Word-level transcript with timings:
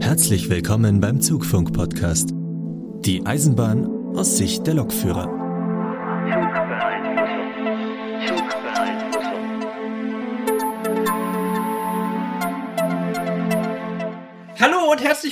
Herzlich 0.00 0.48
willkommen 0.48 1.00
beim 1.00 1.20
Zugfunk-Podcast. 1.20 2.30
Die 3.04 3.26
Eisenbahn 3.26 4.16
aus 4.16 4.38
Sicht 4.38 4.66
der 4.66 4.74
Lokführer. 4.74 5.43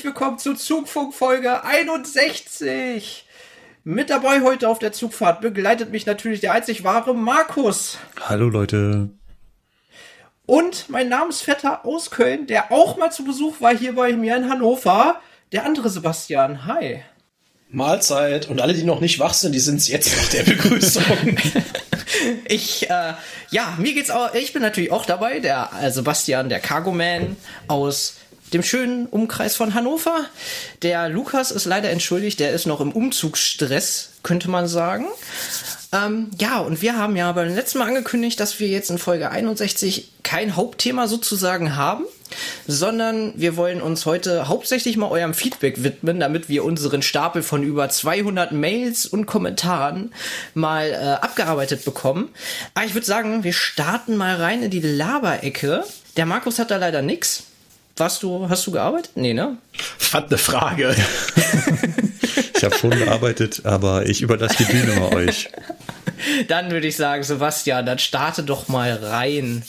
Herzlich 0.03 0.15
willkommen 0.17 0.39
zu 0.41 0.55
Zugfunk 0.55 1.15
Folge 1.15 1.63
61. 1.63 3.25
Mit 3.85 4.11
dabei 4.11 4.41
heute 4.43 4.69
auf 4.69 4.81
der 4.81 4.91
Zugfahrt 4.91 5.41
begleitet 5.41 5.93
mich 5.93 6.07
natürlich 6.07 6.41
der 6.41 6.55
einzig 6.55 6.83
wahre 6.83 7.15
Markus. 7.15 7.99
Hallo 8.21 8.49
Leute. 8.49 9.11
Und 10.45 10.89
mein 10.89 11.09
Namensvetter 11.09 11.87
aus 11.87 12.11
Köln, 12.11 12.49
der 12.49 12.73
auch 12.73 12.97
mal 12.97 13.13
zu 13.13 13.23
Besuch 13.25 13.61
war 13.61 13.77
hier 13.77 13.95
bei 13.95 14.13
mir 14.15 14.37
in 14.37 14.51
Hannover, 14.51 15.21
der 15.53 15.65
andere 15.65 15.89
Sebastian. 15.89 16.67
Hi. 16.67 17.05
Mahlzeit. 17.69 18.49
Und 18.49 18.61
alle, 18.61 18.75
die 18.75 18.83
noch 18.83 19.01
nicht 19.01 19.21
wach 19.21 19.35
sind, 19.35 19.53
die 19.53 19.61
sind 19.61 19.87
jetzt 19.87 20.17
nach 20.17 20.29
der 20.31 20.43
Begrüßung. 20.43 21.05
ich, 22.49 22.91
äh, 22.91 23.15
ja, 23.51 23.75
mir 23.79 23.95
geht's 23.95 24.11
auch, 24.11 24.35
ich 24.35 24.53
bin 24.53 24.63
natürlich 24.63 24.91
auch 24.91 25.07
dabei, 25.07 25.39
der 25.39 25.71
äh, 25.81 25.93
Sebastian, 25.93 26.49
der 26.49 26.59
Cargo 26.59 26.91
Man 26.91 27.37
aus 27.69 28.17
dem 28.53 28.63
schönen 28.63 29.07
Umkreis 29.07 29.57
von 29.57 29.75
Hannover. 29.75 30.27
Der 30.83 31.09
Lukas 31.09 31.51
ist 31.51 31.65
leider 31.65 31.91
entschuldigt, 31.91 32.41
der 32.41 32.53
ist 32.53 32.67
noch 32.67 32.81
im 32.81 32.93
Umzugsstress, 32.93 34.11
könnte 34.23 34.51
man 34.51 34.69
sagen. 34.69 35.07
Ähm, 35.93 36.31
ja, 36.39 36.59
und 36.59 36.81
wir 36.81 36.97
haben 36.97 37.17
ja 37.17 37.31
beim 37.33 37.55
letzten 37.55 37.79
Mal 37.79 37.89
angekündigt, 37.89 38.41
dass 38.41 38.59
wir 38.61 38.69
jetzt 38.69 38.91
in 38.91 38.99
Folge 38.99 39.31
61 39.31 40.11
kein 40.23 40.57
Hauptthema 40.57 41.07
sozusagen 41.07 41.77
haben, 41.77 42.05
sondern 42.67 43.35
wir 43.37 43.57
wollen 43.57 43.83
uns 43.83 44.07
heute 44.07 44.49
hauptsächlich 44.49 44.97
mal 44.97 45.11
eurem 45.11 45.35
Feedback 45.35 45.83
widmen, 45.83 46.19
damit 46.19 46.49
wir 46.49 46.65
unseren 46.65 47.03
Stapel 47.03 47.43
von 47.43 47.63
über 47.63 47.91
200 47.91 48.53
Mails 48.53 49.05
und 49.05 49.27
Kommentaren 49.27 50.15
mal 50.55 50.91
äh, 50.91 51.25
abgearbeitet 51.25 51.85
bekommen. 51.85 52.31
Aber 52.75 52.87
ich 52.87 52.95
würde 52.95 53.07
sagen, 53.07 53.45
wir 53.45 53.53
starten 53.53 54.17
mal 54.17 54.37
rein 54.37 54.63
in 54.63 54.71
die 54.71 54.81
Laberecke. 54.81 55.85
Der 56.17 56.25
Markus 56.25 56.59
hat 56.59 56.71
da 56.71 56.77
leider 56.79 57.03
nix. 57.03 57.45
Warst 57.97 58.23
du, 58.23 58.49
hast 58.49 58.67
du 58.67 58.71
gearbeitet? 58.71 59.13
Nee, 59.15 59.35
ne? 59.35 59.59
Was 60.13 60.25
eine 60.25 60.39
Frage. 60.39 60.97
ich 62.55 62.65
habe 62.65 62.77
schon 62.77 62.91
gearbeitet, 62.91 63.63
aber 63.65 64.07
ich 64.07 64.23
überlasse 64.23 64.57
die 64.59 64.73
Bühne 64.73 64.95
mal 64.97 65.15
euch. 65.15 65.51
Dann 66.49 66.71
würde 66.71 66.87
ich 66.87 66.97
sagen, 66.97 67.23
Sebastian, 67.25 67.85
dann 67.85 67.99
starte 67.99 68.45
doch 68.45 68.69
mal 68.69 68.93
rein 68.93 69.65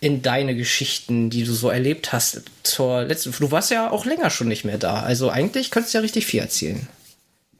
in 0.00 0.22
deine 0.22 0.56
Geschichten, 0.56 1.30
die 1.30 1.44
du 1.44 1.52
so 1.52 1.70
erlebt 1.70 2.12
hast 2.12 2.42
zur 2.64 3.04
letzten. 3.04 3.32
Du 3.32 3.50
warst 3.50 3.70
ja 3.70 3.90
auch 3.90 4.04
länger 4.04 4.30
schon 4.30 4.48
nicht 4.48 4.64
mehr 4.64 4.78
da. 4.78 5.00
Also 5.00 5.30
eigentlich 5.30 5.70
könntest 5.70 5.94
du 5.94 5.98
ja 5.98 6.02
richtig 6.02 6.26
viel 6.26 6.40
erzählen. 6.40 6.88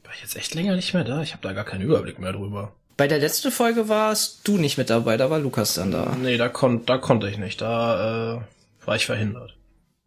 War 0.03 0.13
ich 0.13 0.21
jetzt 0.21 0.35
echt 0.35 0.55
länger 0.55 0.75
nicht 0.75 0.93
mehr 0.93 1.03
da? 1.03 1.21
Ich 1.21 1.31
habe 1.31 1.41
da 1.41 1.53
gar 1.53 1.65
keinen 1.65 1.81
Überblick 1.81 2.19
mehr 2.19 2.33
drüber. 2.33 2.73
Bei 2.97 3.07
der 3.07 3.19
letzten 3.19 3.51
Folge 3.51 3.89
warst 3.89 4.39
du 4.43 4.57
nicht 4.57 4.77
mit 4.77 4.89
dabei, 4.89 5.17
da 5.17 5.29
war 5.29 5.39
Lukas 5.39 5.75
dann 5.75 5.91
da. 5.91 6.17
Nee, 6.21 6.37
da, 6.37 6.49
kon 6.49 6.85
da 6.85 6.97
konnte 6.97 7.29
ich 7.29 7.37
nicht. 7.37 7.61
Da 7.61 8.37
äh, 8.37 8.41
war 8.87 8.95
ich 8.95 9.05
verhindert. 9.05 9.55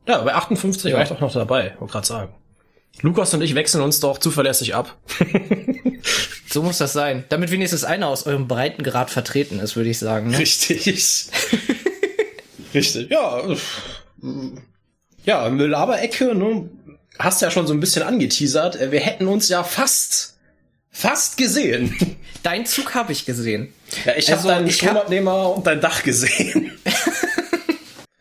Ja, 0.09 0.23
bei 0.23 0.35
58 0.35 0.91
ja. 0.91 0.97
war 0.97 1.03
ich 1.05 1.09
doch 1.11 1.21
noch 1.21 1.33
dabei, 1.33 1.75
wollte 1.79 1.93
gerade 1.93 2.07
sagen. 2.07 2.35
Lukas 3.03 3.33
und 3.35 3.43
ich 3.43 3.55
wechseln 3.55 3.83
uns 3.83 4.01
doch 4.01 4.19
zuverlässig 4.19 4.75
ab. 4.75 4.99
so 6.51 6.63
muss 6.63 6.79
das 6.79 6.93
sein. 6.93 7.25
Damit 7.29 7.51
wenigstens 7.51 7.85
einer 7.85 8.09
aus 8.09 8.27
eurem 8.27 8.49
Breitengrad 8.49 9.11
vertreten 9.11 9.61
ist, 9.61 9.77
würde 9.77 9.91
ich 9.91 9.99
sagen. 9.99 10.31
Ne? 10.31 10.39
Richtig. 10.39 10.87
Richtig, 12.75 13.11
ja. 13.11 13.43
Ja, 15.25 15.47
Laberecke, 15.47 16.35
ne? 16.35 16.69
Hast 17.19 17.43
ja 17.43 17.51
schon 17.51 17.67
so 17.67 17.75
ein 17.75 17.81
bisschen 17.81 18.03
angeteasert. 18.03 18.91
Wir 18.91 19.01
hätten 19.01 19.27
uns 19.29 19.49
ja 19.49 19.63
fast, 19.63 20.39
fast 20.91 21.37
gesehen. 21.37 22.17
Dein 22.43 22.65
Zug 22.67 22.95
habe 22.95 23.13
ich 23.13 23.27
gesehen. 23.27 23.73
Ja, 24.05 24.15
ich 24.17 24.33
also, 24.33 24.49
habe 24.49 24.61
deinen 24.61 24.71
Stromabnehmer 24.71 25.33
hab... 25.33 25.57
und 25.57 25.67
dein 25.67 25.81
Dach 25.81 26.03
gesehen. 26.03 26.73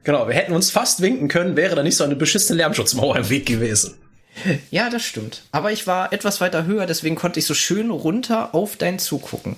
genau, 0.10 0.28
wir 0.28 0.34
hätten 0.34 0.54
uns 0.54 0.72
fast 0.72 1.02
winken 1.02 1.28
können, 1.28 1.56
wäre 1.56 1.76
da 1.76 1.84
nicht 1.84 1.96
so 1.96 2.04
eine 2.04 2.16
beschissene 2.16 2.58
Lärmschutzmauer 2.58 3.16
im 3.16 3.30
Weg 3.30 3.46
gewesen. 3.46 3.94
Ja, 4.72 4.90
das 4.90 5.04
stimmt. 5.04 5.44
Aber 5.52 5.72
ich 5.72 5.86
war 5.86 6.12
etwas 6.12 6.42
weiter 6.42 6.66
höher, 6.66 6.88
deswegen 6.88 7.16
konnte 7.16 7.40
ich 7.40 7.46
so 7.46 7.54
schön 7.54 7.92
runter 7.92 8.56
auf 8.56 8.76
deinen 8.76 8.98
Zug 8.98 9.22
gucken. 9.22 9.56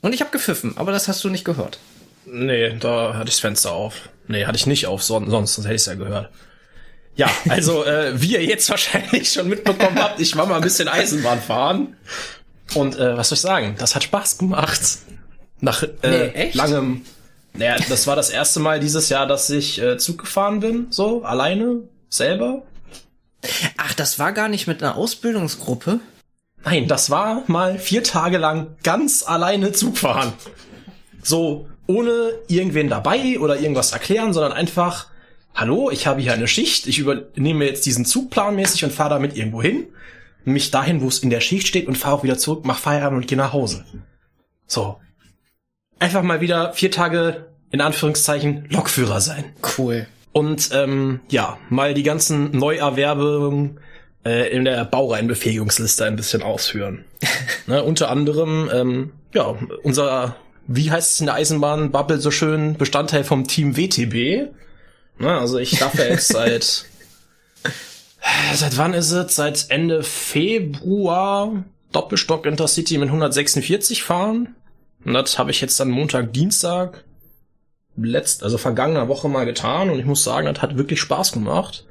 Und 0.00 0.12
ich 0.12 0.22
habe 0.22 0.32
gepfiffen, 0.32 0.76
aber 0.76 0.90
das 0.90 1.06
hast 1.06 1.22
du 1.22 1.28
nicht 1.28 1.44
gehört. 1.44 1.78
Nee, 2.26 2.74
da 2.80 3.14
hatte 3.14 3.28
ich 3.28 3.36
das 3.36 3.40
Fenster 3.40 3.70
auf. 3.70 4.08
Nee, 4.26 4.44
hatte 4.44 4.56
ich 4.56 4.66
nicht 4.66 4.86
auf, 4.86 5.04
sonst, 5.04 5.30
sonst 5.30 5.58
hätte 5.58 5.74
ich 5.74 5.82
es 5.82 5.86
ja 5.86 5.94
gehört. 5.94 6.30
Ja, 7.14 7.30
also 7.48 7.84
äh, 7.84 8.20
wie 8.20 8.32
ihr 8.32 8.44
jetzt 8.44 8.68
wahrscheinlich 8.70 9.30
schon 9.30 9.48
mitbekommen 9.48 10.02
habt, 10.02 10.18
ich 10.18 10.34
war 10.36 10.46
mal 10.46 10.56
ein 10.56 10.62
bisschen 10.62 10.88
Eisenbahn 10.88 11.40
fahren. 11.40 11.96
Und 12.74 12.98
äh, 12.98 13.16
was 13.16 13.28
soll 13.28 13.36
ich 13.36 13.42
sagen, 13.42 13.76
das 13.78 13.94
hat 13.94 14.02
Spaß 14.02 14.38
gemacht. 14.38 14.80
Nach 15.60 15.84
äh, 16.02 16.32
nee, 16.34 16.50
langem. 16.54 17.02
Naja, 17.54 17.76
das 17.88 18.06
war 18.06 18.16
das 18.16 18.30
erste 18.30 18.60
Mal 18.60 18.80
dieses 18.80 19.08
Jahr, 19.08 19.26
dass 19.26 19.50
ich 19.50 19.80
äh, 19.80 19.98
Zug 19.98 20.18
gefahren 20.18 20.60
bin, 20.60 20.86
so 20.90 21.24
alleine, 21.24 21.82
selber. 22.08 22.62
Ach, 23.76 23.94
das 23.94 24.18
war 24.18 24.32
gar 24.32 24.48
nicht 24.48 24.66
mit 24.66 24.82
einer 24.82 24.96
Ausbildungsgruppe? 24.96 26.00
Nein, 26.64 26.88
das 26.88 27.10
war 27.10 27.42
mal 27.46 27.78
vier 27.78 28.02
Tage 28.02 28.38
lang 28.38 28.76
ganz 28.82 29.22
alleine 29.22 29.72
Zug 29.72 29.96
fahren. 29.98 30.32
So, 31.22 31.68
ohne 31.86 32.32
irgendwen 32.48 32.88
dabei 32.88 33.38
oder 33.38 33.58
irgendwas 33.58 33.92
erklären, 33.92 34.32
sondern 34.32 34.52
einfach, 34.52 35.08
hallo, 35.54 35.90
ich 35.90 36.06
habe 36.06 36.20
hier 36.20 36.32
eine 36.32 36.48
Schicht, 36.48 36.86
ich 36.86 36.98
übernehme 36.98 37.64
jetzt 37.64 37.86
diesen 37.86 38.04
Zug 38.04 38.30
planmäßig 38.30 38.84
und 38.84 38.92
fahre 38.92 39.10
damit 39.10 39.36
irgendwo 39.36 39.62
hin, 39.62 39.86
mich 40.44 40.70
dahin, 40.70 41.00
wo 41.00 41.08
es 41.08 41.18
in 41.18 41.30
der 41.30 41.40
Schicht 41.40 41.66
steht 41.66 41.88
und 41.88 41.98
fahre 41.98 42.16
auch 42.16 42.22
wieder 42.22 42.38
zurück, 42.38 42.64
mach 42.64 42.78
Feierabend 42.78 43.22
und 43.22 43.26
gehe 43.26 43.38
nach 43.38 43.52
Hause. 43.52 43.84
So. 44.66 44.98
Einfach 46.00 46.22
mal 46.22 46.40
wieder 46.40 46.72
vier 46.72 46.90
Tage, 46.90 47.46
in 47.70 47.80
Anführungszeichen, 47.80 48.66
Lokführer 48.70 49.20
sein. 49.20 49.44
Cool. 49.78 50.06
Und 50.32 50.70
ähm, 50.72 51.20
ja, 51.28 51.58
mal 51.68 51.92
die 51.94 52.02
ganzen 52.02 52.56
Neuerwerbungen 52.56 53.78
äh, 54.24 54.50
in 54.50 54.64
der 54.64 54.84
Baureihenbefähigungsliste 54.86 56.04
ein 56.06 56.16
bisschen 56.16 56.42
ausführen. 56.42 57.04
ne, 57.66 57.84
unter 57.84 58.10
anderem, 58.10 58.70
ähm, 58.72 59.12
ja, 59.34 59.56
unser, 59.82 60.36
wie 60.66 60.90
heißt 60.90 61.12
es 61.12 61.20
in 61.20 61.26
der 61.26 61.34
Eisenbahnbubble 61.34 62.18
so 62.18 62.30
schön, 62.30 62.78
Bestandteil 62.78 63.22
vom 63.22 63.46
Team 63.46 63.76
WTB. 63.76 64.50
Ne, 65.18 65.38
also 65.38 65.58
ich 65.58 65.78
darf 65.78 65.94
ja 65.96 66.06
jetzt 66.06 66.28
seit 66.32 66.86
seit 68.54 68.76
wann 68.78 68.94
ist 68.94 69.10
es? 69.10 69.36
Seit 69.36 69.66
Ende 69.68 70.02
Februar 70.02 71.64
Doppelstock 71.92 72.46
Intercity 72.46 72.98
mit 72.98 73.08
146 73.08 74.02
fahren. 74.02 74.54
Und 75.04 75.14
das 75.14 75.38
habe 75.38 75.50
ich 75.50 75.60
jetzt 75.60 75.80
dann 75.80 75.90
Montag, 75.90 76.32
Dienstag 76.32 77.04
letzt, 77.96 78.42
also 78.42 78.58
vergangener 78.58 79.08
Woche 79.08 79.28
mal 79.28 79.44
getan 79.44 79.90
und 79.90 79.98
ich 79.98 80.06
muss 80.06 80.24
sagen, 80.24 80.46
das 80.46 80.62
hat 80.62 80.76
wirklich 80.76 81.00
Spaß 81.00 81.32
gemacht. 81.32 81.84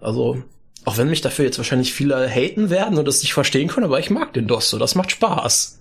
Also, 0.00 0.42
auch 0.84 0.98
wenn 0.98 1.10
mich 1.10 1.20
dafür 1.20 1.44
jetzt 1.44 1.58
wahrscheinlich 1.58 1.92
viele 1.92 2.28
haten 2.28 2.70
werden 2.70 2.98
und 2.98 3.06
das 3.06 3.22
nicht 3.22 3.34
verstehen 3.34 3.68
können, 3.68 3.86
aber 3.86 3.98
ich 3.98 4.10
mag 4.10 4.32
den 4.34 4.46
DOS 4.46 4.70
so, 4.70 4.78
das 4.78 4.94
macht 4.94 5.10
Spaß. 5.10 5.80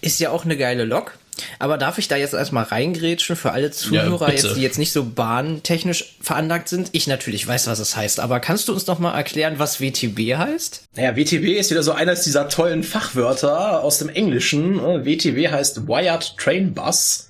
Ist 0.00 0.20
ja 0.20 0.30
auch 0.30 0.44
eine 0.44 0.56
geile 0.56 0.84
Lok. 0.84 1.18
Aber 1.58 1.78
darf 1.78 1.98
ich 1.98 2.08
da 2.08 2.16
jetzt 2.16 2.34
erstmal 2.34 2.64
reingrätschen 2.64 3.36
für 3.36 3.52
alle 3.52 3.70
Zuhörer, 3.70 4.28
ja, 4.28 4.34
jetzt, 4.34 4.56
die 4.56 4.62
jetzt 4.62 4.78
nicht 4.78 4.92
so 4.92 5.04
bahntechnisch 5.04 6.16
veranlagt 6.20 6.68
sind? 6.68 6.90
Ich 6.92 7.06
natürlich 7.06 7.46
weiß, 7.46 7.66
was 7.66 7.78
es 7.78 7.96
heißt, 7.96 8.20
aber 8.20 8.40
kannst 8.40 8.68
du 8.68 8.72
uns 8.72 8.86
noch 8.86 8.98
mal 8.98 9.14
erklären, 9.14 9.58
was 9.58 9.80
WTB 9.80 10.36
heißt? 10.36 10.84
Naja, 10.96 11.16
WTB 11.16 11.58
ist 11.58 11.70
wieder 11.70 11.82
so 11.82 11.92
eines 11.92 12.22
dieser 12.22 12.48
tollen 12.48 12.82
Fachwörter 12.82 13.82
aus 13.82 13.98
dem 13.98 14.08
Englischen. 14.08 14.80
WTB 14.80 15.50
heißt 15.50 15.86
Wired 15.86 16.36
Train 16.36 16.74
Bus. 16.74 17.28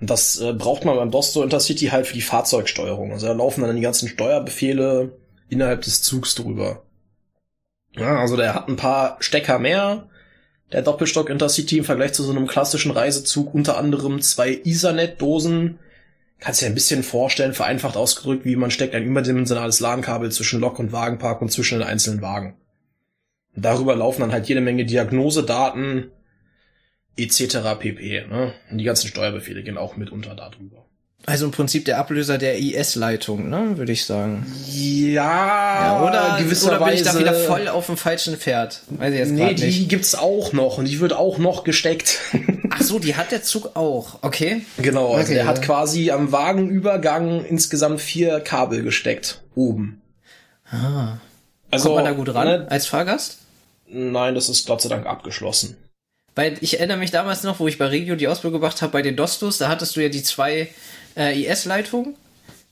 Und 0.00 0.10
das 0.10 0.40
äh, 0.40 0.52
braucht 0.52 0.84
man 0.84 0.96
beim 0.96 1.10
Dosto 1.10 1.42
Intercity 1.42 1.86
halt 1.86 2.06
für 2.06 2.14
die 2.14 2.20
Fahrzeugsteuerung. 2.20 3.12
Also 3.12 3.26
da 3.26 3.32
laufen 3.32 3.62
dann 3.62 3.76
die 3.76 3.82
ganzen 3.82 4.08
Steuerbefehle 4.08 5.16
innerhalb 5.48 5.82
des 5.82 6.02
Zugs 6.02 6.34
drüber. 6.34 6.82
Ja, 7.96 8.18
also 8.18 8.36
der 8.36 8.54
hat 8.54 8.68
ein 8.68 8.76
paar 8.76 9.16
Stecker 9.20 9.58
mehr. 9.58 10.08
Der 10.74 10.82
Doppelstock 10.82 11.30
Intercity 11.30 11.78
im 11.78 11.84
Vergleich 11.84 12.14
zu 12.14 12.24
so 12.24 12.32
einem 12.32 12.48
klassischen 12.48 12.90
Reisezug 12.90 13.54
unter 13.54 13.78
anderem 13.78 14.20
zwei 14.20 14.60
Ethernet-Dosen. 14.64 15.78
Kannst 16.40 16.62
dir 16.62 16.66
ein 16.66 16.74
bisschen 16.74 17.04
vorstellen, 17.04 17.54
vereinfacht 17.54 17.96
ausgedrückt, 17.96 18.44
wie 18.44 18.56
man 18.56 18.72
steckt 18.72 18.92
ein 18.96 19.04
überdimensionales 19.04 19.78
LAN-Kabel 19.78 20.32
zwischen 20.32 20.58
Lok 20.58 20.80
und 20.80 20.90
Wagenpark 20.90 21.40
und 21.42 21.52
zwischen 21.52 21.78
den 21.78 21.86
einzelnen 21.86 22.22
Wagen. 22.22 22.56
Und 23.54 23.64
darüber 23.64 23.94
laufen 23.94 24.22
dann 24.22 24.32
halt 24.32 24.48
jede 24.48 24.60
Menge 24.60 24.84
Diagnosedaten, 24.84 26.10
etc. 27.16 27.78
pp. 27.78 28.26
Ne? 28.26 28.52
Und 28.68 28.78
die 28.78 28.84
ganzen 28.84 29.06
Steuerbefehle 29.06 29.62
gehen 29.62 29.78
auch 29.78 29.96
mitunter 29.96 30.34
darüber. 30.34 30.86
Also 31.26 31.46
im 31.46 31.52
Prinzip 31.52 31.86
der 31.86 31.98
Ablöser 31.98 32.36
der 32.36 32.58
IS-Leitung, 32.58 33.48
ne, 33.48 33.78
würde 33.78 33.92
ich 33.92 34.04
sagen. 34.04 34.46
Ja, 34.70 35.22
Ja, 35.24 36.02
oder, 36.06 36.36
gewisserweise. 36.38 36.76
oder 36.76 36.84
bin 36.86 36.94
ich 36.94 37.02
da 37.02 37.18
wieder 37.18 37.32
voll 37.34 37.66
auf 37.68 37.86
dem 37.86 37.96
falschen 37.96 38.36
Pferd? 38.36 38.80
Weiß 38.88 39.12
ich 39.12 39.18
jetzt 39.20 39.30
Nee, 39.32 39.54
die 39.54 39.64
nicht. 39.64 39.88
gibt's 39.88 40.14
auch 40.14 40.52
noch 40.52 40.76
und 40.78 40.84
die 40.86 41.00
wird 41.00 41.14
auch 41.14 41.38
noch 41.38 41.64
gesteckt. 41.64 42.18
Ach 42.70 42.82
so, 42.82 42.98
die 42.98 43.16
hat 43.16 43.32
der 43.32 43.42
Zug 43.42 43.74
auch. 43.74 44.18
Okay. 44.22 44.62
genau, 44.76 45.12
also 45.14 45.22
Okay, 45.26 45.34
der 45.34 45.46
hat 45.46 45.62
quasi 45.62 46.10
am 46.10 46.30
Wagenübergang 46.30 47.44
insgesamt 47.44 48.00
vier 48.02 48.40
Kabel 48.40 48.82
gesteckt. 48.82 49.40
Oben. 49.54 50.02
Ah. 50.70 51.18
Also, 51.70 51.84
Kommt 51.90 51.96
man 51.96 52.04
da 52.04 52.12
gut 52.12 52.34
ran 52.34 52.46
Ne, 52.46 52.66
als 52.70 52.86
Fahrgast? 52.86 53.38
nein, 53.88 54.34
das 54.34 54.48
ist 54.48 54.66
Gott 54.66 54.82
sei 54.82 54.88
Dank 54.88 55.06
abgeschlossen. 55.06 55.76
Weil 56.34 56.56
ich 56.60 56.78
erinnere 56.78 56.96
mich 56.98 57.10
damals 57.12 57.42
noch, 57.44 57.60
wo 57.60 57.68
ich 57.68 57.78
bei 57.78 57.86
Regio 57.86 58.16
die 58.16 58.26
Ausbildung 58.28 58.60
gemacht 58.60 58.82
habe, 58.82 58.92
bei 58.92 59.02
den 59.02 59.16
Dostos, 59.16 59.58
da 59.58 59.68
hattest 59.68 59.94
du 59.96 60.00
ja 60.00 60.08
die 60.08 60.22
zwei 60.22 60.68
äh, 61.16 61.40
IS-Leitungen 61.44 62.16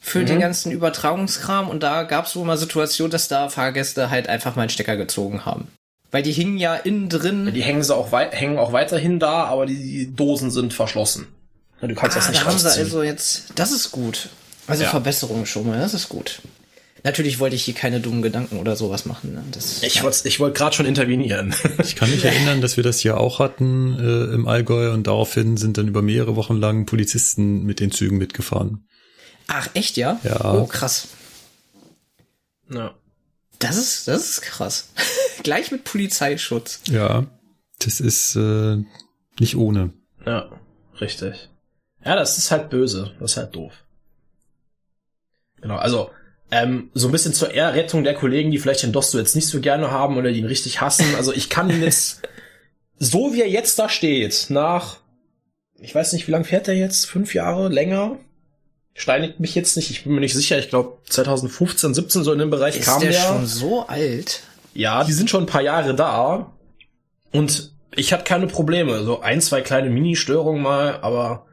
für 0.01 0.21
Mhm. 0.21 0.27
den 0.27 0.41
ganzen 0.41 0.73
Übertragungskram 0.73 1.69
und 1.69 1.83
da 1.83 2.03
gab 2.03 2.27
es 2.27 2.35
wohl 2.35 2.45
mal 2.45 2.59
Situationen, 2.59 3.13
dass 3.13 3.29
da 3.29 3.49
Fahrgäste 3.49 4.11
halt 4.11 4.29
einfach 4.29 4.57
mal 4.57 4.63
einen 4.63 4.71
Stecker 4.71 4.97
gezogen 4.97 5.45
haben. 5.47 5.69
Weil 6.11 6.23
die 6.25 6.33
hingen 6.33 6.59
ja 6.59 6.75
innen 6.75 7.09
drin. 7.09 7.53
Die 7.55 7.63
hängen, 7.63 7.83
sie 7.83 7.95
auch 7.95 8.11
hängen 8.13 8.59
auch 8.59 8.73
weiterhin 8.73 9.19
da, 9.21 9.45
aber 9.45 9.65
die 9.67 10.13
Dosen 10.15 10.51
sind 10.51 10.75
verschlossen. 10.75 11.29
Ja, 11.81 11.89
Du 11.89 11.95
kannst 11.95 12.17
das 12.17 12.27
ah, 12.27 12.31
nicht 12.31 12.43
da 12.43 12.47
haben 12.47 12.59
sie 12.59 12.69
also 12.69 13.03
jetzt. 13.03 13.45
Das 13.55 13.71
ist 13.73 13.93
gut. 13.93 14.29
Also 14.67 14.83
Ja. 14.83 14.91
Verbesserung 14.91 15.47
schon 15.47 15.67
mal, 15.69 15.79
das 15.79 15.95
ist 15.95 16.09
gut. 16.09 16.43
Natürlich 17.05 17.41
wollte 17.41 17.57
ich 17.57 17.65
hier 17.65 17.75
keine 17.75 18.01
dummen 18.01 18.23
Gedanken 18.23 18.59
oder 18.59 18.77
sowas 18.77 19.07
machen. 19.07 19.35
Ne? 19.35 19.45
Das, 19.51 19.83
ich 19.83 20.03
wollte 20.05 20.29
ich 20.29 20.39
wollt 20.39 20.55
gerade 20.55 20.75
schon 20.75 20.87
intervenieren. 20.87 21.55
Ich 21.83 21.97
kann 21.97 22.11
mich 22.11 22.25
erinnern, 22.25 22.61
dass 22.61 22.77
wir 22.77 22.85
das 22.85 23.01
hier 23.01 23.19
auch 23.19 23.39
hatten 23.41 23.99
äh, 23.99 24.35
im 24.35 24.47
Allgäu 24.47 24.93
und 24.93 25.07
daraufhin 25.07 25.57
sind 25.57 25.79
dann 25.79 25.89
über 25.89 26.01
mehrere 26.01 26.37
Wochen 26.37 26.57
lang 26.57 26.87
Polizisten 26.87 27.65
mit 27.65 27.81
den 27.81 27.91
Zügen 27.91 28.19
mitgefahren. 28.19 28.87
Ach, 29.49 29.69
echt, 29.75 29.97
ja? 29.97 30.21
Ja. 30.23 30.55
Oh, 30.55 30.67
krass. 30.67 31.09
ja. 32.73 32.95
Das 33.59 33.77
ist, 33.77 34.09
das 34.09 34.29
ist 34.29 34.43
krass. 34.43 34.91
Gleich 35.43 35.71
mit 35.71 35.85
Polizeischutz. 35.85 36.81
Ja, 36.89 37.27
das 37.79 38.01
ist 38.01 38.37
äh, 38.37 38.77
nicht 39.39 39.57
ohne. 39.57 39.93
Ja, 40.25 40.51
richtig. 41.01 41.49
Ja, 42.05 42.17
das 42.17 42.39
ist 42.39 42.51
halt 42.51 42.71
böse. 42.71 43.15
Das 43.21 43.33
ist 43.33 43.37
halt 43.37 43.55
doof. 43.55 43.85
Genau, 45.61 45.77
also 45.77 46.11
ähm, 46.53 46.91
so 46.93 47.09
ein 47.09 47.13
bisschen 47.13 47.33
zur 47.33 47.53
Ehrrettung 47.53 48.05
der 48.05 48.13
Kollegen, 48.15 48.51
die 48.51 48.59
vielleicht 48.59 48.83
den 48.83 48.93
Dosto 48.93 49.19
jetzt 49.19 49.35
nicht 49.35 49.49
so 49.49 49.61
gerne 49.61 49.91
haben 49.91 50.19
oder 50.19 50.31
die 50.31 50.39
ihn 50.39 50.47
richtig 50.47 50.83
hassen. 50.83 51.15
Also 51.17 51.33
ich 51.33 51.49
kann 51.49 51.71
ihn 51.71 51.83
jetzt, 51.83 52.21
so 52.99 53.33
wie 53.33 53.41
er 53.41 53.49
jetzt 53.49 53.79
da 53.79 53.89
steht, 53.89 54.47
nach, 54.51 54.99
ich 55.81 55.95
weiß 55.95 56.13
nicht, 56.13 56.29
wie 56.29 56.33
lange 56.33 56.45
fährt 56.45 56.69
er 56.69 56.75
jetzt? 56.75 57.07
Fünf 57.07 57.35
Jahre? 57.35 57.69
Länger? 57.69 58.19
Steinigt 58.93 59.41
mich 59.41 59.55
jetzt 59.55 59.77
nicht, 59.77 59.91
ich 59.91 60.05
bin 60.05 60.13
mir 60.13 60.21
nicht 60.21 60.35
sicher. 60.35 60.59
Ich 60.59 60.69
glaube 60.69 60.99
2015, 61.09 61.95
17 61.95 62.23
so 62.23 62.33
in 62.35 62.39
dem 62.39 62.51
Bereich 62.51 62.77
Ist 62.79 62.85
kam 62.85 63.01
der 63.01 63.13
der. 63.13 63.21
schon 63.21 63.47
so 63.47 63.87
alt? 63.87 64.43
Ja, 64.75 65.05
die 65.05 65.13
sind 65.13 65.31
schon 65.31 65.45
ein 65.45 65.47
paar 65.47 65.63
Jahre 65.63 65.95
da. 65.95 66.53
Und 67.33 67.73
ich 67.97 68.13
habe 68.13 68.25
keine 68.25 68.47
Probleme. 68.47 69.03
So 69.05 69.21
ein, 69.21 69.41
zwei 69.41 69.63
kleine 69.63 69.89
Mini-Störungen 69.89 70.63
mal, 70.63 70.99
aber 71.01 71.47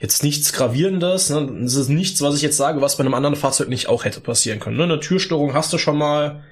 jetzt 0.00 0.22
nichts 0.22 0.52
Gravierendes. 0.52 1.30
Ne? 1.30 1.60
Das 1.62 1.74
ist 1.74 1.88
nichts, 1.88 2.22
was 2.22 2.36
ich 2.36 2.42
jetzt 2.42 2.56
sage, 2.56 2.80
was 2.80 2.96
bei 2.96 3.04
einem 3.04 3.14
anderen 3.14 3.36
Fahrzeug 3.36 3.68
nicht 3.68 3.88
auch 3.88 4.04
hätte 4.04 4.20
passieren 4.20 4.60
können. 4.60 4.76
Ne? 4.76 4.84
Eine 4.84 5.00
Türstörung 5.00 5.54
hast 5.54 5.72
du 5.72 5.78
schon 5.78 5.98
mal. 5.98 6.44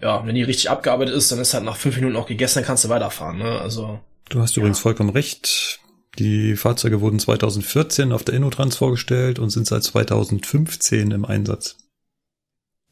Ja, 0.00 0.26
wenn 0.26 0.34
die 0.34 0.42
richtig 0.42 0.68
abgearbeitet 0.68 1.14
ist, 1.14 1.30
dann 1.30 1.38
ist 1.38 1.54
halt 1.54 1.64
nach 1.64 1.76
fünf 1.76 1.94
Minuten 1.94 2.16
auch 2.16 2.26
gegessen, 2.26 2.56
dann 2.56 2.64
kannst 2.64 2.84
du 2.84 2.88
weiterfahren. 2.88 3.38
Ne? 3.38 3.60
Also 3.60 4.00
Du 4.32 4.40
hast 4.40 4.56
übrigens 4.56 4.78
vollkommen 4.78 5.10
recht. 5.10 5.78
Die 6.18 6.56
Fahrzeuge 6.56 7.00
wurden 7.00 7.18
2014 7.18 8.12
auf 8.12 8.24
der 8.24 8.34
InnoTrans 8.34 8.76
vorgestellt 8.76 9.38
und 9.38 9.50
sind 9.50 9.66
seit 9.66 9.84
2015 9.84 11.10
im 11.10 11.24
Einsatz. 11.24 11.76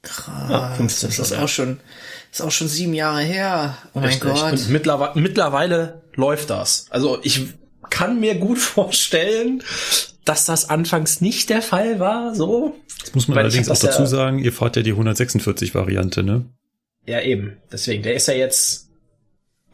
Krass. 0.03 0.51
Ja, 0.51 0.75
15 0.75 1.09
das 1.09 1.19
ist 1.19 1.33
ja. 1.33 1.43
auch 1.43 1.49
schon, 1.49 1.81
ist 2.31 2.43
auch 2.43 2.51
schon 2.51 2.69
sieben 2.69 2.95
Jahre 2.95 3.21
her. 3.21 3.77
Oh 3.95 4.01
mein 4.01 4.09
Richtig. 4.09 4.31
Gott. 4.31 4.53
Und 4.53 4.69
mittlerweile, 4.71 5.21
mittlerweile 5.21 6.03
läuft 6.15 6.51
das. 6.51 6.87
Also 6.91 7.19
ich 7.23 7.49
kann 7.91 8.21
mir 8.21 8.37
gut 8.37 8.59
vorstellen, 8.59 9.63
dass 10.25 10.47
das 10.47 10.69
anfangs 10.71 11.21
nicht 11.21 11.51
der 11.51 11.63
Fall 11.63 11.99
war, 12.01 12.35
so. 12.35 12.77
Das 13.01 13.15
muss 13.15 13.29
man 13.29 13.37
Weil 13.37 13.45
allerdings 13.45 13.69
auch 13.69 13.73
das 13.73 13.81
dazu 13.81 14.03
ja- 14.03 14.07
sagen, 14.07 14.39
ihr 14.39 14.53
fahrt 14.53 14.77
ja 14.77 14.83
die 14.83 14.95
146-Variante, 14.95 16.23
ne? 16.23 16.47
Ja, 17.07 17.21
eben. 17.21 17.57
Deswegen, 17.73 18.03
der 18.03 18.15
ist 18.15 18.29
ja 18.29 18.35
jetzt 18.35 18.89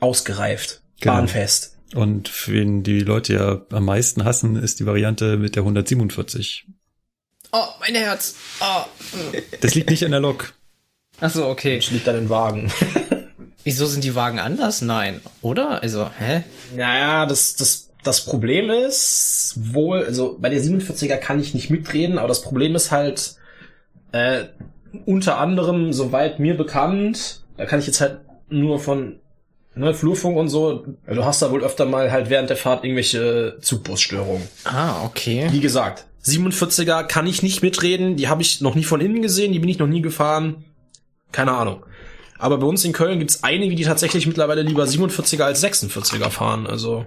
ausgereift. 0.01 0.83
Genau. 1.01 1.17
Bahnfest. 1.17 1.77
Und 1.95 2.31
wen 2.49 2.83
die 2.83 3.01
Leute 3.01 3.35
ja 3.35 3.61
am 3.71 3.85
meisten 3.85 4.25
hassen, 4.25 4.57
ist 4.57 4.81
die 4.81 4.87
Variante 4.87 5.37
mit 5.37 5.57
der 5.57 5.63
147. 5.63 6.67
Oh, 7.53 7.65
mein 7.81 7.95
Herz. 7.95 8.35
Oh. 8.61 8.85
Das 9.61 9.75
liegt 9.75 9.91
nicht 9.91 10.05
an 10.05 10.11
der 10.11 10.21
Lok. 10.21 10.53
Ach 11.21 11.31
so, 11.31 11.47
okay. 11.47 11.77
Ich 11.79 11.91
liegt 11.91 12.07
dann 12.07 12.17
im 12.19 12.29
Wagen. 12.29 12.71
Wieso 13.65 13.87
sind 13.87 14.05
die 14.05 14.15
Wagen 14.15 14.39
anders? 14.39 14.83
Nein, 14.83 15.21
oder? 15.43 15.83
Also, 15.83 16.11
hä? 16.19 16.45
naja, 16.75 17.27
das, 17.27 17.55
das, 17.57 17.86
das 18.07 18.25
Problem 18.25 18.71
ist 18.71 19.55
wohl, 19.57 20.05
also 20.05 20.37
bei 20.41 20.49
der 20.49 20.61
47er 20.61 21.17
kann 21.17 21.41
ich 21.41 21.55
nicht 21.55 21.71
mitreden, 21.71 22.19
aber 22.19 22.29
das 22.29 22.43
Problem 22.43 22.75
ist 22.75 22.91
halt, 22.91 23.37
äh, 24.13 24.45
unter 25.05 25.39
anderem, 25.39 25.93
soweit 25.93 26.39
mir 26.39 26.57
bekannt, 26.57 27.43
da 27.57 27.67
kann 27.67 27.81
ich 27.81 27.87
jetzt 27.87 28.01
halt 28.01 28.21
nur 28.49 28.79
von 28.79 29.21
ne, 29.75 29.95
Flurfunk 29.95 30.37
und 30.37 30.49
so, 30.49 30.87
du 31.07 31.25
hast 31.25 31.43
da 31.43 31.51
wohl 31.51 31.63
öfter 31.63 31.85
mal 31.85 32.11
halt 32.11 32.31
während 32.31 32.51
der 32.51 32.57
Fahrt 32.57 32.85
irgendwelche 32.85 33.59
Zugbusstörungen. 33.61 34.47
Ah, 34.65 35.05
okay. 35.05 35.49
Wie 35.51 35.61
gesagt, 35.61 36.07
47er 36.25 37.05
kann 37.05 37.27
ich 37.27 37.43
nicht 37.43 37.63
mitreden, 37.63 38.17
die 38.17 38.29
habe 38.29 38.43
ich 38.43 38.61
noch 38.61 38.75
nie 38.75 38.85
von 38.85 39.01
innen 39.01 39.23
gesehen, 39.23 39.53
die 39.53 39.59
bin 39.59 39.69
ich 39.69 39.79
noch 39.79 39.87
nie 39.87 40.03
gefahren. 40.03 40.65
Keine 41.33 41.53
Ahnung. 41.53 41.85
Aber 42.39 42.59
bei 42.59 42.67
uns 42.67 42.85
in 42.85 42.93
Köln 42.93 43.19
gibt's 43.19 43.43
einige, 43.43 43.75
die 43.75 43.85
tatsächlich 43.85 44.27
mittlerweile 44.27 44.63
lieber 44.63 44.85
47er 44.85 45.43
als 45.43 45.65
46er 45.65 46.31
fahren. 46.31 46.67
Also, 46.67 47.07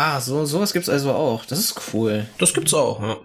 Ah, 0.00 0.20
so, 0.20 0.44
sowas 0.44 0.72
gibt's 0.72 0.88
also 0.88 1.10
auch. 1.10 1.44
Das 1.44 1.58
ist 1.58 1.74
cool. 1.92 2.26
das 2.38 2.54
gibt's 2.54 2.72
auch, 2.72 3.02
ja. 3.02 3.16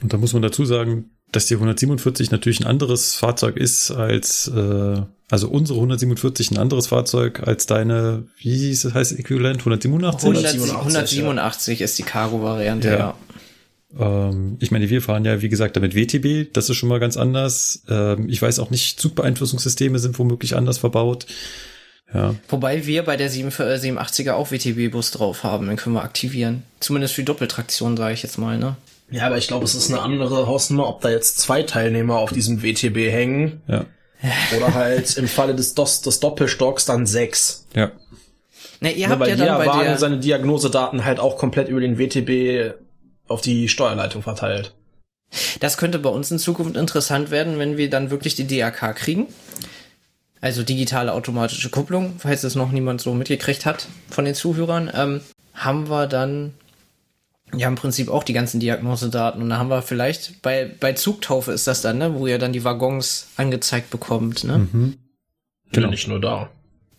Und 0.00 0.12
da 0.12 0.16
muss 0.16 0.32
man 0.32 0.42
dazu 0.42 0.64
sagen, 0.64 1.10
dass 1.32 1.46
die 1.46 1.54
147 1.54 2.30
natürlich 2.30 2.60
ein 2.60 2.66
anderes 2.68 3.16
Fahrzeug 3.16 3.56
ist 3.56 3.90
als, 3.90 4.46
äh, 4.46 5.02
also 5.28 5.48
unsere 5.48 5.80
147 5.80 6.52
ein 6.52 6.58
anderes 6.58 6.86
Fahrzeug 6.86 7.40
als 7.48 7.66
deine, 7.66 8.28
wie 8.38 8.56
hieß 8.56 8.84
es, 8.84 8.94
heißt 8.94 9.18
Äquivalent, 9.18 9.58
187? 9.58 10.22
187, 10.22 10.70
187, 10.70 11.18
187 11.18 11.80
ist 11.80 11.98
die 11.98 12.04
Cargo-Variante, 12.04 12.88
Ja. 12.88 12.96
ja. 12.96 14.28
Ähm, 14.30 14.56
ich 14.60 14.70
meine, 14.70 14.88
wir 14.88 15.02
fahren 15.02 15.24
ja, 15.24 15.42
wie 15.42 15.48
gesagt, 15.48 15.74
damit 15.74 15.96
WTB, 15.96 16.52
das 16.52 16.70
ist 16.70 16.76
schon 16.76 16.88
mal 16.88 17.00
ganz 17.00 17.16
anders. 17.16 17.82
Ähm, 17.88 18.28
ich 18.28 18.40
weiß 18.40 18.60
auch 18.60 18.70
nicht, 18.70 19.00
Zugbeeinflussungssysteme 19.00 19.98
sind 19.98 20.16
womöglich 20.20 20.54
anders 20.54 20.78
verbaut. 20.78 21.26
Ja, 22.12 22.34
Wobei 22.48 22.86
wir 22.86 23.04
bei 23.04 23.16
der 23.16 23.30
7, 23.30 23.48
äh, 23.50 23.76
87er 23.78 24.32
auch 24.32 24.50
WTB-Bus 24.50 25.12
drauf 25.12 25.44
haben, 25.44 25.68
den 25.68 25.76
können 25.76 25.94
wir 25.94 26.02
aktivieren. 26.02 26.64
Zumindest 26.80 27.14
für 27.14 27.22
Doppeltraktion, 27.22 27.96
sage 27.96 28.14
ich 28.14 28.22
jetzt 28.22 28.36
mal, 28.38 28.58
ne? 28.58 28.76
Ja, 29.10 29.26
aber 29.26 29.38
ich 29.38 29.48
glaube, 29.48 29.64
es 29.64 29.74
ist 29.74 29.90
eine 29.90 30.00
andere 30.02 30.46
Hausnummer, 30.46 30.88
ob 30.88 31.00
da 31.00 31.10
jetzt 31.10 31.38
zwei 31.38 31.62
Teilnehmer 31.62 32.18
auf 32.18 32.32
diesem 32.32 32.62
WTB 32.62 32.96
hängen 33.12 33.60
ja, 33.68 33.84
oder 34.56 34.72
halt 34.74 35.16
im 35.16 35.26
Falle 35.28 35.54
des, 35.54 35.74
Dos, 35.74 36.00
des 36.00 36.20
Doppelstocks 36.20 36.84
dann 36.84 37.06
sechs. 37.06 37.66
ja. 37.74 37.90
Ne, 38.82 38.92
ihr 38.92 39.08
Ne, 39.08 39.12
habt 39.14 39.26
ja 39.26 39.36
dann 39.36 39.58
bei 39.58 39.66
Wagen 39.66 39.84
der, 39.84 39.98
seine 39.98 40.18
Diagnosedaten 40.18 41.04
halt 41.04 41.20
auch 41.20 41.36
komplett 41.36 41.68
über 41.68 41.80
den 41.80 41.98
WTB 41.98 42.74
auf 43.28 43.40
die 43.42 43.68
Steuerleitung 43.68 44.22
verteilt. 44.22 44.74
das 45.60 45.76
könnte 45.76 45.98
bei 45.98 46.08
uns 46.08 46.30
in 46.30 46.38
Zukunft 46.38 46.76
interessant 46.76 47.30
werden, 47.30 47.58
wenn 47.58 47.76
wir 47.76 47.90
dann 47.90 48.10
wirklich 48.10 48.36
die 48.36 48.46
DAK 48.46 48.94
kriegen. 48.96 49.26
Also 50.40 50.62
digitale 50.62 51.12
automatische 51.12 51.68
Kupplung, 51.68 52.14
falls 52.18 52.44
es 52.44 52.54
noch 52.54 52.72
niemand 52.72 53.00
so 53.00 53.12
mitgekriegt 53.14 53.66
hat 53.66 53.86
von 54.08 54.24
den 54.24 54.34
Zuhörern, 54.34 54.90
ähm, 54.94 55.20
haben 55.54 55.90
wir 55.90 56.06
dann 56.06 56.54
ja 57.54 57.68
im 57.68 57.74
Prinzip 57.74 58.08
auch 58.08 58.22
die 58.22 58.32
ganzen 58.32 58.60
Diagnosedaten 58.60 59.42
und 59.42 59.50
da 59.50 59.58
haben 59.58 59.68
wir 59.68 59.82
vielleicht 59.82 60.40
bei 60.40 60.70
bei 60.80 60.92
Zugtaufe 60.92 61.52
ist 61.52 61.66
das 61.66 61.82
dann, 61.82 61.98
ne, 61.98 62.14
wo 62.14 62.26
ihr 62.26 62.38
dann 62.38 62.52
die 62.52 62.64
Waggons 62.64 63.28
angezeigt 63.36 63.90
bekommt, 63.90 64.44
ne? 64.44 64.58
Mhm. 64.58 64.70
Genau. 64.72 64.96
Genau. 65.72 65.90
Nicht 65.90 66.08
nur 66.08 66.20
da. 66.20 66.48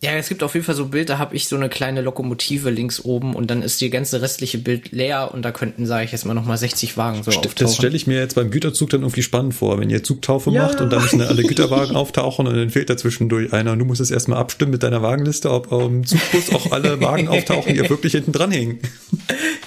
Ja, 0.04 0.10
es 0.16 0.28
gibt 0.28 0.42
auf 0.42 0.52
jeden 0.54 0.66
Fall 0.66 0.74
so 0.74 0.86
Bild, 0.86 1.08
da 1.10 1.18
habe 1.18 1.36
ich 1.36 1.46
so 1.46 1.54
eine 1.54 1.68
kleine 1.68 2.00
Lokomotive 2.00 2.70
links 2.70 3.04
oben 3.04 3.36
und 3.36 3.52
dann 3.52 3.62
ist 3.62 3.80
die 3.80 3.88
ganze 3.88 4.20
restliche 4.20 4.58
Bild 4.58 4.90
leer 4.90 5.30
und 5.32 5.42
da 5.42 5.52
könnten, 5.52 5.86
sage 5.86 6.04
ich 6.04 6.10
jetzt 6.10 6.24
mal, 6.26 6.34
nochmal 6.34 6.58
60 6.58 6.96
Wagen 6.96 7.22
so 7.22 7.30
St- 7.30 7.36
auftauchen. 7.36 7.54
Das 7.58 7.76
stelle 7.76 7.94
ich 7.94 8.08
mir 8.08 8.18
jetzt 8.18 8.34
beim 8.34 8.50
Güterzug 8.50 8.90
dann 8.90 9.02
irgendwie 9.02 9.22
spannend 9.22 9.54
vor, 9.54 9.78
wenn 9.78 9.90
ihr 9.90 10.02
Zugtaufe 10.02 10.50
Ja. 10.50 10.64
macht 10.64 10.80
und 10.80 10.90
dann 10.92 11.02
müssen 11.02 11.20
alle 11.22 11.44
Güterwagen 11.44 11.94
auftauchen 11.96 12.48
und 12.48 12.56
dann 12.56 12.70
fehlt 12.70 12.90
dazwischendurch 12.90 13.52
einer 13.52 13.70
und 13.70 13.78
du 13.78 13.84
musst 13.84 14.00
es 14.00 14.10
erstmal 14.10 14.38
abstimmen 14.40 14.72
mit 14.72 14.82
deiner 14.82 15.02
Wagenliste, 15.02 15.52
ob 15.52 15.72
am 15.72 16.04
Zugbus 16.04 16.52
auch 16.52 16.72
alle 16.72 17.00
Wagen 17.00 17.28
auftauchen, 17.28 17.72
die 17.72 17.78
ja 17.80 17.88
wirklich 17.88 18.10
hinten 18.10 18.32
dran 18.32 18.50
hängen. 18.50 18.80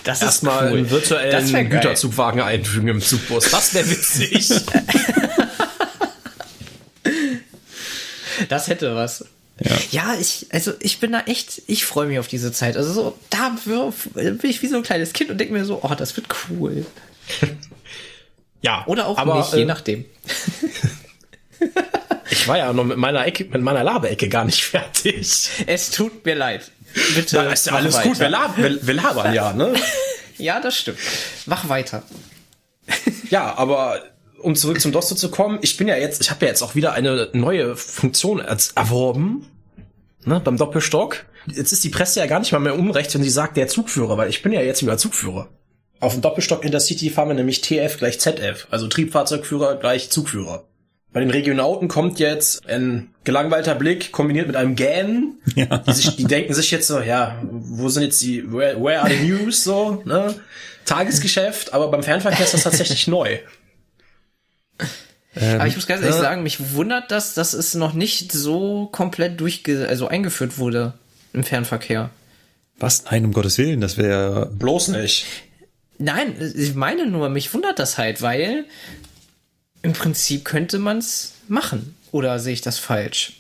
das 0.04 0.18
ist 0.18 0.24
Erstmal 0.26 0.70
cool. 0.74 0.80
einen 0.80 0.92
virtuellen. 0.92 1.70
Güterzugwagen 1.70 2.42
einfügen 2.42 2.90
im 2.90 3.00
Zugbus. 3.00 3.50
Das 3.52 3.74
wäre 3.74 3.90
witzig. 3.90 4.50
Das 8.50 8.68
hätte 8.68 8.94
was. 8.96 9.24
Ja. 9.60 9.78
Ja, 9.92 10.16
ich, 10.20 10.48
also 10.52 10.74
ich 10.80 11.00
bin 11.00 11.14
da 11.14 11.22
echt, 11.22 11.62
ich 11.68 11.86
freue 11.86 12.08
mich 12.08 12.20
auf 12.20 12.28
diese 12.28 12.52
Zeit. 12.52 12.76
Also 12.76 12.92
so, 12.92 13.20
da 13.30 13.56
bin 14.16 14.50
ich 14.50 14.62
wie 14.62 14.68
so 14.68 14.76
ein 14.76 14.84
kleines 14.84 15.14
Kind 15.14 15.30
und 15.30 15.38
denke 15.38 15.54
mir 15.54 15.64
so, 15.66 15.80
oh, 15.82 15.96
das 15.96 16.16
wird 16.18 16.28
cool. 16.50 16.86
Ja, 18.62 18.84
Oder 18.88 19.06
auch 19.06 19.20
aber, 19.20 19.38
nicht, 19.38 19.54
je 19.54 19.62
äh, 19.62 19.66
nachdem. 19.66 20.06
Ich 22.30 22.48
war 22.48 22.58
ja 22.58 22.74
noch 22.74 22.84
mit 22.84 22.98
meiner 22.98 23.26
Ecke, 23.26 23.46
mit 23.46 23.62
meiner 23.62 23.84
Laberecke 23.84 24.30
gar 24.30 24.46
nicht 24.46 24.64
fertig. 24.64 25.50
Es 25.68 25.92
tut 25.92 26.26
mir 26.26 26.36
leid. 26.36 26.72
Bitte. 27.14 27.36
Da 27.38 27.52
ist 27.52 27.68
ja 27.68 27.74
alles 27.74 27.96
weiter. 27.96 28.10
gut, 28.10 28.20
wir, 28.20 28.30
lab, 28.30 28.58
wir, 28.58 28.86
wir 28.86 28.94
labern 28.94 29.34
ja, 29.34 29.54
ne? 29.54 29.74
Ja, 30.38 30.60
das 30.60 30.78
stimmt. 30.78 31.00
Mach 31.46 31.70
weiter. 31.70 32.04
Ja, 33.30 33.56
aber 33.58 34.02
um 34.42 34.56
zurück 34.56 34.80
zum 34.82 34.92
Dosto 34.92 35.16
zu 35.16 35.30
kommen, 35.30 35.60
ich 35.62 35.78
bin 35.78 35.88
ja 35.88 35.96
jetzt, 35.96 36.22
ich 36.22 36.30
habe 36.30 36.46
ja 36.46 36.50
jetzt 36.50 36.62
auch 36.62 36.76
wieder 36.76 36.94
eine 36.94 37.30
neue 37.34 37.76
Funktion 37.76 38.40
erworben, 38.40 39.48
ne, 40.26 40.40
beim 40.40 40.58
Doppelstock. 40.58 41.26
Jetzt 41.48 41.72
ist 41.72 41.84
die 41.84 41.90
Presse 41.90 42.20
ja 42.20 42.26
gar 42.26 42.40
nicht 42.40 42.52
mal 42.52 42.60
mehr 42.60 42.78
unrecht, 42.78 43.14
wenn 43.14 43.24
sie 43.24 43.30
sagt, 43.30 43.58
der 43.58 43.68
Zugführer, 43.68 44.18
weil 44.18 44.30
ich 44.30 44.42
bin 44.42 44.52
ja 44.52 44.62
jetzt 44.62 44.82
wieder 44.82 44.98
Zugführer. 44.98 45.50
Auf 46.00 46.14
dem 46.14 46.22
Doppelstock 46.22 46.64
Intercity 46.66 47.10
fahren 47.10 47.30
wir 47.30 47.36
nämlich 47.36 47.62
TF 47.62 47.98
gleich 47.98 48.20
ZF, 48.20 48.68
also 48.70 48.88
Triebfahrzeugführer 48.88 49.76
gleich 49.76 50.10
Zugführer. 50.10 50.66
Bei 51.14 51.22
den 51.22 51.32
Regionauten 51.32 51.88
kommt 51.88 52.20
jetzt 52.20 52.68
ein 52.68 53.16
gelangweilter 53.24 53.74
Blick 53.74 54.12
kombiniert 54.12 54.48
mit 54.48 54.58
einem 54.58 54.76
Gähnen. 54.76 55.40
Ja. 55.56 55.78
Die, 55.78 55.94
sich, 55.94 56.14
die 56.18 56.26
denken 56.26 56.54
sich 56.54 56.72
jetzt 56.72 56.88
so, 56.88 57.00
ja, 57.00 57.42
wo 57.42 57.88
sind 57.88 58.04
jetzt 58.04 58.22
die, 58.22 58.52
where, 58.52 58.84
where 58.84 59.00
are 59.00 59.10
the 59.10 59.26
news, 59.26 59.64
so, 59.64 60.02
ne? 60.04 60.36
Tagesgeschäft, 60.84 61.74
aber 61.74 61.88
beim 61.90 62.04
Fernverkehr 62.04 62.44
ist 62.44 62.54
das 62.54 62.64
tatsächlich 62.64 63.08
neu. 63.08 63.38
Aber 65.36 65.68
ich 65.68 65.76
muss 65.76 65.86
ganz 65.88 66.02
ehrlich 66.02 66.16
ja. 66.16 66.22
sagen, 66.22 66.44
mich 66.44 66.74
wundert 66.74 67.12
das, 67.12 67.34
dass 67.34 67.54
es 67.54 67.74
noch 67.76 67.94
nicht 67.94 68.32
so 68.32 68.88
komplett 68.88 69.40
durchge 69.40 69.88
also 69.88 70.08
eingeführt 70.08 70.58
wurde 70.58 70.94
im 71.34 71.44
Fernverkehr. 71.44 72.10
Was? 72.80 73.06
Nein, 73.06 73.26
um 73.26 73.34
Gottes 73.34 73.58
Willen, 73.58 73.82
das 73.82 73.98
wäre. 73.98 74.52
Bloß 74.58 74.90
nicht. 74.90 75.26
Nein, 75.98 76.36
ich 76.56 76.76
meine 76.76 77.06
nur, 77.08 77.30
mich 77.30 77.54
wundert 77.54 77.80
das 77.80 77.98
halt, 77.98 78.22
weil 78.22 78.66
im 79.82 79.94
Prinzip 79.94 80.46
könnte 80.46 80.80
man's 80.80 81.34
machen. 81.48 81.96
Oder 82.12 82.40
sehe 82.40 82.54
ich 82.54 82.62
das 82.62 82.80
falsch? 82.80 83.34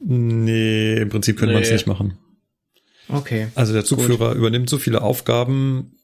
Nee, 0.00 0.96
im 0.96 1.08
Prinzip 1.08 1.38
könnte 1.38 1.54
man 1.54 1.62
es 1.62 1.68
Nee. 1.68 1.74
nicht 1.74 1.86
machen. 1.86 2.18
Okay. 3.08 3.48
Also 3.54 3.72
der 3.72 3.84
Zugführer 3.84 4.32
übernimmt 4.34 4.68
so 4.68 4.78
viele 4.78 5.02
Aufgaben, 5.02 5.97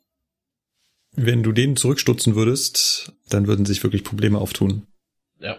wenn 1.16 1.42
du 1.42 1.52
den 1.52 1.76
zurückstutzen 1.76 2.35
würdest, 2.35 3.12
dann 3.28 3.47
würden 3.47 3.66
sich 3.66 3.83
wirklich 3.83 4.04
Probleme 4.04 4.38
auftun. 4.38 4.87
Ja. 5.40 5.59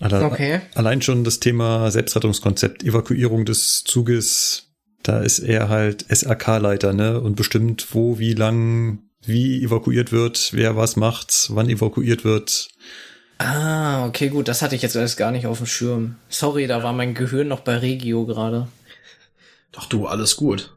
Alle, 0.00 0.24
Okay. 0.24 0.60
Allein 0.74 1.02
schon 1.02 1.24
das 1.24 1.40
Thema 1.40 1.90
Selbstrettungskonzept, 1.90 2.82
Evakuierung 2.82 3.44
des 3.44 3.84
Zuges, 3.84 4.72
da 5.02 5.20
ist 5.20 5.38
er 5.38 5.68
halt 5.68 6.04
SRK-Leiter, 6.08 6.92
ne? 6.92 7.20
Und 7.20 7.36
bestimmt, 7.36 7.88
wo, 7.92 8.18
wie 8.18 8.34
lang, 8.34 9.00
wie 9.22 9.62
evakuiert 9.62 10.12
wird, 10.12 10.50
wer 10.52 10.76
was 10.76 10.96
macht, 10.96 11.48
wann 11.50 11.68
evakuiert 11.68 12.24
wird. 12.24 12.70
Ah, 13.38 14.06
okay, 14.06 14.28
gut, 14.28 14.48
das 14.48 14.62
hatte 14.62 14.76
ich 14.76 14.82
jetzt 14.82 14.96
alles 14.96 15.16
gar 15.16 15.32
nicht 15.32 15.46
auf 15.46 15.58
dem 15.58 15.66
Schirm. 15.66 16.16
Sorry, 16.28 16.66
da 16.66 16.82
war 16.82 16.92
mein 16.92 17.14
Gehirn 17.14 17.48
noch 17.48 17.60
bei 17.60 17.76
Regio 17.76 18.24
gerade. 18.26 18.68
Doch 19.72 19.86
du, 19.86 20.06
alles 20.06 20.36
gut. 20.36 20.76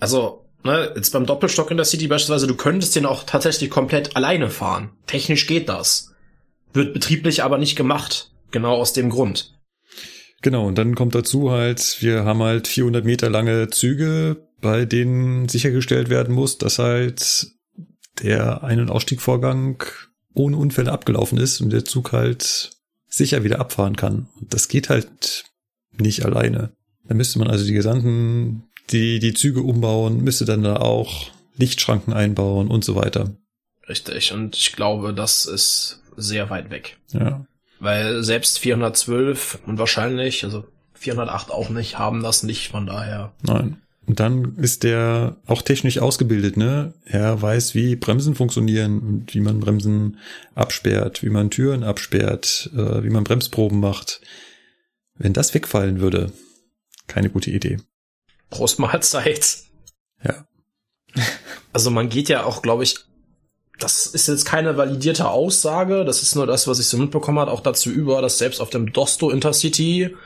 Also, 0.00 0.47
ne, 0.64 0.92
jetzt 0.94 1.12
beim 1.12 1.26
Doppelstock 1.26 1.70
in 1.70 1.76
der 1.76 1.86
City 1.86 2.08
beispielsweise, 2.08 2.46
du 2.46 2.56
könntest 2.56 2.96
den 2.96 3.06
auch 3.06 3.24
tatsächlich 3.24 3.70
komplett 3.70 4.16
alleine 4.16 4.50
fahren. 4.50 4.90
Technisch 5.06 5.46
geht 5.46 5.68
das. 5.68 6.14
Wird 6.72 6.92
betrieblich 6.92 7.42
aber 7.42 7.58
nicht 7.58 7.76
gemacht. 7.76 8.30
Genau 8.50 8.74
aus 8.74 8.92
dem 8.92 9.10
Grund. 9.10 9.54
Genau, 10.42 10.66
und 10.66 10.78
dann 10.78 10.94
kommt 10.94 11.14
dazu 11.14 11.50
halt, 11.50 11.96
wir 12.00 12.24
haben 12.24 12.42
halt 12.42 12.68
400 12.68 13.04
Meter 13.04 13.28
lange 13.28 13.68
Züge, 13.70 14.48
bei 14.60 14.84
denen 14.84 15.48
sichergestellt 15.48 16.10
werden 16.10 16.34
muss, 16.34 16.58
dass 16.58 16.78
halt 16.78 17.48
der 18.22 18.62
Ein- 18.62 18.80
und 18.80 18.90
Ausstiegvorgang 18.90 19.82
ohne 20.34 20.56
Unfälle 20.56 20.92
abgelaufen 20.92 21.38
ist 21.38 21.60
und 21.60 21.70
der 21.70 21.84
Zug 21.84 22.12
halt 22.12 22.70
sicher 23.08 23.42
wieder 23.42 23.60
abfahren 23.60 23.96
kann. 23.96 24.28
Und 24.40 24.54
das 24.54 24.68
geht 24.68 24.88
halt 24.88 25.44
nicht 25.92 26.24
alleine. 26.24 26.72
Da 27.04 27.14
müsste 27.14 27.38
man 27.38 27.48
also 27.48 27.64
die 27.64 27.72
gesamten, 27.72 28.64
die, 28.90 29.18
die 29.18 29.34
Züge 29.34 29.60
umbauen, 29.60 30.22
müsste 30.22 30.44
dann 30.44 30.62
da 30.62 30.76
auch 30.76 31.30
Lichtschranken 31.56 32.12
einbauen 32.12 32.68
und 32.68 32.84
so 32.84 32.94
weiter. 32.94 33.34
Richtig. 33.88 34.32
Und 34.32 34.56
ich 34.56 34.72
glaube, 34.72 35.14
das 35.14 35.46
ist 35.46 36.02
sehr 36.16 36.50
weit 36.50 36.70
weg. 36.70 36.98
Ja. 37.12 37.46
Weil 37.80 38.22
selbst 38.22 38.58
412 38.58 39.60
und 39.66 39.78
wahrscheinlich, 39.78 40.44
also 40.44 40.64
408 40.94 41.50
auch 41.50 41.70
nicht, 41.70 41.98
haben 41.98 42.22
das 42.22 42.42
nicht, 42.42 42.68
von 42.68 42.86
daher. 42.86 43.32
Nein. 43.42 43.78
Und 44.06 44.20
dann 44.20 44.56
ist 44.56 44.84
der 44.84 45.36
auch 45.46 45.60
technisch 45.60 45.98
ausgebildet, 45.98 46.56
ne? 46.56 46.94
Er 47.04 47.42
weiß, 47.42 47.74
wie 47.74 47.94
Bremsen 47.94 48.34
funktionieren 48.34 49.00
und 49.00 49.34
wie 49.34 49.40
man 49.40 49.60
Bremsen 49.60 50.18
absperrt, 50.54 51.22
wie 51.22 51.28
man 51.28 51.50
Türen 51.50 51.84
absperrt, 51.84 52.70
äh, 52.74 53.04
wie 53.04 53.10
man 53.10 53.24
Bremsproben 53.24 53.80
macht. 53.80 54.22
Wenn 55.14 55.34
das 55.34 55.52
wegfallen 55.52 56.00
würde, 56.00 56.32
keine 57.06 57.28
gute 57.28 57.50
Idee. 57.50 57.78
Prost 58.50 58.78
Mahlzeit. 58.78 59.58
Ja. 60.24 60.44
Also 61.70 61.90
man 61.90 62.08
geht 62.08 62.30
ja 62.30 62.44
auch, 62.44 62.62
glaube 62.62 62.82
ich, 62.82 62.96
das 63.78 64.06
ist 64.06 64.26
jetzt 64.26 64.44
keine 64.44 64.76
validierte 64.76 65.28
Aussage, 65.28 66.04
das 66.04 66.22
ist 66.22 66.34
nur 66.34 66.46
das, 66.46 66.66
was 66.66 66.80
ich 66.80 66.86
so 66.86 66.96
mitbekommen 66.96 67.38
habe, 67.38 67.52
auch 67.52 67.60
dazu 67.60 67.90
über, 67.90 68.20
dass 68.22 68.38
selbst 68.38 68.60
auf 68.60 68.70
dem 68.70 68.92
Dosto 68.92 69.30
Intercity 69.30 70.16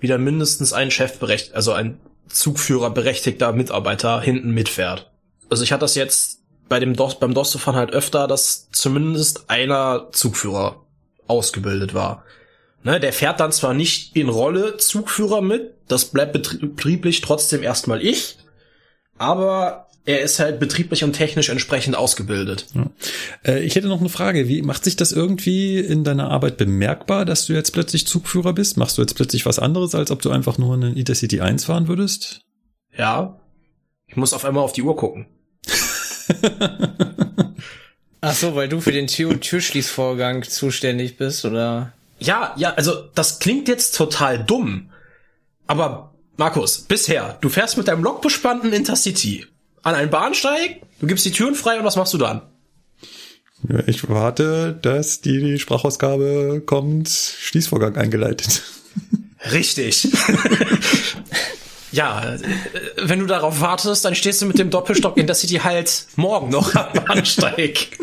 wieder 0.00 0.18
mindestens 0.18 0.72
ein 0.72 0.90
Chefberechtigter, 0.90 1.56
also 1.56 1.72
ein 1.72 2.00
Zugführer 2.28 2.90
berechtigter 2.90 3.52
Mitarbeiter 3.52 4.20
hinten 4.20 4.50
mitfährt. 4.50 5.10
Also 5.48 5.62
ich 5.62 5.72
hatte 5.72 5.82
das 5.82 5.94
jetzt 5.94 6.40
bei 6.68 6.78
dem 6.78 6.94
Dos, 6.94 7.18
beim 7.18 7.34
Dosto-Fahren 7.34 7.76
halt 7.76 7.92
öfter, 7.92 8.28
dass 8.28 8.70
zumindest 8.70 9.50
einer 9.50 10.08
Zugführer 10.12 10.86
ausgebildet 11.26 11.94
war. 11.94 12.24
Ne, 12.82 12.98
der 12.98 13.12
fährt 13.12 13.40
dann 13.40 13.52
zwar 13.52 13.74
nicht 13.74 14.16
in 14.16 14.30
Rolle 14.30 14.78
Zugführer 14.78 15.42
mit, 15.42 15.74
das 15.86 16.06
bleibt 16.06 16.32
betrieblich 16.32 17.20
trotzdem 17.20 17.62
erstmal 17.62 18.02
ich, 18.02 18.38
aber 19.18 19.88
er 20.06 20.22
ist 20.22 20.40
halt 20.40 20.58
betrieblich 20.58 21.04
und 21.04 21.12
technisch 21.12 21.50
entsprechend 21.50 21.94
ausgebildet. 21.94 22.66
Äh, 23.46 23.62
ich 23.62 23.74
hätte 23.74 23.88
noch 23.88 24.00
eine 24.00 24.08
Frage. 24.08 24.48
Wie 24.48 24.62
macht 24.62 24.84
sich 24.84 24.96
das 24.96 25.12
irgendwie 25.12 25.78
in 25.78 26.04
deiner 26.04 26.30
Arbeit 26.30 26.56
bemerkbar, 26.56 27.26
dass 27.26 27.46
du 27.46 27.52
jetzt 27.52 27.72
plötzlich 27.72 28.06
Zugführer 28.06 28.54
bist? 28.54 28.78
Machst 28.78 28.96
du 28.96 29.02
jetzt 29.02 29.14
plötzlich 29.14 29.44
was 29.44 29.58
anderes, 29.58 29.94
als 29.94 30.10
ob 30.10 30.22
du 30.22 30.30
einfach 30.30 30.56
nur 30.56 30.74
einen 30.74 30.96
Intercity 30.96 31.40
1 31.40 31.66
fahren 31.66 31.86
würdest? 31.86 32.40
Ja. 32.96 33.40
Ich 34.06 34.16
muss 34.16 34.32
auf 34.32 34.44
einmal 34.44 34.64
auf 34.64 34.72
die 34.72 34.82
Uhr 34.82 34.96
gucken. 34.96 35.26
Ach 38.22 38.34
so, 38.34 38.54
weil 38.54 38.68
du 38.68 38.80
für 38.80 38.92
den 38.92 39.06
Tür 39.06 39.38
Türschließvorgang 39.38 40.42
zuständig 40.44 41.16
bist, 41.18 41.44
oder? 41.44 41.92
Ja, 42.20 42.54
ja, 42.56 42.74
also 42.74 43.08
das 43.14 43.38
klingt 43.38 43.68
jetzt 43.68 43.96
total 43.96 44.38
dumm. 44.42 44.90
Aber 45.66 46.14
Markus, 46.36 46.80
bisher, 46.80 47.38
du 47.40 47.48
fährst 47.48 47.76
mit 47.76 47.88
deinem 47.88 48.02
lokbespannten 48.02 48.72
Intercity 48.72 49.46
an 49.82 49.94
einen 49.94 50.10
Bahnsteig, 50.10 50.82
du 51.00 51.06
gibst 51.06 51.24
die 51.24 51.32
Türen 51.32 51.54
frei 51.54 51.78
und 51.78 51.84
was 51.84 51.96
machst 51.96 52.12
du 52.12 52.18
dann? 52.18 52.42
Ich 53.86 54.08
warte, 54.08 54.78
dass 54.80 55.20
die 55.20 55.58
Sprachausgabe 55.58 56.62
kommt, 56.64 57.08
Schließvorgang 57.08 57.96
eingeleitet. 57.96 58.62
Richtig. 59.52 60.08
ja, 61.92 62.34
äh, 62.34 62.38
wenn 62.96 63.20
du 63.20 63.26
darauf 63.26 63.60
wartest, 63.60 64.04
dann 64.04 64.14
stehst 64.14 64.42
du 64.42 64.46
mit 64.46 64.58
dem 64.58 64.70
Doppelstock 64.70 65.16
in 65.16 65.26
der 65.26 65.36
City 65.36 65.56
halt 65.56 66.06
morgen 66.16 66.50
noch 66.50 66.74
am 66.74 66.92
Bahnsteig. 67.04 67.98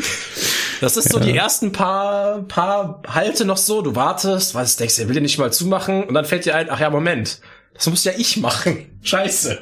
Das 0.82 0.98
ist 0.98 1.12
so 1.12 1.20
die 1.20 1.36
ersten 1.36 1.72
paar, 1.72 2.44
paar 2.44 3.02
Halte 3.08 3.46
noch 3.46 3.58
so. 3.58 3.82
Du 3.82 3.96
wartest, 3.96 4.56
was 4.56 4.76
denkst 4.76 4.96
du, 4.96 5.02
er 5.04 5.08
will 5.08 5.16
dir 5.16 5.22
nicht 5.22 5.38
mal 5.38 5.52
zumachen 5.52 6.04
und 6.04 6.14
dann 6.14 6.26
fällt 6.26 6.46
dir 6.46 6.56
ein, 6.56 6.70
ach 6.70 6.80
ja, 6.80 6.90
Moment, 6.90 7.42
das 7.74 7.88
muss 7.88 8.04
ja 8.04 8.14
ich 8.18 8.38
machen. 8.38 9.00
Scheiße. 9.02 9.60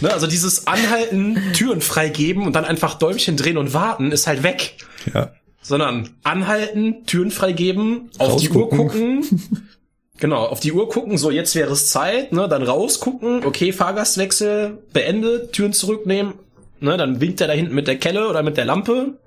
Ne, 0.00 0.12
also 0.12 0.26
dieses 0.26 0.66
Anhalten, 0.66 1.40
Türen 1.52 1.80
freigeben 1.80 2.44
und 2.46 2.54
dann 2.54 2.64
einfach 2.64 2.94
Däumchen 2.94 3.36
drehen 3.36 3.56
und 3.56 3.74
warten 3.74 4.10
ist 4.10 4.26
halt 4.26 4.42
weg. 4.42 4.76
Ja. 5.12 5.32
Sondern 5.62 6.10
anhalten, 6.24 7.06
Türen 7.06 7.30
freigeben, 7.30 8.10
auf 8.18 8.40
die 8.40 8.50
Uhr 8.50 8.68
gucken. 8.68 9.24
Genau, 10.20 10.44
auf 10.44 10.60
die 10.60 10.72
Uhr 10.72 10.88
gucken, 10.88 11.18
so 11.18 11.32
jetzt 11.32 11.56
wäre 11.56 11.72
es 11.72 11.90
Zeit, 11.90 12.32
ne, 12.32 12.48
dann 12.48 12.62
rausgucken, 12.62 13.44
okay, 13.44 13.72
Fahrgastwechsel 13.72 14.78
beendet, 14.92 15.52
Türen 15.52 15.72
zurücknehmen, 15.72 16.34
ne, 16.78 16.96
dann 16.96 17.20
winkt 17.20 17.40
er 17.40 17.48
da 17.48 17.52
hinten 17.52 17.74
mit 17.74 17.88
der 17.88 17.98
Kelle 17.98 18.28
oder 18.28 18.44
mit 18.44 18.56
der 18.56 18.64
Lampe. 18.64 19.18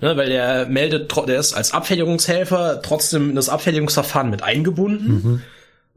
Ne, 0.00 0.16
weil 0.16 0.28
der 0.28 0.66
meldet, 0.66 1.14
der 1.26 1.38
ist 1.38 1.54
als 1.54 1.72
Abfertigungshelfer 1.72 2.82
trotzdem 2.82 3.30
in 3.30 3.36
das 3.36 3.48
Abfertigungsverfahren 3.48 4.30
mit 4.30 4.42
eingebunden. 4.42 5.42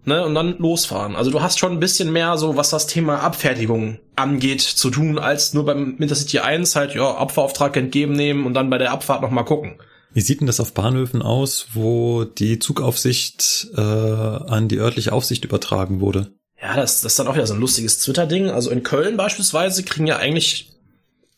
Ne, 0.05 0.25
und 0.25 0.33
dann 0.33 0.57
losfahren. 0.57 1.15
Also 1.15 1.29
du 1.29 1.41
hast 1.41 1.59
schon 1.59 1.73
ein 1.73 1.79
bisschen 1.79 2.11
mehr 2.11 2.37
so, 2.37 2.55
was 2.55 2.69
das 2.69 2.87
Thema 2.87 3.19
Abfertigung 3.19 3.99
angeht, 4.15 4.61
zu 4.61 4.89
tun, 4.89 5.19
als 5.19 5.53
nur 5.53 5.65
beim 5.65 5.97
Intercity 5.99 6.39
1 6.39 6.75
halt, 6.75 6.95
ja, 6.95 7.15
Abfahrauftrag 7.15 7.75
entgegennehmen 7.75 8.45
und 8.45 8.53
dann 8.53 8.69
bei 8.69 8.77
der 8.77 8.91
Abfahrt 8.91 9.21
nochmal 9.21 9.45
gucken. 9.45 9.75
Wie 10.13 10.21
sieht 10.21 10.39
denn 10.39 10.47
das 10.47 10.59
auf 10.59 10.73
Bahnhöfen 10.73 11.21
aus, 11.21 11.67
wo 11.73 12.23
die 12.23 12.59
Zugaufsicht 12.59 13.67
äh, 13.75 13.81
an 13.81 14.67
die 14.67 14.79
örtliche 14.79 15.13
Aufsicht 15.13 15.45
übertragen 15.45 15.99
wurde? 15.99 16.31
Ja, 16.61 16.75
das, 16.75 17.01
das 17.01 17.13
ist 17.13 17.19
dann 17.19 17.27
auch 17.27 17.35
wieder 17.35 17.47
so 17.47 17.53
ein 17.53 17.59
lustiges 17.59 17.99
Twitter-Ding. 17.99 18.49
Also 18.49 18.71
in 18.71 18.83
Köln 18.83 19.17
beispielsweise 19.17 19.83
kriegen 19.83 20.07
ja 20.07 20.17
eigentlich 20.17 20.71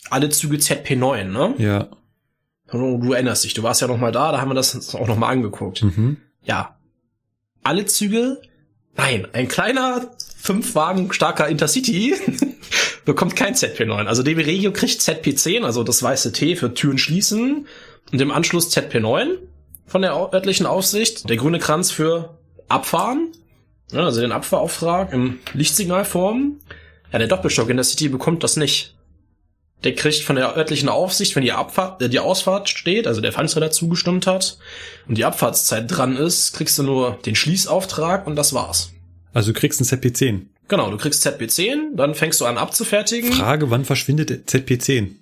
alle 0.10 0.30
Züge 0.30 0.58
ZP9, 0.58 1.26
ne? 1.26 1.54
Ja. 1.58 1.90
Du, 2.72 3.12
erinnerst 3.14 3.44
dich, 3.44 3.54
du 3.54 3.64
warst 3.64 3.82
ja 3.82 3.88
noch 3.88 3.98
mal 3.98 4.12
da, 4.12 4.32
da 4.32 4.40
haben 4.40 4.50
wir 4.50 4.56
das 4.56 4.96
auch 4.96 5.08
noch 5.08 5.18
mal 5.18 5.30
angeguckt. 5.30 5.84
Mhm. 5.84 6.18
Ja. 6.44 6.78
Alle 7.64 7.86
Züge? 7.86 8.42
Nein, 8.96 9.28
ein 9.34 9.48
kleiner 9.48 10.12
Fünfwagen 10.38 11.12
starker 11.14 11.48
Intercity 11.48 12.16
bekommt 13.06 13.36
kein 13.36 13.56
ZP9. 13.56 14.06
Also 14.06 14.24
DB 14.24 14.44
Regio 14.44 14.72
kriegt 14.72 15.02
ZP10, 15.02 15.64
also 15.64 15.84
das 15.84 16.02
weiße 16.02 16.32
T 16.32 16.56
für 16.56 16.74
Türen 16.74 16.98
schließen 16.98 17.68
und 18.12 18.22
im 18.22 18.32
Anschluss 18.32 18.76
ZP9 18.76 19.38
von 19.86 20.02
der 20.02 20.16
örtlichen 20.16 20.66
Aufsicht, 20.66 21.30
der 21.30 21.38
grüne 21.38 21.60
Kranz 21.60 21.92
für 21.92 22.38
Abfahren, 22.68 23.32
also 23.94 24.22
den 24.22 24.32
Abfahrauftrag 24.32 25.14
im 25.14 25.40
Lichtsignalform. 25.54 26.60
Ja, 27.12 27.20
der 27.20 27.28
Doppelstock 27.28 27.70
in 27.70 27.78
der 27.78 27.84
City 27.84 28.08
bekommt 28.08 28.44
das 28.44 28.56
nicht. 28.56 28.96
Der 29.84 29.96
kriegt 29.96 30.24
von 30.24 30.36
der 30.36 30.56
örtlichen 30.56 30.90
Aufsicht, 30.90 31.36
wenn 31.36 31.44
die 31.44 31.52
Abfahrt, 31.54 32.02
äh, 32.02 32.10
die 32.10 32.20
Ausfahrt 32.20 32.70
steht, 32.70 33.08
also 33.08 33.22
der 33.22 33.32
Fahndungsräder 33.32 33.72
zugestimmt 33.72 34.28
hat 34.28 34.58
und 35.08 35.18
die 35.18 35.26
Abfahrtszeit 35.26 35.86
dran 35.88 36.16
ist, 36.16 36.54
kriegst 36.54 36.78
du 36.78 36.84
nur 36.84 37.20
den 37.26 37.36
Schließauftrag 37.36 38.28
und 38.28 38.36
das 38.36 38.54
war's. 38.54 38.92
Also 39.34 39.54
du 39.54 39.60
kriegst 39.60 39.82
ein 39.82 39.86
ZP10. 39.86 40.48
Genau, 40.68 40.92
du 40.92 40.98
kriegst 40.98 41.26
ZP10, 41.26 41.96
dann 41.96 42.16
fängst 42.16 42.40
du 42.42 42.46
an 42.46 42.58
abzufertigen. 42.58 43.34
Frage, 43.34 43.70
wann 43.72 43.86
verschwindet 43.86 44.50
ZP10 44.50 45.16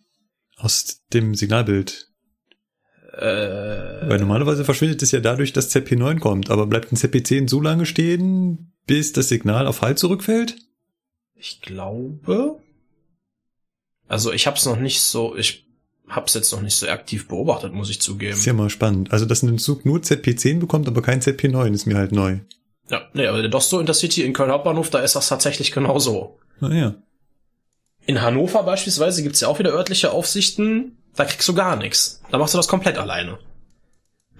aus 0.58 1.02
dem 1.14 1.36
Signalbild? 1.36 2.08
Äh, 3.14 3.22
Weil 4.08 4.20
normalerweise 4.20 4.64
verschwindet 4.66 5.02
es 5.02 5.12
ja 5.12 5.20
dadurch, 5.20 5.54
dass 5.54 5.74
ZP9 5.76 6.20
kommt, 6.20 6.50
aber 6.50 6.68
bleibt 6.68 6.92
ein 6.92 6.96
ZP10 6.98 7.50
so 7.50 7.62
lange 7.62 7.86
stehen, 7.86 8.74
bis 8.86 9.14
das 9.14 9.30
Signal 9.30 9.68
auf 9.68 9.82
Halt 9.82 10.00
zurückfällt? 10.00 10.56
ich 11.42 11.62
glaube. 11.62 12.60
Also 14.10 14.34
ich 14.34 14.48
hab's 14.48 14.66
noch 14.66 14.78
nicht 14.78 15.02
so, 15.02 15.38
ich 15.38 15.66
hab's 16.10 16.34
jetzt 16.34 16.52
noch 16.52 16.62
nicht 16.62 16.76
so 16.76 16.90
aktiv 16.90 17.28
beobachtet, 17.28 17.74
muss 17.74 17.90
ich 17.90 18.02
zugeben. 18.02 18.34
Ist 18.34 18.46
ja 18.46 18.54
mal 18.54 18.70
spannend. 18.70 19.14
Also, 19.14 19.26
dass 19.26 19.44
ein 19.44 19.60
Zug 19.60 19.86
nur 19.86 20.00
ZP10 20.00 20.60
bekommt, 20.60 20.88
aber 20.88 21.02
kein 21.02 21.22
ZP9, 21.22 21.72
ist 21.74 21.86
mir 21.86 21.96
halt 21.96 22.12
neu. 22.12 22.40
Ja, 22.90 23.04
nee, 23.14 23.28
aber 23.28 23.42
der 23.42 23.52
Dosto 23.52 23.80
Intercity 23.80 24.24
in 24.24 24.34
Köln 24.34 24.52
Hauptbahnhof, 24.52 24.90
da 24.90 25.00
ist 25.00 25.16
das 25.16 25.28
tatsächlich 25.30 25.72
genauso. 25.72 26.40
Naja. 26.60 26.96
In 28.08 28.22
Hannover 28.22 28.64
beispielsweise 28.64 29.22
gibt's 29.22 29.42
ja 29.42 29.48
auch 29.48 29.60
wieder 29.60 29.72
örtliche 29.72 30.12
Aufsichten, 30.12 30.98
da 31.16 31.26
kriegst 31.26 31.48
du 31.48 31.54
gar 31.54 31.76
nichts. 31.76 32.22
Da 32.32 32.40
machst 32.40 32.56
du 32.56 32.58
das 32.58 32.68
komplett 32.68 32.98
alleine. 32.98 33.38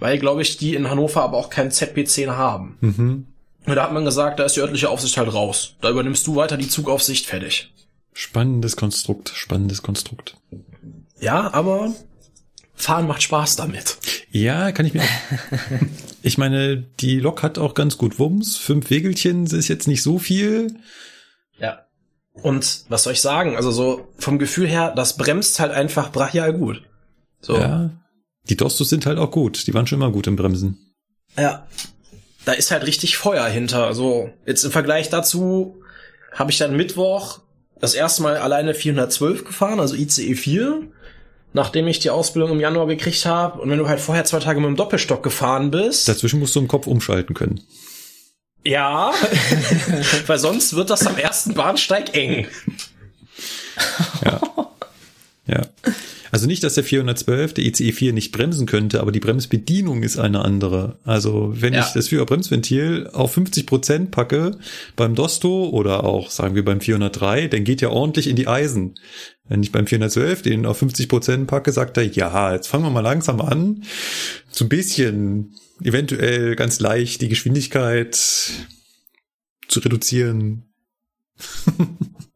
Weil, 0.00 0.18
glaube 0.18 0.42
ich, 0.42 0.56
die 0.56 0.74
in 0.74 0.90
Hannover 0.90 1.22
aber 1.22 1.36
auch 1.36 1.50
kein 1.50 1.70
ZP10 1.70 2.30
haben. 2.30 2.76
Mhm. 2.80 3.26
Und 3.66 3.76
da 3.76 3.84
hat 3.84 3.92
man 3.92 4.04
gesagt, 4.04 4.40
da 4.40 4.44
ist 4.44 4.56
die 4.56 4.60
örtliche 4.60 4.88
Aufsicht 4.88 5.16
halt 5.16 5.32
raus. 5.32 5.76
Da 5.80 5.90
übernimmst 5.90 6.26
du 6.26 6.34
weiter 6.34 6.56
die 6.56 6.68
Zugaufsicht 6.68 7.26
fertig. 7.26 7.72
Spannendes 8.12 8.76
Konstrukt, 8.76 9.30
spannendes 9.34 9.82
Konstrukt. 9.82 10.36
Ja, 11.20 11.52
aber 11.52 11.94
fahren 12.74 13.06
macht 13.06 13.22
Spaß 13.22 13.56
damit. 13.56 13.98
Ja, 14.30 14.72
kann 14.72 14.86
ich 14.86 14.94
mir 14.94 15.02
auch. 15.02 15.06
Ich 16.22 16.36
meine, 16.36 16.76
die 16.76 17.18
Lok 17.18 17.42
hat 17.42 17.58
auch 17.58 17.72
ganz 17.72 17.96
gut 17.96 18.18
Wumms. 18.18 18.58
Fünf 18.58 18.90
Wegelchen 18.90 19.46
ist 19.46 19.68
jetzt 19.68 19.88
nicht 19.88 20.02
so 20.02 20.18
viel. 20.18 20.76
Ja. 21.58 21.86
Und 22.34 22.84
was 22.88 23.04
soll 23.04 23.14
ich 23.14 23.22
sagen? 23.22 23.56
Also 23.56 23.70
so 23.70 24.08
vom 24.18 24.38
Gefühl 24.38 24.68
her, 24.68 24.92
das 24.94 25.16
bremst 25.16 25.60
halt 25.60 25.72
einfach 25.72 26.12
brachial 26.12 26.52
gut. 26.52 26.82
So. 27.40 27.56
Ja. 27.56 27.90
Die 28.48 28.56
Dostos 28.56 28.90
sind 28.90 29.06
halt 29.06 29.18
auch 29.18 29.30
gut. 29.30 29.66
Die 29.66 29.74
waren 29.74 29.86
schon 29.86 29.98
immer 29.98 30.12
gut 30.12 30.26
im 30.26 30.36
Bremsen. 30.36 30.94
Ja. 31.38 31.66
Da 32.44 32.52
ist 32.52 32.70
halt 32.70 32.86
richtig 32.86 33.16
Feuer 33.16 33.46
hinter. 33.46 33.86
Also 33.86 34.30
jetzt 34.46 34.64
im 34.64 34.72
Vergleich 34.72 35.08
dazu 35.08 35.80
habe 36.32 36.50
ich 36.50 36.58
dann 36.58 36.76
Mittwoch 36.76 37.40
das 37.80 37.94
erste 37.94 38.22
Mal 38.22 38.36
alleine 38.36 38.74
412 38.74 39.44
gefahren, 39.44 39.80
also 39.80 39.94
ICE 39.94 40.34
4, 40.34 40.82
nachdem 41.52 41.88
ich 41.88 41.98
die 41.98 42.10
Ausbildung 42.10 42.52
im 42.52 42.60
Januar 42.60 42.86
gekriegt 42.86 43.24
habe. 43.26 43.60
Und 43.60 43.70
wenn 43.70 43.78
du 43.78 43.88
halt 43.88 44.00
vorher 44.00 44.24
zwei 44.24 44.38
Tage 44.38 44.60
mit 44.60 44.68
dem 44.68 44.76
Doppelstock 44.76 45.22
gefahren 45.22 45.70
bist, 45.70 46.08
Dazwischen 46.08 46.38
musst 46.38 46.54
du 46.54 46.60
im 46.60 46.68
Kopf 46.68 46.86
umschalten 46.86 47.34
können. 47.34 47.60
ja, 48.64 49.12
weil 50.26 50.38
sonst 50.38 50.74
wird 50.76 50.90
das 50.90 51.06
am 51.06 51.16
ersten 51.16 51.54
Bahnsteig 51.54 52.14
eng. 52.14 52.46
Ja. 54.24 55.62
Also 56.30 56.46
nicht, 56.46 56.62
dass 56.62 56.74
der 56.74 56.84
412, 56.84 57.54
der 57.54 57.64
ICE 57.64 57.92
4 57.92 58.12
nicht 58.12 58.32
bremsen 58.32 58.66
könnte, 58.66 59.00
aber 59.00 59.12
die 59.12 59.20
Bremsbedienung 59.20 60.02
ist 60.02 60.18
eine 60.18 60.44
andere. 60.44 60.98
Also 61.04 61.52
wenn 61.56 61.74
Ja. 61.74 61.80
ich 61.80 61.92
das 61.92 62.08
Führerbremsventil 62.08 63.08
auf 63.12 63.32
50 63.32 63.66
Prozent 63.66 64.10
packe 64.10 64.58
beim 64.96 65.14
Dosto 65.14 65.68
oder 65.70 66.04
auch 66.04 66.30
sagen 66.30 66.54
wir 66.54 66.64
beim 66.64 66.80
403, 66.80 67.48
dann 67.48 67.64
geht 67.64 67.82
er 67.82 67.90
ordentlich 67.92 68.28
in 68.28 68.36
die 68.36 68.46
Eisen. 68.48 68.94
Wenn 69.48 69.62
ich 69.62 69.72
beim 69.72 69.86
412 69.86 70.42
den 70.42 70.66
auf 70.66 70.78
50 70.78 71.08
Prozent 71.08 71.46
packe, 71.48 71.72
sagt 71.72 71.96
er, 71.96 72.04
ja, 72.04 72.52
jetzt 72.54 72.68
fangen 72.68 72.84
wir 72.84 72.90
mal 72.90 73.00
langsam 73.00 73.40
an, 73.40 73.82
so 74.50 74.64
ein 74.64 74.68
bisschen, 74.68 75.54
eventuell 75.82 76.54
ganz 76.56 76.78
leicht 76.78 77.20
die 77.22 77.28
Geschwindigkeit 77.28 78.14
zu 78.14 79.80
reduzieren. 79.80 80.64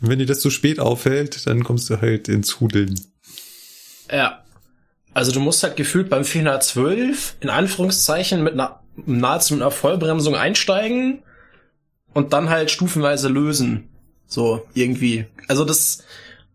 ja. 0.00 0.04
Und 0.04 0.10
wenn 0.10 0.18
dir 0.18 0.26
das 0.26 0.40
zu 0.40 0.50
spät 0.50 0.80
auffällt, 0.80 1.46
dann 1.46 1.64
kommst 1.64 1.90
du 1.90 2.00
halt 2.00 2.28
ins 2.28 2.60
Hudeln. 2.60 2.98
Ja. 4.10 4.42
Also 5.14 5.32
du 5.32 5.40
musst 5.40 5.62
halt 5.62 5.76
gefühlt 5.76 6.10
beim 6.10 6.24
412 6.24 7.36
in 7.40 7.50
Anführungszeichen 7.50 8.42
mit 8.42 8.52
einer 8.52 8.80
nahezu 9.06 9.54
mit 9.54 9.62
einer 9.62 9.70
Vollbremsung 9.70 10.34
einsteigen 10.34 11.22
und 12.14 12.32
dann 12.32 12.48
halt 12.50 12.70
stufenweise 12.70 13.28
lösen. 13.28 13.88
So, 14.26 14.66
irgendwie. 14.74 15.26
Also 15.46 15.64
das, 15.64 16.04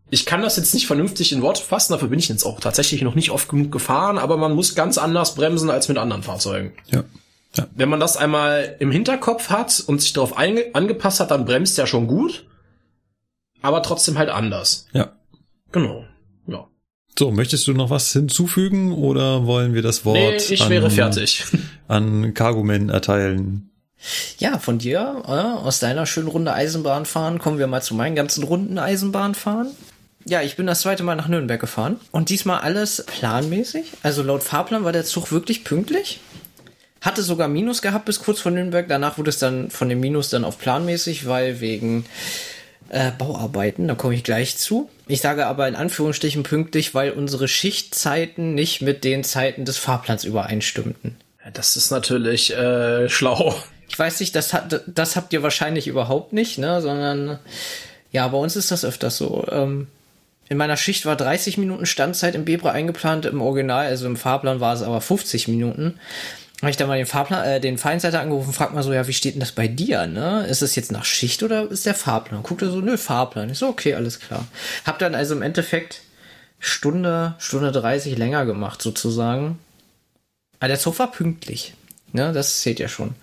ich 0.10 0.26
kann 0.26 0.42
das 0.42 0.58
jetzt 0.58 0.74
nicht 0.74 0.88
vernünftig 0.88 1.32
in 1.32 1.42
Worte 1.42 1.64
fassen, 1.64 1.94
dafür 1.94 2.10
bin 2.10 2.20
ich 2.20 2.30
jetzt 2.30 2.46
auch 2.46 2.60
tatsächlich 2.60 3.02
noch 3.02 3.16
nicht 3.16 3.32
oft 3.32 3.50
genug 3.50 3.72
gefahren, 3.72 4.18
aber 4.18 4.38
man 4.38 4.54
muss 4.54 4.76
ganz 4.76 4.98
anders 4.98 5.36
bremsen 5.36 5.70
als 5.70 5.88
mit 5.88 5.98
anderen 5.98 6.24
Fahrzeugen. 6.24 6.74
Ja. 6.88 7.04
Wenn 7.76 7.90
man 7.90 8.00
das 8.00 8.18
einmal 8.18 8.78
im 8.80 8.92
Hinterkopf 8.92 9.50
hat 9.50 9.84
und 9.86 10.02
sich 10.02 10.14
darauf 10.14 10.38
angepasst 10.38 11.20
hat, 11.20 11.32
dann 11.32 11.46
bremst 11.46 11.78
ja 11.78 11.86
schon 11.86 12.08
gut, 12.08 12.46
aber 13.64 13.82
trotzdem 13.82 14.20
halt 14.20 14.30
anders. 14.30 14.86
Ja. 14.94 15.14
Genau. 15.72 16.06
Ja. 16.46 16.68
So, 17.18 17.32
möchtest 17.32 17.66
du 17.66 17.74
noch 17.74 17.90
was 17.90 18.12
hinzufügen 18.12 18.94
oder 18.94 19.48
wollen 19.48 19.74
wir 19.74 19.82
das 19.82 20.06
Wort 20.06 20.18
Nee, 20.18 20.36
ich 20.38 20.62
an, 20.62 20.70
wäre 20.70 20.92
fertig. 20.92 21.46
an 21.88 22.36
Cargoman 22.36 22.90
erteilen? 22.90 23.72
Ja, 24.38 24.60
von 24.60 24.80
dir, 24.80 25.24
äh, 25.26 25.32
aus 25.32 25.80
deiner 25.80 26.06
schönen 26.06 26.28
Runde 26.28 26.54
Eisenbahn 26.54 27.06
fahren, 27.06 27.40
kommen 27.40 27.58
wir 27.58 27.68
mal 27.68 27.82
zu 27.82 27.96
meinen 27.96 28.16
ganzen 28.16 28.44
Runden 28.44 28.78
Eisenbahn 28.78 29.34
fahren. 29.34 29.68
Ja, 30.26 30.42
ich 30.42 30.56
bin 30.56 30.68
das 30.68 30.82
zweite 30.82 31.04
Mal 31.04 31.16
nach 31.16 31.28
Nürnberg 31.28 31.60
gefahren 31.60 32.00
und 32.12 32.30
diesmal 32.30 32.60
alles 32.60 33.06
planmäßig. 33.06 33.86
Also 34.04 34.24
laut 34.24 34.44
Fahrplan 34.44 34.84
war 34.84 34.92
der 34.92 35.06
Zug 35.06 35.32
wirklich 35.32 35.64
pünktlich. 35.64 36.20
Hatte 37.02 37.24
sogar 37.24 37.50
Minus 37.50 37.82
gehabt 37.82 38.06
bis 38.06 38.20
kurz 38.20 38.40
vor 38.40 38.52
Nürnberg. 38.52 38.88
Danach 38.88 39.18
wurde 39.18 39.30
es 39.30 39.40
dann 39.40 39.70
von 39.70 39.90
dem 39.90 40.00
Minus 40.00 40.30
dann 40.30 40.46
auf 40.46 40.58
planmäßig, 40.60 41.28
weil 41.28 41.60
wegen 41.60 42.06
äh, 42.94 43.12
Bauarbeiten, 43.12 43.88
da 43.88 43.96
komme 43.96 44.14
ich 44.14 44.24
gleich 44.24 44.58
zu. 44.58 44.90
Ich 45.08 45.22
sage 45.22 45.48
aber 45.48 45.68
in 45.68 45.76
Anführungsstrichen 45.76 46.44
pünktlich, 46.44 46.94
weil 46.94 47.12
unsere 47.12 47.48
Schichtzeiten 47.48 48.54
nicht 48.54 48.82
mit 48.82 49.04
den 49.04 49.24
Zeiten 49.24 49.66
des 49.66 49.78
Fahrplans 49.78 50.24
übereinstimmten. 50.24 51.16
Das 51.54 51.76
ist 51.76 51.92
natürlich 51.92 52.56
äh, 52.56 53.10
schlau. 53.10 53.56
Ich 53.90 53.98
weiß 53.98 54.20
nicht, 54.20 54.36
das, 54.36 54.54
hat, 54.54 54.82
das 54.88 55.16
habt 55.16 55.34
ihr 55.34 55.44
wahrscheinlich 55.44 55.88
überhaupt 55.88 56.34
nicht, 56.34 56.58
ne? 56.58 56.82
Sondern 56.82 57.40
ja, 58.12 58.28
bei 58.28 58.38
uns 58.38 58.56
ist 58.56 58.72
das 58.72 58.86
öfters 58.86 59.18
so. 59.18 59.46
Ähm, 59.52 59.88
in 60.48 60.58
meiner 60.58 60.78
Schicht 60.78 61.06
war 61.06 61.16
30 61.16 61.58
Minuten 61.58 61.86
Standzeit 61.86 62.36
im 62.36 62.46
Bebra 62.46 62.72
eingeplant, 62.72 63.26
im 63.26 63.42
Original, 63.42 63.88
also 63.88 64.06
im 64.06 64.18
Fahrplan 64.18 64.60
war 64.60 64.74
es 64.74 64.84
aber 64.84 65.02
50 65.02 65.48
Minuten. 65.48 66.00
Habe 66.64 66.72
ich 66.72 66.78
dann 66.78 66.88
mal 66.88 66.96
den 66.96 67.06
Fahrplan, 67.06 67.44
äh, 67.44 67.60
den 67.60 67.78
Feinseiter 67.78 68.22
angerufen, 68.22 68.54
frag 68.54 68.74
mal 68.74 68.84
so, 68.84 68.94
ja, 68.94 69.06
wie 69.06 69.12
steht 69.12 69.34
denn 69.34 69.42
das 69.42 69.52
bei 69.52 69.68
dir, 69.68 70.08
ne? 70.08 70.48
Ist 70.48 70.62
es 70.62 70.78
jetzt 70.78 70.94
nach 70.94 71.04
Schicht 71.04 71.44
oder 71.44 71.70
ist 71.70 71.86
der 71.86 71.94
Fahrplan? 71.94 72.42
Guckt 72.42 72.62
er 72.62 72.70
so, 72.70 72.80
nö, 72.80 72.96
Fahrplan. 72.96 73.50
Ich 73.50 73.58
so, 73.58 73.68
okay, 73.68 73.96
alles 73.96 74.22
klar. 74.22 74.48
Hab 74.86 74.98
dann 74.98 75.14
also 75.14 75.36
im 75.36 75.42
Endeffekt 75.42 76.04
Stunde, 76.60 77.36
Stunde 77.38 77.74
30 77.74 78.18
länger 78.18 78.46
gemacht, 78.46 78.82
sozusagen. 78.82 79.60
Aber 80.62 80.70
der 80.70 80.80
Zug 80.80 80.98
war 81.00 81.12
pünktlich. 81.12 81.74
Ne, 82.14 82.32
das 82.32 82.62
zählt 82.62 82.80
ja 82.80 82.88
schon. 82.88 83.14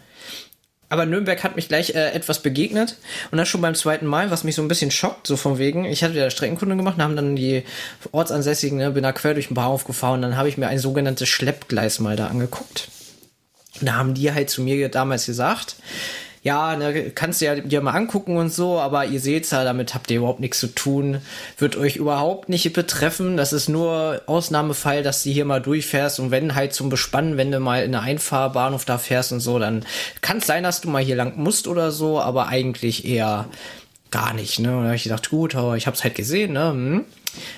Aber 0.90 1.06
Nürnberg 1.06 1.42
hat 1.42 1.56
mich 1.56 1.68
gleich 1.68 1.94
äh, 1.94 2.10
etwas 2.10 2.42
begegnet 2.42 2.98
und 3.30 3.38
das 3.38 3.48
schon 3.48 3.62
beim 3.62 3.74
zweiten 3.74 4.04
Mal, 4.04 4.30
was 4.30 4.44
mich 4.44 4.54
so 4.54 4.60
ein 4.60 4.68
bisschen 4.68 4.90
schockt, 4.90 5.26
so 5.26 5.38
von 5.38 5.56
wegen. 5.56 5.86
Ich 5.86 6.04
hatte 6.04 6.18
ja 6.18 6.28
Streckenkunde 6.28 6.76
gemacht 6.76 6.98
haben 6.98 7.16
dann 7.16 7.36
die 7.36 7.62
Ortsansässigen, 8.12 8.76
ne, 8.76 8.90
bin 8.90 9.02
da 9.02 9.12
quer 9.12 9.32
durch 9.32 9.46
den 9.46 9.54
Bahnhof 9.54 9.86
gefahren 9.86 10.20
dann 10.20 10.36
habe 10.36 10.50
ich 10.50 10.58
mir 10.58 10.68
ein 10.68 10.78
sogenanntes 10.78 11.30
Schleppgleis 11.30 12.00
mal 12.00 12.16
da 12.16 12.26
angeguckt. 12.26 12.88
Da 13.80 13.94
haben 13.94 14.14
die 14.14 14.32
halt 14.32 14.50
zu 14.50 14.62
mir 14.62 14.88
damals 14.88 15.26
gesagt, 15.26 15.76
ja, 16.42 16.74
ne, 16.74 17.10
kannst 17.10 17.40
du 17.40 17.44
ja 17.44 17.54
dir 17.56 17.82
mal 17.82 17.92
angucken 17.92 18.38
und 18.38 18.52
so, 18.52 18.78
aber 18.78 19.04
ihr 19.04 19.20
seht's 19.20 19.50
ja, 19.50 19.62
damit 19.62 19.94
habt 19.94 20.10
ihr 20.10 20.18
überhaupt 20.18 20.40
nichts 20.40 20.58
zu 20.58 20.68
tun. 20.68 21.20
Wird 21.58 21.76
euch 21.76 21.96
überhaupt 21.96 22.48
nicht 22.48 22.72
betreffen. 22.72 23.36
Das 23.36 23.52
ist 23.52 23.68
nur 23.68 24.22
Ausnahmefall, 24.26 25.02
dass 25.02 25.22
du 25.22 25.30
hier 25.30 25.44
mal 25.44 25.60
durchfährst 25.60 26.18
und 26.18 26.30
wenn 26.30 26.54
halt 26.54 26.72
zum 26.72 26.88
Bespannen, 26.88 27.36
wenn 27.36 27.52
du 27.52 27.60
mal 27.60 27.84
in 27.84 27.94
eine 27.94 28.02
Einfahrbahnhof 28.02 28.86
da 28.86 28.96
fährst 28.96 29.32
und 29.32 29.40
so, 29.40 29.58
dann 29.58 29.84
kann 30.22 30.38
es 30.38 30.46
sein, 30.46 30.62
dass 30.62 30.80
du 30.80 30.88
mal 30.88 31.02
hier 31.02 31.16
lang 31.16 31.36
musst 31.36 31.68
oder 31.68 31.90
so, 31.90 32.20
aber 32.20 32.48
eigentlich 32.48 33.04
eher 33.04 33.46
gar 34.10 34.32
nicht, 34.32 34.60
ne? 34.60 34.70
Und 34.70 34.82
da 34.82 34.86
habe 34.86 34.96
ich 34.96 35.04
gedacht, 35.04 35.28
gut, 35.28 35.54
aber 35.54 35.76
ich 35.76 35.86
hab's 35.86 36.04
halt 36.04 36.14
gesehen, 36.14 36.54
ne? 36.54 36.70
Hm. 36.70 37.04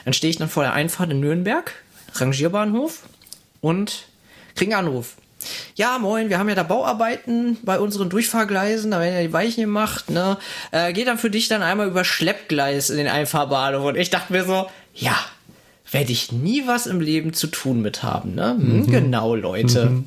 Dann 0.04 0.12
stehe 0.12 0.30
ich 0.30 0.36
dann 0.36 0.48
vor 0.48 0.64
der 0.64 0.74
Einfahrt 0.74 1.10
in 1.10 1.20
Nürnberg, 1.20 1.72
Rangierbahnhof 2.14 3.04
und 3.60 4.06
krieg 4.54 4.68
einen 4.68 4.86
Anruf 4.86 5.16
ja, 5.74 5.98
moin, 5.98 6.28
wir 6.28 6.38
haben 6.38 6.48
ja 6.48 6.54
da 6.54 6.62
Bauarbeiten 6.62 7.58
bei 7.62 7.78
unseren 7.78 8.08
Durchfahrgleisen, 8.08 8.90
da 8.90 9.00
werden 9.00 9.14
ja 9.14 9.22
die 9.22 9.32
Weichen 9.32 9.62
gemacht, 9.62 10.10
ne? 10.10 10.38
Äh, 10.70 10.92
geht 10.92 11.06
dann 11.06 11.18
für 11.18 11.30
dich 11.30 11.48
dann 11.48 11.62
einmal 11.62 11.88
über 11.88 12.04
Schleppgleis 12.04 12.90
in 12.90 12.96
den 12.96 13.08
Einfahrbahnhof. 13.08 13.84
Und 13.84 13.96
ich 13.96 14.10
dachte 14.10 14.32
mir 14.32 14.44
so, 14.44 14.66
ja, 14.94 15.16
werde 15.90 16.12
ich 16.12 16.32
nie 16.32 16.66
was 16.66 16.86
im 16.86 17.00
Leben 17.00 17.32
zu 17.32 17.46
tun 17.46 17.82
mit 17.82 18.02
haben, 18.02 18.34
ne? 18.34 18.52
Hm, 18.52 18.76
mhm. 18.78 18.86
Genau, 18.90 19.34
Leute. 19.34 19.86
Mhm. 19.86 20.04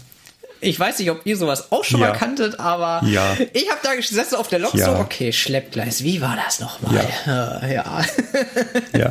Ich 0.61 0.79
weiß 0.79 0.99
nicht, 0.99 1.11
ob 1.11 1.21
ihr 1.25 1.37
sowas 1.37 1.71
auch 1.71 1.83
schon 1.83 1.99
ja. 1.99 2.07
mal 2.07 2.13
kanntet, 2.13 2.59
aber 2.59 3.05
ja. 3.07 3.35
ich 3.53 3.69
habe 3.69 3.79
da 3.83 3.93
gesessen 3.95 4.35
auf 4.35 4.47
der 4.47 4.59
Lok 4.59 4.73
ja. 4.73 4.85
so, 4.85 5.01
okay, 5.01 5.31
Schleppgleis, 5.31 6.03
wie 6.03 6.21
war 6.21 6.37
das 6.43 6.59
nochmal? 6.59 7.05
Ja. 7.25 7.67
ja. 7.67 8.05
ja. 8.97 9.09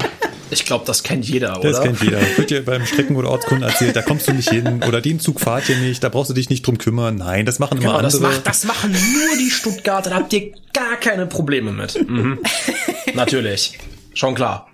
Ich 0.51 0.65
glaube, 0.65 0.85
das 0.87 1.03
kennt 1.03 1.27
jeder, 1.29 1.59
oder? 1.59 1.71
Das 1.71 1.83
kennt 1.83 2.03
jeder. 2.03 2.21
Wird 2.37 2.51
dir 2.51 2.65
beim 2.65 2.87
Strecken- 2.87 3.17
oder 3.17 3.31
Ortskunden 3.31 3.69
erzählt, 3.69 3.97
da 3.97 4.03
kommst 4.03 4.29
du 4.29 4.33
nicht 4.33 4.51
hin 4.51 4.83
oder 4.87 5.01
den 5.01 5.21
Zug 5.21 5.41
fahrt 5.41 5.69
ihr 5.69 5.77
nicht, 5.77 6.03
da 6.03 6.09
brauchst 6.09 6.31
du 6.31 6.35
dich 6.35 6.51
nicht 6.51 6.67
drum 6.67 6.79
kümmern. 6.79 7.17
Nein, 7.17 7.47
das 7.47 7.59
machen 7.59 7.79
immer 7.79 7.99
genau, 7.99 7.99
andere. 7.99 8.13
Das, 8.13 8.21
macht, 8.21 8.47
das 8.47 8.65
machen 8.65 8.93
nur 8.93 9.37
die 9.39 9.51
Stuttgarter, 9.51 10.11
da 10.11 10.17
habt 10.17 10.33
ihr 10.33 10.53
gar 10.73 10.97
keine 10.97 11.27
Probleme 11.27 11.73
mit. 11.73 12.09
Mhm. 12.09 12.39
Natürlich. 13.15 13.79
Schon 14.15 14.35
klar. 14.35 14.69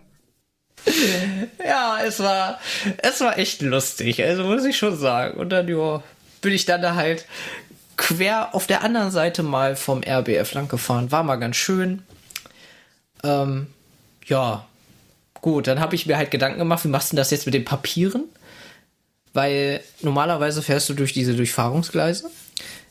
Ja, 1.65 1.99
es 2.07 2.21
war, 2.21 2.59
es 2.99 3.21
war 3.21 3.39
echt 3.39 3.63
lustig, 3.63 4.23
also 4.23 4.45
muss 4.45 4.65
ich 4.65 4.77
schon 4.77 4.97
sagen. 4.97 5.39
Und 5.39 5.51
dann, 5.51 5.69
ja, 5.69 6.03
bin 6.41 6.53
ich 6.53 6.65
dann 6.65 6.83
da 6.83 6.95
halt 6.95 7.27
quer 7.97 8.55
auf 8.55 8.67
der 8.67 8.83
anderen 8.83 9.11
Seite 9.11 9.43
mal 9.43 9.77
vom 9.77 10.03
RBF 10.03 10.55
lang 10.55 10.69
gefahren. 10.69 11.13
War 11.13 11.23
mal 11.23 11.37
ganz 11.37 11.57
schön. 11.57 12.03
Ähm, 13.23 13.67
ja, 14.27 14.67
gut, 15.35 15.67
dann 15.67 15.81
habe 15.81 15.95
ich 15.95 16.07
mir 16.07 16.17
halt 16.17 16.31
Gedanken 16.31 16.59
gemacht, 16.59 16.85
wie 16.85 16.89
machst 16.89 17.13
du 17.13 17.17
das 17.17 17.31
jetzt 17.31 17.45
mit 17.45 17.55
den 17.55 17.65
Papieren? 17.65 18.25
Weil 19.33 19.83
normalerweise 20.01 20.63
fährst 20.63 20.89
du 20.89 20.95
durch 20.95 21.13
diese 21.13 21.35
Durchfahrungsgleise. 21.35 22.31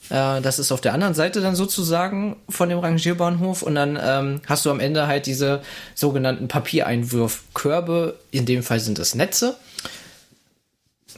Äh, 0.10 0.42
das 0.42 0.60
ist 0.60 0.72
auf 0.72 0.82
der 0.82 0.94
anderen 0.94 1.16
Seite 1.16 1.42
dann 1.42 1.56
sozusagen 1.56 2.36
von 2.48 2.70
dem 2.70 2.80
Rangierbahnhof 2.80 3.64
und 3.64 3.76
dann 3.76 4.00
ähm, 4.02 4.42
hast 4.46 4.66
du 4.66 4.70
am 4.70 4.80
Ende 4.80 5.08
halt 5.08 5.26
diese 5.26 5.62
sogenannten 5.96 6.48
Papiereinwurfkörbe. 6.48 8.20
In 8.32 8.46
dem 8.46 8.62
Fall 8.62 8.80
sind 8.80 9.00
es 9.00 9.16
Netze 9.16 9.58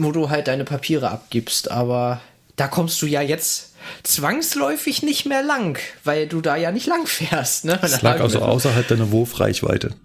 wo 0.03 0.11
du 0.11 0.29
halt 0.29 0.47
deine 0.47 0.63
Papiere 0.63 1.09
abgibst. 1.09 1.71
Aber 1.71 2.21
da 2.55 2.67
kommst 2.67 3.01
du 3.01 3.05
ja 3.05 3.21
jetzt 3.21 3.73
zwangsläufig 4.03 5.03
nicht 5.03 5.25
mehr 5.25 5.43
lang, 5.43 5.79
weil 6.03 6.27
du 6.27 6.41
da 6.41 6.55
ja 6.55 6.71
nicht 6.71 6.87
lang 6.87 7.07
fährst. 7.07 7.65
Ne? 7.65 7.77
Das 7.81 8.01
lag 8.01 8.19
also 8.19 8.39
außerhalb 8.39 8.87
deiner 8.87 9.11
Wurfreichweite. 9.11 9.95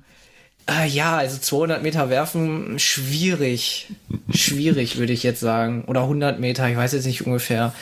Äh, 0.69 0.89
ja, 0.89 1.17
also 1.19 1.39
200 1.39 1.83
Meter 1.83 2.11
werfen, 2.11 2.79
schwierig. 2.79 3.89
schwierig, 4.35 4.97
würde 4.97 5.13
ich 5.13 5.23
jetzt 5.23 5.41
sagen. 5.41 5.85
Oder 5.87 6.03
100 6.03 6.41
Meter, 6.41 6.69
ich 6.69 6.77
weiß 6.77 6.93
jetzt 6.93 7.07
nicht 7.07 7.25
ungefähr. 7.25 7.73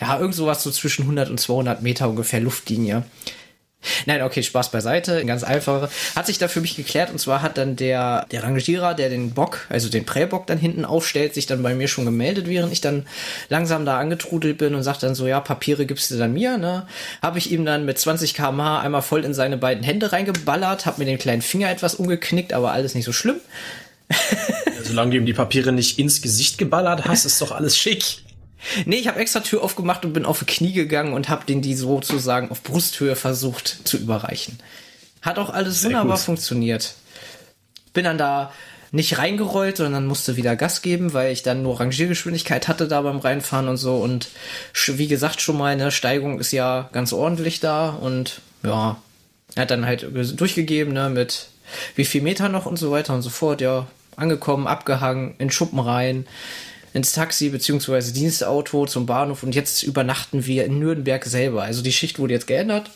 Ja, 0.00 0.18
irgend 0.18 0.34
sowas 0.34 0.62
so 0.62 0.70
zwischen 0.70 1.02
100 1.02 1.28
und 1.30 1.38
200 1.38 1.82
Meter 1.82 2.08
ungefähr 2.08 2.40
Luftlinie. 2.40 3.04
Nein, 4.06 4.22
okay, 4.22 4.42
Spaß 4.42 4.70
beiseite, 4.70 5.24
ganz 5.24 5.42
einfach. 5.44 5.90
Hat 6.14 6.26
sich 6.26 6.38
da 6.38 6.48
für 6.48 6.60
mich 6.60 6.76
geklärt 6.76 7.10
und 7.10 7.18
zwar 7.18 7.42
hat 7.42 7.58
dann 7.58 7.76
der, 7.76 8.26
der 8.30 8.44
Rangierer, 8.44 8.94
der 8.94 9.08
den 9.08 9.32
Bock, 9.32 9.66
also 9.68 9.88
den 9.88 10.04
Präbock 10.04 10.46
dann 10.46 10.58
hinten 10.58 10.84
aufstellt, 10.84 11.34
sich 11.34 11.46
dann 11.46 11.62
bei 11.62 11.74
mir 11.74 11.88
schon 11.88 12.04
gemeldet, 12.04 12.46
während 12.48 12.72
ich 12.72 12.80
dann 12.80 13.06
langsam 13.48 13.84
da 13.84 13.98
angetrudelt 13.98 14.58
bin 14.58 14.74
und 14.74 14.82
sagt 14.82 15.02
dann 15.02 15.14
so, 15.14 15.26
ja, 15.26 15.40
Papiere 15.40 15.86
gibst 15.86 16.10
du 16.10 16.18
dann 16.18 16.32
mir, 16.32 16.58
ne? 16.58 16.86
Habe 17.20 17.38
ich 17.38 17.50
ihm 17.50 17.64
dann 17.64 17.84
mit 17.84 17.98
20 17.98 18.34
kmh 18.34 18.80
einmal 18.80 19.02
voll 19.02 19.24
in 19.24 19.34
seine 19.34 19.56
beiden 19.56 19.82
Hände 19.82 20.12
reingeballert, 20.12 20.86
hab 20.86 20.98
mir 20.98 21.04
den 21.04 21.18
kleinen 21.18 21.42
Finger 21.42 21.70
etwas 21.70 21.94
umgeknickt, 21.94 22.52
aber 22.52 22.72
alles 22.72 22.94
nicht 22.94 23.04
so 23.04 23.12
schlimm. 23.12 23.40
solange 24.84 25.12
du 25.12 25.16
ihm 25.16 25.26
die 25.26 25.32
Papiere 25.32 25.72
nicht 25.72 25.98
ins 25.98 26.22
Gesicht 26.22 26.58
geballert 26.58 27.04
hast, 27.06 27.24
ist 27.24 27.40
doch 27.40 27.52
alles 27.52 27.76
schick. 27.76 28.22
Nee, 28.84 28.96
ich 28.96 29.08
habe 29.08 29.18
extra 29.18 29.40
Tür 29.40 29.62
aufgemacht 29.62 30.04
und 30.04 30.12
bin 30.12 30.24
auf 30.24 30.40
die 30.40 30.46
Knie 30.46 30.72
gegangen 30.72 31.12
und 31.12 31.28
habe 31.28 31.44
den 31.46 31.62
die 31.62 31.74
sozusagen 31.74 32.50
auf 32.50 32.62
Brusthöhe 32.62 33.16
versucht 33.16 33.80
zu 33.84 33.96
überreichen. 33.96 34.58
Hat 35.20 35.38
auch 35.38 35.50
alles 35.50 35.80
Sehr 35.80 35.90
wunderbar 35.90 36.16
gut. 36.16 36.24
funktioniert. 36.24 36.94
Bin 37.92 38.04
dann 38.04 38.18
da 38.18 38.52
nicht 38.92 39.18
reingerollt, 39.18 39.78
sondern 39.78 40.06
musste 40.06 40.36
wieder 40.36 40.54
Gas 40.54 40.82
geben, 40.82 41.14
weil 41.14 41.32
ich 41.32 41.42
dann 41.42 41.62
nur 41.62 41.80
Rangiergeschwindigkeit 41.80 42.68
hatte 42.68 42.88
da 42.88 43.00
beim 43.00 43.18
Reinfahren 43.18 43.68
und 43.68 43.78
so. 43.78 43.96
Und 43.96 44.28
wie 44.86 45.08
gesagt 45.08 45.40
schon 45.40 45.56
mal, 45.56 45.72
eine 45.72 45.90
Steigung 45.90 46.38
ist 46.38 46.52
ja 46.52 46.90
ganz 46.92 47.12
ordentlich 47.12 47.60
da 47.60 47.88
und 47.88 48.42
ja, 48.62 48.98
er 49.54 49.62
hat 49.62 49.70
dann 49.70 49.86
halt 49.86 50.06
durchgegeben, 50.12 50.92
ne, 50.92 51.08
mit 51.08 51.48
wie 51.94 52.04
viel 52.04 52.20
Meter 52.20 52.48
noch 52.50 52.66
und 52.66 52.78
so 52.78 52.90
weiter 52.90 53.14
und 53.14 53.22
so 53.22 53.30
fort, 53.30 53.60
ja, 53.62 53.86
angekommen, 54.16 54.66
abgehangen, 54.66 55.34
in 55.38 55.50
Schuppen 55.50 55.78
rein, 55.78 56.26
ins 56.92 57.12
Taxi 57.12 57.48
beziehungsweise 57.48 58.12
Dienstauto 58.12 58.86
zum 58.86 59.06
Bahnhof 59.06 59.42
und 59.42 59.54
jetzt 59.54 59.82
übernachten 59.82 60.46
wir 60.46 60.64
in 60.64 60.78
Nürnberg 60.78 61.24
selber. 61.24 61.62
Also 61.62 61.82
die 61.82 61.92
Schicht 61.92 62.18
wurde 62.18 62.34
jetzt 62.34 62.46
geändert. 62.46 62.90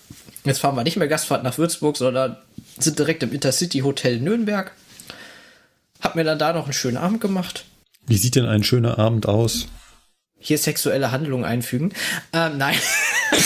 Jetzt 0.45 0.61
fahren 0.61 0.77
wir 0.77 0.85
nicht 0.85 0.97
mehr 0.97 1.09
Gastfahrt 1.09 1.43
nach 1.43 1.59
Würzburg, 1.59 1.97
sondern 1.97 2.37
sind 2.79 2.99
direkt 2.99 3.23
im 3.23 3.33
Intercity 3.33 3.81
Hotel 3.81 4.21
Nürnberg. 4.21 4.73
Hab 6.01 6.15
mir 6.15 6.25
dann 6.25 6.39
da 6.39 6.53
noch 6.53 6.65
einen 6.65 6.73
schönen 6.73 6.99
Abend 6.99 7.21
gemacht. 7.21 7.65
Wie 8.07 8.19
sieht 8.19 8.37
denn 8.37 8.47
ein 8.47 8.63
schöner 8.63 8.99
Abend 8.99 9.27
aus? 9.27 9.67
Hier 10.39 10.59
sexuelle 10.59 11.11
Handlungen 11.11 11.45
einfügen. 11.45 11.93
Ähm, 12.33 12.59
nein. 12.59 12.77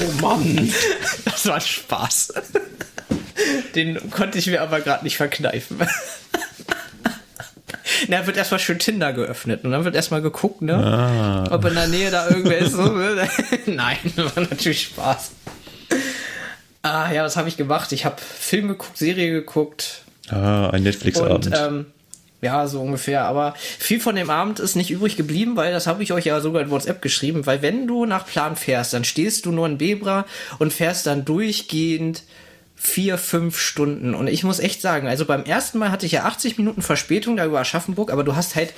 oh 0.00 0.20
Mann. 0.20 0.72
Das 1.24 1.46
war 1.46 1.60
Spaß. 1.60 2.34
Den 3.74 4.10
konnte 4.10 4.38
ich 4.38 4.46
mir 4.46 4.62
aber 4.62 4.80
gerade 4.80 5.04
nicht 5.04 5.16
verkneifen. 5.16 5.78
Na, 8.08 8.26
wird 8.26 8.36
erstmal 8.36 8.60
schön 8.60 8.78
Tinder 8.78 9.12
geöffnet 9.12 9.64
und 9.64 9.70
dann 9.70 9.84
wird 9.84 9.94
erstmal 9.94 10.22
geguckt, 10.22 10.62
ne? 10.62 10.74
Ah. 10.74 11.54
Ob 11.54 11.64
in 11.64 11.74
der 11.74 11.88
Nähe 11.88 12.10
da 12.10 12.28
irgendwer 12.28 12.58
ist. 12.58 12.72
So, 12.72 12.82
ne? 12.82 13.28
Nein, 13.66 13.98
war 14.16 14.42
natürlich 14.42 14.82
Spaß. 14.82 15.32
Ah, 16.82 17.12
ja, 17.12 17.24
was 17.24 17.36
habe 17.36 17.48
ich 17.48 17.56
gemacht? 17.56 17.92
Ich 17.92 18.04
habe 18.04 18.16
Film 18.20 18.68
geguckt, 18.68 18.96
Serie 18.96 19.30
geguckt. 19.32 20.02
Ah, 20.28 20.70
ein 20.70 20.82
Netflix-Abend. 20.82 21.50
Ähm, 21.54 21.86
ja, 22.42 22.66
so 22.66 22.80
ungefähr. 22.80 23.24
Aber 23.24 23.54
viel 23.78 24.00
von 24.00 24.16
dem 24.16 24.30
Abend 24.30 24.60
ist 24.60 24.76
nicht 24.76 24.90
übrig 24.90 25.16
geblieben, 25.16 25.56
weil 25.56 25.72
das 25.72 25.86
habe 25.86 26.02
ich 26.02 26.12
euch 26.12 26.24
ja 26.24 26.40
sogar 26.40 26.62
in 26.62 26.70
WhatsApp 26.70 27.02
geschrieben, 27.02 27.44
weil 27.46 27.60
wenn 27.60 27.86
du 27.86 28.06
nach 28.06 28.26
Plan 28.26 28.56
fährst, 28.56 28.94
dann 28.94 29.04
stehst 29.04 29.44
du 29.44 29.52
nur 29.52 29.66
in 29.66 29.78
Bebra 29.78 30.24
und 30.58 30.72
fährst 30.72 31.06
dann 31.06 31.24
durchgehend 31.24 32.22
vier, 32.82 33.18
fünf 33.18 33.58
Stunden. 33.58 34.14
Und 34.14 34.26
ich 34.26 34.42
muss 34.42 34.58
echt 34.58 34.80
sagen, 34.80 35.06
also 35.06 35.26
beim 35.26 35.44
ersten 35.44 35.78
Mal 35.78 35.90
hatte 35.90 36.06
ich 36.06 36.12
ja 36.12 36.24
80 36.24 36.56
Minuten 36.56 36.80
Verspätung 36.80 37.36
da 37.36 37.44
über 37.44 37.60
Aschaffenburg, 37.60 38.10
aber 38.10 38.24
du 38.24 38.36
hast 38.36 38.56
halt 38.56 38.72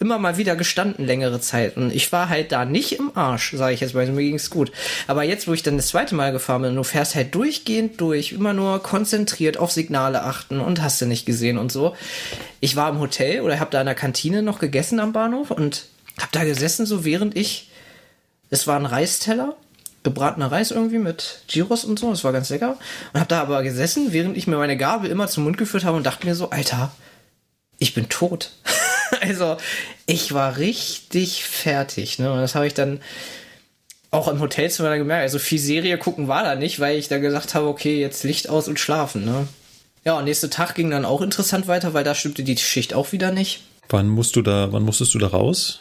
immer 0.00 0.18
mal 0.18 0.36
wieder 0.36 0.56
gestanden 0.56 1.06
längere 1.06 1.40
Zeit. 1.40 1.76
Und 1.76 1.94
ich 1.94 2.10
war 2.10 2.28
halt 2.28 2.50
da 2.50 2.64
nicht 2.64 2.98
im 2.98 3.16
Arsch, 3.16 3.54
sage 3.56 3.72
ich 3.72 3.80
jetzt 3.80 3.94
mal. 3.94 4.04
Mir 4.08 4.24
ging's 4.24 4.50
gut. 4.50 4.72
Aber 5.06 5.22
jetzt, 5.22 5.46
wo 5.46 5.52
ich 5.52 5.62
dann 5.62 5.76
das 5.76 5.86
zweite 5.86 6.16
Mal 6.16 6.32
gefahren 6.32 6.62
bin, 6.62 6.74
du 6.74 6.82
fährst 6.82 7.14
halt 7.14 7.32
durchgehend 7.36 8.00
durch, 8.00 8.32
immer 8.32 8.54
nur 8.54 8.82
konzentriert 8.82 9.56
auf 9.56 9.70
Signale 9.70 10.24
achten 10.24 10.58
und 10.58 10.82
hast 10.82 11.00
du 11.00 11.06
nicht 11.06 11.24
gesehen 11.24 11.56
und 11.56 11.70
so. 11.70 11.94
Ich 12.58 12.74
war 12.74 12.90
im 12.90 12.98
Hotel 12.98 13.40
oder 13.40 13.60
hab 13.60 13.70
da 13.70 13.80
in 13.80 13.86
der 13.86 13.94
Kantine 13.94 14.42
noch 14.42 14.58
gegessen 14.58 14.98
am 14.98 15.12
Bahnhof 15.12 15.52
und 15.52 15.86
hab 16.20 16.32
da 16.32 16.42
gesessen, 16.42 16.86
so 16.86 17.04
während 17.04 17.36
ich 17.36 17.70
es 18.50 18.66
war 18.66 18.76
ein 18.76 18.86
Reisteller 18.86 19.56
gebratener 20.04 20.52
Reis 20.52 20.70
irgendwie 20.70 20.98
mit 20.98 21.40
Gyros 21.48 21.84
und 21.84 21.98
so. 21.98 22.10
Das 22.10 22.22
war 22.22 22.32
ganz 22.32 22.50
lecker. 22.50 22.78
Und 23.12 23.20
habe 23.20 23.28
da 23.28 23.40
aber 23.40 23.62
gesessen, 23.62 24.12
während 24.12 24.36
ich 24.36 24.46
mir 24.46 24.56
meine 24.56 24.76
Gabel 24.76 25.10
immer 25.10 25.26
zum 25.26 25.44
Mund 25.44 25.58
geführt 25.58 25.84
habe 25.84 25.96
und 25.96 26.06
dachte 26.06 26.26
mir 26.26 26.36
so, 26.36 26.50
Alter, 26.50 26.92
ich 27.78 27.94
bin 27.94 28.08
tot. 28.08 28.52
also 29.20 29.56
ich 30.06 30.32
war 30.32 30.58
richtig 30.58 31.44
fertig. 31.44 32.18
Ne? 32.18 32.30
Und 32.30 32.38
das 32.38 32.54
habe 32.54 32.66
ich 32.66 32.74
dann 32.74 33.00
auch 34.10 34.28
im 34.28 34.40
Hotelzimmer 34.40 34.96
gemerkt. 34.96 35.22
Also 35.22 35.38
viel 35.38 35.58
Serie 35.58 35.98
gucken 35.98 36.28
war 36.28 36.44
da 36.44 36.54
nicht, 36.54 36.78
weil 36.78 36.98
ich 36.98 37.08
da 37.08 37.18
gesagt 37.18 37.54
habe, 37.54 37.66
okay, 37.66 37.98
jetzt 37.98 38.22
Licht 38.22 38.48
aus 38.48 38.68
und 38.68 38.78
schlafen. 38.78 39.24
Ne? 39.24 39.48
Ja, 40.04 40.18
und 40.18 40.24
nächster 40.24 40.50
Tag 40.50 40.74
ging 40.74 40.90
dann 40.90 41.06
auch 41.06 41.22
interessant 41.22 41.66
weiter, 41.66 41.94
weil 41.94 42.04
da 42.04 42.14
stimmte 42.14 42.44
die 42.44 42.56
Schicht 42.58 42.94
auch 42.94 43.12
wieder 43.12 43.32
nicht. 43.32 43.62
Wann 43.88 44.08
musst 44.08 44.36
du 44.36 44.42
da, 44.42 44.70
wann 44.70 44.82
musstest 44.82 45.14
du 45.14 45.18
da 45.18 45.28
raus? 45.28 45.80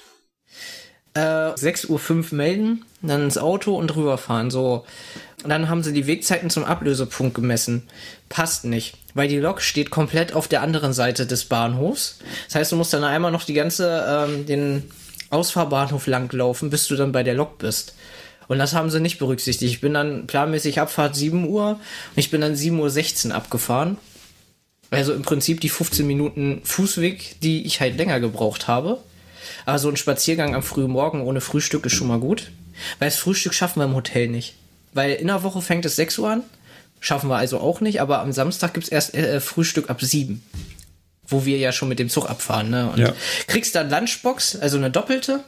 Äh, 1.13 1.19
6.05 1.19 1.89
Uhr 1.89 2.37
melden, 2.37 2.85
dann 3.01 3.23
ins 3.23 3.37
Auto 3.37 3.75
und 3.75 3.95
rüberfahren. 3.95 4.51
So. 4.51 4.85
Und 5.43 5.49
dann 5.49 5.69
haben 5.69 5.83
sie 5.83 5.93
die 5.93 6.07
Wegzeiten 6.07 6.49
zum 6.49 6.63
Ablösepunkt 6.63 7.35
gemessen. 7.35 7.83
Passt 8.29 8.65
nicht, 8.65 8.95
weil 9.13 9.27
die 9.27 9.37
Lok 9.37 9.61
steht 9.61 9.89
komplett 9.89 10.33
auf 10.33 10.47
der 10.47 10.61
anderen 10.61 10.93
Seite 10.93 11.25
des 11.27 11.45
Bahnhofs. 11.45 12.19
Das 12.47 12.55
heißt, 12.55 12.71
du 12.71 12.75
musst 12.77 12.93
dann 12.93 13.03
einmal 13.03 13.31
noch 13.31 13.43
die 13.43 13.53
ganze, 13.53 14.05
ähm, 14.07 14.45
den 14.45 14.83
Ausfahrbahnhof 15.29 16.07
langlaufen, 16.07 16.69
bis 16.69 16.87
du 16.87 16.95
dann 16.95 17.11
bei 17.11 17.23
der 17.23 17.33
Lok 17.33 17.57
bist. 17.57 17.95
Und 18.47 18.59
das 18.59 18.73
haben 18.73 18.89
sie 18.89 18.99
nicht 18.99 19.19
berücksichtigt. 19.19 19.71
Ich 19.71 19.81
bin 19.81 19.93
dann 19.93 20.27
planmäßig 20.27 20.79
Abfahrt 20.79 21.15
7 21.15 21.47
Uhr 21.47 21.69
und 21.71 21.79
ich 22.15 22.29
bin 22.29 22.41
dann 22.41 22.55
7.16 22.55 23.29
Uhr 23.29 23.35
abgefahren. 23.35 23.97
Also 24.91 25.13
im 25.13 25.23
Prinzip 25.23 25.59
die 25.59 25.69
15 25.69 26.05
Minuten 26.05 26.61
Fußweg, 26.63 27.39
die 27.41 27.65
ich 27.65 27.81
halt 27.81 27.97
länger 27.97 28.19
gebraucht 28.19 28.67
habe. 28.67 28.99
Aber 29.65 29.79
so 29.79 29.89
ein 29.89 29.97
Spaziergang 29.97 30.55
am 30.55 30.63
frühen 30.63 30.91
Morgen 30.91 31.21
ohne 31.21 31.41
Frühstück 31.41 31.85
ist 31.85 31.93
schon 31.93 32.07
mal 32.07 32.19
gut. 32.19 32.51
Weil 32.99 33.09
das 33.09 33.17
Frühstück 33.17 33.53
schaffen 33.53 33.79
wir 33.79 33.85
im 33.85 33.95
Hotel 33.95 34.27
nicht. 34.27 34.55
Weil 34.93 35.13
in 35.13 35.27
der 35.27 35.43
Woche 35.43 35.61
fängt 35.61 35.85
es 35.85 35.95
6 35.95 36.19
Uhr 36.19 36.29
an. 36.29 36.43
Schaffen 36.99 37.29
wir 37.29 37.37
also 37.37 37.59
auch 37.59 37.81
nicht. 37.81 38.01
Aber 38.01 38.19
am 38.19 38.31
Samstag 38.31 38.73
gibt's 38.73 38.89
erst 38.89 39.13
äh, 39.13 39.39
Frühstück 39.39 39.89
ab 39.89 40.01
7. 40.01 40.43
Wo 41.25 41.45
wir 41.45 41.57
ja 41.57 41.71
schon 41.71 41.89
mit 41.89 41.99
dem 41.99 42.09
Zug 42.09 42.29
abfahren. 42.29 42.69
Ne? 42.69 42.89
Und 42.91 42.99
Ja. 42.99 43.13
kriegst 43.47 43.75
dann 43.75 43.89
Lunchbox, 43.89 44.57
also 44.57 44.77
eine 44.77 44.91
doppelte 44.91 45.43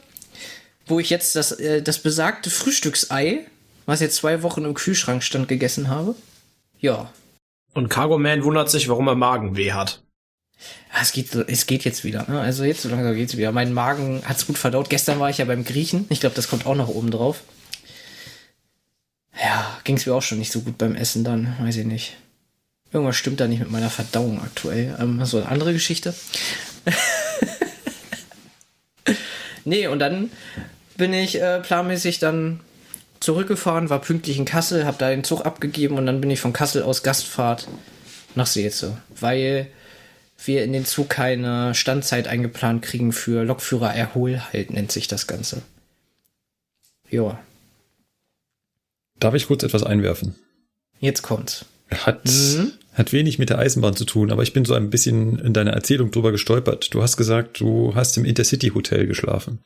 wo 0.86 1.00
ich 1.00 1.10
jetzt 1.10 1.36
das, 1.36 1.52
äh, 1.52 1.82
das 1.82 1.98
besagte 1.98 2.50
Frühstücksei, 2.50 3.46
was 3.84 4.00
jetzt 4.00 4.16
zwei 4.16 4.42
Wochen 4.42 4.64
im 4.64 4.74
Kühlschrank 4.74 5.22
stand, 5.22 5.48
gegessen 5.48 5.88
habe. 5.88 6.14
Ja. 6.78 7.10
Und 7.74 7.88
Cargo 7.88 8.18
Man 8.18 8.44
wundert 8.44 8.70
sich, 8.70 8.88
warum 8.88 9.08
er 9.08 9.14
Magenweh 9.16 9.72
hat. 9.72 10.02
Ja, 10.92 11.02
Es 11.02 11.12
geht, 11.12 11.34
es 11.34 11.66
geht 11.66 11.84
jetzt 11.84 12.04
wieder. 12.04 12.24
Ne? 12.28 12.40
Also 12.40 12.64
jetzt 12.64 12.82
so 12.82 12.88
langsam 12.88 13.14
geht's 13.14 13.36
wieder. 13.36 13.52
Mein 13.52 13.72
Magen 13.72 14.22
hat's 14.24 14.46
gut 14.46 14.58
verdaut. 14.58 14.88
Gestern 14.88 15.20
war 15.20 15.30
ich 15.30 15.38
ja 15.38 15.44
beim 15.44 15.64
Griechen. 15.64 16.06
Ich 16.08 16.20
glaube, 16.20 16.34
das 16.34 16.48
kommt 16.48 16.66
auch 16.66 16.74
noch 16.74 16.88
oben 16.88 17.10
drauf. 17.10 17.42
Ja, 19.40 19.78
ging's 19.84 20.06
mir 20.06 20.14
auch 20.14 20.22
schon 20.22 20.38
nicht 20.38 20.52
so 20.52 20.60
gut 20.60 20.78
beim 20.78 20.96
Essen 20.96 21.24
dann. 21.24 21.56
Weiß 21.60 21.76
ich 21.76 21.86
nicht. 21.86 22.16
Irgendwas 22.92 23.16
stimmt 23.16 23.40
da 23.40 23.48
nicht 23.48 23.58
mit 23.58 23.70
meiner 23.70 23.90
Verdauung 23.90 24.40
aktuell. 24.40 24.96
Ähm, 24.98 25.22
so 25.24 25.38
eine 25.38 25.48
andere 25.48 25.72
Geschichte. 25.72 26.14
nee, 29.64 29.86
und 29.86 29.98
dann 29.98 30.30
bin 30.96 31.12
ich 31.12 31.40
äh, 31.40 31.60
planmäßig 31.60 32.20
dann 32.20 32.60
zurückgefahren, 33.20 33.90
war 33.90 34.00
pünktlich 34.00 34.38
in 34.38 34.44
Kassel, 34.44 34.86
habe 34.86 34.98
da 34.98 35.10
den 35.10 35.24
Zug 35.24 35.44
abgegeben 35.44 35.98
und 35.98 36.06
dann 36.06 36.20
bin 36.20 36.30
ich 36.30 36.40
von 36.40 36.52
Kassel 36.52 36.82
aus 36.82 37.02
Gastfahrt 37.02 37.68
nach 38.34 38.46
Seetze, 38.46 38.98
weil 39.18 39.68
wir 40.44 40.62
in 40.64 40.72
den 40.72 40.84
Zug 40.84 41.08
keine 41.08 41.74
Standzeit 41.74 42.28
eingeplant 42.28 42.82
kriegen 42.82 43.12
für 43.12 43.44
Lokführer 43.44 43.94
Erholhalt, 43.94 44.70
nennt 44.70 44.92
sich 44.92 45.08
das 45.08 45.26
Ganze. 45.26 45.62
Ja, 47.10 47.38
Darf 49.18 49.34
ich 49.34 49.46
kurz 49.46 49.62
etwas 49.62 49.82
einwerfen? 49.82 50.34
jetzt 51.00 51.22
kommt's. 51.22 51.64
Hat, 51.90 52.22
hat 52.94 53.12
wenig 53.12 53.38
mit 53.38 53.48
der 53.50 53.58
Eisenbahn 53.58 53.94
zu 53.94 54.04
tun, 54.04 54.30
aber 54.32 54.42
ich 54.42 54.52
bin 54.52 54.64
so 54.64 54.74
ein 54.74 54.90
bisschen 54.90 55.38
in 55.38 55.52
deiner 55.52 55.72
Erzählung 55.72 56.10
drüber 56.10 56.32
gestolpert. 56.32 56.92
Du 56.92 57.02
hast 57.02 57.16
gesagt, 57.16 57.60
du 57.60 57.94
hast 57.94 58.16
im 58.16 58.24
Intercity 58.24 58.70
Hotel 58.70 59.06
geschlafen. 59.06 59.60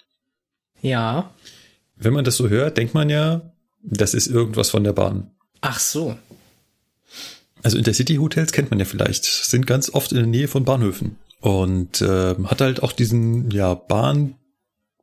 Ja. 0.82 1.30
Wenn 1.96 2.12
man 2.12 2.24
das 2.24 2.36
so 2.36 2.48
hört, 2.48 2.76
denkt 2.76 2.94
man 2.94 3.08
ja, 3.10 3.40
das 3.82 4.12
ist 4.14 4.26
irgendwas 4.26 4.70
von 4.70 4.84
der 4.84 4.92
Bahn. 4.92 5.30
Ach 5.62 5.78
so. 5.80 6.16
Also 7.62 7.78
Intercity 7.78 8.16
Hotels 8.16 8.52
kennt 8.52 8.70
man 8.70 8.78
ja 8.78 8.84
vielleicht, 8.84 9.24
sind 9.24 9.66
ganz 9.66 9.90
oft 9.90 10.12
in 10.12 10.18
der 10.18 10.26
Nähe 10.26 10.48
von 10.48 10.64
Bahnhöfen 10.64 11.16
und 11.40 12.00
äh, 12.00 12.34
hat 12.44 12.60
halt 12.60 12.82
auch 12.82 12.92
diesen 12.92 13.50
ja 13.50 13.74
Bahn 13.74 14.34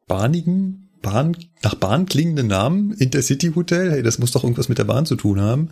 bahnigen 0.08 0.90
Bahn 1.02 1.38
nach 1.64 1.76
Bahn 1.76 2.06
klingenden 2.06 2.48
Namen 2.48 2.94
Intercity 2.94 3.52
Hotel. 3.54 3.92
Hey, 3.92 4.04
das 4.04 4.20
muss 4.20 4.32
doch 4.32 4.44
irgendwas 4.44 4.70
mit 4.70 4.78
der 4.78 4.84
Bahn 4.86 5.06
zu 5.06 5.16
tun 5.16 5.40
haben. 5.40 5.70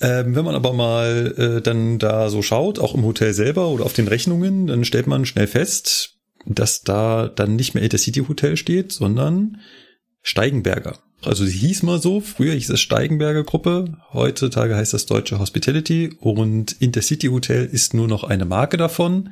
Ähm, 0.00 0.34
wenn 0.34 0.44
man 0.44 0.54
aber 0.54 0.72
mal 0.72 1.34
äh, 1.38 1.62
dann 1.62 1.98
da 1.98 2.28
so 2.28 2.42
schaut, 2.42 2.78
auch 2.78 2.94
im 2.94 3.04
Hotel 3.04 3.32
selber 3.32 3.68
oder 3.68 3.84
auf 3.84 3.94
den 3.94 4.08
Rechnungen, 4.08 4.66
dann 4.66 4.84
stellt 4.84 5.06
man 5.06 5.24
schnell 5.24 5.46
fest, 5.46 6.16
dass 6.44 6.82
da 6.82 7.28
dann 7.28 7.56
nicht 7.56 7.74
mehr 7.74 7.82
Intercity 7.82 8.20
Hotel 8.28 8.56
steht, 8.56 8.92
sondern 8.92 9.58
Steigenberger. 10.22 10.98
Also 11.22 11.44
sie 11.44 11.58
hieß 11.58 11.82
mal 11.82 12.00
so, 12.00 12.20
früher 12.20 12.54
hieß 12.54 12.70
es 12.70 12.80
Steigenberger 12.80 13.42
Gruppe, 13.42 13.96
heutzutage 14.12 14.76
heißt 14.76 14.94
das 14.94 15.06
Deutsche 15.06 15.38
Hospitality 15.38 16.16
und 16.20 16.72
Intercity 16.80 17.28
Hotel 17.28 17.64
ist 17.64 17.94
nur 17.94 18.06
noch 18.06 18.24
eine 18.24 18.44
Marke 18.44 18.76
davon. 18.76 19.30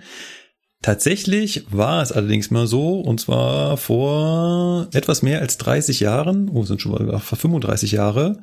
Tatsächlich 0.82 1.66
war 1.70 2.02
es 2.02 2.12
allerdings 2.12 2.50
mal 2.50 2.66
so, 2.66 3.00
und 3.00 3.20
zwar 3.20 3.76
vor 3.76 4.88
etwas 4.92 5.22
mehr 5.22 5.40
als 5.40 5.58
30 5.58 6.00
Jahren, 6.00 6.50
oh, 6.50 6.64
sind 6.64 6.80
schon 6.80 6.92
mal 6.92 7.20
vor 7.20 7.38
35 7.38 7.92
Jahre, 7.92 8.38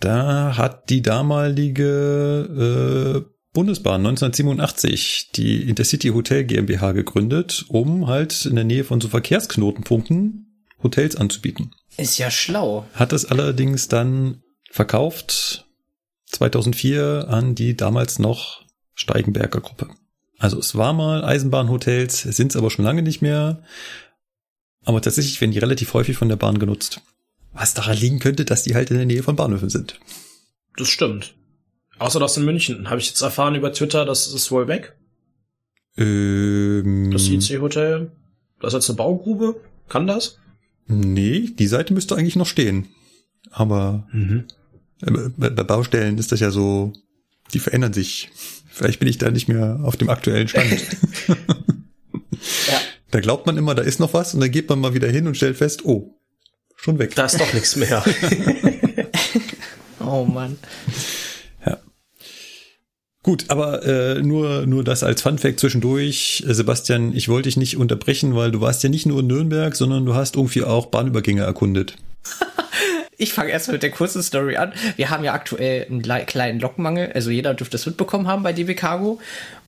da 0.00 0.56
hat 0.56 0.90
die 0.90 1.02
damalige 1.02 3.24
äh, 3.24 3.28
Bundesbahn 3.52 4.04
1987 4.04 5.30
die 5.34 5.68
Intercity 5.68 6.08
Hotel 6.08 6.44
GmbH 6.44 6.92
gegründet, 6.92 7.66
um 7.68 8.08
halt 8.08 8.46
in 8.46 8.56
der 8.56 8.64
Nähe 8.64 8.82
von 8.82 9.00
so 9.00 9.08
Verkehrsknotenpunkten 9.08 10.51
Hotels 10.82 11.16
anzubieten. 11.16 11.74
Ist 11.96 12.18
ja 12.18 12.30
schlau. 12.30 12.86
Hat 12.94 13.12
es 13.12 13.24
allerdings 13.26 13.88
dann 13.88 14.42
verkauft 14.70 15.66
2004 16.26 17.26
an 17.28 17.54
die 17.54 17.76
damals 17.76 18.18
noch 18.18 18.62
Steigenberger 18.94 19.60
Gruppe. 19.60 19.88
Also 20.38 20.58
es 20.58 20.74
war 20.74 20.92
mal 20.92 21.24
Eisenbahnhotels, 21.24 22.22
sind 22.22 22.52
es 22.52 22.56
aber 22.56 22.70
schon 22.70 22.84
lange 22.84 23.02
nicht 23.02 23.22
mehr. 23.22 23.62
Aber 24.84 25.00
tatsächlich 25.00 25.40
werden 25.40 25.52
die 25.52 25.58
relativ 25.58 25.94
häufig 25.94 26.16
von 26.16 26.28
der 26.28 26.36
Bahn 26.36 26.58
genutzt. 26.58 27.00
Was 27.52 27.74
daran 27.74 27.96
liegen 27.96 28.18
könnte, 28.18 28.44
dass 28.44 28.62
die 28.62 28.74
halt 28.74 28.90
in 28.90 28.96
der 28.96 29.06
Nähe 29.06 29.22
von 29.22 29.36
Bahnhöfen 29.36 29.70
sind. 29.70 30.00
Das 30.76 30.88
stimmt. 30.88 31.34
Außer 31.98 32.18
das 32.18 32.36
in 32.36 32.44
München. 32.44 32.88
Habe 32.90 33.00
ich 33.00 33.08
jetzt 33.08 33.20
erfahren 33.20 33.54
über 33.54 33.72
Twitter, 33.72 34.04
das 34.04 34.26
ist 34.26 34.50
wohl 34.50 34.66
weg. 34.66 34.96
Ähm, 35.96 37.10
Das 37.12 37.28
IC-Hotel. 37.28 38.10
Das 38.60 38.72
ist 38.72 38.78
jetzt 38.78 38.90
eine 38.90 38.96
Baugrube. 38.96 39.60
Kann 39.88 40.06
das? 40.06 40.38
Nee, 40.86 41.50
die 41.58 41.66
Seite 41.66 41.92
müsste 41.94 42.16
eigentlich 42.16 42.36
noch 42.36 42.46
stehen. 42.46 42.88
Aber 43.50 44.06
Mhm. 44.12 44.44
äh, 45.02 45.10
bei, 45.36 45.50
bei 45.50 45.62
Baustellen 45.64 46.18
ist 46.18 46.32
das 46.32 46.40
ja 46.40 46.50
so, 46.50 46.92
die 47.52 47.58
verändern 47.58 47.92
sich. 47.92 48.30
Vielleicht 48.70 48.98
bin 49.00 49.08
ich 49.08 49.18
da 49.18 49.30
nicht 49.30 49.48
mehr 49.48 49.80
auf 49.82 49.96
dem 49.96 50.08
aktuellen 50.08 50.48
Stand. 50.48 50.72
Ja. 52.66 52.80
Da 53.12 53.20
glaubt 53.20 53.46
man 53.46 53.56
immer, 53.56 53.74
da 53.74 53.82
ist 53.82 54.00
noch 54.00 54.14
was 54.14 54.34
und 54.34 54.40
dann 54.40 54.50
geht 54.50 54.68
man 54.68 54.80
mal 54.80 54.94
wieder 54.94 55.08
hin 55.08 55.26
und 55.28 55.36
stellt 55.36 55.56
fest, 55.56 55.84
oh, 55.84 56.18
schon 56.74 56.98
weg. 56.98 57.14
Da 57.14 57.26
ist 57.26 57.38
doch 57.40 57.52
nichts 57.54 57.76
mehr. 57.76 58.02
Oh 60.04 60.24
Mann. 60.24 60.58
Gut, 63.22 63.44
aber 63.48 63.84
äh, 63.84 64.20
nur 64.20 64.66
nur 64.66 64.82
das 64.82 65.02
als 65.04 65.22
Funfact 65.22 65.60
zwischendurch, 65.60 66.42
Äh, 66.48 66.54
Sebastian. 66.54 67.14
Ich 67.14 67.28
wollte 67.28 67.48
dich 67.48 67.56
nicht 67.56 67.76
unterbrechen, 67.76 68.34
weil 68.34 68.50
du 68.50 68.60
warst 68.60 68.82
ja 68.82 68.88
nicht 68.88 69.06
nur 69.06 69.20
in 69.20 69.28
Nürnberg, 69.28 69.76
sondern 69.76 70.04
du 70.04 70.14
hast 70.14 70.34
irgendwie 70.36 70.64
auch 70.64 70.86
Bahnübergänge 70.86 71.42
erkundet. 71.42 71.94
Ich 73.18 73.32
fange 73.34 73.50
erst 73.52 73.70
mit 73.70 73.84
der 73.84 73.90
kurzen 73.92 74.20
Story 74.20 74.56
an. 74.56 74.72
Wir 74.96 75.10
haben 75.10 75.22
ja 75.22 75.32
aktuell 75.32 75.86
einen 75.88 76.02
le- 76.02 76.24
kleinen 76.24 76.58
Lokmangel. 76.58 77.12
Also 77.14 77.30
jeder 77.30 77.54
dürfte 77.54 77.76
es 77.76 77.86
mitbekommen 77.86 78.26
haben 78.26 78.42
bei 78.42 78.52
DB 78.52 78.74
Cargo. 78.74 79.20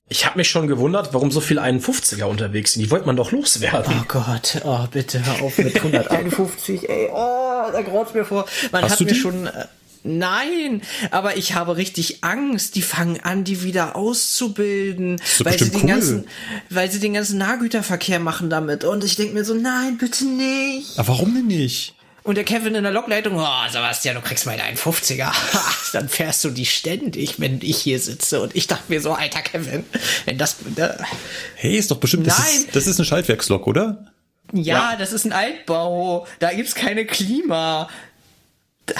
Ich 0.09 0.25
habe 0.25 0.37
mich 0.37 0.49
schon 0.49 0.67
gewundert, 0.67 1.13
warum 1.13 1.31
so 1.31 1.39
viele 1.39 1.61
51er 1.63 2.25
unterwegs 2.25 2.73
sind. 2.73 2.83
Die 2.83 2.91
wollte 2.91 3.05
man 3.05 3.15
doch 3.15 3.31
loswerden. 3.31 3.93
Oh 4.01 4.05
Gott, 4.09 4.57
oh 4.65 4.79
bitte 4.91 5.25
hör 5.25 5.41
auf 5.45 5.57
mit 5.57 5.73
151, 5.83 6.89
ey, 6.89 7.07
oh, 7.13 7.71
da 7.71 7.81
graut's 7.81 8.13
mir 8.13 8.25
vor. 8.25 8.45
Man 8.73 8.83
Hast 8.83 8.93
hat 8.93 8.99
du 8.99 9.05
mir 9.05 9.13
die? 9.13 9.19
schon, 9.19 9.47
äh, 9.47 9.65
nein, 10.05 10.81
aber 11.11 11.37
ich 11.37 11.53
habe 11.55 11.77
richtig 11.77 12.23
Angst. 12.23 12.75
Die 12.75 12.81
fangen 12.81 13.19
an, 13.21 13.43
die 13.43 13.63
wieder 13.63 13.95
auszubilden, 13.95 15.19
weil 15.39 15.57
sie 15.59 15.69
den 15.69 15.81
cool. 15.81 15.87
ganzen, 15.89 16.27
weil 16.69 16.89
sie 16.91 16.99
den 16.99 17.13
ganzen 17.13 17.37
Nahgüterverkehr 17.37 18.19
machen 18.19 18.49
damit. 18.49 18.83
Und 18.83 19.03
ich 19.03 19.15
denk 19.15 19.33
mir 19.33 19.43
so, 19.45 19.53
nein, 19.53 19.97
bitte 19.97 20.25
nicht. 20.25 20.97
Aber 20.97 21.09
warum 21.09 21.33
denn 21.33 21.47
nicht? 21.47 21.93
Und 22.23 22.35
der 22.35 22.43
Kevin 22.43 22.73
in 22.73 22.81
der 22.81 22.91
Lokleitung, 22.91 23.35
oh, 23.37 23.69
Sebastian, 23.71 24.15
du 24.15 24.21
kriegst 24.21 24.47
mal 24.47 24.59
einen 24.59 24.77
51er. 24.77 25.25
Ha, 25.25 25.63
Dann 25.93 26.09
fährst 26.09 26.43
du 26.43 26.49
die 26.49 26.65
ständig, 26.65 27.39
wenn 27.39 27.59
ich 27.61 27.77
hier 27.77 27.99
sitze. 27.99 28.41
Und 28.41 28.55
ich 28.55 28.65
dachte 28.65 28.85
mir 28.87 28.99
so, 28.99 29.13
alter 29.13 29.43
Kevin, 29.43 29.83
wenn 30.25 30.39
das, 30.39 30.55
äh, 30.75 30.89
Hey, 31.53 31.77
ist 31.77 31.91
doch 31.91 31.97
bestimmt, 31.97 32.25
das, 32.25 32.39
Nein. 32.39 32.47
ist, 32.65 32.75
das 32.75 32.87
ist 32.87 32.97
eine 32.97 33.05
Schaltwerkslok, 33.05 33.67
oder? 33.67 34.11
Ja, 34.53 34.91
Ja. 34.93 34.95
das 34.97 35.13
ist 35.13 35.25
ein 35.25 35.33
Altbau. 35.33 36.25
Da 36.39 36.51
gibt's 36.53 36.73
keine 36.73 37.05
Klima. 37.05 37.89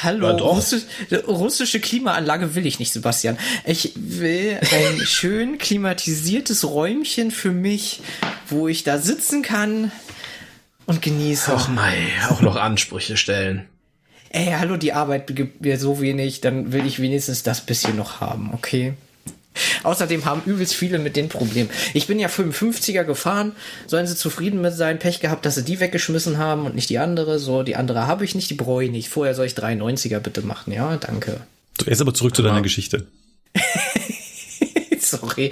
Hallo, 0.01 0.27
Ja. 0.27 0.35
Russi 0.37 0.81
russische 1.27 1.79
Klimaanlage 1.79 2.55
will 2.55 2.65
ich 2.65 2.79
nicht, 2.79 2.91
Sebastian. 2.91 3.37
Ich 3.65 3.93
will 3.95 4.59
ein 4.59 4.99
schön 5.05 5.57
klimatisiertes 5.57 6.65
Räumchen 6.65 7.31
für 7.31 7.51
mich, 7.51 8.01
wo 8.49 8.67
ich 8.67 8.83
da 8.83 8.97
sitzen 8.97 9.41
kann 9.41 9.91
und 10.85 11.01
genieße. 11.01 11.51
Ach 11.55 11.67
mei, 11.67 11.97
auch 12.29 12.41
noch 12.41 12.55
Ansprüche 12.55 13.17
stellen. 13.17 13.65
Ey, 14.29 14.53
hallo, 14.59 14.75
die 14.75 14.91
Arbeit 14.91 15.33
gibt 15.35 15.61
mir 15.61 15.79
so 15.79 16.01
wenig, 16.01 16.41
dann 16.41 16.73
will 16.73 16.85
ich 16.85 16.99
wenigstens 16.99 17.43
das 17.43 17.61
bisschen 17.61 17.95
noch 17.95 18.19
haben, 18.19 18.53
okay? 18.53 18.93
Außerdem 19.83 20.25
haben 20.25 20.41
übelst 20.45 20.73
viele 20.73 20.99
mit 20.99 21.15
den 21.15 21.29
Problemen. 21.29 21.69
Ich 21.93 22.07
bin 22.07 22.19
ja 22.19 22.27
55er 22.27 23.03
gefahren, 23.03 23.53
sollen 23.87 24.07
sie 24.07 24.15
zufrieden 24.15 24.61
mit 24.61 24.73
sein, 24.73 24.99
Pech 24.99 25.19
gehabt, 25.19 25.45
dass 25.45 25.55
sie 25.55 25.63
die 25.63 25.79
weggeschmissen 25.79 26.37
haben 26.37 26.65
und 26.65 26.75
nicht 26.75 26.89
die 26.89 26.99
andere. 26.99 27.39
So, 27.39 27.63
die 27.63 27.75
andere 27.75 28.07
habe 28.07 28.25
ich 28.25 28.35
nicht, 28.35 28.49
die 28.49 28.55
bereue 28.55 28.85
ich 28.85 28.91
nicht. 28.91 29.09
Vorher 29.09 29.35
soll 29.35 29.45
ich 29.45 29.53
93er 29.53 30.19
bitte 30.19 30.41
machen, 30.41 30.73
ja, 30.73 30.97
danke. 30.97 31.41
Erst 31.85 32.01
aber 32.01 32.13
zurück 32.13 32.35
zu 32.35 32.41
deiner 32.41 32.61
Geschichte. 32.61 33.07
Sorry. 34.99 35.51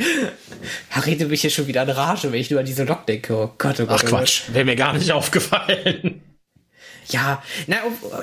Da 0.94 1.02
rede 1.02 1.26
mich 1.26 1.42
hier 1.42 1.50
schon 1.50 1.68
wieder 1.68 1.84
in 1.84 1.90
Rage, 1.90 2.32
wenn 2.32 2.40
ich 2.40 2.50
nur 2.50 2.60
an 2.60 2.66
diese 2.66 2.86
Lok 2.86 3.06
denke. 3.06 3.36
Oh 3.36 3.52
Gott, 3.58 3.80
oh 3.80 3.86
Gott. 3.86 4.02
Ach 4.02 4.04
oh. 4.04 4.08
Quatsch, 4.08 4.44
wäre 4.52 4.66
mir 4.66 4.76
gar 4.76 4.94
nicht 4.94 5.12
aufgefallen. 5.14 6.22
Ja, 7.10 7.44
na, 7.68 7.76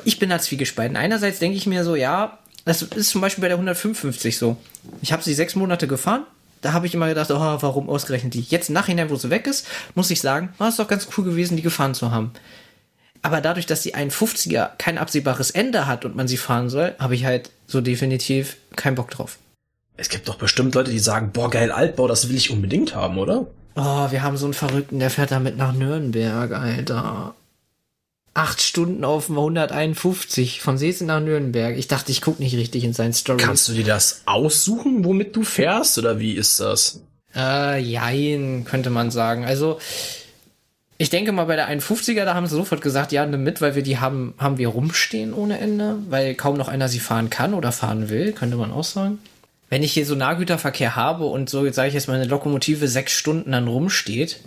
ich 0.05 0.19
bin 0.19 0.31
da 0.31 0.38
zwiegespalten. 0.38 0.97
Einerseits 0.97 1.38
denke 1.38 1.57
ich 1.57 1.66
mir 1.66 1.85
so, 1.85 1.97
ja, 1.97 2.38
das 2.64 2.83
ist 2.83 3.11
zum 3.11 3.20
Beispiel 3.20 3.42
bei 3.42 3.49
der 3.49 3.57
155 3.57 4.37
so. 4.37 4.57
Ich 5.03 5.12
habe 5.12 5.23
sie 5.23 5.35
sechs 5.35 5.55
Monate 5.55 5.87
gefahren. 5.87 6.25
Da 6.61 6.73
habe 6.73 6.87
ich 6.87 6.94
immer 6.94 7.09
gedacht, 7.09 7.31
oh, 7.31 7.38
warum 7.38 7.88
ausgerechnet 7.88 8.35
die? 8.35 8.42
Jetzt 8.42 8.68
im 8.68 8.75
Nachhinein, 8.75 9.09
wo 9.09 9.16
sie 9.16 9.31
weg 9.31 9.46
ist, 9.46 9.66
muss 9.94 10.11
ich 10.11 10.20
sagen, 10.20 10.51
war 10.59 10.68
es 10.68 10.77
doch 10.77 10.88
ganz 10.88 11.09
cool 11.16 11.25
gewesen, 11.25 11.57
die 11.57 11.62
gefahren 11.62 11.94
zu 11.94 12.11
haben. 12.11 12.33
Aber 13.23 13.40
dadurch, 13.40 13.66
dass 13.66 13.83
die 13.83 13.94
51er 13.94 14.70
kein 14.79 14.99
absehbares 14.99 15.51
Ende 15.51 15.87
hat 15.87 16.05
und 16.05 16.16
man 16.16 16.29
sie 16.29 16.37
fahren 16.37 16.68
soll, 16.68 16.94
habe 16.99 17.14
ich 17.14 17.25
halt 17.25 17.51
so 17.66 17.81
definitiv 17.81 18.57
keinen 18.77 18.94
Bock 18.94 19.11
drauf. 19.11 19.38
Es 19.96 20.09
gibt 20.09 20.29
doch 20.29 20.37
bestimmt 20.37 20.75
Leute, 20.75 20.90
die 20.90 20.99
sagen, 20.99 21.31
boah, 21.33 21.51
geil, 21.51 21.70
Altbau, 21.70 22.09
das 22.09 22.29
will 22.29 22.37
ich 22.37 22.51
unbedingt 22.51 22.94
haben, 22.94 23.18
oder? 23.18 23.46
Oh, 23.77 24.11
wir 24.11 24.23
haben 24.23 24.37
so 24.37 24.46
einen 24.46 24.55
Verrückten, 24.55 24.99
der 24.99 25.11
fährt 25.11 25.31
damit 25.31 25.57
nach 25.57 25.73
Nürnberg, 25.73 26.53
Alter. 26.53 27.35
Acht 28.33 28.62
Stunden 28.62 29.05
auf 29.05 29.27
dem 29.27 29.38
151 29.38 30.61
von 30.61 30.79
Seesen 30.79 31.09
nach 31.09 31.21
Nürnberg. 31.21 31.77
Ich 31.77 31.88
dachte, 31.88 32.12
ich 32.12 32.21
guck 32.21 32.38
nicht 32.38 32.55
richtig 32.55 32.85
in 32.85 32.93
seinen 32.93 33.12
Stories. 33.12 33.45
Kannst 33.45 33.69
du 33.69 33.73
dir 33.73 33.85
das 33.85 34.23
aussuchen, 34.27 35.05
womit 35.05 35.35
du 35.35 35.43
fährst, 35.43 35.99
oder 35.99 36.21
wie 36.21 36.35
ist 36.35 36.61
das? 36.61 37.01
Äh, 37.35 37.81
jein, 37.81 38.64
könnte 38.64 38.90
man 38.90 39.11
sagen. 39.11 39.45
Also, 39.45 39.79
ich 40.97 41.11
denke 41.11 41.33
mal, 41.33 41.45
bei 41.45 41.57
der 41.57 41.69
51er, 41.69 42.25
da 42.25 42.35
haben 42.35 42.47
sie 42.47 42.55
sofort 42.55 42.83
gesagt, 42.83 43.11
ja, 43.11 43.27
nimm 43.27 43.43
mit, 43.43 43.61
weil 43.61 43.75
wir 43.75 43.83
die 43.83 43.99
haben, 43.99 44.35
haben 44.38 44.59
wir 44.59 44.69
rumstehen 44.69 45.35
ohne 45.35 45.59
Ende, 45.59 45.97
weil 46.09 46.35
kaum 46.35 46.57
noch 46.57 46.69
einer 46.69 46.88
sie 46.88 47.01
fahren 47.01 47.31
kann 47.31 47.55
oder 47.55 47.73
fahren 47.73 48.11
will, 48.11 48.33
könnte 48.33 48.57
man 48.57 48.71
auch 48.71 48.85
sagen 48.85 49.19
wenn 49.71 49.85
ich 49.85 49.93
hier 49.93 50.05
so 50.05 50.16
Nahgüterverkehr 50.16 50.97
habe 50.97 51.25
und 51.25 51.49
so, 51.49 51.71
sage 51.71 51.88
ich 51.88 51.95
jetzt 51.95 52.09
mal, 52.09 52.14
eine 52.14 52.25
Lokomotive 52.25 52.88
sechs 52.88 53.12
Stunden 53.12 53.53
dann 53.53 53.69
rumsteht, 53.69 54.40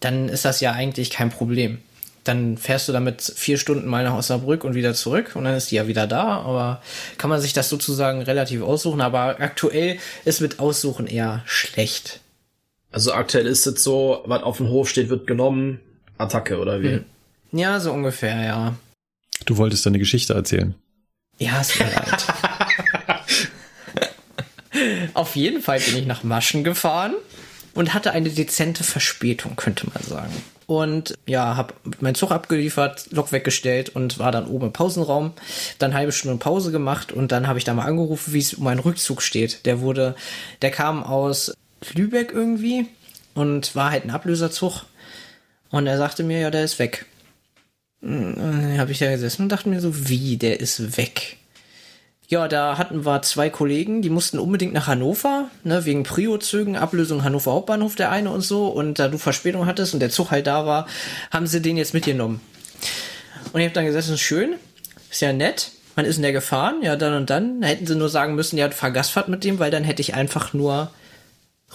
dann 0.00 0.28
ist 0.28 0.44
das 0.44 0.60
ja 0.60 0.72
eigentlich 0.72 1.10
kein 1.10 1.30
Problem. 1.30 1.78
Dann 2.26 2.58
fährst 2.58 2.88
du 2.88 2.92
damit 2.92 3.22
vier 3.22 3.56
Stunden 3.56 3.86
mal 3.86 4.02
nach 4.02 4.14
Osnabrück 4.14 4.64
und 4.64 4.74
wieder 4.74 4.94
zurück 4.94 5.32
und 5.34 5.44
dann 5.44 5.54
ist 5.54 5.70
die 5.70 5.76
ja 5.76 5.86
wieder 5.86 6.06
da. 6.06 6.40
Aber 6.40 6.82
kann 7.18 7.30
man 7.30 7.40
sich 7.40 7.52
das 7.52 7.68
sozusagen 7.68 8.22
relativ 8.22 8.62
aussuchen. 8.62 9.00
Aber 9.00 9.40
aktuell 9.40 9.98
ist 10.24 10.40
mit 10.40 10.58
Aussuchen 10.58 11.06
eher 11.06 11.42
schlecht. 11.46 12.20
Also 12.90 13.12
aktuell 13.12 13.46
ist 13.46 13.66
es 13.66 13.82
so, 13.82 14.22
was 14.26 14.42
auf 14.42 14.56
dem 14.56 14.68
Hof 14.68 14.88
steht, 14.88 15.08
wird 15.08 15.26
genommen. 15.26 15.80
Attacke 16.18 16.58
oder 16.58 16.82
wie? 16.82 16.94
Hm. 16.94 17.04
Ja, 17.52 17.78
so 17.78 17.92
ungefähr, 17.92 18.42
ja. 18.42 18.74
Du 19.44 19.56
wolltest 19.56 19.86
deine 19.86 19.98
Geschichte 19.98 20.34
erzählen. 20.34 20.74
Ja, 21.38 21.60
es 21.60 21.68
tut 21.68 21.86
mir 21.86 21.92
leid. 21.92 22.26
Auf 25.14 25.36
jeden 25.36 25.62
Fall 25.62 25.80
bin 25.80 25.96
ich 25.96 26.06
nach 26.06 26.24
Maschen 26.24 26.64
gefahren 26.64 27.14
und 27.76 27.94
hatte 27.94 28.12
eine 28.12 28.30
dezente 28.30 28.82
Verspätung, 28.82 29.54
könnte 29.54 29.86
man 29.92 30.02
sagen. 30.02 30.32
Und 30.66 31.14
ja, 31.26 31.56
habe 31.56 31.74
meinen 32.00 32.16
Zug 32.16 32.32
abgeliefert, 32.32 33.06
Lok 33.12 33.30
weggestellt 33.30 33.90
und 33.90 34.18
war 34.18 34.32
dann 34.32 34.48
oben 34.48 34.66
im 34.66 34.72
Pausenraum. 34.72 35.32
Dann 35.78 35.94
halbe 35.94 36.10
Stunde 36.10 36.38
Pause 36.38 36.72
gemacht 36.72 37.12
und 37.12 37.30
dann 37.30 37.46
habe 37.46 37.58
ich 37.58 37.64
da 37.64 37.74
mal 37.74 37.84
angerufen, 37.84 38.32
wie 38.32 38.40
es 38.40 38.54
um 38.54 38.64
meinen 38.64 38.80
Rückzug 38.80 39.22
steht. 39.22 39.64
Der 39.64 39.80
wurde, 39.80 40.16
der 40.62 40.72
kam 40.72 41.04
aus 41.04 41.54
Lübeck 41.94 42.32
irgendwie 42.32 42.86
und 43.34 43.76
war 43.76 43.92
halt 43.92 44.04
ein 44.04 44.10
Ablöserzug. 44.10 44.86
Und 45.70 45.86
er 45.86 45.98
sagte 45.98 46.24
mir, 46.24 46.40
ja, 46.40 46.50
der 46.50 46.64
ist 46.64 46.78
weg. 46.78 47.06
Und 48.00 48.36
dann 48.36 48.78
habe 48.78 48.90
ich 48.90 48.98
da 48.98 49.10
gesessen 49.10 49.42
und 49.42 49.48
dachte 49.50 49.68
mir 49.68 49.80
so, 49.80 50.08
wie, 50.08 50.36
der 50.36 50.60
ist 50.60 50.96
weg? 50.96 51.36
Ja, 52.28 52.48
da 52.48 52.76
hatten 52.76 53.06
wir 53.06 53.22
zwei 53.22 53.50
Kollegen, 53.50 54.02
die 54.02 54.10
mussten 54.10 54.40
unbedingt 54.40 54.72
nach 54.72 54.88
Hannover, 54.88 55.48
ne, 55.62 55.84
wegen 55.84 56.02
Prio-Zügen, 56.02 56.76
Ablösung 56.76 57.22
Hannover 57.22 57.52
Hauptbahnhof, 57.52 57.94
der 57.94 58.10
eine 58.10 58.30
und 58.30 58.40
so. 58.40 58.66
Und 58.66 58.98
da 58.98 59.06
du 59.06 59.16
Verspätung 59.16 59.66
hattest 59.66 59.94
und 59.94 60.00
der 60.00 60.10
Zug 60.10 60.32
halt 60.32 60.48
da 60.48 60.66
war, 60.66 60.88
haben 61.30 61.46
sie 61.46 61.62
den 61.62 61.76
jetzt 61.76 61.94
mitgenommen. 61.94 62.40
Und 63.52 63.60
ich 63.60 63.66
habe 63.66 63.74
dann 63.74 63.86
ist 63.86 64.20
schön, 64.20 64.56
ist 65.08 65.22
ja 65.22 65.32
nett. 65.32 65.70
Man 65.94 66.04
ist 66.04 66.16
in 66.16 66.22
der 66.22 66.32
gefahren, 66.32 66.82
ja, 66.82 66.96
dann 66.96 67.14
und 67.14 67.30
dann. 67.30 67.60
Da 67.60 67.68
hätten 67.68 67.86
sie 67.86 67.94
nur 67.94 68.08
sagen 68.08 68.34
müssen, 68.34 68.58
ja, 68.58 68.70
fahr 68.70 68.90
Gastfahrt 68.90 69.28
mit 69.28 69.44
dem, 69.44 69.60
weil 69.60 69.70
dann 69.70 69.84
hätte 69.84 70.02
ich 70.02 70.14
einfach 70.14 70.52
nur 70.52 70.90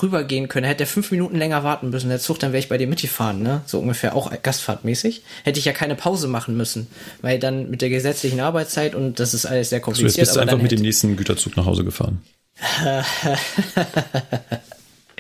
rübergehen 0.02 0.48
können. 0.48 0.66
Hätte 0.66 0.84
er 0.84 0.88
fünf 0.88 1.12
Minuten 1.12 1.38
länger 1.38 1.64
warten 1.64 1.90
müssen, 1.90 2.10
der 2.10 2.20
Zug, 2.20 2.40
dann 2.40 2.52
wäre 2.52 2.60
ich 2.60 2.70
bei 2.70 2.78
dir 2.78 2.88
mitgefahren, 2.88 3.42
ne? 3.42 3.62
So 3.66 3.80
ungefähr, 3.80 4.16
auch 4.16 4.32
gastfahrtmäßig. 4.42 5.24
Hätte 5.44 5.60
ich 5.60 5.66
ja 5.66 5.74
keine 5.74 5.96
Pause 5.96 6.28
machen 6.28 6.58
müssen, 6.58 6.88
weil 7.22 7.40
dann 7.40 7.70
mit 7.70 7.82
der 7.82 7.90
gesetzlichen 7.90 8.40
Arbeitszeit 8.40 8.96
und 8.96 9.20
das 9.20 9.34
ist 9.34 9.46
alles 9.46 9.70
sehr 9.70 9.80
kompliziert. 9.80 10.12
So, 10.12 10.20
jetzt 10.20 10.28
bist 10.30 10.36
du 10.36 10.40
einfach 10.42 10.62
mit 10.62 10.72
dem 10.72 10.82
nächsten 10.82 11.16
Güterzug 11.18 11.58
nach 11.58 11.66
Hause 11.66 11.84
gefahren. 11.84 12.22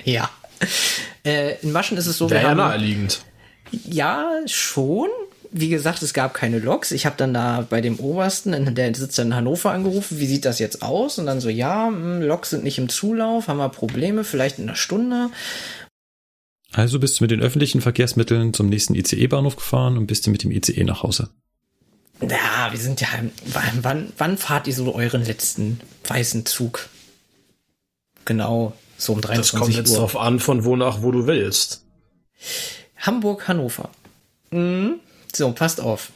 ja. 0.03 0.29
Äh, 1.25 1.55
in 1.61 1.71
Maschen 1.71 1.97
ist 1.97 2.07
es 2.07 2.17
so, 2.17 2.29
Wäre 2.29 2.43
ja 2.43 2.55
naheliegend. 2.55 3.21
Ja, 3.71 4.29
schon 4.45 5.09
wie 5.51 5.69
gesagt, 5.69 6.01
es 6.01 6.13
gab 6.13 6.33
keine 6.33 6.59
Loks. 6.59 6.91
Ich 6.91 7.05
habe 7.05 7.17
dann 7.17 7.33
da 7.33 7.65
bei 7.69 7.81
dem 7.81 7.99
Obersten, 7.99 8.73
der 8.73 8.95
sitzt 8.95 9.19
in 9.19 9.35
Hannover, 9.35 9.71
angerufen, 9.71 10.19
wie 10.19 10.25
sieht 10.25 10.45
das 10.45 10.59
jetzt 10.59 10.81
aus? 10.81 11.19
Und 11.19 11.25
dann 11.25 11.41
so, 11.41 11.49
ja, 11.49 11.87
hm, 11.87 12.21
Loks 12.21 12.51
sind 12.51 12.63
nicht 12.63 12.77
im 12.77 12.89
Zulauf, 12.89 13.47
haben 13.47 13.57
wir 13.57 13.69
Probleme, 13.69 14.23
vielleicht 14.23 14.59
in 14.59 14.69
einer 14.69 14.77
Stunde. 14.77 15.29
Also 16.71 16.99
bist 16.99 17.19
du 17.19 17.25
mit 17.25 17.31
den 17.31 17.41
öffentlichen 17.41 17.81
Verkehrsmitteln 17.81 18.53
zum 18.53 18.69
nächsten 18.69 18.95
ICE-Bahnhof 18.95 19.57
gefahren 19.57 19.97
und 19.97 20.07
bist 20.07 20.25
du 20.25 20.31
mit 20.31 20.43
dem 20.43 20.51
ICE 20.51 20.85
nach 20.85 21.03
Hause? 21.03 21.29
Ja, 22.21 22.69
wir 22.71 22.79
sind 22.79 23.01
ja, 23.01 23.07
wann, 23.47 23.83
wann, 23.83 24.13
wann 24.17 24.37
fahrt 24.37 24.67
ihr 24.67 24.73
so 24.73 24.93
euren 24.95 25.25
letzten 25.25 25.81
weißen 26.07 26.45
Zug? 26.45 26.87
Genau, 28.23 28.73
so 28.97 29.13
um 29.13 29.21
23 29.21 29.53
Uhr. 29.53 29.59
Das 29.59 29.67
kommt 29.67 29.75
jetzt 29.75 29.91
Uhr. 29.91 29.97
drauf 29.97 30.15
an, 30.15 30.39
von 30.39 30.63
wo 30.63 30.75
nach 30.77 31.01
wo 31.01 31.11
du 31.11 31.27
willst. 31.27 31.83
Hamburg, 32.95 33.47
Hannover. 33.47 33.89
Mhm. 34.51 34.99
So, 35.33 35.51
passt 35.51 35.79
auf. 35.79 36.11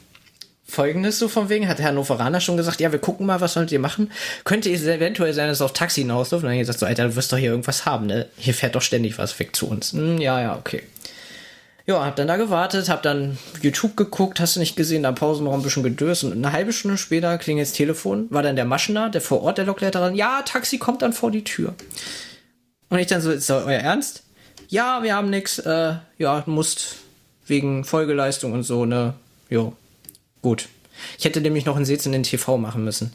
Folgendes 0.67 1.19
so 1.19 1.27
von 1.27 1.49
wegen, 1.49 1.67
hat 1.67 1.77
der 1.77 1.85
Hannoveraner 1.85 2.41
schon 2.41 2.57
gesagt, 2.57 2.79
ja, 2.79 2.91
wir 2.91 2.99
gucken 2.99 3.27
mal, 3.27 3.39
was 3.39 3.53
sollt 3.53 3.71
ihr 3.71 3.79
machen? 3.79 4.11
Könnte 4.45 4.71
es 4.71 4.83
eventuell 4.83 5.33
sein, 5.33 5.47
dass 5.47 5.57
es 5.57 5.61
auf 5.61 5.73
Taxi 5.73 6.01
hinausläuft? 6.01 6.43
Und 6.43 6.49
dann 6.49 6.53
hat 6.53 6.57
er 6.57 6.61
gesagt, 6.61 6.79
so, 6.79 6.85
Alter, 6.87 7.07
du 7.07 7.15
wirst 7.15 7.31
doch 7.31 7.37
hier 7.37 7.51
irgendwas 7.51 7.85
haben, 7.85 8.07
ne? 8.07 8.27
Hier 8.35 8.55
fährt 8.55 8.73
doch 8.75 8.81
ständig 8.81 9.19
was 9.19 9.37
weg 9.39 9.55
zu 9.55 9.69
uns. 9.69 9.93
Hm, 9.93 10.17
ja, 10.17 10.41
ja, 10.41 10.57
okay. 10.57 10.81
Ja, 11.85 12.03
hab 12.03 12.15
dann 12.15 12.27
da 12.27 12.35
gewartet, 12.35 12.89
hab 12.89 13.03
dann 13.03 13.37
YouTube 13.61 13.95
geguckt, 13.95 14.39
hast 14.39 14.55
du 14.55 14.59
nicht 14.59 14.75
gesehen, 14.75 15.03
da 15.03 15.11
Pausenraum 15.11 15.59
ein 15.59 15.63
bisschen 15.63 15.83
gedöst 15.83 16.23
und 16.23 16.31
eine 16.31 16.51
halbe 16.51 16.73
Stunde 16.73 16.97
später 16.97 17.37
klingelt 17.37 17.67
das 17.67 17.75
Telefon, 17.75 18.25
war 18.31 18.41
dann 18.41 18.55
der 18.55 18.65
Maschner, 18.65 19.11
der 19.11 19.21
vor 19.21 19.43
Ort 19.43 19.59
der 19.59 19.65
Lokleiterin, 19.65 20.15
ja, 20.15 20.41
Taxi 20.41 20.79
kommt 20.79 21.03
dann 21.03 21.13
vor 21.13 21.29
die 21.29 21.43
Tür. 21.43 21.75
Und 22.89 22.97
ich 22.97 23.05
dann 23.05 23.21
so, 23.21 23.29
ist 23.29 23.51
das 23.51 23.63
euer 23.65 23.79
Ernst? 23.79 24.23
Ja, 24.67 25.03
wir 25.03 25.13
haben 25.15 25.29
nix, 25.29 25.59
äh, 25.59 25.93
ja, 26.17 26.43
musst 26.47 26.95
wegen 27.45 27.83
Folgeleistung 27.83 28.53
und 28.53 28.63
so, 28.63 28.85
ne? 28.85 29.13
Jo, 29.49 29.73
gut. 30.41 30.69
Ich 31.17 31.25
hätte 31.25 31.41
nämlich 31.41 31.65
noch 31.65 31.75
einen 31.75 31.85
Sitz 31.85 32.05
in 32.05 32.11
den 32.11 32.23
TV 32.23 32.57
machen 32.57 32.83
müssen. 32.83 33.13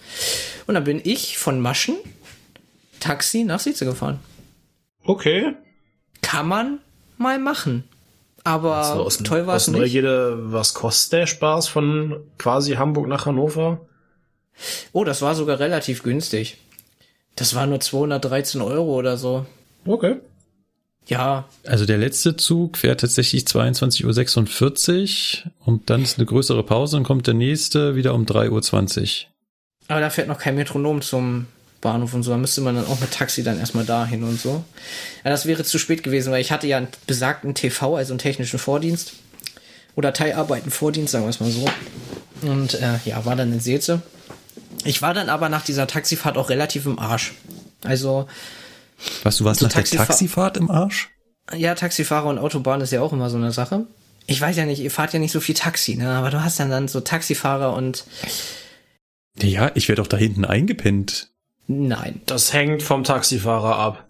Und 0.66 0.74
dann 0.74 0.84
bin 0.84 1.00
ich 1.02 1.38
von 1.38 1.60
Maschen 1.60 1.96
Taxi 3.00 3.44
nach 3.44 3.60
Sitze 3.60 3.84
gefahren. 3.84 4.20
Okay. 5.04 5.54
Kann 6.22 6.46
man 6.46 6.78
mal 7.16 7.38
machen. 7.38 7.84
Aber 8.44 8.76
also 8.76 9.02
aus, 9.02 9.18
toll 9.18 9.46
war 9.46 9.56
es 9.56 9.68
nicht. 9.68 9.80
Neugierde, 9.80 10.52
was 10.52 10.74
kostet 10.74 11.12
der 11.12 11.26
Spaß 11.26 11.68
von 11.68 12.20
quasi 12.38 12.74
Hamburg 12.74 13.06
nach 13.08 13.26
Hannover? 13.26 13.80
Oh, 14.92 15.04
das 15.04 15.22
war 15.22 15.34
sogar 15.34 15.58
relativ 15.58 16.02
günstig. 16.02 16.58
Das 17.36 17.54
war 17.54 17.66
nur 17.66 17.80
213 17.80 18.60
Euro 18.60 18.94
oder 18.94 19.16
so. 19.16 19.46
Okay. 19.86 20.16
Ja. 21.06 21.48
Also 21.66 21.86
der 21.86 21.98
letzte 21.98 22.36
Zug 22.36 22.76
fährt 22.76 23.00
tatsächlich 23.00 23.44
22.46 23.44 25.44
Uhr 25.44 25.52
und 25.66 25.90
dann 25.90 26.02
ist 26.02 26.18
eine 26.18 26.26
größere 26.26 26.62
Pause 26.62 26.96
und 26.96 27.04
kommt 27.04 27.26
der 27.26 27.34
nächste 27.34 27.96
wieder 27.96 28.14
um 28.14 28.26
3.20 28.26 29.24
Uhr. 29.24 29.28
Aber 29.88 30.00
da 30.00 30.10
fährt 30.10 30.28
noch 30.28 30.38
kein 30.38 30.54
Metronom 30.54 31.02
zum 31.02 31.46
Bahnhof 31.80 32.14
und 32.14 32.22
so. 32.22 32.30
Da 32.30 32.36
müsste 32.36 32.60
man 32.60 32.76
dann 32.76 32.86
auch 32.86 33.00
mit 33.00 33.10
Taxi 33.10 33.42
dann 33.42 33.58
erstmal 33.58 33.84
dahin 33.84 34.22
und 34.22 34.40
so. 34.40 34.64
Ja, 35.24 35.30
das 35.30 35.46
wäre 35.46 35.64
zu 35.64 35.78
spät 35.78 36.02
gewesen, 36.02 36.32
weil 36.32 36.40
ich 36.40 36.52
hatte 36.52 36.66
ja 36.66 36.76
einen 36.76 36.88
besagten 37.06 37.54
TV, 37.54 37.96
also 37.96 38.12
einen 38.12 38.18
technischen 38.18 38.58
Vordienst. 38.58 39.14
Oder 39.96 40.12
Teilarbeiten 40.12 40.70
sagen 41.06 41.24
wir 41.24 41.30
es 41.30 41.40
mal 41.40 41.50
so. 41.50 41.66
Und 42.42 42.74
äh, 42.74 42.98
ja, 43.04 43.24
war 43.24 43.34
dann 43.34 43.52
in 43.52 43.60
Seeze. 43.60 44.02
Ich 44.84 45.02
war 45.02 45.12
dann 45.12 45.28
aber 45.28 45.48
nach 45.48 45.64
dieser 45.64 45.86
Taxifahrt 45.86 46.38
auch 46.38 46.50
relativ 46.50 46.86
im 46.86 46.98
Arsch. 46.98 47.34
Also 47.82 48.28
was, 49.22 49.36
du 49.38 49.44
warst 49.44 49.60
so 49.60 49.66
nach 49.66 49.72
Taxifahr 49.72 50.06
der 50.06 50.14
Taxifahrt 50.14 50.56
im 50.56 50.70
Arsch? 50.70 51.10
Ja, 51.54 51.74
Taxifahrer 51.74 52.28
und 52.28 52.38
Autobahn 52.38 52.80
ist 52.80 52.92
ja 52.92 53.00
auch 53.00 53.12
immer 53.12 53.30
so 53.30 53.36
eine 53.36 53.52
Sache. 53.52 53.86
Ich 54.26 54.40
weiß 54.40 54.56
ja 54.56 54.66
nicht, 54.66 54.80
ihr 54.80 54.90
fahrt 54.90 55.12
ja 55.12 55.18
nicht 55.18 55.32
so 55.32 55.40
viel 55.40 55.54
Taxi, 55.54 55.96
ne? 55.96 56.10
Aber 56.10 56.30
du 56.30 56.42
hast 56.42 56.60
dann 56.60 56.70
dann 56.70 56.88
so 56.88 57.00
Taxifahrer 57.00 57.74
und. 57.74 58.04
Ja, 59.40 59.70
ich 59.74 59.88
werde 59.88 60.02
doch 60.02 60.08
da 60.08 60.16
hinten 60.16 60.44
eingepennt. 60.44 61.30
Nein. 61.66 62.20
Das 62.26 62.52
hängt 62.52 62.82
vom 62.82 63.04
Taxifahrer 63.04 63.76
ab. 63.76 64.04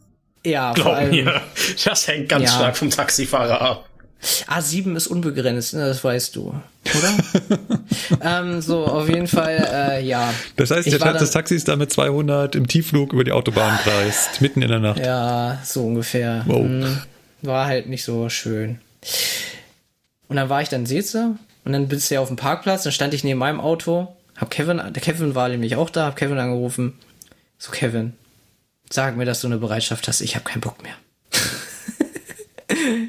Ja, 0.45 0.73
Glaub 0.73 0.87
vor 0.89 0.97
allem, 0.97 1.11
mir. 1.11 1.43
Das 1.85 2.09
hängt 2.09 2.29
ganz 2.29 2.45
ja. 2.45 2.57
stark 2.57 2.77
vom 2.77 2.91
Taxifahrer 2.91 3.61
ab. 3.61 3.90
A7 4.23 4.97
ist 4.97 5.07
unbegrenzt, 5.07 5.75
ne? 5.75 5.87
das 5.87 6.05
weißt 6.05 6.37
du, 6.37 6.49
oder? 6.49 7.81
ähm, 8.21 8.61
so, 8.61 8.85
auf 8.85 9.09
jeden 9.09 9.27
Fall, 9.27 9.67
äh, 9.73 10.05
ja. 10.05 10.33
Das 10.57 10.71
heißt, 10.71 10.93
der 10.93 10.99
das 10.99 11.31
Taxi 11.31 11.55
ist 11.55 11.69
da 11.69 11.77
mit 11.77 11.91
200 11.91 12.55
im 12.55 12.67
Tiefflug 12.67 13.15
über 13.15 13.25
die 13.25 13.33
Autobahn 13.33 13.79
kreist, 13.79 14.43
mitten 14.43 14.61
in 14.61 14.69
der 14.69 14.81
Nacht. 14.81 14.99
Ja, 14.99 15.59
so 15.65 15.87
ungefähr. 15.87 16.45
Wow. 16.47 16.63
Hm, 16.65 16.99
war 17.43 17.67
halt 17.67 17.89
nicht 17.89 18.05
so 18.05 18.29
schön. 18.29 18.81
Und 20.29 20.37
dann 20.37 20.51
war 20.51 20.61
ich 20.61 20.69
dann 20.69 20.85
Seze, 20.85 21.37
Und 21.65 21.73
dann 21.73 21.89
bist 21.89 22.11
du 22.11 22.17
ja 22.17 22.21
auf 22.21 22.29
dem 22.29 22.37
Parkplatz, 22.37 22.83
dann 22.83 22.93
stand 22.93 23.15
ich 23.15 23.25
neben 23.25 23.39
meinem 23.39 23.61
Auto, 23.61 24.15
hab 24.37 24.51
Kevin, 24.51 24.79
der 24.79 25.03
Kevin 25.03 25.35
war 25.35 25.49
nämlich 25.49 25.77
auch 25.77 25.91
da, 25.91 26.07
hab 26.07 26.17
Kevin 26.17 26.39
angerufen. 26.39 26.99
So, 27.59 27.73
Kevin, 27.73 28.15
sag 28.91 29.17
mir, 29.17 29.25
dass 29.25 29.41
du 29.41 29.47
eine 29.47 29.59
Bereitschaft 29.59 30.09
hast, 30.09 30.21
ich 30.21 30.37
hab 30.37 30.45
keinen 30.45 30.61
Bock 30.61 30.83
mehr. 30.83 30.95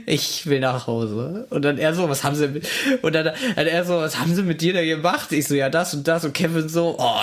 Ich 0.05 0.47
will 0.47 0.59
nach 0.59 0.87
Hause. 0.87 1.47
Und 1.49 1.63
dann 1.63 1.77
er 1.77 1.93
so, 1.93 2.09
was 2.09 2.23
haben 2.23 2.35
sie 2.35 2.47
mit, 2.47 2.67
und 3.01 3.13
dann, 3.13 3.25
dann 3.55 3.67
er 3.67 3.85
so, 3.85 3.95
was 3.95 4.19
haben 4.19 4.33
sie 4.33 4.43
mit 4.43 4.61
dir 4.61 4.73
da 4.73 4.83
gemacht? 4.83 5.31
Ich 5.31 5.47
so, 5.47 5.55
ja, 5.55 5.69
das 5.69 5.93
und 5.93 6.07
das. 6.07 6.25
Und 6.25 6.33
Kevin 6.33 6.69
so, 6.69 6.95
oh, 6.97 7.19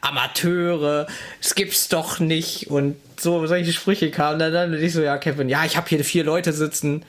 Amateure, 0.00 1.06
das 1.42 1.54
gibt's 1.54 1.88
doch 1.88 2.20
nicht. 2.20 2.70
Und 2.70 2.96
so, 3.18 3.46
solche 3.46 3.72
Sprüche 3.72 4.10
kamen 4.10 4.38
dann, 4.38 4.52
dann 4.52 4.72
und 4.72 4.80
ich 4.80 4.92
so, 4.92 5.02
ja, 5.02 5.18
Kevin, 5.18 5.48
ja, 5.48 5.64
ich 5.64 5.76
habe 5.76 5.88
hier 5.88 6.04
vier 6.04 6.24
Leute 6.24 6.52
sitzen, 6.52 7.04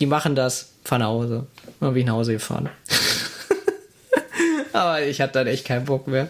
die 0.00 0.06
machen 0.06 0.34
das, 0.34 0.70
fahr 0.84 0.98
nach 0.98 1.06
Hause. 1.06 1.46
Und 1.66 1.74
dann 1.80 1.94
bin 1.94 2.00
ich 2.00 2.06
nach 2.06 2.14
Hause 2.14 2.32
gefahren. 2.32 2.68
Aber 4.72 5.02
ich 5.02 5.20
hatte 5.20 5.34
dann 5.34 5.46
echt 5.46 5.64
keinen 5.64 5.84
Bock 5.84 6.08
mehr. 6.08 6.28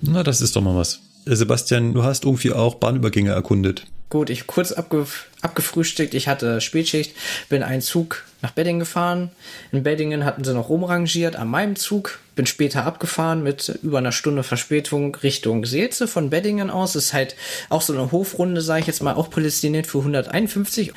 Na, 0.00 0.22
das 0.22 0.40
ist 0.40 0.56
doch 0.56 0.62
mal 0.62 0.76
was. 0.76 1.00
Sebastian, 1.26 1.92
du 1.92 2.02
hast 2.02 2.24
irgendwie 2.24 2.52
auch 2.52 2.76
Bahnübergänge 2.76 3.32
erkundet. 3.32 3.86
Gut, 4.10 4.28
ich 4.28 4.48
kurz 4.48 4.72
abge 4.72 5.06
abgefrühstückt. 5.40 6.14
Ich 6.14 6.26
hatte 6.26 6.60
Spätschicht, 6.60 7.14
bin 7.48 7.62
einen 7.62 7.80
Zug 7.80 8.24
nach 8.42 8.50
Beddingen 8.50 8.80
gefahren. 8.80 9.30
In 9.70 9.84
Beddingen 9.84 10.24
hatten 10.24 10.42
sie 10.42 10.52
noch 10.52 10.68
rumrangiert 10.68 11.36
an 11.36 11.46
meinem 11.46 11.76
Zug. 11.76 12.18
Bin 12.34 12.44
später 12.44 12.84
abgefahren 12.84 13.44
mit 13.44 13.68
über 13.82 13.98
einer 13.98 14.10
Stunde 14.10 14.42
Verspätung 14.42 15.14
Richtung 15.14 15.64
Seelze 15.64 16.08
von 16.08 16.28
Beddingen 16.28 16.70
aus. 16.70 16.96
ist 16.96 17.12
halt 17.12 17.36
auch 17.68 17.82
so 17.82 17.92
eine 17.92 18.10
Hofrunde, 18.10 18.62
sage 18.62 18.80
ich 18.80 18.86
jetzt 18.88 19.00
mal, 19.02 19.14
auch 19.14 19.30
prädestiniert 19.30 19.86
für 19.86 19.98
151. 19.98 20.92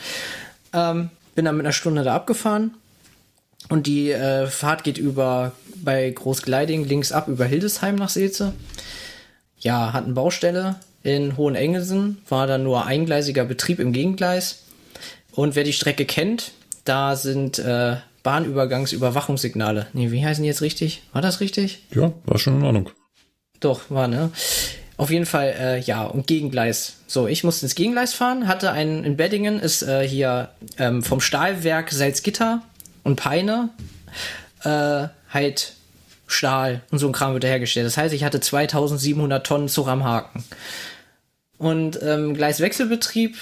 Ähm, 0.73 1.11
bin 1.35 1.45
dann 1.45 1.55
mit 1.55 1.67
einer 1.67 1.73
Stunde 1.73 2.03
da 2.03 2.15
abgefahren. 2.15 2.73
Und 3.69 3.85
die 3.85 4.11
äh, 4.11 4.47
Fahrt 4.47 4.83
geht 4.83 4.97
über 4.97 5.51
bei 5.75 6.09
Großgleiding 6.09 6.83
links 6.85 7.11
ab 7.11 7.27
über 7.27 7.45
Hildesheim 7.45 7.95
nach 7.95 8.09
Seelze. 8.09 8.53
Ja, 9.59 9.93
hatten 9.93 10.15
Baustelle 10.15 10.77
in 11.03 11.37
Hohenengelsen, 11.37 12.21
war 12.29 12.47
dann 12.47 12.63
nur 12.63 12.85
eingleisiger 12.85 13.45
Betrieb 13.45 13.79
im 13.79 13.93
Gegengleis. 13.93 14.63
Und 15.31 15.55
wer 15.55 15.63
die 15.63 15.73
Strecke 15.73 16.05
kennt, 16.05 16.51
da 16.85 17.15
sind 17.15 17.59
äh, 17.59 17.97
Bahnübergangsüberwachungssignale. 18.23 19.87
Nee, 19.93 20.11
wie 20.11 20.25
heißen 20.25 20.43
die 20.43 20.47
jetzt 20.47 20.61
richtig? 20.61 21.03
War 21.11 21.21
das 21.21 21.41
richtig? 21.41 21.83
Ja, 21.93 22.13
war 22.25 22.39
schon 22.39 22.57
in 22.57 22.63
Ordnung. 22.63 22.89
Doch, 23.59 23.89
war, 23.89 24.07
ne? 24.07 24.31
Auf 24.95 25.09
jeden 25.09 25.25
Fall, 25.25 25.55
äh, 25.59 25.79
ja, 25.79 26.03
und 26.03 26.27
Gegengleis. 26.27 26.97
So, 27.07 27.27
ich 27.27 27.43
musste 27.43 27.65
ins 27.65 27.75
Gegengleis 27.75 28.13
fahren, 28.13 28.47
hatte 28.47 28.71
einen 28.71 29.03
in 29.03 29.17
Beddingen, 29.17 29.59
ist 29.59 29.81
äh, 29.81 30.07
hier 30.07 30.49
ähm, 30.77 31.01
vom 31.03 31.19
Stahlwerk 31.19 31.91
Salzgitter 31.91 32.61
und 33.03 33.15
Peine, 33.15 33.69
äh, 34.63 35.07
halt 35.29 35.73
Stahl 36.27 36.81
und 36.91 36.99
so 36.99 37.07
ein 37.07 37.11
Kram 37.11 37.33
wird 37.33 37.43
hergestellt. 37.43 37.85
Das 37.85 37.97
heißt, 37.97 38.13
ich 38.13 38.23
hatte 38.23 38.39
2700 38.39 39.45
Tonnen 39.45 39.67
Zug 39.67 39.87
am 39.87 40.03
Haken. 40.03 40.43
Und 41.57 41.99
ähm, 42.01 42.33
Gleiswechselbetrieb, 42.33 43.37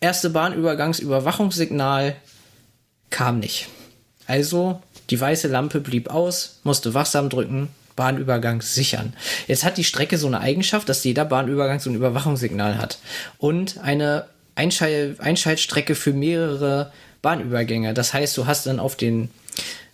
erste 0.00 0.30
Bahnübergangsüberwachungssignal 0.30 2.16
kam 3.10 3.38
nicht. 3.38 3.68
Also 4.26 4.80
die 5.10 5.20
weiße 5.20 5.48
Lampe 5.48 5.80
blieb 5.80 6.10
aus, 6.10 6.60
musste 6.62 6.94
wachsam 6.94 7.28
drücken, 7.28 7.68
Bahnübergang 7.96 8.62
sichern. 8.62 9.12
Jetzt 9.46 9.64
hat 9.64 9.76
die 9.76 9.84
Strecke 9.84 10.16
so 10.16 10.26
eine 10.26 10.40
Eigenschaft, 10.40 10.88
dass 10.88 11.04
jeder 11.04 11.24
Bahnübergang 11.24 11.80
so 11.80 11.90
ein 11.90 11.96
Überwachungssignal 11.96 12.78
hat. 12.78 12.98
Und 13.38 13.78
eine 13.82 14.26
Einschal 14.54 15.16
Einschaltstrecke 15.18 15.94
für 15.94 16.12
mehrere 16.12 16.92
Bahnübergänge. 17.20 17.94
Das 17.94 18.12
heißt, 18.12 18.36
du 18.36 18.46
hast 18.46 18.66
dann 18.66 18.80
auf 18.80 18.96
den, 18.96 19.30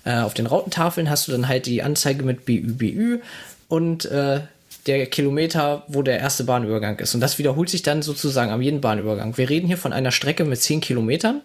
äh, 0.05 0.19
auf 0.19 0.35
den 0.35 0.47
Rautentafeln 0.47 1.11
hast 1.11 1.29
du 1.29 1.33
dann 1.33 1.49
halt 1.49 1.67
die 1.67 1.83
Anzeige 1.83 2.23
mit 2.23 2.45
BÜBÜ 2.45 3.21
und 3.69 4.07
äh, 4.07 4.41
der 4.89 5.07
Kilometer, 5.07 5.85
wo 5.87 6.03
der 6.03 6.19
erste 6.19 6.45
Bahnübergang 6.45 6.99
ist. 6.99 7.15
Und 7.15 7.21
das 7.21 7.39
wiederholt 7.39 7.69
sich 7.69 7.83
dann 7.83 8.03
sozusagen 8.03 8.51
am 8.51 8.63
jeden 8.63 8.81
Bahnübergang. 8.81 9.37
Wir 9.37 9.49
reden 9.49 9.67
hier 9.67 9.79
von 9.79 9.93
einer 9.93 10.11
Strecke 10.11 10.45
mit 10.45 10.61
10 10.61 10.81
Kilometern, 10.81 11.43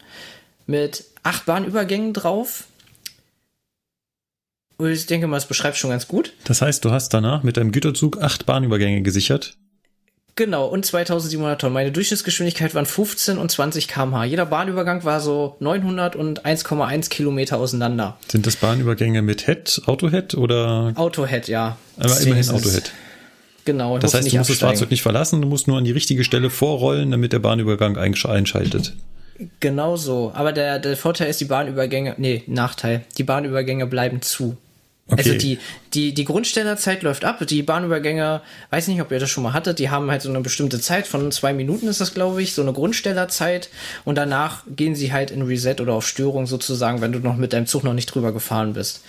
mit 0.66 1.04
acht 1.22 1.46
Bahnübergängen 1.46 2.14
drauf. 2.14 2.66
Und 4.78 4.92
ich 4.92 5.06
denke 5.06 5.28
mal, 5.28 5.38
es 5.38 5.46
beschreibt 5.46 5.78
schon 5.78 5.92
ganz 5.92 6.08
gut. 6.08 6.34
Das 6.46 6.62
heißt, 6.62 6.84
du 6.84 6.92
hast 6.92 7.14
danach 7.14 7.44
mit 7.44 7.58
deinem 7.58 7.72
Güterzug 7.72 8.22
acht 8.22 8.46
Bahnübergänge 8.46 9.02
gesichert. 9.02 9.56
Genau, 10.36 10.66
und 10.66 10.84
2700 10.84 11.62
Tonnen. 11.62 11.74
Meine 11.74 11.92
Durchschnittsgeschwindigkeit 11.92 12.74
waren 12.74 12.88
15 12.88 13.38
und 13.38 13.52
20 13.52 13.88
km/h. 13.88 14.24
Jeder 14.24 14.48
Bahnübergang 14.48 15.04
war 15.04 15.20
so 15.20 15.58
900 15.60 16.16
und 16.16 16.44
1,1 16.44 17.10
Kilometer 17.10 17.58
auseinander. 17.58 18.18
Sind 18.28 18.48
das 18.48 18.56
Bahnübergänge 18.56 19.22
mit 19.22 19.46
Head, 19.46 19.84
Autohead 19.86 20.34
oder? 20.34 20.94
Autohead, 20.96 21.48
ja. 21.48 21.78
Aber 21.98 22.20
immerhin 22.20 22.50
Autohead. 22.50 22.92
Genau. 23.66 23.98
Das 23.98 24.14
heißt, 24.14 24.32
du 24.32 24.38
musst 24.38 24.50
absteigen. 24.52 24.72
das 24.72 24.80
Fahrzeug 24.80 24.92
nicht 24.92 25.02
verlassen, 25.02 25.42
du 25.42 25.48
musst 25.48 25.68
nur 25.68 25.78
an 25.78 25.84
die 25.84 25.92
richtige 25.92 26.24
Stelle 26.24 26.50
vorrollen, 26.50 27.12
damit 27.12 27.34
der 27.34 27.40
Bahnübergang 27.40 27.98
einschaltet. 27.98 28.94
Genau 29.60 29.96
so. 29.96 30.32
Aber 30.36 30.52
der, 30.52 30.80
der 30.80 30.96
Vorteil 30.98 31.30
ist, 31.30 31.42
die 31.42 31.46
Bahnübergänge, 31.46 32.16
nee, 32.18 32.44
Nachteil. 32.48 33.02
Die 33.18 33.24
Bahnübergänge 33.24 33.88
bleiben 33.88 34.22
zu. 34.22 34.58
Okay. 35.08 35.22
Also 35.22 35.38
die, 35.38 35.60
die, 35.94 36.14
die 36.14 36.24
Grundstellerzeit 36.24 37.04
läuft 37.04 37.26
ab. 37.26 37.46
Die 37.46 37.62
Bahnübergänge, 37.62 38.42
weiß 38.70 38.88
nicht, 38.88 39.02
ob 39.02 39.12
ihr 39.12 39.20
das 39.20 39.30
schon 39.30 39.44
mal 39.44 39.52
hattet, 39.54 39.80
die 39.80 39.90
haben 39.90 40.10
halt 40.10 40.22
so 40.22 40.30
eine 40.30 40.40
bestimmte 40.40 40.80
Zeit, 40.80 41.08
von 41.08 41.30
zwei 41.32 41.52
Minuten 41.52 41.88
ist 41.88 42.00
das, 42.00 42.14
glaube 42.14 42.42
ich, 42.42 42.54
so 42.54 42.62
eine 42.62 42.72
Grundstellerzeit. 42.72 43.70
Und 44.06 44.18
danach 44.18 44.64
gehen 44.74 44.96
sie 44.96 45.12
halt 45.12 45.30
in 45.30 45.42
Reset 45.42 45.76
oder 45.82 45.94
auf 45.94 46.08
Störung 46.08 46.48
sozusagen, 46.48 47.02
wenn 47.02 47.12
du 47.12 47.20
noch 47.20 47.36
mit 47.36 47.52
deinem 47.52 47.68
Zug 47.68 47.84
noch 47.84 47.94
nicht 47.94 48.08
drüber 48.08 48.32
gefahren 48.32 48.74
bist. 48.74 49.02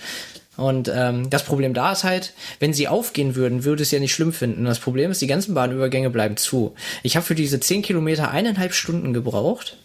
Und 0.57 0.91
ähm, 0.93 1.29
das 1.29 1.43
Problem 1.43 1.73
da 1.73 1.91
ist 1.91 2.03
halt, 2.03 2.33
wenn 2.59 2.73
sie 2.73 2.87
aufgehen 2.87 3.35
würden, 3.35 3.63
würde 3.63 3.83
es 3.83 3.91
ja 3.91 3.99
nicht 3.99 4.13
schlimm 4.13 4.33
finden. 4.33 4.65
Das 4.65 4.79
Problem 4.79 5.11
ist, 5.11 5.21
die 5.21 5.27
ganzen 5.27 5.53
Bahnübergänge 5.53 6.09
bleiben 6.09 6.37
zu. 6.37 6.73
Ich 7.03 7.15
habe 7.15 7.25
für 7.25 7.35
diese 7.35 7.59
zehn 7.59 7.81
Kilometer 7.81 8.31
eineinhalb 8.31 8.73
Stunden 8.73 9.13
gebraucht 9.13 9.77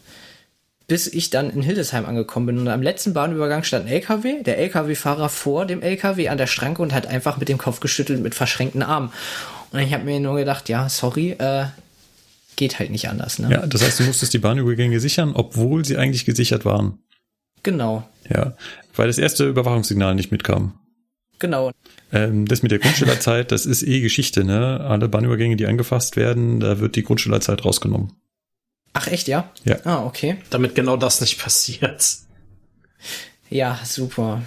bis 0.91 1.07
ich 1.07 1.31
dann 1.31 1.51
in 1.51 1.63
Hildesheim 1.63 2.05
angekommen 2.05 2.47
bin. 2.47 2.59
Und 2.59 2.67
am 2.67 2.83
letzten 2.83 3.15
Bahnübergang 3.15 3.63
stand 3.63 3.87
ein 3.87 3.93
LKW, 3.93 4.43
der 4.43 4.59
LKW-Fahrer 4.59 5.29
vor 5.29 5.65
dem 5.65 5.83
LKW 5.83 6.29
an 6.29 6.37
der 6.37 6.49
Schranke 6.49 6.83
und 6.83 6.93
hat 6.93 7.07
einfach 7.07 7.37
mit 7.37 7.49
dem 7.49 7.59
Kopf 7.59 7.79
geschüttelt 7.79 8.21
mit 8.21 8.35
verschränkten 8.35 8.83
Armen. 8.83 9.13
Und 9.71 9.79
ich 9.79 9.95
habe 9.95 10.03
mir 10.03 10.19
nur 10.19 10.35
gedacht, 10.35 10.69
ja, 10.69 10.89
sorry, 10.89 11.37
äh, 11.39 11.67
geht 12.57 12.81
halt 12.81 12.91
nicht 12.91 13.09
anders. 13.09 13.39
Ne? 13.39 13.53
Ja, 13.53 13.67
das 13.69 13.85
heißt, 13.85 14.01
du 14.01 14.03
musstest 14.03 14.35
die 14.35 14.39
Bahnübergänge 14.39 14.99
sichern, 14.99 15.31
obwohl 15.33 15.85
sie 15.85 15.97
eigentlich 15.97 16.25
gesichert 16.25 16.65
waren. 16.65 16.99
Genau. 17.63 18.09
Ja, 18.29 18.55
weil 18.95 19.09
das 19.09 19.19
erste 19.19 19.49
Überwachungssignal 19.49 20.15
nicht 20.15 20.31
mitkam. 20.31 20.75
Genau. 21.39 21.73
Ähm, 22.13 22.47
das 22.47 22.63
mit 22.63 22.71
der 22.71 22.79
Grundstellerzeit, 22.79 23.51
das 23.51 23.67
ist 23.67 23.83
eh 23.83 24.01
Geschichte, 24.01 24.45
ne? 24.45 24.81
Alle 24.81 25.09
Bahnübergänge, 25.09 25.57
die 25.57 25.67
angefasst 25.67 26.17
werden, 26.17 26.61
da 26.61 26.81
wird 26.81 26.97
die 26.97 27.03
Grundstellerzeit 27.03 27.65
rausgenommen. 27.65 28.13
Ach 28.93 29.07
echt, 29.07 29.29
ja? 29.29 29.51
Ja. 29.65 29.79
Ah, 29.85 30.05
okay. 30.05 30.37
Damit 30.51 30.75
genau 30.75 30.97
das 30.97 31.21
nicht 31.21 31.39
passiert. 31.39 32.05
Ja, 33.49 33.79
super. 33.85 34.43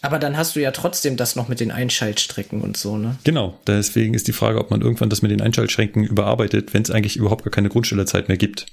Aber 0.00 0.18
dann 0.18 0.36
hast 0.36 0.54
du 0.54 0.60
ja 0.60 0.70
trotzdem 0.70 1.16
das 1.16 1.34
noch 1.34 1.48
mit 1.48 1.60
den 1.60 1.72
Einschaltstrecken 1.72 2.60
und 2.60 2.76
so, 2.76 2.96
ne? 2.96 3.16
Genau, 3.24 3.58
deswegen 3.66 4.14
ist 4.14 4.28
die 4.28 4.32
Frage, 4.32 4.58
ob 4.58 4.70
man 4.70 4.80
irgendwann 4.80 5.10
das 5.10 5.22
mit 5.22 5.30
den 5.30 5.40
Einschaltstrecken 5.40 6.04
überarbeitet, 6.04 6.72
wenn 6.72 6.82
es 6.82 6.90
eigentlich 6.90 7.16
überhaupt 7.16 7.44
gar 7.44 7.50
keine 7.50 7.68
Grundstellerzeit 7.68 8.28
mehr 8.28 8.36
gibt. 8.36 8.66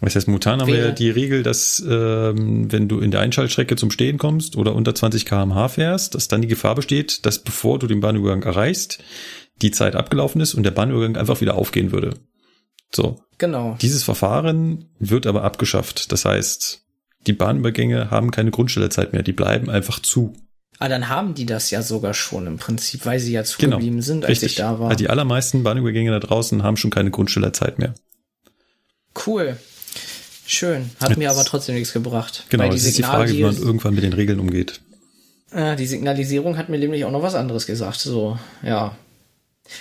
Das 0.00 0.16
heißt, 0.16 0.28
momentan 0.28 0.60
haben 0.60 0.68
wir 0.68 0.78
ja 0.78 0.90
die 0.92 1.10
Regel, 1.10 1.42
dass 1.42 1.84
ähm, 1.86 2.72
wenn 2.72 2.88
du 2.88 3.00
in 3.00 3.10
der 3.10 3.20
Einschaltstrecke 3.20 3.76
zum 3.76 3.90
Stehen 3.90 4.16
kommst 4.16 4.56
oder 4.56 4.74
unter 4.74 4.94
20 4.94 5.26
km/h 5.26 5.68
fährst, 5.68 6.14
dass 6.14 6.28
dann 6.28 6.40
die 6.40 6.48
Gefahr 6.48 6.74
besteht, 6.74 7.26
dass 7.26 7.40
bevor 7.40 7.78
du 7.78 7.86
den 7.86 8.00
Bahnübergang 8.00 8.42
erreichst, 8.42 8.98
die 9.60 9.70
Zeit 9.70 9.96
abgelaufen 9.96 10.40
ist 10.40 10.54
und 10.54 10.62
der 10.62 10.70
Bahnübergang 10.70 11.16
einfach 11.16 11.40
wieder 11.40 11.56
aufgehen 11.56 11.92
würde. 11.92 12.14
So. 12.94 13.20
Genau. 13.38 13.76
Dieses 13.80 14.02
Verfahren 14.02 14.86
wird 14.98 15.26
aber 15.26 15.44
abgeschafft. 15.44 16.12
Das 16.12 16.24
heißt, 16.24 16.82
die 17.26 17.32
Bahnübergänge 17.32 18.10
haben 18.10 18.30
keine 18.30 18.50
Grundstellezeit 18.50 19.12
mehr, 19.12 19.22
die 19.22 19.32
bleiben 19.32 19.68
einfach 19.68 20.00
zu. 20.00 20.32
Ah, 20.78 20.88
dann 20.88 21.10
haben 21.10 21.34
die 21.34 21.44
das 21.44 21.70
ja 21.70 21.82
sogar 21.82 22.14
schon 22.14 22.46
im 22.46 22.56
Prinzip, 22.56 23.04
weil 23.04 23.20
sie 23.20 23.32
ja 23.32 23.44
zugeblieben 23.44 23.96
genau, 23.96 24.02
sind, 24.02 24.24
als 24.24 24.30
richtig. 24.30 24.52
ich 24.52 24.56
da 24.56 24.78
war. 24.80 24.96
Die 24.96 25.10
allermeisten 25.10 25.62
Bahnübergänge 25.62 26.10
da 26.10 26.20
draußen 26.20 26.62
haben 26.62 26.78
schon 26.78 26.90
keine 26.90 27.10
Grundstellerzeit 27.10 27.78
mehr. 27.78 27.94
Cool. 29.26 29.58
Schön. 30.50 30.90
Hat 31.00 31.10
Jetzt, 31.10 31.18
mir 31.18 31.30
aber 31.30 31.44
trotzdem 31.44 31.76
nichts 31.76 31.92
gebracht. 31.92 32.44
Genau, 32.48 32.68
das 32.68 32.84
ist 32.84 32.98
die 32.98 33.04
Frage, 33.04 33.32
wie 33.32 33.42
man 33.42 33.56
irgendwann 33.56 33.94
mit 33.94 34.02
den 34.02 34.12
Regeln 34.12 34.40
umgeht. 34.40 34.80
Äh, 35.52 35.76
die 35.76 35.86
Signalisierung 35.86 36.58
hat 36.58 36.68
mir 36.68 36.78
nämlich 36.78 37.04
auch 37.04 37.12
noch 37.12 37.22
was 37.22 37.36
anderes 37.36 37.66
gesagt. 37.66 38.00
So, 38.00 38.36
ja, 38.62 38.96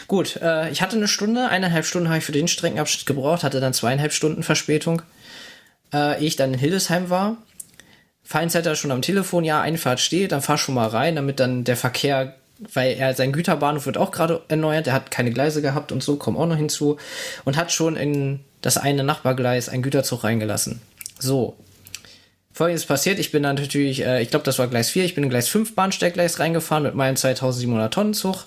Gut, 0.07 0.38
äh, 0.38 0.70
ich 0.70 0.84
hatte 0.84 0.95
eine 0.95 1.07
Stunde, 1.07 1.47
eineinhalb 1.47 1.86
Stunden 1.86 2.09
habe 2.09 2.20
ich 2.20 2.24
für 2.24 2.32
den 2.32 2.47
Streckenabschnitt 2.47 3.07
gebraucht, 3.07 3.43
hatte 3.43 3.59
dann 3.59 3.74
zweieinhalb 3.74 4.13
Stunden 4.13 4.43
Verspätung, 4.43 5.01
äh, 5.91 6.20
ehe 6.20 6.28
ich 6.28 6.36
dann 6.36 6.53
in 6.53 6.59
Hildesheim 6.59 7.09
war. 7.09 7.38
Feinzeiter 8.22 8.76
schon 8.76 8.91
am 8.91 9.01
Telefon, 9.01 9.43
ja, 9.43 9.61
Einfahrt 9.61 9.99
steht, 9.99 10.32
dann 10.32 10.43
fahr 10.43 10.59
schon 10.59 10.76
mal 10.76 10.88
rein, 10.88 11.15
damit 11.15 11.39
dann 11.39 11.63
der 11.63 11.78
Verkehr, 11.78 12.36
weil 12.59 12.93
er 12.93 13.15
sein 13.15 13.32
Güterbahnhof 13.32 13.88
wird 13.88 13.97
auch 13.97 14.11
gerade 14.11 14.43
erneuert, 14.49 14.86
der 14.86 14.93
hat 14.93 15.09
keine 15.09 15.32
Gleise 15.32 15.63
gehabt 15.63 15.91
und 15.91 16.03
so, 16.03 16.17
kommt 16.17 16.38
auch 16.38 16.45
noch 16.45 16.57
hinzu 16.57 16.97
und 17.45 17.57
hat 17.57 17.72
schon 17.72 17.95
in 17.95 18.41
das 18.62 18.78
eine 18.78 19.03
Nachbargleis 19.03 19.70
ein 19.70 19.82
Güterzug 19.82 20.24
reingelassen. 20.24 20.82
So. 21.20 21.55
Folgendes 22.51 22.86
passiert, 22.86 23.20
ich 23.20 23.32
bin 23.32 23.43
dann 23.43 23.55
natürlich, 23.55 24.03
äh, 24.05 24.22
ich 24.22 24.32
glaube, 24.32 24.43
das 24.43 24.60
war 24.60 24.68
Gleis 24.68 24.89
4, 24.89 25.05
ich 25.05 25.16
bin 25.16 25.24
in 25.24 25.30
Gleis 25.30 25.47
5 25.47 25.76
Bahnsteiggleis 25.76 26.39
reingefahren 26.39 26.84
mit 26.84 26.95
meinem 26.95 27.16
2700 27.16 27.93
Tonnen 27.93 28.14
Zug 28.14 28.45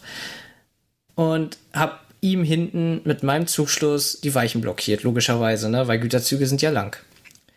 und 1.15 1.57
hab 1.73 2.05
ihm 2.21 2.45
hinten 2.45 3.01
mit 3.05 3.23
meinem 3.23 3.47
Zugschluss 3.47 4.21
die 4.21 4.35
Weichen 4.35 4.61
blockiert, 4.61 5.03
logischerweise, 5.03 5.71
ne, 5.71 5.89
weil 5.89 5.99
Güterzüge 5.99 6.47
sind 6.47 6.61
ja 6.61 6.71
lang. 6.71 6.97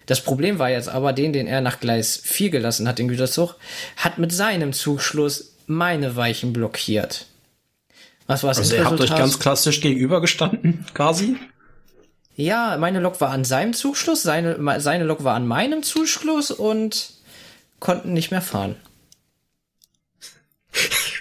Das 0.06 0.22
Problem 0.22 0.60
war 0.60 0.70
jetzt 0.70 0.88
aber, 0.88 1.14
den, 1.14 1.34
den 1.34 1.48
er 1.48 1.62
nach 1.62 1.80
Gleis 1.80 2.20
4 2.24 2.52
gelassen 2.52 2.88
hat, 2.88 3.00
den 3.00 3.08
Güterzug, 3.08 3.56
hat 3.98 4.18
mit 4.18 4.32
seinem 4.32 4.72
Zugschluss 4.72 5.56
meine 5.68 6.16
Weichen 6.16 6.54
blockiert. 6.54 7.26
Was 8.28 8.44
war 8.44 8.56
Also 8.56 8.76
ihr 8.76 8.86
habt 8.86 9.00
euch 9.02 9.16
ganz 9.16 9.40
klassisch 9.40 9.82
gegenübergestanden, 9.82 10.86
quasi? 10.94 11.36
Ja, 12.36 12.76
meine 12.78 13.00
Lok 13.00 13.22
war 13.22 13.32
an 13.32 13.46
seinem 13.46 13.74
Zugschluss, 13.74 14.24
seine, 14.24 14.80
seine 14.82 15.06
Lok 15.06 15.24
war 15.24 15.36
an 15.36 15.48
meinem 15.48 15.84
Zugschluss 15.84 16.52
und 16.52 17.14
konnten 17.80 18.14
nicht 18.14 18.32
mehr 18.32 18.42
fahren. 18.42 18.76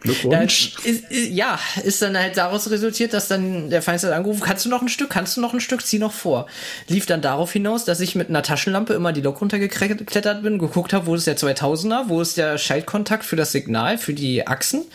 Glückwunsch. 0.00 0.76
Ist, 0.84 1.10
ist, 1.10 1.28
ja, 1.28 1.58
ist 1.84 2.00
dann 2.00 2.16
halt 2.16 2.38
daraus 2.38 2.70
resultiert, 2.70 3.12
dass 3.12 3.28
dann 3.28 3.68
der 3.68 3.82
Feinstadt 3.82 4.12
angerufen, 4.12 4.42
kannst 4.42 4.64
du 4.64 4.70
noch 4.70 4.80
ein 4.80 4.88
Stück, 4.88 5.10
kannst 5.10 5.36
du 5.36 5.42
noch 5.42 5.52
ein 5.52 5.60
Stück, 5.60 5.84
zieh 5.84 5.98
noch 5.98 6.12
vor. 6.12 6.46
Lief 6.88 7.04
dann 7.04 7.20
darauf 7.20 7.52
hinaus, 7.52 7.84
dass 7.84 8.00
ich 8.00 8.14
mit 8.14 8.30
einer 8.30 8.42
Taschenlampe 8.42 8.94
immer 8.94 9.12
die 9.12 9.20
Lok 9.20 9.40
runtergeklettert 9.42 10.42
bin, 10.42 10.58
geguckt 10.58 10.94
habe, 10.94 11.06
wo 11.06 11.14
ist 11.14 11.26
der 11.26 11.36
2000er, 11.36 12.04
wo 12.08 12.20
ist 12.20 12.38
der 12.38 12.56
Schaltkontakt 12.56 13.24
für 13.24 13.36
das 13.36 13.52
Signal, 13.52 13.98
für 13.98 14.14
die 14.14 14.46
Achsen 14.46 14.86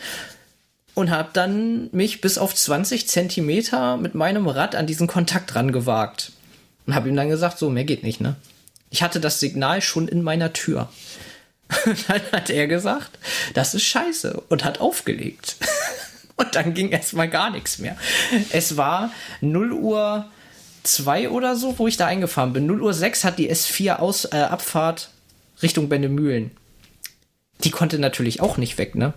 und 0.96 1.10
habe 1.10 1.28
dann 1.34 1.90
mich 1.92 2.22
bis 2.22 2.38
auf 2.38 2.54
20 2.54 3.06
Zentimeter 3.06 3.98
mit 3.98 4.14
meinem 4.14 4.48
Rad 4.48 4.74
an 4.74 4.86
diesen 4.86 5.06
Kontakt 5.06 5.54
rangewagt. 5.54 6.32
Und 6.86 6.94
habe 6.94 7.10
ihm 7.10 7.16
dann 7.16 7.28
gesagt, 7.28 7.58
so, 7.58 7.68
mehr 7.68 7.84
geht 7.84 8.02
nicht, 8.02 8.22
ne? 8.22 8.36
Ich 8.88 9.02
hatte 9.02 9.20
das 9.20 9.38
Signal 9.38 9.82
schon 9.82 10.08
in 10.08 10.22
meiner 10.22 10.54
Tür. 10.54 10.88
dann 12.08 12.22
hat 12.32 12.48
er 12.48 12.66
gesagt, 12.66 13.18
das 13.52 13.74
ist 13.74 13.82
scheiße 13.82 14.42
und 14.48 14.64
hat 14.64 14.80
aufgelegt. 14.80 15.56
und 16.36 16.54
dann 16.54 16.72
ging 16.72 16.88
erstmal 16.88 17.28
gar 17.28 17.50
nichts 17.50 17.78
mehr. 17.78 17.98
Es 18.48 18.78
war 18.78 19.12
0 19.42 19.72
Uhr 19.72 20.24
2 20.84 21.28
oder 21.28 21.56
so, 21.56 21.78
wo 21.78 21.86
ich 21.86 21.98
da 21.98 22.06
eingefahren 22.06 22.54
bin. 22.54 22.64
0 22.64 22.80
Uhr 22.80 22.94
6 22.94 23.22
hat 23.22 23.38
die 23.38 23.52
S4 23.52 23.96
aus, 23.96 24.24
äh, 24.32 24.36
Abfahrt 24.38 25.10
Richtung 25.60 25.90
Bendemühlen. 25.90 26.52
Die 27.64 27.70
konnte 27.70 27.98
natürlich 27.98 28.40
auch 28.40 28.56
nicht 28.56 28.78
weg, 28.78 28.94
ne? 28.94 29.12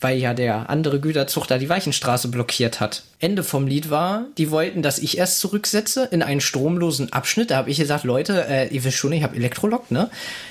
Weil 0.00 0.18
ja 0.18 0.34
der 0.34 0.70
andere 0.70 1.00
Güterzug 1.00 1.46
da 1.46 1.58
die 1.58 1.68
Weichenstraße 1.68 2.28
blockiert 2.28 2.80
hat. 2.80 3.02
Ende 3.18 3.42
vom 3.42 3.66
Lied 3.66 3.90
war, 3.90 4.26
die 4.36 4.50
wollten, 4.50 4.80
dass 4.80 4.98
ich 4.98 5.18
erst 5.18 5.40
zurücksetze 5.40 6.08
in 6.10 6.22
einen 6.22 6.40
stromlosen 6.40 7.12
Abschnitt. 7.12 7.50
Da 7.50 7.56
habe 7.56 7.70
ich 7.70 7.78
gesagt, 7.78 8.04
Leute, 8.04 8.46
äh, 8.48 8.68
ihr 8.68 8.84
wisst 8.84 8.96
schon, 8.96 9.12
ich 9.12 9.24
habe 9.24 9.34
Elektrolok, 9.34 9.90
ne? 9.90 10.08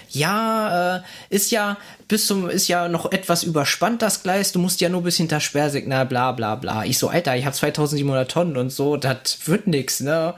Ja, 0.09 0.97
äh, 0.97 1.01
ist 1.29 1.51
ja 1.51 1.77
bis 2.07 2.27
zum 2.27 2.49
ist 2.49 2.67
ja 2.67 2.87
noch 2.87 3.11
etwas 3.11 3.43
überspannt 3.43 4.01
das 4.01 4.23
Gleis. 4.23 4.51
Du 4.51 4.59
musst 4.59 4.81
ja 4.81 4.89
nur 4.89 5.03
bis 5.03 5.17
hinter 5.17 5.39
Sperrsignal, 5.39 6.05
bla 6.05 6.31
bla 6.33 6.55
bla. 6.55 6.83
Ich 6.85 6.97
so, 6.97 7.09
Alter, 7.09 7.35
ich 7.35 7.45
habe 7.45 7.55
2700 7.55 8.29
Tonnen 8.29 8.57
und 8.57 8.69
so, 8.69 8.97
das 8.97 9.37
wird 9.45 9.67
nix, 9.67 10.01
ne? 10.01 10.33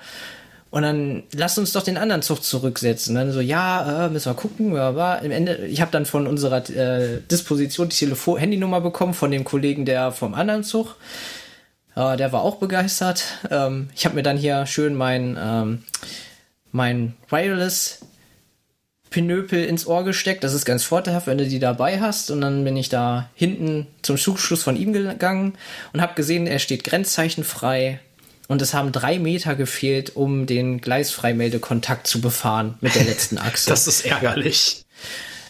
Und 0.71 0.83
dann 0.83 1.23
lasst 1.33 1.57
uns 1.57 1.71
doch 1.71 1.81
den 1.81 1.97
anderen 1.97 2.21
Zug 2.21 2.43
zurücksetzen. 2.43 3.15
Dann 3.15 3.31
so, 3.31 3.41
ja, 3.41 4.05
äh, 4.05 4.09
müssen 4.09 4.29
wir 4.29 4.35
gucken. 4.35 4.77
Aber 4.77 5.21
im 5.23 5.31
Ende, 5.31 5.65
ich 5.65 5.81
habe 5.81 5.91
dann 5.91 6.05
von 6.05 6.27
unserer 6.27 6.69
äh, 6.69 7.21
Disposition 7.31 7.89
die 7.89 7.95
Telefon 7.95 8.39
Handynummer 8.39 8.79
bekommen 8.79 9.15
von 9.15 9.31
dem 9.31 9.43
Kollegen, 9.43 9.85
der 9.85 10.11
vom 10.11 10.35
anderen 10.35 10.63
Zug. 10.63 10.95
Äh, 11.95 12.17
der 12.17 12.31
war 12.31 12.43
auch 12.43 12.57
begeistert. 12.57 13.23
Ähm, 13.49 13.89
ich 13.95 14.05
habe 14.05 14.15
mir 14.15 14.23
dann 14.23 14.37
hier 14.37 14.67
schön 14.67 14.93
mein, 14.93 15.37
ähm, 15.41 15.83
mein 16.71 17.15
Wireless 17.29 18.01
Pinöpel 19.09 19.65
ins 19.65 19.87
Ohr 19.87 20.03
gesteckt. 20.03 20.43
Das 20.43 20.53
ist 20.53 20.65
ganz 20.65 20.83
vorteilhaft, 20.83 21.25
wenn 21.25 21.39
du 21.39 21.47
die 21.47 21.57
dabei 21.57 21.99
hast. 21.99 22.29
Und 22.29 22.41
dann 22.41 22.63
bin 22.63 22.77
ich 22.77 22.89
da 22.89 23.29
hinten 23.33 23.87
zum 24.03 24.17
Zugschluss 24.17 24.61
von 24.61 24.75
ihm 24.75 24.93
gegangen 24.93 25.53
und 25.93 26.01
habe 26.01 26.13
gesehen, 26.13 26.45
er 26.45 26.59
steht 26.59 26.83
grenzzeichenfrei 26.83 27.99
und 28.49 28.61
es 28.61 28.73
haben 28.73 28.91
drei 28.91 29.19
Meter 29.19 29.55
gefehlt, 29.55 30.15
um 30.15 30.47
den 30.47 30.81
Gleisfreimeldekontakt 30.81 32.07
zu 32.07 32.19
befahren 32.19 32.77
mit 32.81 32.95
der 32.95 33.05
letzten 33.05 33.37
Achse. 33.37 33.69
das 33.69 33.87
ist 33.87 34.05
ärgerlich. 34.05 34.83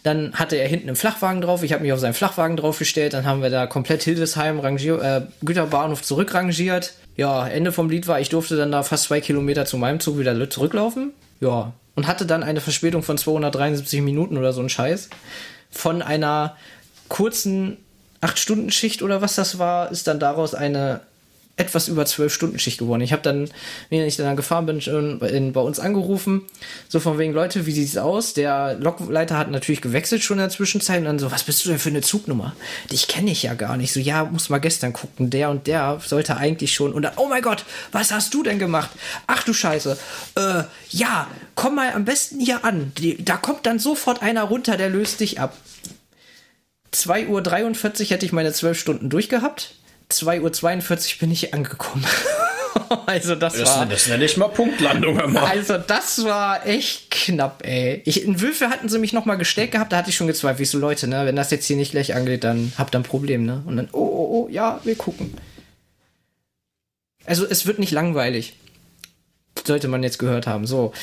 Dann 0.03 0.33
hatte 0.33 0.57
er 0.57 0.67
hinten 0.67 0.89
einen 0.89 0.95
Flachwagen 0.95 1.41
drauf. 1.41 1.63
Ich 1.63 1.73
habe 1.73 1.81
mich 1.81 1.93
auf 1.93 1.99
seinen 1.99 2.13
Flachwagen 2.13 2.57
draufgestellt. 2.57 3.13
Dann 3.13 3.25
haben 3.25 3.41
wir 3.41 3.49
da 3.49 3.67
komplett 3.67 4.03
Hildesheim 4.03 4.59
rangier 4.59 5.01
äh, 5.01 5.21
Güterbahnhof 5.45 6.01
zurückrangiert. 6.01 6.93
Ja, 7.15 7.47
Ende 7.47 7.71
vom 7.71 7.89
Lied 7.89 8.07
war, 8.07 8.19
ich 8.19 8.29
durfte 8.29 8.55
dann 8.55 8.71
da 8.71 8.83
fast 8.83 9.05
zwei 9.05 9.21
Kilometer 9.21 9.65
zu 9.65 9.77
meinem 9.77 9.99
Zug 9.99 10.19
wieder 10.19 10.49
zurücklaufen. 10.49 11.13
Ja, 11.41 11.73
und 11.95 12.07
hatte 12.07 12.25
dann 12.25 12.43
eine 12.43 12.61
Verspätung 12.61 13.03
von 13.03 13.17
273 13.17 14.01
Minuten 14.01 14.37
oder 14.37 14.53
so 14.53 14.61
ein 14.61 14.69
Scheiß. 14.69 15.09
Von 15.71 16.01
einer 16.01 16.55
kurzen 17.07 17.77
8-Stunden-Schicht 18.21 19.01
oder 19.01 19.21
was 19.21 19.35
das 19.35 19.57
war, 19.57 19.91
ist 19.91 20.07
dann 20.07 20.19
daraus 20.19 20.53
eine 20.53 21.01
etwas 21.59 21.89
über 21.89 22.05
zwölf 22.05 22.33
Stunden 22.33 22.57
Schicht 22.57 22.79
geworden. 22.79 23.01
Ich 23.01 23.11
habe 23.11 23.21
dann, 23.21 23.49
wenn 23.89 24.05
ich 24.05 24.15
dann 24.15 24.35
gefahren 24.35 24.65
bin, 24.65 24.81
schon 24.81 25.19
in, 25.21 25.51
bei 25.51 25.59
uns 25.59 25.79
angerufen, 25.79 26.43
so 26.87 26.99
von 26.99 27.17
wegen 27.17 27.33
Leute, 27.33 27.65
wie 27.65 27.71
sieht's 27.71 27.97
aus? 27.97 28.33
Der 28.33 28.75
Lokleiter 28.79 29.37
hat 29.37 29.51
natürlich 29.51 29.81
gewechselt 29.81 30.23
schon 30.23 30.37
in 30.37 30.43
der 30.43 30.49
Zwischenzeit 30.49 30.99
und 30.99 31.05
dann 31.05 31.19
so, 31.19 31.31
was 31.31 31.43
bist 31.43 31.63
du 31.65 31.69
denn 31.69 31.79
für 31.79 31.89
eine 31.89 32.01
Zugnummer? 32.01 32.55
Dich 32.91 33.07
kenne 33.07 33.31
ich 33.31 33.43
ja 33.43 33.53
gar 33.55 33.75
nicht. 33.75 33.91
So, 33.91 33.99
ja, 33.99 34.23
muss 34.23 34.49
mal 34.49 34.59
gestern 34.59 34.93
gucken. 34.93 35.29
Der 35.29 35.49
und 35.49 35.67
der 35.67 35.99
sollte 36.05 36.37
eigentlich 36.37 36.73
schon 36.73 36.93
und 36.93 37.01
dann, 37.01 37.13
oh 37.17 37.27
mein 37.27 37.41
Gott, 37.41 37.65
was 37.91 38.11
hast 38.11 38.33
du 38.33 38.41
denn 38.41 38.57
gemacht? 38.57 38.91
Ach 39.27 39.43
du 39.43 39.53
Scheiße. 39.53 39.97
Äh, 40.35 40.63
ja, 40.89 41.27
komm 41.55 41.75
mal 41.75 41.91
am 41.93 42.05
besten 42.05 42.39
hier 42.39 42.63
an. 42.63 42.93
Da 43.19 43.35
kommt 43.35 43.65
dann 43.65 43.79
sofort 43.79 44.21
einer 44.21 44.43
runter, 44.43 44.77
der 44.77 44.89
löst 44.89 45.19
dich 45.19 45.39
ab. 45.39 45.57
2.43 46.93 47.27
Uhr 48.03 48.09
hätte 48.09 48.25
ich 48.25 48.31
meine 48.31 48.53
zwölf 48.53 48.79
Stunden 48.79 49.09
durchgehabt. 49.09 49.75
2.42 50.11 51.13
Uhr 51.13 51.19
bin 51.19 51.31
ich 51.31 51.53
angekommen. 51.53 52.05
also 53.05 53.35
das, 53.35 53.53
Das, 53.53 53.69
war. 53.69 53.85
das 53.85 54.07
nenne 54.07 54.25
ich 54.25 54.37
mal 54.37 54.47
Punktlandung 54.47 55.19
immer. 55.19 55.43
Also 55.43 55.77
das 55.77 56.23
war 56.23 56.65
echt 56.65 57.11
knapp, 57.11 57.63
ey. 57.65 58.01
Ich, 58.05 58.23
in 58.23 58.41
Wülfe 58.41 58.69
hatten 58.69 58.89
sie 58.89 58.99
mich 58.99 59.13
noch 59.13 59.25
mal 59.25 59.35
gestellt 59.35 59.71
gehabt, 59.71 59.91
da 59.91 59.97
hatte 59.97 60.09
ich 60.09 60.15
schon 60.15 60.27
gezweifelt. 60.27 60.61
Ich 60.61 60.69
so, 60.69 60.79
Leute, 60.79 61.07
ne, 61.07 61.25
wenn 61.25 61.35
das 61.35 61.51
jetzt 61.51 61.65
hier 61.65 61.75
nicht 61.75 61.91
gleich 61.91 62.15
angeht, 62.15 62.43
dann 62.43 62.73
habt 62.77 62.95
ihr 62.95 62.99
ein 62.99 63.03
Problem, 63.03 63.45
ne? 63.45 63.63
Und 63.65 63.77
dann, 63.77 63.89
oh, 63.91 63.99
oh, 63.99 64.29
oh, 64.31 64.49
ja, 64.49 64.79
wir 64.83 64.95
gucken. 64.95 65.33
Also 67.25 67.45
es 67.45 67.67
wird 67.67 67.77
nicht 67.79 67.91
langweilig. 67.91 68.53
Sollte 69.65 69.87
man 69.87 70.01
jetzt 70.01 70.17
gehört 70.17 70.47
haben. 70.47 70.65
So. 70.65 70.93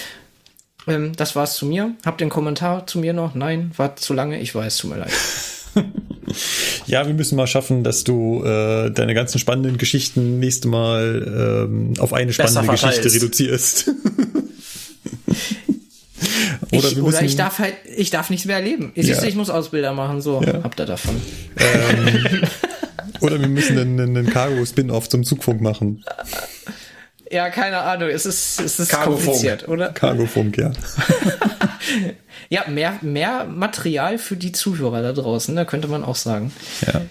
Ähm, 0.89 1.15
das 1.15 1.37
war's 1.37 1.57
zu 1.57 1.67
mir. 1.67 1.95
Habt 2.05 2.21
ihr 2.21 2.25
einen 2.25 2.31
Kommentar 2.31 2.87
zu 2.87 2.99
mir 2.99 3.13
noch? 3.13 3.35
Nein, 3.35 3.71
war 3.77 3.97
zu 3.97 4.13
lange. 4.15 4.41
Ich 4.41 4.55
weiß, 4.55 4.79
tut 4.79 4.91
mir 4.91 4.99
leid. 4.99 5.13
Ja, 6.87 7.07
wir 7.07 7.15
müssen 7.15 7.37
mal 7.37 7.47
schaffen, 7.47 7.85
dass 7.85 8.03
du 8.05 8.43
äh, 8.45 8.91
deine 8.91 9.15
ganzen 9.15 9.39
spannenden 9.39 9.79
Geschichten 9.79 10.39
nächste 10.41 10.67
Mal 10.69 11.67
ähm, 11.69 11.93
auf 11.99 12.13
eine 12.13 12.33
spannende. 12.33 12.67
Geschichte 12.73 13.13
reduzierst. 13.13 13.89
oder 16.73 16.89
ich, 16.89 16.97
wir 16.97 17.05
oder 17.05 17.13
müssen, 17.13 17.25
ich 17.25 17.37
darf 17.37 17.59
halt, 17.59 17.75
ich 17.97 18.11
darf 18.11 18.31
nichts 18.31 18.47
mehr 18.47 18.57
erleben. 18.57 18.93
Ich, 18.95 19.07
Ja. 19.07 19.15
siehst 19.15 19.25
du, 19.25 19.29
ich 19.29 19.37
muss 19.37 19.51
Ausbilder 19.51 19.93
machen, 19.93 20.21
so 20.21 20.43
Ja. 20.43 20.63
habt 20.63 20.81
ihr 20.81 20.87
davon. 20.87 21.15
oder 23.21 23.41
wir 23.41 23.49
müssen 23.49 23.79
einen, 23.79 24.01
einen 24.01 24.27
Cargo-Spin-Off 24.29 25.09
zum 25.09 25.25
Zugfunk 25.25 25.61
machen. 25.61 26.05
Ja, 27.31 27.51
keine 27.51 27.79
Ahnung, 27.79 28.09
es 28.09 28.25
ist, 28.27 28.61
es 28.61 28.79
ist 28.79 28.89
Cargofunk. 28.91 29.25
kompliziert, 29.25 29.69
oder? 29.69 29.91
Cargofunk, 29.93 30.59
ja. 30.59 30.73
Ja, 32.49 32.69
mehr, 32.69 32.99
mehr 33.03 33.45
Material 33.45 34.19
für 34.19 34.37
die 34.37 34.53
Zuhörer 34.53 35.03
da 35.03 35.13
draußen, 35.13 35.55
da 35.57 35.65
könnte 35.65 35.89
man 35.89 36.05
auch 36.05 36.17
sagen. 36.17 36.53
ja. 36.87 37.03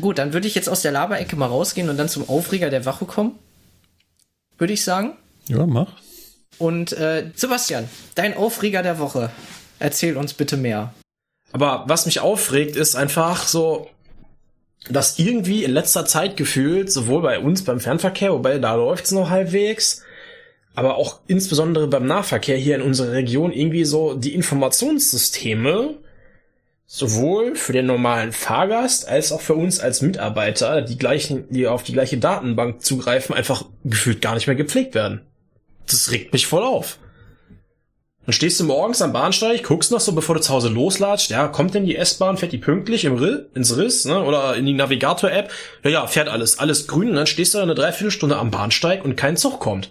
Gut, 0.00 0.16
dann 0.18 0.32
würde 0.32 0.46
ich 0.46 0.54
jetzt 0.54 0.68
aus 0.68 0.80
der 0.80 0.92
Laberecke 0.92 1.36
mal 1.36 1.46
rausgehen 1.46 1.90
und 1.90 1.98
dann 1.98 2.08
zum 2.08 2.26
Aufreger 2.28 2.70
der 2.70 2.86
Woche 2.86 3.04
kommen. 3.04 3.38
Würde 4.56 4.72
ich 4.72 4.82
sagen. 4.82 5.12
Ja, 5.46 5.66
mach. 5.66 5.92
Und 6.56 6.92
äh, 6.92 7.30
Sebastian, 7.34 7.88
dein 8.14 8.34
Aufreger 8.34 8.82
der 8.82 8.98
Woche. 8.98 9.30
Erzähl 9.78 10.16
uns 10.16 10.32
bitte 10.32 10.56
mehr. 10.56 10.94
Aber 11.52 11.84
was 11.86 12.06
mich 12.06 12.20
aufregt, 12.20 12.76
ist 12.76 12.96
einfach 12.96 13.46
so, 13.46 13.90
dass 14.90 15.18
irgendwie 15.18 15.64
in 15.64 15.72
letzter 15.72 16.06
Zeit 16.06 16.36
gefühlt, 16.36 16.90
sowohl 16.90 17.22
bei 17.22 17.38
uns 17.38 17.64
beim 17.64 17.80
Fernverkehr, 17.80 18.32
wobei 18.32 18.58
da 18.58 18.74
läuft's 18.74 19.12
noch 19.12 19.30
halbwegs, 19.30 20.02
aber 20.74 20.96
auch 20.96 21.20
insbesondere 21.26 21.88
beim 21.88 22.06
Nahverkehr 22.06 22.56
hier 22.56 22.76
in 22.76 22.82
unserer 22.82 23.12
Region 23.12 23.52
irgendwie 23.52 23.84
so 23.84 24.14
die 24.14 24.34
Informationssysteme 24.34 25.96
sowohl 26.86 27.54
für 27.54 27.74
den 27.74 27.86
normalen 27.86 28.32
Fahrgast 28.32 29.06
als 29.08 29.30
auch 29.30 29.42
für 29.42 29.54
uns 29.54 29.78
als 29.78 30.00
Mitarbeiter, 30.00 30.80
die 30.80 30.96
gleichen, 30.96 31.44
die 31.50 31.66
auf 31.66 31.82
die 31.82 31.92
gleiche 31.92 32.16
Datenbank 32.16 32.82
zugreifen, 32.82 33.34
einfach 33.34 33.66
gefühlt 33.84 34.22
gar 34.22 34.34
nicht 34.34 34.46
mehr 34.46 34.56
gepflegt 34.56 34.94
werden. 34.94 35.20
Das 35.86 36.10
regt 36.10 36.32
mich 36.32 36.46
voll 36.46 36.62
auf. 36.62 36.98
Dann 38.28 38.34
stehst 38.34 38.60
du 38.60 38.64
morgens 38.64 39.00
am 39.00 39.14
Bahnsteig, 39.14 39.62
guckst 39.62 39.90
noch 39.90 40.00
so, 40.00 40.12
bevor 40.12 40.34
du 40.34 40.42
zu 40.42 40.52
Hause 40.52 40.68
loslatscht, 40.68 41.30
ja, 41.30 41.48
kommt 41.48 41.72
denn 41.72 41.86
die 41.86 41.96
S-Bahn, 41.96 42.36
fährt 42.36 42.52
die 42.52 42.58
pünktlich 42.58 43.06
im 43.06 43.14
Rill, 43.14 43.48
ins 43.54 43.74
Riss, 43.78 44.04
ne, 44.04 44.22
oder 44.22 44.54
in 44.54 44.66
die 44.66 44.74
Navigator-App, 44.74 45.50
ja, 45.84 45.90
ja, 45.90 46.06
fährt 46.06 46.28
alles, 46.28 46.58
alles 46.58 46.86
grün, 46.88 47.08
und 47.08 47.14
dann 47.16 47.26
stehst 47.26 47.54
du 47.54 47.58
eine 47.58 47.74
Dreiviertelstunde 47.74 48.36
am 48.36 48.50
Bahnsteig 48.50 49.02
und 49.02 49.16
kein 49.16 49.38
Zug 49.38 49.60
kommt. 49.60 49.90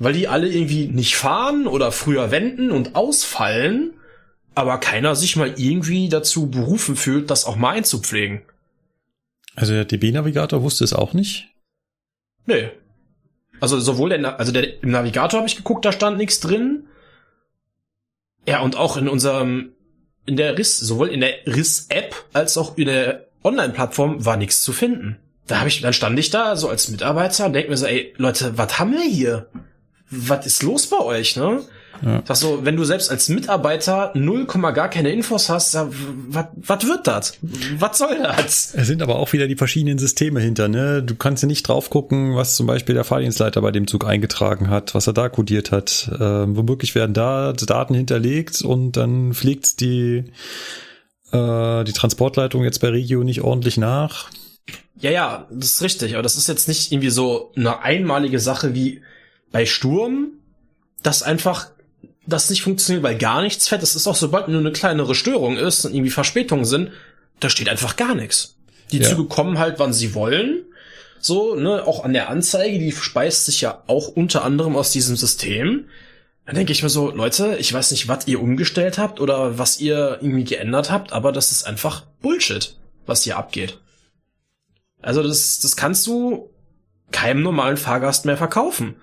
weil 0.00 0.12
die 0.12 0.26
alle 0.26 0.48
irgendwie 0.48 0.88
nicht 0.88 1.14
fahren 1.14 1.68
oder 1.68 1.92
früher 1.92 2.32
wenden 2.32 2.72
und 2.72 2.96
ausfallen, 2.96 3.92
aber 4.56 4.78
keiner 4.78 5.14
sich 5.14 5.36
mal 5.36 5.54
irgendwie 5.56 6.08
dazu 6.08 6.50
berufen 6.50 6.96
fühlt, 6.96 7.30
das 7.30 7.44
auch 7.44 7.54
mal 7.54 7.70
einzupflegen. 7.76 8.42
Also 9.54 9.74
der 9.74 9.84
DB-Navigator 9.84 10.64
wusste 10.64 10.82
es 10.82 10.92
auch 10.94 11.12
nicht? 11.12 11.46
Nee. 12.46 12.70
Also 13.60 13.78
sowohl 13.78 14.08
der, 14.08 14.18
Na- 14.18 14.34
also 14.34 14.50
der, 14.50 14.82
im 14.82 14.90
Navigator 14.90 15.38
habe 15.38 15.48
ich 15.48 15.54
geguckt, 15.56 15.84
da 15.84 15.92
stand 15.92 16.18
nichts 16.18 16.40
drin. 16.40 16.88
Ja, 18.46 18.60
und 18.60 18.76
auch 18.76 18.96
in 18.96 19.08
unserem, 19.08 19.72
in 20.26 20.36
der 20.36 20.58
RIS, 20.58 20.78
sowohl 20.78 21.08
in 21.08 21.20
der 21.20 21.46
RIS-App 21.46 22.14
als 22.32 22.56
auch 22.58 22.76
in 22.76 22.86
der 22.86 23.26
Online-Plattform 23.44 24.24
war 24.24 24.36
nichts 24.36 24.62
zu 24.62 24.72
finden. 24.72 25.18
Da 25.46 25.58
habe 25.58 25.68
ich, 25.68 25.80
dann 25.80 25.92
stand 25.92 26.18
ich 26.18 26.30
da 26.30 26.56
so 26.56 26.68
als 26.68 26.88
Mitarbeiter 26.88 27.46
und 27.46 27.52
denk 27.52 27.68
mir 27.68 27.76
so, 27.76 27.86
ey, 27.86 28.14
Leute, 28.16 28.56
was 28.56 28.78
haben 28.78 28.92
wir 28.92 29.02
hier? 29.02 29.48
Was 30.10 30.46
ist 30.46 30.62
los 30.62 30.86
bei 30.86 30.98
euch, 30.98 31.36
ne? 31.36 31.62
Ja. 32.04 32.22
Sag 32.26 32.36
so, 32.36 32.64
wenn 32.64 32.76
du 32.76 32.84
selbst 32.84 33.10
als 33.10 33.28
Mitarbeiter 33.28 34.12
0, 34.14 34.46
gar 34.46 34.88
keine 34.88 35.10
Infos 35.10 35.48
hast, 35.48 35.74
was 35.76 36.86
wird 36.86 37.06
das? 37.06 37.38
Was 37.78 37.98
soll 37.98 38.18
das? 38.22 38.74
Es 38.74 38.86
sind 38.86 39.02
aber 39.02 39.16
auch 39.16 39.32
wieder 39.32 39.46
die 39.46 39.56
verschiedenen 39.56 39.98
Systeme 39.98 40.40
hinter, 40.40 40.68
ne? 40.68 41.02
Du 41.02 41.14
kannst 41.14 41.42
ja 41.42 41.46
nicht 41.46 41.66
drauf 41.66 41.90
gucken, 41.90 42.36
was 42.36 42.56
zum 42.56 42.66
Beispiel 42.66 42.94
der 42.94 43.04
Fahrdienstleiter 43.04 43.60
bei 43.62 43.70
dem 43.70 43.86
Zug 43.86 44.06
eingetragen 44.06 44.68
hat, 44.68 44.94
was 44.94 45.06
er 45.06 45.12
da 45.12 45.28
kodiert 45.28 45.72
hat. 45.72 46.10
Ähm, 46.20 46.56
womöglich 46.56 46.94
werden 46.94 47.14
da 47.14 47.52
Daten 47.52 47.94
hinterlegt 47.94 48.62
und 48.62 48.92
dann 48.92 49.34
fliegt 49.34 49.80
die, 49.80 50.24
äh, 51.32 51.84
die 51.84 51.92
Transportleitung 51.92 52.64
jetzt 52.64 52.80
bei 52.80 52.88
Regio 52.88 53.24
nicht 53.24 53.42
ordentlich 53.42 53.76
nach. 53.76 54.30
Ja, 54.98 55.10
ja, 55.10 55.46
das 55.50 55.70
ist 55.70 55.82
richtig, 55.82 56.14
aber 56.14 56.22
das 56.22 56.36
ist 56.36 56.48
jetzt 56.48 56.68
nicht 56.68 56.92
irgendwie 56.92 57.10
so 57.10 57.52
eine 57.56 57.80
einmalige 57.80 58.38
Sache 58.38 58.74
wie 58.74 59.02
bei 59.50 59.66
Sturm, 59.66 60.32
dass 61.02 61.22
einfach 61.22 61.71
das 62.26 62.50
nicht 62.50 62.62
funktioniert, 62.62 63.02
weil 63.02 63.18
gar 63.18 63.42
nichts 63.42 63.68
fährt. 63.68 63.82
Das 63.82 63.94
ist 63.96 64.06
auch, 64.06 64.14
sobald 64.16 64.48
nur 64.48 64.60
eine 64.60 64.72
kleinere 64.72 65.14
Störung 65.14 65.56
ist 65.56 65.84
und 65.84 65.94
irgendwie 65.94 66.10
Verspätungen 66.10 66.64
sind, 66.64 66.90
da 67.40 67.50
steht 67.50 67.68
einfach 67.68 67.96
gar 67.96 68.14
nichts. 68.14 68.56
Die 68.92 68.98
Ja. 68.98 69.08
Züge 69.08 69.24
kommen 69.24 69.58
halt, 69.58 69.78
wann 69.78 69.92
sie 69.92 70.14
wollen. 70.14 70.64
So, 71.20 71.54
ne, 71.54 71.86
auch 71.86 72.04
an 72.04 72.12
der 72.12 72.28
Anzeige, 72.28 72.78
die 72.78 72.92
speist 72.92 73.46
sich 73.46 73.60
ja 73.60 73.82
auch 73.86 74.08
unter 74.08 74.44
anderem 74.44 74.76
aus 74.76 74.90
diesem 74.90 75.16
System. 75.16 75.88
Dann 76.46 76.56
denke 76.56 76.72
ich 76.72 76.82
mir 76.82 76.88
so, 76.88 77.12
Leute, 77.12 77.56
ich 77.58 77.72
weiß 77.72 77.92
nicht, 77.92 78.08
was 78.08 78.26
ihr 78.26 78.40
umgestellt 78.40 78.98
habt 78.98 79.20
oder 79.20 79.58
was 79.58 79.78
ihr 79.80 80.18
irgendwie 80.20 80.44
geändert 80.44 80.90
habt, 80.90 81.12
aber 81.12 81.30
das 81.30 81.52
ist 81.52 81.64
einfach 81.64 82.04
Bullshit, 82.20 82.76
was 83.06 83.22
hier 83.22 83.36
abgeht. 83.36 83.78
Also 85.00 85.22
das, 85.22 85.60
das 85.60 85.76
kannst 85.76 86.06
du 86.06 86.50
keinem 87.12 87.42
normalen 87.42 87.76
Fahrgast 87.76 88.24
mehr 88.24 88.36
verkaufen. 88.36 88.96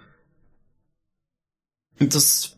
Und 1.99 2.15
das 2.15 2.57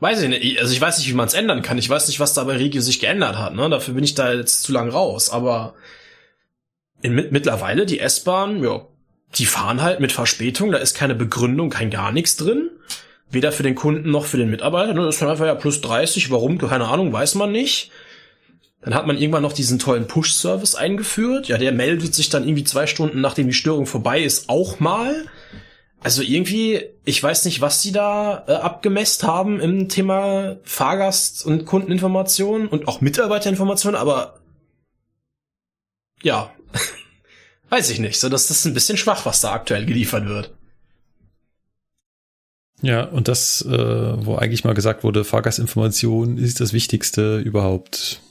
weiß 0.00 0.22
ich 0.22 0.28
nicht. 0.28 0.60
Also 0.60 0.72
ich 0.72 0.80
weiß 0.80 0.98
nicht, 0.98 1.08
wie 1.08 1.14
man 1.14 1.28
es 1.28 1.34
ändern 1.34 1.62
kann. 1.62 1.78
Ich 1.78 1.88
weiß 1.88 2.08
nicht, 2.08 2.20
was 2.20 2.34
da 2.34 2.44
bei 2.44 2.56
Regio 2.56 2.80
sich 2.80 3.00
geändert 3.00 3.38
hat. 3.38 3.54
Ne? 3.54 3.68
Dafür 3.70 3.94
bin 3.94 4.04
ich 4.04 4.14
da 4.14 4.32
jetzt 4.32 4.62
zu 4.62 4.72
lang 4.72 4.90
raus. 4.90 5.30
Aber 5.30 5.74
in, 7.02 7.14
mit, 7.14 7.32
mittlerweile 7.32 7.86
die 7.86 8.00
S-Bahn, 8.00 8.62
ja, 8.62 8.86
die 9.36 9.46
fahren 9.46 9.82
halt 9.82 10.00
mit 10.00 10.12
Verspätung. 10.12 10.72
Da 10.72 10.78
ist 10.78 10.96
keine 10.96 11.14
Begründung, 11.14 11.70
kein 11.70 11.90
gar 11.90 12.12
nichts 12.12 12.36
drin. 12.36 12.70
Weder 13.30 13.52
für 13.52 13.62
den 13.62 13.76
Kunden 13.76 14.10
noch 14.10 14.24
für 14.24 14.38
den 14.38 14.50
Mitarbeiter. 14.50 14.92
Ne? 14.92 15.04
Das 15.04 15.16
ist 15.16 15.22
dann 15.22 15.30
einfach 15.30 15.46
ja 15.46 15.54
plus 15.54 15.80
30. 15.80 16.30
Warum? 16.30 16.58
Keine 16.58 16.88
Ahnung, 16.88 17.12
weiß 17.12 17.36
man 17.36 17.52
nicht. 17.52 17.90
Dann 18.82 18.94
hat 18.94 19.06
man 19.06 19.18
irgendwann 19.18 19.42
noch 19.42 19.52
diesen 19.52 19.78
tollen 19.78 20.06
Push-Service 20.06 20.74
eingeführt. 20.74 21.48
Ja, 21.48 21.58
der 21.58 21.72
meldet 21.72 22.14
sich 22.14 22.30
dann 22.30 22.44
irgendwie 22.44 22.64
zwei 22.64 22.86
Stunden, 22.86 23.20
nachdem 23.20 23.46
die 23.46 23.52
Störung 23.52 23.86
vorbei 23.86 24.22
ist, 24.22 24.48
auch 24.48 24.80
mal. 24.80 25.26
Also 26.02 26.22
irgendwie, 26.22 26.82
ich 27.04 27.22
weiß 27.22 27.44
nicht, 27.44 27.60
was 27.60 27.82
sie 27.82 27.92
da 27.92 28.44
äh, 28.48 28.52
abgemesst 28.52 29.22
haben 29.22 29.60
im 29.60 29.88
Thema 29.90 30.56
Fahrgast- 30.64 31.44
und 31.44 31.66
Kundeninformation 31.66 32.68
und 32.68 32.88
auch 32.88 33.02
Mitarbeiterinformation, 33.02 33.94
aber 33.94 34.40
ja, 36.22 36.50
weiß 37.68 37.90
ich 37.90 37.98
nicht. 37.98 38.18
So, 38.18 38.30
das 38.30 38.50
ist 38.50 38.64
ein 38.64 38.72
bisschen 38.74 38.96
schwach, 38.96 39.26
was 39.26 39.42
da 39.42 39.52
aktuell 39.52 39.84
geliefert 39.84 40.26
wird. 40.26 40.54
Ja, 42.82 43.04
und 43.04 43.28
das, 43.28 43.62
äh, 43.62 44.24
wo 44.24 44.36
eigentlich 44.36 44.64
mal 44.64 44.72
gesagt 44.72 45.04
wurde, 45.04 45.24
Fahrgastinformation 45.24 46.38
ist 46.38 46.60
das 46.60 46.72
Wichtigste 46.72 47.38
überhaupt. 47.38 48.22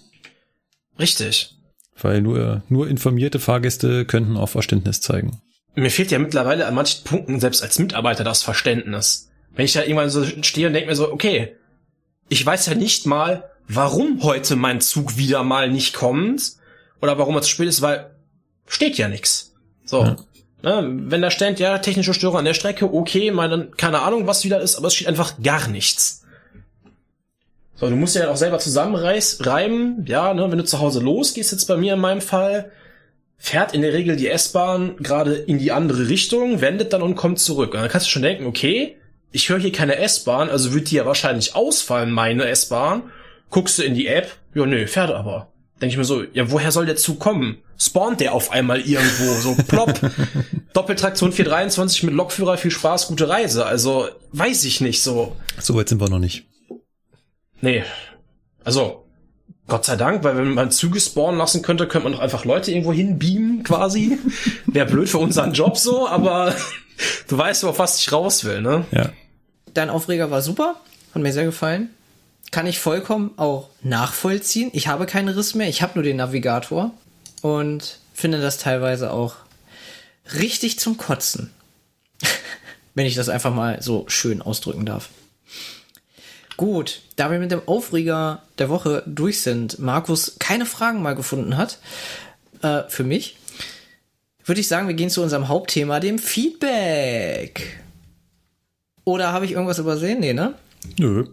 Richtig. 0.98 1.56
Weil 2.02 2.22
nur, 2.22 2.64
nur 2.68 2.88
informierte 2.88 3.40
Fahrgäste 3.40 4.06
könnten 4.06 4.38
auch 4.38 4.50
Verständnis 4.50 5.02
zeigen. 5.02 5.40
Mir 5.80 5.92
fehlt 5.92 6.12
ja 6.12 6.20
mittlerweile 6.20 6.66
an 6.66 6.76
manchen 6.76 7.04
Punkten 7.04 7.40
selbst 7.40 7.64
als 7.64 7.80
Mitarbeiter 7.80 8.24
das 8.24 8.44
Verständnis. 8.44 9.30
Wenn 9.56 9.66
ich 9.66 9.74
da 9.74 9.82
irgendwann 9.82 10.10
so 10.10 10.26
stehe 10.42 10.68
und 10.68 10.74
denke 10.74 10.90
mir 10.90 10.96
so, 10.96 11.12
okay, 11.12 11.56
ich 12.28 12.46
weiß 12.46 12.68
ja 12.68 12.76
nicht 12.76 13.06
mal, 13.06 13.50
warum 13.68 14.24
heute 14.24 14.56
mein 14.56 14.82
Zug 14.82 15.18
wieder 15.18 15.44
mal 15.44 15.70
nicht 15.70 15.96
kommt 15.96 16.54
oder 17.02 17.18
warum 17.18 17.36
er 17.36 17.42
zu 17.42 17.50
spät 17.50 17.68
ist, 17.68 17.82
weil 17.82 18.12
steht 18.68 18.98
ja 18.98 19.08
nix. 19.08 19.54
So. 19.86 20.04
Ja. 20.04 20.18
Ne, 20.62 20.84
wenn 21.06 21.22
da 21.22 21.32
steht, 21.32 21.60
ja, 21.60 21.78
technische 21.78 22.14
Störung 22.14 22.40
an 22.40 22.46
der 22.46 22.54
Strecke, 22.54 22.94
okay, 22.94 23.32
meine, 23.32 23.68
keine 23.78 24.02
Ahnung, 24.02 24.28
was 24.28 24.44
wieder 24.44 24.60
ist, 24.60 24.76
aber 24.76 24.88
es 24.88 24.96
steht 24.96 25.08
einfach 25.08 25.42
gar 25.42 25.70
nichts. 25.70 26.26
So, 27.76 27.90
du 27.90 27.96
musst 27.96 28.18
ja 28.18 28.30
auch 28.30 28.36
selber 28.36 28.60
zusammenreimen, 28.60 30.06
ja, 30.06 30.34
ne, 30.34 30.52
wenn 30.52 30.58
du 30.58 30.66
zu 30.66 30.80
Hause 30.80 31.00
losgehst, 31.00 31.54
jetzt 31.54 31.66
bei 31.66 31.78
mir 31.78 31.94
in 31.94 32.02
meinem 32.02 32.20
Fall, 32.20 32.74
fährt 33.40 33.74
in 33.74 33.82
der 33.82 33.94
Regel 33.94 34.18
die 34.18 34.28
S-Bahn 34.28 34.98
gerade 34.98 35.34
in 35.34 35.58
die 35.58 35.72
andere 35.72 36.10
Richtung, 36.10 36.62
wendet 36.62 36.94
dann 36.94 37.02
und 37.02 37.16
kommt 37.16 37.40
zurück. 37.40 37.74
Und 37.74 37.80
dann 37.80 37.90
kannst 37.90 38.06
du 38.06 38.12
schon 38.12 38.22
denken, 38.22 38.46
okay, 38.46 38.98
ich 39.32 39.50
höre 39.50 39.60
hier 39.60 39.72
keine 39.72 39.96
S-Bahn, 39.98 40.50
also 40.50 40.74
wird 40.74 40.92
die 40.92 40.96
ja 40.96 41.06
wahrscheinlich 41.06 41.56
ausfallen, 41.56 42.12
meine 42.12 42.46
S-Bahn. 42.46 43.04
Guckst 43.50 43.80
du 43.80 43.84
in 43.84 43.96
die 43.96 44.08
App, 44.08 44.36
ja 44.54 44.66
nö, 44.66 44.86
fährt 44.86 45.12
aber. 45.12 45.48
Denke 45.82 45.94
ich 45.94 45.98
mir 45.98 46.04
so, 46.04 46.24
ja, 46.34 46.52
woher 46.52 46.72
soll 46.72 46.86
der 46.86 46.98
Zug 46.98 47.20
kommen? 47.20 47.60
Spawnt 47.78 48.20
der 48.20 48.34
auf 48.34 48.52
einmal 48.52 48.82
irgendwo, 48.82 49.34
so 49.36 49.56
plopp. 49.64 50.00
Doppeltraktion 50.74 51.32
423 51.32 52.04
mit 52.04 52.14
Lokführer, 52.14 52.58
viel 52.58 52.72
Spaß, 52.72 53.08
gute 53.08 53.30
Reise. 53.30 53.66
Also, 53.66 54.10
weiß 54.34 54.66
ich 54.66 54.82
nicht 54.82 55.02
so. 55.02 55.38
So 55.58 55.76
weit 55.76 55.88
sind 55.88 56.02
wir 56.02 56.10
noch 56.10 56.20
nicht. 56.20 56.46
Nee. 57.62 57.84
Also, 58.66 59.06
Gott 59.70 59.86
sei 59.86 59.96
Dank, 59.96 60.24
weil 60.24 60.36
wenn 60.36 60.54
man 60.54 60.72
Züge 60.72 61.00
spawnen 61.00 61.38
lassen 61.38 61.62
könnte, 61.62 61.88
könnte 61.88 62.06
man 62.06 62.14
doch 62.14 62.20
einfach 62.20 62.44
Leute 62.44 62.72
irgendwo 62.72 62.92
hinbeamen, 62.92 63.64
quasi. 63.64 64.18
Wäre 64.66 64.88
blöd 64.88 65.08
für 65.08 65.20
unseren 65.20 65.54
Job 65.54 65.78
so, 65.78 66.08
aber 66.08 66.54
du 67.28 67.38
weißt, 67.38 67.64
auf 67.66 67.80
was 67.80 68.00
ich 68.00 68.12
raus 68.12 68.44
will, 68.44 68.62
ne? 68.62 68.86
Ja. 68.92 69.10
Dein 69.74 69.90
Aufreger 69.90 70.32
war 70.32 70.42
super, 70.42 70.76
hat 71.14 71.22
mir 71.22 71.32
sehr 71.32 71.46
gefallen. 71.46 71.90
Kann 72.52 72.66
ich 72.66 72.80
vollkommen 72.80 73.32
auch 73.38 73.70
nachvollziehen. 73.84 74.72
Ich 74.74 74.88
habe 74.88 75.06
keinen 75.06 75.30
Riss 75.30 75.54
mehr, 75.54 75.70
ich 75.70 75.82
habe 75.84 75.94
nur 75.96 76.04
den 76.04 76.18
Navigator 76.18 76.92
und 77.42 78.00
finde 78.14 78.42
das 78.42 78.58
teilweise 78.58 79.12
auch 79.12 79.36
richtig 80.38 80.80
zum 80.80 80.98
Kotzen. 80.98 81.52
Wenn 82.96 83.06
ich 83.06 83.16
das 83.16 83.30
einfach 83.30 83.54
mal 83.54 83.82
so 83.82 84.06
schön 84.08 84.42
ausdrücken 84.42 84.86
darf. 84.86 85.10
Gut, 86.60 87.04
da 87.16 87.32
wir 87.32 87.40
mit 87.40 87.52
dem 87.52 87.66
Aufreger 87.70 88.44
der 88.58 88.68
Woche 88.68 89.02
durch 89.06 89.40
sind, 89.40 89.80
Markus 89.80 90.36
keine 90.40 90.66
Fragen 90.66 91.02
mal 91.02 91.16
gefunden 91.16 91.56
hat, 91.56 91.80
äh, 92.62 92.82
für 92.90 93.06
mich, 93.06 93.38
würde 94.44 94.60
ich 94.60 94.68
sagen, 94.68 94.90
wir 94.90 94.94
gehen 94.94 95.10
zu 95.10 95.24
unserem 95.24 95.48
Hauptthema, 95.48 96.02
dem 96.02 96.20
Feedback. 96.20 97.80
Oder 99.06 99.32
habe 99.32 99.46
ich 99.46 99.54
irgendwas 99.54 99.80
übersehen? 99.80 100.20
Nee, 100.20 100.34
ne? 100.34 100.54
Nö. 100.98 101.28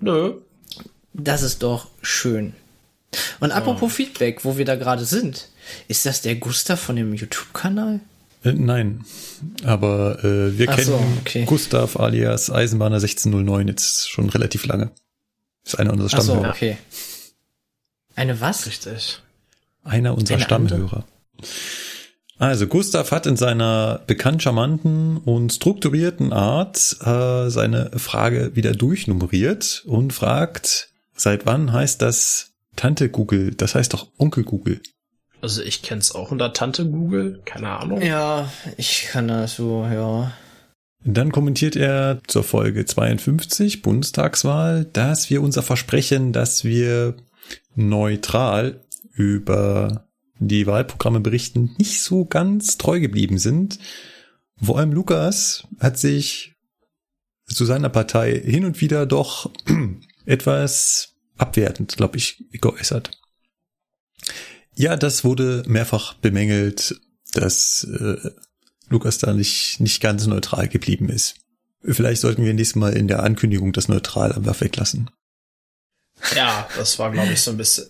Nö. 0.00 0.40
Das 1.12 1.42
ist 1.42 1.62
doch 1.62 1.86
schön. 2.02 2.52
Und 3.38 3.52
apropos 3.52 3.92
Feedback, 3.92 4.44
wo 4.44 4.58
wir 4.58 4.64
da 4.64 4.74
gerade 4.74 5.04
sind, 5.04 5.50
ist 5.86 6.04
das 6.04 6.20
der 6.20 6.34
Gustav 6.34 6.80
von 6.80 6.96
dem 6.96 7.14
YouTube-Kanal? 7.14 8.00
Äh, 8.44 8.52
nein. 8.52 9.04
Aber 9.64 10.22
äh, 10.24 10.58
wir 10.58 10.68
Ach 10.70 10.76
kennen 10.76 10.86
so, 10.86 11.00
okay. 11.20 11.44
Gustav 11.46 11.96
alias 11.98 12.50
Eisenbahner 12.50 12.96
1609 12.96 13.68
jetzt 13.68 14.08
schon 14.10 14.28
relativ 14.28 14.66
lange. 14.66 14.90
Ist 15.64 15.78
einer 15.78 15.92
unserer 15.92 16.08
Ach 16.18 16.22
so, 16.22 16.32
Stammhörer. 16.32 16.50
okay. 16.54 16.78
Eine 18.14 18.40
was? 18.40 18.66
Richtig. 18.66 19.20
Einer 19.84 20.16
unserer 20.16 20.36
Eine 20.36 20.44
Stammhörer. 20.44 21.04
Also 22.38 22.66
Gustav 22.66 23.12
hat 23.12 23.26
in 23.26 23.36
seiner 23.36 24.02
bekannt 24.06 24.42
charmanten 24.42 25.16
und 25.18 25.52
strukturierten 25.54 26.32
Art 26.32 26.96
äh, 27.00 27.48
seine 27.48 27.90
Frage 27.96 28.54
wieder 28.54 28.72
durchnummeriert 28.72 29.84
und 29.86 30.12
fragt, 30.12 30.90
seit 31.14 31.46
wann 31.46 31.72
heißt 31.72 32.02
das 32.02 32.52
Tante 32.76 33.08
Google? 33.08 33.54
Das 33.54 33.74
heißt 33.74 33.94
doch 33.94 34.08
Onkel 34.18 34.44
Google. 34.44 34.82
Also 35.46 35.62
ich 35.62 35.82
kenn's 35.82 36.10
auch 36.10 36.32
unter 36.32 36.52
Tante 36.52 36.84
Google, 36.84 37.40
keine 37.44 37.68
Ahnung. 37.68 38.02
Ja, 38.02 38.50
ich 38.76 39.06
kann 39.12 39.28
das 39.28 39.54
so, 39.54 39.84
ja. 39.84 40.32
Dann 41.04 41.30
kommentiert 41.30 41.76
er 41.76 42.18
zur 42.26 42.42
Folge 42.42 42.84
52 42.84 43.80
Bundestagswahl, 43.80 44.86
dass 44.86 45.30
wir 45.30 45.40
unser 45.42 45.62
Versprechen, 45.62 46.32
dass 46.32 46.64
wir 46.64 47.14
neutral 47.76 48.80
über 49.12 50.08
die 50.40 50.66
Wahlprogramme 50.66 51.20
berichten, 51.20 51.76
nicht 51.78 52.02
so 52.02 52.24
ganz 52.24 52.76
treu 52.76 52.98
geblieben 52.98 53.38
sind. 53.38 53.78
Vor 54.60 54.80
allem 54.80 54.90
Lukas 54.90 55.68
hat 55.78 55.96
sich 55.96 56.54
zu 57.46 57.64
seiner 57.64 57.88
Partei 57.88 58.36
hin 58.36 58.64
und 58.64 58.80
wieder 58.80 59.06
doch 59.06 59.52
etwas 60.26 61.14
abwertend, 61.38 61.96
glaube 61.96 62.16
ich, 62.16 62.46
geäußert. 62.50 63.12
Ja, 64.76 64.96
das 64.96 65.24
wurde 65.24 65.62
mehrfach 65.66 66.14
bemängelt, 66.14 67.00
dass 67.32 67.84
äh, 67.84 68.30
Lukas 68.88 69.18
da 69.18 69.32
nicht, 69.32 69.80
nicht 69.80 70.00
ganz 70.00 70.26
neutral 70.26 70.68
geblieben 70.68 71.08
ist. 71.08 71.36
Vielleicht 71.82 72.20
sollten 72.20 72.44
wir 72.44 72.52
nächstes 72.52 72.76
Mal 72.76 72.94
in 72.94 73.08
der 73.08 73.22
Ankündigung 73.22 73.72
das 73.72 73.88
Neutral 73.88 74.32
einfach 74.32 74.60
weglassen. 74.60 75.10
Ja, 76.34 76.68
das 76.76 76.98
war, 76.98 77.10
glaube 77.12 77.32
ich, 77.32 77.40
so 77.40 77.52
ein 77.52 77.56
bisschen. 77.56 77.86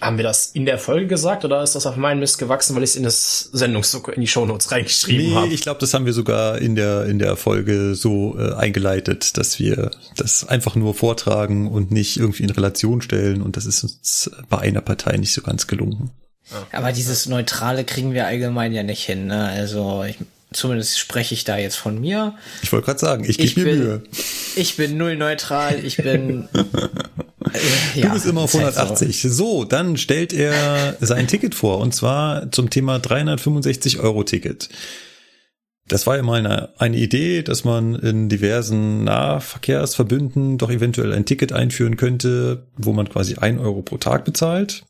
Haben 0.00 0.16
wir 0.16 0.22
das 0.22 0.46
in 0.46 0.64
der 0.64 0.78
Folge 0.78 1.08
gesagt 1.08 1.44
oder 1.44 1.62
ist 1.62 1.74
das 1.74 1.84
auf 1.84 1.96
meinen 1.96 2.20
Mist 2.20 2.38
gewachsen, 2.38 2.74
weil 2.74 2.82
ich 2.84 2.90
es 2.90 2.96
in 2.96 3.02
das 3.02 3.50
Sendungsdokument 3.52 4.16
in 4.16 4.22
die 4.22 4.28
Shownotes 4.28 4.72
reingeschrieben 4.72 5.26
nee, 5.26 5.34
habe? 5.34 5.48
ich 5.48 5.60
glaube, 5.60 5.78
das 5.78 5.92
haben 5.92 6.06
wir 6.06 6.14
sogar 6.14 6.56
in 6.56 6.74
der 6.74 7.04
in 7.04 7.18
der 7.18 7.36
Folge 7.36 7.94
so 7.94 8.34
äh, 8.38 8.54
eingeleitet, 8.54 9.36
dass 9.36 9.58
wir 9.58 9.90
das 10.16 10.48
einfach 10.48 10.74
nur 10.74 10.94
vortragen 10.94 11.68
und 11.68 11.90
nicht 11.90 12.16
irgendwie 12.16 12.44
in 12.44 12.50
Relation 12.50 13.02
stellen 13.02 13.42
und 13.42 13.58
das 13.58 13.66
ist 13.66 13.84
uns 13.84 14.30
bei 14.48 14.60
einer 14.60 14.80
Partei 14.80 15.18
nicht 15.18 15.34
so 15.34 15.42
ganz 15.42 15.66
gelungen. 15.66 16.10
Aber 16.72 16.92
dieses 16.92 17.26
Neutrale 17.26 17.84
kriegen 17.84 18.12
wir 18.14 18.26
allgemein 18.26 18.72
ja 18.72 18.82
nicht 18.82 19.04
hin. 19.04 19.26
Ne? 19.26 19.46
Also 19.48 20.04
ich, 20.04 20.16
zumindest 20.52 20.98
spreche 20.98 21.34
ich 21.34 21.44
da 21.44 21.56
jetzt 21.58 21.76
von 21.76 22.00
mir. 22.00 22.34
Ich 22.62 22.72
wollte 22.72 22.86
gerade 22.86 22.98
sagen, 22.98 23.24
ich 23.28 23.38
gebe 23.38 23.60
mir 23.60 23.66
bin- 23.66 23.78
Mühe. 23.78 24.02
Ich 24.56 24.76
bin 24.76 24.96
null 24.96 25.16
neutral. 25.16 25.84
Ich 25.84 25.96
bin. 25.96 26.48
äh, 27.94 28.00
Du 28.02 28.08
bist 28.10 28.26
immer 28.26 28.42
auf 28.42 28.54
ist 28.54 28.60
halt 28.60 28.74
so. 28.74 28.80
180. 28.80 29.22
So, 29.22 29.64
dann 29.64 29.96
stellt 29.96 30.32
er 30.32 30.96
sein 31.00 31.26
Ticket 31.26 31.54
vor 31.54 31.78
und 31.78 31.94
zwar 31.94 32.50
zum 32.52 32.70
Thema 32.70 32.98
365 32.98 33.98
Euro 34.00 34.22
Ticket. 34.24 34.68
Das 35.88 36.06
war 36.06 36.16
ja 36.16 36.22
mal 36.22 36.38
eine, 36.38 36.68
eine 36.78 36.96
Idee, 36.96 37.42
dass 37.42 37.64
man 37.64 37.96
in 37.96 38.28
diversen 38.28 39.02
Nahverkehrsverbünden 39.02 40.56
doch 40.56 40.70
eventuell 40.70 41.12
ein 41.12 41.24
Ticket 41.24 41.52
einführen 41.52 41.96
könnte, 41.96 42.68
wo 42.76 42.92
man 42.92 43.08
quasi 43.08 43.34
ein 43.36 43.58
Euro 43.58 43.82
pro 43.82 43.96
Tag 43.98 44.24
bezahlt. 44.24 44.84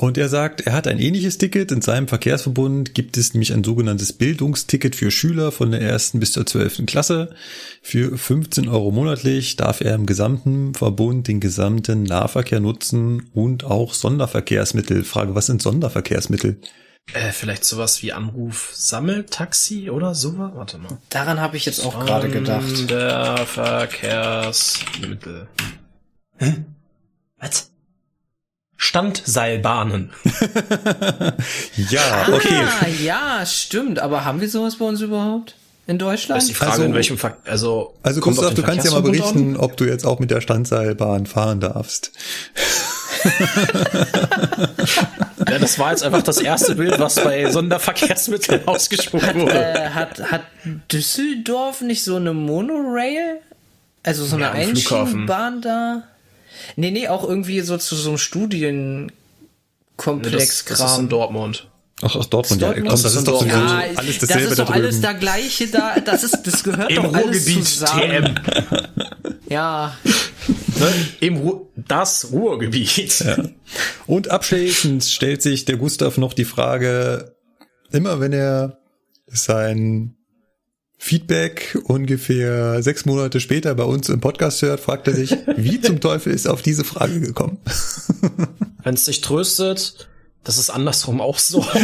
Und 0.00 0.16
er 0.16 0.30
sagt, 0.30 0.62
er 0.62 0.72
hat 0.72 0.86
ein 0.86 0.98
ähnliches 0.98 1.36
Ticket. 1.36 1.70
In 1.70 1.82
seinem 1.82 2.08
Verkehrsverbund 2.08 2.94
gibt 2.94 3.18
es 3.18 3.34
nämlich 3.34 3.52
ein 3.52 3.62
sogenanntes 3.62 4.14
Bildungsticket 4.14 4.96
für 4.96 5.10
Schüler 5.10 5.52
von 5.52 5.72
der 5.72 5.82
ersten 5.82 6.20
bis 6.20 6.32
zur 6.32 6.46
zwölften 6.46 6.86
Klasse. 6.86 7.34
Für 7.82 8.16
15 8.16 8.70
Euro 8.70 8.92
monatlich 8.92 9.56
darf 9.56 9.82
er 9.82 9.94
im 9.94 10.06
gesamten 10.06 10.74
Verbund 10.74 11.28
den 11.28 11.38
gesamten 11.38 12.04
Nahverkehr 12.04 12.60
nutzen 12.60 13.28
und 13.34 13.64
auch 13.64 13.92
Sonderverkehrsmittel. 13.92 15.04
Frage, 15.04 15.34
was 15.34 15.44
sind 15.44 15.60
Sonderverkehrsmittel? 15.60 16.62
Äh, 17.12 17.32
vielleicht 17.32 17.66
sowas 17.66 18.02
wie 18.02 18.14
Anruf 18.14 18.70
Sammeltaxi 18.72 19.90
oder 19.90 20.14
sowas? 20.14 20.52
Warte 20.54 20.78
mal. 20.78 20.96
Daran 21.10 21.40
habe 21.40 21.58
ich 21.58 21.66
jetzt 21.66 21.84
auch 21.84 22.06
gerade 22.06 22.30
gedacht. 22.30 22.88
Der 22.88 23.36
Verkehrsmittel. 23.46 25.46
Hä? 26.38 26.64
Was? 27.38 27.69
Standseilbahnen. 28.82 30.10
Ja, 31.90 32.26
okay. 32.32 32.62
Ah, 32.80 32.86
ja, 33.02 33.44
stimmt. 33.46 33.98
Aber 33.98 34.24
haben 34.24 34.40
wir 34.40 34.48
sowas 34.48 34.76
bei 34.76 34.84
uns 34.86 35.00
überhaupt? 35.02 35.54
In 35.86 35.98
Das 35.98 36.06
Deutschland? 36.08 36.42
ist 36.42 36.48
die 36.48 36.54
Frage, 36.54 36.72
Also- 36.72 36.84
in 36.84 36.94
welchem 36.94 37.18
Ver 37.18 37.36
also 37.44 37.94
Also 38.02 38.20
Gustav, 38.20 38.46
auf 38.48 38.54
du 38.54 38.62
kannst 38.62 38.86
ja 38.86 38.92
mal 38.92 39.02
berichten, 39.02 39.56
ob 39.56 39.76
du 39.76 39.84
jetzt 39.84 40.06
auch 40.06 40.18
mit 40.18 40.30
der 40.30 40.40
Standseilbahn 40.40 41.26
fahren 41.26 41.60
darfst. 41.60 42.12
Ja, 45.48 45.58
das 45.58 45.78
war 45.78 45.90
jetzt 45.90 46.04
einfach 46.04 46.22
das 46.22 46.38
erste 46.38 46.74
Bild, 46.76 46.98
was 46.98 47.16
bei 47.16 47.50
Sonderverkehrsmitteln 47.50 48.62
ausgesprochen 48.68 49.40
wurde. 49.42 49.52
Äh, 49.74 49.88
hat, 49.90 50.20
hat 50.30 50.42
Düsseldorf 50.92 51.80
nicht 51.80 52.04
so 52.04 52.16
eine 52.16 52.32
Monorail? 52.34 53.40
Also 54.02 54.24
so 54.26 54.36
eine 54.36 54.44
Ja. 54.46 54.52
Einschienenbahn 54.52 55.60
da? 55.60 56.02
Nee, 56.76 56.90
nee, 56.90 57.08
auch 57.08 57.26
irgendwie 57.28 57.60
so 57.60 57.76
zu 57.78 57.96
so 57.96 58.10
einem 58.10 58.16
Das, 58.16 58.22
Studienkomplex 58.22 60.64
das 60.66 60.80
ist 60.80 60.98
in 60.98 61.08
Dortmund. 61.08 61.68
Ach, 62.02 62.16
aus 62.16 62.30
Dortmund, 62.30 62.62
ja. 62.62 62.72
Komm, 62.72 62.84
das 62.84 63.04
ist 63.04 63.28
doch 63.28 63.40
sowieso 63.40 63.56
ja, 63.56 63.82
alles 63.94 64.18
das 64.18 64.28
dasselbe 64.28 64.50
ist 64.50 64.58
da 64.58 64.64
doch 64.64 64.72
alles 64.72 65.00
drüben. 65.00 65.02
da 65.02 65.12
gleiche 65.12 65.66
da, 65.66 66.00
das 66.00 66.24
ist, 66.24 66.38
das 66.44 66.64
gehört 66.64 66.90
Im 66.96 67.02
doch 67.02 67.12
alles 67.12 67.26
Ruhrgebiet 67.46 67.66
zusammen. 67.66 68.34
TM. 68.36 68.40
Ja, 69.50 69.96
Ne? 70.80 70.90
Im 71.20 71.36
Ru 71.36 71.66
das 71.76 72.32
Ruhrgebiet. 72.32 73.22
Und 74.06 74.30
abschließend 74.30 75.04
stellt 75.04 75.42
sich 75.42 75.66
der 75.66 75.76
Gustav 75.76 76.16
noch 76.16 76.32
die 76.32 76.46
Frage, 76.46 77.34
immer 77.90 78.18
wenn 78.20 78.32
er 78.32 78.78
sein 79.26 80.16
Feedback 81.02 81.78
ungefähr 81.84 82.82
sechs 82.82 83.06
Monate 83.06 83.40
später 83.40 83.74
bei 83.74 83.84
uns 83.84 84.10
im 84.10 84.20
Podcast 84.20 84.60
hört, 84.60 84.80
fragt 84.80 85.08
er 85.08 85.14
sich, 85.14 85.34
wie 85.56 85.80
zum 85.80 85.98
Teufel 85.98 86.30
ist 86.30 86.44
er 86.44 86.52
auf 86.52 86.60
diese 86.60 86.84
Frage 86.84 87.20
gekommen? 87.20 87.56
Wenn 88.84 88.94
es 88.94 89.06
dich 89.06 89.22
tröstet, 89.22 90.10
das 90.44 90.58
ist 90.58 90.68
andersrum 90.68 91.22
auch 91.22 91.38
so. 91.38 91.64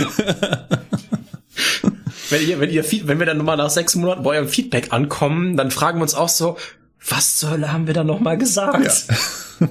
wenn 2.29 2.47
ihr, 2.47 2.61
wenn 2.61 2.69
ihr, 2.69 2.85
wenn 3.05 3.19
wir 3.19 3.25
dann 3.25 3.39
nochmal 3.39 3.57
nach 3.57 3.71
sechs 3.71 3.95
Monaten 3.95 4.23
bei 4.23 4.37
eurem 4.37 4.49
Feedback 4.49 4.93
ankommen, 4.93 5.57
dann 5.57 5.71
fragen 5.71 5.99
wir 5.99 6.03
uns 6.03 6.15
auch 6.15 6.29
so, 6.29 6.59
was 7.09 7.39
zur 7.39 7.53
Hölle 7.53 7.73
haben 7.73 7.87
wir 7.87 7.95
da 7.95 8.05
nochmal 8.05 8.37
gesagt? 8.37 9.07
Ja. 9.61 9.69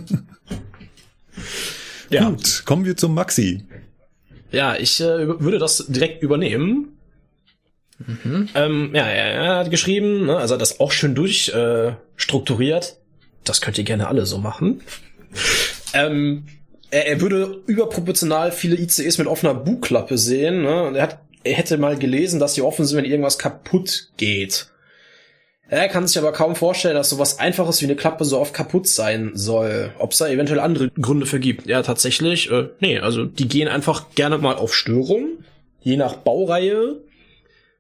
ja. 2.10 2.30
Gut, 2.30 2.64
kommen 2.66 2.84
wir 2.86 2.98
zum 2.98 3.14
Maxi. 3.14 3.64
Ja, 4.52 4.76
ich 4.76 5.00
äh, 5.02 5.40
würde 5.40 5.60
das 5.60 5.86
direkt 5.88 6.24
übernehmen. 6.24 6.95
Ähm, 8.56 8.92
ja, 8.94 9.08
er, 9.08 9.56
hat 9.58 9.72
geschrieben, 9.72 10.26
ne, 10.26 10.38
also 10.38 10.58
das 10.58 10.80
auch 10.80 10.92
schön 10.92 11.16
durchstrukturiert. 11.16 12.86
Äh, 12.86 12.96
das 13.46 13.62
könnt 13.62 13.78
ihr 13.78 13.84
gerne 13.84 14.08
alle 14.08 14.26
so 14.26 14.38
machen. 14.38 14.82
ähm, 15.94 16.46
er, 16.92 17.08
er 17.08 17.22
würde 17.22 17.62
überproportional 17.68 18.52
viele 18.52 18.78
ICEs 18.78 19.18
mit 19.18 19.28
offener 19.28 19.54
Bugklappe 19.54 20.18
sehen. 20.18 20.64
Ne? 20.64 20.84
Und 20.84 20.96
er, 20.96 21.04
hat, 21.04 21.20
er 21.44 21.54
hätte 21.54 21.78
mal 21.78 21.98
gelesen, 21.98 22.40
dass 22.40 22.54
die 22.54 22.62
offen 22.62 22.86
sind, 22.86 22.98
wenn 22.98 23.06
irgendwas 23.06 23.38
kaputt 23.38 24.10
geht. 24.18 24.68
Er 25.68 25.88
kann 25.88 26.06
sich 26.06 26.18
aber 26.20 26.32
kaum 26.32 26.56
vorstellen, 26.56 26.96
dass 26.96 27.10
sowas 27.10 27.40
Einfaches 27.40 27.82
wie 27.82 27.86
eine 27.86 27.96
Klappe 27.96 28.24
so 28.24 28.40
oft 28.40 28.54
kaputt 28.54 28.88
sein 28.88 29.32
soll. 29.34 29.92
Ob 29.98 30.12
es 30.12 30.20
da 30.20 30.28
eventuell 30.28 30.60
andere 30.60 30.90
Gründe 30.90 31.26
für 31.26 31.40
gibt. 31.40 31.66
Ja, 31.66 31.82
tatsächlich, 31.82 32.52
äh, 32.52 32.70
nee, 32.80 33.00
also 33.00 33.26
die 33.26 33.48
gehen 33.48 33.68
einfach 33.68 34.12
gerne 34.14 34.38
mal 34.38 34.56
auf 34.56 34.76
Störung, 34.76 35.40
je 35.82 35.98
nach 35.98 36.18
Baureihe. 36.18 36.98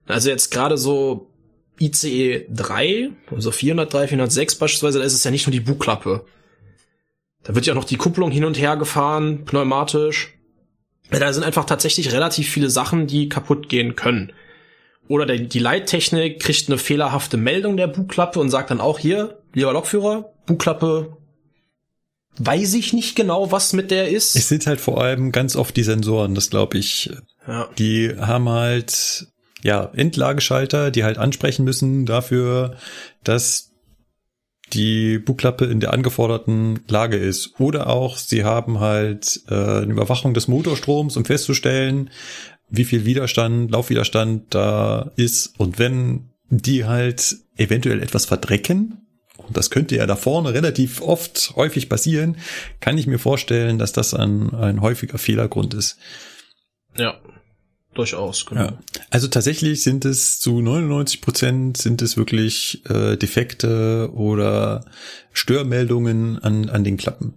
Also 0.07 0.29
jetzt 0.29 0.51
gerade 0.51 0.77
so 0.77 1.31
ICE 1.79 2.45
3, 2.49 3.11
also 3.31 3.51
403, 3.51 4.07
406 4.07 4.55
beispielsweise, 4.55 4.99
da 4.99 5.05
ist 5.05 5.13
es 5.13 5.23
ja 5.23 5.31
nicht 5.31 5.45
nur 5.47 5.51
die 5.51 5.59
Bugklappe. 5.59 6.25
Da 7.43 7.53
wird 7.53 7.65
ja 7.65 7.73
auch 7.73 7.77
noch 7.77 7.85
die 7.85 7.97
Kupplung 7.97 8.31
hin 8.31 8.45
und 8.45 8.57
her 8.59 8.75
gefahren, 8.77 9.45
pneumatisch. 9.45 10.33
Da 11.11 11.31
sind 11.31 11.43
einfach 11.43 11.65
tatsächlich 11.65 12.11
relativ 12.11 12.49
viele 12.49 12.69
Sachen, 12.69 13.07
die 13.07 13.29
kaputt 13.29 13.69
gehen 13.69 13.95
können. 13.95 14.31
Oder 15.07 15.27
der, 15.27 15.37
die 15.37 15.59
Leittechnik 15.59 16.41
kriegt 16.41 16.67
eine 16.67 16.79
fehlerhafte 16.79 17.37
Meldung 17.37 17.77
der 17.77 17.87
Bugklappe 17.87 18.39
und 18.39 18.49
sagt 18.49 18.71
dann 18.71 18.81
auch 18.81 18.97
hier, 18.97 19.39
lieber 19.53 19.73
Lokführer, 19.73 20.33
Bugklappe, 20.47 21.17
weiß 22.37 22.73
ich 22.73 22.93
nicht 22.93 23.15
genau, 23.15 23.51
was 23.51 23.73
mit 23.73 23.91
der 23.91 24.09
ist. 24.09 24.35
Es 24.35 24.49
sind 24.49 24.65
halt 24.65 24.81
vor 24.81 25.01
allem 25.01 25.31
ganz 25.31 25.55
oft 25.55 25.77
die 25.77 25.83
Sensoren, 25.83 26.33
das 26.33 26.49
glaube 26.49 26.77
ich. 26.79 27.11
ja. 27.47 27.69
Die 27.77 28.15
haben 28.17 28.49
halt, 28.49 29.27
ja, 29.65 29.89
Endlageschalter, 29.95 30.91
die 30.91 31.03
halt 31.03 31.17
ansprechen 31.17 31.65
müssen 31.65 32.05
dafür, 32.05 32.75
dass 33.23 33.71
die 34.73 35.17
Bugklappe 35.17 35.65
in 35.65 35.79
der 35.79 35.91
angeforderten 35.91 36.81
Lage 36.87 37.17
ist. 37.17 37.59
Oder 37.59 37.87
auch, 37.87 38.17
sie 38.17 38.43
haben 38.43 38.79
halt 38.79 39.41
äh, 39.49 39.55
eine 39.55 39.91
Überwachung 39.91 40.35
des 40.35 40.47
Motorstroms, 40.47 41.17
um 41.17 41.25
festzustellen, 41.25 42.11
wie 42.69 42.85
viel 42.85 43.05
Widerstand, 43.05 43.71
Laufwiderstand 43.71 44.53
da 44.53 45.11
ist. 45.15 45.59
Und 45.59 45.79
wenn 45.79 46.29
die 46.49 46.85
halt 46.85 47.35
eventuell 47.57 48.03
etwas 48.03 48.25
verdrecken, 48.25 49.01
und 49.37 49.57
das 49.57 49.71
könnte 49.71 49.95
ja 49.95 50.05
da 50.05 50.15
vorne 50.15 50.53
relativ 50.53 51.01
oft 51.01 51.53
häufig 51.55 51.89
passieren, 51.89 52.37
kann 52.81 52.99
ich 52.99 53.07
mir 53.07 53.19
vorstellen, 53.19 53.79
dass 53.79 53.93
das 53.93 54.13
ein, 54.13 54.53
ein 54.53 54.81
häufiger 54.81 55.17
Fehlergrund 55.17 55.73
ist. 55.73 55.97
ja, 56.95 57.15
durchaus, 57.95 58.45
genau. 58.45 58.61
Ja. 58.61 58.79
Also 59.09 59.27
tatsächlich 59.27 59.83
sind 59.83 60.05
es 60.05 60.39
zu 60.39 60.61
99 60.61 61.21
Prozent 61.21 61.77
sind 61.77 62.01
es 62.01 62.17
wirklich 62.17 62.81
äh, 62.89 63.17
Defekte 63.17 64.11
oder 64.13 64.85
Störmeldungen 65.31 66.39
an, 66.39 66.69
an 66.69 66.83
den 66.83 66.97
Klappen. 66.97 67.35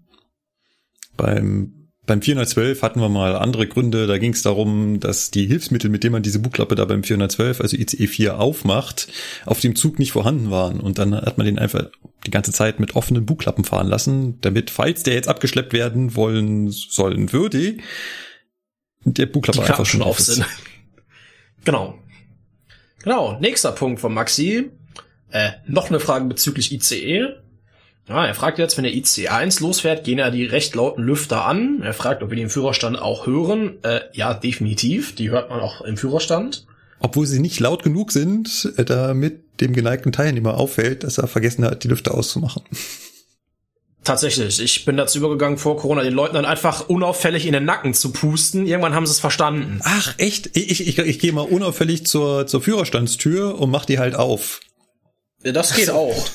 Beim 1.16 1.78
beim 2.09 2.22
412 2.22 2.82
hatten 2.82 3.00
wir 3.00 3.11
mal 3.11 3.36
andere 3.36 3.66
Gründe. 3.66 4.06
Da 4.06 4.16
ging 4.16 4.32
es 4.32 4.40
darum, 4.40 4.98
dass 4.98 5.30
die 5.30 5.46
Hilfsmittel, 5.46 5.90
mit 5.90 6.02
denen 6.02 6.14
man 6.14 6.22
diese 6.22 6.38
Bugklappe 6.38 6.74
da 6.74 6.86
beim 6.86 7.04
412, 7.04 7.61
also 7.61 7.76
ICE 7.76 8.06
4 8.06 8.40
aufmacht, 8.40 9.09
auf 9.44 9.61
dem 9.61 9.76
Zug 9.76 9.98
nicht 9.98 10.12
vorhanden 10.12 10.50
waren. 10.50 10.80
Und 10.80 10.98
dann 10.98 11.14
hat 11.14 11.36
man 11.36 11.44
den 11.44 11.59
einfach 11.59 11.84
die 12.26 12.30
ganze 12.30 12.50
Zeit 12.50 12.80
mit 12.80 12.96
offenen 12.96 13.26
Bugklappen 13.26 13.64
fahren 13.64 13.88
lassen, 13.88 14.38
damit, 14.40 14.70
falls 14.70 15.02
der 15.02 15.14
jetzt 15.14 15.28
abgeschleppt 15.28 15.74
werden 15.74 16.16
wollen 16.16 16.70
sollen 16.70 17.32
würde, 17.32 17.76
der 19.14 19.26
Bugklappe 19.26 19.59
die 19.59 19.64
einfach 19.64 19.86
schon 19.86 20.02
auf 20.02 20.18
ist. 20.18 20.26
sind. 20.26 20.46
genau. 21.64 21.98
Genau, 23.02 23.38
nächster 23.40 23.72
Punkt 23.72 24.00
von 24.00 24.12
Maxi. 24.12 24.70
Äh, 25.30 25.50
noch 25.66 25.88
eine 25.88 26.00
Frage 26.00 26.24
bezüglich 26.24 26.72
ICE. 26.72 27.36
Ja, 28.09 28.26
er 28.26 28.34
fragt 28.34 28.59
jetzt, 28.59 28.76
wenn 28.76 28.84
der 28.84 28.94
ICE 28.94 29.28
1 29.28 29.61
losfährt, 29.61 30.04
gehen 30.04 30.18
ja 30.18 30.30
die 30.30 30.46
recht 30.46 30.74
lauten 30.74 31.02
Lüfter 31.02 31.44
an. 31.44 31.82
Er 31.82 31.92
fragt, 31.92 32.22
ob 32.22 32.30
wir 32.30 32.36
die 32.36 32.42
im 32.42 32.50
Führerstand 32.50 32.98
auch 32.98 33.26
hören. 33.26 33.82
Äh, 33.82 34.00
ja, 34.14 34.32
definitiv. 34.32 35.14
Die 35.14 35.30
hört 35.30 35.50
man 35.50 35.61
auch 35.61 35.82
im 35.82 35.98
Führerstand. 35.98 36.66
Obwohl 37.00 37.26
sie 37.26 37.38
nicht 37.38 37.61
laut 37.61 37.82
genug 37.82 38.11
sind, 38.11 38.72
äh, 38.76 38.84
damit 38.84 39.61
dem 39.61 39.74
geneigten 39.74 40.11
Teilnehmer 40.12 40.56
auffällt, 40.56 41.04
dass 41.04 41.18
er 41.18 41.28
vergessen 41.28 41.64
hat, 41.64 41.84
die 41.84 41.88
Lüfter 41.88 42.14
auszumachen. 42.14 42.62
Tatsächlich. 44.09 44.59
Ich 44.59 44.86
bin 44.86 44.96
dazu 44.96 45.18
übergegangen, 45.18 45.59
vor 45.59 45.76
Corona 45.76 46.02
den 46.02 46.14
Leuten 46.14 46.32
dann 46.32 46.46
einfach 46.46 46.88
unauffällig 46.88 47.44
in 47.44 47.52
den 47.52 47.66
Nacken 47.66 47.92
zu 47.92 48.11
pusten. 48.11 48.66
Irgendwann 48.66 48.94
haben 48.94 49.04
sie 49.04 49.12
es 49.12 49.20
verstanden. 49.20 49.80
Ach, 49.84 50.14
echt? 50.16 50.56
Ich, 50.56 50.80
ich, 50.80 50.98
ich 50.98 51.18
gehe 51.18 51.30
mal 51.30 51.42
unauffällig 51.42 52.06
zur, 52.06 52.46
zur 52.46 52.62
Führerstandstür 52.62 53.61
und 53.61 53.70
mach 53.70 53.84
die 53.84 53.98
halt 53.98 54.14
auf. 54.14 54.61
Ja, 55.44 55.52
das 55.52 55.74
geht 55.74 55.90
auch. 55.90 56.26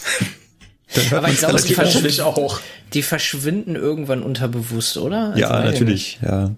Aber 1.11 1.29
ich 1.29 1.39
glaube, 1.39 1.59
die, 1.63 1.73
Natürlich 1.75 2.21
auch. 2.21 2.59
die 2.93 3.01
verschwinden 3.01 3.75
irgendwann 3.75 4.21
unterbewusst, 4.21 4.97
oder? 4.97 5.29
Also 5.29 5.39
Ja, 5.39 5.63
ich 5.65 5.71
natürlich, 5.71 6.19
ja. 6.21 6.51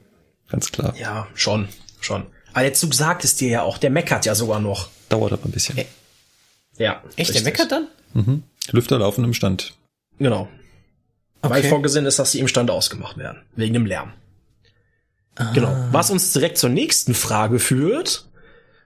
Ganz 0.50 0.74
klar. 0.74 0.94
Ja, 1.00 1.28
schon, 1.34 1.70
schon. 2.02 2.26
Aber 2.52 2.64
der 2.64 2.74
Zug 2.74 2.94
sagt 2.94 3.24
es 3.24 3.38
dir 3.38 3.48
ja 3.48 3.62
auch. 3.62 3.78
Der 3.78 3.90
meckert 3.90 4.26
ja 4.26 4.36
sogar 4.36 4.60
noch. 4.60 4.90
Dauert 5.08 5.32
aber 5.32 5.46
ein 5.46 5.52
bisschen. 5.52 5.78
Ja. 6.78 7.02
Echt, 7.16 7.30
der 7.30 7.36
richtig. 7.36 7.44
meckert 7.46 7.72
dann? 7.72 7.88
Lüfter 8.74 9.00
laufen 9.00 9.24
im 9.24 9.34
Stand. 9.34 9.76
Genau. 10.20 10.50
Weil 11.42 11.60
Okay. 11.60 11.70
vorgesehen 11.70 12.06
ist, 12.06 12.18
dass 12.20 12.32
sie 12.32 12.40
im 12.40 12.48
Stand 12.48 12.72
ausgemacht 12.72 13.18
werden. 13.18 13.42
Wegen 13.56 13.74
dem 13.74 13.86
Lärm. 13.86 14.14
Genau. 15.54 15.76
Was 15.92 16.10
uns 16.10 16.34
direkt 16.34 16.58
zur 16.58 16.70
nächsten 16.70 17.14
Frage 17.14 17.60
führt. 17.60 18.28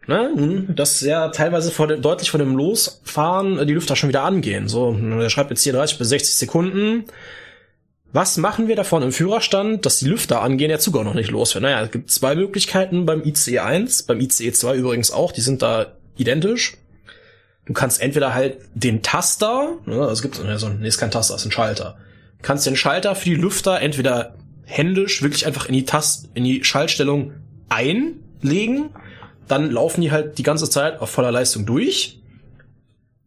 Ne, 0.07 0.65
dass 0.69 1.01
ja 1.01 1.27
teilweise 1.27 1.69
vor 1.69 1.85
dem, 1.87 2.01
deutlich 2.01 2.31
vor 2.31 2.39
dem 2.39 2.55
Losfahren 2.55 3.67
die 3.67 3.73
Lüfter 3.73 3.95
schon 3.95 4.09
wieder 4.09 4.23
angehen. 4.23 4.67
So, 4.67 4.97
er 4.97 5.29
schreibt 5.29 5.51
jetzt 5.51 5.61
hier 5.61 5.73
30 5.73 5.99
bis 5.99 6.09
60 6.09 6.35
Sekunden. 6.35 7.03
Was 8.11 8.37
machen 8.37 8.67
wir 8.67 8.75
davon 8.75 9.03
im 9.03 9.11
Führerstand, 9.11 9.85
dass 9.85 9.99
die 9.99 10.07
Lüfter 10.07 10.41
angehen, 10.41 10.69
der 10.69 10.79
Zug 10.79 10.97
auch 10.97 11.03
noch 11.03 11.13
nicht 11.13 11.29
losfährt? 11.29 11.61
Naja, 11.61 11.83
es 11.83 11.91
gibt 11.91 12.09
zwei 12.09 12.33
Möglichkeiten 12.33 13.05
beim 13.05 13.21
ICE 13.23 13.59
1, 13.59 14.03
beim 14.03 14.19
ICE 14.19 14.51
2 14.51 14.77
übrigens 14.77 15.11
auch, 15.11 15.31
die 15.31 15.41
sind 15.41 15.61
da 15.61 15.93
identisch. 16.17 16.77
Du 17.67 17.73
kannst 17.73 18.01
entweder 18.01 18.33
halt 18.33 18.57
den 18.73 19.03
Taster, 19.03 19.77
ne, 19.85 20.01
also 20.01 20.13
es 20.13 20.21
gibt, 20.23 20.39
also, 20.39 20.69
nee, 20.69 20.87
ist 20.87 20.97
kein 20.97 21.11
Taster, 21.11 21.35
ist 21.35 21.45
ein 21.45 21.51
Schalter. 21.51 21.99
Du 22.39 22.43
kannst 22.43 22.65
den 22.65 22.75
Schalter 22.75 23.15
für 23.15 23.29
die 23.29 23.35
Lüfter 23.35 23.81
entweder 23.81 24.35
händisch 24.65 25.21
wirklich 25.21 25.45
einfach 25.45 25.65
in 25.65 25.73
die 25.73 25.85
Tast, 25.85 26.29
in 26.33 26.43
die 26.43 26.63
Schaltstellung 26.63 27.33
einlegen, 27.69 28.89
dann 29.47 29.71
laufen 29.71 30.01
die 30.01 30.11
halt 30.11 30.37
die 30.37 30.43
ganze 30.43 30.69
Zeit 30.69 31.01
auf 31.01 31.09
voller 31.09 31.31
Leistung 31.31 31.65
durch. 31.65 32.19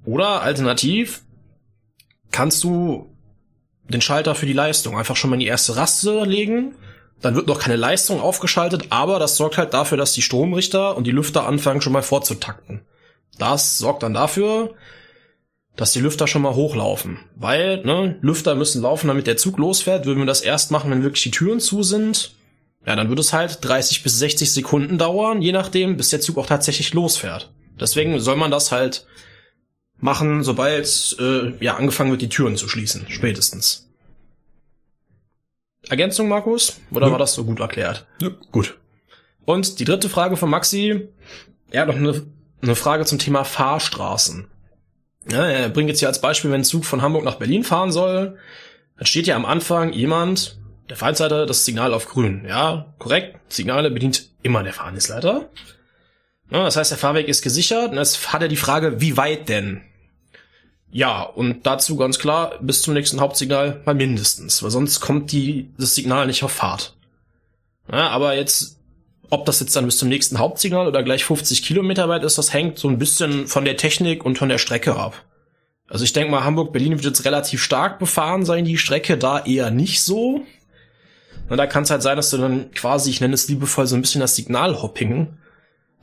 Oder 0.05 0.43
alternativ 0.43 1.23
kannst 2.31 2.65
du 2.65 3.15
den 3.89 4.01
Schalter 4.01 4.35
für 4.35 4.47
die 4.47 4.53
Leistung 4.53 4.97
einfach 4.97 5.17
schon 5.17 5.31
mal 5.31 5.35
in 5.35 5.41
die 5.41 5.47
erste 5.47 5.77
Raste 5.77 6.25
legen. 6.25 6.77
Dann 7.21 7.35
wird 7.35 7.47
noch 7.47 7.61
keine 7.61 7.77
Leistung 7.77 8.21
aufgeschaltet, 8.21 8.87
aber 8.91 9.19
das 9.19 9.37
sorgt 9.37 9.59
halt 9.59 9.75
dafür, 9.75 9.99
dass 9.99 10.13
die 10.13 10.23
Stromrichter 10.23 10.97
und 10.97 11.07
die 11.07 11.13
Lüfter 11.13 11.47
anfangen 11.47 11.81
schon 11.81 11.93
mal 11.93 12.03
vorzutakten. 12.03 12.83
Das 13.39 13.79
sorgt 13.79 14.03
dann 14.03 14.15
dafür, 14.15 14.75
dass 15.77 15.93
die 15.93 16.01
Lüfter 16.01 16.27
schon 16.27 16.43
mal 16.43 16.55
hochlaufen. 16.55 17.19
Weil, 17.35 17.83
ne, 17.85 18.19
Lüfter 18.21 18.55
müssen 18.55 18.83
laufen, 18.83 19.09
damit 19.09 19.27
der 19.27 19.37
Zug 19.37 19.59
losfährt. 19.59 20.05
Würden 20.07 20.19
wir 20.21 20.27
das 20.27 20.43
erst 20.43 20.71
machen, 20.71 20.91
wenn 20.91 21.03
wirklich 21.03 21.23
die 21.23 21.31
Türen 21.31 21.61
zu 21.61 21.83
sind, 21.83 22.35
ja, 22.87 22.97
dann 22.97 23.09
würde 23.09 23.21
es 23.21 23.33
halt 23.33 23.59
30 23.65 24.03
bis 24.03 24.19
60 24.19 24.53
Sekunden 24.53 24.99
dauern, 24.99 25.41
je 25.41 25.53
nachdem, 25.53 25.97
bis 25.97 26.11
der 26.11 26.21
Zug 26.21 26.37
auch 26.39 26.47
tatsächlich 26.47 26.93
losfährt. 26.95 27.53
Deswegen 27.81 28.19
soll 28.21 28.37
man 28.37 28.51
das 28.51 28.73
halt 28.73 29.07
machen, 29.99 30.43
sobald 30.43 31.17
äh, 31.21 31.53
ja 31.65 31.77
angefangen 31.77 32.11
wird, 32.11 32.23
die 32.23 32.29
Türen 32.29 32.57
zu 32.57 32.69
schließen, 32.69 33.07
spätestens. 33.09 33.89
Ergänzung, 35.89 36.29
Markus? 36.29 36.81
Oder 36.91 37.07
Ja. 37.07 37.13
war 37.13 37.19
das 37.19 37.35
so 37.35 37.45
gut 37.45 37.61
erklärt? 37.61 38.07
Ja. 38.21 38.31
Gut. 38.51 38.79
Und 39.45 39.79
die 39.81 39.85
dritte 39.85 40.09
Frage 40.09 40.37
von 40.37 40.51
Maxi, 40.51 41.09
er 41.71 41.83
hat 41.83 41.89
noch 41.89 41.97
eine, 41.97 42.23
eine 42.63 42.75
Frage 42.77 43.05
zum 43.05 43.19
Thema 43.19 43.45
Fahrstraßen. 43.45 44.49
Ja, 45.31 45.47
er 45.47 45.69
bringt 45.69 45.89
jetzt 45.89 46.01
hier 46.01 46.09
als 46.09 46.21
Beispiel, 46.21 46.51
wenn 46.51 46.63
ein 46.63 46.65
Zug 46.65 46.85
von 46.85 47.03
Hamburg 47.03 47.25
nach 47.25 47.37
Berlin 47.37 47.65
fahren 47.65 47.93
soll, 47.93 48.39
dann 48.97 49.07
steht 49.07 49.27
ja 49.27 49.37
am 49.37 49.45
Anfang 49.45 49.93
jemand, 49.93 50.59
der 50.89 50.97
Fahrdienstleiter, 50.97 51.47
das 51.47 51.65
Signal 51.65 51.95
auf 51.95 52.09
grün. 52.09 52.45
Ja, 52.47 52.93
korrekt. 52.99 53.39
Signale 53.49 53.91
bedient 53.91 54.29
immer 54.43 54.63
der 54.63 54.73
Fahrdienstleiter. 54.73 55.49
Ja, 56.51 56.65
das 56.65 56.77
heißt, 56.77 56.91
der 56.91 56.99
Fahrweg 56.99 57.29
ist 57.29 57.43
gesichert 57.43 57.93
und 57.93 57.97
jetzt 57.97 58.33
hat 58.33 58.43
er 58.43 58.49
die 58.49 58.57
Frage, 58.57 59.01
wie 59.01 59.17
weit 59.17 59.49
denn? 59.49 59.83
Ja, 60.91 61.23
und 61.23 61.67
dazu 61.67 61.97
ganz 61.97 62.19
klar, 62.19 62.59
bis 62.61 62.83
zum 62.83 62.93
nächsten 62.93 63.21
Hauptsignal 63.21 63.81
mal 63.87 63.95
mindestens, 63.95 64.63
weil 64.63 64.71
sonst 64.71 65.01
kommt 65.01 65.33
die, 65.33 65.71
das 65.79 65.95
Signal 65.95 66.27
nicht 66.27 66.43
auf 66.45 66.53
Fahrt. 66.53 66.95
Ja, 67.91 68.11
aber 68.11 68.35
jetzt, 68.35 68.79
ob 69.33 69.47
das 69.47 69.61
jetzt 69.61 69.75
dann 69.75 69.87
bis 69.87 69.97
zum 69.97 70.11
nächsten 70.11 70.39
Hauptsignal 70.39 70.87
oder 70.87 71.03
gleich 71.03 71.25
50 71.25 71.63
Kilometer 71.63 72.07
weit 72.07 72.23
ist, 72.23 72.37
das 72.37 72.53
hängt 72.53 72.79
so 72.79 72.87
ein 72.89 72.99
bisschen 72.99 73.47
von 73.47 73.65
der 73.65 73.79
Technik 73.79 74.27
und 74.27 74.37
von 74.37 74.51
der 74.51 74.59
Strecke 74.59 74.95
ab. 74.95 75.25
Also 75.89 76.05
ich 76.05 76.13
denke 76.13 76.31
mal, 76.31 76.45
Hamburg-Berlin 76.45 76.93
wird 76.93 77.07
jetzt 77.07 77.25
relativ 77.25 77.63
stark 77.63 77.99
befahren 77.99 78.45
sein, 78.45 78.67
die 78.67 78.77
Strecke 78.77 79.17
da 79.17 79.43
eher 79.43 79.71
nicht 79.71 80.03
so. 80.03 80.43
Und 81.49 81.57
da 81.57 81.67
kann 81.67 81.85
es 81.85 81.91
halt 81.91 82.03
sein, 82.03 82.17
dass 82.17 82.29
du 82.29 82.37
dann 82.37 82.73
quasi, 82.73 83.09
ich 83.09 83.23
nenne 83.23 83.33
es 83.33 83.49
liebevoll 83.49 83.87
so 83.87 83.97
ein 83.97 84.03
bisschen 84.03 84.21
das 84.21 84.37
Signalhopping 84.37 85.39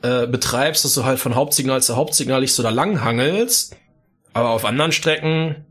äh, 0.02 0.26
betreibst, 0.26 0.84
dass 0.84 0.96
du 0.96 1.06
halt 1.06 1.20
von 1.20 1.36
Hauptsignal 1.36 1.84
zu 1.84 1.96
Hauptsignal 1.96 2.42
nicht 2.42 2.54
so 2.54 2.64
da 2.64 2.72
lang 2.72 3.04
hangelst. 3.04 3.76
Aber 4.34 4.50
auf 4.50 4.66
anderen 4.66 4.92
Strecken 4.92 5.68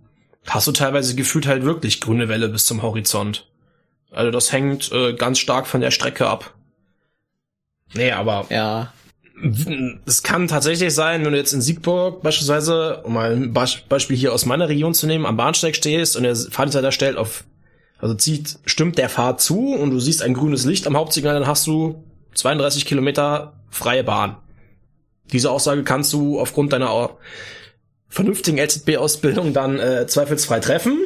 hast 0.47 0.69
du 0.69 0.73
teilweise 0.73 1.17
gefühlt 1.17 1.49
halt 1.49 1.65
wirklich 1.65 2.01
grüne 2.01 2.29
Welle 2.29 2.49
bis 2.49 2.67
zum 2.67 2.83
Horizont. 2.83 3.51
Also 4.13 4.31
das 4.31 4.53
hängt 4.53 4.93
äh, 4.93 5.15
ganz 5.15 5.41
stark 5.41 5.67
von 5.67 5.81
der 5.81 5.91
Strecke 5.91 6.29
ab. 6.29 6.55
Nee, 7.95 8.13
aber 8.13 8.47
Ja. 8.51 8.93
es 10.07 10.23
kann 10.23 10.49
tatsächlich 10.49 10.93
sein, 10.95 11.25
wenn 11.25 11.33
du 11.33 11.39
jetzt 11.39 11.53
in 11.53 11.61
Siegburg 11.61 12.23
beispielsweise, 12.23 13.03
um 13.05 13.15
mal 13.15 13.33
ein 13.33 13.53
Beispiel 13.53 14.17
hier 14.17 14.33
aus 14.33 14.47
meiner 14.47 14.69
Region 14.69 14.95
zu 14.95 15.07
nehmen, 15.07 15.27
am 15.27 15.37
Bahnsteig 15.37 15.77
stehst 15.77 16.17
und 16.17 16.25
der 16.25 16.35
Fahrdienstleiter 16.35 16.93
stellt 16.93 17.17
auf, 17.17 17.45
also 17.99 18.15
zieht, 18.15 18.59
stimmt 18.65 18.99
der 18.99 19.09
Fahrt 19.09 19.41
zu 19.41 19.75
und 19.75 19.91
du 19.91 20.01
siehst 20.01 20.23
ein 20.23 20.35
grünes 20.35 20.65
Licht 20.65 20.87
am 20.87 20.97
Hauptsignal, 20.97 21.35
dann 21.35 21.47
hast 21.47 21.67
du 21.67 22.05
32 22.35 22.85
Kilometer 22.87 23.55
freie 23.71 24.05
Bahn. 24.05 24.37
Diese 25.33 25.51
Aussage 25.51 25.85
kannst 25.85 26.13
du 26.13 26.41
aufgrund 26.41 26.73
deiner 26.73 27.11
vernünftigen 28.09 28.59
LZB-Ausbildung 28.59 29.53
dann 29.53 29.79
äh, 29.79 30.07
zweifelsfrei 30.07 30.61
treffen, 30.61 30.99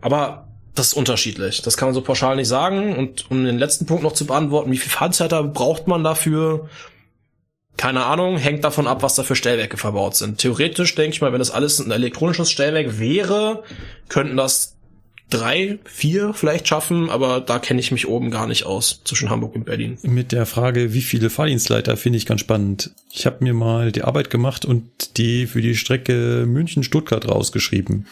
aber 0.00 0.47
das 0.78 0.88
ist 0.88 0.94
unterschiedlich. 0.94 1.62
Das 1.62 1.76
kann 1.76 1.88
man 1.88 1.94
so 1.94 2.02
pauschal 2.02 2.36
nicht 2.36 2.48
sagen. 2.48 2.96
Und 2.96 3.30
um 3.30 3.44
den 3.44 3.58
letzten 3.58 3.86
Punkt 3.86 4.02
noch 4.02 4.12
zu 4.12 4.26
beantworten, 4.26 4.70
wie 4.70 4.78
viel 4.78 4.90
Fahrzeiter 4.90 5.42
braucht 5.42 5.88
man 5.88 6.04
dafür? 6.04 6.68
Keine 7.76 8.06
Ahnung, 8.06 8.38
hängt 8.38 8.64
davon 8.64 8.86
ab, 8.86 9.02
was 9.02 9.14
da 9.14 9.22
für 9.22 9.36
Stellwerke 9.36 9.76
verbaut 9.76 10.16
sind. 10.16 10.38
Theoretisch 10.38 10.94
denke 10.94 11.14
ich 11.14 11.20
mal, 11.20 11.32
wenn 11.32 11.38
das 11.38 11.50
alles 11.50 11.78
ein 11.78 11.90
elektronisches 11.90 12.50
Stellwerk 12.50 12.98
wäre, 12.98 13.62
könnten 14.08 14.36
das 14.36 14.76
drei, 15.30 15.78
vier 15.84 16.32
vielleicht 16.32 16.66
schaffen, 16.66 17.10
aber 17.10 17.40
da 17.40 17.58
kenne 17.58 17.80
ich 17.80 17.92
mich 17.92 18.08
oben 18.08 18.30
gar 18.30 18.46
nicht 18.46 18.64
aus 18.64 19.02
zwischen 19.04 19.30
Hamburg 19.30 19.54
und 19.54 19.64
Berlin. 19.64 19.98
Mit 20.02 20.32
der 20.32 20.46
Frage, 20.46 20.92
wie 20.94 21.02
viele 21.02 21.30
Fahrdienstleiter, 21.30 21.96
finde 21.96 22.16
ich 22.16 22.26
ganz 22.26 22.40
spannend. 22.40 22.92
Ich 23.12 23.26
habe 23.26 23.44
mir 23.44 23.54
mal 23.54 23.92
die 23.92 24.02
Arbeit 24.02 24.30
gemacht 24.30 24.64
und 24.64 25.18
die 25.18 25.46
für 25.46 25.60
die 25.60 25.76
Strecke 25.76 26.46
München-Stuttgart 26.46 27.28
rausgeschrieben. 27.28 28.06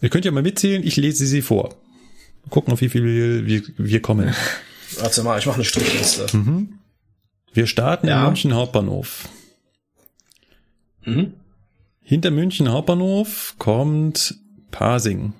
Ihr 0.00 0.08
könnt 0.10 0.24
ja 0.24 0.30
mal 0.32 0.42
mitzählen, 0.42 0.82
ich 0.84 0.96
lese 0.96 1.26
sie 1.26 1.42
vor. 1.42 1.76
Gucken, 2.50 2.72
auf 2.72 2.80
wie 2.80 2.88
viel 2.88 3.04
wir, 3.46 3.62
wir 3.78 4.02
kommen. 4.02 4.34
Warte 4.98 5.22
mal, 5.22 5.38
ich 5.38 5.46
mache 5.46 5.56
eine 5.56 5.64
Strichliste. 5.64 6.26
Wir 7.52 7.66
starten 7.66 8.06
Ja. 8.08 8.20
in 8.20 8.26
München 8.26 8.54
Hauptbahnhof. 8.54 9.28
Mhm. 11.04 11.34
Hinter 12.02 12.30
München 12.30 12.70
Hauptbahnhof 12.70 13.54
kommt 13.58 14.34
Pasing. 14.70 15.32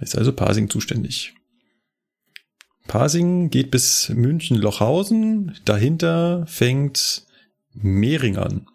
Ist 0.00 0.16
also 0.16 0.32
Pasing 0.32 0.70
zuständig. 0.70 1.34
Pasing 2.86 3.50
geht 3.50 3.70
bis 3.70 4.08
München 4.10 4.56
Lochhausen. 4.56 5.56
Dahinter 5.64 6.44
fängt 6.46 7.24
Mehring 7.72 8.36
an. 8.36 8.66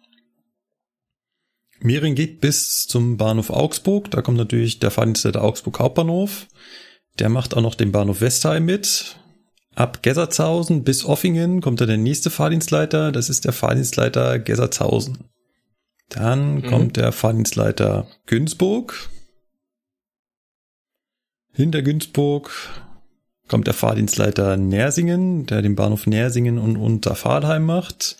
Mehring 1.80 2.14
geht 2.14 2.40
bis 2.40 2.86
zum 2.86 3.16
Bahnhof 3.16 3.50
Augsburg. 3.50 4.10
Da 4.10 4.22
kommt 4.22 4.36
natürlich 4.36 4.78
der 4.80 4.90
Fahrdienstleiter 4.90 5.42
Augsburg 5.42 5.78
Hauptbahnhof. 5.78 6.46
Der 7.18 7.28
macht 7.28 7.56
auch 7.56 7.62
noch 7.62 7.74
den 7.74 7.92
Bahnhof 7.92 8.20
Westheim 8.20 8.64
mit. 8.64 9.16
Ab 9.74 10.02
Gessertshausen 10.02 10.82
bis 10.82 11.04
Offingen 11.04 11.60
kommt 11.60 11.80
dann 11.80 11.88
der 11.88 11.96
nächste 11.96 12.30
Fahrdienstleiter. 12.30 13.12
Das 13.12 13.30
ist 13.30 13.44
der 13.44 13.52
Fahrdienstleiter 13.52 14.38
Gessertshausen. 14.38 15.18
Dann 16.08 16.62
kommt 16.62 16.96
der 16.96 17.12
Fahrdienstleiter 17.12 18.08
Günzburg. 18.26 19.08
Hinter 21.52 21.82
Günzburg 21.82 22.50
kommt 23.46 23.66
der 23.66 23.74
Fahrdienstleiter 23.74 24.56
Nersingen, 24.56 25.46
der 25.46 25.62
den 25.62 25.74
Bahnhof 25.74 26.06
Nersingen 26.06 26.58
und 26.58 26.76
Unterfadheim 26.76 27.64
macht. 27.64 28.16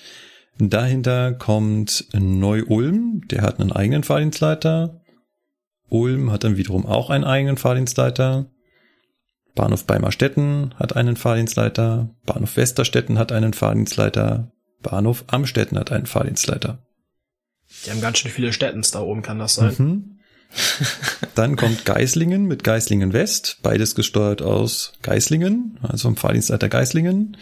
Dahinter 0.59 1.33
kommt 1.35 2.07
Neu-Ulm, 2.13 3.23
der 3.29 3.43
hat 3.43 3.61
einen 3.61 3.73
eigenen 3.73 4.03
Fahrdienstleiter. 4.03 5.01
Ulm 5.89 6.33
hat 6.33 6.45
dann 6.45 6.57
wiederum 6.57 6.85
auch 6.85 7.11
einen 7.11 7.25
eigenen 7.25 7.57
Fahrdienstleiter. 7.57 8.51
Bahnhof 9.55 9.87
Beimerstetten 9.87 10.75
hat 10.77 10.97
einen 10.97 11.17
Fahrdienstleiter. 11.17 12.11
Bahnhof 12.27 12.57
Westerstetten 12.57 13.19
hat 13.19 13.33
einen 13.33 13.53
Fahrdienstleiter. 13.53 14.53
Bahnhof 14.83 15.25
Amstetten 15.29 15.79
hat 15.79 15.93
einen 15.93 16.07
Fahrdienstleiter. 16.07 16.79
Die 17.85 17.91
haben 17.91 18.01
ganz 18.01 18.19
schön 18.19 18.31
viele 18.31 18.53
Städtens 18.53 18.91
da 18.91 19.01
oben, 19.01 19.23
kann 19.23 19.39
das 19.39 19.55
sein? 19.55 19.75
Mhm. 19.79 20.19
Dann 21.35 21.57
kommt 21.57 21.85
Geislingen 21.85 22.47
mit 22.47 22.65
Geislingen 22.65 23.13
West, 23.13 23.59
beides 23.63 23.95
gesteuert 23.95 24.41
aus 24.41 24.93
Geislingen, 25.03 25.79
also 25.83 26.09
vom 26.09 26.17
Fahrdienstleiter 26.17 26.69
Geislingen. 26.69 27.37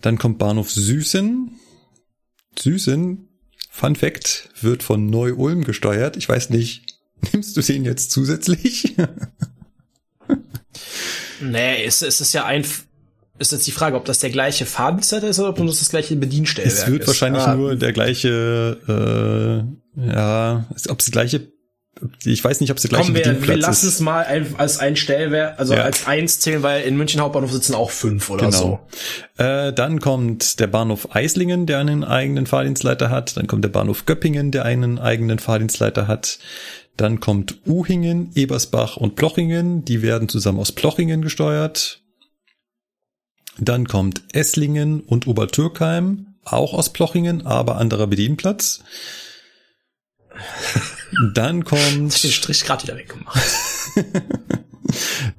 Dann 0.00 0.18
kommt 0.18 0.38
Bahnhof 0.38 0.70
Süßen. 0.70 1.58
Süßen, 2.58 3.28
Fun 3.70 3.96
Fact, 3.96 4.50
wird 4.60 4.82
von 4.82 5.06
Neu-Ulm 5.06 5.64
gesteuert. 5.64 6.16
Ich 6.16 6.28
weiß 6.28 6.50
nicht, 6.50 6.98
nimmst 7.32 7.56
du 7.56 7.62
den 7.62 7.84
jetzt 7.84 8.10
zusätzlich? 8.10 8.94
nee, 11.40 11.84
es, 11.84 12.02
es 12.02 12.20
ist 12.20 12.32
ja 12.32 12.44
ein, 12.44 12.64
ist 13.38 13.52
jetzt 13.52 13.66
die 13.66 13.72
Frage, 13.72 13.96
ob 13.96 14.04
das 14.04 14.18
der 14.18 14.30
gleiche 14.30 14.66
Fahrdienstleiter 14.66 15.28
ist 15.28 15.38
oder 15.38 15.50
ob 15.50 15.56
das 15.56 15.78
das 15.78 15.90
gleiche 15.90 16.16
Bedienstellwerk 16.16 16.72
ist. 16.72 16.82
Es 16.82 16.90
wird 16.90 17.02
ist. 17.02 17.08
wahrscheinlich 17.08 17.42
ah. 17.42 17.54
nur 17.54 17.76
der 17.76 17.92
gleiche, 17.92 19.66
äh, 19.96 20.06
ja, 20.06 20.66
ob 20.88 20.98
es 20.98 21.06
die 21.06 21.10
gleiche 21.10 21.53
ich 22.24 22.42
weiß 22.42 22.60
nicht, 22.60 22.70
ob 22.70 22.76
es 22.76 22.82
der 22.82 22.90
gleiche 22.90 23.12
Komm, 23.12 23.14
wir, 23.14 23.46
wir 23.48 23.56
lassen 23.56 23.86
es 23.88 24.00
mal 24.00 24.24
ein, 24.24 24.54
als 24.58 24.78
ein 24.78 24.96
Stellwerk, 24.96 25.58
also 25.58 25.74
Ja. 25.74 25.82
als 25.82 26.06
eins 26.06 26.40
zählen, 26.40 26.62
weil 26.62 26.82
in 26.82 26.96
München 26.96 27.20
Hauptbahnhof 27.20 27.52
sitzen 27.52 27.74
auch 27.74 27.90
fünf 27.90 28.30
oder 28.30 28.50
so. 28.50 28.80
Genau. 29.36 29.68
Äh, 29.68 29.72
dann 29.72 30.00
kommt 30.00 30.60
der 30.60 30.66
Bahnhof 30.66 31.14
Eislingen, 31.14 31.66
der 31.66 31.78
einen 31.78 32.04
eigenen 32.04 32.46
Fahrdienstleiter 32.46 33.10
hat. 33.10 33.36
Dann 33.36 33.46
kommt 33.46 33.64
der 33.64 33.70
Bahnhof 33.70 34.06
Göppingen, 34.06 34.50
der 34.50 34.64
einen 34.64 34.98
eigenen 34.98 35.38
Fahrdienstleiter 35.38 36.08
hat. 36.08 36.38
Dann 36.96 37.20
kommt 37.20 37.58
Uhingen, 37.66 38.30
Ebersbach 38.34 38.96
und 38.96 39.16
Plochingen. 39.16 39.84
Die 39.84 40.02
werden 40.02 40.28
zusammen 40.28 40.60
aus 40.60 40.72
Plochingen 40.72 41.22
gesteuert. 41.22 42.00
Dann 43.58 43.86
kommt 43.86 44.22
Esslingen 44.32 45.00
und 45.00 45.26
Obertürkheim, 45.26 46.34
auch 46.44 46.74
aus 46.74 46.92
Plochingen, 46.92 47.46
aber 47.46 47.76
anderer 47.76 48.08
Bedienplatz. 48.08 48.80
Dann 51.32 51.62
Ich 51.62 51.70
hab 51.72 51.78
den 51.78 52.10
kommt, 52.10 52.14
Strich 52.14 52.64
gerade 52.64 52.82
wieder 52.84 52.96
weggemacht. 52.96 53.40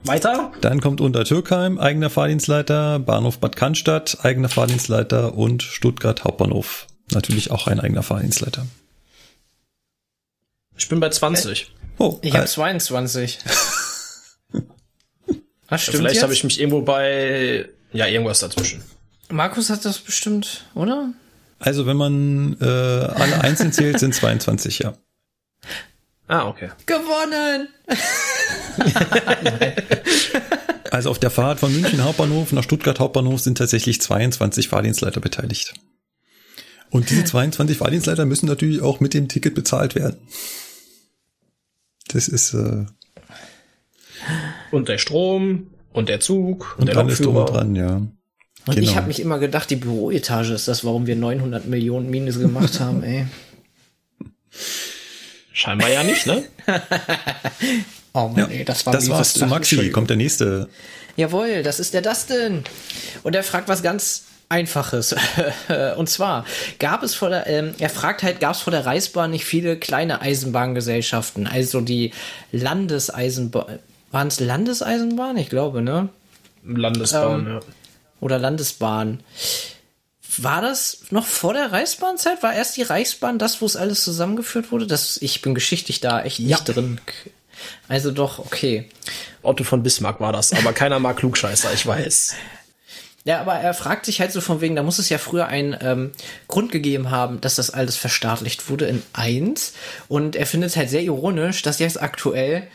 Weiter? 0.04 0.52
dann 0.62 0.82
kommt 0.82 1.02
Untertürkheim, 1.02 1.80
eigener 1.80 2.10
Fahrdienstleiter, 2.10 3.00
Bahnhof 3.00 3.40
Bad 3.40 3.56
Cannstatt, 3.56 4.18
eigener 4.24 4.50
Fahrdienstleiter 4.50 5.36
und 5.36 5.64
Stuttgart 5.64 6.24
Hauptbahnhof. 6.24 6.88
Natürlich 7.12 7.52
auch 7.52 7.68
ein 7.68 7.80
eigener 7.80 8.04
Fahrdienstleiter. 8.04 8.66
Ich 10.78 10.90
bin 10.90 11.00
bei 11.00 11.10
20. 11.10 11.72
Oh, 11.98 12.20
Ich 12.22 12.34
habe 12.34 12.44
äh, 12.44 12.48
22. 12.48 13.40
Ach, 15.68 15.80
stimmt 15.80 15.98
Vielleicht 15.98 16.22
habe 16.22 16.34
ich 16.34 16.44
mich 16.44 16.60
irgendwo 16.60 16.82
bei, 16.82 17.70
ja, 17.94 18.08
irgendwas 18.08 18.40
dazwischen. 18.40 18.84
Markus 19.30 19.70
hat 19.70 19.86
das 19.86 20.00
bestimmt, 20.00 20.66
oder? 20.76 21.14
also 21.60 21.86
wenn 21.86 21.98
man 21.98 22.58
äh, 22.62 22.66
alle 22.66 23.42
einzeln 23.42 23.72
zählt, 23.74 24.00
sind 24.00 24.14
22, 24.14 24.80
ja. 24.80 24.94
Ah, 26.28 26.48
okay. 26.48 26.70
Gewonnen! 26.86 27.68
Also 30.92 31.10
auf 31.10 31.20
der 31.20 31.32
Fahrt 31.32 31.60
von 31.60 31.74
München 31.74 32.02
Hauptbahnhof 32.04 32.54
nach 32.54 32.64
Stuttgart 32.64 33.00
Hauptbahnhof 33.00 33.42
sind 33.42 33.58
tatsächlich 33.58 34.00
22 34.00 34.70
Fahrdienstleiter 34.70 35.20
beteiligt. 35.20 35.74
Und 36.90 37.10
diese 37.10 37.26
22 37.26 37.78
Fahrdienstleiter 37.80 38.26
müssen 38.26 38.46
natürlich 38.46 38.82
auch 38.82 39.02
mit 39.02 39.14
dem 39.14 39.28
Ticket 39.28 39.56
bezahlt 39.56 39.96
werden. 39.96 40.16
Das 42.08 42.30
ist 42.30 42.54
äh, 42.54 42.86
Und 44.72 44.88
der 44.88 45.00
Strom 45.00 45.68
und 45.92 46.08
der 46.08 46.22
Zug 46.22 46.76
und, 46.78 46.82
und 46.84 46.90
der 46.90 46.98
alles 46.98 47.18
drum 47.20 47.36
und 47.36 47.42
Lokführer. 47.42 47.60
dran, 47.64 47.76
ja. 47.76 47.96
Und 47.98 48.12
Genau. 48.76 48.80
ich 48.80 48.96
habe 48.96 49.08
mich 49.08 49.20
immer 49.20 49.38
gedacht, 49.40 49.70
die 49.70 49.76
Büroetage 49.76 50.54
ist 50.54 50.68
das, 50.70 50.86
warum 50.86 51.08
wir 51.08 51.16
900 51.18 51.68
Millionen 51.68 52.10
Minus 52.10 52.40
gemacht 52.40 52.80
haben, 52.80 53.04
ey. 53.04 53.26
Scheinbar 55.56 55.90
ja 55.90 56.04
nicht, 56.04 56.28
ne? 56.28 56.44
Oh 58.14 58.28
Mann, 58.28 58.38
Ja, 58.38 58.46
ey, 58.48 58.64
das 58.66 58.86
war 58.86 58.94
das 58.94 59.06
ein 59.06 59.10
war's 59.12 59.34
zu. 59.34 59.46
Maxi. 59.46 59.90
Kommt 59.90 60.10
der 60.10 60.18
nächste. 60.18 60.70
Jawohl, 61.16 61.64
das 61.64 61.80
ist 61.80 61.94
der 61.94 62.02
Dustin. 62.02 62.64
Und 63.24 63.36
er 63.36 63.44
fragt 63.44 63.68
was 63.70 63.82
ganz 63.82 64.26
Einfaches. 64.50 65.16
Und 65.98 66.08
zwar 66.10 66.46
gab 66.80 67.04
es 67.04 67.16
vor 67.16 67.30
der, 67.30 67.48
ähm, 67.48 67.74
er 67.80 67.90
fragt 67.90 68.22
halt, 68.24 68.40
gab 68.40 68.54
es 68.56 68.62
vor 68.62 68.72
der 68.72 68.86
Reichsbahn 68.86 69.32
nicht 69.32 69.46
viele 69.46 69.78
kleine 69.78 70.22
Eisenbahngesellschaften? 70.22 71.48
Also 71.48 71.82
die 71.82 72.12
Landeseisenbahn, 72.52 73.80
waren 74.12 74.28
es 74.28 74.40
Landeseisenbahn? 74.40 75.38
Ich 75.38 75.50
glaube, 75.50 75.82
ne? 75.82 76.10
Landesbahn, 76.66 77.40
Ähm, 77.48 77.54
ja. 77.54 77.60
Oder 78.22 78.40
Landesbahn. 78.40 79.20
War 80.44 80.62
das 80.62 81.00
noch 81.12 81.26
vor 81.26 81.54
der 81.54 81.72
Reichsbahnzeit? 81.72 82.44
War 82.44 82.54
erst 82.54 82.78
die 82.78 82.84
Reichsbahn 82.84 83.40
das, 83.40 83.62
wo 83.62 83.66
es 83.66 83.76
alles 83.76 84.04
zusammengeführt 84.04 84.72
wurde? 84.72 84.88
Das, 84.88 85.18
ich 85.22 85.42
bin 85.42 85.56
geschichtlich 85.56 86.00
da 86.02 86.22
echt 86.24 86.40
nicht 86.40 86.50
Ja. 86.50 86.74
drin. 86.74 87.00
Also 87.88 88.12
doch, 88.12 88.40
okay. 88.40 88.90
Otto 89.42 89.64
von 89.64 89.82
Bismarck 89.84 90.20
war 90.20 90.34
das, 90.34 90.52
aber 90.54 90.74
keiner 90.74 91.00
mag 91.00 91.18
Klugscheißer, 91.18 91.74
ich 91.74 91.86
weiß. 91.86 92.34
Ja, 93.24 93.42
aber 93.42 93.56
er 93.56 93.74
fragt 93.74 94.06
sich 94.06 94.20
halt 94.20 94.32
so 94.32 94.40
von 94.42 94.62
wegen, 94.62 94.76
da 94.76 94.84
muss 94.84 95.00
es 95.00 95.10
ja 95.10 95.18
früher 95.18 95.48
einen 95.48 95.76
ähm, 95.82 96.12
Grund 96.48 96.72
gegeben 96.72 97.10
haben, 97.10 97.42
dass 97.42 97.56
das 97.56 97.72
alles 97.72 97.96
verstaatlicht 97.96 98.70
wurde 98.70 98.86
in 98.86 99.02
eins. 99.14 99.74
Und 100.08 100.36
er 100.36 100.46
findet 100.46 100.72
es 100.72 100.76
halt 100.78 100.90
sehr 100.92 101.02
ironisch, 101.02 101.62
dass 101.64 101.80
jetzt 101.80 102.00
aktuell 102.02 102.68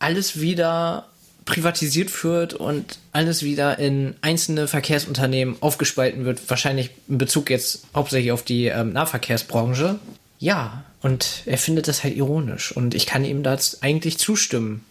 alles 0.00 0.40
wieder 0.40 1.07
privatisiert 1.48 2.22
wird 2.24 2.54
und 2.54 2.98
alles 3.12 3.42
wieder 3.42 3.78
in 3.78 4.14
einzelne 4.20 4.68
Verkehrsunternehmen 4.68 5.56
aufgespalten 5.60 6.24
wird. 6.24 6.48
Wahrscheinlich 6.48 6.90
in 7.08 7.18
Bezug 7.18 7.50
jetzt 7.50 7.84
hauptsächlich 7.94 8.32
auf 8.32 8.42
die 8.42 8.66
ähm, 8.66 8.92
Nahverkehrsbranche. 8.92 9.98
Ja, 10.38 10.84
und 11.00 11.42
er 11.46 11.58
findet 11.58 11.88
das 11.88 12.04
halt 12.04 12.16
ironisch. 12.16 12.70
Und 12.70 12.94
ich 12.94 13.06
kann 13.06 13.24
ihm 13.24 13.42
da 13.42 13.52
jetzt 13.52 13.82
eigentlich 13.82 14.18
zustimmen. 14.18 14.84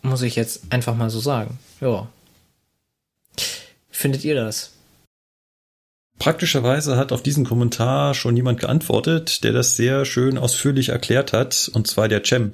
Muss 0.00 0.22
ich 0.22 0.36
jetzt 0.36 0.62
einfach 0.70 0.94
mal 0.94 1.10
so 1.10 1.20
sagen. 1.20 1.58
Ja. 1.80 2.08
Findet 3.90 4.24
ihr 4.24 4.34
das? 4.34 4.70
Praktischerweise 6.18 6.96
hat 6.96 7.10
auf 7.10 7.22
diesen 7.22 7.44
Kommentar 7.44 8.14
schon 8.14 8.36
jemand 8.36 8.60
geantwortet, 8.60 9.42
der 9.42 9.52
das 9.52 9.74
sehr 9.76 10.04
schön 10.04 10.38
ausführlich 10.38 10.90
erklärt 10.90 11.32
hat, 11.32 11.68
und 11.74 11.88
zwar 11.88 12.06
der 12.06 12.22
Cem, 12.24 12.52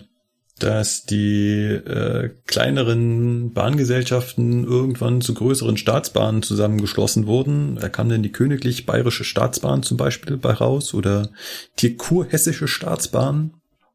dass 0.58 1.04
die 1.04 1.62
äh, 1.62 2.30
kleineren 2.46 3.52
Bahngesellschaften 3.52 4.64
irgendwann 4.64 5.20
zu 5.20 5.34
größeren 5.34 5.76
Staatsbahnen 5.76 6.42
zusammengeschlossen 6.42 7.26
wurden. 7.26 7.76
Da 7.80 7.88
kam 7.88 8.08
dann 8.08 8.22
die 8.22 8.32
Königlich 8.32 8.86
Bayerische 8.86 9.24
Staatsbahn 9.24 9.82
zum 9.82 9.96
Beispiel 9.96 10.36
bei 10.36 10.52
raus 10.52 10.94
oder 10.94 11.30
die 11.78 11.96
Kurhessische 11.96 12.68
Staatsbahn. 12.68 13.54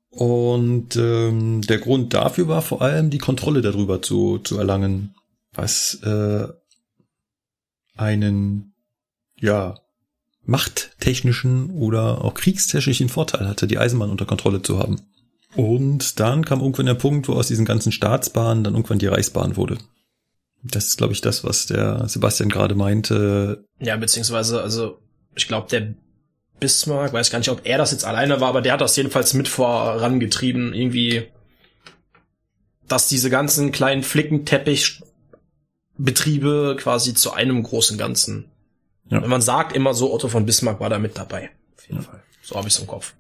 Und 0.10 0.96
ähm, 0.96 1.62
der 1.62 1.80
Grund 1.80 2.14
dafür 2.14 2.48
war 2.48 2.62
vor 2.62 2.82
allem 2.82 3.10
die 3.10 3.18
Kontrolle 3.18 3.62
darüber 3.62 4.02
zu, 4.02 4.38
zu 4.38 4.58
erlangen, 4.58 5.16
was 5.54 5.96
äh, 6.04 6.48
einen 7.96 8.74
ja, 9.40 9.80
machttechnischen 10.46 11.72
oder 11.72 12.24
auch 12.24 12.34
kriegstechnischen 12.34 13.10
Vorteil 13.10 13.48
hatte, 13.48 13.68
die 13.68 13.78
Eisenbahn 13.78 14.10
unter 14.10 14.26
Kontrolle 14.26 14.62
zu 14.62 14.80
haben. 14.80 15.02
Und 15.56 16.20
dann 16.20 16.46
kam 16.46 16.62
irgendwann 16.62 16.88
der 16.88 16.96
Punkt, 16.96 17.28
wo 17.28 17.34
aus 17.34 17.48
diesen 17.48 17.66
ganzen 17.66 17.92
Staatsbahnen 17.92 18.64
dann 18.64 18.74
irgendwann 18.74 19.00
die 19.00 19.08
Reichsbahn 19.08 19.56
wurde. 19.56 19.78
Das 20.64 20.86
ist, 20.86 20.98
glaube 20.98 21.14
ich, 21.14 21.22
das, 21.22 21.44
was 21.44 21.66
der 21.66 22.08
Sebastian 22.08 22.50
gerade 22.50 22.76
meinte. 22.76 23.66
Ja, 23.80 23.98
beziehungsweise, 23.98 24.62
also, 24.62 25.00
ich 25.36 25.48
glaube, 25.48 25.68
der 25.70 25.94
Bismarck, 26.60 27.12
weiß 27.12 27.30
gar 27.30 27.40
nicht, 27.40 27.50
ob 27.50 27.62
er 27.66 27.78
das 27.78 27.92
jetzt 27.92 28.06
alleine 28.06 28.40
war, 28.40 28.48
aber 28.50 28.62
der 28.62 28.74
hat 28.74 28.82
das 28.82 28.96
jedenfalls 28.96 29.34
mit 29.34 29.50
vorangetrieben, 29.50 30.74
irgendwie, 30.74 31.28
dass 32.88 33.10
diese 33.10 33.30
ganzen 33.30 33.74
kleinen 33.74 34.04
Flickenteppichbetriebe 34.04 36.78
quasi 36.80 37.14
zu 37.14 37.34
einem 37.34 37.62
großen 37.62 37.98
Ganzen. 37.98 38.46
Ja. 39.10 39.22
Wenn 39.22 39.30
man 39.30 39.42
sagt 39.42 39.76
immer 39.76 39.94
so, 39.94 40.14
Otto 40.14 40.30
von 40.30 40.46
Bismarck 40.46 40.80
war 40.80 40.90
da 40.90 41.00
mit 41.00 41.18
dabei. 41.18 41.50
Auf 41.76 41.90
jeden 41.90 42.02
Fall. 42.02 42.24
So 42.42 42.56
habe 42.56 42.70
ich 42.70 42.80
im 42.80 42.88
Kopf. 42.88 43.14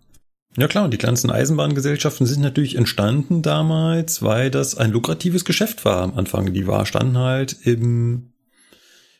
Ja 0.55 0.67
klar, 0.67 0.85
und 0.85 0.91
die 0.91 0.99
ganzen 0.99 1.31
Eisenbahngesellschaften 1.31 2.27
sind 2.27 2.41
natürlich 2.41 2.75
entstanden 2.75 3.41
damals, 3.41 4.21
weil 4.21 4.51
das 4.51 4.75
ein 4.77 4.91
lukratives 4.91 5.45
Geschäft 5.45 5.83
war 5.83 6.03
am 6.03 6.13
Anfang. 6.13 6.53
Die 6.53 6.67
war, 6.67 6.85
standen 6.85 7.17
halt 7.17 7.57
im, 7.63 8.33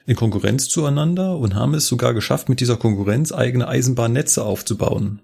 in 0.06 0.16
Konkurrenz 0.16 0.70
zueinander 0.70 1.38
und 1.38 1.56
haben 1.56 1.74
es 1.74 1.88
sogar 1.88 2.14
geschafft, 2.14 2.50
mit 2.50 2.60
dieser 2.60 2.78
Konkurrenz 2.78 3.32
eigene 3.32 3.68
Eisenbahnnetze 3.68 4.44
aufzubauen. 4.44 5.22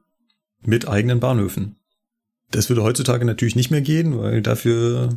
Mit 0.62 0.88
eigenen 0.88 1.20
Bahnhöfen. 1.20 1.76
Das 2.50 2.70
würde 2.70 2.84
heutzutage 2.84 3.24
natürlich 3.24 3.56
nicht 3.56 3.70
mehr 3.70 3.82
gehen, 3.82 4.18
weil 4.18 4.42
dafür 4.42 5.10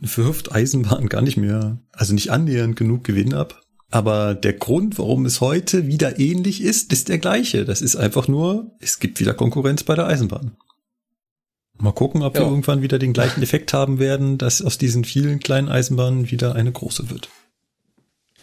wirft 0.00 0.52
Eisenbahn 0.52 1.08
gar 1.08 1.20
nicht 1.20 1.36
mehr, 1.36 1.78
also 1.92 2.14
nicht 2.14 2.30
annähernd 2.30 2.76
genug 2.76 3.04
Gewinn 3.04 3.34
ab. 3.34 3.61
Aber 3.92 4.34
der 4.34 4.54
Grund, 4.54 4.98
warum 4.98 5.26
es 5.26 5.40
heute 5.42 5.86
wieder 5.86 6.18
ähnlich 6.18 6.62
ist, 6.62 6.92
ist 6.94 7.08
der 7.10 7.18
gleiche. 7.18 7.66
Das 7.66 7.82
ist 7.82 7.94
einfach 7.94 8.26
nur, 8.26 8.70
es 8.80 8.98
gibt 8.98 9.20
wieder 9.20 9.34
Konkurrenz 9.34 9.84
bei 9.84 9.94
der 9.94 10.06
Eisenbahn. 10.06 10.56
Mal 11.78 11.92
gucken, 11.92 12.22
ob 12.22 12.34
Ja. 12.34 12.40
wir 12.40 12.48
irgendwann 12.48 12.80
wieder 12.80 12.98
den 12.98 13.12
gleichen 13.12 13.42
Effekt 13.42 13.72
haben 13.74 13.98
werden, 13.98 14.38
dass 14.38 14.62
aus 14.62 14.78
diesen 14.78 15.04
vielen 15.04 15.40
kleinen 15.40 15.68
Eisenbahnen 15.68 16.30
wieder 16.30 16.54
eine 16.54 16.72
große 16.72 17.10
wird. 17.10 17.28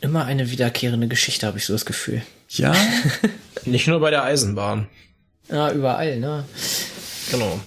Immer 0.02 0.26
eine 0.26 0.52
wiederkehrende 0.52 1.08
Geschichte, 1.08 1.48
habe 1.48 1.58
ich 1.58 1.66
so 1.66 1.74
das 1.74 1.86
Gefühl. 1.86 2.22
Ja, 2.50 2.76
Nicht 3.66 3.88
nur 3.88 4.00
bei 4.00 4.12
der 4.12 4.24
Eisenbahn. 4.24 4.88
Ja, 5.50 5.72
überall, 5.72 6.20
ne? 6.20 6.46
Genau. 7.32 7.60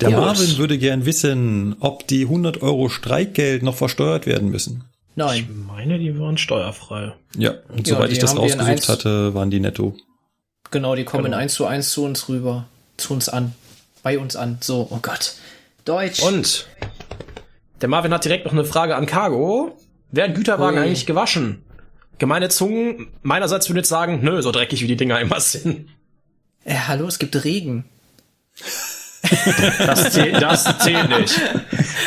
der 0.00 0.10
Ja. 0.10 0.20
Marvin 0.20 0.58
würde 0.58 0.78
gern 0.78 1.06
wissen, 1.06 1.76
ob 1.78 2.08
die 2.08 2.22
100 2.24 2.60
Euro 2.60 2.88
Streikgeld 2.88 3.62
noch 3.62 3.76
versteuert 3.76 4.26
werden 4.26 4.50
müssen. 4.50 4.84
Ich 5.14 5.16
Nein. 5.16 5.64
meine, 5.66 5.98
die 5.98 6.18
waren 6.18 6.38
steuerfrei. 6.38 7.12
Ja, 7.36 7.54
und 7.68 7.86
Ja, 7.86 7.96
soweit 7.96 8.10
ich 8.10 8.18
das 8.18 8.32
in 8.32 8.38
rausgesucht 8.38 8.88
hatte, 8.88 9.34
waren 9.34 9.50
die 9.50 9.60
netto. 9.60 9.94
Genau, 10.70 10.94
die 10.94 11.04
kommen 11.04 11.24
Genau. 11.24 11.36
eins 11.36 11.54
zu 11.54 11.66
eins 11.66 11.90
zu 11.90 12.04
uns 12.04 12.28
rüber. 12.30 12.66
Zu 12.96 13.12
uns 13.12 13.28
an. 13.28 13.54
Bei 14.02 14.18
uns 14.18 14.36
an. 14.36 14.56
So, 14.60 14.86
oh 14.90 14.98
Gott. 15.02 15.34
Deutsch. 15.84 16.22
Und 16.22 16.66
der 17.82 17.88
Marvin 17.90 18.12
hat 18.14 18.24
direkt 18.24 18.46
noch 18.46 18.52
eine 18.52 18.64
Frage 18.64 18.96
an 18.96 19.04
Cargo. 19.06 19.76
Werden 20.10 20.34
Güterwagen 20.34 20.78
Ui. 20.78 20.84
eigentlich 20.86 21.04
gewaschen? 21.06 21.62
Gemeine 22.18 22.48
Zungen 22.48 23.08
meinerseits 23.22 23.68
würden 23.68 23.78
jetzt 23.78 23.88
sagen, 23.88 24.20
nö, 24.22 24.40
so 24.42 24.50
dreckig 24.52 24.80
wie 24.82 24.86
die 24.86 24.96
Dinger 24.96 25.20
immer 25.20 25.40
sind. 25.40 25.88
äh, 26.64 26.74
hallo, 26.74 27.06
es 27.06 27.18
gibt 27.18 27.42
Regen. 27.44 27.84
Das 29.78 30.10
zählt, 30.10 30.40
das 30.40 30.78
zählt 30.78 31.08
nicht. 31.08 31.40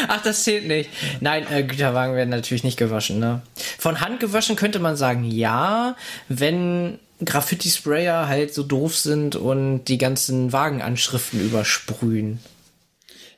Ach, 0.07 0.21
das 0.21 0.43
zählt 0.43 0.67
nicht. 0.67 0.89
Nein, 1.19 1.45
äh, 1.51 1.63
Güterwagen 1.63 2.15
werden 2.15 2.29
natürlich 2.29 2.63
nicht 2.63 2.77
gewaschen, 2.77 3.19
ne? 3.19 3.41
Von 3.77 4.01
Hand 4.01 4.19
gewaschen 4.19 4.55
könnte 4.55 4.79
man 4.79 4.95
sagen, 4.95 5.23
ja, 5.23 5.95
wenn 6.29 6.99
Graffiti-Sprayer 7.23 8.27
halt 8.27 8.53
so 8.53 8.63
doof 8.63 8.95
sind 8.95 9.35
und 9.35 9.85
die 9.85 9.97
ganzen 9.97 10.51
Wagenanschriften 10.51 11.39
übersprühen. 11.39 12.39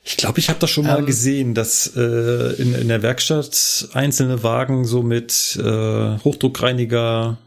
Ich 0.04 0.16
glaube, 0.16 0.38
ich 0.38 0.48
habe 0.48 0.58
das 0.58 0.70
schon 0.70 0.86
mal 0.86 1.00
Ähm. 1.00 1.06
gesehen, 1.06 1.54
dass 1.54 1.92
äh, 1.94 2.00
in, 2.62 2.74
in 2.74 2.88
der 2.88 3.02
Werkstatt 3.02 3.88
einzelne 3.92 4.42
Wagen 4.42 4.84
so 4.84 5.02
mit 5.02 5.58
äh, 5.62 6.18
Hochdruckreiniger 6.18 7.38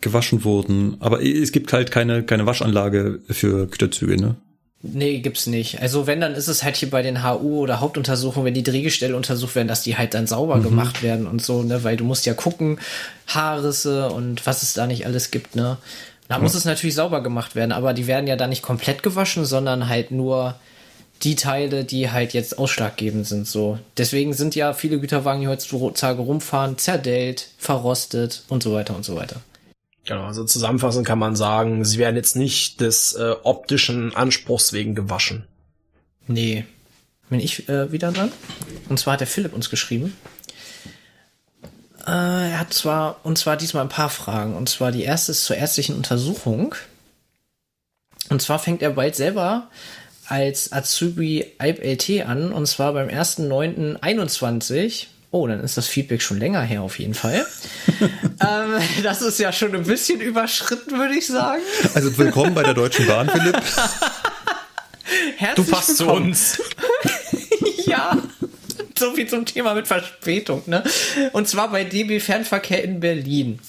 gewaschen 0.00 0.44
wurden. 0.44 0.96
Aber 1.00 1.20
es 1.24 1.50
gibt 1.52 1.72
halt 1.72 1.90
keine, 1.90 2.22
keine 2.22 2.46
Waschanlage 2.46 3.20
für 3.28 3.66
Güterzüge, 3.66 4.16
ne? 4.16 4.36
Nee, 4.80 5.18
gibt's 5.18 5.48
nicht. 5.48 5.80
Also 5.80 6.06
wenn, 6.06 6.20
dann 6.20 6.34
ist 6.34 6.46
es 6.46 6.62
halt 6.62 6.76
hier 6.76 6.88
bei 6.88 7.02
den 7.02 7.24
HU 7.24 7.58
oder 7.58 7.80
Hauptuntersuchungen, 7.80 8.46
wenn 8.46 8.54
die 8.54 8.62
Drehgestelle 8.62 9.16
untersucht 9.16 9.56
werden, 9.56 9.66
dass 9.66 9.82
die 9.82 9.96
halt 9.96 10.14
dann 10.14 10.28
sauber 10.28 10.60
gemacht 10.60 11.02
werden 11.02 11.26
und 11.26 11.42
so, 11.42 11.62
ne, 11.64 11.82
weil 11.82 11.96
du 11.96 12.04
musst 12.04 12.26
ja 12.26 12.34
gucken, 12.34 12.78
Haarrisse 13.26 14.10
und 14.10 14.46
was 14.46 14.62
es 14.62 14.74
da 14.74 14.86
nicht 14.86 15.04
alles 15.04 15.32
gibt, 15.32 15.56
ne. 15.56 15.78
Da 16.28 16.38
muss 16.38 16.54
es 16.54 16.66
natürlich 16.66 16.94
sauber 16.94 17.22
gemacht 17.22 17.56
werden, 17.56 17.72
aber 17.72 17.94
die 17.94 18.06
werden 18.06 18.26
ja 18.26 18.36
dann 18.36 18.50
nicht 18.50 18.62
komplett 18.62 19.02
gewaschen, 19.02 19.46
sondern 19.46 19.88
halt 19.88 20.10
nur 20.10 20.56
die 21.22 21.34
Teile, 21.34 21.84
die 21.84 22.10
halt 22.10 22.32
jetzt 22.32 22.58
ausschlaggebend 22.58 23.26
sind, 23.26 23.48
so. 23.48 23.78
Deswegen 23.96 24.32
sind 24.32 24.54
ja 24.54 24.74
viele 24.74 25.00
Güterwagen, 25.00 25.40
die 25.40 25.48
heutzutage 25.48 26.20
rumfahren, 26.20 26.78
zerdellt, 26.78 27.48
verrostet 27.58 28.44
und 28.48 28.62
so 28.62 28.74
weiter 28.74 28.94
und 28.94 29.04
so 29.04 29.16
weiter. 29.16 29.40
Genau, 30.08 30.24
also 30.24 30.42
zusammenfassend 30.42 31.06
kann 31.06 31.18
man 31.18 31.36
sagen, 31.36 31.84
sie 31.84 31.98
werden 31.98 32.16
jetzt 32.16 32.34
nicht 32.34 32.80
des 32.80 33.12
äh, 33.12 33.34
optischen 33.42 34.16
Anspruchs 34.16 34.72
wegen 34.72 34.94
gewaschen. 34.94 35.46
Nee. 36.26 36.64
Bin 37.28 37.40
ich 37.40 37.68
äh, 37.68 37.92
wieder 37.92 38.10
dran? 38.10 38.32
Und 38.88 38.98
zwar 38.98 39.12
hat 39.12 39.20
der 39.20 39.26
Philipp 39.26 39.52
uns 39.52 39.68
geschrieben. 39.68 40.16
Äh, 42.06 42.52
er 42.52 42.58
hat 42.58 42.72
zwar, 42.72 43.20
und 43.22 43.36
zwar 43.36 43.58
diesmal 43.58 43.82
ein 43.82 43.90
paar 43.90 44.08
Fragen. 44.08 44.56
Und 44.56 44.70
zwar 44.70 44.92
die 44.92 45.02
erste 45.02 45.32
ist 45.32 45.44
zur 45.44 45.56
ärztlichen 45.56 45.94
Untersuchung. 45.94 46.74
Und 48.30 48.40
zwar 48.40 48.58
fängt 48.58 48.80
er 48.80 48.92
bald 48.92 49.14
selber 49.14 49.68
als 50.26 50.72
Azubi 50.72 51.52
Alp 51.58 51.84
LT 51.84 52.24
an. 52.24 52.54
Und 52.54 52.64
zwar 52.64 52.94
beim 52.94 53.08
1.9.21. 53.08 55.08
Oh, 55.30 55.46
dann 55.46 55.60
ist 55.60 55.76
das 55.76 55.86
Feedback 55.86 56.22
schon 56.22 56.38
länger 56.38 56.62
her 56.62 56.82
auf 56.82 56.98
jeden 56.98 57.12
Fall. 57.14 57.46
ähm, 58.00 58.80
das 59.02 59.20
ist 59.20 59.38
ja 59.38 59.52
schon 59.52 59.74
ein 59.74 59.84
bisschen 59.84 60.20
überschritten, 60.20 60.98
würde 60.98 61.14
ich 61.14 61.26
sagen. 61.26 61.60
Also 61.94 62.16
willkommen 62.16 62.54
bei 62.54 62.62
der 62.62 62.72
Deutschen 62.74 63.06
Bahn, 63.06 63.28
Philipp. 63.28 63.60
Herzlich 65.36 65.66
Du 65.66 65.70
passt 65.70 65.96
zu 65.96 66.06
willkommen. 66.06 66.28
uns. 66.30 66.60
Ja, 67.86 68.18
so 68.98 69.14
viel 69.14 69.26
zum 69.26 69.46
Thema 69.46 69.72
mit 69.72 69.86
Verspätung, 69.86 70.62
ne? 70.66 70.84
Und 71.32 71.48
zwar 71.48 71.70
bei 71.70 71.84
DB 71.84 72.20
Fernverkehr 72.20 72.84
in 72.84 73.00
Berlin. 73.00 73.60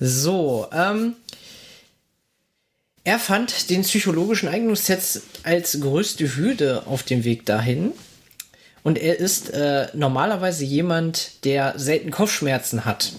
So, 0.00 0.66
ähm, 0.72 1.14
er 3.04 3.20
fand 3.20 3.70
den 3.70 3.82
psychologischen 3.82 4.48
Eignungstest 4.48 5.22
als 5.44 5.78
größte 5.80 6.34
Hürde 6.34 6.82
auf 6.86 7.04
dem 7.04 7.22
Weg 7.22 7.46
dahin. 7.46 7.92
Und 8.82 8.98
er 8.98 9.18
ist 9.18 9.50
äh, 9.50 9.86
normalerweise 9.92 10.64
jemand, 10.64 11.44
der 11.44 11.74
selten 11.76 12.10
Kopfschmerzen 12.10 12.84
hat. 12.84 13.12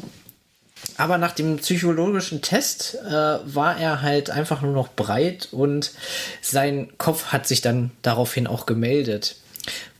Aber 0.97 1.17
nach 1.17 1.31
dem 1.31 1.57
psychologischen 1.57 2.41
Test 2.41 2.95
äh, 3.05 3.11
war 3.11 3.79
er 3.79 4.01
halt 4.01 4.29
einfach 4.29 4.61
nur 4.61 4.73
noch 4.73 4.89
breit 4.89 5.49
und 5.51 5.91
sein 6.41 6.89
Kopf 6.97 7.27
hat 7.27 7.47
sich 7.47 7.61
dann 7.61 7.91
daraufhin 8.01 8.45
auch 8.47 8.65
gemeldet. 8.65 9.37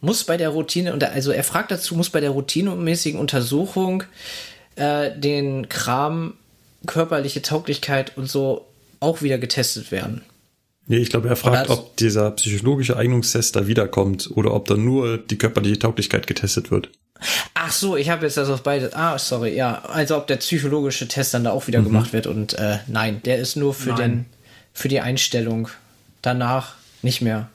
Muss 0.02 0.26
bei 0.26 0.38
der 0.38 0.50
Routine, 0.50 0.94
also 1.14 1.32
er 1.32 1.44
fragt 1.44 1.72
dazu, 1.72 1.96
muss 1.96 2.10
bei 2.10 2.20
der 2.20 2.32
routinemäßigen 2.32 3.20
Untersuchung 3.20 4.04
äh, 4.76 5.12
den 5.18 5.70
Kram, 5.70 6.34
körperliche 6.86 7.42
Tauglichkeit 7.42 8.18
und 8.18 8.30
so 8.30 8.66
auch 9.00 9.22
wieder 9.22 9.38
getestet 9.38 9.92
werden. 9.92 10.22
Nee, 10.86 10.98
ich 10.98 11.10
glaube, 11.10 11.30
er 11.30 11.36
fragt, 11.36 11.70
ob 11.70 11.96
dieser 11.98 12.32
psychologische 12.32 12.98
Eignungstest 12.98 13.56
da 13.56 13.68
wiederkommt 13.68 14.30
oder 14.32 14.54
ob 14.54 14.68
da 14.68 14.76
nur 14.76 15.18
die 15.18 15.38
körperliche 15.38 15.80
Tauglichkeit 15.80 16.28
getestet 16.28 16.72
wird. 16.72 16.90
Ach 17.54 17.72
so, 17.72 17.96
ich 17.96 18.10
habe 18.10 18.26
jetzt 18.26 18.36
das 18.36 18.50
auf 18.50 18.64
beide. 18.64 18.94
Ah, 18.94 19.18
sorry, 19.18 19.56
ja. 19.56 19.82
Also 19.86 20.18
ob 20.18 20.28
der 20.28 20.38
psychologische 20.38 21.08
Test 21.08 21.34
dann 21.34 21.46
da 21.46 21.52
auch 21.52 21.68
wieder 21.68 21.82
gemacht 21.82 22.12
wird 22.12 22.28
und 22.28 22.54
äh, 22.54 22.80
nein, 22.88 23.22
der 23.24 23.38
ist 23.38 23.56
nur 23.56 23.74
für 23.74 23.92
Nein. 23.92 23.98
den 23.98 24.26
für 24.74 24.90
die 24.90 25.00
Einstellung. 25.00 25.70
Danach 26.22 26.74
nicht 27.02 27.22
mehr. 27.22 27.50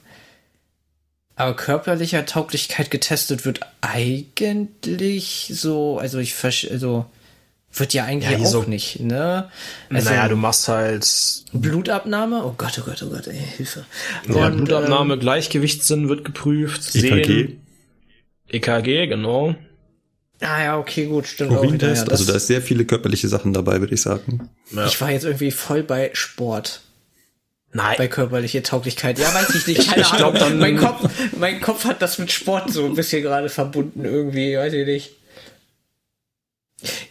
Aber 1.36 1.54
körperlicher 1.54 2.26
Tauglichkeit 2.26 2.90
getestet 2.90 3.44
wird 3.44 3.60
eigentlich 3.80 5.52
so, 5.54 5.98
also 5.98 6.18
ich 6.18 6.34
versch 6.34 6.66
also 6.70 7.06
wird 7.80 7.94
ja 7.94 8.04
eigentlich 8.04 8.30
Ja, 8.38 8.38
auch 8.46 8.50
so- 8.50 8.62
nicht, 8.62 9.00
ne? 9.00 9.50
Also 9.90 10.10
naja, 10.10 10.28
du 10.28 10.36
machst 10.36 10.68
halt 10.68 11.06
Blutabnahme, 11.52 12.44
oh 12.44 12.54
Gott, 12.56 12.78
oh 12.80 12.84
Gott, 12.86 13.02
oh 13.02 13.10
Gott, 13.10 13.26
ey, 13.26 13.38
Hilfe. 13.56 13.84
ja, 14.28 14.46
Und, 14.46 14.56
Blutabnahme, 14.56 15.18
Gleichgewichtssinn 15.18 16.08
wird 16.08 16.24
geprüft, 16.24 16.94
EKG, 16.94 17.24
Sehen, 17.24 17.60
EKG, 18.50 19.06
genau. 19.06 19.48
Ähm, 19.50 19.56
ah 20.40 20.62
ja, 20.62 20.78
okay, 20.78 21.06
gut, 21.06 21.26
stimmt 21.26 21.52
auch 21.56 21.62
wieder. 21.62 21.92
Ja, 21.94 22.02
also 22.04 22.24
da 22.24 22.34
ist 22.36 22.46
sehr 22.46 22.62
viele 22.62 22.84
körperliche 22.84 23.28
Sachen 23.28 23.52
dabei, 23.52 23.80
würde 23.80 23.94
ich 23.94 24.02
sagen. 24.02 24.48
Ja. 24.72 24.86
ich 24.86 25.00
war 25.00 25.10
jetzt 25.10 25.24
irgendwie 25.24 25.50
voll 25.50 25.82
bei 25.82 26.10
Sport. 26.12 26.82
Nein, 27.70 27.96
bei 27.98 28.08
körperliche 28.08 28.62
Tauglichkeit. 28.62 29.18
Ja, 29.18 29.32
weiß 29.34 29.54
ich 29.54 29.66
nicht. 29.66 29.90
Keine 29.90 30.00
Ich 30.00 30.10
glaub, 30.12 30.34
Ahnung. 30.36 30.48
dann- 30.48 30.58
mein, 30.58 30.76
Kopf, 30.78 31.10
mein 31.38 31.60
Kopf 31.60 31.84
hat 31.84 32.00
das 32.00 32.18
mit 32.18 32.32
Sport 32.32 32.72
so 32.72 32.86
ein 32.86 32.94
bisschen 32.94 33.22
gerade 33.22 33.50
verbunden 33.50 34.06
irgendwie, 34.06 34.56
weiß 34.56 34.72
ich 34.72 34.86
nicht. 34.86 35.10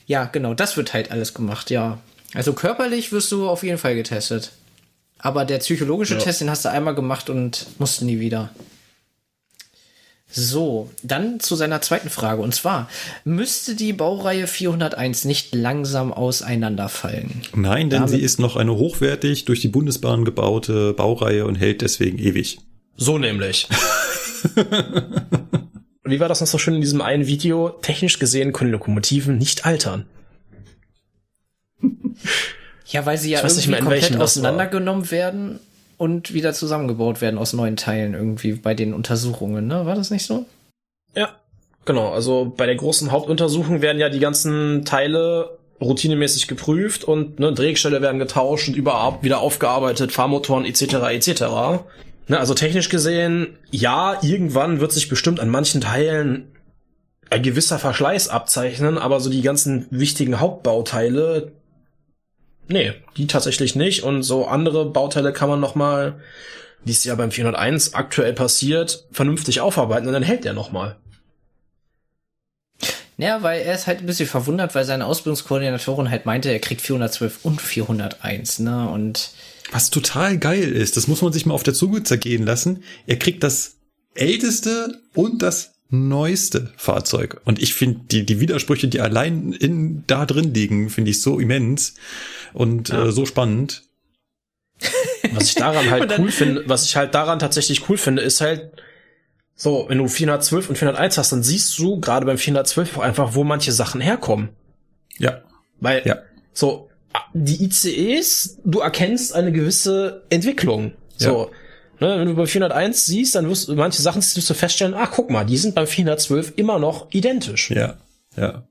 Ja, 0.08 0.26
genau, 0.26 0.54
das 0.56 0.76
wird 0.78 0.94
halt 0.94 1.12
alles 1.12 1.34
gemacht, 1.36 1.70
ja. 1.70 2.00
Also 2.34 2.54
körperlich 2.54 3.12
wirst 3.12 3.32
du 3.32 3.48
auf 3.48 3.62
jeden 3.64 3.78
Fall 3.78 3.94
getestet. 3.96 4.52
Aber 5.20 5.46
der 5.46 5.60
psychologische 5.60 6.16
Ja. 6.16 6.20
Test, 6.22 6.42
den 6.42 6.50
hast 6.50 6.66
du 6.66 6.70
einmal 6.70 6.96
gemacht 6.96 7.30
und 7.30 7.68
musst 7.78 8.02
nie 8.02 8.20
wieder. 8.20 8.50
So, 10.30 10.92
dann 11.04 11.40
zu 11.40 11.56
seiner 11.56 11.82
zweiten 11.82 12.10
Frage. 12.10 12.42
Und 12.42 12.54
zwar, 12.54 12.90
müsste 13.24 13.76
die 13.76 13.94
Baureihe 13.94 14.46
401 14.46 15.24
nicht 15.26 15.56
langsam 15.56 16.12
auseinanderfallen? 16.12 17.44
Nein, 17.56 17.90
denn 17.90 18.02
Damit- 18.02 18.10
sie 18.12 18.22
ist 18.22 18.38
noch 18.40 18.58
eine 18.58 18.76
hochwertig 18.76 19.46
durch 19.46 19.62
die 19.62 19.70
Bundesbahn 19.70 20.26
gebaute 20.26 20.94
Baureihe 20.94 21.46
und 21.46 21.56
hält 21.56 21.82
deswegen 21.82 22.18
ewig. 22.20 22.60
so 22.98 23.18
nämlich. 23.18 23.68
Wie 26.10 26.20
war 26.20 26.28
das 26.28 26.42
noch 26.42 26.48
so 26.48 26.58
schön 26.58 26.76
in 26.76 26.82
diesem 26.82 27.02
einen 27.02 27.28
Video? 27.28 27.70
Technisch 27.70 28.20
gesehen 28.20 28.54
können 28.54 28.72
Lokomotiven 28.72 29.38
nicht 29.38 29.66
altern. 29.66 30.06
Ja, 32.86 33.06
weil 33.06 33.18
sie 33.18 33.32
ja 33.32 33.42
irgendwie 33.42 33.70
mehr, 33.70 33.80
komplett 33.80 34.16
auseinandergenommen 34.16 35.12
werden 35.12 35.60
und 35.98 36.34
wieder 36.34 36.54
zusammengebaut 36.54 37.22
werden 37.22 37.38
aus 37.38 37.54
neuen 37.54 37.76
Teilen 37.76 38.14
irgendwie 38.14 38.54
bei 38.54 38.74
den 38.74 38.94
Untersuchungen, 38.94 39.68
ne? 39.68 39.86
War 39.86 39.96
das 39.96 40.10
nicht 40.10 40.26
so? 40.26 40.46
Ja, 41.16 41.36
genau. 41.86 42.12
Also 42.12 42.54
bei 42.56 42.66
der 42.66 42.76
großen 42.76 43.12
Hauptuntersuchung 43.12 43.82
werden 43.82 44.00
ja 44.00 44.10
die 44.10 44.20
ganzen 44.20 44.86
Teile 44.86 45.58
routinemäßig 45.82 46.48
geprüft 46.48 47.04
und 47.04 47.40
ne, 47.40 47.54
Drehgestelle 47.54 48.02
werden 48.02 48.20
getauscht 48.20 48.70
und 48.70 48.76
überhaupt 48.76 49.24
wieder 49.24 49.40
aufgearbeitet, 49.40 50.12
Fahrmotoren 50.12 50.66
etc. 50.66 50.82
etc. 51.12 51.44
Ne, 52.28 52.40
also 52.40 52.54
technisch 52.54 52.90
gesehen, 52.90 53.58
ja, 53.72 54.22
irgendwann 54.22 54.82
wird 54.82 54.92
sich 54.92 55.08
bestimmt 55.08 55.40
an 55.40 55.50
manchen 55.50 55.80
Teilen 55.80 56.52
ein 57.30 57.44
gewisser 57.44 57.80
Verschleiß 57.80 58.30
abzeichnen, 58.30 58.98
aber 58.98 59.20
so 59.20 59.30
die 59.30 59.42
ganzen 59.42 59.88
wichtigen 59.90 60.40
Hauptbauteile, 60.40 61.54
nee, 62.68 62.94
die 63.16 63.28
tatsächlich 63.28 63.76
nicht. 63.76 64.04
Und 64.04 64.24
so 64.24 64.46
andere 64.46 64.90
Bauteile 64.90 65.32
kann 65.32 65.50
man 65.50 65.60
noch 65.60 65.76
mal, 65.76 66.20
wie 66.84 66.92
es 66.92 67.04
ja 67.06 67.16
beim 67.16 67.32
401 67.32 67.94
aktuell 67.94 68.34
passiert, 68.34 69.08
vernünftig 69.12 69.62
aufarbeiten 69.62 70.08
und 70.08 70.14
dann 70.14 70.24
hält 70.24 70.44
der 70.44 70.54
noch 70.54 70.72
mal. 70.72 70.98
Ja, 73.18 73.42
weil 73.42 73.62
er 73.62 73.74
ist 73.74 73.88
halt 73.88 74.00
ein 74.00 74.06
bisschen 74.06 74.28
verwundert, 74.28 74.76
weil 74.76 74.86
seine 74.86 75.06
Ausbildungskoordinatorin 75.06 76.12
halt 76.12 76.26
meinte, 76.26 76.52
er 76.52 76.60
kriegt 76.60 76.82
412 76.82 77.46
und 77.46 77.62
401, 77.62 78.60
ne? 78.60 78.88
Und 78.90 79.32
Was 79.72 79.90
total 79.90 80.38
geil 80.38 80.72
ist, 80.72 80.96
das 80.98 81.08
muss 81.08 81.22
man 81.22 81.34
sich 81.34 81.46
mal 81.46 81.54
auf 81.54 81.64
der 81.64 81.74
Zunge 81.74 82.04
zergehen 82.04 82.46
lassen. 82.46 82.84
Er 83.06 83.18
kriegt 83.20 83.44
das 83.44 83.76
älteste 84.16 85.02
und 85.14 85.42
das 85.42 85.74
neueste 85.90 86.74
Fahrzeug. 86.78 87.42
Und 87.46 87.62
ich 87.62 87.74
finde 87.74 88.02
die, 88.12 88.26
die 88.26 88.40
Widersprüche, 88.40 88.88
die 88.88 89.00
allein 89.02 89.54
in, 89.54 90.04
da 90.08 90.26
drin 90.26 90.54
liegen, 90.54 90.90
finde 90.90 91.12
ich 91.12 91.22
so 91.22 91.40
immens 91.40 91.96
und 92.54 92.90
Ja. 92.90 93.06
äh, 93.06 93.12
so 93.12 93.26
spannend. 93.26 93.84
Was 95.34 95.46
ich 95.50 95.56
daran 95.56 95.90
halt 95.90 96.14
cool 96.20 96.32
finde, 96.32 96.64
was 96.68 96.86
ich 96.86 96.96
halt 96.96 97.16
daran 97.16 97.40
tatsächlich 97.40 97.90
cool 97.90 97.98
finde, 97.98 98.22
ist 98.22 98.42
halt 98.42 98.72
so, 99.56 99.86
wenn 99.90 99.98
du 99.98 100.08
412 100.08 100.70
und 100.70 100.78
401 100.78 101.18
hast, 101.18 101.32
dann 101.32 101.42
siehst 101.42 101.78
du 101.80 102.00
gerade 102.00 102.26
beim 102.26 102.38
412 102.38 102.98
auch 102.98 103.02
einfach, 103.02 103.34
wo 103.34 103.44
manche 103.44 103.72
Sachen 103.72 104.02
herkommen. 104.02 104.50
Ja, 105.18 105.42
Weil 105.80 106.04
Ja. 106.06 106.18
so 106.54 106.87
die 107.34 107.64
ICEs, 107.64 108.60
du 108.64 108.80
erkennst 108.80 109.34
eine 109.34 109.52
gewisse 109.52 110.24
Entwicklung. 110.30 110.94
So, 111.16 111.52
ne, 112.00 112.20
wenn 112.20 112.28
du 112.28 112.36
bei 112.36 112.46
401 112.46 113.06
siehst, 113.06 113.36
dann 113.36 113.50
wirst 113.50 113.68
du 113.68 113.76
manche 113.76 114.02
Sachen 114.02 114.22
wirst 114.22 114.50
du 114.50 114.54
feststellen, 114.54 114.94
ach 114.96 115.12
guck 115.12 115.30
mal, 115.30 115.46
die 115.46 115.58
sind 115.58 115.76
beim 115.76 115.88
412 115.88 116.54
immer 116.58 116.80
noch 116.80 117.08
identisch. 117.12 117.72
ja, 117.72 117.98
ja. 118.36 118.68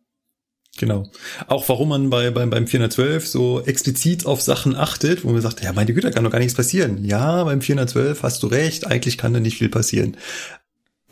Genau. 0.79 1.11
Auch 1.47 1.67
warum 1.71 1.89
man 1.89 2.11
bei, 2.11 2.31
beim, 2.31 2.51
beim 2.51 2.67
412 2.67 3.27
so 3.27 3.63
explizit 3.63 4.27
auf 4.27 4.43
Sachen 4.43 4.77
achtet, 4.77 5.25
wo 5.25 5.31
man 5.31 5.41
sagt, 5.41 5.63
ja, 5.63 5.73
meine 5.73 5.95
Güte, 5.95 6.11
kann 6.11 6.23
doch 6.23 6.31
gar 6.31 6.39
nichts 6.39 6.55
passieren. 6.55 7.03
Ja, 7.03 7.45
beim 7.45 7.63
412 7.63 8.23
hast 8.23 8.43
du 8.43 8.47
recht, 8.49 8.87
eigentlich 8.87 9.17
kann 9.17 9.33
da 9.33 9.41
nicht 9.41 9.57
viel 9.57 9.71
passieren. 9.71 10.19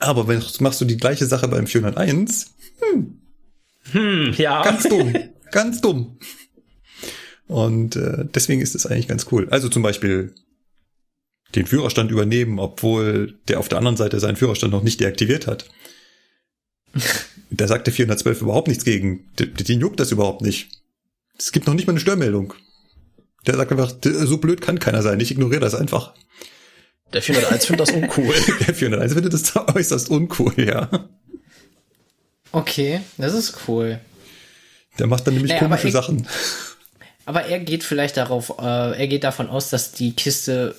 Aber 0.01 0.29
wenn 0.29 0.43
machst 0.61 0.83
du 0.83 0.85
die 0.85 0.99
gleiche 0.99 1.25
Sache 1.25 1.49
beim 1.49 1.67
401, 1.67 2.55
Hm, 3.93 4.33
ja. 4.37 4.63
Ganz 4.63 4.85
dumm. 4.85 5.15
ganz 5.51 5.81
dumm. 5.81 6.19
Und 7.47 7.97
äh, 7.97 8.25
deswegen 8.35 8.61
ist 8.61 8.75
es 8.75 8.87
eigentlich 8.87 9.09
ganz 9.09 9.27
cool. 9.31 9.49
Also 9.51 9.69
zum 9.69 9.83
Beispiel 9.83 10.35
den 11.55 11.66
Führerstand 11.66 12.11
übernehmen, 12.11 12.59
obwohl 12.59 13.39
der 13.49 13.61
auf 13.61 13.69
der 13.69 13.79
anderen 13.79 13.97
Seite 13.97 14.19
seinen 14.19 14.37
Führerstand 14.37 14.73
noch 14.73 14.83
nicht 14.83 15.01
deaktiviert 15.01 15.47
hat. 15.47 15.66
Da 17.51 17.69
sagt 17.69 17.87
der 17.87 17.95
412 17.95 18.43
überhaupt 18.43 18.66
nichts 18.66 18.85
gegen. 18.85 19.31
Den, 19.39 19.55
den 19.55 19.79
juckt 19.79 20.01
das 20.01 20.11
überhaupt 20.11 20.43
nicht. 20.43 20.71
Es 21.39 21.53
gibt 21.53 21.69
noch 21.69 21.75
nicht 21.75 21.87
mal 21.87 21.93
eine 21.93 22.01
Störmeldung. 22.01 22.53
Der 23.47 23.55
sagt 23.55 23.71
einfach, 23.71 23.95
so 24.03 24.39
blöd 24.39 24.61
kann 24.61 24.81
keiner 24.81 25.03
sein. 25.03 25.21
Ich 25.21 25.31
ignoriere 25.31 25.61
das 25.61 25.77
einfach. 25.77 26.15
Der 27.12 27.23
401 27.23 27.66
findet 27.66 27.89
das 27.89 27.95
uncool. 27.95 28.35
Der 28.66 28.75
401 28.75 29.15
findet 29.15 29.33
das 29.35 29.55
äußerst 29.55 30.11
uncool, 30.11 30.53
ja. 30.57 31.09
okay, 32.51 33.03
das 33.19 33.35
ist 33.35 33.57
cool. 33.69 34.01
Der 34.99 35.07
macht 35.07 35.27
dann 35.27 35.35
nämlich 35.35 35.53
Naja, 35.53 35.65
komische 35.65 35.93
Sachen. 35.93 36.27
Aber 37.27 37.45
er 37.45 37.59
geht 37.59 37.85
vielleicht 37.85 38.17
darauf, 38.17 38.55
äh, 38.59 38.63
er 38.99 39.07
geht 39.07 39.25
davon 39.25 39.49
aus, 39.49 39.71
dass 39.71 39.93
die 39.93 40.13
Kiste 40.13 40.75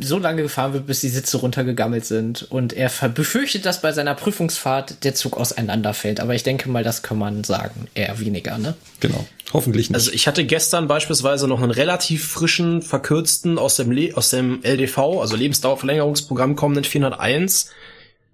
so 0.00 0.18
lange 0.18 0.42
gefahren 0.42 0.72
wird, 0.72 0.86
bis 0.86 1.00
die 1.00 1.08
Sitze 1.08 1.36
runtergegammelt 1.36 2.04
sind. 2.04 2.42
Und 2.50 2.72
er 2.72 2.90
befürchtet, 3.14 3.64
dass 3.64 3.80
bei 3.80 3.92
seiner 3.92 4.14
Prüfungsfahrt 4.14 5.04
der 5.04 5.14
Zug 5.14 5.36
auseinanderfällt. 5.36 6.20
Aber 6.20 6.34
ich 6.34 6.42
denke 6.42 6.68
mal, 6.68 6.82
das 6.82 7.02
kann 7.02 7.18
man 7.18 7.44
sagen. 7.44 7.86
Eher 7.94 8.18
weniger, 8.18 8.58
ne? 8.58 8.74
Genau. 9.00 9.24
Hoffentlich 9.52 9.90
nicht. 9.90 9.94
Also 9.94 10.10
ich 10.10 10.26
hatte 10.26 10.44
gestern 10.44 10.88
beispielsweise 10.88 11.46
noch 11.46 11.62
einen 11.62 11.70
relativ 11.70 12.26
frischen, 12.26 12.82
verkürzten 12.82 13.58
aus 13.58 13.76
dem, 13.76 13.92
Le 13.92 14.16
aus 14.16 14.30
dem 14.30 14.60
LDV, 14.64 15.20
also 15.20 15.36
Lebensdauerverlängerungsprogramm 15.36 16.56
kommenden 16.56 16.84
401. 16.84 17.70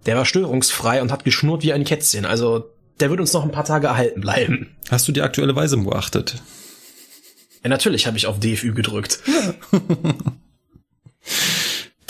Der 0.06 0.16
war 0.16 0.24
störungsfrei 0.24 1.02
und 1.02 1.12
hat 1.12 1.24
geschnurrt 1.24 1.62
wie 1.62 1.72
ein 1.72 1.84
Kätzchen. 1.84 2.24
Also 2.24 2.70
der 3.00 3.10
wird 3.10 3.20
uns 3.20 3.32
noch 3.32 3.44
ein 3.44 3.50
paar 3.50 3.64
Tage 3.64 3.88
erhalten 3.88 4.20
bleiben. 4.20 4.76
Hast 4.90 5.08
du 5.08 5.12
die 5.12 5.22
aktuelle 5.22 5.54
Weise 5.54 5.76
beachtet? 5.76 6.40
Ja, 7.62 7.68
natürlich 7.70 8.06
habe 8.06 8.16
ich 8.16 8.26
auf 8.26 8.38
DFÜ 8.40 8.72
gedrückt. 8.72 9.20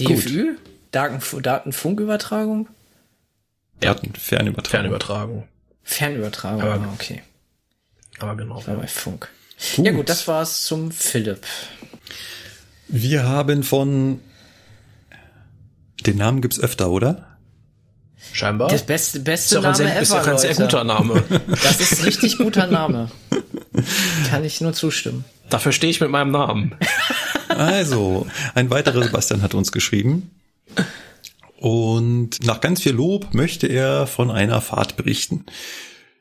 DFÜ? 0.01 0.57
Daten 0.91 1.43
Datenfunkübertragung? 1.43 2.69
Ja. 3.83 3.95
Daten, 3.95 4.13
Fernübertragung. 4.15 4.71
Fernübertragung. 4.71 5.49
Fernübertragung, 5.83 6.63
Aber- 6.63 6.75
ah, 6.75 6.93
okay. 6.95 7.23
Aber 8.19 8.37
genau. 8.37 8.67
War 8.67 8.75
bei 8.77 8.87
Funk. 8.87 9.29
Ja 9.77 9.93
gut, 9.93 10.09
das 10.09 10.27
war's 10.29 10.65
zum 10.65 10.91
Philipp. 10.93 11.45
Wir 12.89 13.25
haben 13.25 13.63
von 13.63 14.21
den 16.07 16.17
Namen 16.17 16.41
gibt's 16.41 16.59
öfter, 16.61 16.91
oder? 16.91 17.37
Scheinbar. 18.33 18.69
Das 18.71 18.85
beste, 18.85 19.19
ist 19.19 19.25
beste 19.25 19.55
ja 19.57 19.61
auch 19.61 19.65
ein 19.65 19.73
Name 19.73 19.77
sehr, 19.77 19.93
ever, 19.93 20.03
ist 20.03 20.13
ja 20.13 20.21
auch 20.21 20.27
ein 20.27 20.39
sehr 20.39 20.51
Leute. 20.51 20.63
guter 20.65 20.85
Name. 20.85 21.25
Das 21.63 21.81
ist 21.81 21.99
ein 21.99 22.05
richtig 22.05 22.39
guter 22.39 22.67
Name. 22.67 23.11
Kann 24.31 24.45
ich 24.45 24.61
nur 24.61 24.73
zustimmen. 24.73 25.25
Dafür 25.51 25.73
stehe 25.73 25.91
ich 25.91 26.01
mit 26.01 26.11
meinem 26.11 26.31
Namen. 26.31 26.75
Also, 27.49 28.27
ein 28.55 28.71
weiterer 28.71 29.03
Sebastian 29.03 29.43
hat 29.43 29.55
uns 29.55 29.73
geschrieben. 29.73 30.31
Und 31.57 32.45
nach 32.45 32.61
ganz 32.61 32.83
viel 32.83 32.93
Lob 32.93 33.35
möchte 33.35 33.67
er 33.67 34.07
von 34.07 34.31
einer 34.31 34.61
Fahrt 34.61 34.97
berichten. 34.97 35.45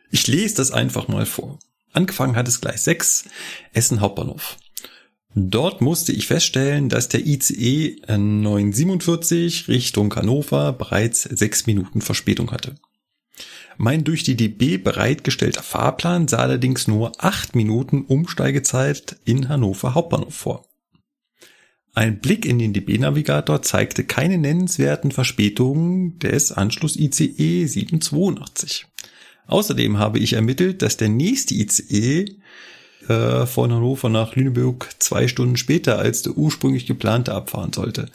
Ich 0.09 0.27
lese 0.27 0.55
das 0.55 0.71
einfach 0.71 1.07
mal 1.07 1.25
vor. 1.25 1.59
Angefangen 1.93 2.35
hat 2.35 2.47
es 2.47 2.61
gleich 2.61 2.81
6, 2.81 3.25
Essen 3.73 4.01
Hauptbahnhof. 4.01 4.57
Dort 5.35 5.81
musste 5.81 6.11
ich 6.11 6.25
feststellen, 6.25 6.89
dass 6.89 7.09
der 7.09 7.25
ICE 7.25 8.01
947 8.07 9.67
Richtung 9.67 10.15
Hannover 10.15 10.73
bereits 10.73 11.23
sechs 11.23 11.67
Minuten 11.67 12.01
Verspätung 12.01 12.51
hatte. 12.51 12.75
Mein 13.77 14.03
durch 14.03 14.23
die 14.23 14.35
DB 14.35 14.77
bereitgestellter 14.77 15.61
Fahrplan 15.61 16.27
sah 16.27 16.37
allerdings 16.37 16.87
nur 16.87 17.11
acht 17.23 17.55
Minuten 17.55 18.01
Umsteigezeit 18.01 19.17
in 19.23 19.49
Hannover 19.49 19.93
Hauptbahnhof 19.93 20.33
vor. 20.33 20.65
Ein 21.93 22.19
Blick 22.19 22.45
in 22.45 22.59
den 22.59 22.73
DB-Navigator 22.73 23.61
zeigte 23.61 24.03
keine 24.03 24.37
nennenswerten 24.37 25.11
Verspätungen 25.11 26.19
des 26.19 26.51
Anschluss 26.51 26.95
ICE 26.95 27.65
782. 27.65 28.85
Außerdem 29.47 29.97
habe 29.97 30.19
ich 30.19 30.33
ermittelt, 30.33 30.81
dass 30.81 30.97
der 30.97 31.09
nächste 31.09 31.55
ICE 31.55 32.37
äh, 33.09 33.45
von 33.45 33.71
Hannover 33.71 34.09
nach 34.09 34.35
Lüneburg 34.35 34.89
zwei 34.99 35.27
Stunden 35.27 35.57
später 35.57 35.99
als 35.99 36.21
der 36.21 36.37
ursprünglich 36.37 36.85
geplante 36.85 37.33
abfahren 37.33 37.73
sollte. 37.73 38.09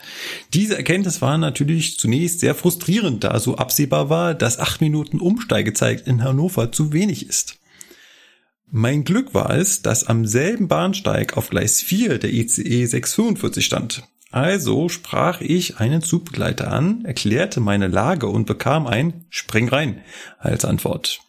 Diese 0.53 0.77
Erkenntnis 0.77 1.21
war 1.21 1.37
natürlich 1.37 1.97
zunächst 1.97 2.39
sehr 2.39 2.55
frustrierend, 2.55 3.23
da 3.23 3.39
so 3.39 3.55
absehbar 3.55 4.09
war, 4.09 4.33
dass 4.33 4.59
acht 4.59 4.81
Minuten 4.81 5.19
Umsteigezeit 5.19 6.07
in 6.07 6.23
Hannover 6.23 6.71
zu 6.71 6.93
wenig 6.93 7.27
ist. 7.27 7.57
Mein 8.69 9.03
Glück 9.03 9.33
war 9.33 9.51
es, 9.51 9.83
dass 9.83 10.05
am 10.05 10.25
selben 10.25 10.67
Bahnsteig 10.67 11.37
auf 11.37 11.49
Gleis 11.49 11.81
4 11.81 12.17
der 12.17 12.33
ICE 12.33 12.85
645 12.85 13.63
stand. 13.63 14.03
Also 14.31 14.89
sprach 14.89 15.41
ich 15.41 15.77
einen 15.77 16.01
Zugbegleiter 16.01 16.71
an, 16.71 17.05
erklärte 17.05 17.59
meine 17.59 17.87
Lage 17.87 18.25
und 18.25 18.47
bekam 18.47 18.87
ein 18.87 19.25
Spring 19.29 19.69
rein 19.69 20.01
als 20.39 20.65
Antwort. 20.65 21.19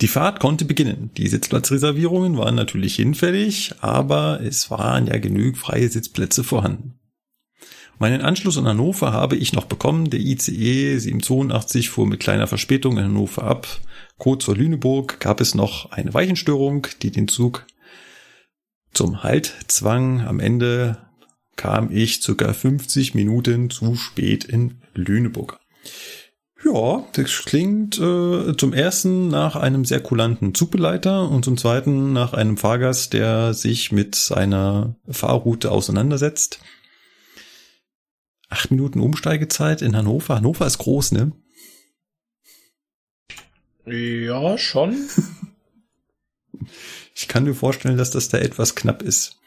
Die 0.00 0.08
Fahrt 0.08 0.40
konnte 0.40 0.64
beginnen. 0.64 1.10
Die 1.16 1.28
Sitzplatzreservierungen 1.28 2.36
waren 2.36 2.56
natürlich 2.56 2.96
hinfällig, 2.96 3.74
aber 3.80 4.40
es 4.42 4.70
waren 4.70 5.06
ja 5.06 5.18
genug 5.18 5.56
freie 5.56 5.88
Sitzplätze 5.88 6.42
vorhanden. 6.42 6.98
Meinen 7.98 8.22
Anschluss 8.22 8.56
in 8.56 8.66
Hannover 8.66 9.12
habe 9.12 9.36
ich 9.36 9.52
noch 9.52 9.66
bekommen. 9.66 10.10
Der 10.10 10.18
ICE 10.18 10.98
782 10.98 11.90
fuhr 11.90 12.06
mit 12.06 12.20
kleiner 12.20 12.48
Verspätung 12.48 12.98
in 12.98 13.04
Hannover 13.04 13.44
ab. 13.44 13.68
Kurz 14.18 14.44
vor 14.44 14.56
Lüneburg 14.56 15.20
gab 15.20 15.40
es 15.40 15.54
noch 15.54 15.92
eine 15.92 16.12
Weichenstörung, 16.12 16.88
die 17.02 17.12
den 17.12 17.28
Zug 17.28 17.66
zum 18.92 19.22
Halt 19.22 19.54
zwang. 19.68 20.22
Am 20.22 20.40
Ende 20.40 20.98
kam 21.56 21.90
ich 21.92 22.20
circa 22.20 22.52
50 22.52 23.14
Minuten 23.14 23.70
zu 23.70 23.94
spät 23.94 24.44
in 24.44 24.82
Lüneburg. 24.94 25.60
Ja, 26.64 27.06
das 27.12 27.44
klingt 27.44 27.98
äh, 27.98 28.56
zum 28.56 28.72
ersten 28.72 29.28
nach 29.28 29.54
einem 29.54 29.84
sehr 29.84 30.00
kulanten 30.00 30.54
Zugbegleiter 30.54 31.28
und 31.28 31.44
zum 31.44 31.58
zweiten 31.58 32.14
nach 32.14 32.32
einem 32.32 32.56
Fahrgast, 32.56 33.12
der 33.12 33.52
sich 33.52 33.92
mit 33.92 34.14
seiner 34.14 34.96
Fahrroute 35.06 35.70
auseinandersetzt. 35.70 36.60
Acht 38.48 38.70
Minuten 38.70 39.00
Umsteigezeit 39.00 39.82
in 39.82 39.94
Hannover. 39.94 40.36
Hannover 40.36 40.66
ist 40.66 40.78
groß, 40.78 41.12
ne? 41.12 41.32
Ja, 43.86 44.56
schon. 44.58 44.96
Ich 47.16 47.28
kann 47.28 47.44
mir 47.44 47.54
vorstellen, 47.54 47.96
dass 47.96 48.10
das 48.10 48.28
da 48.28 48.38
etwas 48.38 48.74
knapp 48.74 49.00
ist. 49.00 49.38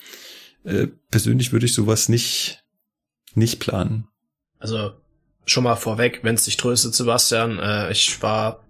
Äh, 0.63 0.87
persönlich 1.11 1.51
würde 1.51 1.65
ich 1.65 1.73
sowas 1.73 2.07
nicht, 2.07 2.63
nicht 3.33 3.59
planen. 3.59 4.07
Also 4.57 4.93
schon 5.47 5.63
mal 5.63 5.75
vorweg, 5.75 6.19
wenn 6.23 6.35
es 6.35 6.43
dich 6.43 6.57
tröstet, 6.57 6.93
Sebastian, 6.93 7.57
äh, 7.57 7.91
ich 7.91 8.21
war 8.21 8.63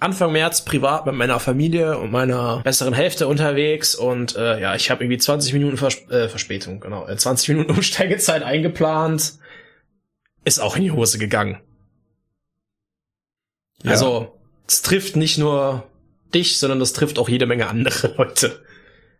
Anfang 0.00 0.32
März 0.32 0.64
privat 0.64 1.06
mit 1.06 1.14
meiner 1.14 1.40
Familie 1.40 1.98
und 1.98 2.10
meiner 2.10 2.60
besseren 2.62 2.94
Hälfte 2.94 3.26
unterwegs 3.26 3.94
und 3.94 4.36
äh, 4.36 4.60
ja, 4.60 4.74
ich 4.74 4.90
habe 4.90 5.02
irgendwie 5.02 5.18
20 5.18 5.52
Minuten 5.52 5.76
Vers 5.76 5.96
äh, 6.10 6.28
Verspätung, 6.28 6.80
genau, 6.80 7.06
äh, 7.06 7.16
20 7.16 7.48
Minuten 7.50 7.70
Umsteigezeit 7.76 8.42
eingeplant. 8.42 9.34
Ist 10.44 10.60
auch 10.60 10.76
in 10.76 10.82
die 10.82 10.90
Hose 10.90 11.18
gegangen. 11.18 11.60
Ja. 13.82 13.92
Also, 13.92 14.38
es 14.68 14.82
trifft 14.82 15.16
nicht 15.16 15.38
nur 15.38 15.88
dich, 16.34 16.58
sondern 16.58 16.80
das 16.80 16.92
trifft 16.92 17.18
auch 17.18 17.28
jede 17.28 17.46
Menge 17.46 17.66
andere 17.68 18.14
Leute. 18.18 18.62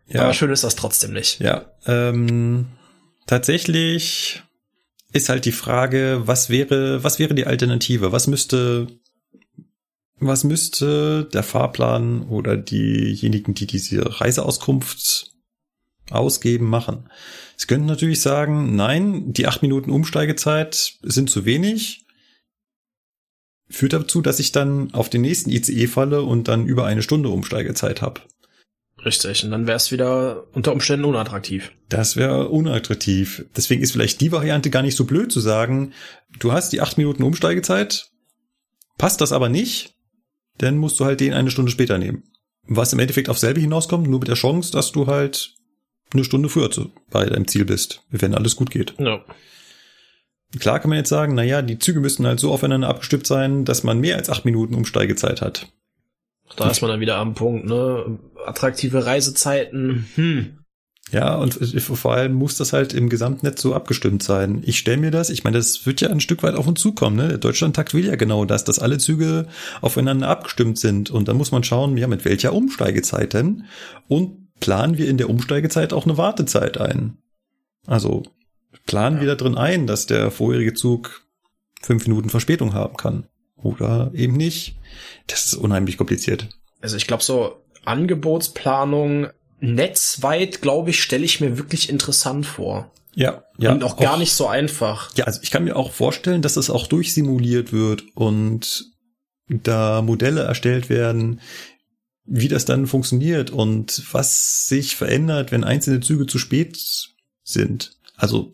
Ja. 0.07 0.21
Aber 0.21 0.33
schön 0.33 0.51
ist 0.51 0.63
das 0.63 0.75
trotzdem 0.75 1.13
nicht. 1.13 1.39
Ja, 1.39 1.65
ähm, 1.87 2.67
tatsächlich 3.25 4.43
ist 5.15 5.29
halt 5.29 5.45
die 5.45 5.53
Frage, 5.53 6.23
was 6.25 6.49
wäre, 6.49 7.03
was 7.03 7.19
wäre 7.19 7.33
die 7.33 7.45
Alternative? 7.45 8.11
Was 8.11 8.27
müsste, 8.27 8.87
was 10.19 10.43
müsste 10.43 11.23
der 11.33 11.43
Fahrplan 11.43 12.23
oder 12.23 12.57
diejenigen, 12.57 13.53
die 13.53 13.65
diese 13.65 14.19
Reiseauskunft 14.19 15.31
ausgeben, 16.11 16.69
machen? 16.69 17.09
Sie 17.55 17.67
könnten 17.67 17.85
natürlich 17.85 18.19
sagen, 18.19 18.75
nein, 18.75 19.31
die 19.31 19.47
acht 19.47 19.61
Minuten 19.61 19.89
Umsteigezeit 19.89 20.95
sind 21.01 21.29
zu 21.29 21.45
wenig. 21.45 22.05
Führt 23.69 23.93
dazu, 23.93 24.21
dass 24.21 24.39
ich 24.39 24.51
dann 24.51 24.93
auf 24.93 25.09
den 25.09 25.21
nächsten 25.21 25.49
ICE 25.49 25.87
falle 25.87 26.23
und 26.23 26.49
dann 26.49 26.67
über 26.67 26.85
eine 26.85 27.01
Stunde 27.01 27.29
Umsteigezeit 27.29 28.01
habe. 28.01 28.21
Richtig. 29.05 29.43
Und 29.43 29.51
dann 29.51 29.67
wäre 29.67 29.77
es 29.77 29.91
wieder 29.91 30.47
unter 30.53 30.73
Umständen 30.73 31.05
unattraktiv. 31.05 31.71
Das 31.89 32.15
wäre 32.15 32.49
unattraktiv. 32.49 33.45
Deswegen 33.55 33.83
ist 33.83 33.91
vielleicht 33.91 34.19
die 34.19 34.31
Variante 34.31 34.71
gar 34.71 34.81
nicht 34.81 34.95
so 34.95 35.05
blöd 35.05 35.31
zu 35.31 35.39
sagen, 35.39 35.93
du 36.39 36.51
hast 36.51 36.73
die 36.73 36.81
acht 36.81 36.97
Minuten 36.97 37.21
Umsteigezeit, 37.21 38.09
passt 38.97 39.21
das 39.21 39.31
aber 39.31 39.47
nicht, 39.47 39.93
dann 40.57 40.77
musst 40.77 40.99
du 40.99 41.05
halt 41.05 41.19
den 41.19 41.33
eine 41.33 41.51
Stunde 41.51 41.71
später 41.71 41.99
nehmen. 41.99 42.23
Was 42.67 42.93
im 42.93 42.99
Endeffekt 42.99 43.29
auf 43.29 43.37
selbe 43.37 43.61
hinauskommt, 43.61 44.07
nur 44.07 44.19
mit 44.19 44.27
der 44.27 44.35
Chance, 44.35 44.71
dass 44.71 44.91
du 44.91 45.05
halt 45.05 45.53
eine 46.11 46.23
Stunde 46.23 46.49
früher 46.49 46.71
zu, 46.71 46.91
bei 47.11 47.25
deinem 47.25 47.47
Ziel 47.47 47.65
bist, 47.65 48.01
wenn 48.09 48.33
alles 48.33 48.55
gut 48.55 48.71
geht. 48.71 48.95
Ja. 48.97 49.23
Klar 50.59 50.79
kann 50.79 50.89
man 50.89 50.97
jetzt 50.97 51.09
sagen, 51.09 51.35
naja, 51.35 51.61
die 51.61 51.77
Züge 51.77 51.99
müssten 51.99 52.25
halt 52.25 52.39
so 52.39 52.51
aufeinander 52.51 52.87
abgestimmt 52.87 53.27
sein, 53.27 53.65
dass 53.65 53.83
man 53.83 53.99
mehr 53.99 54.15
als 54.15 54.29
acht 54.29 54.45
Minuten 54.45 54.73
Umsteigezeit 54.73 55.41
hat. 55.41 55.67
Da 56.55 56.69
ist 56.69 56.81
man 56.81 56.91
dann 56.91 56.99
wieder 56.99 57.17
am 57.17 57.33
Punkt, 57.33 57.65
ne? 57.65 58.19
Attraktive 58.45 59.05
Reisezeiten. 59.05 60.07
Hm. 60.15 60.59
Ja, 61.11 61.35
und 61.35 61.53
vor 61.53 62.13
allem 62.13 62.33
muss 62.33 62.57
das 62.57 62.73
halt 62.73 62.93
im 62.93 63.09
Gesamtnetz 63.09 63.61
so 63.61 63.75
abgestimmt 63.75 64.23
sein. 64.23 64.63
Ich 64.65 64.79
stelle 64.79 64.97
mir 64.97 65.11
das, 65.11 65.29
ich 65.29 65.43
meine, 65.43 65.57
das 65.57 65.85
wird 65.85 66.01
ja 66.01 66.09
ein 66.09 66.19
Stück 66.19 66.41
weit 66.41 66.55
auf 66.55 66.65
uns 66.65 66.81
zukommen. 66.81 67.15
Ne? 67.15 67.27
Der 67.27 67.37
Deutschlandtakt 67.37 67.93
will 67.93 68.05
ja 68.05 68.15
genau 68.15 68.45
das, 68.45 68.63
dass 68.63 68.79
alle 68.79 68.97
Züge 68.97 69.47
aufeinander 69.81 70.27
abgestimmt 70.27 70.79
sind. 70.79 71.11
Und 71.11 71.27
dann 71.27 71.37
muss 71.37 71.51
man 71.51 71.63
schauen, 71.63 71.95
ja, 71.97 72.07
mit 72.07 72.25
welcher 72.25 72.53
Umsteigezeit 72.53 73.33
denn? 73.33 73.65
Und 74.07 74.59
planen 74.59 74.97
wir 74.97 75.07
in 75.07 75.17
der 75.17 75.29
Umsteigezeit 75.29 75.93
auch 75.93 76.05
eine 76.05 76.17
Wartezeit 76.17 76.79
ein? 76.79 77.17
Also 77.85 78.23
planen 78.87 79.17
Ja. 79.17 79.21
wir 79.21 79.27
da 79.29 79.35
drin 79.35 79.57
ein, 79.57 79.85
dass 79.85 80.07
der 80.07 80.31
vorherige 80.31 80.73
Zug 80.73 81.21
fünf 81.83 82.07
Minuten 82.07 82.29
Verspätung 82.29 82.73
haben 82.73 82.97
kann? 82.97 83.27
Oder 83.65 84.11
eben 84.13 84.37
nicht? 84.37 84.75
Das 85.25 85.45
ist 85.45 85.55
unheimlich 85.55 85.97
kompliziert. 85.97 86.49
Also 86.81 86.97
ich 86.97 87.07
glaube 87.07 87.23
so 87.23 87.63
Angebotsplanung 87.83 89.29
netzweit, 89.59 90.61
glaube 90.61 90.91
ich, 90.91 91.01
stelle 91.01 91.25
ich 91.25 91.41
mir 91.41 91.57
wirklich 91.57 91.89
interessant 91.89 92.45
vor. 92.45 92.91
Ja, 93.15 93.43
ja. 93.57 93.71
Und 93.71 93.83
auch 93.83 93.97
gar 93.97 94.17
nicht 94.19 94.33
so 94.33 94.45
einfach. 94.45 95.09
Ja, 95.15 95.25
also 95.25 95.39
ich 95.41 95.49
kann 95.49 95.63
mir 95.63 95.77
auch 95.77 95.91
vorstellen, 95.91 96.43
dass 96.43 96.57
es 96.57 96.69
auch 96.69 96.85
durchsimuliert 96.85 97.73
wird 97.73 98.03
und 98.13 98.85
da 99.47 100.03
Modelle 100.03 100.41
erstellt 100.41 100.89
werden, 100.89 101.41
wie 102.23 102.47
das 102.47 102.65
dann 102.65 102.85
funktioniert 102.85 103.49
und 103.49 104.03
was 104.11 104.67
sich 104.67 104.95
verändert, 104.95 105.51
wenn 105.51 105.63
einzelne 105.63 106.01
Züge 106.01 106.27
zu 106.27 106.37
spät 106.37 106.77
sind. 107.43 107.97
Also 108.15 108.53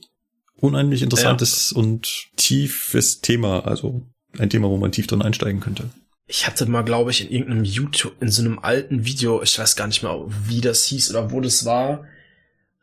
unheimlich 0.56 1.02
interessantes 1.02 1.74
und 1.74 2.30
tiefes 2.38 3.20
Thema, 3.20 3.66
also 3.68 4.06
ein 4.38 4.50
Thema, 4.50 4.70
wo 4.70 4.78
man 4.78 4.92
tief 4.92 5.08
drin 5.08 5.22
einsteigen 5.22 5.60
könnte. 5.60 5.90
Ich 6.28 6.48
hatte 6.48 6.66
mal, 6.66 6.84
glaube 6.84 7.12
ich, 7.12 7.22
in 7.22 7.30
irgendeinem 7.30 7.66
YouTube, 7.66 8.14
in 8.22 8.30
so 8.30 8.42
einem 8.42 8.60
alten 8.60 9.06
Video, 9.06 9.42
ich 9.42 9.58
weiß 9.60 9.76
gar 9.76 9.88
nicht 9.88 10.04
mehr, 10.04 10.18
wie 10.48 10.62
das 10.62 10.86
hieß 10.86 11.10
oder 11.12 11.32
wo 11.32 11.42
das 11.42 11.66
war, 11.66 12.06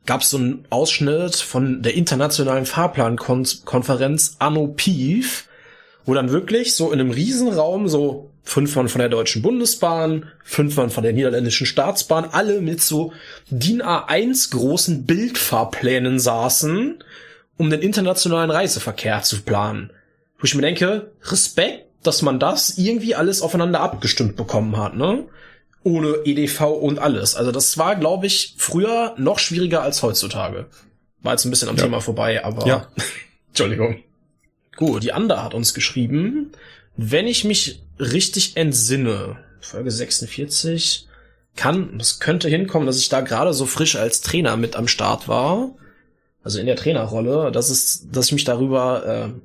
gab 0.04 0.22
es 0.22 0.30
so 0.30 0.38
einen 0.38 0.64
Ausschnitt 0.70 1.36
von 1.36 1.82
der 1.82 1.94
internationalen 1.94 2.66
Fahrplankonferenz 2.66 4.36
Anno 4.38 4.68
Piv, 4.68 5.48
wo 6.04 6.14
dann 6.14 6.30
wirklich 6.30 6.74
so 6.74 6.92
in 6.92 7.00
einem 7.00 7.10
Riesenraum 7.10 7.88
so 7.88 8.30
fünf 8.42 8.74
Mann 8.76 8.88
von 8.88 9.00
der 9.00 9.10
Deutschen 9.10 9.42
Bundesbahn, 9.42 10.30
fünf 10.42 10.76
Mann 10.76 10.88
von 10.88 11.04
der 11.04 11.12
niederländischen 11.12 11.66
Staatsbahn, 11.66 12.30
alle 12.32 12.62
mit 12.62 12.80
so 12.80 13.12
DIN 13.50 13.82
A1 13.82 14.50
großen 14.50 15.04
Bildfahrplänen 15.04 16.18
saßen, 16.18 17.04
um 17.58 17.68
den 17.70 17.80
internationalen 17.80 18.50
Reiseverkehr 18.50 19.22
zu 19.22 19.42
planen. 19.42 19.90
Wo 20.38 20.44
ich 20.44 20.54
mir 20.54 20.62
denke, 20.62 21.12
Respekt, 21.24 21.86
dass 22.02 22.22
man 22.22 22.38
das 22.38 22.78
irgendwie 22.78 23.14
alles 23.14 23.42
aufeinander 23.42 23.80
abgestimmt 23.80 24.36
bekommen 24.36 24.76
hat, 24.76 24.94
ne? 24.94 25.26
Ohne 25.82 26.18
EDV 26.24 26.60
und 26.62 26.98
alles. 26.98 27.34
Also 27.34 27.52
das 27.52 27.76
war, 27.78 27.96
glaube 27.96 28.26
ich, 28.26 28.54
früher 28.56 29.14
noch 29.16 29.38
schwieriger 29.38 29.82
als 29.82 30.02
heutzutage. 30.02 30.66
War 31.22 31.32
jetzt 31.32 31.44
ein 31.44 31.50
bisschen 31.50 31.68
am 31.68 31.76
Ja. 31.76 31.84
Thema 31.84 32.00
vorbei, 32.00 32.44
aber 32.44 32.66
Ja. 32.66 32.88
Entschuldigung. 33.48 34.02
Gut, 34.76 35.02
die 35.02 35.12
Anda 35.12 35.42
hat 35.42 35.54
uns 35.54 35.74
geschrieben, 35.74 36.52
wenn 36.96 37.26
ich 37.26 37.44
mich 37.44 37.82
richtig 37.98 38.56
entsinne, 38.56 39.38
Folge 39.60 39.90
46, 39.90 41.08
kann, 41.56 41.98
es 42.00 42.20
könnte 42.20 42.48
hinkommen, 42.48 42.86
dass 42.86 42.98
ich 42.98 43.08
da 43.08 43.20
gerade 43.20 43.52
so 43.52 43.66
frisch 43.66 43.96
als 43.96 44.20
Trainer 44.20 44.56
mit 44.56 44.76
am 44.76 44.86
Start 44.86 45.26
war, 45.26 45.70
also 46.44 46.60
in 46.60 46.66
der 46.66 46.76
Trainerrolle, 46.76 47.50
dass 47.50 47.70
es, 47.70 48.06
dass 48.10 48.26
ich 48.26 48.32
mich 48.32 48.44
darüber 48.44 49.04
äh, 49.34 49.40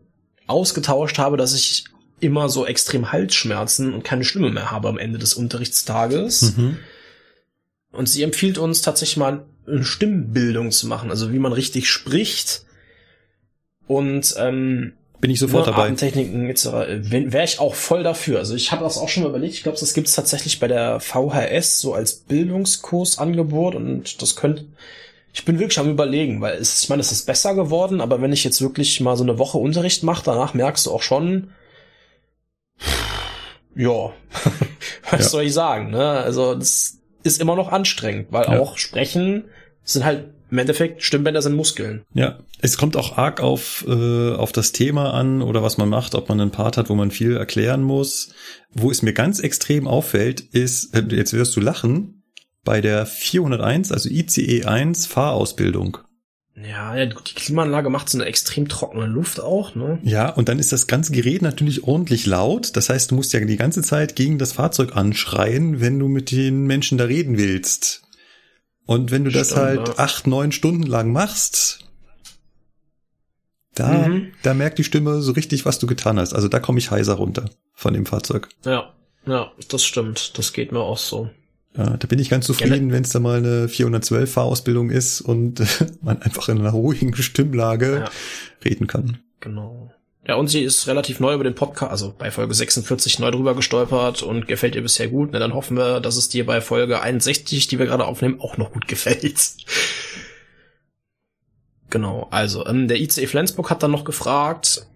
ausgetauscht 0.47 1.17
habe, 1.17 1.37
dass 1.37 1.53
ich 1.53 1.85
immer 2.19 2.49
so 2.49 2.65
extrem 2.65 3.11
Halsschmerzen 3.11 3.93
und 3.93 4.03
keine 4.03 4.23
Stimme 4.23 4.49
mehr 4.49 4.71
habe 4.71 4.87
am 4.87 4.97
Ende 4.97 5.19
des 5.19 5.33
Unterrichtstages. 5.33 6.55
Mhm. 6.57 6.77
Und 7.91 8.09
sie 8.09 8.23
empfiehlt 8.23 8.57
uns 8.57 8.81
tatsächlich 8.81 9.17
mal 9.17 9.45
eine 9.67 9.83
Stimmbildung 9.83 10.71
zu 10.71 10.87
machen, 10.87 11.09
also 11.09 11.31
wie 11.31 11.39
man 11.39 11.53
richtig 11.53 11.89
spricht. 11.89 12.65
Und 13.87 14.33
ähm, 14.37 14.93
Bin 15.19 15.31
ich 15.31 15.39
sofort 15.39 15.65
ne, 15.65 15.71
dabei. 15.71 15.83
Atemtechniken 15.83 16.49
etc. 16.49 16.65
Wäre 16.65 17.43
ich 17.43 17.59
auch 17.59 17.75
voll 17.75 18.03
dafür. 18.03 18.39
Also 18.39 18.55
ich 18.55 18.71
habe 18.71 18.83
das 18.83 18.97
auch 18.97 19.09
schon 19.09 19.23
mal 19.23 19.29
überlegt. 19.29 19.53
Ich 19.53 19.63
glaube, 19.63 19.77
das 19.79 19.93
gibt's 19.93 20.15
tatsächlich 20.15 20.59
bei 20.59 20.67
der 20.67 20.99
VHS 20.99 21.79
so 21.79 21.93
als 21.93 22.15
Bildungskursangebot 22.15 23.75
und 23.75 24.21
das 24.21 24.35
könnte. 24.35 24.65
Ich 25.35 25.45
bin 25.45 25.57
wirklich 25.59 25.79
am 25.79 25.89
überlegen, 25.89 26.41
weil 26.41 26.57
es, 26.57 26.83
ich 26.83 26.89
meine, 26.89 27.01
es 27.01 27.11
ist 27.11 27.25
besser 27.25 27.55
geworden, 27.55 28.01
aber 28.01 28.21
wenn 28.21 28.31
ich 28.31 28.43
jetzt 28.43 28.61
wirklich 28.61 28.99
mal 29.01 29.17
so 29.17 29.23
eine 29.23 29.39
Woche 29.39 29.57
Unterricht 29.57 30.03
mache, 30.03 30.23
danach 30.23 30.53
merkst 30.53 30.85
du 30.85 30.91
auch 30.91 31.01
schon, 31.01 31.49
ja, 33.75 34.11
was 35.11 35.19
Ja. 35.19 35.29
soll 35.29 35.43
ich 35.43 35.53
sagen, 35.53 35.89
ne? 35.91 36.09
Also 36.11 36.53
das 36.55 36.99
ist 37.23 37.41
immer 37.41 37.55
noch 37.55 37.71
anstrengend, 37.71 38.27
weil 38.31 38.45
Ja. 38.45 38.59
auch 38.59 38.77
Sprechen 38.77 39.45
sind 39.83 40.05
halt 40.05 40.29
im 40.51 40.59
Endeffekt 40.59 41.01
Stimmbänder 41.01 41.41
sind 41.41 41.55
Muskeln. 41.55 42.03
Ja, 42.13 42.37
es 42.61 42.77
kommt 42.77 42.95
auch 42.95 43.17
arg 43.17 43.41
auf, 43.41 43.83
äh, 43.87 44.33
auf 44.35 44.51
das 44.51 44.71
Thema 44.71 45.11
an 45.15 45.41
oder 45.41 45.63
was 45.63 45.77
man 45.77 45.89
macht, 45.89 46.13
ob 46.13 46.29
man 46.29 46.39
einen 46.39 46.51
Part 46.51 46.77
hat, 46.77 46.89
wo 46.91 46.95
man 46.95 47.09
viel 47.09 47.35
erklären 47.37 47.81
muss. 47.81 48.29
Wo 48.71 48.91
es 48.91 49.01
mir 49.01 49.13
ganz 49.13 49.39
extrem 49.39 49.87
auffällt, 49.87 50.41
ist, 50.41 50.93
äh, 50.95 51.03
jetzt 51.09 51.33
wirst 51.33 51.55
du 51.55 51.59
lachen, 51.59 52.22
bei 52.63 52.81
der 52.81 53.05
401, 53.05 53.91
also 53.91 54.09
ICE 54.09 54.65
1 54.65 55.05
Fahrausbildung. 55.07 55.97
Ja, 56.55 56.95
ja, 56.95 57.07
die 57.07 57.15
Klimaanlage 57.33 57.89
macht 57.89 58.09
so 58.09 58.17
eine 58.17 58.27
extrem 58.27 58.69
trockene 58.69 59.07
Luft 59.07 59.39
auch, 59.39 59.73
ne? 59.73 59.99
Ja, 60.03 60.29
und 60.29 60.49
dann 60.49 60.59
ist 60.59 60.71
das 60.71 60.85
ganze 60.85 61.11
Gerät 61.11 61.41
natürlich 61.41 61.83
ordentlich 61.83 62.27
laut. 62.27 62.77
Das 62.77 62.89
heißt, 62.89 63.09
du 63.09 63.15
musst 63.15 63.33
ja 63.33 63.39
die 63.39 63.57
ganze 63.57 63.81
Zeit 63.81 64.15
gegen 64.15 64.37
das 64.37 64.53
Fahrzeug 64.53 64.95
anschreien, 64.95 65.81
wenn 65.81 65.97
du 65.97 66.07
mit 66.07 66.29
den 66.31 66.65
Menschen 66.65 66.97
da 66.99 67.05
reden 67.05 67.37
willst. 67.37 68.03
Und 68.85 69.09
wenn 69.09 69.23
du 69.23 69.31
das 69.31 69.47
Stimmt, 69.47 69.61
halt 69.61 69.87
ja. 69.87 69.93
acht, 69.97 70.27
neun 70.27 70.51
Stunden 70.51 70.83
lang 70.83 71.11
machst, 71.11 71.79
da, 73.73 74.07
Mhm. 74.07 74.33
da 74.43 74.53
merkt 74.53 74.77
die 74.77 74.83
Stimme 74.83 75.21
so 75.21 75.31
richtig, 75.31 75.65
was 75.65 75.79
du 75.79 75.87
getan 75.87 76.19
hast. 76.19 76.33
Also 76.33 76.47
da 76.47 76.59
komme 76.59 76.77
ich 76.77 76.91
heiser 76.91 77.15
runter 77.15 77.49
von 77.73 77.95
dem 77.95 78.05
Fahrzeug. 78.05 78.49
Ja, 78.63 78.93
ja, 79.25 79.51
das 79.69 79.83
stimmt. 79.83 80.37
Das 80.37 80.53
geht 80.53 80.71
mir 80.71 80.81
auch 80.81 80.99
so. 80.99 81.31
Ja, 81.75 81.97
da 81.97 82.07
bin 82.07 82.19
ich 82.19 82.29
ganz 82.29 82.45
zufrieden, 82.45 82.91
wenn 82.91 83.03
es 83.03 83.09
da 83.09 83.19
mal 83.19 83.37
eine 83.37 83.67
412 83.67 84.31
Fahrausbildung 84.31 84.91
ist 84.91 85.21
und 85.21 85.61
man 86.01 86.21
einfach 86.21 86.49
in 86.49 86.59
einer 86.59 86.69
ruhigen 86.71 87.15
Stimmlage 87.15 87.99
Ja. 88.05 88.11
reden 88.63 88.85
kann. 88.87 89.17
Genau. 89.39 89.91
Ja, 90.25 90.35
und 90.35 90.47
sie 90.47 90.61
ist 90.63 90.87
relativ 90.87 91.19
neu 91.19 91.33
über 91.33 91.43
den 91.43 91.55
Podcast, 91.55 91.91
also 91.91 92.13
bei 92.17 92.31
Folge 92.31 92.53
46 92.53 93.19
neu 93.19 93.31
drüber 93.31 93.55
gestolpert 93.55 94.23
und 94.23 94.47
gefällt 94.47 94.75
ihr 94.75 94.81
bisher 94.81 95.09
gut. 95.09 95.31
Na, 95.33 95.39
dann 95.39 95.53
hoffen 95.53 95.75
wir, 95.75 95.99
dass 95.99 96.15
es 96.15 96.29
dir 96.29 96.45
bei 96.45 96.61
Folge 96.61 97.01
61, 97.01 97.67
die 97.67 97.77
wir 97.79 97.87
gerade 97.87 98.05
aufnehmen, 98.05 98.39
auch 98.39 98.55
noch 98.57 98.71
gut 98.71 98.87
gefällt. 98.87 99.35
Genau, 101.89 102.27
also 102.31 102.65
ähm, 102.65 102.87
der 102.87 102.99
ICE 103.01 103.27
Flensburg 103.27 103.69
hat 103.69 103.83
dann 103.83 103.91
noch 103.91 104.05
gefragt, 104.05 104.87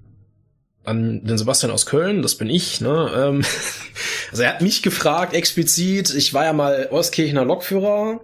an 0.87 1.23
den 1.25 1.37
Sebastian 1.37 1.71
aus 1.71 1.85
Köln, 1.85 2.21
das 2.21 2.35
bin 2.35 2.49
ich. 2.49 2.79
Ne? 2.79 3.11
Ähm, 3.15 3.43
also 4.31 4.43
er 4.43 4.53
hat 4.53 4.61
mich 4.61 4.81
gefragt 4.81 5.33
explizit, 5.33 6.13
ich 6.13 6.33
war 6.33 6.45
ja 6.45 6.53
mal 6.53 6.87
Ostkirchener 6.91 7.43
Lokführer 7.43 8.21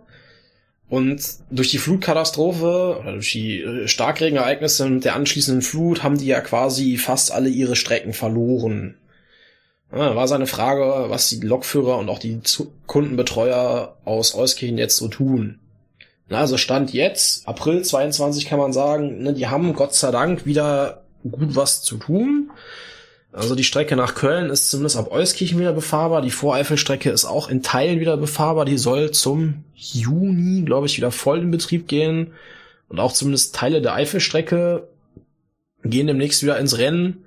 und 0.87 1.21
durch 1.51 1.71
die 1.71 1.77
Flutkatastrophe 1.77 2.99
oder 3.01 3.13
durch 3.13 3.33
die 3.33 3.59
äh, 3.59 3.87
Starkregenereignisse 3.87 4.85
und 4.85 5.03
der 5.03 5.15
anschließenden 5.15 5.61
Flut 5.61 6.03
haben 6.03 6.17
die 6.17 6.27
ja 6.27 6.39
quasi 6.39 6.97
fast 6.97 7.31
alle 7.31 7.49
ihre 7.49 7.75
Strecken 7.75 8.13
verloren. 8.13 8.97
War 9.89 10.27
seine 10.27 10.47
Frage, 10.47 11.11
was 11.11 11.29
die 11.29 11.39
Lokführer 11.39 11.99
und 11.99 12.09
auch 12.09 12.17
die 12.17 12.41
Kundenbetreuer 12.87 13.95
aus 14.05 14.33
Euskirchen 14.33 14.79
jetzt 14.79 14.97
so 14.97 15.07
tun. 15.07 15.59
Na, 16.29 16.39
also 16.39 16.57
Stand 16.57 16.93
jetzt, 16.93 17.47
April 17.47 17.83
22 17.83 18.47
kann 18.47 18.57
man 18.57 18.73
sagen, 18.73 19.21
ne, 19.21 19.33
die 19.33 19.45
haben 19.45 19.75
Gott 19.75 19.93
sei 19.93 20.09
Dank 20.09 20.47
wieder 20.47 21.02
gut 21.23 21.55
was 21.55 21.81
zu 21.81 21.97
tun. 21.97 22.51
Also 23.31 23.55
die 23.55 23.63
Strecke 23.63 23.95
nach 23.95 24.13
Köln 24.13 24.51
ist 24.51 24.69
zumindest 24.69 24.95
ab 24.95 25.11
Euskirchen 25.11 25.59
wieder 25.59 25.73
befahrbar. 25.73 26.21
Die 26.21 26.29
Voreifelstrecke 26.29 27.09
ist 27.09 27.25
auch 27.25 27.49
in 27.49 27.63
Teilen 27.63 27.99
wieder 27.99 28.15
befahrbar. 28.15 28.65
Die 28.65 28.77
soll 28.77 29.09
zum 29.11 29.63
Juni, 29.73 30.61
glaube 30.61 30.85
ich, 30.85 30.97
wieder 30.97 31.11
voll 31.11 31.39
in 31.39 31.49
Betrieb 31.49 31.87
gehen. 31.87 32.33
Und 32.89 32.99
auch 32.99 33.11
zumindest 33.11 33.55
Teile 33.55 33.81
der 33.81 33.95
Eifelstrecke 33.95 34.87
gehen 35.83 36.05
demnächst 36.05 36.43
wieder 36.43 36.59
ins 36.59 36.77
Rennen. 36.77 37.25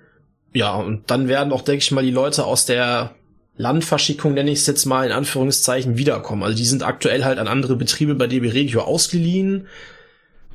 Ja, 0.52 0.76
und 0.76 1.10
dann 1.10 1.26
werden 1.26 1.52
auch, 1.52 1.62
denke 1.62 1.82
ich 1.82 1.90
mal, 1.90 2.04
die 2.04 2.12
Leute 2.12 2.44
aus 2.44 2.66
der 2.66 3.16
Landverschickung, 3.56 4.34
nenne 4.34 4.52
ich 4.52 4.60
es 4.60 4.66
jetzt 4.66 4.86
mal 4.86 5.06
in 5.06 5.12
Anführungszeichen, 5.12 5.98
wiederkommen. 5.98 6.44
Also 6.44 6.56
die 6.56 6.64
sind 6.64 6.84
aktuell 6.84 7.24
halt 7.24 7.38
an 7.38 7.48
andere 7.48 7.74
Betriebe 7.74 8.14
bei 8.14 8.28
DB 8.28 8.50
Regio 8.50 8.82
ausgeliehen 8.82 9.66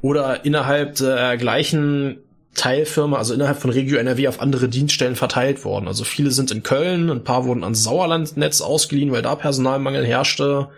oder 0.02 0.46
innerhalb 0.46 0.96
der 0.96 1.36
gleichen 1.38 2.20
Teilfirma, 2.56 3.18
also 3.18 3.34
innerhalb 3.34 3.58
von 3.60 3.70
Regio 3.70 3.98
NRW 3.98 4.28
auf 4.28 4.42
andere 4.42 4.68
Dienststellen 4.68 5.16
verteilt 5.16 5.64
worden. 5.64 5.88
Also 5.88 6.04
viele 6.04 6.32
sind 6.32 6.52
in 6.52 6.64
Köln, 6.64 7.10
ein 7.10 7.24
paar 7.24 7.46
wurden 7.46 7.64
ans 7.64 7.84
Sauerlandnetz 7.84 8.62
ausgeliehen, 8.62 9.12
weil 9.12 9.22
da 9.22 9.36
Personalmangel 9.36 10.06
herrschte. 10.06 10.70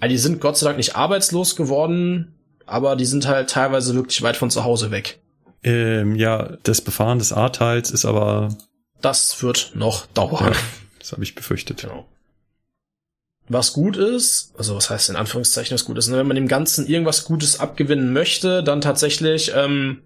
Also 0.00 0.10
die 0.10 0.18
sind 0.18 0.40
Gott 0.40 0.56
sei 0.56 0.66
Dank 0.66 0.76
nicht 0.76 0.96
arbeitslos 0.96 1.56
geworden, 1.56 2.34
aber 2.66 2.96
die 2.96 3.06
sind 3.06 3.26
halt 3.26 3.50
teilweise 3.50 3.94
wirklich 3.94 4.22
weit 4.22 4.36
von 4.36 4.50
zu 4.50 4.64
Hause 4.64 4.90
weg. 4.90 5.20
Ähm, 5.62 6.14
ja, 6.16 6.56
das 6.62 6.80
Befahren 6.80 7.18
des 7.18 7.32
A-Teils 7.32 7.90
ist 7.90 8.04
aber. 8.04 8.56
Das 9.00 9.42
wird 9.42 9.72
noch 9.74 10.06
dauern. 10.06 10.52
Ja, 10.52 10.58
das 10.98 11.12
habe 11.12 11.22
ich 11.22 11.34
befürchtet. 11.34 11.82
Genau. 11.82 12.06
Was 13.48 13.72
gut 13.72 13.96
ist, 13.96 14.52
also 14.58 14.76
was 14.76 14.90
heißt 14.90 15.08
in 15.08 15.16
Anführungszeichen 15.16 15.74
was 15.74 15.86
gut 15.86 15.96
ist, 15.96 16.08
ne? 16.08 16.18
wenn 16.18 16.26
man 16.26 16.34
dem 16.34 16.48
Ganzen 16.48 16.86
irgendwas 16.86 17.24
Gutes 17.24 17.60
abgewinnen 17.60 18.12
möchte, 18.12 18.62
dann 18.62 18.82
tatsächlich 18.82 19.52
ähm, 19.54 20.02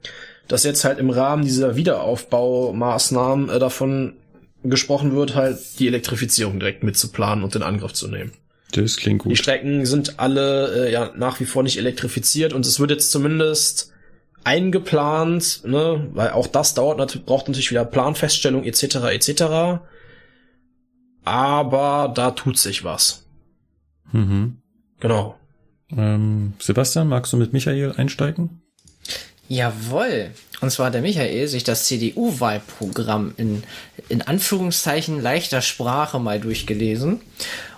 dass 0.48 0.64
jetzt 0.64 0.84
halt 0.84 0.98
im 0.98 1.10
Rahmen 1.10 1.44
dieser 1.44 1.76
Wiederaufbaumaßnahmen 1.76 3.48
äh, 3.48 3.58
davon 3.58 4.14
gesprochen 4.64 5.14
wird, 5.14 5.34
halt 5.34 5.58
die 5.78 5.88
Elektrifizierung 5.88 6.60
direkt 6.60 6.82
mitzuplanen 6.82 7.44
und 7.44 7.54
in 7.56 7.62
Angriff 7.62 7.92
zu 7.92 8.08
nehmen. 8.08 8.32
Das 8.72 8.96
klingt 8.96 9.22
gut. 9.22 9.32
Die 9.32 9.36
Strecken 9.36 9.84
sind 9.86 10.18
alle 10.18 10.86
äh, 10.86 10.92
ja 10.92 11.12
nach 11.16 11.40
wie 11.40 11.44
vor 11.44 11.62
nicht 11.62 11.78
elektrifiziert 11.78 12.52
und 12.52 12.64
es 12.64 12.80
wird 12.80 12.90
jetzt 12.90 13.10
zumindest 13.10 13.92
eingeplant, 14.44 15.62
ne, 15.64 16.08
weil 16.14 16.30
auch 16.30 16.46
das 16.46 16.74
dauert 16.74 17.24
braucht 17.26 17.48
natürlich 17.48 17.70
wieder 17.70 17.84
Planfeststellung 17.84 18.64
etc. 18.64 18.96
etc. 19.10 19.80
Aber 21.24 22.12
da 22.14 22.30
tut 22.32 22.58
sich 22.58 22.82
was. 22.82 23.26
Mhm. 24.10 24.58
Genau. 25.00 25.36
Ähm, 25.96 26.54
Sebastian, 26.58 27.08
magst 27.08 27.32
du 27.32 27.36
mit 27.36 27.52
Michael 27.52 27.92
einsteigen? 27.96 28.61
Jawohl. 29.52 30.30
Und 30.62 30.70
zwar 30.70 30.86
hat 30.86 30.94
der 30.94 31.02
Michael 31.02 31.46
sich 31.46 31.62
das 31.62 31.84
CDU-Wahlprogramm 31.84 33.34
in, 33.36 33.64
in 34.08 34.22
Anführungszeichen 34.22 35.20
leichter 35.20 35.60
Sprache 35.60 36.18
mal 36.18 36.40
durchgelesen. 36.40 37.20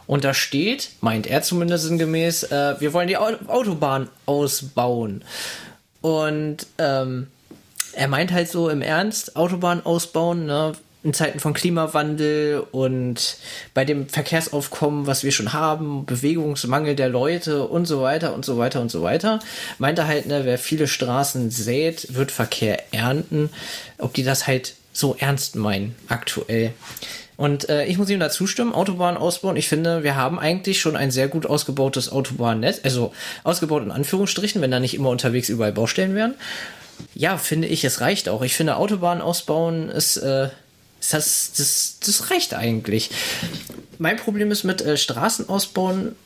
Und 0.07 0.23
da 0.23 0.35
steht, 0.35 0.91
meint 1.01 1.27
er 1.27 1.43
zumindest 1.43 1.87
sinngemäß, 1.87 2.45
äh, 2.45 2.77
wir 2.79 2.93
wollen 2.93 3.09
die 3.09 3.17
Autobahn 3.17 4.09
ausbauen. 4.25 5.25
Und 6.01 6.59
ähm, 6.79 7.27
er 7.95 8.07
meint 8.07 8.31
halt 8.31 8.49
so 8.49 8.69
im 8.69 8.81
Ernst, 8.81 9.35
Autobahn 9.35 9.85
ausbauen, 9.85 10.47
ne? 10.47 10.75
In 11.05 11.13
Zeiten 11.13 11.39
von 11.39 11.53
Klimawandel 11.53 12.67
und 12.73 13.37
bei 13.75 13.85
dem 13.85 14.09
Verkehrsaufkommen, 14.09 15.07
was 15.07 15.23
wir 15.23 15.33
schon 15.33 15.53
haben, 15.53 16.07
Bewegungsmangel 16.07 16.97
der 16.97 17.11
Leute 17.11 17.65
und 17.65 17.87
so 17.87 18.01
weiter 18.01 18.35
und 18.35 18.45
so 18.45 18.57
weiter 18.57 18.81
und 18.81 18.91
so 18.91 19.03
weiter, 19.03 19.39
meint 19.79 19.99
er 19.99 20.09
halt, 20.09 20.27
ne, 20.27 20.45
wer 20.45 20.59
viele 20.59 20.89
Straßen 20.89 21.51
sät, 21.51 22.15
wird 22.15 22.33
Verkehr 22.33 22.83
ernten. 22.93 23.51
Ob 23.99 24.15
die 24.15 24.25
das 24.25 24.47
halt 24.47 24.75
so 24.95 25.15
ernst 25.19 25.57
meinen 25.57 25.95
aktuell. 26.09 26.73
Und 27.37 27.69
äh, 27.69 27.85
ich 27.85 27.99
muss 27.99 28.09
ihm 28.11 28.21
da 28.21 28.31
zustimmen, 28.31 28.73
Autobahn 28.73 29.17
ausbauen. 29.17 29.57
Ich 29.57 29.69
finde, 29.69 30.05
wir 30.05 30.15
haben 30.15 30.39
eigentlich 30.39 30.81
schon 30.81 30.97
ein 30.97 31.11
sehr 31.11 31.29
gut 31.29 31.47
ausgebautes 31.47 32.11
Autobahnnetz, 32.11 32.81
also 32.85 33.13
ausgebaut 33.43 33.83
in 33.83 33.91
Anführungsstrichen, 33.91 34.63
wenn 34.63 34.71
da 34.71 34.81
nicht 34.81 34.95
immer 34.95 35.11
unterwegs 35.11 35.49
überall 35.49 35.73
Baustellen 35.73 36.15
wären. 36.15 36.35
Ja, 37.15 37.37
finde 37.37 37.69
ich, 37.69 37.85
es 37.85 38.01
reicht 38.01 38.29
auch. 38.29 38.43
Ich 38.43 38.55
finde, 38.55 38.77
Autobahn 38.77 39.21
ausbauen 39.21 39.89
ist 39.89 40.17
äh, 40.17 40.49
das, 41.11 41.53
das, 41.57 41.99
das 42.05 42.31
reicht 42.31 42.55
eigentlich. 42.55 43.11
Mein 43.99 44.17
Problem 44.17 44.51
ist 44.51 44.65
mit 44.65 44.83
äh, 44.83 44.97
Straßenausbauen, 44.97 46.17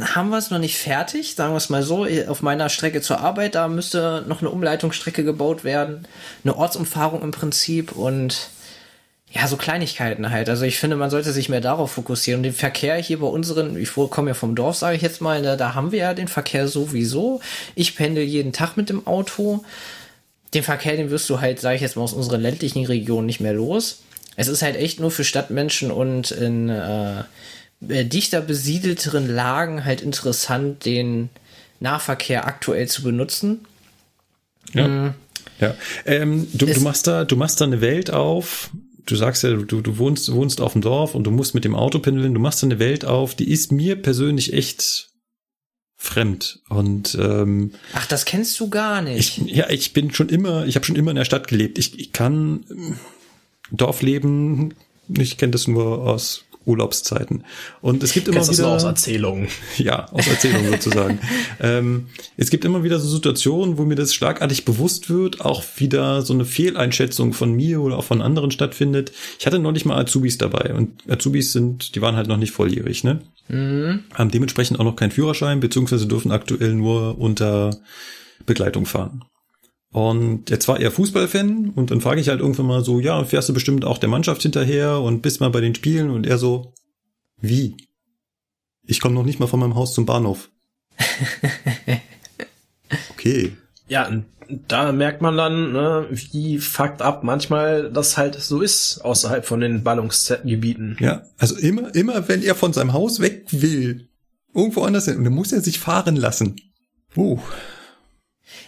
haben 0.00 0.28
wir 0.28 0.38
es 0.38 0.50
noch 0.50 0.58
nicht 0.58 0.76
fertig, 0.76 1.34
sagen 1.34 1.54
wir 1.54 1.58
es 1.58 1.70
mal 1.70 1.82
so. 1.82 2.06
Auf 2.28 2.42
meiner 2.42 2.68
Strecke 2.68 3.00
zur 3.00 3.20
Arbeit, 3.20 3.54
da 3.54 3.68
müsste 3.68 4.24
noch 4.28 4.40
eine 4.40 4.50
Umleitungsstrecke 4.50 5.24
gebaut 5.24 5.64
werden, 5.64 6.06
eine 6.44 6.56
Ortsumfahrung 6.56 7.22
im 7.22 7.30
Prinzip 7.30 7.92
und 7.92 8.50
ja, 9.30 9.48
so 9.48 9.56
Kleinigkeiten 9.56 10.30
halt. 10.30 10.48
Also 10.48 10.64
ich 10.64 10.78
finde, 10.78 10.96
man 10.96 11.10
sollte 11.10 11.32
sich 11.32 11.48
mehr 11.48 11.60
darauf 11.60 11.92
fokussieren. 11.92 12.38
Und 12.38 12.44
den 12.44 12.52
Verkehr 12.52 12.96
hier 12.96 13.20
bei 13.20 13.26
unseren, 13.26 13.76
ich 13.76 13.92
komme 13.92 14.30
ja 14.30 14.34
vom 14.34 14.54
Dorf, 14.54 14.76
sage 14.76 14.96
ich 14.96 15.02
jetzt 15.02 15.20
mal, 15.20 15.42
ne, 15.42 15.56
da 15.56 15.74
haben 15.74 15.92
wir 15.92 15.98
ja 15.98 16.14
den 16.14 16.28
Verkehr 16.28 16.68
sowieso. 16.68 17.40
Ich 17.74 17.96
pendel 17.96 18.24
jeden 18.24 18.52
Tag 18.52 18.76
mit 18.76 18.88
dem 18.88 19.06
Auto. 19.06 19.64
Den 20.54 20.62
Verkehr, 20.62 20.96
den 20.96 21.10
wirst 21.10 21.28
du 21.28 21.40
halt, 21.40 21.60
sage 21.60 21.76
ich 21.76 21.82
jetzt 21.82 21.96
mal, 21.96 22.02
aus 22.02 22.12
unseren 22.12 22.40
ländlichen 22.40 22.86
Regionen 22.86 23.26
nicht 23.26 23.40
mehr 23.40 23.52
los. 23.52 24.02
Es 24.36 24.48
ist 24.48 24.62
halt 24.62 24.76
echt 24.76 25.00
nur 25.00 25.10
für 25.10 25.24
Stadtmenschen 25.24 25.90
und 25.90 26.30
in 26.30 26.68
äh, 26.68 27.24
äh, 27.88 28.04
dichter 28.04 28.40
besiedelteren 28.40 29.28
Lagen 29.28 29.84
halt 29.84 30.00
interessant, 30.00 30.84
den 30.84 31.30
Nahverkehr 31.80 32.46
aktuell 32.46 32.88
zu 32.88 33.02
benutzen. 33.02 33.64
Ja. 34.72 34.88
Mhm. 34.88 35.14
Ja. 35.60 35.74
Ähm, 36.04 36.48
du, 36.52 36.66
du 36.66 36.80
machst 36.80 37.06
da, 37.06 37.24
du 37.24 37.36
machst 37.36 37.60
da 37.60 37.64
eine 37.64 37.80
Welt 37.80 38.10
auf. 38.10 38.70
Du 39.06 39.14
sagst 39.16 39.42
ja, 39.42 39.52
du, 39.52 39.80
du 39.80 39.98
wohnst, 39.98 40.30
wohnst 40.32 40.60
auf 40.60 40.72
dem 40.72 40.82
Dorf 40.82 41.14
und 41.14 41.24
du 41.24 41.30
musst 41.30 41.54
mit 41.54 41.64
dem 41.64 41.74
Auto 41.74 41.98
pendeln. 41.98 42.34
Du 42.34 42.40
machst 42.40 42.62
da 42.62 42.66
eine 42.66 42.78
Welt 42.78 43.04
auf, 43.04 43.34
die 43.34 43.50
ist 43.50 43.72
mir 43.72 43.96
persönlich 43.96 44.52
echt 44.52 45.10
fremd 45.98 46.60
und 46.68 47.16
ähm, 47.18 47.72
ach 47.94 48.06
das 48.06 48.26
kennst 48.26 48.60
du 48.60 48.68
gar 48.68 49.00
nicht 49.00 49.38
ich, 49.38 49.56
ja 49.56 49.70
ich 49.70 49.94
bin 49.94 50.12
schon 50.12 50.28
immer 50.28 50.66
ich 50.66 50.76
habe 50.76 50.84
schon 50.84 50.94
immer 50.94 51.10
in 51.10 51.16
der 51.16 51.24
Stadt 51.24 51.48
gelebt 51.48 51.78
ich, 51.78 51.98
ich 51.98 52.12
kann 52.12 52.64
Dorfleben, 53.70 54.74
ich 55.08 55.36
kenne 55.36 55.52
das 55.52 55.68
nur 55.68 56.00
aus 56.00 56.46
Urlaubszeiten. 56.66 57.44
Und 57.80 58.02
es 58.02 58.12
gibt 58.12 58.26
immer 58.26 58.38
Kennst 58.38 58.52
wieder 58.52 58.64
das 58.64 58.82
aus 58.82 58.88
Erzählungen. 58.88 59.48
Ja, 59.78 60.06
aus 60.12 60.26
Erzählungen 60.26 60.72
sozusagen. 60.72 61.20
ähm, 61.60 62.06
es 62.36 62.50
gibt 62.50 62.64
immer 62.64 62.82
wieder 62.82 62.98
so 62.98 63.08
Situationen, 63.08 63.78
wo 63.78 63.84
mir 63.84 63.94
das 63.94 64.14
schlagartig 64.14 64.64
bewusst 64.64 65.08
wird, 65.08 65.40
auch 65.40 65.62
wieder 65.76 66.22
so 66.22 66.34
eine 66.34 66.44
Fehleinschätzung 66.44 67.32
von 67.32 67.52
mir 67.52 67.80
oder 67.80 67.96
auch 67.98 68.04
von 68.04 68.20
anderen 68.20 68.50
stattfindet. 68.50 69.12
Ich 69.38 69.46
hatte 69.46 69.60
neulich 69.60 69.84
mal 69.84 69.96
Azubis 69.96 70.38
dabei 70.38 70.74
und 70.74 71.08
Azubis 71.08 71.52
sind, 71.52 71.94
die 71.94 72.02
waren 72.02 72.16
halt 72.16 72.26
noch 72.26 72.36
nicht 72.36 72.52
volljährig, 72.52 73.04
ne? 73.04 73.20
Mhm. 73.48 74.00
Haben 74.14 74.32
dementsprechend 74.32 74.80
auch 74.80 74.84
noch 74.84 74.96
keinen 74.96 75.12
Führerschein, 75.12 75.60
beziehungsweise 75.60 76.08
dürfen 76.08 76.32
aktuell 76.32 76.74
nur 76.74 77.18
unter 77.18 77.76
Begleitung 78.44 78.86
fahren. 78.86 79.24
Und 79.92 80.50
jetzt 80.50 80.68
war 80.68 80.80
er 80.80 80.90
Fußballfan 80.90 81.70
und 81.74 81.90
dann 81.90 82.00
frage 82.00 82.20
ich 82.20 82.28
halt 82.28 82.40
irgendwann 82.40 82.66
mal 82.66 82.84
so, 82.84 83.00
ja, 83.00 83.24
fährst 83.24 83.48
du 83.48 83.54
bestimmt 83.54 83.84
auch 83.84 83.98
der 83.98 84.08
Mannschaft 84.08 84.42
hinterher 84.42 85.00
und 85.00 85.22
bist 85.22 85.40
mal 85.40 85.50
bei 85.50 85.60
den 85.60 85.74
Spielen 85.74 86.10
und 86.10 86.26
er 86.26 86.38
so, 86.38 86.74
wie? 87.40 87.76
Ich 88.86 89.00
komme 89.00 89.14
noch 89.14 89.24
nicht 89.24 89.40
mal 89.40 89.46
von 89.46 89.60
meinem 89.60 89.74
Haus 89.74 89.94
zum 89.94 90.06
Bahnhof. 90.06 90.50
okay. 93.10 93.52
Ja, 93.88 94.10
da 94.48 94.92
merkt 94.92 95.22
man 95.22 95.36
dann, 95.36 95.72
ne, 95.72 96.06
wie 96.10 96.58
fucked 96.58 97.02
up 97.02 97.24
manchmal 97.24 97.90
das 97.90 98.16
halt 98.16 98.36
so 98.36 98.60
ist 98.60 99.00
außerhalb 99.00 99.44
von 99.44 99.60
den 99.60 99.82
Ballungsgebieten. 99.82 100.96
Ja, 101.00 101.22
also 101.38 101.56
immer, 101.56 101.94
immer 101.94 102.28
wenn 102.28 102.42
er 102.42 102.54
von 102.54 102.72
seinem 102.72 102.92
Haus 102.92 103.20
weg 103.20 103.46
will, 103.50 104.08
irgendwo 104.54 104.82
anders 104.82 105.06
hin, 105.06 105.18
und 105.18 105.24
dann 105.24 105.34
muss 105.34 105.52
er 105.52 105.60
sich 105.60 105.78
fahren 105.78 106.16
lassen. 106.16 106.56
Uh. 107.16 107.38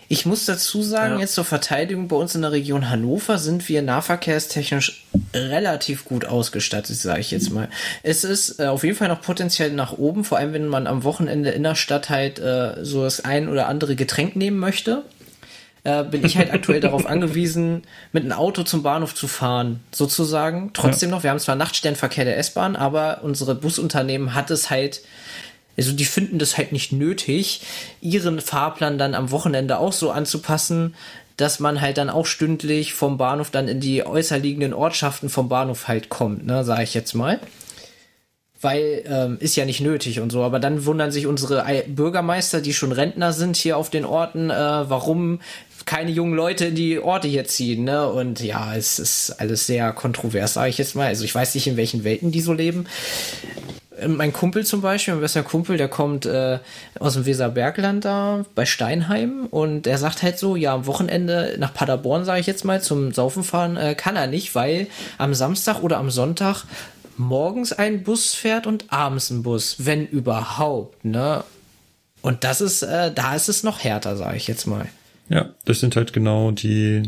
Ich 0.09 0.27
muss 0.27 0.47
dazu 0.47 0.83
sagen, 0.83 1.15
ja. 1.15 1.21
jetzt 1.21 1.35
zur 1.35 1.45
Verteidigung 1.45 2.09
bei 2.09 2.17
uns 2.17 2.35
in 2.35 2.43
der 2.43 2.53
Region 2.53 2.91
Hannover 2.91 3.39
sind 3.39 3.69
wir 3.69 3.83
nahverkehrstechnisch 3.83 5.05
relativ 5.35 6.05
gut 6.05 6.25
ausgestattet, 6.25 6.97
sage 6.97 7.21
ich 7.21 7.31
jetzt 7.31 7.51
mal. 7.51 7.69
Es 8.03 8.25
ist 8.25 8.59
äh, 8.59 8.67
auf 8.67 8.85
jeden 8.85 8.97
Fall 8.97 9.09
noch 9.09 9.21
potenziell 9.21 9.71
nach 9.73 9.93
oben, 9.93 10.25
vor 10.25 10.39
allem 10.39 10.53
wenn 10.53 10.67
man 10.67 10.87
am 10.87 11.05
Wochenende 11.05 11.51
in 11.51 11.63
der 11.63 11.75
Stadt 11.75 12.09
halt 12.09 12.39
äh, 12.39 12.85
so 12.85 13.05
das 13.05 13.25
ein 13.25 13.49
oder 13.49 13.69
andere 13.69 13.97
Getränk 13.97 14.35
nehmen 14.35 14.59
möchte. 14.59 15.05
äh, 15.85 16.05
bin 16.05 16.25
ich 16.25 16.37
halt 16.37 16.53
aktuell 16.53 16.81
darauf 16.83 17.07
angewiesen, 17.07 17.83
mit 18.13 18.25
einem 18.25 18.33
Auto 18.33 18.63
zum 18.63 18.83
Bahnhof 18.83 19.15
zu 19.15 19.29
fahren, 19.29 19.81
sozusagen. 19.93 20.71
Trotzdem 20.73 21.11
ja. 21.11 21.17
noch, 21.17 21.23
wir 21.23 21.31
haben 21.31 21.39
zwar 21.39 21.55
Nachtsternverkehr 21.55 22.25
der 22.25 22.39
S-Bahn, 22.39 22.77
aber 22.77 23.21
unsere 23.23 23.55
Busunternehmen 23.55 24.35
hat 24.35 24.51
es 24.51 24.71
halt 24.71 25.03
also 25.79 25.93
die 25.93 26.05
finden 26.05 26.39
das 26.39 26.59
halt 26.59 26.73
nicht 26.73 26.93
nötig, 26.93 27.63
ihren 28.01 28.41
Fahrplan 28.41 28.99
dann 28.99 29.15
am 29.15 29.31
Wochenende 29.31 29.79
auch 29.79 29.93
so 29.93 30.11
anzupassen, 30.11 30.95
dass 31.37 31.61
man 31.61 31.81
halt 31.81 31.99
dann 31.99 32.11
auch 32.11 32.27
stündlich 32.27 32.95
vom 32.95 33.17
Bahnhof 33.17 33.51
dann 33.51 33.69
in 33.69 33.79
die 33.79 34.05
äußer 34.05 34.39
liegenden 34.39 34.75
Ortschaften 34.75 35.29
vom 35.29 35.49
Bahnhof 35.49 35.87
halt 35.87 36.09
kommt, 36.09 36.45
ne, 36.45 36.65
sage 36.65 36.83
ich 36.83 36.95
jetzt 36.95 37.15
mal. 37.15 37.39
Weil 38.61 39.05
ähm, 39.07 39.37
ist 39.39 39.55
ja 39.55 39.65
nicht 39.65 39.81
nötig 39.81 40.19
und 40.19 40.33
so, 40.33 40.43
aber 40.43 40.59
dann 40.59 40.85
wundern 40.85 41.13
sich 41.13 41.29
unsere 41.29 41.65
Bürgermeister, 41.87 42.61
die 42.61 42.75
schon 42.75 42.91
Rentner 42.91 43.33
sind 43.33 43.57
hier 43.57 43.77
auf 43.77 43.89
den 43.89 44.05
Orten, 44.05 44.51
äh, 44.51 44.55
warum 44.91 45.39
keine 45.87 46.11
jungen 46.11 46.35
Leute 46.35 46.67
in 46.67 46.75
die 46.75 46.99
Orte 46.99 47.29
hier 47.29 47.45
ziehen, 47.45 47.85
ne? 47.85 48.09
Und 48.09 48.41
ja, 48.41 48.75
es 48.75 48.99
ist 48.99 49.31
alles 49.39 49.69
sehr 49.69 49.93
kontrovers, 49.93 50.55
sage 50.55 50.71
ich 50.71 50.79
jetzt 50.79 50.97
mal. 50.97 51.07
Also 51.07 51.25
ich 51.25 51.33
weiß 51.33 51.55
nicht, 51.55 51.69
in 51.69 51.77
welchen 51.77 52.03
Welten 52.03 52.33
die 52.33 52.41
so 52.41 52.53
leben. 52.53 52.87
Ähm, 54.01 54.17
mein 54.17 54.33
Kumpel 54.33 54.65
zum 54.65 54.81
Beispiel, 54.81 55.15
mein 55.15 55.21
bester 55.21 55.43
Kumpel, 55.43 55.77
der 55.77 55.89
kommt 55.89 56.27
äh, 56.27 56.59
aus 56.99 57.15
dem 57.15 57.27
Weserbergland 57.27 58.05
da 58.05 58.45
bei 58.55 58.67
Steinheim 58.67 59.47
und 59.47 59.87
er 59.87 59.99
sagt 59.99 60.23
halt 60.23 60.39
so, 60.39 60.57
ja, 60.57 60.75
am 60.75 60.87
Wochenende 60.87 61.57
nach 61.59 61.75
Paderborn, 61.75 62.25
sage 62.25 62.41
ich 62.41 62.47
jetzt 62.47 62.65
mal, 62.65 62.83
zum 62.83 63.13
Saufen 63.13 63.45
fahren 63.45 63.77
äh, 63.77 63.95
kann 63.95 64.17
er 64.17 64.27
nicht, 64.27 64.55
weil 64.55 64.87
am 65.19 65.35
Samstag 65.35 65.83
oder 65.83 65.99
am 65.99 66.11
Sonntag 66.11 66.65
morgens 67.17 67.73
ein 67.73 68.05
Bus 68.05 68.35
fährt 68.35 68.67
und 68.67 68.93
abends 68.93 69.31
ein 69.31 69.43
Bus, 69.43 69.77
wenn 69.79 70.07
überhaupt, 70.07 71.05
ne? 71.05 71.45
Und 72.21 72.45
das 72.45 72.61
ist, 72.61 72.83
äh, 72.83 73.13
da 73.13 73.35
ist 73.35 73.49
es 73.49 73.63
noch 73.63 73.83
härter, 73.83 74.17
sage 74.17 74.37
ich 74.37 74.49
jetzt 74.49 74.67
mal. 74.67 74.89
Ja, 75.29 75.55
das 75.65 75.81
sind 75.81 75.95
halt 75.95 76.13
genau 76.13 76.51
die 76.51 77.03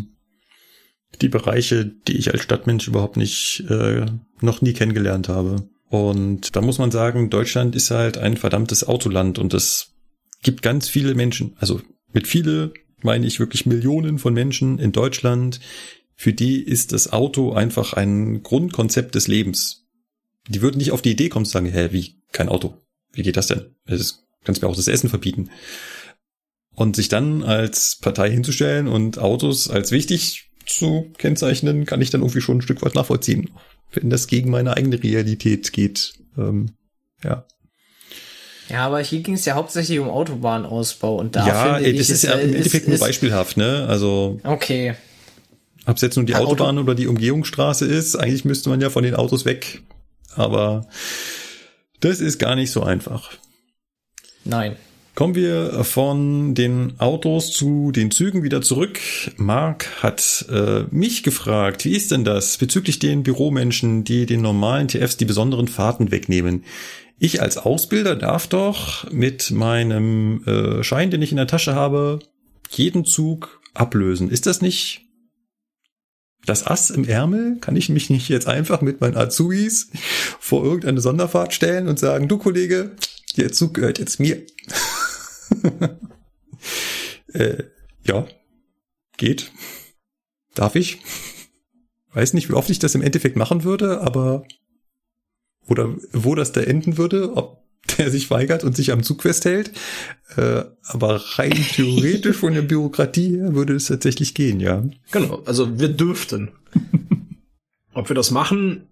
die 1.20 1.28
Bereiche, 1.28 1.84
die 1.84 2.16
ich 2.16 2.32
als 2.32 2.42
Stadtmensch 2.42 2.86
überhaupt 2.88 3.16
nicht 3.16 3.64
äh, 3.68 4.06
noch 4.40 4.62
nie 4.62 4.72
kennengelernt 4.72 5.28
habe. 5.28 5.68
Und 5.90 6.54
da 6.54 6.60
muss 6.60 6.78
man 6.78 6.92
sagen, 6.92 7.30
Deutschland 7.30 7.74
ist 7.74 7.90
halt 7.90 8.16
ein 8.16 8.36
verdammtes 8.36 8.86
Autoland 8.86 9.40
und 9.40 9.52
es 9.52 9.92
gibt 10.40 10.62
ganz 10.62 10.88
viele 10.88 11.16
Menschen, 11.16 11.56
also 11.58 11.82
mit 12.12 12.28
viele 12.28 12.72
meine 13.02 13.26
ich 13.26 13.40
wirklich 13.40 13.66
Millionen 13.66 14.20
von 14.20 14.32
Menschen 14.32 14.78
in 14.78 14.92
Deutschland, 14.92 15.58
für 16.14 16.32
die 16.32 16.62
ist 16.62 16.92
das 16.92 17.12
Auto 17.12 17.52
einfach 17.54 17.92
ein 17.94 18.42
Grundkonzept 18.44 19.16
des 19.16 19.26
Lebens. 19.26 19.88
Die 20.48 20.62
würden 20.62 20.78
nicht 20.78 20.92
auf 20.92 21.02
die 21.02 21.10
Idee 21.10 21.28
kommen 21.28 21.44
zu 21.44 21.52
sagen, 21.52 21.66
hä, 21.66 21.88
wie, 21.90 22.22
kein 22.30 22.48
Auto? 22.48 22.76
Wie 23.12 23.22
geht 23.22 23.36
das 23.36 23.48
denn? 23.48 23.74
Das 23.86 24.22
kannst 24.44 24.62
mir 24.62 24.68
auch 24.68 24.76
das 24.76 24.86
Essen 24.86 25.08
verbieten. 25.08 25.50
Und 26.76 26.94
sich 26.94 27.08
dann 27.08 27.42
als 27.42 27.96
Partei 27.96 28.30
hinzustellen 28.30 28.86
und 28.86 29.18
Autos 29.18 29.68
als 29.68 29.90
wichtig 29.90 30.50
zu 30.66 31.10
kennzeichnen, 31.18 31.84
kann 31.84 32.00
ich 32.00 32.10
dann 32.10 32.20
irgendwie 32.20 32.42
schon 32.42 32.58
ein 32.58 32.62
Stück 32.62 32.82
weit 32.82 32.94
nachvollziehen 32.94 33.50
wenn 33.92 34.10
das 34.10 34.26
gegen 34.26 34.50
meine 34.50 34.76
eigene 34.76 35.02
Realität 35.02 35.72
geht. 35.72 36.14
Ähm, 36.36 36.72
ja. 37.22 37.44
Ja, 38.68 38.86
aber 38.86 39.00
hier 39.00 39.20
ging 39.20 39.34
es 39.34 39.44
ja 39.44 39.54
hauptsächlich 39.54 39.98
um 39.98 40.08
Autobahnausbau 40.08 41.16
und 41.16 41.34
da 41.34 41.46
ja, 41.46 41.74
finde 41.74 41.88
ey, 41.88 41.96
das 41.96 42.06
ich, 42.06 42.14
ist 42.14 42.22
ja 42.22 42.34
im 42.34 42.54
Endeffekt 42.54 42.86
nur 42.86 42.98
beispielhaft, 42.98 43.56
ne? 43.56 43.86
Also 43.88 44.38
okay. 44.44 44.94
Ob 45.86 45.96
es 45.96 46.02
jetzt 46.02 46.16
nun 46.16 46.26
die 46.26 46.36
Autobahn 46.36 46.78
Auto 46.78 46.84
oder 46.84 46.94
die 46.94 47.08
Umgehungsstraße 47.08 47.84
ist, 47.84 48.14
eigentlich 48.14 48.44
müsste 48.44 48.68
man 48.70 48.80
ja 48.80 48.90
von 48.90 49.02
den 49.02 49.16
Autos 49.16 49.44
weg. 49.44 49.82
Aber 50.36 50.86
das 51.98 52.20
ist 52.20 52.38
gar 52.38 52.54
nicht 52.54 52.70
so 52.70 52.82
einfach. 52.82 53.32
Nein. 54.44 54.76
Kommen 55.14 55.34
wir 55.34 55.84
von 55.84 56.54
den 56.54 56.98
Autos 56.98 57.52
zu 57.52 57.92
den 57.92 58.10
Zügen 58.10 58.42
wieder 58.42 58.62
zurück. 58.62 59.00
Mark 59.36 60.02
hat 60.02 60.46
äh, 60.50 60.84
mich 60.90 61.22
gefragt, 61.22 61.84
wie 61.84 61.94
ist 61.94 62.10
denn 62.10 62.24
das 62.24 62.56
bezüglich 62.56 62.98
den 63.00 63.22
Büromenschen, 63.22 64.04
die 64.04 64.24
den 64.24 64.40
normalen 64.40 64.88
TFs 64.88 65.16
die 65.16 65.24
besonderen 65.24 65.68
Fahrten 65.68 66.10
wegnehmen? 66.10 66.64
Ich 67.18 67.42
als 67.42 67.58
Ausbilder 67.58 68.16
darf 68.16 68.46
doch 68.46 69.10
mit 69.10 69.50
meinem 69.50 70.42
äh, 70.44 70.82
Schein, 70.82 71.10
den 71.10 71.20
ich 71.20 71.32
in 71.32 71.36
der 71.36 71.46
Tasche 71.46 71.74
habe, 71.74 72.20
jeden 72.70 73.04
Zug 73.04 73.60
ablösen. 73.74 74.30
Ist 74.30 74.46
das 74.46 74.62
nicht 74.62 75.02
das 76.46 76.66
Ass 76.66 76.88
im 76.88 77.04
Ärmel? 77.04 77.58
Kann 77.60 77.76
ich 77.76 77.90
mich 77.90 78.08
nicht 78.08 78.28
jetzt 78.30 78.46
einfach 78.46 78.80
mit 78.80 79.02
meinen 79.02 79.16
Azubis 79.16 79.90
vor 80.38 80.64
irgendeine 80.64 81.02
Sonderfahrt 81.02 81.52
stellen 81.52 81.88
und 81.88 81.98
sagen, 81.98 82.26
du 82.26 82.38
Kollege, 82.38 82.92
der 83.36 83.52
Zug 83.52 83.74
gehört 83.74 83.98
jetzt 83.98 84.18
mir. 84.18 84.42
äh, 87.32 87.64
ja, 88.04 88.26
geht. 89.16 89.52
Darf 90.54 90.74
ich? 90.76 90.98
Weiß 92.12 92.34
nicht, 92.34 92.48
wie 92.48 92.54
oft 92.54 92.70
ich 92.70 92.78
das 92.78 92.94
im 92.94 93.02
Endeffekt 93.02 93.36
machen 93.36 93.64
würde, 93.64 94.00
aber 94.00 94.44
oder 95.68 95.94
wo 96.12 96.34
das 96.34 96.52
da 96.52 96.60
enden 96.60 96.98
würde, 96.98 97.36
ob 97.36 97.60
der 97.98 98.10
sich 98.10 98.30
weigert 98.30 98.64
und 98.64 98.76
sich 98.76 98.92
am 98.92 99.02
Zug 99.02 99.22
festhält. 99.22 99.72
Äh, 100.36 100.64
aber 100.82 101.22
rein 101.38 101.52
theoretisch 101.72 102.36
von 102.36 102.54
der 102.54 102.62
Bürokratie 102.62 103.36
her 103.36 103.54
würde 103.54 103.74
es 103.74 103.86
tatsächlich 103.86 104.34
gehen, 104.34 104.60
ja. 104.60 104.84
Genau, 105.12 105.42
also 105.46 105.78
wir 105.78 105.88
dürften. 105.88 106.50
Ob 107.94 108.08
wir 108.08 108.14
das 108.16 108.30
machen, 108.30 108.88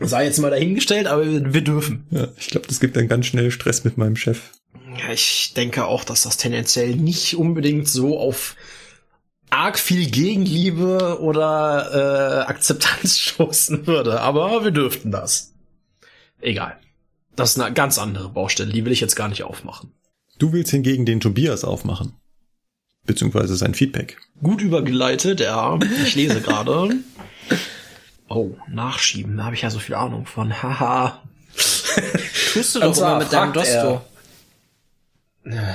sei 0.00 0.24
jetzt 0.24 0.38
mal 0.38 0.50
dahingestellt, 0.50 1.06
aber 1.06 1.24
wir 1.26 1.62
dürfen. 1.62 2.06
Ja, 2.10 2.28
ich 2.36 2.48
glaube, 2.48 2.66
das 2.66 2.80
gibt 2.80 2.96
dann 2.96 3.08
ganz 3.08 3.26
schnell 3.26 3.50
Stress 3.50 3.84
mit 3.84 3.98
meinem 3.98 4.16
Chef. 4.16 4.52
Ja, 4.74 5.12
ich 5.12 5.54
denke 5.54 5.86
auch, 5.86 6.04
dass 6.04 6.22
das 6.22 6.36
tendenziell 6.36 6.96
nicht 6.96 7.36
unbedingt 7.36 7.88
so 7.88 8.18
auf 8.18 8.56
arg 9.50 9.78
viel 9.78 10.10
Gegenliebe 10.10 11.20
oder 11.20 12.44
äh, 12.44 12.50
Akzeptanz 12.50 13.18
stoßen 13.18 13.86
würde, 13.86 14.20
aber 14.20 14.64
wir 14.64 14.70
dürften 14.70 15.10
das. 15.10 15.52
Egal. 16.40 16.78
Das 17.36 17.50
ist 17.50 17.60
eine 17.60 17.72
ganz 17.72 17.98
andere 17.98 18.28
Baustelle, 18.28 18.72
die 18.72 18.84
will 18.84 18.92
ich 18.92 19.00
jetzt 19.00 19.16
gar 19.16 19.28
nicht 19.28 19.44
aufmachen. 19.44 19.92
Du 20.38 20.52
willst 20.52 20.70
hingegen 20.70 21.06
den 21.06 21.20
Tobias 21.20 21.64
aufmachen. 21.64 22.14
Beziehungsweise 23.06 23.56
sein 23.56 23.74
Feedback. 23.74 24.18
Gut 24.42 24.60
übergeleitet, 24.60 25.40
ja. 25.40 25.78
Ich 26.04 26.14
lese 26.14 26.40
gerade. 26.40 26.96
Oh, 28.30 28.50
nachschieben, 28.68 29.38
da 29.38 29.44
habe 29.44 29.54
ich 29.54 29.62
ja 29.62 29.70
so 29.70 29.78
viel 29.78 29.94
Ahnung 29.94 30.26
von. 30.26 30.62
Haha. 30.62 31.22
Tust 32.52 32.74
du 32.74 32.80
doch 32.80 32.94
immer 32.94 33.20
mit 33.20 33.32
deinem 33.32 33.54
Dosto. 33.54 34.02
Äh, 35.50 35.74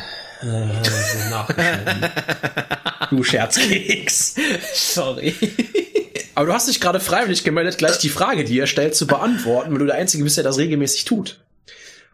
du 3.09 3.23
Scherzkeks. 3.23 4.35
Sorry. 4.73 5.33
Aber 6.35 6.47
du 6.47 6.53
hast 6.53 6.67
dich 6.67 6.81
gerade 6.81 6.99
freiwillig 6.99 7.43
gemeldet, 7.43 7.77
gleich 7.77 7.97
die 7.97 8.09
Frage, 8.09 8.43
die 8.43 8.59
er 8.59 8.67
stellt, 8.67 8.95
zu 8.95 9.07
beantworten, 9.07 9.71
weil 9.71 9.79
du 9.79 9.85
der 9.85 9.95
Einzige 9.95 10.23
bist, 10.23 10.37
der 10.37 10.43
das 10.43 10.57
regelmäßig 10.57 11.05
tut. 11.05 11.39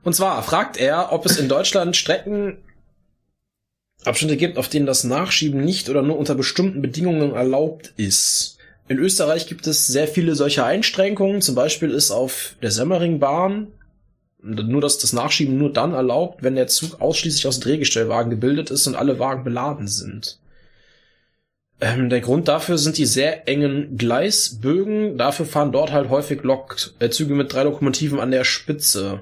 Und 0.03 0.15
zwar 0.15 0.41
fragt 0.44 0.77
er, 0.77 1.11
ob 1.11 1.26
es 1.26 1.38
in 1.38 1.49
Deutschland 1.49 1.98
Streckenabschnitte 1.98 4.38
gibt, 4.38 4.57
auf 4.57 4.69
denen 4.69 4.86
das 4.86 5.03
Nachschieben 5.03 5.64
nicht 5.64 5.90
oder 5.90 6.02
nur 6.02 6.18
unter 6.18 6.36
bestimmten 6.36 6.81
Bedingungen 6.81 7.34
erlaubt 7.34 7.94
ist. 7.98 8.57
In 8.88 8.98
Österreich 8.98 9.48
gibt 9.48 9.68
es 9.68 9.88
sehr 9.88 10.07
viele 10.07 10.36
solcher 10.36 10.65
Einschränkungen. 10.65 11.41
Zum 11.41 11.56
Beispiel 11.56 11.91
ist 11.91 12.11
auf 12.11 12.56
der 12.61 12.72
Semmeringbahn 12.72 13.68
nur 14.41 14.82
dass 14.82 14.98
das 14.98 15.14
Nachschieben 15.14 15.57
nur 15.57 15.72
dann 15.72 15.94
erlaubt, 15.94 16.44
wenn 16.44 16.56
der 16.56 16.68
Zug 16.68 17.02
ausschließlich 17.02 17.48
aus 17.48 17.60
Drehgestellwagen 17.60 18.30
gebildet 18.30 18.72
ist 18.72 18.88
und 18.88 18.95
alle 18.95 19.20
Wagen 19.20 19.44
beladen 19.44 19.88
sind. 19.88 20.40
Ähm, 21.82 22.10
der 22.10 22.22
Grund 22.22 22.48
dafür 22.48 22.78
sind 22.78 22.98
die 22.98 23.06
sehr 23.06 23.48
engen 23.48 23.98
Gleisbögen. 23.98 25.18
Dafür 25.18 25.45
fahren 25.45 25.72
dort 25.72 25.91
halt 25.91 26.10
häufig 26.10 26.44
Lok 26.44 26.78
äh, 26.99 27.10
Züge 27.10 27.36
mit 27.36 27.53
drei 27.53 27.64
Lokomotiven 27.64 28.20
an 28.20 28.32
der 28.32 28.44
Spitze. 28.44 29.22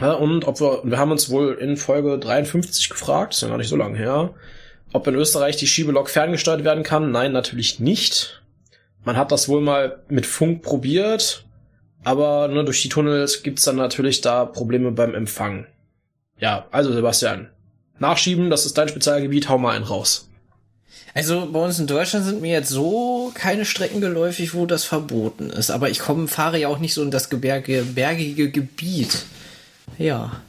Ja, 0.00 0.12
und 0.12 0.46
ob 0.46 0.60
wir, 0.60 0.82
wir 0.84 0.98
haben 0.98 1.10
uns 1.10 1.30
wohl 1.30 1.54
in 1.54 1.76
Folge 1.76 2.18
53 2.18 2.90
gefragt, 2.90 3.34
ist 3.34 3.42
ja 3.42 3.48
gar 3.48 3.56
nicht 3.56 3.68
so 3.68 3.76
lange 3.76 3.96
her, 3.96 4.34
ob 4.92 5.06
in 5.06 5.14
Österreich 5.14 5.56
die 5.56 5.66
Schiebelok 5.66 6.10
ferngesteuert 6.10 6.64
werden 6.64 6.84
kann. 6.84 7.10
Nein, 7.10 7.32
natürlich 7.32 7.80
nicht. 7.80 8.42
Man 9.04 9.16
hat 9.16 9.32
das 9.32 9.48
wohl 9.48 9.62
mal 9.62 10.02
mit 10.08 10.26
Funk 10.26 10.62
probiert 10.62 11.45
aber 12.06 12.46
nur 12.46 12.64
durch 12.64 12.82
die 12.82 12.88
Tunnels 12.88 13.42
gibt's 13.42 13.64
dann 13.64 13.74
natürlich 13.74 14.20
da 14.20 14.44
Probleme 14.44 14.92
beim 14.92 15.12
Empfang. 15.12 15.66
Ja, 16.38 16.66
also 16.70 16.92
Sebastian, 16.92 17.48
nachschieben, 17.98 18.48
das 18.48 18.64
ist 18.64 18.78
dein 18.78 18.88
Spezialgebiet, 18.88 19.48
hau 19.48 19.58
mal 19.58 19.74
einen 19.74 19.84
raus. 19.84 20.28
Also 21.14 21.48
bei 21.50 21.58
uns 21.58 21.80
in 21.80 21.88
Deutschland 21.88 22.24
sind 22.24 22.42
mir 22.42 22.52
jetzt 22.52 22.68
so 22.68 23.32
keine 23.34 23.64
Strecken 23.64 24.00
geläufig, 24.00 24.54
wo 24.54 24.66
das 24.66 24.84
verboten 24.84 25.50
ist. 25.50 25.72
Aber 25.72 25.90
ich 25.90 25.98
komme, 25.98 26.28
fahre 26.28 26.60
ja 26.60 26.68
auch 26.68 26.78
nicht 26.78 26.94
so 26.94 27.02
in 27.02 27.10
das 27.10 27.28
gebirge, 27.28 27.82
bergige 27.82 28.52
Gebiet. 28.52 29.24
Ja. 29.98 30.42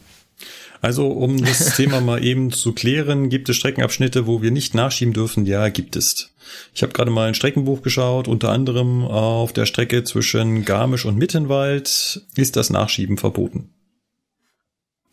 Also 0.82 1.08
um 1.08 1.44
das 1.44 1.76
Thema 1.76 2.02
mal 2.02 2.24
eben 2.24 2.52
zu 2.52 2.74
klären, 2.74 3.30
gibt 3.30 3.50
es 3.50 3.56
Streckenabschnitte, 3.56 4.28
wo 4.28 4.42
wir 4.42 4.52
nicht 4.52 4.76
nachschieben 4.76 5.14
dürfen? 5.14 5.46
Ja, 5.46 5.70
gibt 5.70 5.96
es. 5.96 6.34
Ich 6.74 6.82
habe 6.82 6.94
gerade 6.94 7.12
mal 7.12 7.28
ein 7.28 7.34
Streckenbuch 7.34 7.82
geschaut, 7.82 8.28
unter 8.28 8.50
anderem 8.50 9.04
auf 9.04 9.54
der 9.54 9.66
Strecke 9.66 10.04
zwischen 10.04 10.66
Garmisch 10.66 11.06
und 11.06 11.18
Mittenwald 11.18 12.22
ist 12.36 12.56
das 12.56 12.70
Nachschieben 12.70 13.18
verboten. 13.18 13.70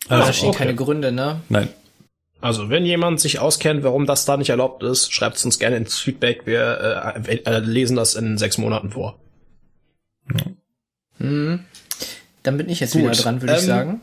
Also, 0.09 0.27
da 0.27 0.33
stehen 0.33 0.49
okay. 0.51 0.59
keine 0.59 0.75
Gründe, 0.75 1.13
ne? 1.13 1.41
Nein. 1.49 1.69
Also, 2.41 2.69
wenn 2.69 2.85
jemand 2.85 3.21
sich 3.21 3.39
auskennt, 3.39 3.85
warum 3.85 4.05
das 4.05 4.27
da 4.27 4.37
nicht 4.37 4.51
erlaubt 4.51 4.83
ist, 4.83 5.13
schreibt 5.13 5.37
es 5.37 5.45
uns 5.47 5.59
gerne 5.59 5.77
ins 5.77 5.99
Feedback. 5.99 6.43
Wir 6.45 7.15
äh, 7.27 7.37
äh, 7.37 7.59
lesen 7.61 7.97
das 7.97 8.15
in 8.15 8.37
sechs 8.37 8.59
Monaten 8.59 8.91
vor. 8.91 9.19
Dann 12.43 12.59
bin 12.59 12.69
ich 12.69 12.81
jetzt 12.81 12.93
Gut, 12.93 13.03
wieder 13.03 13.13
dran, 13.13 13.41
würde 13.41 13.55
ich 13.55 13.61
ähm, 13.61 13.67
sagen. 13.67 14.01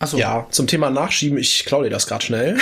Achso. 0.00 0.16
Ja, 0.16 0.46
zum 0.50 0.66
Thema 0.66 0.90
Nachschieben, 0.90 1.38
ich 1.38 1.64
klaue 1.64 1.84
dir 1.84 1.90
das 1.90 2.06
gerade 2.06 2.24
schnell. 2.24 2.56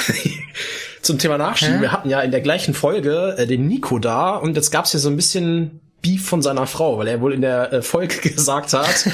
zum 1.03 1.19
Thema 1.19 1.37
Nachschieben, 1.37 1.77
Hä? 1.77 1.83
wir 1.83 1.93
hatten 1.93 2.09
ja 2.09 2.21
in 2.21 2.31
der 2.31 2.41
gleichen 2.41 2.73
Folge 2.73 3.35
äh, 3.37 3.47
den 3.47 3.67
Nico 3.67 3.99
da 3.99 4.37
und 4.37 4.57
jetzt 4.57 4.71
gab's 4.71 4.93
hier 4.93 5.01
so 5.01 5.11
ein 5.11 5.17
bisschen 5.17 5.81
Beef 6.01 6.27
von 6.27 6.41
seiner 6.41 6.67
Frau, 6.67 6.99
weil 6.99 7.09
er 7.09 7.21
wohl 7.21 7.35
in 7.35 7.43
der 7.43 7.73
äh, 7.73 7.83
Folge 7.83 8.17
gesagt 8.23 8.73
hat, 8.73 9.07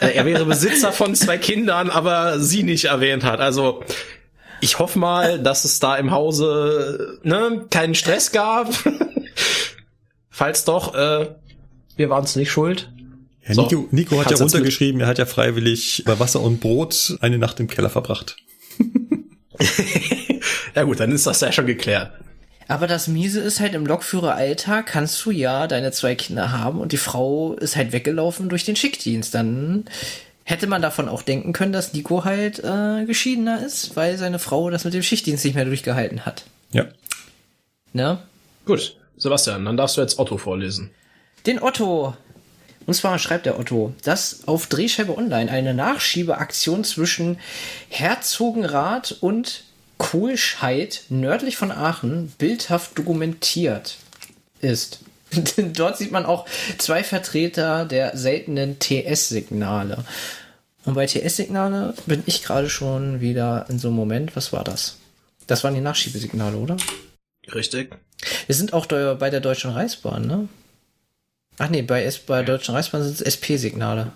äh, 0.00 0.14
er 0.14 0.26
wäre 0.26 0.44
Besitzer 0.44 0.92
von 0.92 1.14
zwei 1.14 1.38
Kindern, 1.38 1.90
aber 1.90 2.38
sie 2.38 2.64
nicht 2.64 2.86
erwähnt 2.86 3.24
hat. 3.24 3.40
Also 3.40 3.82
ich 4.60 4.78
hoffe 4.78 4.98
mal, 4.98 5.38
dass 5.38 5.64
es 5.64 5.80
da 5.80 5.96
im 5.96 6.10
Hause 6.10 7.18
ne, 7.22 7.66
keinen 7.70 7.94
Stress 7.94 8.32
gab. 8.32 8.68
Falls 10.30 10.64
doch, 10.64 10.94
äh, 10.94 11.28
wir 11.96 12.10
waren 12.10 12.24
es 12.24 12.36
nicht 12.36 12.50
schuld. 12.50 12.90
Ja, 13.46 13.54
So, 13.54 13.62
Nico, 13.62 13.88
Nico 13.90 14.20
hat 14.20 14.30
ja 14.30 14.36
runtergeschrieben, 14.36 15.00
er 15.00 15.06
hat 15.06 15.18
ja 15.18 15.26
freiwillig 15.26 16.02
bei 16.06 16.18
Wasser 16.18 16.40
und 16.40 16.60
Brot 16.60 17.18
eine 17.20 17.38
Nacht 17.38 17.60
im 17.60 17.68
Keller 17.68 17.90
verbracht. 17.90 18.36
Ja 20.74 20.82
gut, 20.82 21.00
dann 21.00 21.12
ist 21.12 21.26
das 21.26 21.40
ja 21.40 21.52
schon 21.52 21.66
geklärt. 21.66 22.12
Aber 22.66 22.86
das 22.86 23.08
Miese 23.08 23.40
ist 23.40 23.60
halt 23.60 23.74
im 23.74 23.86
Lokführeralltag 23.86 24.86
kannst 24.86 25.24
du 25.24 25.30
ja 25.30 25.66
deine 25.66 25.92
zwei 25.92 26.14
Kinder 26.14 26.50
haben 26.50 26.80
und 26.80 26.92
die 26.92 26.96
Frau 26.96 27.52
ist 27.54 27.76
halt 27.76 27.92
weggelaufen 27.92 28.48
durch 28.48 28.64
den 28.64 28.74
Schickdienst. 28.74 29.34
Dann 29.34 29.84
hätte 30.44 30.66
man 30.66 30.82
davon 30.82 31.08
auch 31.08 31.22
denken 31.22 31.52
können, 31.52 31.72
dass 31.72 31.92
Nico 31.92 32.24
halt 32.24 32.58
äh, 32.64 33.04
geschiedener 33.04 33.64
ist, 33.64 33.96
weil 33.96 34.16
seine 34.16 34.38
Frau 34.38 34.70
das 34.70 34.84
mit 34.84 34.94
dem 34.94 35.02
Schichtdienst 35.02 35.44
nicht 35.44 35.54
mehr 35.54 35.66
durchgehalten 35.66 36.24
hat. 36.24 36.44
Ja. 36.72 36.86
Ne? 37.92 38.18
Gut, 38.64 38.96
Sebastian, 39.16 39.64
dann 39.64 39.76
darfst 39.76 39.96
du 39.96 40.00
jetzt 40.00 40.18
Otto 40.18 40.38
vorlesen. 40.38 40.90
Den 41.46 41.62
Otto. 41.62 42.16
Und 42.86 42.94
zwar 42.94 43.18
schreibt 43.18 43.46
der 43.46 43.58
Otto, 43.58 43.94
dass 44.02 44.46
auf 44.46 44.66
Drehscheibe 44.66 45.16
Online 45.16 45.50
eine 45.50 45.74
Nachschiebeaktion 45.74 46.84
zwischen 46.84 47.38
Herzogenrath 47.88 49.16
und 49.20 49.64
Kohlscheid 49.98 51.02
nördlich 51.08 51.56
von 51.56 51.70
Aachen 51.70 52.32
bildhaft 52.38 52.98
dokumentiert 52.98 53.96
ist. 54.60 55.00
Dort 55.56 55.96
sieht 55.96 56.12
man 56.12 56.26
auch 56.26 56.46
zwei 56.78 57.02
Vertreter 57.02 57.84
der 57.84 58.16
seltenen 58.16 58.78
TS-Signale. 58.78 60.04
Und 60.84 60.94
bei 60.94 61.06
TS-Signale 61.06 61.94
bin 62.06 62.22
ich 62.26 62.42
gerade 62.42 62.68
schon 62.68 63.20
wieder 63.20 63.66
in 63.68 63.78
so 63.78 63.88
einem 63.88 63.96
Moment. 63.96 64.36
Was 64.36 64.52
war 64.52 64.64
das? 64.64 64.98
Das 65.46 65.64
waren 65.64 65.74
die 65.74 65.80
Nachschiebesignale, 65.80 66.56
oder? 66.56 66.76
Richtig. 67.54 67.96
Wir 68.46 68.54
sind 68.54 68.72
auch 68.72 68.86
bei 68.86 69.30
der 69.30 69.40
Deutschen 69.40 69.70
Reichsbahn, 69.70 70.26
ne? 70.26 70.48
Ach 71.58 71.68
nee, 71.68 71.82
bei, 71.82 72.04
S 72.04 72.18
bei 72.18 72.42
Deutschen 72.42 72.74
Reichsbahn 72.74 73.02
sind 73.02 73.14
es 73.14 73.20
SP-Signale. 73.20 74.12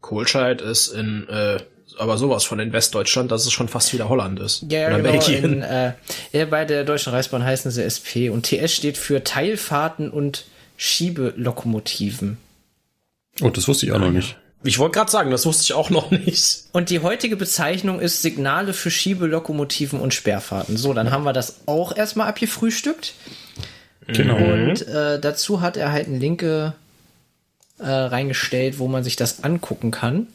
Kohlscheid 0.00 0.60
ist 0.62 0.88
in, 0.88 1.28
äh, 1.28 1.58
aber 1.98 2.16
sowas 2.16 2.44
von 2.44 2.58
in 2.58 2.72
Westdeutschland, 2.72 3.30
dass 3.30 3.44
es 3.44 3.52
schon 3.52 3.68
fast 3.68 3.92
wieder 3.92 4.08
Holland 4.08 4.40
ist. 4.40 4.64
Ja, 4.68 4.86
Oder 4.86 4.96
genau. 4.98 5.10
Belgien. 5.10 5.44
In, 5.44 5.62
äh, 5.62 5.92
ja, 6.32 6.44
bei 6.46 6.64
der 6.64 6.84
Deutschen 6.84 7.12
Reichsbahn 7.12 7.44
heißen 7.44 7.70
sie 7.70 7.82
SP 7.84 8.30
und 8.32 8.46
TS 8.46 8.74
steht 8.74 8.96
für 8.96 9.22
Teilfahrten 9.22 10.10
und 10.10 10.46
Schiebelokomotiven. 10.76 12.38
Oh, 13.42 13.50
das 13.50 13.68
wusste 13.68 13.86
ich 13.86 13.92
auch 13.92 13.98
noch 13.98 14.10
nicht. 14.10 14.36
Ich 14.62 14.78
wollte 14.78 14.98
gerade 14.98 15.10
sagen, 15.10 15.30
das 15.30 15.46
wusste 15.46 15.64
ich 15.64 15.72
auch 15.72 15.88
noch 15.88 16.10
nicht. 16.10 16.64
Und 16.72 16.90
die 16.90 17.00
heutige 17.00 17.36
Bezeichnung 17.36 17.98
ist 18.00 18.20
Signale 18.20 18.74
für 18.74 18.90
Schiebelokomotiven 18.90 20.00
und 20.00 20.12
Sperrfahrten. 20.12 20.76
So, 20.76 20.92
dann 20.92 21.10
haben 21.10 21.24
wir 21.24 21.32
das 21.32 21.60
auch 21.66 21.96
erstmal 21.96 22.28
abgefrühstückt. 22.28 23.14
Genau. 24.12 24.36
Und 24.36 24.86
äh, 24.86 25.20
dazu 25.20 25.60
hat 25.60 25.76
er 25.76 25.92
halt 25.92 26.06
einen 26.06 26.20
Link 26.20 26.42
äh, 26.42 26.72
reingestellt, 27.78 28.78
wo 28.78 28.88
man 28.88 29.04
sich 29.04 29.16
das 29.16 29.42
angucken 29.44 29.90
kann. 29.90 30.26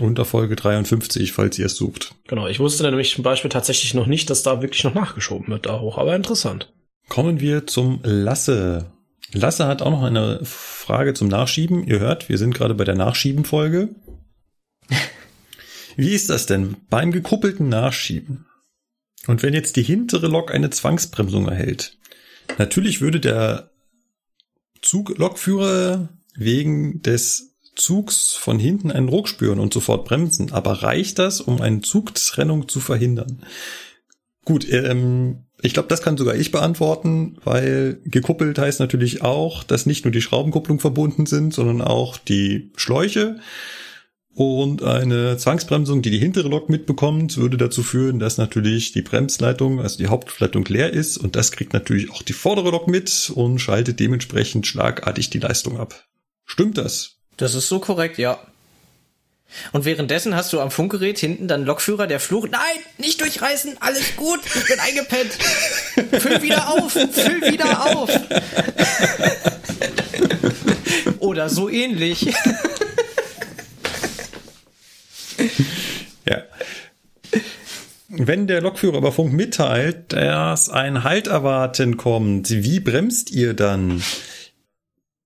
Unter 0.00 0.24
Folge 0.24 0.56
53, 0.56 1.32
falls 1.32 1.58
ihr 1.58 1.66
es 1.66 1.76
sucht. 1.76 2.14
Genau, 2.26 2.46
ich 2.46 2.60
wusste 2.60 2.82
nämlich 2.84 3.14
zum 3.14 3.24
Beispiel 3.24 3.50
tatsächlich 3.50 3.92
noch 3.92 4.06
nicht, 4.06 4.30
dass 4.30 4.42
da 4.42 4.62
wirklich 4.62 4.84
noch 4.84 4.94
nachgeschoben 4.94 5.48
wird 5.48 5.66
da 5.66 5.80
hoch, 5.80 5.98
aber 5.98 6.16
interessant. 6.16 6.72
Kommen 7.08 7.40
wir 7.40 7.66
zum 7.66 8.00
Lasse. 8.02 8.86
Lasse 9.32 9.66
hat 9.66 9.82
auch 9.82 9.90
noch 9.90 10.02
eine 10.02 10.40
Frage 10.44 11.12
zum 11.14 11.28
Nachschieben. 11.28 11.86
Ihr 11.86 12.00
hört, 12.00 12.28
wir 12.28 12.38
sind 12.38 12.54
gerade 12.54 12.74
bei 12.74 12.84
der 12.84 12.94
Nachschieben-Folge. 12.94 13.90
Wie 15.96 16.14
ist 16.14 16.30
das 16.30 16.46
denn 16.46 16.76
beim 16.88 17.12
gekuppelten 17.12 17.68
Nachschieben? 17.68 18.46
Und 19.26 19.42
wenn 19.42 19.54
jetzt 19.54 19.76
die 19.76 19.82
hintere 19.82 20.26
Lok 20.26 20.52
eine 20.52 20.70
Zwangsbremsung 20.70 21.48
erhält? 21.48 21.98
Natürlich 22.58 23.00
würde 23.00 23.20
der 23.20 23.70
Zuglokführer 24.82 26.08
wegen 26.34 27.02
des 27.02 27.54
Zugs 27.74 28.32
von 28.32 28.58
hinten 28.58 28.90
einen 28.90 29.08
Ruck 29.08 29.28
spüren 29.28 29.58
und 29.58 29.72
sofort 29.72 30.04
bremsen. 30.04 30.52
Aber 30.52 30.82
reicht 30.82 31.18
das, 31.18 31.40
um 31.40 31.60
eine 31.60 31.80
Zugtrennung 31.80 32.68
zu 32.68 32.80
verhindern? 32.80 33.44
Gut, 34.44 34.68
ähm, 34.70 35.44
ich 35.62 35.72
glaube, 35.72 35.88
das 35.88 36.02
kann 36.02 36.16
sogar 36.16 36.34
ich 36.34 36.50
beantworten, 36.50 37.38
weil 37.44 38.00
gekuppelt 38.04 38.58
heißt 38.58 38.80
natürlich 38.80 39.22
auch, 39.22 39.62
dass 39.62 39.86
nicht 39.86 40.04
nur 40.04 40.10
die 40.10 40.20
Schraubenkupplung 40.20 40.80
verbunden 40.80 41.26
sind, 41.26 41.54
sondern 41.54 41.80
auch 41.80 42.18
die 42.18 42.72
Schläuche. 42.76 43.38
Und 44.34 44.82
eine 44.82 45.36
Zwangsbremsung, 45.36 46.00
die 46.00 46.10
die 46.10 46.18
hintere 46.18 46.48
Lok 46.48 46.70
mitbekommt, 46.70 47.36
würde 47.36 47.58
dazu 47.58 47.82
führen, 47.82 48.18
dass 48.18 48.38
natürlich 48.38 48.92
die 48.92 49.02
Bremsleitung, 49.02 49.80
also 49.80 49.98
die 49.98 50.06
Hauptleitung 50.06 50.64
leer 50.64 50.90
ist. 50.90 51.18
Und 51.18 51.36
das 51.36 51.52
kriegt 51.52 51.74
natürlich 51.74 52.10
auch 52.10 52.22
die 52.22 52.32
vordere 52.32 52.70
Lok 52.70 52.88
mit 52.88 53.30
und 53.34 53.58
schaltet 53.58 54.00
dementsprechend 54.00 54.66
schlagartig 54.66 55.28
die 55.28 55.38
Leistung 55.38 55.78
ab. 55.78 56.06
Stimmt 56.46 56.78
das? 56.78 57.16
Das 57.36 57.54
ist 57.54 57.68
so 57.68 57.78
korrekt, 57.78 58.16
ja. 58.16 58.38
Und 59.72 59.84
währenddessen 59.84 60.34
hast 60.34 60.50
du 60.54 60.60
am 60.60 60.70
Funkgerät 60.70 61.18
hinten 61.18 61.46
dann 61.46 61.66
Lokführer, 61.66 62.06
der 62.06 62.20
flucht. 62.20 62.50
Nein, 62.50 62.62
nicht 62.96 63.20
durchreißen, 63.20 63.76
alles 63.80 64.16
gut, 64.16 64.40
ich 64.46 64.66
bin 64.66 64.80
eingepennt. 64.80 65.32
Füll 66.22 66.40
wieder 66.40 66.70
auf, 66.70 66.92
füll 66.92 67.52
wieder 67.52 67.84
auf. 67.84 68.10
Oder 71.18 71.50
so 71.50 71.68
ähnlich. 71.68 72.32
Ja. 76.28 76.42
Wenn 78.08 78.46
der 78.46 78.60
Lokführer 78.60 78.98
über 78.98 79.10
Funk 79.10 79.32
mitteilt, 79.32 80.12
dass 80.12 80.68
ein 80.68 81.02
Halt 81.02 81.26
erwarten 81.26 81.96
kommt, 81.96 82.50
wie 82.50 82.78
bremst 82.78 83.30
ihr 83.32 83.54
dann? 83.54 84.02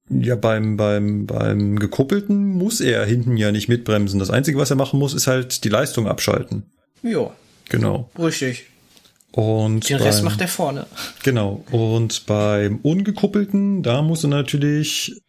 Ja, 0.08 0.36
beim, 0.36 0.76
beim, 0.76 1.26
beim 1.26 1.78
gekuppelten 1.80 2.46
muss 2.54 2.80
er 2.80 3.04
hinten 3.04 3.36
ja 3.36 3.50
nicht 3.50 3.68
mitbremsen. 3.68 4.20
Das 4.20 4.30
Einzige, 4.30 4.56
was 4.58 4.70
er 4.70 4.76
machen 4.76 4.98
muss, 5.00 5.14
ist 5.14 5.26
halt 5.26 5.64
die 5.64 5.68
Leistung 5.68 6.06
abschalten. 6.06 6.62
Jo, 7.02 7.32
Genau. 7.68 8.08
richtig. 8.18 8.66
Und 9.32 9.88
Den 9.90 9.96
Rest 9.98 10.20
beim- 10.20 10.26
macht 10.26 10.40
er 10.40 10.48
vorne. 10.48 10.86
Genau. 11.24 11.64
Und 11.72 12.24
beim 12.26 12.76
ungekuppelten, 12.82 13.82
da 13.82 14.00
muss 14.00 14.22
er 14.24 14.28
natürlich 14.30 15.20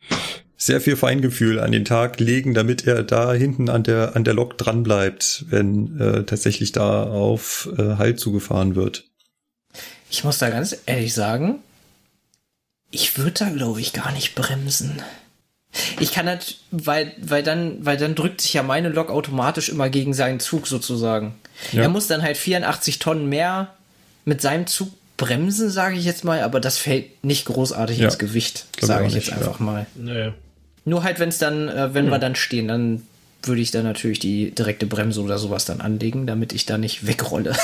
sehr 0.57 0.81
viel 0.81 0.95
Feingefühl 0.95 1.59
an 1.59 1.71
den 1.71 1.85
Tag 1.85 2.19
legen, 2.19 2.53
damit 2.55 2.88
er 2.88 3.03
da 3.03 3.31
hinten 3.34 3.69
an 3.69 3.84
der, 3.84 4.15
an 4.15 4.23
der 4.23 4.34
Lok 4.34 4.57
dran 4.57 4.81
bleibt, 4.84 5.45
wenn 5.49 5.99
äh, 5.99 6.23
tatsächlich 6.23 6.71
da 6.71 7.03
auf 7.03 7.69
äh, 7.77 7.95
Halt 7.97 8.19
zugefahren 8.19 8.75
wird. 8.75 9.05
Ich 10.09 10.23
muss 10.23 10.39
da 10.39 10.49
ganz 10.49 10.75
ehrlich 10.88 11.13
sagen, 11.13 11.59
ich 12.89 13.17
würde 13.17 13.31
da 13.31 13.49
glaube 13.49 13.81
ich 13.81 13.93
gar 13.93 14.11
nicht 14.11 14.34
bremsen. 14.35 15.01
Ich 15.99 16.11
kann 16.13 16.27
halt, 16.27 16.57
weil, 16.71 17.11
weil 17.21 17.43
dann, 17.43 17.85
weil 17.85 17.97
dann 17.97 18.15
drückt 18.15 18.41
sich 18.41 18.53
ja 18.53 18.63
meine 18.63 18.89
Lok 18.89 19.11
automatisch 19.11 19.69
immer 19.69 19.89
gegen 19.89 20.13
seinen 20.13 20.39
Zug 20.39 20.65
sozusagen. 20.65 21.35
Ja. 21.71 21.84
Er 21.84 21.89
muss 21.89 22.07
dann 22.07 22.21
halt 22.23 22.38
84 22.38 22.97
Tonnen 22.99 23.29
mehr 23.29 23.75
mit 24.25 24.41
seinem 24.41 24.65
Zug 24.65 24.89
bremsen, 25.17 25.69
sage 25.69 25.97
ich 25.97 26.05
jetzt 26.05 26.23
mal, 26.23 26.41
aber 26.41 26.59
das 26.59 26.77
fällt 26.77 27.23
nicht 27.23 27.45
großartig 27.45 27.97
Ja. 27.99 28.05
ins 28.05 28.17
Gewicht, 28.17 28.65
ich 28.77 28.85
sage 28.85 29.07
ich 29.07 29.13
jetzt 29.13 29.27
nicht, 29.27 29.38
einfach 29.38 29.59
mal. 29.59 29.85
Nee. 29.95 30.31
Nur 30.88 31.03
halt, 31.03 31.19
wenn 31.19 31.27
es 31.27 31.38
dann, 31.38 31.68
äh, 31.68 31.93
wenn 31.93 32.09
wir 32.09 32.18
dann 32.18 32.35
stehen, 32.35 32.69
dann 32.69 33.03
würde 33.43 33.59
ich 33.59 33.72
dann 33.72 33.84
natürlich 33.84 34.19
die 34.19 34.51
direkte 34.51 34.85
Bremse 34.85 35.22
oder 35.22 35.38
sowas 35.38 35.65
dann 35.65 35.81
anlegen, 35.81 36.26
damit 36.26 36.53
ich 36.53 36.65
da 36.65 36.77
nicht 36.77 37.05
wegrolle. 37.05 37.57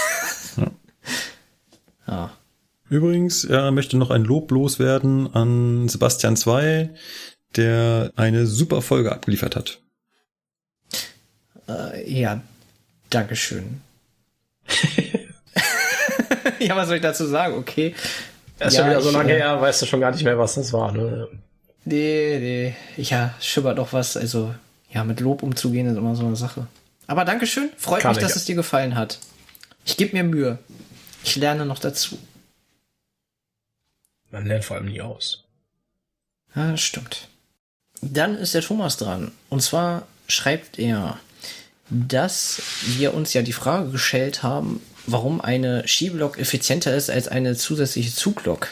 ja. 2.06 2.32
Übrigens, 2.90 3.46
er 3.46 3.72
möchte 3.72 3.96
noch 3.96 4.10
ein 4.10 4.26
Lob 4.26 4.52
loswerden 4.52 5.34
an 5.34 5.88
Sebastian 5.88 6.36
2, 6.36 6.90
der 7.56 8.12
eine 8.18 8.46
super 8.46 8.82
Folge 8.82 9.14
abgeliefert 9.14 9.56
hat. 9.56 9.80
Äh, 11.70 12.12
ja, 12.12 12.42
Dankeschön. 13.10 13.80
ja, 16.60 16.76
was 16.76 16.88
soll 16.88 16.98
ich 16.98 17.02
dazu 17.02 17.26
sagen? 17.26 17.56
Okay. 17.56 17.96
Das 18.60 18.74
ist 18.74 18.80
Ja, 18.80 18.84
ja 18.84 18.90
wieder 18.92 19.02
so 19.02 19.10
ich, 19.12 19.16
lange 19.16 19.32
äh, 19.32 19.38
her, 19.38 19.62
weißt 19.62 19.82
du 19.82 19.86
schon 19.86 20.02
gar 20.02 20.12
nicht 20.12 20.26
mehr, 20.26 20.38
was 20.38 20.56
das 20.56 20.74
war. 20.74 20.92
Ne? 20.92 21.30
Nee, 21.86 22.38
nee. 22.98 23.02
Ja, 23.02 23.34
schimmert 23.40 23.78
doch 23.78 23.94
was. 23.94 24.16
Also, 24.18 24.54
ja, 24.92 25.04
mit 25.04 25.20
Lob 25.20 25.44
umzugehen 25.44 25.88
ist 25.88 25.98
immer 25.98 26.16
so 26.16 26.26
eine 26.26 26.36
Sache. 26.36 26.68
Aber 27.08 27.26
Dankeschön. 27.26 27.70
Freut 27.78 28.02
Kann 28.02 28.12
mich, 28.12 28.22
dass 28.22 28.32
ich. 28.32 28.38
es 28.38 28.46
dir 28.46 28.56
gefallen 28.56 28.96
hat. 28.96 29.20
Ich 29.86 29.98
gebe 29.98 30.16
mir 30.16 30.24
Mühe. 30.24 30.60
Ich 31.24 31.36
lerne 31.36 31.66
noch 31.66 31.80
dazu. 31.80 32.18
Man 34.32 34.46
lernt 34.46 34.66
vor 34.66 34.78
allem 34.78 34.88
nie 34.88 35.02
aus. 35.02 35.44
Ja, 36.56 36.72
das 36.72 36.82
stimmt. 36.82 37.28
Dann 38.02 38.36
ist 38.38 38.54
der 38.54 38.62
Thomas 38.62 38.98
dran. 38.98 39.32
Und 39.50 39.62
zwar 39.62 40.08
schreibt 40.28 40.80
er, 40.80 41.20
dass 41.90 42.62
wir 42.98 43.14
uns 43.14 43.34
ja 43.34 43.42
die 43.42 43.54
Frage 43.54 43.92
gestellt 43.92 44.44
haben, 44.44 44.82
warum 45.06 45.42
eine 45.42 45.88
Skilok 45.88 46.38
effizienter 46.40 46.96
ist 46.96 47.10
als 47.10 47.28
eine 47.28 47.56
zusätzliche 47.56 48.14
Zuglok. 48.14 48.70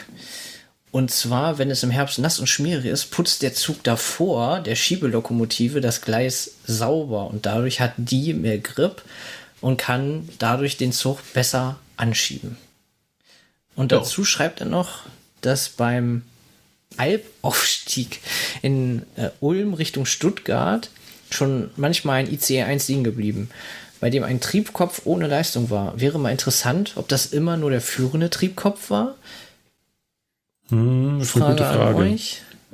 Und 0.92 1.10
zwar, 1.10 1.56
wenn 1.56 1.70
es 1.70 1.82
im 1.82 1.90
Herbst 1.90 2.18
nass 2.18 2.38
und 2.38 2.48
schmierig 2.48 2.84
ist, 2.84 3.06
putzt 3.06 3.40
der 3.40 3.54
Zug 3.54 3.82
davor 3.82 4.60
der 4.60 4.76
Schiebelokomotive 4.76 5.80
das 5.80 6.02
Gleis 6.02 6.52
sauber 6.66 7.28
und 7.28 7.46
dadurch 7.46 7.80
hat 7.80 7.94
die 7.96 8.34
mehr 8.34 8.58
Grip 8.58 9.02
und 9.62 9.78
kann 9.78 10.28
dadurch 10.38 10.76
den 10.76 10.92
Zug 10.92 11.20
besser 11.32 11.78
anschieben. 11.96 12.58
Und 13.74 13.90
dazu 13.90 14.24
schreibt 14.26 14.60
er 14.60 14.66
noch, 14.66 15.04
dass 15.40 15.70
beim 15.70 16.22
Albaufstieg 16.98 18.20
in 18.60 19.02
äh, 19.16 19.30
Ulm 19.40 19.72
Richtung 19.72 20.04
Stuttgart 20.04 20.90
schon 21.30 21.70
manchmal 21.76 22.20
ein 22.20 22.30
ICE 22.30 22.64
1 22.64 22.88
liegen 22.88 23.02
geblieben, 23.02 23.48
bei 23.98 24.10
dem 24.10 24.24
ein 24.24 24.40
Triebkopf 24.40 25.02
ohne 25.04 25.26
Leistung 25.26 25.70
war. 25.70 25.98
Wäre 25.98 26.18
mal 26.18 26.32
interessant, 26.32 26.92
ob 26.96 27.08
das 27.08 27.26
immer 27.26 27.56
nur 27.56 27.70
der 27.70 27.80
führende 27.80 28.28
Triebkopf 28.28 28.90
war. 28.90 29.14
Hm, 30.72 31.18
das 31.18 31.28
ist 31.28 31.36
eine 31.36 31.50
gute 31.50 31.64
Frage. 31.64 32.18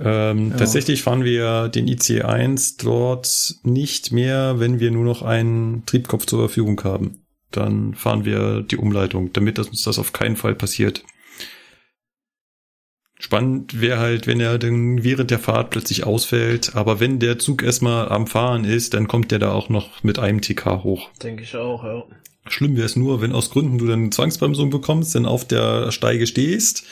Ähm, 0.00 0.50
ja. 0.50 0.56
Tatsächlich 0.56 1.02
fahren 1.02 1.24
wir 1.24 1.68
den 1.68 1.88
ICE 1.88 2.22
1 2.22 2.76
dort 2.76 3.56
nicht 3.64 4.12
mehr, 4.12 4.60
wenn 4.60 4.78
wir 4.78 4.92
nur 4.92 5.04
noch 5.04 5.22
einen 5.22 5.84
Triebkopf 5.86 6.24
zur 6.26 6.38
Verfügung 6.38 6.80
haben. 6.84 7.24
Dann 7.50 7.94
fahren 7.94 8.24
wir 8.24 8.62
die 8.62 8.76
Umleitung, 8.76 9.32
damit 9.32 9.58
uns 9.58 9.82
das 9.82 9.98
auf 9.98 10.12
keinen 10.12 10.36
Fall 10.36 10.54
passiert. 10.54 11.02
Spannend 13.18 13.80
wäre 13.80 13.98
halt, 13.98 14.28
wenn 14.28 14.38
er 14.38 14.58
dann 14.58 15.02
während 15.02 15.32
der 15.32 15.40
Fahrt 15.40 15.70
plötzlich 15.70 16.04
ausfällt. 16.04 16.76
Aber 16.76 17.00
wenn 17.00 17.18
der 17.18 17.40
Zug 17.40 17.64
erstmal 17.64 18.08
am 18.10 18.28
Fahren 18.28 18.64
ist, 18.64 18.94
dann 18.94 19.08
kommt 19.08 19.32
der 19.32 19.40
da 19.40 19.50
auch 19.50 19.68
noch 19.68 20.04
mit 20.04 20.20
einem 20.20 20.40
TK 20.40 20.84
hoch. 20.84 21.10
Denke 21.20 21.42
ich 21.42 21.56
auch, 21.56 21.82
ja. 21.82 22.04
Schlimm 22.46 22.76
wäre 22.76 22.86
es 22.86 22.94
nur, 22.94 23.20
wenn 23.20 23.32
aus 23.32 23.50
Gründen 23.50 23.78
du 23.78 23.86
dann 23.86 24.12
Zwangsbremsung 24.12 24.70
bekommst, 24.70 25.16
dann 25.16 25.26
auf 25.26 25.44
der 25.44 25.90
Steige 25.90 26.28
stehst 26.28 26.84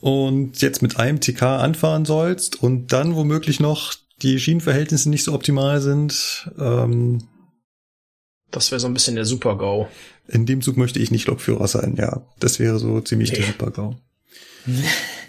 und 0.00 0.60
jetzt 0.60 0.82
mit 0.82 0.98
einem 0.98 1.20
TK 1.20 1.42
anfahren 1.42 2.04
sollst 2.04 2.62
und 2.62 2.92
dann 2.92 3.14
womöglich 3.14 3.60
noch 3.60 3.94
die 4.22 4.38
Schienenverhältnisse 4.38 5.08
nicht 5.10 5.24
so 5.24 5.32
optimal 5.32 5.80
sind. 5.80 6.50
Ähm, 6.58 7.28
das 8.50 8.70
wäre 8.70 8.80
so 8.80 8.86
ein 8.86 8.94
bisschen 8.94 9.14
der 9.14 9.24
Super-GAU. 9.24 9.88
In 10.28 10.46
dem 10.46 10.62
Zug 10.62 10.76
möchte 10.76 10.98
ich 10.98 11.10
nicht 11.10 11.26
Lokführer 11.26 11.68
sein, 11.68 11.96
ja. 11.96 12.22
Das 12.38 12.58
wäre 12.58 12.78
so 12.78 13.00
ziemlich 13.00 13.30
okay. 13.30 13.40
der 13.40 13.46
Super-GAU. 13.48 13.96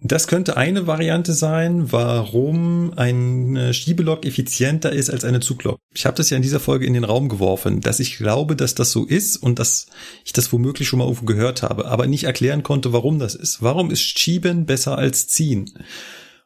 Das 0.00 0.26
könnte 0.26 0.56
eine 0.56 0.86
Variante 0.86 1.32
sein, 1.32 1.90
warum 1.92 2.92
eine 2.96 3.72
Schiebelok 3.72 4.26
effizienter 4.26 4.92
ist 4.92 5.08
als 5.08 5.24
eine 5.24 5.40
Zuglok. 5.40 5.78
Ich 5.94 6.04
habe 6.04 6.16
das 6.16 6.28
ja 6.28 6.36
in 6.36 6.42
dieser 6.42 6.60
Folge 6.60 6.84
in 6.84 6.92
den 6.92 7.04
Raum 7.04 7.28
geworfen, 7.28 7.80
dass 7.80 8.00
ich 8.00 8.18
glaube, 8.18 8.54
dass 8.54 8.74
das 8.74 8.92
so 8.92 9.06
ist 9.06 9.36
und 9.36 9.58
dass 9.58 9.86
ich 10.24 10.32
das 10.32 10.52
womöglich 10.52 10.88
schon 10.88 10.98
mal 10.98 11.06
irgendwo 11.06 11.24
gehört 11.24 11.62
habe, 11.62 11.86
aber 11.86 12.06
nicht 12.06 12.24
erklären 12.24 12.62
konnte, 12.62 12.92
warum 12.92 13.18
das 13.18 13.34
ist. 13.34 13.62
Warum 13.62 13.90
ist 13.90 14.02
Schieben 14.02 14.66
besser 14.66 14.98
als 14.98 15.26
Ziehen? 15.28 15.72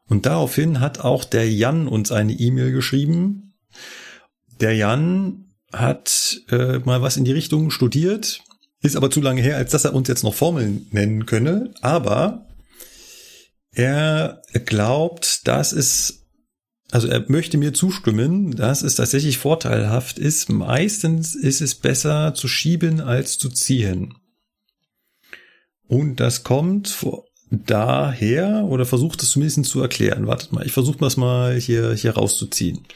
Und 0.08 0.26
daraufhin 0.26 0.80
hat 0.80 1.00
auch 1.00 1.24
der 1.24 1.50
Jan 1.50 1.88
uns 1.88 2.12
eine 2.12 2.32
E-Mail 2.32 2.72
geschrieben. 2.72 3.54
Der 4.60 4.74
Jan 4.74 5.46
hat 5.72 6.42
äh, 6.50 6.78
mal 6.78 7.02
was 7.02 7.16
in 7.16 7.24
die 7.24 7.32
Richtung 7.32 7.70
studiert, 7.70 8.40
ist 8.80 8.96
aber 8.96 9.10
zu 9.10 9.20
lange 9.20 9.42
her, 9.42 9.56
als 9.56 9.72
dass 9.72 9.84
er 9.84 9.94
uns 9.94 10.08
jetzt 10.08 10.22
noch 10.22 10.34
Formeln 10.34 10.86
nennen 10.92 11.26
könne. 11.26 11.74
Aber 11.82 12.47
er 13.72 14.42
glaubt, 14.64 15.46
dass 15.46 15.72
es, 15.72 16.26
also 16.90 17.08
er 17.08 17.24
möchte 17.28 17.58
mir 17.58 17.74
zustimmen, 17.74 18.56
dass 18.56 18.82
es 18.82 18.96
tatsächlich 18.96 19.38
vorteilhaft 19.38 20.18
ist. 20.18 20.48
Meistens 20.48 21.34
ist 21.34 21.60
es 21.60 21.74
besser 21.74 22.34
zu 22.34 22.48
schieben 22.48 23.00
als 23.00 23.38
zu 23.38 23.48
ziehen. 23.48 24.14
Und 25.86 26.20
das 26.20 26.44
kommt 26.44 26.94
daher, 27.50 28.64
oder 28.64 28.84
versucht 28.84 29.22
es 29.22 29.30
zumindest 29.30 29.64
zu 29.66 29.80
erklären. 29.80 30.26
Wartet 30.26 30.52
mal, 30.52 30.66
ich 30.66 30.72
versuche 30.72 30.98
das 30.98 31.16
mal 31.16 31.58
hier, 31.58 31.94
hier 31.94 32.12
rauszuziehen. 32.12 32.86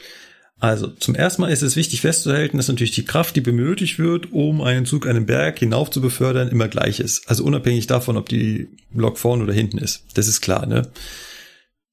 Also, 0.63 0.87
zum 0.87 1.13
ersten 1.13 1.41
Mal 1.41 1.51
ist 1.51 1.61
es 1.61 1.75
wichtig 1.75 1.99
festzuhalten, 1.99 2.55
dass 2.55 2.69
natürlich 2.69 2.95
die 2.95 3.03
Kraft, 3.03 3.35
die 3.35 3.41
benötigt 3.41 3.99
wird, 3.99 4.31
um 4.31 4.61
einen 4.61 4.85
Zug 4.85 5.05
einen 5.07 5.25
Berg 5.25 5.59
hinauf 5.59 5.91
zu 5.91 5.99
befördern, 5.99 6.47
immer 6.47 6.69
gleich 6.69 7.01
ist. 7.01 7.29
Also 7.29 7.43
unabhängig 7.43 7.87
davon, 7.87 8.15
ob 8.15 8.29
die 8.29 8.69
Lok 8.93 9.17
vorne 9.17 9.43
oder 9.43 9.51
hinten 9.51 9.77
ist. 9.77 10.05
Das 10.13 10.29
ist 10.29 10.39
klar, 10.39 10.65
ne? 10.65 10.89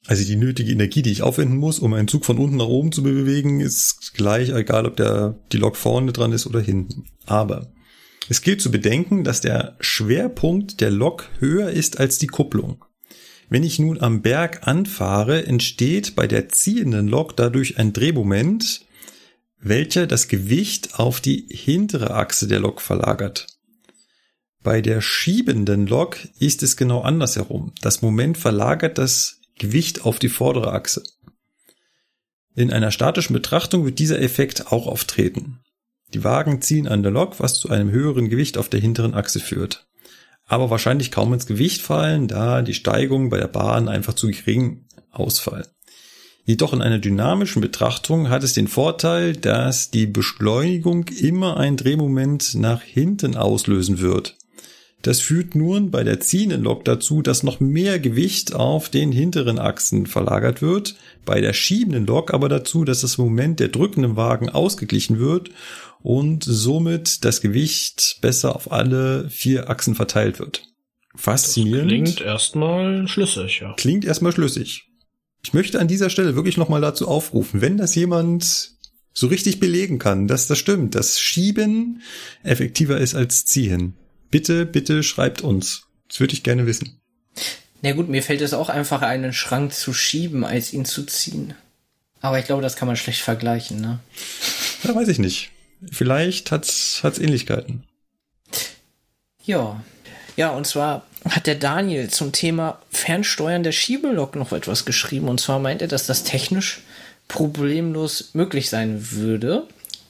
Also 0.06 0.24
die 0.24 0.36
nötige 0.36 0.70
Energie, 0.70 1.02
die 1.02 1.10
ich 1.10 1.22
aufwenden 1.22 1.56
muss, 1.56 1.80
um 1.80 1.94
einen 1.94 2.06
Zug 2.06 2.24
von 2.24 2.38
unten 2.38 2.58
nach 2.58 2.68
oben 2.68 2.92
zu 2.92 3.02
bewegen, 3.02 3.58
ist 3.58 4.14
gleich, 4.14 4.50
egal 4.50 4.86
ob 4.86 4.96
der, 4.96 5.40
die 5.50 5.58
Lok 5.58 5.76
vorne 5.76 6.12
dran 6.12 6.30
ist 6.30 6.46
oder 6.46 6.60
hinten. 6.60 7.06
Aber 7.26 7.72
es 8.28 8.40
gilt 8.40 8.62
zu 8.62 8.70
bedenken, 8.70 9.24
dass 9.24 9.40
der 9.40 9.78
Schwerpunkt 9.80 10.80
der 10.80 10.92
Lok 10.92 11.28
höher 11.40 11.70
ist 11.70 11.98
als 11.98 12.18
die 12.18 12.28
Kupplung. 12.28 12.84
Wenn 13.50 13.64
ich 13.64 13.80
nun 13.80 14.00
am 14.00 14.22
Berg 14.22 14.68
anfahre, 14.68 15.44
entsteht 15.44 16.14
bei 16.14 16.28
der 16.28 16.48
ziehenden 16.50 17.08
Lok 17.08 17.36
dadurch 17.36 17.78
ein 17.78 17.92
Drehmoment, 17.92 18.86
welcher 19.58 20.06
das 20.06 20.28
Gewicht 20.28 21.00
auf 21.00 21.20
die 21.20 21.46
hintere 21.50 22.14
Achse 22.14 22.46
der 22.46 22.60
Lok 22.60 22.80
verlagert. 22.80 23.48
Bei 24.62 24.80
der 24.80 25.00
schiebenden 25.00 25.88
Lok 25.88 26.18
ist 26.38 26.62
es 26.62 26.76
genau 26.76 27.00
andersherum. 27.00 27.72
Das 27.80 28.02
Moment 28.02 28.38
verlagert 28.38 28.98
das 28.98 29.40
Gewicht 29.58 30.04
auf 30.04 30.20
die 30.20 30.28
vordere 30.28 30.72
Achse. 30.72 31.02
In 32.54 32.72
einer 32.72 32.92
statischen 32.92 33.32
Betrachtung 33.32 33.84
wird 33.84 33.98
dieser 33.98 34.22
Effekt 34.22 34.68
auch 34.68 34.86
auftreten. 34.86 35.58
Die 36.14 36.22
Wagen 36.22 36.62
ziehen 36.62 36.86
an 36.86 37.02
der 37.02 37.10
Lok, 37.10 37.40
was 37.40 37.58
zu 37.58 37.68
einem 37.68 37.90
höheren 37.90 38.28
Gewicht 38.28 38.58
auf 38.58 38.68
der 38.68 38.80
hinteren 38.80 39.14
Achse 39.14 39.40
führt 39.40 39.88
aber 40.50 40.68
wahrscheinlich 40.68 41.12
kaum 41.12 41.32
ins 41.32 41.46
Gewicht 41.46 41.80
fallen, 41.80 42.26
da 42.26 42.60
die 42.60 42.74
Steigung 42.74 43.30
bei 43.30 43.38
der 43.38 43.46
Bahn 43.46 43.88
einfach 43.88 44.14
zu 44.14 44.26
gering 44.26 44.84
ausfallen. 45.12 45.66
Jedoch 46.44 46.72
in 46.72 46.82
einer 46.82 46.98
dynamischen 46.98 47.62
Betrachtung 47.62 48.30
hat 48.30 48.42
es 48.42 48.52
den 48.52 48.66
Vorteil, 48.66 49.36
dass 49.36 49.92
die 49.92 50.06
Beschleunigung 50.06 51.06
immer 51.06 51.56
ein 51.56 51.76
Drehmoment 51.76 52.56
nach 52.56 52.82
hinten 52.82 53.36
auslösen 53.36 54.00
wird. 54.00 54.36
Das 55.02 55.20
führt 55.20 55.54
nun 55.54 55.90
bei 55.90 56.04
der 56.04 56.20
ziehenden 56.20 56.62
Lok 56.62 56.84
dazu, 56.84 57.22
dass 57.22 57.42
noch 57.42 57.58
mehr 57.58 57.98
Gewicht 57.98 58.54
auf 58.54 58.90
den 58.90 59.12
hinteren 59.12 59.58
Achsen 59.58 60.06
verlagert 60.06 60.60
wird, 60.60 60.96
bei 61.24 61.40
der 61.40 61.54
schiebenden 61.54 62.06
Lok 62.06 62.34
aber 62.34 62.48
dazu, 62.48 62.84
dass 62.84 63.00
das 63.00 63.16
Moment 63.16 63.60
der 63.60 63.68
drückenden 63.68 64.16
Wagen 64.16 64.50
ausgeglichen 64.50 65.18
wird 65.18 65.50
und 66.02 66.44
somit 66.44 67.24
das 67.24 67.40
Gewicht 67.40 68.18
besser 68.20 68.54
auf 68.54 68.72
alle 68.72 69.28
vier 69.30 69.70
Achsen 69.70 69.94
verteilt 69.94 70.38
wird. 70.38 70.66
Faszinierend. 71.14 71.90
Das 71.90 72.16
klingt 72.16 72.20
erstmal 72.20 73.08
schlüssig, 73.08 73.60
ja. 73.60 73.74
Klingt 73.76 74.04
erstmal 74.04 74.32
schlüssig. 74.32 74.86
Ich 75.42 75.54
möchte 75.54 75.80
an 75.80 75.88
dieser 75.88 76.10
Stelle 76.10 76.36
wirklich 76.36 76.58
nochmal 76.58 76.82
dazu 76.82 77.08
aufrufen, 77.08 77.62
wenn 77.62 77.78
das 77.78 77.94
jemand 77.94 78.72
so 79.12 79.26
richtig 79.26 79.60
belegen 79.60 79.98
kann, 79.98 80.28
dass 80.28 80.46
das 80.46 80.58
stimmt, 80.58 80.94
dass 80.94 81.18
Schieben 81.18 82.02
effektiver 82.42 82.98
ist 82.98 83.14
als 83.14 83.44
Ziehen. 83.46 83.94
Bitte, 84.30 84.66
bitte 84.66 85.02
schreibt 85.02 85.42
uns. 85.42 85.82
Das 86.08 86.20
würde 86.20 86.34
ich 86.34 86.42
gerne 86.42 86.66
wissen. 86.66 87.00
Na 87.82 87.92
gut, 87.92 88.08
mir 88.08 88.22
fällt 88.22 88.42
es 88.42 88.52
auch 88.52 88.68
einfacher, 88.68 89.06
einen 89.06 89.32
Schrank 89.32 89.72
zu 89.72 89.92
schieben, 89.92 90.44
als 90.44 90.72
ihn 90.72 90.84
zu 90.84 91.04
ziehen. 91.04 91.54
Aber 92.20 92.38
ich 92.38 92.44
glaube, 92.44 92.62
das 92.62 92.76
kann 92.76 92.86
man 92.86 92.96
schlecht 92.96 93.22
vergleichen, 93.22 93.80
ne? 93.80 94.00
Ja, 94.82 94.94
weiß 94.94 95.08
ich 95.08 95.18
nicht. 95.18 95.50
Vielleicht 95.92 96.50
hat's, 96.50 97.00
hat's 97.02 97.18
Ähnlichkeiten. 97.18 97.84
Ja. 99.44 99.82
Ja, 100.36 100.50
und 100.50 100.66
zwar 100.66 101.06
hat 101.28 101.46
der 101.46 101.54
Daniel 101.54 102.08
zum 102.08 102.32
Thema 102.32 102.80
Fernsteuern 102.90 103.62
der 103.62 103.72
Schiebelok 103.72 104.36
noch 104.36 104.52
etwas 104.52 104.86
geschrieben. 104.86 105.28
Und 105.28 105.38
zwar 105.38 105.58
meint 105.58 105.82
er, 105.82 105.88
dass 105.88 106.06
das 106.06 106.24
technisch 106.24 106.80
problemlos 107.28 108.30
möglich 108.32 108.70
sein 108.70 109.12
würde. 109.12 109.66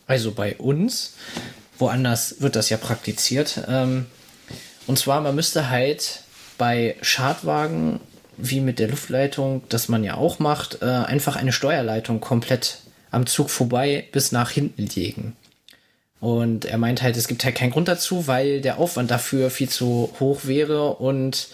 Also 0.07 0.33
bei 0.33 0.55
uns. 0.57 1.15
Woanders 1.81 2.37
wird 2.41 2.57
das 2.57 2.71
ja 2.71 2.77
praktiziert. 2.77 3.63
Ähm, 3.69 4.07
und 4.87 4.99
zwar, 4.99 5.21
man 5.21 5.35
müsste 5.35 5.71
halt 5.71 6.23
bei 6.59 6.97
Schadwagen, 7.01 8.01
wie 8.37 8.61
mit 8.61 8.79
der 8.79 8.89
Luftleitung, 8.89 9.63
das 9.69 9.89
man 9.89 10.05
ja 10.05 10.15
auch 10.15 10.39
macht, 10.39 10.83
äh, 10.83 10.87
einfach 10.87 11.37
eine 11.37 11.53
Steuerleitung 11.53 12.21
komplett 12.21 12.79
am 13.11 13.27
Zug 13.27 13.51
vorbei 13.51 14.05
bis 14.13 14.33
nach 14.33 14.51
hinten 14.51 14.87
legen. 14.87 15.37
Und 16.21 16.67
er 16.67 16.79
meint 16.79 17.03
halt, 17.03 17.17
es 17.17 17.29
gibt 17.29 17.45
halt 17.45 17.55
keinen 17.55 17.71
Grund 17.71 17.89
dazu, 17.89 18.27
weil 18.27 18.61
der 18.61 18.79
Aufwand 18.79 19.11
dafür 19.11 19.51
viel 19.51 19.69
zu 19.69 20.13
hoch 20.21 20.41
wäre. 20.45 20.95
Und 20.95 21.49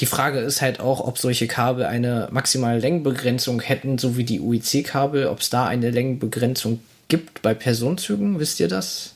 die 0.00 0.06
Frage 0.06 0.40
ist 0.40 0.60
halt 0.60 0.78
auch, 0.80 1.00
ob 1.00 1.18
solche 1.18 1.46
Kabel 1.46 1.86
eine 1.86 2.28
maximale 2.30 2.80
Längenbegrenzung 2.80 3.60
hätten, 3.60 3.96
so 3.96 4.16
wie 4.16 4.24
die 4.24 4.40
UIC-Kabel, 4.40 5.26
ob 5.26 5.40
es 5.40 5.50
da 5.50 5.66
eine 5.66 5.90
Längenbegrenzung 5.90 6.80
gibt 7.08 7.40
bei 7.40 7.54
Personenzügen. 7.54 8.38
Wisst 8.38 8.60
ihr 8.60 8.68
das? 8.68 9.14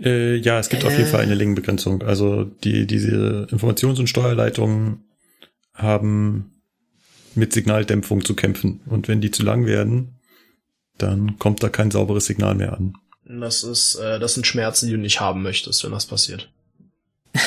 Äh, 0.00 0.36
ja, 0.36 0.58
es 0.58 0.68
gibt 0.68 0.84
auf 0.84 0.96
jeden 0.96 1.08
Fall 1.08 1.22
eine 1.22 1.34
Längenbegrenzung. 1.34 2.02
Also 2.02 2.44
die, 2.44 2.86
diese 2.86 3.48
Informations- 3.50 3.98
und 3.98 4.08
Steuerleitungen 4.08 5.04
haben 5.74 6.52
mit 7.34 7.52
Signaldämpfung 7.52 8.24
zu 8.24 8.34
kämpfen. 8.34 8.80
Und 8.86 9.08
wenn 9.08 9.20
die 9.20 9.30
zu 9.30 9.42
lang 9.42 9.66
werden, 9.66 10.18
dann 10.98 11.38
kommt 11.38 11.62
da 11.62 11.68
kein 11.68 11.90
sauberes 11.90 12.26
Signal 12.26 12.54
mehr 12.54 12.72
an. 12.74 12.94
Das 13.24 13.62
ist, 13.62 13.96
äh, 13.96 14.18
das 14.18 14.34
sind 14.34 14.46
Schmerzen, 14.46 14.86
die 14.86 14.92
du 14.92 14.98
nicht 14.98 15.20
haben 15.20 15.42
möchtest, 15.42 15.84
wenn 15.84 15.92
das 15.92 16.06
passiert. 16.06 16.50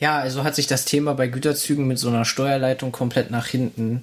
Ja, 0.00 0.18
also 0.18 0.44
hat 0.44 0.54
sich 0.54 0.66
das 0.66 0.86
Thema 0.86 1.12
bei 1.12 1.28
Güterzügen 1.28 1.86
mit 1.86 1.98
so 1.98 2.08
einer 2.08 2.24
Steuerleitung 2.24 2.90
komplett 2.90 3.30
nach 3.30 3.46
hinten 3.46 4.02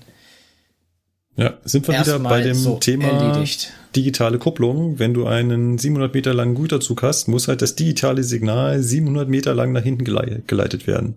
Ja, 1.38 1.54
sind 1.64 1.88
wir 1.88 2.00
wieder 2.00 2.18
bei 2.20 2.42
dem 2.42 2.56
so 2.56 2.78
Thema 2.78 3.06
erledigt. 3.10 3.72
digitale 3.96 4.40
Kupplung. 4.40 4.98
Wenn 4.98 5.14
du 5.14 5.28
einen 5.28 5.78
700 5.78 6.14
Meter 6.14 6.34
langen 6.34 6.56
Güterzug 6.56 7.04
hast, 7.04 7.28
muss 7.28 7.48
halt 7.48 7.62
das 7.62 7.76
digitale 7.76 8.24
Signal 8.24 8.82
700 8.82 9.30
Meter 9.30 9.54
lang 9.54 9.72
nach 9.72 9.84
hinten 9.84 10.04
gelei- 10.04 10.42
geleitet 10.48 10.88
werden. 10.88 11.16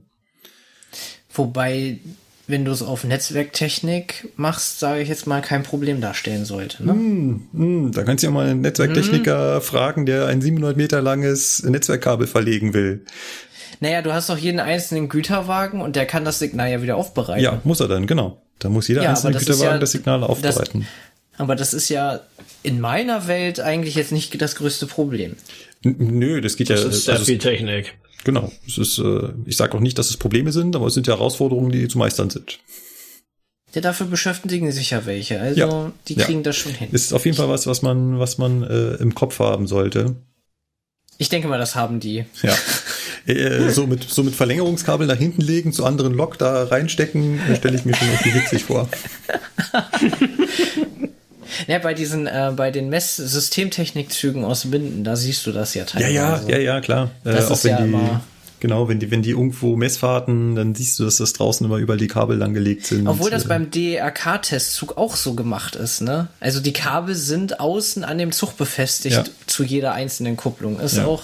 Wobei, 1.32 1.98
wenn 2.48 2.64
du 2.64 2.72
es 2.72 2.82
auf 2.82 3.04
Netzwerktechnik 3.04 4.28
machst, 4.36 4.80
sage 4.80 5.00
ich 5.02 5.08
jetzt 5.08 5.26
mal, 5.26 5.40
kein 5.40 5.62
Problem 5.62 6.00
darstellen 6.00 6.44
sollte. 6.44 6.84
Ne? 6.84 6.92
Hm, 6.92 7.92
da 7.94 8.02
kannst 8.02 8.22
du 8.22 8.26
ja 8.26 8.32
mal 8.32 8.46
einen 8.48 8.60
Netzwerktechniker 8.60 9.60
fragen, 9.60 10.04
der 10.06 10.26
ein 10.26 10.42
700 10.42 10.76
Meter 10.76 11.00
langes 11.00 11.62
Netzwerkkabel 11.62 12.26
verlegen 12.26 12.74
will. 12.74 13.04
Naja, 13.78 14.02
du 14.02 14.12
hast 14.12 14.28
doch 14.28 14.36
jeden 14.36 14.60
einzelnen 14.60 15.08
Güterwagen 15.08 15.80
und 15.80 15.96
der 15.96 16.04
kann 16.04 16.24
das 16.24 16.40
Signal 16.40 16.70
ja 16.70 16.82
wieder 16.82 16.96
aufbereiten. 16.96 17.42
Ja, 17.42 17.60
muss 17.64 17.80
er 17.80 17.88
dann, 17.88 18.06
genau. 18.06 18.42
Da 18.60 18.68
muss 18.68 18.86
jeder 18.88 19.02
Ja, 19.02 19.10
einzelne 19.10 19.32
das 19.34 19.44
Güterwagen 19.44 19.72
ja- 19.74 19.78
das 19.78 19.92
Signal 19.92 20.22
aufbereiten. 20.22 20.86
Aber 21.36 21.56
das 21.56 21.74
ist 21.74 21.88
ja 21.88 22.20
in 22.62 22.80
meiner 22.80 23.26
Welt 23.26 23.58
eigentlich 23.60 23.94
jetzt 23.94 24.12
nicht 24.12 24.40
das 24.40 24.54
größte 24.54 24.86
Problem. 24.86 25.36
N- 25.82 25.96
Nö, 25.98 26.40
das 26.40 26.56
geht 26.56 26.70
Das 26.70 26.82
ja. 26.82 26.88
ist 26.90 27.04
sehr 27.06 27.14
also 27.14 27.24
viel 27.24 27.38
Technik. 27.38 27.94
genau. 28.24 28.52
Es 28.66 28.76
ist, 28.78 28.98
äh, 28.98 29.30
ich 29.46 29.56
sage 29.56 29.74
auch 29.76 29.80
nicht, 29.80 29.98
dass 29.98 30.10
es 30.10 30.16
Probleme 30.18 30.52
sind, 30.52 30.76
aber 30.76 30.86
es 30.86 30.94
sind 30.94 31.06
ja 31.06 31.14
Herausforderungen, 31.14 31.72
die 31.72 31.88
zu 31.88 31.98
meistern 31.98 32.28
sind. 32.30 32.58
Ja, 33.74 33.80
dafür 33.80 34.06
beschäftigen 34.06 34.70
sich 34.72 34.90
ja 34.90 35.06
welche. 35.06 35.40
Also 35.40 35.60
Ja, 35.60 35.92
die 36.08 36.14
ja. 36.14 36.24
kriegen 36.26 36.42
das 36.42 36.56
schon 36.56 36.72
hin. 36.72 36.88
Ist 36.92 37.14
auf 37.14 37.24
jeden 37.24 37.36
Fall 37.36 37.48
was, 37.48 37.66
was 37.66 37.82
man, 37.82 38.18
was 38.18 38.36
man 38.36 38.62
äh, 38.64 38.94
im 38.96 39.14
Kopf 39.14 39.38
haben 39.38 39.66
sollte. 39.66 40.16
Ich 41.18 41.28
denke 41.28 41.48
mal, 41.48 41.58
das 41.58 41.74
haben 41.76 42.00
die. 42.00 42.24
Ja. 42.42 42.54
äh, 43.26 43.68
so 43.70 43.86
mit 43.86 44.04
so 44.08 44.22
mit 44.22 44.34
Verlängerungskabel 44.34 45.06
nach 45.06 45.16
hinten 45.16 45.42
legen, 45.42 45.72
zu 45.72 45.84
anderen 45.84 46.14
Lok 46.14 46.38
da 46.38 46.64
reinstecken, 46.64 47.40
äh, 47.50 47.56
stelle 47.56 47.76
ich 47.76 47.84
mir 47.84 47.94
schon 47.94 48.08
irgendwie 48.08 48.34
witzig 48.34 48.64
vor. 48.64 48.88
Ja, 51.66 51.78
bei 51.78 51.94
diesen, 51.94 52.26
äh, 52.26 52.52
bei 52.56 52.70
den 52.70 52.88
Messsystemtechnikzügen 52.88 54.44
aus 54.44 54.64
Minden, 54.64 55.04
da 55.04 55.16
siehst 55.16 55.46
du 55.46 55.52
das 55.52 55.74
ja 55.74 55.82
Ja, 55.82 55.86
teilweise. 55.86 56.14
ja, 56.50 56.56
ja, 56.56 56.58
ja, 56.58 56.80
klar. 56.80 57.10
Äh, 57.24 57.32
Das 57.32 57.46
auch 57.48 57.52
ist 57.52 57.64
ja 57.64 57.78
die, 57.78 57.84
immer- 57.84 58.20
genau, 58.60 58.88
wenn 58.88 59.00
die, 59.00 59.10
wenn 59.10 59.22
die 59.22 59.30
irgendwo 59.30 59.76
Messfahrten, 59.76 60.54
dann 60.54 60.74
siehst 60.74 60.98
du, 60.98 61.04
dass 61.04 61.16
das 61.16 61.32
draußen 61.32 61.66
immer 61.66 61.76
überall 61.76 61.98
die 61.98 62.06
Kabel 62.08 62.36
langgelegt 62.38 62.86
sind. 62.86 63.06
Obwohl 63.06 63.30
das 63.30 63.44
Äh, 63.44 63.48
beim 63.48 63.70
DRK-Testzug 63.70 64.96
auch 64.96 65.16
so 65.16 65.34
gemacht 65.34 65.74
ist, 65.76 66.00
ne? 66.02 66.28
Also 66.38 66.60
die 66.60 66.72
Kabel 66.72 67.14
sind 67.14 67.58
außen 67.60 68.04
an 68.04 68.18
dem 68.18 68.32
Zug 68.32 68.56
befestigt 68.56 69.16
Ja. 69.16 69.24
zu 69.46 69.64
jeder 69.64 69.92
einzelnen 69.92 70.36
Kupplung. 70.36 70.78
Ist 70.80 70.98
Ja. 70.98 71.06
auch 71.06 71.22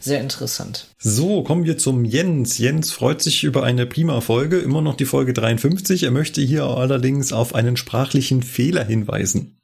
sehr 0.00 0.20
interessant. 0.20 0.88
So, 0.98 1.42
kommen 1.42 1.64
wir 1.64 1.78
zum 1.78 2.04
Jens. 2.04 2.58
Jens 2.58 2.90
freut 2.90 3.20
sich 3.20 3.44
über 3.44 3.62
eine 3.62 3.86
prima 3.86 4.20
Folge, 4.20 4.58
immer 4.58 4.80
noch 4.80 4.96
die 4.96 5.04
Folge 5.04 5.34
53. 5.34 6.04
Er 6.04 6.10
möchte 6.10 6.40
hier 6.40 6.64
allerdings 6.64 7.32
auf 7.32 7.54
einen 7.54 7.76
sprachlichen 7.76 8.42
Fehler 8.42 8.84
hinweisen. 8.84 9.58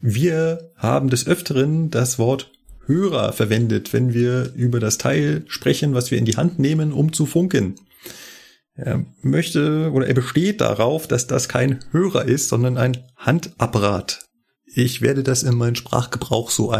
Wir 0.00 0.72
haben 0.76 1.10
des 1.10 1.26
Öfteren 1.26 1.90
das 1.90 2.18
Wort 2.18 2.50
Hörer 2.86 3.32
verwendet, 3.32 3.92
wenn 3.92 4.14
wir 4.14 4.52
über 4.54 4.80
das 4.80 4.98
Teil 4.98 5.44
sprechen, 5.46 5.94
was 5.94 6.10
wir 6.10 6.18
in 6.18 6.24
die 6.24 6.36
Hand 6.36 6.58
nehmen, 6.58 6.92
um 6.92 7.12
zu 7.12 7.26
funken. 7.26 7.76
Er 8.74 9.04
möchte 9.20 9.90
oder 9.92 10.06
er 10.06 10.14
besteht 10.14 10.62
darauf, 10.62 11.06
dass 11.06 11.26
das 11.26 11.48
kein 11.48 11.80
Hörer 11.92 12.24
ist, 12.24 12.48
sondern 12.48 12.78
ein 12.78 12.96
Handapparat. 13.16 14.24
Ich 14.64 15.02
werde 15.02 15.22
das 15.22 15.42
in 15.42 15.54
meinen 15.54 15.76
Sprachgebrauch 15.76 16.50
so 16.50 16.70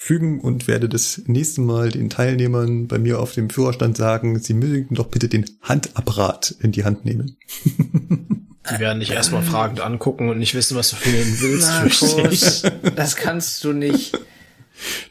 einfügen 0.00 0.40
und 0.40 0.66
werde 0.66 0.88
das 0.88 1.22
nächste 1.26 1.60
Mal 1.60 1.90
den 1.90 2.08
Teilnehmern 2.08 2.88
bei 2.88 2.98
mir 2.98 3.20
auf 3.20 3.32
dem 3.32 3.50
Führerstand 3.50 3.96
sagen, 3.96 4.38
sie 4.40 4.54
mögen 4.54 4.94
doch 4.94 5.08
bitte 5.08 5.28
den 5.28 5.44
Handapparat 5.62 6.54
in 6.60 6.72
die 6.72 6.84
Hand 6.84 7.04
nehmen. 7.04 7.36
Die 8.70 8.78
werden 8.78 9.00
dich 9.00 9.10
erstmal 9.10 9.42
fragend 9.42 9.80
angucken 9.80 10.28
und 10.28 10.38
nicht 10.38 10.54
wissen, 10.54 10.76
was 10.76 10.90
du 10.90 10.96
von 10.96 11.12
ihnen 11.12 11.40
willst. 11.40 12.12
Markus, 12.12 12.62
das 12.94 13.16
kannst 13.16 13.64
du 13.64 13.72
nicht. 13.72 14.16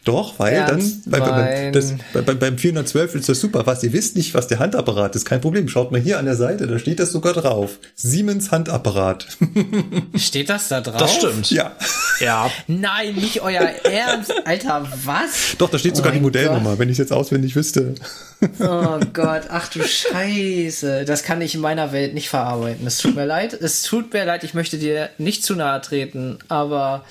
Doch, 0.03 0.39
weil 0.39 0.53
Ernst 0.53 1.01
dann 1.05 1.11
bei, 1.11 1.19
bei, 1.19 1.71
das, 1.71 1.93
bei, 2.13 2.21
bei, 2.21 2.33
beim 2.33 2.57
412 2.57 3.15
ist 3.15 3.29
das 3.29 3.39
super. 3.39 3.65
Was 3.65 3.83
ihr 3.83 3.93
wisst 3.93 4.15
nicht, 4.15 4.33
was 4.33 4.47
der 4.47 4.59
Handapparat 4.59 5.15
ist, 5.15 5.25
kein 5.25 5.41
Problem. 5.41 5.67
Schaut 5.67 5.91
mal 5.91 5.99
hier 5.99 6.19
an 6.19 6.25
der 6.25 6.35
Seite, 6.35 6.67
da 6.67 6.79
steht 6.79 6.99
das 6.99 7.11
sogar 7.11 7.33
drauf. 7.33 7.79
Siemens 7.95 8.51
Handapparat. 8.51 9.27
Steht 10.15 10.49
das 10.49 10.67
da 10.67 10.81
drauf? 10.81 10.97
Das 10.97 11.15
stimmt. 11.15 11.51
ja, 11.51 11.75
Ja. 12.19 12.51
Nein, 12.67 13.15
nicht 13.15 13.41
euer 13.41 13.61
Ernst. 13.83 14.33
Alter, 14.45 14.87
was? 15.05 15.55
doch, 15.57 15.69
da 15.69 15.77
steht 15.77 15.95
sogar 15.95 16.11
Oh 16.11 16.15
die 16.15 16.21
Modellnummer, 16.21 16.79
wenn 16.79 16.89
ich 16.89 16.93
es 16.93 16.99
jetzt 16.99 17.13
auswendig 17.13 17.55
wüsste. 17.55 17.95
Oh 18.59 18.99
Gott, 19.13 19.43
ach 19.49 19.67
du 19.69 19.83
Scheiße. 19.83 21.05
Das 21.05 21.23
kann 21.23 21.41
ich 21.41 21.55
in 21.55 21.61
meiner 21.61 21.91
Welt 21.91 22.13
nicht 22.13 22.29
verarbeiten. 22.29 22.87
Es 22.87 22.97
tut 22.97 23.15
mir 23.15 23.25
leid. 23.25 23.53
Es 23.53 23.83
tut 23.83 24.13
mir 24.13 24.25
leid, 24.25 24.43
ich 24.43 24.53
möchte 24.53 24.77
dir 24.77 25.09
nicht 25.17 25.43
zu 25.43 25.55
nahe 25.55 25.81
treten, 25.81 26.39
aber 26.47 27.03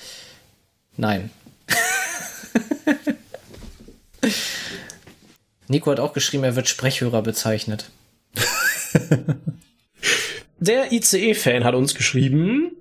nein. 0.97 1.29
Nico 5.67 5.91
hat 5.91 5.99
auch 5.99 6.13
geschrieben, 6.13 6.43
er 6.43 6.55
wird 6.55 6.67
Sprechhörer 6.67 7.21
bezeichnet. 7.21 7.91
Der 10.59 10.91
ICE-Fan 10.91 11.63
hat 11.63 11.75
uns 11.75 11.95
geschrieben, 11.95 12.71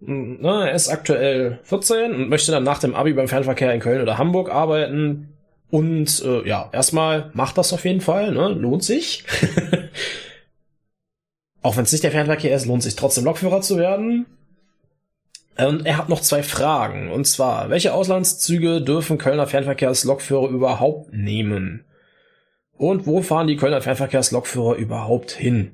er 0.00 0.72
ist 0.72 0.88
aktuell 0.88 1.60
14 1.64 2.14
und 2.14 2.28
möchte 2.28 2.52
dann 2.52 2.64
nach 2.64 2.78
dem 2.78 2.94
Abi 2.94 3.12
beim 3.12 3.28
Fernverkehr 3.28 3.72
in 3.72 3.80
Köln 3.80 4.02
oder 4.02 4.18
Hamburg 4.18 4.50
arbeiten. 4.50 5.28
Und 5.70 6.22
äh, 6.24 6.46
ja, 6.48 6.68
erstmal 6.72 7.30
macht 7.34 7.58
das 7.58 7.72
auf 7.72 7.84
jeden 7.84 8.00
Fall, 8.00 8.32
ne? 8.32 8.48
lohnt 8.48 8.84
sich. 8.84 9.24
Auch 11.62 11.76
wenn 11.76 11.84
es 11.84 11.92
nicht 11.92 12.04
der 12.04 12.10
Fernverkehr 12.10 12.54
ist, 12.54 12.66
lohnt 12.66 12.82
sich 12.82 12.96
trotzdem 12.96 13.24
Lokführer 13.24 13.60
zu 13.60 13.78
werden. 13.78 14.26
Und 15.56 15.86
er 15.86 15.98
hat 15.98 16.08
noch 16.08 16.20
zwei 16.20 16.42
Fragen. 16.42 17.10
Und 17.12 17.26
zwar, 17.26 17.70
welche 17.70 17.94
Auslandszüge 17.94 18.82
dürfen 18.82 19.18
Kölner 19.18 19.46
Fernverkehrslokführer 19.46 20.48
überhaupt 20.48 21.12
nehmen? 21.12 21.84
Und 22.76 23.06
wo 23.06 23.22
fahren 23.22 23.46
die 23.46 23.56
Kölner 23.56 23.80
Fernverkehrslokführer 23.80 24.74
überhaupt 24.74 25.30
hin? 25.30 25.72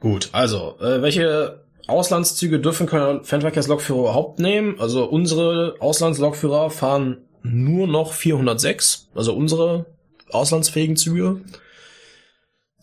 Gut, 0.00 0.28
also, 0.32 0.76
äh, 0.80 1.02
welche 1.02 1.64
Auslandszüge 1.86 2.60
dürfen 2.60 2.86
Kölner 2.86 3.24
Fernverkehrslokführer 3.24 4.00
überhaupt 4.00 4.38
nehmen? 4.38 4.78
Also 4.78 5.04
unsere 5.04 5.76
Auslandslokführer 5.80 6.70
fahren 6.70 7.18
nur 7.42 7.86
noch 7.86 8.12
406, 8.12 9.08
also 9.14 9.34
unsere 9.34 9.86
auslandsfähigen 10.30 10.96
Züge. 10.96 11.40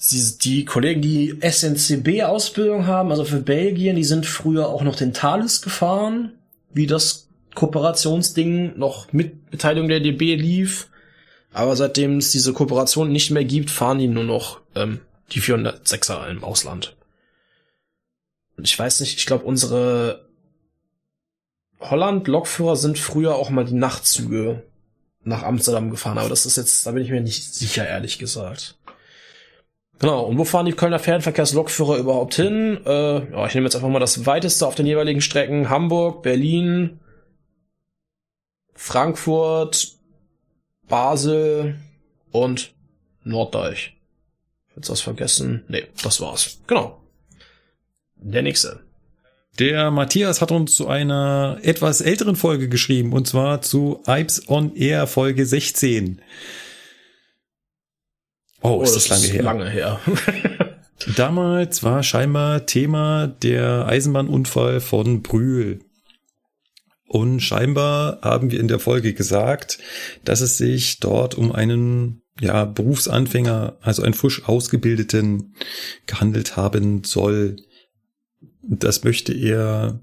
Sie, 0.04 0.40
die 0.40 0.66
Kollegen, 0.66 1.00
die 1.04 1.38
SNCB-Ausbildung 1.42 2.88
haben, 2.88 3.12
also 3.12 3.24
für 3.24 3.40
Belgien, 3.40 3.96
die 3.96 4.04
sind 4.04 4.26
früher 4.26 4.68
auch 4.68 4.82
noch 4.82 4.96
den 4.96 5.14
Thales 5.14 5.62
gefahren, 5.62 6.32
wie 6.74 6.88
das 6.88 7.28
Kooperationsding 7.54 8.80
noch 8.80 9.14
mit 9.14 9.52
Beteiligung 9.52 9.90
der 9.90 10.00
DB 10.00 10.36
lief. 10.38 10.90
Aber 11.54 11.76
seitdem 11.76 12.18
es 12.18 12.32
diese 12.32 12.52
Kooperation 12.52 13.12
nicht 13.12 13.30
mehr 13.30 13.46
gibt, 13.46 13.70
fahren 13.70 14.00
die 14.00 14.08
nur 14.08 14.24
noch 14.24 14.62
ähm, 14.74 15.02
die 15.34 15.42
406er 15.42 16.28
im 16.32 16.44
Ausland. 16.44 16.96
Und 18.58 18.68
ich 18.68 18.80
weiß 18.80 19.02
nicht, 19.02 19.20
ich 19.20 19.28
glaube, 19.28 19.46
unsere 19.46 20.26
Holland-Lokführer 21.80 22.76
sind 22.76 22.98
früher 22.98 23.36
auch 23.36 23.52
mal 23.52 23.66
die 23.66 23.76
Nachtzüge 23.76 24.64
nach 25.24 25.44
Amsterdam 25.44 25.92
gefahren, 25.92 26.18
aber 26.18 26.30
das 26.30 26.48
ist 26.48 26.58
jetzt, 26.58 26.88
da 26.88 26.92
bin 26.92 27.04
ich 27.04 27.12
mir 27.12 27.22
nicht 27.22 27.54
sicher, 27.54 27.88
ehrlich 27.88 28.18
gesagt. 28.18 28.80
Genau, 30.02 30.24
und 30.24 30.38
wo 30.40 30.46
fahren 30.46 30.66
die 30.66 30.72
Kölner 30.72 30.98
Fernverkehrslokführer 30.98 31.98
überhaupt 31.98 32.34
hin? 32.34 32.80
Äh, 32.88 33.32
ja, 33.32 33.46
ich 33.46 33.54
nehme 33.54 33.68
jetzt 33.68 33.76
einfach 33.76 33.88
mal 33.88 34.00
das 34.00 34.26
weiteste 34.26 34.66
auf 34.66 34.74
den 34.74 34.88
jeweiligen 34.88 35.22
Strecken. 35.22 35.70
Hamburg, 35.70 36.24
Berlin, 36.24 37.00
Frankfurt, 38.74 39.90
Basel 40.88 41.76
und 42.32 42.74
Norddeich. 43.24 43.96
Jetzt 44.76 44.90
was 44.90 45.02
vergessen? 45.02 45.66
Nee, 45.68 45.86
das 46.02 46.20
war's. 46.20 46.58
Genau. 46.66 47.00
Der 48.16 48.42
nächste. 48.42 48.80
Der 49.60 49.92
Matthias 49.92 50.42
hat 50.42 50.52
uns 50.52 50.74
zu 50.74 50.88
einer 50.88 51.60
etwas 51.62 52.02
älteren 52.02 52.36
Folge 52.36 52.70
geschrieben, 52.70 53.14
und 53.14 53.28
zwar 53.28 53.62
zu 53.62 54.02
Ipes 54.08 54.50
on 54.50 54.76
Air 54.76 55.06
Folge 55.06 55.46
16. 55.46 56.24
Oh, 58.62 58.82
ist 58.82 58.96
das, 58.96 59.10
lange 59.10 59.28
her. 59.28 59.44
Lange 59.44 59.70
her. 59.70 60.00
Damals 61.16 61.84
war 61.84 62.04
scheinbar 62.04 62.66
Thema 62.66 63.28
der 63.28 63.88
Eisenbahnunfall 63.88 64.80
von 64.82 65.22
Brühl. 65.22 65.80
Und 67.08 67.42
scheinbar 67.42 68.20
haben 68.22 68.52
wir 68.52 68.60
in 68.60 68.68
der 68.68 68.80
Folge 68.80 69.14
gesagt, 69.14 69.80
dass 70.24 70.42
es 70.42 70.58
sich 70.58 71.00
dort 71.00 71.36
um 71.36 71.52
einen 71.52 72.22
ja, 72.40 72.66
Berufsanfänger, 72.66 73.78
also 73.82 74.04
einen 74.04 74.14
frisch 74.14 74.46
ausgebildeten 74.46 75.56
gehandelt 76.06 76.56
haben 76.56 77.04
soll. 77.04 77.58
Das 78.62 79.04
möchte 79.04 79.34
er 79.34 80.00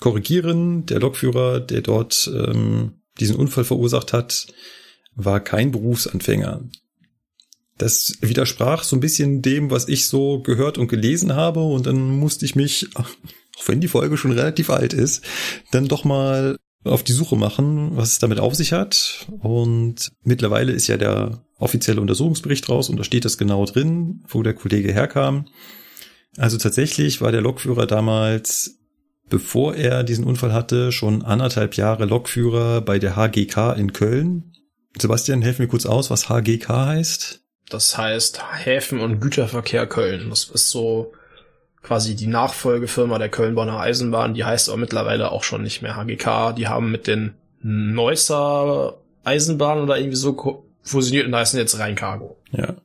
korrigieren. 0.00 0.86
Der 0.86 1.00
Lokführer, 1.00 1.60
der 1.60 1.82
dort 1.82 2.30
ähm, 2.32 2.94
diesen 3.20 3.36
Unfall 3.36 3.64
verursacht 3.64 4.12
hat, 4.12 4.46
war 5.14 5.40
kein 5.40 5.72
Berufsanfänger. 5.72 6.62
Das 7.78 8.14
widersprach 8.20 8.84
so 8.84 8.96
ein 8.96 9.00
bisschen 9.00 9.42
dem, 9.42 9.70
was 9.70 9.88
ich 9.88 10.06
so 10.06 10.40
gehört 10.40 10.78
und 10.78 10.88
gelesen 10.88 11.34
habe. 11.34 11.60
Und 11.60 11.86
dann 11.86 12.18
musste 12.18 12.44
ich 12.44 12.56
mich, 12.56 12.88
auch 12.94 13.08
wenn 13.66 13.80
die 13.80 13.88
Folge 13.88 14.16
schon 14.16 14.32
relativ 14.32 14.70
alt 14.70 14.92
ist, 14.92 15.22
dann 15.72 15.88
doch 15.88 16.04
mal 16.04 16.56
auf 16.84 17.02
die 17.02 17.12
Suche 17.12 17.36
machen, 17.36 17.96
was 17.96 18.12
es 18.12 18.18
damit 18.18 18.38
auf 18.38 18.54
sich 18.54 18.72
hat. 18.72 19.26
Und 19.40 20.10
mittlerweile 20.22 20.72
ist 20.72 20.86
ja 20.86 20.96
der 20.96 21.44
offizielle 21.58 22.00
Untersuchungsbericht 22.00 22.68
raus 22.68 22.88
und 22.88 22.96
da 22.96 23.04
steht 23.04 23.24
das 23.24 23.38
genau 23.38 23.64
drin, 23.64 24.24
wo 24.28 24.42
der 24.42 24.54
Kollege 24.54 24.92
herkam. 24.92 25.46
Also 26.36 26.58
tatsächlich 26.58 27.20
war 27.20 27.32
der 27.32 27.40
Lokführer 27.40 27.86
damals, 27.86 28.78
bevor 29.28 29.74
er 29.74 30.04
diesen 30.04 30.24
Unfall 30.24 30.52
hatte, 30.52 30.92
schon 30.92 31.22
anderthalb 31.22 31.74
Jahre 31.74 32.04
Lokführer 32.04 32.82
bei 32.82 32.98
der 32.98 33.16
HGK 33.16 33.74
in 33.76 33.92
Köln. 33.92 34.52
Sebastian, 34.98 35.42
helf 35.42 35.58
mir 35.58 35.68
kurz 35.68 35.86
aus, 35.86 36.10
was 36.10 36.28
HGK 36.28 36.68
heißt. 36.68 37.45
Das 37.68 37.98
heißt 37.98 38.42
Häfen- 38.64 39.00
und 39.00 39.20
Güterverkehr 39.20 39.86
Köln. 39.86 40.30
Das 40.30 40.44
ist 40.44 40.70
so 40.70 41.12
quasi 41.82 42.16
die 42.16 42.26
Nachfolgefirma 42.26 43.18
der 43.18 43.28
Köln-Bonner 43.28 43.78
Eisenbahn. 43.78 44.34
Die 44.34 44.44
heißt 44.44 44.68
aber 44.68 44.78
mittlerweile 44.78 45.30
auch 45.30 45.44
schon 45.44 45.62
nicht 45.62 45.82
mehr 45.82 45.96
HGK. 45.96 46.52
Die 46.56 46.68
haben 46.68 46.90
mit 46.90 47.06
den 47.06 47.34
Neusser 47.62 48.98
Eisenbahn 49.24 49.80
oder 49.80 49.98
irgendwie 49.98 50.16
so 50.16 50.64
fusioniert 50.82 51.26
und 51.26 51.32
da 51.32 51.38
heißen 51.38 51.58
jetzt 51.58 51.78
Rheincargo. 51.78 52.36
Ja. 52.52 52.76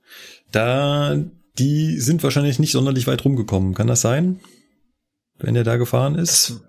Da, 0.52 1.18
die 1.58 1.99
sind 1.99 2.24
wahrscheinlich 2.24 2.60
nicht 2.60 2.72
sonderlich 2.72 3.08
weit 3.08 3.24
rumgekommen. 3.24 3.76
Kann 3.76 3.88
das 3.88 4.02
sein? 4.02 4.40
Wenn 5.38 5.56
er 5.56 5.64
da 5.64 5.78
gefahren 5.78 6.16
ist? 6.16 6.62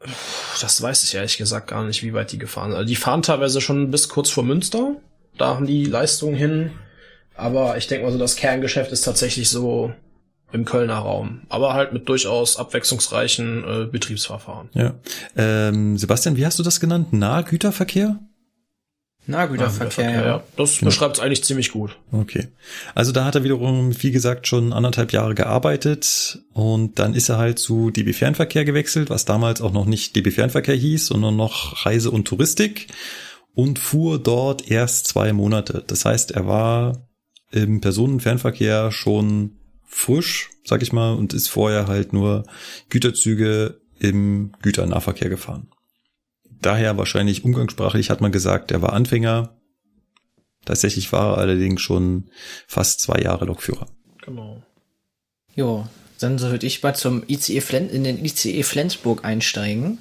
Das, 0.00 0.60
das 0.60 0.82
weiß 0.82 1.04
ich 1.04 1.14
ehrlich 1.14 1.38
gesagt 1.38 1.68
gar 1.68 1.84
nicht, 1.84 2.02
wie 2.02 2.14
weit 2.14 2.32
die 2.32 2.38
gefahren 2.38 2.70
sind. 2.70 2.78
Also 2.78 2.88
die 2.88 2.96
fahren 2.96 3.22
teilweise 3.22 3.60
schon 3.60 3.90
bis 3.90 4.08
kurz 4.08 4.30
vor 4.30 4.44
Münster. 4.44 4.96
Da 5.36 5.54
haben 5.54 5.66
die 5.66 5.84
Leistungen 5.84 6.34
hin. 6.34 6.70
Aber 7.38 7.76
ich 7.78 7.86
denke 7.86 8.04
mal 8.04 8.12
so, 8.12 8.18
das 8.18 8.36
Kerngeschäft 8.36 8.92
ist 8.92 9.02
tatsächlich 9.02 9.48
so 9.48 9.92
im 10.52 10.64
Kölner 10.64 10.96
Raum. 10.96 11.42
Aber 11.48 11.74
halt 11.74 11.92
mit 11.92 12.08
durchaus 12.08 12.56
abwechslungsreichen 12.56 13.64
äh, 13.64 13.86
Betriebsverfahren. 13.86 14.68
Ja. 14.74 14.94
Ähm, 15.36 15.96
Sebastian, 15.98 16.36
wie 16.36 16.44
hast 16.46 16.58
du 16.58 16.62
das 16.62 16.80
genannt? 16.80 17.12
Nahgüterverkehr? 17.12 18.18
Nahgüterverkehr, 19.26 20.10
ja. 20.10 20.26
ja. 20.26 20.42
Das 20.56 20.78
Genau. 20.78 20.88
beschreibt 20.88 21.18
es 21.18 21.22
eigentlich 21.22 21.44
ziemlich 21.44 21.70
gut. 21.70 21.96
Okay. 22.12 22.48
Also 22.94 23.12
da 23.12 23.26
hat 23.26 23.34
er 23.34 23.44
wiederum, 23.44 24.02
wie 24.02 24.10
gesagt, 24.10 24.46
schon 24.48 24.72
anderthalb 24.72 25.12
Jahre 25.12 25.34
gearbeitet 25.34 26.40
und 26.54 26.98
dann 26.98 27.14
ist 27.14 27.28
er 27.28 27.36
halt 27.36 27.58
zu 27.58 27.90
DB 27.90 28.14
Fernverkehr 28.14 28.64
gewechselt, 28.64 29.10
was 29.10 29.26
damals 29.26 29.60
auch 29.60 29.72
noch 29.72 29.84
nicht 29.84 30.16
DB 30.16 30.30
Fernverkehr 30.30 30.74
hieß, 30.76 31.06
sondern 31.06 31.36
noch 31.36 31.84
Reise 31.84 32.10
und 32.10 32.26
Touristik 32.26 32.86
und 33.54 33.78
fuhr 33.78 34.18
dort 34.18 34.70
erst 34.70 35.06
zwei 35.08 35.34
Monate. 35.34 35.84
Das 35.86 36.06
heißt, 36.06 36.30
er 36.30 36.46
war 36.46 37.07
im 37.50 37.80
Personenfernverkehr 37.80 38.92
schon 38.92 39.56
frisch, 39.86 40.50
sag 40.64 40.82
ich 40.82 40.92
mal, 40.92 41.14
und 41.14 41.32
ist 41.32 41.48
vorher 41.48 41.86
halt 41.86 42.12
nur 42.12 42.44
Güterzüge 42.90 43.80
im 43.98 44.52
Güternahverkehr 44.62 45.28
gefahren. 45.28 45.68
Daher 46.60 46.96
wahrscheinlich 46.98 47.44
umgangssprachlich 47.44 48.10
hat 48.10 48.20
man 48.20 48.32
gesagt, 48.32 48.70
er 48.70 48.82
war 48.82 48.92
Anfänger. 48.92 49.56
Tatsächlich 50.64 51.12
war 51.12 51.32
er 51.32 51.38
allerdings 51.38 51.80
schon 51.80 52.30
fast 52.66 53.00
zwei 53.00 53.20
Jahre 53.20 53.46
Lokführer. 53.46 53.88
Genau. 54.24 54.62
Jo, 55.54 55.86
dann 56.18 56.40
würde 56.40 56.66
ich 56.66 56.82
mal 56.82 56.94
zum 56.94 57.22
ICE 57.26 57.60
Flen 57.60 57.88
in 57.88 58.04
den 58.04 58.24
ICE 58.24 58.62
Flensburg 58.62 59.24
einsteigen. 59.24 59.98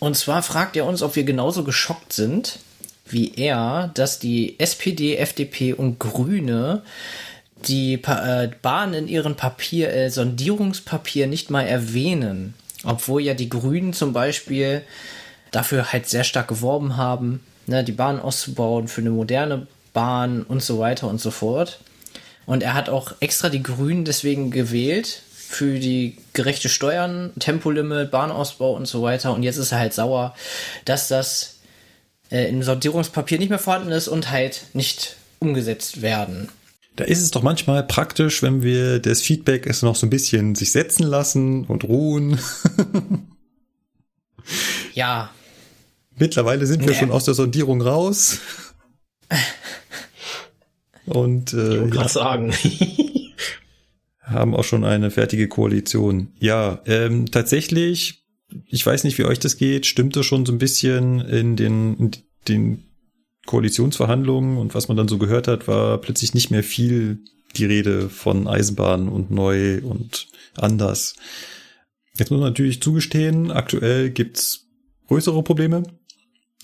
Und 0.00 0.16
zwar 0.16 0.42
fragt 0.42 0.76
er 0.76 0.86
uns, 0.86 1.02
ob 1.02 1.16
wir 1.16 1.24
genauso 1.24 1.64
geschockt 1.64 2.12
sind 2.12 2.58
wie 3.06 3.34
er, 3.34 3.90
dass 3.94 4.18
die 4.18 4.58
SPD, 4.58 5.16
FDP 5.16 5.74
und 5.74 5.98
Grüne 5.98 6.82
die 7.68 7.94
äh, 7.94 8.50
Bahn 8.62 8.94
in 8.94 9.08
ihren 9.08 9.36
Papier, 9.36 9.92
äh, 9.92 10.10
Sondierungspapier 10.10 11.26
nicht 11.26 11.50
mal 11.50 11.62
erwähnen. 11.62 12.54
Obwohl 12.84 13.22
ja 13.22 13.34
die 13.34 13.48
Grünen 13.48 13.92
zum 13.92 14.12
Beispiel 14.12 14.82
dafür 15.50 15.92
halt 15.92 16.08
sehr 16.08 16.24
stark 16.24 16.48
geworben 16.48 16.96
haben, 16.96 17.40
ne, 17.66 17.84
die 17.84 17.92
Bahn 17.92 18.20
auszubauen 18.20 18.88
für 18.88 19.00
eine 19.00 19.10
moderne 19.10 19.66
Bahn 19.92 20.42
und 20.42 20.62
so 20.62 20.78
weiter 20.78 21.08
und 21.08 21.20
so 21.20 21.30
fort. 21.30 21.80
Und 22.46 22.62
er 22.62 22.74
hat 22.74 22.88
auch 22.88 23.12
extra 23.20 23.48
die 23.48 23.62
Grünen 23.62 24.04
deswegen 24.04 24.50
gewählt 24.50 25.22
für 25.32 25.78
die 25.78 26.18
gerechte 26.32 26.68
Steuern, 26.68 27.30
Tempolimit, 27.38 28.10
Bahnausbau 28.10 28.74
und 28.74 28.86
so 28.86 29.02
weiter. 29.02 29.32
Und 29.32 29.42
jetzt 29.44 29.56
ist 29.56 29.72
er 29.72 29.78
halt 29.78 29.94
sauer, 29.94 30.34
dass 30.84 31.08
das 31.08 31.53
äh, 32.34 32.48
im 32.48 32.62
Sortierungspapier 32.62 33.38
nicht 33.38 33.48
mehr 33.50 33.58
vorhanden 33.58 33.90
ist 33.92 34.08
und 34.08 34.30
halt 34.30 34.66
nicht 34.74 35.16
umgesetzt 35.38 36.02
werden. 36.02 36.48
Da 36.96 37.04
ist 37.04 37.22
es 37.22 37.30
doch 37.30 37.42
manchmal 37.42 37.82
praktisch, 37.84 38.42
wenn 38.42 38.62
wir 38.62 38.98
das 38.98 39.20
Feedback 39.22 39.66
es 39.66 39.82
noch 39.82 39.96
so 39.96 40.06
ein 40.06 40.10
bisschen 40.10 40.54
sich 40.54 40.72
setzen 40.72 41.04
lassen 41.04 41.64
und 41.64 41.84
ruhen. 41.84 42.38
Ja, 44.92 45.30
Mittlerweile 46.16 46.66
sind 46.66 46.82
wir 46.82 46.90
Nee. 46.90 46.98
schon 46.98 47.10
aus 47.10 47.24
der 47.24 47.34
Sondierung 47.34 47.80
raus. 47.82 48.38
Und 51.06 51.52
Ich 51.52 51.58
äh, 51.58 51.62
wollte 51.62 51.84
ja, 51.84 51.90
gerade 51.90 52.08
sagen. 52.08 52.54
haben 54.22 54.54
auch 54.54 54.64
schon 54.64 54.84
eine 54.84 55.10
fertige 55.10 55.48
Koalition. 55.48 56.32
Ja, 56.38 56.80
ähm, 56.86 57.30
tatsächlich, 57.30 58.23
ich 58.66 58.84
weiß 58.84 59.04
nicht, 59.04 59.18
wie 59.18 59.24
euch 59.24 59.38
das 59.38 59.56
geht, 59.56 59.86
stimmte 59.86 60.22
schon 60.22 60.46
so 60.46 60.52
ein 60.52 60.58
bisschen 60.58 61.20
in 61.20 61.56
den, 61.56 61.96
in 61.96 62.10
den 62.48 62.84
Koalitionsverhandlungen 63.46 64.58
und 64.58 64.74
was 64.74 64.88
man 64.88 64.96
dann 64.96 65.08
so 65.08 65.18
gehört 65.18 65.48
hat, 65.48 65.68
war 65.68 65.98
plötzlich 65.98 66.34
nicht 66.34 66.50
mehr 66.50 66.62
viel 66.62 67.20
die 67.56 67.66
Rede 67.66 68.08
von 68.08 68.48
Eisenbahn 68.48 69.08
und 69.08 69.30
neu 69.30 69.80
und 69.82 70.28
anders. 70.56 71.14
Jetzt 72.16 72.30
muss 72.30 72.40
man 72.40 72.48
natürlich 72.48 72.82
zugestehen, 72.82 73.50
aktuell 73.50 74.10
gibt's 74.10 74.66
größere 75.08 75.42
Probleme 75.42 75.82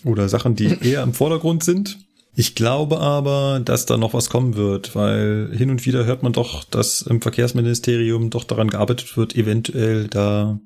oder 0.04 0.28
Sachen, 0.28 0.54
die 0.54 0.78
eher 0.82 1.02
im 1.02 1.14
Vordergrund 1.14 1.64
sind. 1.64 1.98
Ich 2.34 2.54
glaube 2.54 3.00
aber, 3.00 3.60
dass 3.64 3.86
da 3.86 3.96
noch 3.96 4.14
was 4.14 4.30
kommen 4.30 4.54
wird, 4.54 4.94
weil 4.94 5.50
hin 5.52 5.70
und 5.70 5.84
wieder 5.84 6.04
hört 6.06 6.22
man 6.22 6.32
doch, 6.32 6.64
dass 6.64 7.02
im 7.02 7.20
Verkehrsministerium 7.20 8.30
doch 8.30 8.44
daran 8.44 8.70
gearbeitet 8.70 9.16
wird, 9.16 9.34
eventuell 9.34 10.06
da 10.06 10.60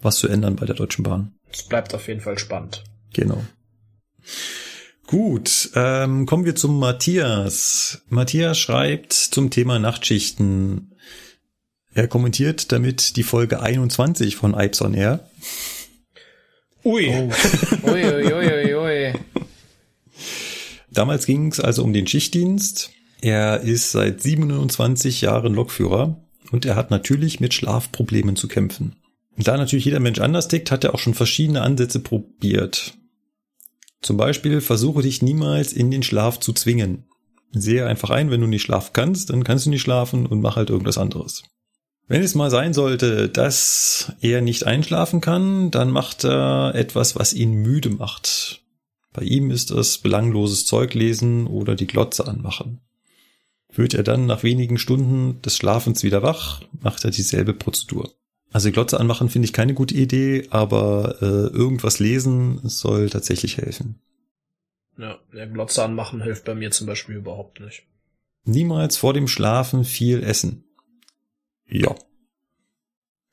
was 0.00 0.16
zu 0.16 0.28
ändern 0.28 0.56
bei 0.56 0.66
der 0.66 0.74
Deutschen 0.74 1.02
Bahn. 1.02 1.34
Es 1.52 1.62
bleibt 1.62 1.94
auf 1.94 2.08
jeden 2.08 2.20
Fall 2.20 2.38
spannend. 2.38 2.84
Genau. 3.12 3.42
Gut, 5.06 5.70
ähm, 5.74 6.26
kommen 6.26 6.44
wir 6.44 6.56
zum 6.56 6.78
Matthias. 6.78 8.02
Matthias 8.08 8.58
schreibt 8.58 9.12
zum 9.12 9.50
Thema 9.50 9.78
Nachtschichten. 9.78 10.96
Er 11.94 12.08
kommentiert 12.08 12.72
damit 12.72 13.16
die 13.16 13.22
Folge 13.22 13.60
21 13.60 14.36
von 14.36 14.54
Ipes 14.54 14.82
on 14.82 14.94
Air. 14.94 15.30
Ui. 16.84 17.08
ui, 17.08 18.04
ui, 18.04 18.32
ui, 18.32 18.74
ui. 18.74 19.12
Damals 20.90 21.26
ging 21.26 21.50
es 21.50 21.58
also 21.58 21.82
um 21.82 21.92
den 21.92 22.06
Schichtdienst. 22.06 22.90
Er 23.20 23.60
ist 23.60 23.90
seit 23.90 24.22
27 24.22 25.20
Jahren 25.20 25.54
Lokführer 25.54 26.16
und 26.52 26.64
er 26.64 26.76
hat 26.76 26.90
natürlich 26.90 27.40
mit 27.40 27.54
Schlafproblemen 27.54 28.36
zu 28.36 28.46
kämpfen. 28.46 28.94
Da 29.36 29.56
natürlich 29.56 29.84
jeder 29.84 30.00
Mensch 30.00 30.18
anders 30.18 30.48
tickt, 30.48 30.70
hat 30.70 30.84
er 30.84 30.94
auch 30.94 30.98
schon 30.98 31.14
verschiedene 31.14 31.62
Ansätze 31.62 32.00
probiert. 32.00 32.94
Zum 34.00 34.16
Beispiel 34.16 34.60
versuche 34.60 35.02
dich 35.02 35.22
niemals 35.22 35.72
in 35.72 35.90
den 35.90 36.02
Schlaf 36.02 36.40
zu 36.40 36.52
zwingen. 36.52 37.04
Sehe 37.52 37.86
einfach 37.86 38.10
ein, 38.10 38.30
wenn 38.30 38.40
du 38.40 38.46
nicht 38.46 38.62
schlafen 38.62 38.92
kannst, 38.92 39.30
dann 39.30 39.44
kannst 39.44 39.66
du 39.66 39.70
nicht 39.70 39.82
schlafen 39.82 40.26
und 40.26 40.40
mach 40.40 40.56
halt 40.56 40.70
irgendwas 40.70 40.98
anderes. 40.98 41.42
Wenn 42.08 42.22
es 42.22 42.34
mal 42.34 42.50
sein 42.50 42.72
sollte, 42.72 43.28
dass 43.28 44.12
er 44.20 44.40
nicht 44.40 44.64
einschlafen 44.64 45.20
kann, 45.20 45.70
dann 45.70 45.90
macht 45.90 46.24
er 46.24 46.74
etwas, 46.74 47.16
was 47.16 47.32
ihn 47.32 47.52
müde 47.52 47.90
macht. 47.90 48.62
Bei 49.12 49.22
ihm 49.22 49.50
ist 49.50 49.70
es 49.70 49.98
belangloses 49.98 50.66
Zeug 50.66 50.94
lesen 50.94 51.46
oder 51.46 51.74
die 51.74 51.86
Glotze 51.86 52.28
anmachen. 52.28 52.80
Wird 53.72 53.94
er 53.94 54.04
dann 54.04 54.26
nach 54.26 54.42
wenigen 54.42 54.78
Stunden 54.78 55.42
des 55.42 55.56
Schlafens 55.56 56.04
wieder 56.04 56.22
wach, 56.22 56.60
macht 56.80 57.04
er 57.04 57.10
dieselbe 57.10 57.54
Prozedur. 57.54 58.12
Also 58.56 58.68
die 58.68 58.72
Glotze 58.72 58.98
anmachen 58.98 59.28
finde 59.28 59.44
ich 59.44 59.52
keine 59.52 59.74
gute 59.74 59.94
Idee, 59.94 60.46
aber 60.48 61.16
äh, 61.20 61.54
irgendwas 61.54 61.98
lesen 61.98 62.66
soll 62.66 63.10
tatsächlich 63.10 63.58
helfen. 63.58 64.00
Ja, 64.96 65.18
der 65.30 65.46
Glotze 65.46 65.84
anmachen 65.84 66.22
hilft 66.22 66.46
bei 66.46 66.54
mir 66.54 66.70
zum 66.70 66.86
Beispiel 66.86 67.16
überhaupt 67.16 67.60
nicht. 67.60 67.82
Niemals 68.44 68.96
vor 68.96 69.12
dem 69.12 69.28
Schlafen 69.28 69.84
viel 69.84 70.22
essen. 70.22 70.64
Ja. 71.68 71.96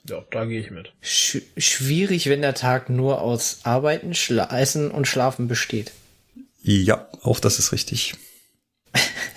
Ja, 0.10 0.26
da 0.30 0.44
gehe 0.44 0.60
ich 0.60 0.72
mit. 0.72 0.92
Sch 1.00 1.38
schwierig, 1.56 2.28
wenn 2.28 2.42
der 2.42 2.54
Tag 2.54 2.90
nur 2.90 3.22
aus 3.22 3.62
Arbeiten, 3.64 4.16
Schla 4.16 4.50
Essen 4.60 4.92
und 4.92 5.08
Schlafen 5.08 5.48
besteht. 5.48 5.94
Ja, 6.64 7.08
auch 7.22 7.40
das 7.40 7.60
ist 7.60 7.72
richtig. 7.72 8.16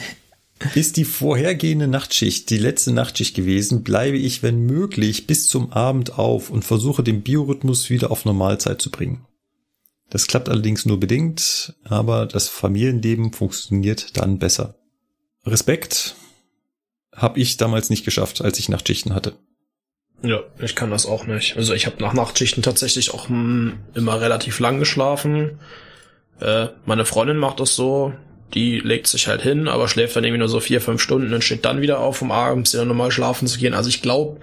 Ist 0.74 0.96
die 0.96 1.04
vorhergehende 1.04 1.86
Nachtschicht 1.86 2.48
die 2.48 2.56
letzte 2.58 2.92
Nachtschicht 2.92 3.36
gewesen, 3.36 3.82
bleibe 3.82 4.16
ich, 4.16 4.42
wenn 4.42 4.64
möglich, 4.64 5.26
bis 5.26 5.48
zum 5.48 5.72
Abend 5.72 6.18
auf 6.18 6.48
und 6.50 6.64
versuche 6.64 7.02
den 7.02 7.22
Biorhythmus 7.22 7.90
wieder 7.90 8.10
auf 8.10 8.24
Normalzeit 8.24 8.80
zu 8.80 8.90
bringen. 8.90 9.26
Das 10.08 10.26
klappt 10.26 10.48
allerdings 10.48 10.86
nur 10.86 10.98
bedingt, 10.98 11.74
aber 11.84 12.26
das 12.26 12.48
Familienleben 12.48 13.32
funktioniert 13.32 14.16
dann 14.16 14.38
besser. 14.38 14.76
Respekt 15.44 16.16
habe 17.14 17.38
ich 17.38 17.56
damals 17.56 17.90
nicht 17.90 18.04
geschafft, 18.04 18.40
als 18.40 18.58
ich 18.58 18.68
Nachtschichten 18.68 19.14
hatte. 19.14 19.34
Ja, 20.22 20.40
ich 20.58 20.74
kann 20.74 20.90
das 20.90 21.06
auch 21.06 21.26
nicht. 21.26 21.56
Also 21.56 21.74
ich 21.74 21.86
habe 21.86 22.02
nach 22.02 22.14
Nachtschichten 22.14 22.62
tatsächlich 22.62 23.12
auch 23.12 23.28
hm, 23.28 23.78
immer 23.94 24.20
relativ 24.20 24.58
lang 24.58 24.78
geschlafen. 24.78 25.58
Äh, 26.40 26.68
meine 26.84 27.04
Freundin 27.04 27.36
macht 27.36 27.60
das 27.60 27.74
so, 27.74 28.12
die 28.54 28.78
legt 28.80 29.06
sich 29.08 29.26
halt 29.28 29.42
hin, 29.42 29.68
aber 29.68 29.88
schläft 29.88 30.16
dann 30.16 30.24
irgendwie 30.24 30.38
nur 30.38 30.48
so 30.48 30.60
vier, 30.60 30.80
fünf 30.80 31.02
Stunden 31.02 31.32
und 31.34 31.42
steht 31.44 31.64
dann 31.64 31.80
wieder 31.80 31.98
auf, 32.00 32.22
um 32.22 32.30
abends 32.30 32.72
wieder 32.72 32.84
normal 32.84 33.10
schlafen 33.10 33.46
zu 33.48 33.58
gehen. 33.58 33.74
Also 33.74 33.88
ich 33.88 34.02
glaube, 34.02 34.40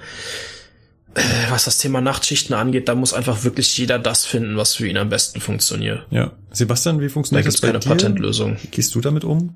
äh, 1.16 1.22
was 1.50 1.66
das 1.66 1.78
Thema 1.78 2.02
Nachtschichten 2.02 2.54
angeht, 2.56 2.88
da 2.90 2.96
muss 2.96 3.14
einfach 3.14 3.44
wirklich 3.44 3.78
jeder 3.78 4.00
das 4.00 4.26
finden, 4.26 4.58
was 4.58 4.76
für 4.76 4.88
ihn 4.88 4.98
am 4.98 5.10
besten 5.10 5.40
funktioniert. 5.42 6.06
Ja. 6.12 6.32
Sebastian, 6.52 7.00
wie 7.00 7.08
Da 7.08 7.12
funktioniert 7.14 7.46
gibt's 7.46 7.62
das 7.62 7.62
bei 7.62 7.68
keine 7.70 7.80
dir? 7.80 7.90
Patentlösung. 7.90 8.58
Gehst 8.72 8.94
du 8.96 9.02
damit 9.02 9.24
um? 9.24 9.56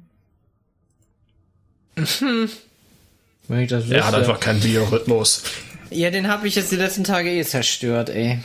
Wenn 3.47 3.61
ich 3.61 3.69
das 3.69 3.89
Er 3.89 4.05
hat 4.05 4.13
wüsste. 4.13 4.17
einfach 4.17 4.39
keinen 4.39 4.59
Biorhythmus. 4.59 5.43
Ja, 5.89 6.09
den 6.11 6.27
habe 6.27 6.47
ich 6.47 6.55
jetzt 6.55 6.71
die 6.71 6.75
letzten 6.75 7.03
Tage 7.03 7.31
eh 7.31 7.43
zerstört, 7.43 8.09
ey. 8.09 8.39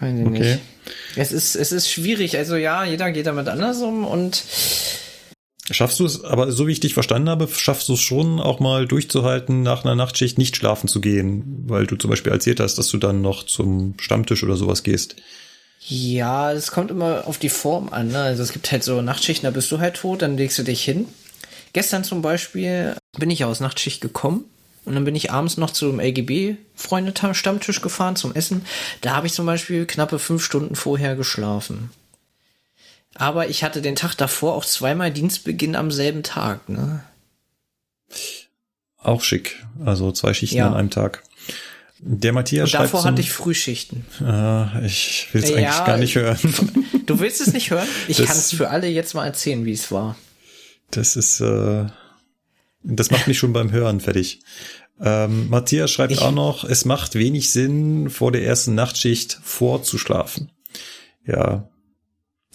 Weiß 0.00 0.18
ich 0.18 0.26
Okay. 0.26 0.38
nicht. 0.38 0.58
Es 1.16 1.32
ist, 1.32 1.54
es 1.54 1.70
ist 1.70 1.88
schwierig. 1.90 2.36
Also 2.36 2.56
ja, 2.56 2.84
jeder 2.84 3.12
geht 3.12 3.26
damit 3.26 3.46
anders 3.48 3.80
um 3.82 4.04
und 4.04 4.42
Schaffst 5.70 6.00
du 6.00 6.04
es, 6.04 6.24
aber 6.24 6.50
so 6.50 6.66
wie 6.66 6.72
ich 6.72 6.80
dich 6.80 6.92
verstanden 6.94 7.28
habe, 7.28 7.46
schaffst 7.48 7.88
du 7.88 7.94
es 7.94 8.00
schon 8.00 8.40
auch 8.40 8.58
mal 8.58 8.86
durchzuhalten, 8.86 9.62
nach 9.62 9.84
einer 9.84 9.94
Nachtschicht 9.94 10.36
nicht 10.36 10.56
schlafen 10.56 10.88
zu 10.88 11.00
gehen, 11.00 11.64
weil 11.68 11.86
du 11.86 11.94
zum 11.96 12.10
Beispiel 12.10 12.32
erzählt 12.32 12.58
hast, 12.58 12.78
dass 12.78 12.88
du 12.88 12.98
dann 12.98 13.22
noch 13.22 13.44
zum 13.44 13.94
Stammtisch 13.98 14.42
oder 14.42 14.56
sowas 14.56 14.82
gehst. 14.82 15.16
ja, 15.86 16.52
es 16.52 16.72
kommt 16.72 16.90
immer 16.90 17.26
auf 17.26 17.38
die 17.38 17.48
Form 17.48 17.90
an. 17.90 18.08
Ne? 18.08 18.20
Also 18.20 18.42
es 18.42 18.52
gibt 18.52 18.72
halt 18.72 18.82
so 18.82 19.02
Nachtschichten, 19.02 19.44
da 19.46 19.50
bist 19.50 19.70
du 19.70 19.78
halt 19.78 19.96
tot, 19.96 20.22
dann 20.22 20.36
legst 20.36 20.58
du 20.58 20.64
dich 20.64 20.82
hin. 20.82 21.06
Gestern 21.72 22.04
zum 22.04 22.22
Beispiel 22.22 22.96
bin 23.18 23.30
ich 23.30 23.44
aus 23.44 23.60
Nachtschicht 23.60 24.00
gekommen 24.00 24.44
und 24.84 24.94
dann 24.94 25.04
bin 25.04 25.14
ich 25.14 25.30
abends 25.30 25.56
noch 25.56 25.70
zum 25.70 26.00
LGB-Freunde-Stammtisch 26.00 27.80
gefahren 27.80 28.16
zum 28.16 28.34
Essen. 28.34 28.64
Da 29.00 29.14
habe 29.14 29.26
ich 29.28 29.32
zum 29.32 29.46
Beispiel 29.46 29.86
knappe 29.86 30.18
fünf 30.18 30.44
Stunden 30.44 30.74
vorher 30.74 31.14
geschlafen. 31.16 31.90
Aber 33.14 33.48
ich 33.48 33.62
hatte 33.64 33.82
den 33.82 33.94
Tag 33.96 34.14
davor 34.14 34.54
auch 34.54 34.64
zweimal 34.64 35.10
Dienstbeginn 35.12 35.76
am 35.76 35.90
selben 35.90 36.22
Tag. 36.22 36.68
Ne? 36.68 37.04
Auch 38.98 39.22
schick. 39.22 39.64
Also 39.84 40.12
zwei 40.12 40.32
Schichten 40.34 40.56
Ja. 40.56 40.68
an 40.68 40.74
einem 40.74 40.90
Tag. 40.90 41.22
Der 41.98 42.32
Matthias 42.32 42.72
Und 42.72 42.80
davor 42.80 43.04
hatte 43.04 43.20
ich 43.20 43.30
Frühschichten. 43.30 44.04
äh, 44.20 44.86
ich 44.86 45.28
will 45.32 45.42
es 45.42 45.50
Ja, 45.50 45.56
eigentlich 45.56 45.84
gar 45.86 45.96
nicht 45.98 46.14
hören. 46.16 46.38
Du 47.06 47.18
willst 47.18 47.40
es 47.40 47.52
nicht 47.52 47.70
hören? 47.70 47.86
Ich 48.08 48.18
kann 48.18 48.36
es 48.36 48.52
für 48.54 48.70
alle 48.70 48.86
jetzt 48.88 49.14
mal 49.14 49.26
erzählen, 49.26 49.64
wie 49.64 49.72
es 49.72 49.90
war. 49.90 50.16
Das 50.92 51.16
ist, 51.16 51.40
äh, 51.40 51.86
das 52.84 53.10
macht 53.10 53.26
mich 53.26 53.38
schon 53.38 53.52
beim 53.52 53.70
Hören 53.72 54.00
fertig. 54.00 54.40
Ähm, 55.00 55.48
Matthias 55.50 55.90
schreibt 55.90 56.12
Ich- 56.12 56.20
auch 56.20 56.30
noch, 56.32 56.62
es 56.64 56.84
macht 56.84 57.14
wenig 57.16 57.50
Sinn, 57.50 58.08
vor 58.08 58.30
der 58.32 58.44
ersten 58.44 58.74
Nachtschicht 58.76 59.38
vorzuschlafen. 59.42 60.50
Ja, 61.26 61.68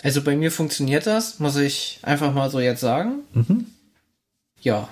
Also 0.03 0.21
bei 0.21 0.35
mir 0.35 0.51
funktioniert 0.51 1.07
das, 1.07 1.39
muss 1.39 1.55
ich 1.55 1.99
einfach 2.03 2.33
mal 2.33 2.49
so 2.49 2.59
jetzt 2.59 2.81
sagen. 2.81 3.19
Mhm. 3.33 3.65
Ja, 4.61 4.89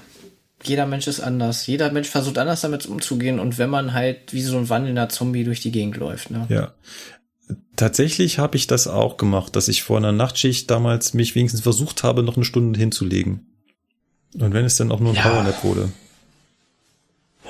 jeder 0.64 0.86
Mensch 0.88 1.08
ist 1.08 1.20
anders. 1.20 1.68
Jeder 1.68 1.92
Mensch 1.92 2.08
versucht 2.10 2.38
anders 2.38 2.62
damit 2.62 2.86
umzugehen 2.86 3.40
und 3.40 3.58
wenn 3.58 3.70
man 3.70 3.94
halt 3.94 4.34
wie 4.34 4.42
so 4.42 4.58
ein 4.58 4.70
wandelnder 4.70 5.10
Zombie 5.10 5.44
durch 5.44 5.60
die 5.60 5.72
Gegend 5.72 5.98
läuft. 5.98 6.32
Ne? 6.32 6.46
ja. 6.50 6.74
Tatsächlich 7.76 8.40
habe 8.40 8.56
ich 8.58 8.68
das 8.68 8.88
auch 8.88 9.18
gemacht, 9.18 9.56
dass 9.56 9.68
ich 9.68 9.84
vor 9.84 9.98
einer 9.98 10.14
Nachtschicht 10.14 10.72
damals 10.72 11.14
mich 11.14 11.36
wenigstens 11.36 11.62
versucht 11.62 12.04
habe, 12.04 12.24
noch 12.24 12.38
eine 12.38 12.46
Stunde 12.46 12.80
hinzulegen. 12.80 13.46
Und 14.34 14.54
wenn 14.54 14.66
es 14.66 14.78
dann 14.78 14.92
auch 14.92 15.00
nur 15.02 15.12
ein 15.12 15.16
Ja. 15.18 15.24
Powernap 15.24 15.64
wurde. 15.64 15.92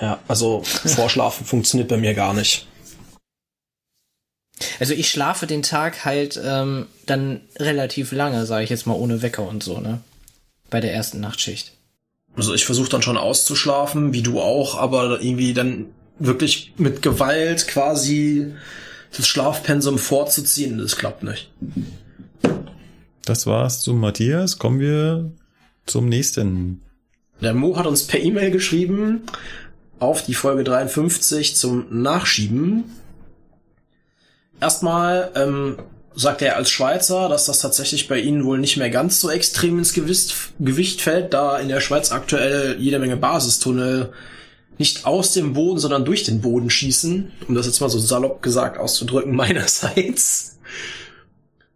Ja, 0.02 0.20
also 0.28 0.62
Vorschlafen 0.64 1.46
funktioniert 1.46 1.90
bei 1.90 1.98
mir 1.98 2.16
gar 2.16 2.34
nicht. 2.34 2.68
Also 4.80 4.94
ich 4.94 5.10
schlafe 5.10 5.48
den 5.48 5.64
Tag 5.64 6.06
halt 6.06 6.40
ähm, 6.44 6.88
dann 7.06 7.42
relativ 7.58 8.12
lange, 8.12 8.46
sage 8.46 8.64
ich 8.64 8.70
jetzt 8.70 8.88
mal 8.88 8.94
ohne 8.94 9.22
Wecker 9.22 9.48
und 9.48 9.64
so, 9.64 9.80
ne? 9.80 10.02
Bei 10.70 10.80
der 10.80 10.94
ersten 10.94 11.20
Nachtschicht. 11.20 11.74
Also 12.36 12.54
ich 12.54 12.66
versuche 12.66 12.90
dann 12.90 13.02
schon 13.02 13.18
auszuschlafen, 13.18 14.14
wie 14.14 14.22
du 14.22 14.40
auch, 14.40 14.76
aber 14.78 15.22
irgendwie 15.22 15.54
dann 15.54 15.88
wirklich 16.20 16.74
mit 16.78 17.02
Gewalt 17.02 17.68
quasi 17.68 18.54
das 19.16 19.28
Schlafpensum 19.28 19.98
vorzuziehen, 19.98 20.78
das 20.78 20.98
klappt 20.98 21.24
nicht. 21.24 21.50
Das 23.24 23.48
war's 23.48 23.82
zum 23.82 24.00
Matthias. 24.00 24.60
Kommen 24.60 24.80
wir 24.80 25.32
zum 25.86 26.10
nächsten. 26.10 26.82
Der 27.42 27.54
Mo 27.54 27.78
hat 27.78 27.88
uns 27.88 28.04
per 28.04 28.20
E-Mail 28.20 28.52
geschrieben 28.52 29.24
auf 30.00 30.24
die 30.24 30.34
Folge 30.34 30.64
53 30.64 31.56
zum 31.56 31.86
Nachschieben. 32.02 32.84
Erstmal 34.62 35.32
ähm, 35.36 35.78
sagt 36.16 36.42
er 36.42 36.56
als 36.56 36.70
Schweizer, 36.70 37.30
dass 37.30 37.46
das 37.46 37.60
tatsächlich 37.60 38.08
bei 38.08 38.20
ihnen 38.20 38.46
wohl 38.46 38.58
nicht 38.58 38.78
mehr 38.78 38.90
ganz 38.90 39.20
so 39.20 39.30
extrem 39.30 39.78
ins 39.80 39.94
Gewicht, 39.94 40.36
Gewicht 40.60 41.02
fällt, 41.02 41.34
da 41.34 41.58
in 41.60 41.68
der 41.68 41.82
Schweiz 41.82 42.12
aktuell 42.12 42.78
jede 42.80 43.00
Menge 43.00 43.18
Basistunnel 43.18 44.14
nicht 44.78 45.06
aus 45.06 45.34
dem 45.34 45.54
Boden, 45.54 45.80
sondern 45.80 46.06
durch 46.06 46.24
den 46.24 46.42
Boden 46.42 46.70
schießen, 46.70 47.32
um 47.48 47.56
das 47.56 47.66
jetzt 47.66 47.80
mal 47.80 47.90
so 47.90 48.00
salopp 48.00 48.42
gesagt 48.42 48.78
auszudrücken 48.78 49.36
meinerseits. 49.36 50.58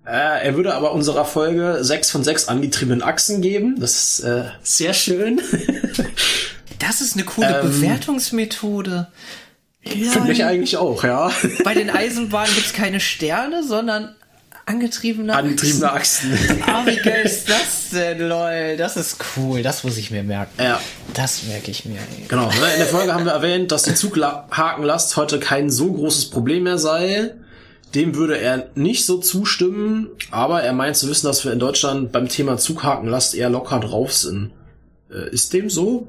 Äh, 0.06 0.48
er 0.48 0.56
würde 0.56 0.74
aber 0.74 0.94
unserer 0.94 1.26
Folge 1.26 1.80
sechs 1.82 2.10
von 2.10 2.24
sechs 2.24 2.48
angetriebenen 2.48 3.04
Achsen 3.04 3.42
geben. 3.42 3.80
Das 3.80 4.20
ist 4.20 4.20
äh, 4.22 4.46
sehr 4.64 4.94
schön. 4.94 5.42
Das 6.80 7.02
ist 7.02 7.16
eine 7.16 7.26
coole 7.26 7.60
Ähm, 7.60 7.70
Bewertungsmethode. 7.70 9.08
Finde 9.84 10.32
ich 10.32 10.44
eigentlich 10.44 10.78
auch, 10.78 11.04
ja. 11.04 11.32
Bei 11.64 11.74
den 11.74 11.90
Eisenbahnen 11.90 12.54
gibt's 12.54 12.74
keine 12.74 13.00
Sterne, 13.00 13.64
sondern 13.64 14.16
angetriebene 14.66 15.34
Angetriebene 15.36 15.92
Achsen. 15.92 16.38
Ah, 16.68 16.86
wie 16.86 16.98
geil 16.98 17.26
ist 17.26 17.50
das 17.50 17.90
denn, 17.92 18.20
lol? 18.28 18.76
Das 18.78 18.98
ist 18.98 19.18
cool. 19.36 19.64
Das 19.64 19.84
muss 19.84 19.98
ich 19.98 20.12
mir 20.12 20.22
merken. 20.24 20.62
Ja, 20.62 20.80
Das 21.14 21.44
merke 21.44 21.72
ich 21.72 21.86
mir. 21.86 21.96
Ey. 21.98 22.26
genau. 22.28 22.50
In 22.50 22.78
der 22.78 22.86
Folge 22.86 23.14
haben 23.14 23.26
wir 23.26 23.32
erwähnt, 23.32 23.72
dass 23.72 23.84
die 23.84 23.96
Zughakenlast 23.96 25.18
heute 25.18 25.40
kein 25.40 25.70
so 25.72 25.92
großes 25.92 26.30
Problem 26.30 26.64
mehr 26.64 26.78
sei. 26.78 27.32
Dem 27.96 28.14
würde 28.16 28.38
er 28.38 28.68
nicht 28.76 29.08
so 29.08 29.18
zustimmen, 29.18 30.10
aber 30.30 30.62
er 30.62 30.74
meint 30.74 30.96
zu 30.98 31.10
wissen, 31.10 31.26
dass 31.26 31.44
wir 31.44 31.52
in 31.52 31.58
Deutschland 31.58 32.12
beim 32.12 32.28
Thema 32.30 32.58
Zughakenlast 32.58 33.34
eher 33.34 33.50
locker 33.50 33.80
drauf 33.80 34.14
sind. 34.14 34.52
Äh, 35.12 35.32
ist 35.32 35.54
dem 35.54 35.72
so? 35.72 36.08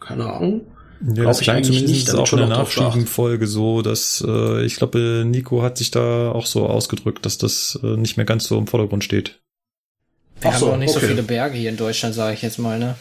Keine 0.00 0.24
Ahnung. 0.32 0.62
Ja, 1.02 1.24
das 1.24 1.40
klang 1.40 1.56
eigentlich 1.56 1.78
zumindest 1.78 2.08
nicht, 2.08 2.18
auch 2.18 2.26
schon 2.26 2.40
in 2.40 2.48
der. 2.50 2.58
Nachschiebenfolge 2.58 3.46
so, 3.46 3.80
dass 3.80 4.22
äh, 4.26 4.64
ich 4.64 4.76
glaube, 4.76 5.24
Nico 5.26 5.62
hat 5.62 5.78
sich 5.78 5.90
da 5.90 6.30
auch 6.30 6.44
so 6.44 6.66
ausgedrückt, 6.66 7.24
dass 7.24 7.38
das 7.38 7.78
äh, 7.82 7.96
nicht 7.96 8.16
mehr 8.18 8.26
ganz 8.26 8.44
so 8.44 8.58
im 8.58 8.66
Vordergrund 8.66 9.02
steht. 9.02 9.40
Wir 10.40 10.50
Ach 10.50 10.54
haben 10.54 10.60
so, 10.60 10.72
auch 10.72 10.76
nicht 10.76 10.90
okay. 10.90 11.00
so 11.00 11.06
viele 11.06 11.22
Berge 11.22 11.56
hier 11.56 11.70
in 11.70 11.76
Deutschland, 11.76 12.14
sage 12.14 12.34
ich 12.34 12.42
jetzt 12.42 12.58
mal, 12.58 12.78
ne? 12.78 12.96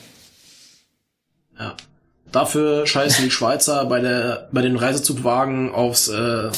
Ja. 1.60 1.76
Dafür 2.32 2.86
scheißen 2.86 3.26
die 3.26 3.32
Schweizer 3.32 3.86
bei 3.86 4.00
der 4.00 4.50
bei 4.52 4.62
den 4.62 4.78
Reisezugwagen 4.78 5.72
aufs 5.72 6.08
äh, 6.08 6.52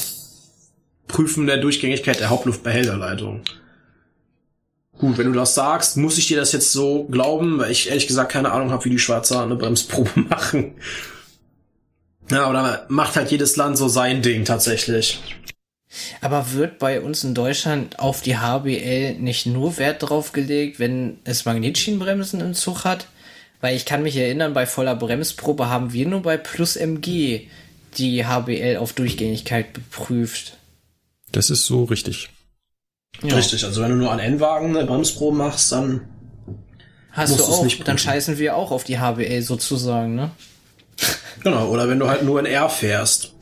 Prüfen 1.08 1.48
der 1.48 1.58
Durchgängigkeit 1.58 2.20
der 2.20 2.30
Hauptluftbehälterleitung. 2.30 3.42
Gut, 4.98 5.18
wenn 5.18 5.28
du 5.28 5.34
das 5.34 5.56
sagst, 5.56 5.98
muss 5.98 6.18
ich 6.20 6.28
dir 6.28 6.38
das 6.38 6.52
jetzt 6.52 6.72
so 6.72 7.06
glauben, 7.06 7.58
weil 7.58 7.72
ich 7.72 7.90
ehrlich 7.90 8.06
gesagt 8.06 8.32
keine 8.32 8.52
Ahnung 8.52 8.70
habe, 8.70 8.86
wie 8.86 8.92
die 8.92 9.00
Schweizer 9.00 9.42
eine 9.42 9.56
Bremsprobe 9.56 10.12
machen. 10.30 10.76
Ja, 12.32 12.50
oder 12.50 12.86
macht 12.90 13.16
halt 13.16 13.30
jedes 13.32 13.56
Land 13.58 13.78
so 13.78 13.88
sein 13.88 14.22
Ding 14.22 14.46
tatsächlich. 14.46 15.22
Aber 16.22 16.54
wird 16.54 16.80
bei 16.80 17.02
uns 17.02 17.24
in 17.24 17.34
Deutschland 17.34 18.00
auf 18.00 18.22
die 18.22 18.38
HBL 18.38 19.16
nicht 19.16 19.46
nur 19.46 19.78
Wert 19.78 20.04
drauf 20.04 20.32
gelegt, 20.32 20.80
wenn 20.80 21.20
es 21.26 21.46
Magnetschienenbremsen 21.46 22.40
im 22.40 22.54
Zug 22.54 22.86
hat? 22.86 23.08
Weil 23.60 23.76
ich 23.76 23.86
kann 23.86 24.02
mich 24.02 24.16
erinnern, 24.16 24.54
bei 24.54 24.66
voller 24.66 24.96
Bremsprobe 24.96 25.70
haben 25.70 25.94
wir 25.94 26.08
nur 26.08 26.22
bei 26.22 26.38
Plus 26.38 26.78
MG 26.78 27.48
die 27.98 28.26
HBL 28.26 28.78
auf 28.78 28.94
Durchgängigkeit 28.94 29.74
geprüft. 29.74 30.58
Das 31.32 31.50
ist 31.50 31.66
so 31.66 31.84
richtig. 31.84 32.30
Ja. 33.22 33.36
Richtig, 33.36 33.66
also 33.66 33.82
wenn 33.82 33.92
du 33.92 33.98
nur 33.98 34.12
an 34.12 34.20
N-Wagen 34.20 34.76
eine 34.76 34.88
Bremsprobe 34.88 35.36
machst, 35.36 35.72
dann 35.74 36.08
Hast 37.12 37.32
Musst 37.32 37.42
du 37.42 37.52
auch, 37.52 37.64
nicht 37.64 37.86
dann 37.88 37.98
scheißen 37.98 38.38
wir 38.38 38.56
auch 38.56 38.72
auf 38.72 38.86
die 38.86 39.00
HBL 39.00 39.42
sozusagen, 39.42 40.16
ne? 40.16 40.32
Genau, 41.44 41.70
oder 41.70 41.88
wenn 41.90 42.00
du 42.00 42.08
halt 42.10 42.24
nur 42.24 42.40
in 42.40 42.46
R 42.46 42.70
fährst. 42.70 43.34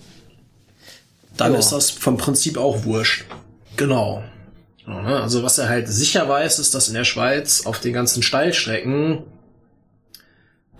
dann 1.37 1.53
Ja. 1.53 1.59
ist 1.59 1.71
das 1.71 1.89
vom 1.91 2.17
Prinzip 2.17 2.57
auch 2.57 2.83
wurscht. 2.83 3.25
Genau. 3.77 4.23
Ne? 4.85 5.21
Also 5.21 5.43
was 5.43 5.57
er 5.57 5.69
halt 5.69 5.87
sicher 5.87 6.27
weiß, 6.27 6.59
ist, 6.59 6.75
dass 6.75 6.87
in 6.89 6.95
der 6.95 7.03
Schweiz 7.05 7.65
auf 7.65 7.79
den 7.79 7.93
ganzen 7.93 8.23
Steilstrecken 8.23 9.23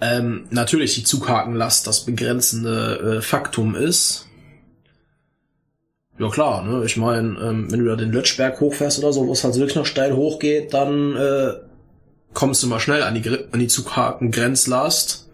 ähm, 0.02 0.48
natürlich 0.50 0.96
die 0.96 1.04
Zughakenlast 1.04 1.86
das 1.88 2.06
begrenzende 2.06 3.18
äh, 3.18 3.22
Faktum 3.22 3.76
ist. 3.76 4.26
Ja 6.18 6.30
klar, 6.30 6.64
ne? 6.64 6.84
Ich 6.86 6.98
meine, 6.98 7.40
ähm, 7.40 7.72
wenn 7.72 7.80
du 7.80 7.86
da 7.86 7.96
den 7.96 8.12
Lötschberg 8.12 8.60
hochfährst 8.60 9.00
oder 9.00 9.14
so, 9.14 9.28
wo 9.28 9.32
es 9.32 9.44
halt 9.44 9.56
wirklich 9.56 9.76
noch 9.76 9.86
steil 9.86 10.14
hochgeht, 10.16 10.74
dann 10.74 11.16
äh, 11.16 11.54
kommst 12.34 12.62
du 12.64 12.68
mal 12.68 12.80
schnell 12.82 13.04
an 13.04 13.14
die, 13.16 13.30
an 13.52 13.60
die 13.60 13.68
Zughaken-Grenzlast. 13.68 15.28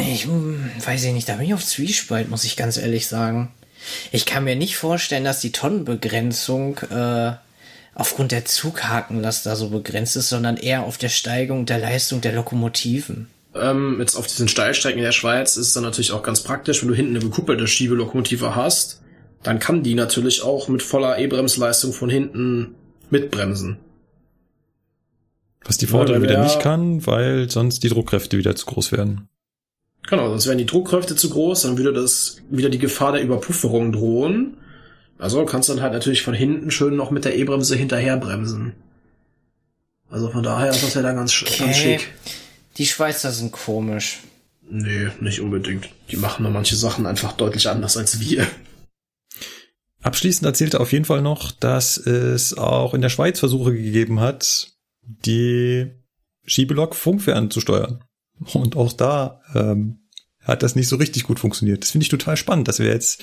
Ich 0.00 0.24
hm, 0.24 0.70
weiß 0.84 1.04
ich 1.04 1.12
nicht, 1.12 1.28
da 1.28 1.34
bin 1.34 1.46
ich 1.46 1.54
auf 1.54 1.64
Zwiespalt, 1.64 2.30
muss 2.30 2.44
ich 2.44 2.56
ganz 2.56 2.76
ehrlich 2.76 3.06
sagen. 3.06 3.52
Ich 4.12 4.26
kann 4.26 4.44
mir 4.44 4.56
nicht 4.56 4.76
vorstellen, 4.76 5.24
dass 5.24 5.40
die 5.40 5.52
Tonnenbegrenzung 5.52 6.78
äh, 6.90 7.32
aufgrund 7.94 8.32
der 8.32 8.44
Zughakenlast 8.44 9.46
da 9.46 9.56
so 9.56 9.70
begrenzt 9.70 10.16
ist, 10.16 10.28
sondern 10.28 10.56
eher 10.56 10.84
auf 10.84 10.98
der 10.98 11.08
Steigung 11.08 11.66
der 11.66 11.78
Leistung 11.78 12.20
der 12.20 12.32
Lokomotiven. 12.32 13.28
Ähm, 13.54 13.96
jetzt 13.98 14.16
auf 14.16 14.26
diesen 14.26 14.48
Steilstrecken 14.48 14.98
in 14.98 15.04
der 15.04 15.12
Schweiz 15.12 15.56
ist 15.56 15.68
es 15.68 15.72
dann 15.74 15.82
natürlich 15.82 16.12
auch 16.12 16.22
ganz 16.22 16.42
praktisch, 16.42 16.82
wenn 16.82 16.88
du 16.88 16.94
hinten 16.94 17.16
eine 17.16 17.24
gekuppelte 17.24 17.66
Schiebelokomotive 17.66 18.54
hast, 18.54 19.02
dann 19.42 19.58
kann 19.58 19.82
die 19.82 19.94
natürlich 19.94 20.42
auch 20.42 20.68
mit 20.68 20.82
voller 20.82 21.18
E-Bremsleistung 21.18 21.92
von 21.92 22.10
hinten 22.10 22.74
mitbremsen. 23.08 23.78
Was 25.64 25.78
die 25.78 25.86
Vorder 25.86 26.14
Ja, 26.14 26.22
wieder 26.22 26.34
ja. 26.34 26.44
nicht 26.44 26.60
kann, 26.60 27.06
weil 27.06 27.50
sonst 27.50 27.82
die 27.82 27.88
Druckkräfte 27.88 28.38
wieder 28.38 28.54
zu 28.54 28.66
groß 28.66 28.92
werden. 28.92 29.28
Genau, 30.10 30.28
sonst 30.28 30.46
wären 30.46 30.58
die 30.58 30.66
Druckkräfte 30.66 31.14
zu 31.16 31.30
groß, 31.30 31.62
dann 31.62 31.78
würde 31.78 31.92
das 31.92 32.38
wieder 32.50 32.68
die 32.68 32.78
Gefahr 32.78 33.12
der 33.12 33.22
Überpufferung 33.22 33.92
drohen. 33.92 34.56
Also 35.18 35.44
kannst 35.44 35.68
du 35.68 35.74
dann 35.74 35.82
halt 35.82 35.92
natürlich 35.92 36.22
von 36.22 36.34
hinten 36.34 36.70
schön 36.70 36.96
noch 36.96 37.10
mit 37.12 37.24
der 37.24 37.36
E-Bremse 37.36 37.76
hinterher 37.76 38.16
bremsen. 38.16 38.72
Also 40.08 40.28
von 40.30 40.42
daher 40.42 40.70
ist 40.70 40.82
das 40.82 40.94
ja 40.94 41.02
dann 41.02 41.14
ganz, 41.16 41.30
sch- 41.32 41.44
ganz 41.58 41.78
Okay. 41.78 41.98
schick. 41.98 42.08
Die 42.78 42.86
Schweizer 42.86 43.30
sind 43.30 43.52
komisch. 43.52 44.18
Nee, 44.68 45.08
nicht 45.20 45.40
unbedingt. 45.40 45.88
Die 46.10 46.16
machen 46.16 46.42
nur 46.42 46.52
manche 46.52 46.74
Sachen 46.76 47.06
einfach 47.06 47.32
deutlich 47.32 47.68
anders 47.68 47.96
als 47.96 48.18
wir. 48.18 48.46
Abschließend 50.02 50.46
erzählte 50.46 50.78
er 50.78 50.80
auf 50.80 50.92
jeden 50.92 51.04
Fall 51.04 51.22
noch, 51.22 51.52
dass 51.52 51.96
es 51.98 52.56
auch 52.56 52.94
in 52.94 53.02
der 53.02 53.10
Schweiz 53.10 53.38
Versuche 53.38 53.72
gegeben 53.74 54.18
hat, 54.20 54.72
die 55.02 55.90
Schiebelok 56.46 56.94
funkfern 56.96 57.50
zu 57.50 57.60
steuern. 57.60 58.02
Und 58.54 58.74
auch 58.76 58.92
da 58.94 59.42
ähm, 59.54 59.99
hat 60.42 60.62
das 60.62 60.74
nicht 60.74 60.88
so 60.88 60.96
richtig 60.96 61.24
gut 61.24 61.38
funktioniert. 61.38 61.82
Das 61.82 61.90
finde 61.90 62.04
ich 62.04 62.08
total 62.08 62.36
spannend, 62.36 62.68
dass 62.68 62.78
wir 62.78 62.86
jetzt 62.86 63.22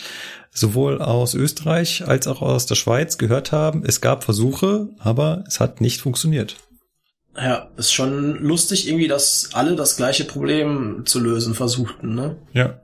sowohl 0.51 1.01
aus 1.01 1.33
Österreich 1.33 2.07
als 2.07 2.27
auch 2.27 2.41
aus 2.41 2.65
der 2.65 2.75
Schweiz 2.75 3.17
gehört 3.17 3.51
haben, 3.51 3.83
es 3.85 4.01
gab 4.01 4.23
Versuche, 4.23 4.89
aber 4.99 5.43
es 5.47 5.59
hat 5.59 5.81
nicht 5.81 6.01
funktioniert. 6.01 6.57
Ja, 7.35 7.69
ist 7.77 7.93
schon 7.93 8.39
lustig 8.39 8.87
irgendwie, 8.87 9.07
dass 9.07 9.49
alle 9.53 9.75
das 9.75 9.95
gleiche 9.95 10.25
Problem 10.25 11.03
zu 11.05 11.19
lösen 11.19 11.53
versuchten, 11.53 12.15
ne? 12.15 12.35
Ja. 12.53 12.81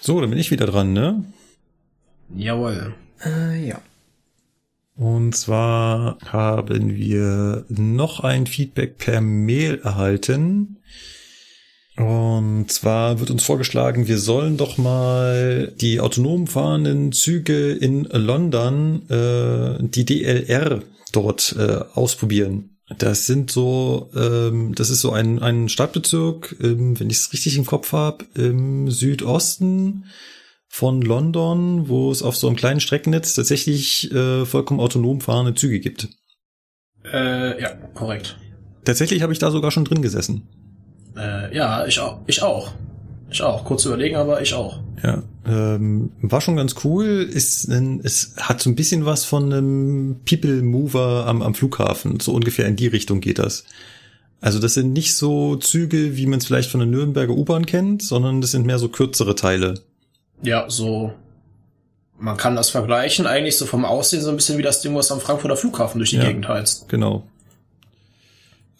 So, 0.00 0.20
dann 0.20 0.30
bin 0.30 0.38
ich 0.38 0.50
wieder 0.50 0.66
dran, 0.66 0.92
ne? 0.92 1.24
Jawohl. 2.34 2.94
Äh, 3.24 3.68
ja. 3.68 3.80
Und 4.96 5.34
zwar 5.36 6.18
haben 6.26 6.94
wir 6.96 7.64
noch 7.68 8.20
ein 8.20 8.46
Feedback 8.46 8.98
per 8.98 9.20
Mail 9.20 9.80
erhalten. 9.82 10.78
Und 11.96 12.72
zwar 12.72 13.20
wird 13.20 13.30
uns 13.30 13.44
vorgeschlagen, 13.44 14.08
wir 14.08 14.18
sollen 14.18 14.56
doch 14.56 14.78
mal 14.78 15.72
die 15.80 16.00
autonom 16.00 16.46
fahrenden 16.46 17.12
Züge 17.12 17.72
in 17.72 18.04
London, 18.04 19.08
äh, 19.10 19.76
die 19.80 20.04
DLR 20.06 20.82
dort 21.12 21.54
äh, 21.58 21.80
ausprobieren. 21.92 22.78
Das 22.98 23.26
sind 23.26 23.50
so, 23.50 24.10
ähm, 24.14 24.74
das 24.74 24.90
ist 24.90 25.00
so 25.00 25.12
ein, 25.12 25.38
ein 25.38 25.68
Stadtbezirk, 25.68 26.56
ähm, 26.62 26.98
wenn 26.98 27.10
ich 27.10 27.18
es 27.18 27.32
richtig 27.32 27.56
im 27.56 27.66
Kopf 27.66 27.92
habe, 27.92 28.24
im 28.34 28.90
Südosten 28.90 30.06
von 30.68 31.02
London, 31.02 31.88
wo 31.88 32.10
es 32.10 32.22
auf 32.22 32.36
so 32.36 32.46
einem 32.46 32.56
kleinen 32.56 32.80
Streckennetz 32.80 33.34
tatsächlich 33.34 34.10
äh, 34.12 34.46
vollkommen 34.46 34.80
autonom 34.80 35.20
fahrende 35.20 35.54
Züge 35.54 35.80
gibt. 35.80 36.08
Äh, 37.04 37.60
ja, 37.60 37.74
korrekt. 37.94 38.38
Tatsächlich 38.84 39.22
habe 39.22 39.32
ich 39.32 39.38
da 39.38 39.50
sogar 39.50 39.70
schon 39.70 39.84
drin 39.84 40.02
gesessen. 40.02 40.48
Äh, 41.16 41.54
ja, 41.54 41.86
ich 41.86 41.98
auch. 42.00 42.18
Ich 42.26 42.42
auch. 42.42 42.72
Ich 43.30 43.42
auch. 43.42 43.64
Kurz 43.64 43.84
überlegen, 43.84 44.16
aber 44.16 44.42
ich 44.42 44.54
auch. 44.54 44.78
Ja, 45.02 45.22
ähm, 45.46 46.12
war 46.20 46.40
schon 46.40 46.56
ganz 46.56 46.76
cool. 46.84 47.28
Ist 47.30 47.68
ein, 47.68 48.00
es 48.04 48.34
hat 48.36 48.60
so 48.60 48.70
ein 48.70 48.76
bisschen 48.76 49.04
was 49.04 49.24
von 49.24 49.52
einem 49.52 50.20
People 50.28 50.62
Mover 50.62 51.26
am, 51.26 51.42
am 51.42 51.54
Flughafen. 51.54 52.20
So 52.20 52.32
ungefähr 52.32 52.66
in 52.66 52.76
die 52.76 52.86
Richtung 52.86 53.20
geht 53.20 53.38
das. 53.38 53.64
Also 54.40 54.58
das 54.58 54.74
sind 54.74 54.92
nicht 54.92 55.16
so 55.16 55.56
Züge, 55.56 56.16
wie 56.16 56.26
man 56.26 56.40
es 56.40 56.46
vielleicht 56.46 56.70
von 56.70 56.80
der 56.80 56.88
Nürnberger 56.88 57.32
U-Bahn 57.32 57.64
kennt, 57.64 58.02
sondern 58.02 58.40
das 58.40 58.50
sind 58.50 58.66
mehr 58.66 58.78
so 58.78 58.88
kürzere 58.88 59.34
Teile. 59.34 59.74
Ja, 60.42 60.68
so. 60.68 61.12
Man 62.18 62.36
kann 62.36 62.54
das 62.54 62.70
vergleichen, 62.70 63.26
eigentlich 63.26 63.56
so 63.56 63.66
vom 63.66 63.84
Aussehen 63.84 64.22
so 64.22 64.30
ein 64.30 64.36
bisschen 64.36 64.58
wie 64.58 64.62
das 64.62 64.80
Ding, 64.80 64.94
was 64.94 65.10
am 65.10 65.20
Frankfurter 65.20 65.56
Flughafen 65.56 65.98
durch 65.98 66.10
die 66.10 66.16
Ja. 66.16 66.24
Gegend 66.24 66.46
heizt. 66.48 66.88
Genau. 66.88 67.24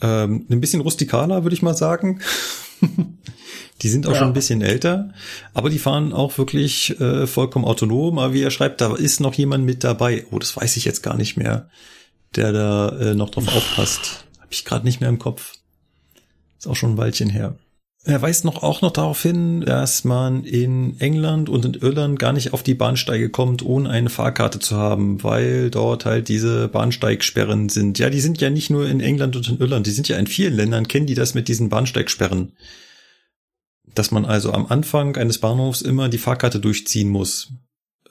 Ähm, 0.03 0.47
ein 0.51 0.61
bisschen 0.61 0.81
rustikaler, 0.83 1.45
würde 1.45 1.55
ich 1.55 1.63
mal 1.63 1.75
sagen. 1.77 2.21
die 3.83 3.89
sind 3.89 4.07
auch 4.07 4.13
Ja. 4.13 4.19
schon 4.19 4.29
ein 4.29 4.35
bisschen 4.35 4.61
älter, 4.61 5.13
aber 5.55 5.71
die 5.71 5.79
fahren 5.79 6.13
auch 6.13 6.37
wirklich 6.39 6.99
äh, 7.01 7.27
vollkommen 7.27 7.65
autonom. 7.65 8.19
Aber 8.19 8.35
wie 8.35 8.43
er 8.43 8.51
schreibt, 8.51 8.81
da 8.81 8.95
ist 8.95 9.21
noch 9.21 9.35
jemand 9.35 9.65
mit 9.65 9.85
dabei. 9.85 10.27
Oh, 10.31 10.39
das 10.39 10.57
weiß 10.57 10.77
ich 10.77 10.85
jetzt 10.85 11.03
gar 11.03 11.17
nicht 11.17 11.37
mehr, 11.37 11.69
der 12.35 12.53
da 12.53 12.89
äh, 12.99 13.15
noch 13.15 13.31
drauf 13.31 13.47
aufpasst. 13.49 14.25
Hab 14.41 14.49
ich 14.53 14.65
gerade 14.65 14.85
nicht 14.85 15.01
mehr 15.01 15.09
im 15.09 15.19
Kopf. 15.19 15.53
Ist 16.59 16.67
auch 16.67 16.77
schon 16.77 16.95
ein 16.95 16.99
Weilchen 16.99 17.31
her. 17.31 17.57
Er 18.05 18.21
weist 18.21 18.45
noch 18.45 18.65
auch 18.65 18.83
noch 18.83 18.91
darauf 18.91 19.23
hin, 19.23 19.61
dass 19.61 20.03
man 20.03 20.43
in 20.43 20.99
England 20.99 21.49
und 21.49 21.65
in 21.65 21.75
Irland 21.75 22.19
gar 22.19 22.33
nicht 22.33 22.53
auf 22.53 22.65
die 22.65 22.75
Bahnsteige 22.75 23.31
kommt, 23.31 23.65
ohne 23.65 23.91
eine 23.91 24.11
Fahrkarte 24.11 24.59
zu 24.59 24.77
haben, 24.77 25.23
weil 25.23 25.71
dort 25.71 26.05
halt 26.05 26.27
diese 26.27 26.67
Bahnsteigsperren 26.67 27.69
sind. 27.69 28.01
Ja, 28.01 28.11
die 28.11 28.21
sind 28.21 28.41
ja 28.41 28.51
nicht 28.51 28.71
nur 28.71 28.89
in 28.89 28.99
England 28.99 29.37
und 29.37 29.49
in 29.49 29.59
Irland, 29.59 29.87
die 29.87 29.93
sind 29.93 30.09
ja 30.09 30.17
in 30.17 30.27
vielen 30.27 30.55
Ländern, 30.55 30.89
kennen 30.89 31.07
die 31.07 31.15
das 31.15 31.35
mit 31.35 31.47
diesen 31.47 31.69
Bahnsteigsperren. 31.69 32.57
Dass 33.95 34.11
man 34.11 34.25
also 34.25 34.53
am 34.53 34.67
Anfang 34.67 35.17
eines 35.17 35.39
Bahnhofs 35.39 35.81
immer 35.81 36.09
die 36.09 36.19
Fahrkarte 36.19 36.59
durchziehen 36.59 37.09
muss. 37.09 37.53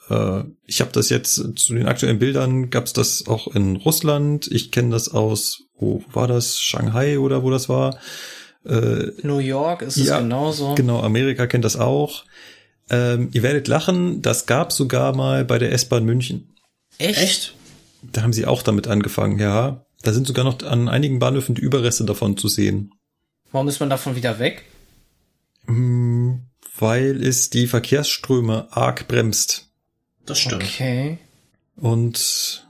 Äh, 0.08 0.44
ich 0.64 0.80
habe 0.80 0.92
das 0.92 1.10
jetzt 1.10 1.34
zu 1.34 1.74
den 1.74 1.86
aktuellen 1.86 2.18
Bildern, 2.18 2.70
gab's 2.70 2.94
das 2.94 3.26
auch 3.26 3.54
in 3.54 3.76
Russland. 3.76 4.48
Ich 4.50 4.70
kenne 4.70 4.88
das 4.90 5.10
aus, 5.10 5.64
wo 5.76 6.02
war 6.10 6.28
das? 6.28 6.60
Shanghai 6.60 7.18
oder 7.18 7.42
wo 7.42 7.50
das 7.50 7.68
war? 7.68 7.98
Äh, 8.64 9.12
New 9.22 9.38
York 9.38 9.82
ist 9.82 9.96
es 9.96 10.06
Ja, 10.06 10.20
genauso. 10.20 10.74
Genau, 10.74 11.00
Amerika 11.00 11.46
kennt 11.46 11.64
das 11.64 11.76
auch. 11.76 12.24
Ähm, 12.90 13.30
ihr 13.32 13.42
werdet 13.42 13.68
lachen, 13.68 14.22
das 14.22 14.46
gab 14.46 14.72
sogar 14.72 15.14
mal 15.16 15.44
bei 15.44 15.58
der 15.58 15.72
S-Bahn 15.72 16.04
München. 16.04 16.54
Echt? 16.98 17.18
Echt? 17.18 17.54
Da 18.02 18.22
haben 18.22 18.32
sie 18.32 18.46
auch 18.46 18.62
damit 18.62 18.86
angefangen, 18.88 19.38
ja. 19.38 19.84
Da 20.02 20.12
sind 20.12 20.26
sogar 20.26 20.44
noch 20.44 20.62
an 20.62 20.88
einigen 20.88 21.18
Bahnhöfen 21.20 21.54
die 21.54 21.62
Überreste 21.62 22.04
davon 22.04 22.36
zu 22.36 22.48
sehen. 22.48 22.92
Warum 23.52 23.68
ist 23.68 23.80
man 23.80 23.90
davon 23.90 24.16
wieder 24.16 24.38
weg? 24.38 24.64
Hm, 25.66 26.42
Weil 26.78 27.24
es 27.24 27.50
die 27.50 27.66
Verkehrsströme 27.66 28.66
arg 28.70 29.06
bremst. 29.08 29.68
Das 30.26 30.38
stimmt. 30.40 30.64
Okay. 30.64 31.18
Und 31.76 32.66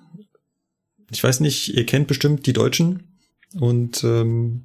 ich 1.10 1.23
weiß 1.23 1.40
nicht, 1.40 1.74
ihr 1.74 1.86
kennt 1.86 2.06
bestimmt 2.09 2.47
die 2.47 2.52
Deutschen 2.52 3.19
und 3.59 4.02
ähm, 4.05 4.64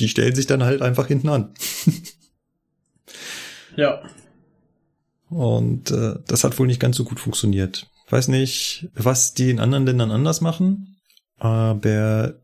die 0.00 0.08
stellen 0.08 0.34
sich 0.34 0.46
dann 0.46 0.64
halt 0.64 0.82
einfach 0.82 1.06
hinten 1.06 1.28
an. 1.28 1.54
Ja. 3.76 4.02
Und 5.30 5.92
äh, 5.92 6.16
das 6.26 6.42
hat 6.42 6.58
wohl 6.58 6.66
nicht 6.66 6.80
ganz 6.80 6.96
so 6.96 7.04
gut 7.04 7.20
funktioniert. 7.20 7.86
Weiß 8.10 8.26
nicht, 8.26 8.88
was 8.94 9.34
die 9.34 9.50
in 9.50 9.60
anderen 9.60 9.86
Ländern 9.86 10.10
anders 10.10 10.40
machen, 10.40 10.96
aber 11.38 12.34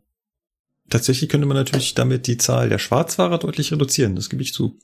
tatsächlich 0.90 1.28
könnte 1.28 1.47
man 1.47 1.56
natürlich 1.56 1.94
damit 1.94 2.28
die 2.28 2.36
Zahl 2.36 2.68
der 2.68 2.78
Schwarzfahrer 2.78 3.39
deutlich 3.39 3.72
reduzieren, 3.72 4.14
das 4.14 4.31
gebe 4.31 4.43
ich 4.43 4.52
zu. 4.52 4.78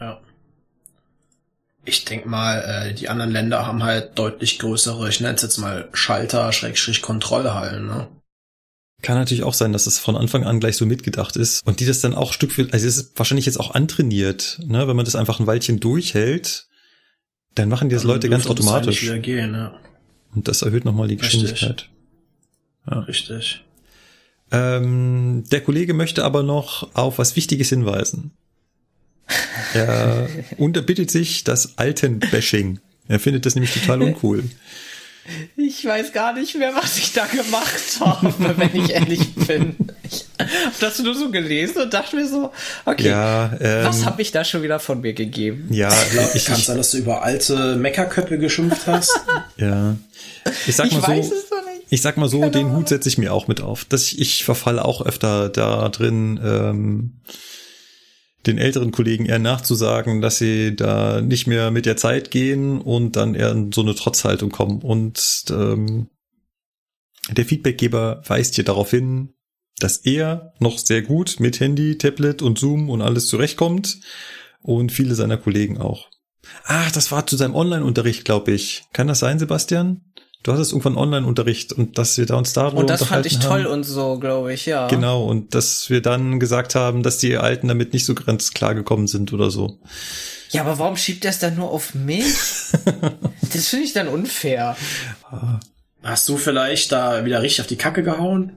Ja. 0.00 0.20
Ich 1.84 2.04
denk 2.04 2.26
mal, 2.26 2.58
äh, 2.58 2.94
die 2.94 3.08
anderen 3.08 3.30
Länder 3.30 3.64
haben 3.66 3.84
halt 3.84 4.18
deutlich 4.18 4.58
größere, 4.58 5.08
ich 5.08 5.20
nenne 5.20 5.34
es 5.34 5.42
jetzt 5.42 5.58
mal 5.58 5.88
Schalter, 5.92 6.52
Schrägstrich 6.52 7.00
Kontrollhallen, 7.00 7.86
ne? 7.86 8.08
Kann 9.02 9.16
natürlich 9.16 9.42
auch 9.42 9.54
sein, 9.54 9.72
dass 9.72 9.86
es 9.86 9.98
von 9.98 10.16
Anfang 10.16 10.44
an 10.44 10.60
gleich 10.60 10.76
so 10.76 10.86
mitgedacht 10.86 11.36
ist 11.36 11.66
und 11.66 11.80
die 11.80 11.86
das 11.86 12.00
dann 12.00 12.14
auch 12.14 12.32
Stück 12.32 12.52
für, 12.52 12.68
also 12.72 12.86
es 12.86 12.96
ist 12.96 13.18
wahrscheinlich 13.18 13.46
jetzt 13.46 13.58
auch 13.58 13.74
antrainiert, 13.74 14.60
ne, 14.64 14.86
wenn 14.86 14.96
man 14.96 15.04
das 15.04 15.16
einfach 15.16 15.40
ein 15.40 15.46
Weilchen 15.46 15.80
durchhält, 15.80 16.66
dann 17.56 17.68
machen 17.68 17.88
die 17.88 17.94
das 17.96 18.04
Leute 18.04 18.28
ganz 18.28 18.44
das 18.44 18.52
automatisch 18.52 19.02
Wieder 19.02 19.18
gehen, 19.18 19.54
ja. 19.54 19.74
und 20.34 20.46
das 20.46 20.62
erhöht 20.62 20.84
nochmal 20.84 21.08
die 21.08 21.14
Richtig. 21.14 21.50
Geschwindigkeit. 21.50 21.88
Richtig. 22.86 23.64
Ähm, 24.52 25.44
der 25.50 25.62
Kollege 25.62 25.94
möchte 25.94 26.24
aber 26.24 26.42
noch 26.42 26.94
auf 26.94 27.18
was 27.18 27.36
Wichtiges 27.36 27.68
hinweisen. 27.70 28.32
Er 29.74 30.28
unterbittet 30.58 31.10
sich 31.10 31.44
das 31.44 31.78
Alten-Bashing. 31.78 32.80
Er 33.08 33.18
findet 33.18 33.46
das 33.46 33.54
nämlich 33.54 33.72
total 33.72 34.02
uncool. 34.02 34.44
Ich 35.56 35.84
weiß 35.84 36.12
gar 36.12 36.32
nicht 36.32 36.56
mehr, 36.56 36.74
was 36.74 36.98
ich 36.98 37.12
da 37.12 37.26
gemacht 37.26 38.00
habe, 38.00 38.34
wenn 38.58 38.74
ich 38.84 38.90
ehrlich 38.90 39.34
bin. 39.34 39.76
Ich 40.02 40.26
habe 40.38 40.50
das 40.80 40.98
nur 40.98 41.14
so 41.14 41.30
gelesen 41.30 41.82
und 41.82 41.94
dachte 41.94 42.16
mir 42.16 42.26
so, 42.26 42.50
okay, 42.84 43.08
Ja, 43.10 43.52
ähm, 43.60 43.84
was 43.86 44.04
habe 44.04 44.20
ich 44.20 44.32
da 44.32 44.44
schon 44.44 44.62
wieder 44.62 44.80
von 44.80 45.00
mir 45.00 45.12
gegeben? 45.12 45.68
Ja, 45.70 45.90
ich, 46.34 46.44
Kann 46.46 46.58
ich, 46.58 46.64
sein, 46.66 46.76
dass 46.76 46.90
du 46.90 46.98
über 46.98 47.22
alte 47.22 47.76
Meckerköpfe 47.76 48.38
geschimpft 48.38 48.86
hast? 48.86 49.12
ja. 49.56 49.96
Ich 50.66 50.74
sag 50.74 50.86
Ich 50.86 50.92
mal 50.94 51.06
weiß 51.06 51.28
so, 51.28 51.34
es 51.36 51.48
doch 51.48 51.64
nicht. 51.64 51.86
ich 51.88 52.02
sag 52.02 52.16
mal 52.16 52.28
so, 52.28 52.40
Keine 52.40 52.50
den. 52.50 52.72
Hut 52.76 52.88
setze 52.88 53.08
ich 53.08 53.16
mir 53.16 53.32
auch 53.32 53.46
mit 53.46 53.60
auf. 53.60 53.84
Dass 53.84 54.02
ich, 54.06 54.20
ich 54.20 54.44
verfalle 54.44 54.84
auch 54.84 55.06
öfter 55.06 55.48
da 55.48 55.88
drin, 55.88 56.40
ähm, 56.44 57.12
den 58.46 58.58
älteren 58.58 58.90
Kollegen 58.90 59.26
eher 59.26 59.38
nachzusagen, 59.38 60.20
dass 60.20 60.38
sie 60.38 60.74
da 60.74 61.20
nicht 61.20 61.46
mehr 61.46 61.70
mit 61.70 61.86
der 61.86 61.96
Zeit 61.96 62.30
gehen 62.30 62.80
und 62.80 63.16
dann 63.16 63.34
eher 63.34 63.52
in 63.52 63.72
so 63.72 63.82
eine 63.82 63.94
Trotzhaltung 63.94 64.50
kommen. 64.50 64.82
Und 64.82 65.44
ähm, 65.50 66.08
der 67.30 67.44
Feedbackgeber 67.44 68.22
weist 68.26 68.56
hier 68.56 68.64
darauf 68.64 68.90
hin, 68.90 69.34
dass 69.78 69.98
er 69.98 70.54
noch 70.58 70.78
sehr 70.78 71.02
gut 71.02 71.36
mit 71.38 71.60
Handy, 71.60 71.98
Tablet 71.98 72.42
und 72.42 72.58
Zoom 72.58 72.90
und 72.90 73.00
alles 73.00 73.28
zurechtkommt 73.28 74.00
und 74.60 74.92
viele 74.92 75.14
seiner 75.14 75.38
Kollegen 75.38 75.78
auch. 75.78 76.08
Ach, 76.64 76.90
das 76.90 77.12
war 77.12 77.26
zu 77.26 77.36
seinem 77.36 77.54
Online-Unterricht, 77.54 78.24
glaube 78.24 78.52
ich. 78.52 78.84
Kann 78.92 79.06
das 79.06 79.20
sein, 79.20 79.38
Sebastian? 79.38 80.11
Du 80.42 80.52
hattest 80.52 80.72
irgendwann 80.72 80.96
Online-Unterricht 80.96 81.72
und 81.72 81.98
dass 81.98 82.18
wir 82.18 82.26
da 82.26 82.36
uns 82.36 82.52
darüber 82.52 82.80
Und 82.80 82.90
das 82.90 83.04
fand 83.04 83.26
ich 83.26 83.38
toll 83.38 83.64
haben. 83.64 83.72
und 83.72 83.84
so, 83.84 84.18
glaube 84.18 84.52
ich, 84.52 84.66
ja. 84.66 84.88
Genau, 84.88 85.24
und 85.24 85.54
dass 85.54 85.88
wir 85.88 86.02
dann 86.02 86.40
gesagt 86.40 86.74
haben, 86.74 87.04
dass 87.04 87.18
die 87.18 87.36
Alten 87.36 87.68
damit 87.68 87.92
nicht 87.92 88.04
so 88.04 88.14
ganz 88.14 88.52
klar 88.52 88.74
gekommen 88.74 89.06
sind 89.06 89.32
oder 89.32 89.50
so. 89.50 89.78
Ja, 90.50 90.62
aber 90.62 90.78
warum 90.78 90.96
schiebt 90.96 91.24
er 91.24 91.30
es 91.30 91.38
dann 91.38 91.54
nur 91.54 91.70
auf 91.70 91.94
mich? 91.94 92.24
das 93.52 93.68
finde 93.68 93.84
ich 93.84 93.92
dann 93.92 94.08
unfair. 94.08 94.76
Hast 96.02 96.28
du 96.28 96.36
vielleicht 96.36 96.90
da 96.90 97.24
wieder 97.24 97.40
richtig 97.40 97.60
auf 97.60 97.68
die 97.68 97.76
Kacke 97.76 98.02
gehauen? 98.02 98.52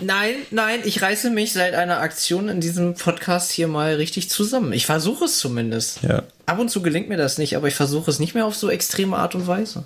Nein, 0.00 0.34
nein, 0.50 0.80
ich 0.84 1.00
reiße 1.00 1.30
mich 1.30 1.52
seit 1.52 1.74
einer 1.74 2.00
Aktion 2.00 2.48
in 2.48 2.60
diesem 2.60 2.94
Podcast 2.94 3.52
hier 3.52 3.68
mal 3.68 3.94
richtig 3.94 4.28
zusammen. 4.28 4.72
Ich 4.72 4.86
versuche 4.86 5.26
es 5.26 5.38
zumindest. 5.38 6.02
Ja. 6.02 6.24
Ab 6.46 6.58
und 6.58 6.68
zu 6.68 6.82
gelingt 6.82 7.08
mir 7.08 7.16
das 7.16 7.38
nicht, 7.38 7.56
aber 7.56 7.68
ich 7.68 7.74
versuche 7.74 8.10
es 8.10 8.18
nicht 8.18 8.34
mehr 8.34 8.46
auf 8.46 8.56
so 8.56 8.68
extreme 8.68 9.16
Art 9.16 9.36
und 9.36 9.46
Weise. 9.46 9.84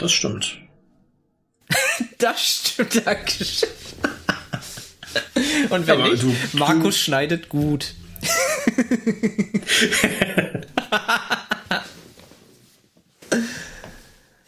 Das 0.00 0.12
stimmt. 0.12 0.58
Das 2.18 2.40
stimmt, 2.40 3.06
Dankeschön. 3.06 3.68
Und 5.70 5.86
wenn 5.86 6.00
Aber 6.00 6.10
nicht, 6.10 6.22
du- 6.22 6.34
Markus 6.58 6.98
schneidet 6.98 7.48
gut. 7.48 7.94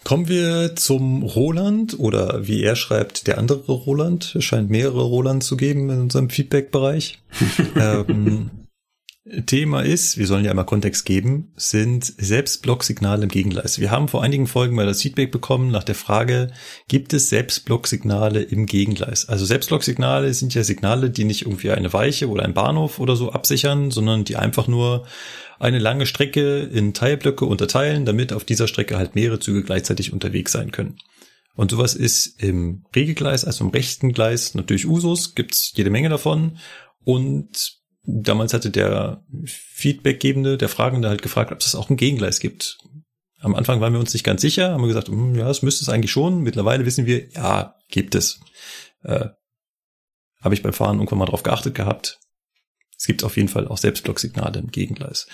Kommen 0.05 0.29
wir 0.29 0.75
zum 0.77 1.23
Roland 1.23 1.99
oder 1.99 2.47
wie 2.47 2.63
er 2.63 2.77
schreibt, 2.77 3.27
der 3.29 3.39
andere 3.39 3.71
Roland. 3.73 4.35
Es 4.35 4.45
scheint 4.45 4.69
mehrere 4.69 5.05
Roland 5.05 5.45
zu 5.45 5.57
geben 5.57 5.89
in 5.91 6.01
unserem 6.01 6.29
Feedback-Bereich. 6.29 7.23
ähm, 7.77 8.51
Thema 9.47 9.83
ist, 9.83 10.19
wir 10.19 10.27
sollen 10.27 10.45
ja 10.45 10.51
einmal 10.51 10.67
Kontext 10.67 11.07
geben, 11.07 11.53
sind 11.55 12.05
Selbstblocksignale 12.05 13.23
im 13.23 13.29
Gegengleis. 13.29 13.79
Wir 13.79 13.93
haben 13.93 14.09
vor 14.09 14.25
einigen 14.25 14.49
Folgen 14.49 14.75
mal 14.75 14.85
das 14.85 15.01
Feedback 15.01 15.31
bekommen 15.31 15.71
nach 15.71 15.85
der 15.85 15.95
Frage, 15.95 16.51
gibt 16.89 17.13
es 17.13 17.29
Selbstblocksignale 17.29 18.43
im 18.43 18.67
Gegengleis? 18.67 19.29
Also 19.29 19.45
Selbstblocksignale 19.45 20.35
sind 20.35 20.55
ja 20.55 20.65
Signale, 20.65 21.09
die 21.09 21.23
nicht 21.23 21.43
irgendwie 21.43 21.71
eine 21.71 21.93
Weiche 21.93 22.29
oder 22.29 22.45
ein 22.45 22.55
Bahnhof 22.55 22.99
oder 22.99 23.15
so 23.15 23.31
absichern, 23.31 23.93
sondern 23.93 24.25
die 24.25 24.35
einfach 24.35 24.67
nur 24.67 25.07
eine 25.61 25.79
lange 25.79 26.07
Strecke 26.07 26.59
in 26.59 26.93
Teilblöcke 26.93 27.45
unterteilen, 27.45 28.05
damit 28.05 28.33
auf 28.33 28.43
dieser 28.43 28.67
Strecke 28.67 28.99
halt 28.99 29.15
mehrere 29.15 29.39
Züge 29.39 29.63
gleichzeitig 29.63 30.13
unterwegs 30.13 30.51
sein 30.51 30.73
können. 30.73 30.97
Und 31.55 31.71
sowas 31.71 31.95
ist 31.95 32.43
im 32.43 32.87
Regelgleis, 32.97 33.45
also 33.45 33.63
im 33.63 33.71
rechten 33.71 34.13
Gleis 34.13 34.57
natürlich 34.57 34.89
Usus, 34.89 35.37
gibt's 35.37 35.73
jede 35.77 35.91
Menge 35.91 36.09
davon. 36.09 36.59
Und 37.05 37.82
damals 38.05 38.53
hatte 38.55 38.71
der 38.71 39.25
Feedbackgebende, 39.45 40.59
der 40.59 40.69
Fragende 40.69 41.09
halt 41.09 41.23
gefragt, 41.23 41.53
ob 41.53 41.61
es 41.61 41.75
auch 41.75 41.91
ein 41.91 41.97
Gegengleis 41.97 42.41
gibt. 42.41 42.79
Am 43.41 43.55
Anfang 43.55 43.81
waren 43.81 43.93
wir 43.93 44.01
uns 44.01 44.13
nicht 44.13 44.25
ganz 44.25 44.41
sicher, 44.41 44.73
haben 44.73 44.83
wir 44.83 44.89
gesagt, 44.89 45.09
hm, 45.09 45.35
ja, 45.35 45.51
es 45.51 45.63
müsste 45.63 45.85
es 45.85 45.89
eigentlich 45.89 46.13
schon. 46.13 46.43
Mittlerweile 46.43 46.87
wissen 46.87 47.07
wir, 47.07 47.29
ja, 47.31 47.77
gibt 47.89 48.15
es. 48.15 48.41
Äh, 49.03 49.29
Habe 50.41 50.55
ich 50.55 50.63
beim 50.63 50.73
Fahren 50.73 50.99
irgendwann 50.99 51.19
mal 51.19 51.27
drauf 51.27 51.43
geachtet 51.43 51.75
gehabt. 51.75 52.21
Es 52.97 53.07
gibt 53.07 53.25
auf 53.25 53.37
jeden 53.37 53.49
Fall 53.49 53.67
auch 53.67 53.79
Selbstblocksignale 53.79 54.61
im 54.61 54.71
Gegengleis. 54.71 55.27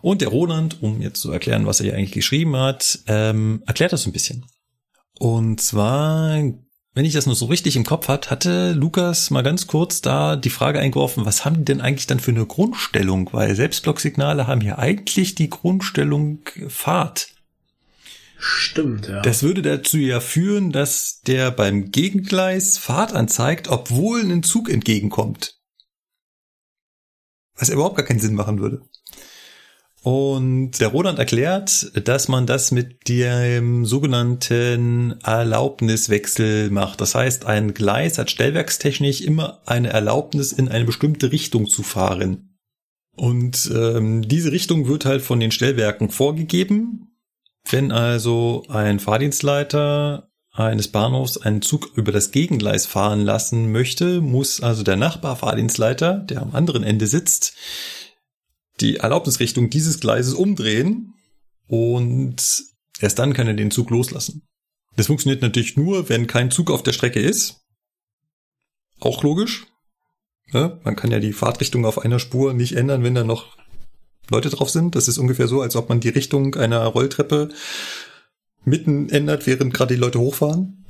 Und 0.00 0.20
der 0.20 0.28
Roland, 0.28 0.82
um 0.82 1.00
jetzt 1.00 1.20
zu 1.20 1.30
erklären, 1.30 1.66
was 1.66 1.78
er 1.78 1.84
hier 1.84 1.94
eigentlich 1.94 2.10
geschrieben 2.10 2.56
hat, 2.56 2.98
ähm, 3.06 3.62
erklärt 3.66 3.92
das 3.92 4.06
ein 4.06 4.12
bisschen. 4.12 4.44
Und 5.18 5.60
zwar, 5.60 6.42
wenn 6.94 7.04
ich 7.06 7.14
das 7.14 7.26
nur 7.26 7.34
so 7.34 7.46
richtig 7.46 7.76
im 7.76 7.84
Kopf 7.84 8.08
hat, 8.08 8.30
hatte 8.30 8.72
Lukas 8.72 9.30
mal 9.30 9.42
ganz 9.42 9.66
kurz 9.66 10.02
da 10.02 10.36
die 10.36 10.50
Frage 10.50 10.78
eingeworfen, 10.78 11.24
was 11.24 11.44
haben 11.44 11.56
die 11.56 11.64
denn 11.64 11.80
eigentlich 11.80 12.06
dann 12.06 12.20
für 12.20 12.32
eine 12.32 12.44
Grundstellung? 12.44 13.30
Weil 13.32 13.54
Selbstblocksignale 13.54 14.46
haben 14.46 14.60
hier 14.60 14.78
eigentlich 14.78 15.34
die 15.34 15.48
Grundstellung 15.48 16.40
Fahrt. 16.68 17.28
Stimmt, 18.38 19.08
ja. 19.08 19.22
Das 19.22 19.42
würde 19.42 19.62
dazu 19.62 19.96
ja 19.96 20.20
führen, 20.20 20.72
dass 20.72 21.20
der 21.22 21.50
beim 21.50 21.92
Gegengleis 21.92 22.76
Fahrt 22.76 23.14
anzeigt, 23.14 23.68
obwohl 23.68 24.20
ein 24.20 24.42
Zug 24.42 24.68
entgegenkommt. 24.68 25.58
Was 27.54 27.68
überhaupt 27.68 27.96
gar 27.96 28.04
keinen 28.04 28.20
Sinn 28.20 28.34
machen 28.34 28.58
würde. 28.58 28.82
Und 30.02 30.80
der 30.80 30.88
Roland 30.88 31.20
erklärt, 31.20 31.92
dass 32.08 32.26
man 32.26 32.44
das 32.44 32.72
mit 32.72 33.08
dem 33.08 33.86
sogenannten 33.86 35.20
Erlaubniswechsel 35.22 36.70
macht. 36.70 37.00
Das 37.00 37.14
heißt, 37.14 37.46
ein 37.46 37.72
Gleis 37.72 38.18
hat 38.18 38.30
stellwerkstechnisch 38.30 39.20
immer 39.20 39.60
eine 39.64 39.90
Erlaubnis, 39.90 40.52
in 40.52 40.68
eine 40.68 40.84
bestimmte 40.84 41.30
Richtung 41.30 41.68
zu 41.68 41.84
fahren. 41.84 42.58
Und 43.14 43.70
ähm, 43.72 44.22
diese 44.26 44.50
Richtung 44.50 44.88
wird 44.88 45.04
halt 45.04 45.22
von 45.22 45.38
den 45.38 45.52
Stellwerken 45.52 46.10
vorgegeben. 46.10 47.12
Wenn 47.70 47.92
also 47.92 48.64
ein 48.68 48.98
Fahrdienstleiter 48.98 50.30
eines 50.50 50.88
Bahnhofs 50.88 51.38
einen 51.38 51.62
Zug 51.62 51.92
über 51.94 52.10
das 52.10 52.32
Gegengleis 52.32 52.86
fahren 52.86 53.20
lassen 53.20 53.70
möchte, 53.70 54.20
muss 54.20 54.60
also 54.60 54.82
der 54.82 54.96
Nachbarfahrdienstleiter, 54.96 56.14
der 56.14 56.42
am 56.42 56.54
anderen 56.54 56.82
Ende 56.82 57.06
sitzt, 57.06 57.54
die 58.80 58.96
Erlaubnisrichtung 58.96 59.70
dieses 59.70 60.00
Gleises 60.00 60.34
umdrehen 60.34 61.14
und 61.66 62.64
erst 63.00 63.18
dann 63.18 63.32
kann 63.32 63.46
er 63.46 63.54
den 63.54 63.70
Zug 63.70 63.90
loslassen. 63.90 64.42
Das 64.96 65.06
funktioniert 65.06 65.42
natürlich 65.42 65.76
nur, 65.76 66.08
wenn 66.08 66.26
kein 66.26 66.50
Zug 66.50 66.70
auf 66.70 66.82
der 66.82 66.92
Strecke 66.92 67.20
ist. 67.20 67.60
Auch 69.00 69.22
logisch. 69.22 69.66
Ja, 70.52 70.78
man 70.84 70.96
kann 70.96 71.10
ja 71.10 71.18
die 71.18 71.32
Fahrtrichtung 71.32 71.86
auf 71.86 71.98
einer 71.98 72.18
Spur 72.18 72.52
nicht 72.52 72.76
ändern, 72.76 73.02
wenn 73.02 73.14
da 73.14 73.24
noch 73.24 73.56
Leute 74.30 74.50
drauf 74.50 74.70
sind. 74.70 74.94
Das 74.94 75.08
ist 75.08 75.18
ungefähr 75.18 75.48
so, 75.48 75.62
als 75.62 75.76
ob 75.76 75.88
man 75.88 76.00
die 76.00 76.10
Richtung 76.10 76.54
einer 76.56 76.84
Rolltreppe 76.84 77.48
mitten 78.64 79.08
ändert, 79.08 79.46
während 79.46 79.72
gerade 79.74 79.94
die 79.94 80.00
Leute 80.00 80.20
hochfahren. 80.20 80.81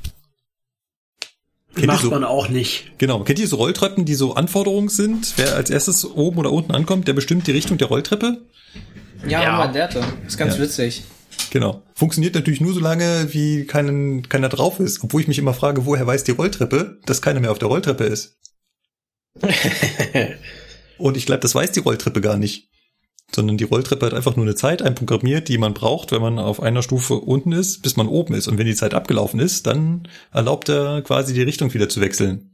Kennt 1.74 1.86
Macht 1.86 2.02
so- 2.02 2.10
man 2.10 2.24
auch 2.24 2.48
nicht. 2.48 2.92
Genau, 2.98 3.20
kennt 3.24 3.38
ihr 3.38 3.48
so 3.48 3.56
Rolltreppen, 3.56 4.04
die 4.04 4.14
so 4.14 4.34
Anforderungen 4.34 4.88
sind? 4.90 5.32
Wer 5.36 5.54
als 5.56 5.70
erstes 5.70 6.04
oben 6.04 6.38
oder 6.38 6.52
unten 6.52 6.72
ankommt, 6.72 7.08
der 7.08 7.14
bestimmt 7.14 7.46
die 7.46 7.52
Richtung 7.52 7.78
der 7.78 7.88
Rolltreppe? 7.88 8.42
Ja, 9.26 9.42
Ja. 9.42 9.56
man 9.56 9.72
lernte. 9.72 10.02
Ist 10.26 10.36
ganz 10.36 10.56
Ja. 10.56 10.62
witzig. 10.62 11.04
Genau. 11.50 11.82
Funktioniert 11.94 12.34
natürlich 12.34 12.60
nur 12.60 12.74
so 12.74 12.80
lange, 12.80 13.28
wie 13.32 13.64
keinen, 13.66 14.28
keiner 14.28 14.48
drauf 14.50 14.80
ist. 14.80 15.02
Obwohl 15.02 15.22
ich 15.22 15.28
mich 15.28 15.38
immer 15.38 15.54
frage, 15.54 15.86
woher 15.86 16.06
weiß 16.06 16.24
die 16.24 16.32
Rolltreppe, 16.32 16.98
dass 17.06 17.22
keiner 17.22 17.40
mehr 17.40 17.50
auf 17.52 17.58
der 17.58 17.68
Rolltreppe 17.68 18.04
ist. 18.04 18.36
Und 20.98 21.16
ich 21.16 21.26
glaube, 21.26 21.40
das 21.40 21.54
weiß 21.54 21.72
die 21.72 21.80
Rolltreppe 21.80 22.20
gar 22.20 22.36
nicht. 22.36 22.68
Sondern 23.34 23.56
die 23.56 23.64
Rolltreppe 23.64 24.06
hat 24.06 24.14
einfach 24.14 24.36
nur 24.36 24.44
eine 24.44 24.54
Zeit 24.54 24.82
einprogrammiert, 24.82 25.48
die 25.48 25.58
man 25.58 25.74
braucht, 25.74 26.12
wenn 26.12 26.20
man 26.20 26.38
auf 26.38 26.62
einer 26.62 26.82
Stufe 26.82 27.14
unten 27.14 27.52
ist, 27.52 27.82
bis 27.82 27.96
man 27.96 28.08
oben 28.08 28.34
ist. 28.34 28.46
Und 28.46 28.58
wenn 28.58 28.66
die 28.66 28.74
Zeit 28.74 28.94
abgelaufen 28.94 29.40
ist, 29.40 29.66
dann 29.66 30.08
erlaubt 30.32 30.68
er 30.68 31.02
quasi 31.02 31.32
die 31.32 31.42
Richtung 31.42 31.72
wieder 31.72 31.88
zu 31.88 32.00
wechseln. 32.00 32.52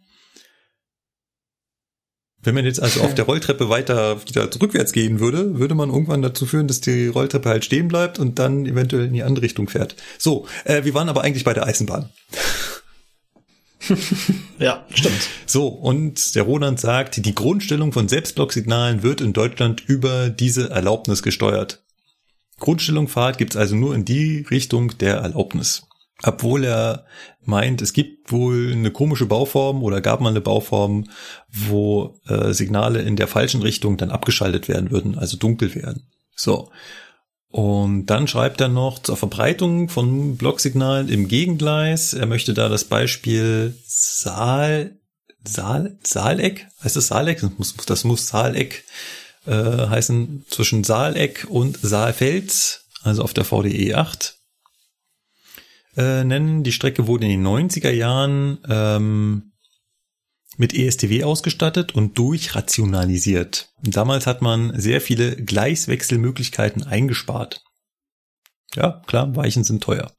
Wenn 2.40 2.54
man 2.54 2.64
jetzt 2.64 2.80
also 2.80 3.00
auf 3.00 3.14
der 3.14 3.24
Rolltreppe 3.24 3.68
weiter 3.68 4.24
wieder 4.28 4.48
rückwärts 4.62 4.92
gehen 4.92 5.18
würde, 5.18 5.58
würde 5.58 5.74
man 5.74 5.90
irgendwann 5.90 6.22
dazu 6.22 6.46
führen, 6.46 6.68
dass 6.68 6.80
die 6.80 7.08
Rolltreppe 7.08 7.48
halt 7.48 7.64
stehen 7.64 7.88
bleibt 7.88 8.20
und 8.20 8.38
dann 8.38 8.64
eventuell 8.64 9.06
in 9.06 9.12
die 9.12 9.24
andere 9.24 9.42
Richtung 9.42 9.68
fährt. 9.68 9.96
So, 10.18 10.46
äh, 10.64 10.84
wir 10.84 10.94
waren 10.94 11.08
aber 11.08 11.22
eigentlich 11.24 11.42
bei 11.42 11.54
der 11.54 11.66
Eisenbahn. 11.66 12.10
Ja, 14.58 14.84
stimmt. 14.92 15.28
So, 15.46 15.68
und 15.68 16.34
der 16.34 16.42
Roland 16.42 16.80
sagt, 16.80 17.24
die 17.24 17.34
Grundstellung 17.34 17.92
von 17.92 18.08
Selbstblocksignalen 18.08 19.02
wird 19.02 19.20
in 19.20 19.32
Deutschland 19.32 19.82
über 19.86 20.30
diese 20.30 20.70
Erlaubnis 20.70 21.22
gesteuert. 21.22 21.82
Grundstellung 22.58 23.06
Fahrt 23.06 23.38
gibt's 23.38 23.56
also 23.56 23.76
nur 23.76 23.94
in 23.94 24.04
die 24.04 24.44
Richtung 24.50 24.98
der 24.98 25.18
Erlaubnis. 25.18 25.84
obwohl 26.24 26.64
er 26.64 27.06
meint, 27.44 27.80
es 27.80 27.92
gibt 27.92 28.32
wohl 28.32 28.72
eine 28.72 28.90
komische 28.90 29.26
Bauform 29.26 29.84
oder 29.84 30.00
gab 30.00 30.20
mal 30.20 30.30
eine 30.30 30.40
Bauform, 30.40 31.04
wo 31.48 32.18
äh, 32.26 32.52
Signale 32.52 33.02
in 33.02 33.14
der 33.14 33.28
falschen 33.28 33.62
Richtung 33.62 33.96
dann 33.96 34.10
abgeschaltet 34.10 34.68
werden 34.68 34.90
würden, 34.90 35.16
also 35.16 35.36
dunkel 35.36 35.76
werden. 35.76 36.08
So. 36.34 36.70
Und 37.50 38.06
dann 38.06 38.28
schreibt 38.28 38.60
er 38.60 38.68
noch 38.68 38.98
zur 38.98 39.16
Verbreitung 39.16 39.88
von 39.88 40.36
Blocksignalen 40.36 41.08
im 41.08 41.28
Gegengleis. 41.28 42.12
Er 42.12 42.26
möchte 42.26 42.52
da 42.52 42.68
das 42.68 42.84
Beispiel 42.84 43.74
Saal, 43.86 44.98
Saal, 45.44 45.96
Saaleck, 46.02 46.66
heißt 46.84 46.96
das 46.96 47.06
Saaleck? 47.06 47.40
Das 47.40 47.50
muss, 47.56 47.76
das 47.86 48.04
muss 48.04 48.28
Saaleck 48.28 48.84
äh, 49.46 49.52
heißen, 49.88 50.44
zwischen 50.50 50.84
Saaleck 50.84 51.46
und 51.48 51.78
Saalfeld, 51.80 52.82
also 53.02 53.22
auf 53.22 53.32
der 53.32 53.44
VDE 53.44 53.94
8 53.94 54.36
äh, 55.96 56.24
nennen. 56.24 56.64
Die 56.64 56.72
Strecke 56.72 57.06
wurde 57.06 57.24
in 57.24 57.30
den 57.30 57.46
90er 57.46 57.90
Jahren 57.90 58.58
ähm, 58.68 59.52
mit 60.58 60.74
ESTW 60.74 61.24
ausgestattet 61.24 61.94
und 61.94 62.18
durchrationalisiert. 62.18 63.70
Damals 63.82 64.26
hat 64.26 64.42
man 64.42 64.78
sehr 64.78 65.00
viele 65.00 65.36
Gleiswechselmöglichkeiten 65.36 66.82
eingespart. 66.82 67.62
Ja, 68.74 69.00
klar, 69.06 69.34
Weichen 69.34 69.64
sind 69.64 69.82
teuer. 69.82 70.12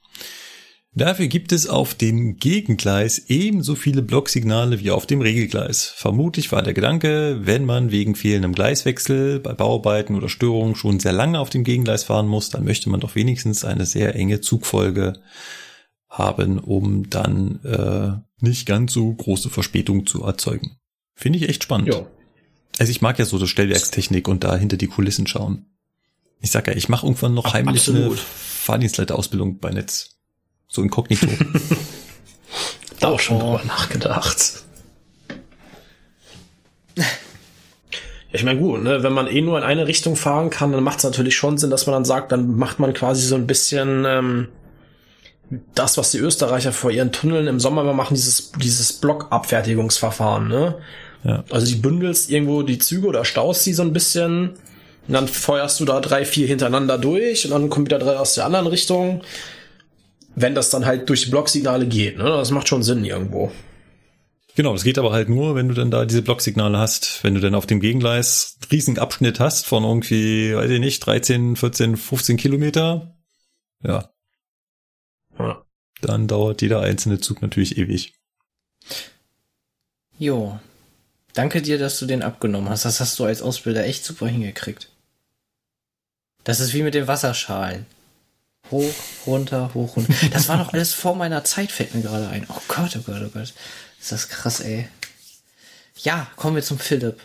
Dafür 0.96 1.28
gibt 1.28 1.52
es 1.52 1.68
auf 1.68 1.94
dem 1.94 2.38
Gegengleis 2.38 3.20
ebenso 3.28 3.76
viele 3.76 4.02
Blocksignale 4.02 4.80
wie 4.80 4.90
auf 4.90 5.06
dem 5.06 5.22
Regelgleis. 5.22 5.86
Vermutlich 5.86 6.52
war 6.52 6.64
der 6.64 6.74
Gedanke, 6.74 7.42
wenn 7.44 7.64
man 7.64 7.92
wegen 7.92 8.16
fehlendem 8.16 8.56
Gleiswechsel 8.56 9.40
bei 9.40 9.54
Bauarbeiten 9.54 10.16
oder 10.16 10.30
Störungen 10.30 10.76
schon 10.76 11.00
sehr 11.00 11.14
lange 11.14 11.40
auf 11.40 11.52
dem 11.52 11.64
Gegengleis 11.64 12.06
fahren 12.06 12.28
muss, 12.28 12.50
dann 12.50 12.64
möchte 12.66 12.90
man 12.90 13.02
doch 13.02 13.14
wenigstens 13.14 13.64
eine 13.64 13.86
sehr 13.86 14.16
enge 14.16 14.42
Zugfolge 14.42 15.14
haben, 16.10 16.60
um 16.60 17.10
dann 17.10 17.60
äh, 17.64 18.44
nicht 18.44 18.66
ganz 18.66 18.94
so 18.94 19.14
große 19.14 19.50
Verspätung 19.50 20.06
zu 20.06 20.24
erzeugen. 20.24 20.78
Finde 21.16 21.38
ich 21.40 21.48
echt 21.50 21.64
spannend. 21.64 21.94
Ja. 21.94 22.06
Also 22.80 22.92
ich 22.92 23.02
mag 23.02 23.20
ja 23.20 23.26
so 23.26 23.38
das 23.38 23.50
Stellwerkstechnik 23.50 24.28
und 24.28 24.44
da 24.44 24.56
hinter 24.56 24.78
die 24.78 24.88
Kulissen 24.88 25.28
schauen. 25.28 25.66
Ich 26.42 26.52
sag 26.52 26.68
ja, 26.68 26.74
ich 26.74 26.88
mache 26.90 27.06
irgendwann 27.06 27.34
noch 27.34 27.46
Ach, 27.48 27.54
heimlich 27.54 27.82
absolut. 27.82 28.12
eine 28.12 28.18
Fahrdienstleiterausbildung 28.18 29.60
bei 29.60 29.72
Netz. 29.72 30.18
So 30.68 30.82
inkognito. 30.82 31.28
da 33.00 33.10
auch 33.10 33.20
schon 33.20 33.40
drüber 33.40 33.62
nachgedacht. 33.66 34.64
Ich 38.32 38.44
meine, 38.44 38.60
gut, 38.60 38.84
ne, 38.84 39.04
wenn 39.04 39.14
man 39.14 39.28
eh 39.28 39.42
nur 39.42 39.58
in 39.58 39.64
eine 39.64 39.88
Richtung 39.88 40.16
fahren 40.16 40.50
kann, 40.50 40.72
dann 40.72 40.84
macht 40.84 41.00
es 41.00 41.04
natürlich 41.04 41.36
schon 41.36 41.58
Sinn, 41.58 41.72
dass 41.72 41.88
man 41.88 41.94
dann 41.94 42.06
sagt, 42.06 42.32
dann 42.32 42.56
macht 42.56 42.80
man 42.80 42.94
quasi 42.94 43.26
so 43.26 43.36
ein 43.36 43.48
bisschen 43.48 44.06
ähm, 44.06 44.48
das, 45.74 45.98
was 45.98 46.12
die 46.12 46.20
Österreicher 46.20 46.72
vor 46.72 46.92
ihren 46.92 47.12
Tunneln 47.12 47.48
im 47.48 47.60
Sommer 47.60 47.82
immer 47.82 47.94
machen, 47.94 48.14
dieses, 48.16 48.52
dieses 48.54 48.94
Blockabfertigungsverfahren, 48.94 50.48
ne? 50.48 50.76
Ja. 51.24 51.44
Also 51.50 51.68
die 51.68 51.76
bündelst 51.76 52.30
irgendwo 52.30 52.62
die 52.62 52.78
Züge 52.78 53.08
oder 53.08 53.26
staust 53.26 53.64
sie 53.64 53.74
so 53.74 53.82
ein 53.82 53.92
bisschen 53.92 54.52
und 55.08 55.14
dann 55.14 55.28
feuerst 55.28 55.80
du 55.80 55.86
da 55.86 56.00
drei, 56.00 56.24
vier 56.24 56.48
hintereinander 56.48 56.98
durch 56.98 57.46
und 57.46 57.52
dann 57.52 57.70
kommen 57.70 57.86
wieder 57.88 58.00
drei 58.00 58.18
aus 58.18 58.36
der 58.36 58.46
anderen 58.46 58.68
Richtung. 58.68 59.22
Wenn 60.36 60.56
das 60.56 60.70
dann 60.70 60.86
halt 60.86 61.10
durch 61.10 61.24
die 61.24 61.32
Blocksignale 61.32 61.88
geht, 61.88 62.18
ne? 62.18 62.24
Das 62.24 62.52
macht 62.52 62.68
schon 62.68 62.84
Sinn 62.84 63.04
irgendwo. 63.04 63.52
Genau, 64.56 64.74
das 64.74 64.84
geht 64.84 64.98
aber 64.98 65.12
halt 65.12 65.30
nur, 65.30 65.56
wenn 65.56 65.68
du 65.68 65.74
dann 65.74 65.90
da 65.90 66.06
diese 66.06 66.22
Blocksignale 66.22 66.78
hast. 66.78 67.24
Wenn 67.24 67.34
du 67.34 67.40
dann 67.40 67.56
auf 67.56 67.66
dem 67.66 67.80
Gegengleis 67.80 68.58
einen 68.62 68.72
riesigen 68.72 69.00
Abschnitt 69.00 69.40
hast 69.40 69.66
von 69.66 69.84
irgendwie, 69.84 70.56
weiß 70.56 70.70
ich 70.70 70.80
nicht, 70.80 71.00
13, 71.00 71.56
14, 71.56 71.98
15 71.98 72.38
Kilometer. 72.38 73.16
Ja, 73.84 74.10
ja. 75.40 75.66
Dann 76.02 76.28
dauert 76.28 76.62
jeder 76.62 76.82
einzelne 76.82 77.20
Zug 77.20 77.42
natürlich 77.42 77.78
ewig. 77.78 78.14
Jo. 80.18 80.60
Danke 81.34 81.62
dir, 81.62 81.78
dass 81.78 82.00
du 82.00 82.06
den 82.06 82.24
abgenommen 82.24 82.70
hast. 82.70 82.86
Das 82.86 83.00
hast 83.00 83.20
du 83.20 83.26
als 83.26 83.42
Ausbilder 83.42 83.86
echt 83.86 84.04
super 84.04 84.28
hingekriegt. 84.28 84.90
Das 86.44 86.60
ist 86.60 86.74
wie 86.74 86.84
mit 86.84 86.94
den 86.94 87.08
Wasserschalen. 87.08 87.86
Hoch, 88.72 88.94
runter, 89.26 89.74
hoch, 89.74 89.96
runter. 89.96 90.14
Das 90.32 90.48
war 90.48 90.58
doch 90.58 90.74
alles 90.74 90.94
vor 90.94 91.16
meiner 91.16 91.44
Zeit, 91.44 91.72
fällt 91.72 91.96
mir 91.96 92.02
gerade 92.02 92.28
ein. 92.30 92.46
Oh 92.50 92.62
Gott, 92.68 92.96
oh 92.98 93.02
Gott, 93.02 93.22
oh 93.26 93.30
Gott. 93.30 93.54
Ist 94.00 94.12
das 94.12 94.30
krass, 94.30 94.60
ey. 94.60 94.88
Ja, 95.98 96.28
kommen 96.36 96.56
wir 96.56 96.64
zum 96.64 96.80
Philipp. 96.80 97.20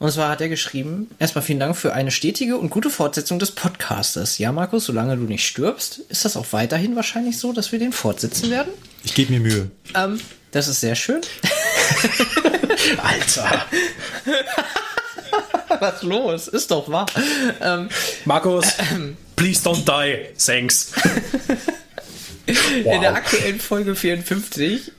Und 0.00 0.10
zwar 0.10 0.30
hat 0.30 0.40
er 0.40 0.48
geschrieben, 0.48 1.10
erstmal 1.18 1.44
vielen 1.44 1.60
Dank 1.60 1.76
für 1.76 1.92
eine 1.92 2.10
stetige 2.10 2.56
und 2.56 2.70
gute 2.70 2.88
Fortsetzung 2.88 3.38
des 3.38 3.50
Podcastes. 3.50 4.38
Ja, 4.38 4.50
Markus, 4.50 4.86
solange 4.86 5.14
du 5.14 5.24
nicht 5.24 5.46
stirbst, 5.46 5.98
ist 6.08 6.24
das 6.24 6.38
auch 6.38 6.46
weiterhin 6.52 6.96
wahrscheinlich 6.96 7.38
so, 7.38 7.52
dass 7.52 7.70
wir 7.70 7.78
den 7.78 7.92
fortsetzen 7.92 8.50
werden? 8.50 8.72
Ich 9.04 9.14
gebe 9.14 9.30
mir 9.30 9.40
Mühe. 9.40 9.70
Ähm, 9.94 10.18
das 10.52 10.68
ist 10.68 10.80
sehr 10.80 10.94
schön. 10.94 11.20
Alter. 13.02 13.66
Was 15.80 16.02
los? 16.02 16.48
Ist 16.48 16.70
doch 16.70 16.90
wahr. 16.90 17.04
Ähm, 17.60 17.90
Markus, 18.24 18.64
äh, 18.78 19.12
please 19.36 19.60
don't 19.62 19.84
die. 19.84 20.34
Thanks. 20.38 20.92
Wow. 22.46 22.94
In 22.94 23.00
der 23.00 23.14
aktuellen 23.14 23.60
Folge 23.60 23.94
54 23.94 24.92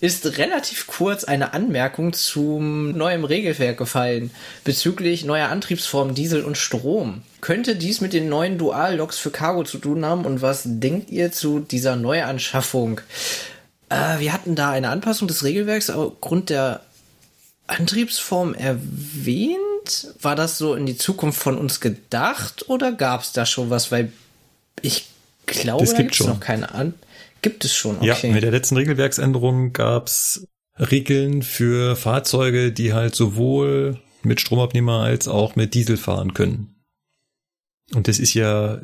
ist 0.00 0.38
relativ 0.38 0.86
kurz 0.86 1.24
eine 1.24 1.52
Anmerkung 1.52 2.12
zum 2.12 2.92
neuen 2.92 3.24
Regelwerk 3.24 3.78
gefallen 3.78 4.30
bezüglich 4.64 5.24
neuer 5.24 5.48
Antriebsformen 5.48 6.14
Diesel 6.14 6.44
und 6.44 6.56
Strom. 6.56 7.22
Könnte 7.40 7.76
dies 7.76 8.00
mit 8.00 8.12
den 8.12 8.28
neuen 8.28 8.58
Dual-Loks 8.58 9.18
für 9.18 9.30
Cargo 9.30 9.64
zu 9.64 9.78
tun 9.78 10.04
haben 10.04 10.24
und 10.24 10.42
was 10.42 10.62
denkt 10.64 11.10
ihr 11.10 11.32
zu 11.32 11.60
dieser 11.60 11.96
Neuanschaffung? 11.96 13.00
Äh, 13.88 14.18
wir 14.18 14.32
hatten 14.32 14.54
da 14.54 14.70
eine 14.70 14.88
Anpassung 14.88 15.28
des 15.28 15.44
Regelwerks 15.44 15.90
aufgrund 15.90 16.50
der 16.50 16.80
Antriebsform 17.66 18.54
erwähnt. 18.54 19.58
War 20.20 20.36
das 20.36 20.58
so 20.58 20.74
in 20.74 20.86
die 20.86 20.96
Zukunft 20.96 21.40
von 21.40 21.58
uns 21.58 21.80
gedacht 21.80 22.68
oder 22.68 22.92
gab 22.92 23.22
es 23.22 23.32
da 23.32 23.46
schon 23.46 23.70
was? 23.70 23.92
Weil 23.92 24.12
ich 24.80 25.06
glaube, 25.46 25.84
das 25.84 25.96
gibt 25.96 26.18
es 26.18 26.26
noch 26.26 26.40
keine 26.40 26.72
an. 26.74 26.94
Gibt 27.42 27.64
es 27.64 27.74
schon, 27.74 27.98
okay. 27.98 28.06
Ja, 28.06 28.32
mit 28.32 28.42
der 28.42 28.50
letzten 28.50 28.76
Regelwerksänderung 28.76 29.72
gab's 29.72 30.46
Regeln 30.78 31.42
für 31.42 31.94
Fahrzeuge, 31.94 32.72
die 32.72 32.92
halt 32.92 33.14
sowohl 33.14 34.00
mit 34.22 34.40
Stromabnehmer 34.40 35.00
als 35.00 35.28
auch 35.28 35.54
mit 35.54 35.74
Diesel 35.74 35.96
fahren 35.96 36.34
können. 36.34 36.74
Und 37.92 38.08
das 38.08 38.18
ist 38.18 38.34
ja 38.34 38.80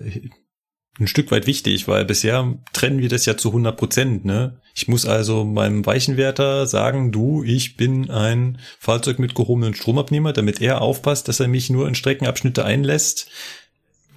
ein 0.98 1.06
Stück 1.06 1.30
weit 1.30 1.46
wichtig, 1.46 1.88
weil 1.88 2.04
bisher 2.04 2.58
trennen 2.72 2.98
wir 2.98 3.08
das 3.08 3.24
ja 3.24 3.36
zu 3.36 3.48
100 3.48 3.76
Prozent. 3.76 4.24
Ne? 4.24 4.60
Ich 4.74 4.88
muss 4.88 5.06
also 5.06 5.44
meinem 5.44 5.86
Weichenwärter 5.86 6.66
sagen, 6.66 7.10
du, 7.10 7.42
ich 7.42 7.76
bin 7.76 8.10
ein 8.10 8.58
Fahrzeug 8.78 9.18
mit 9.18 9.34
gehobenen 9.34 9.74
Stromabnehmer, 9.74 10.32
damit 10.32 10.60
er 10.60 10.82
aufpasst, 10.82 11.28
dass 11.28 11.40
er 11.40 11.48
mich 11.48 11.70
nur 11.70 11.88
in 11.88 11.94
Streckenabschnitte 11.94 12.64
einlässt, 12.64 13.30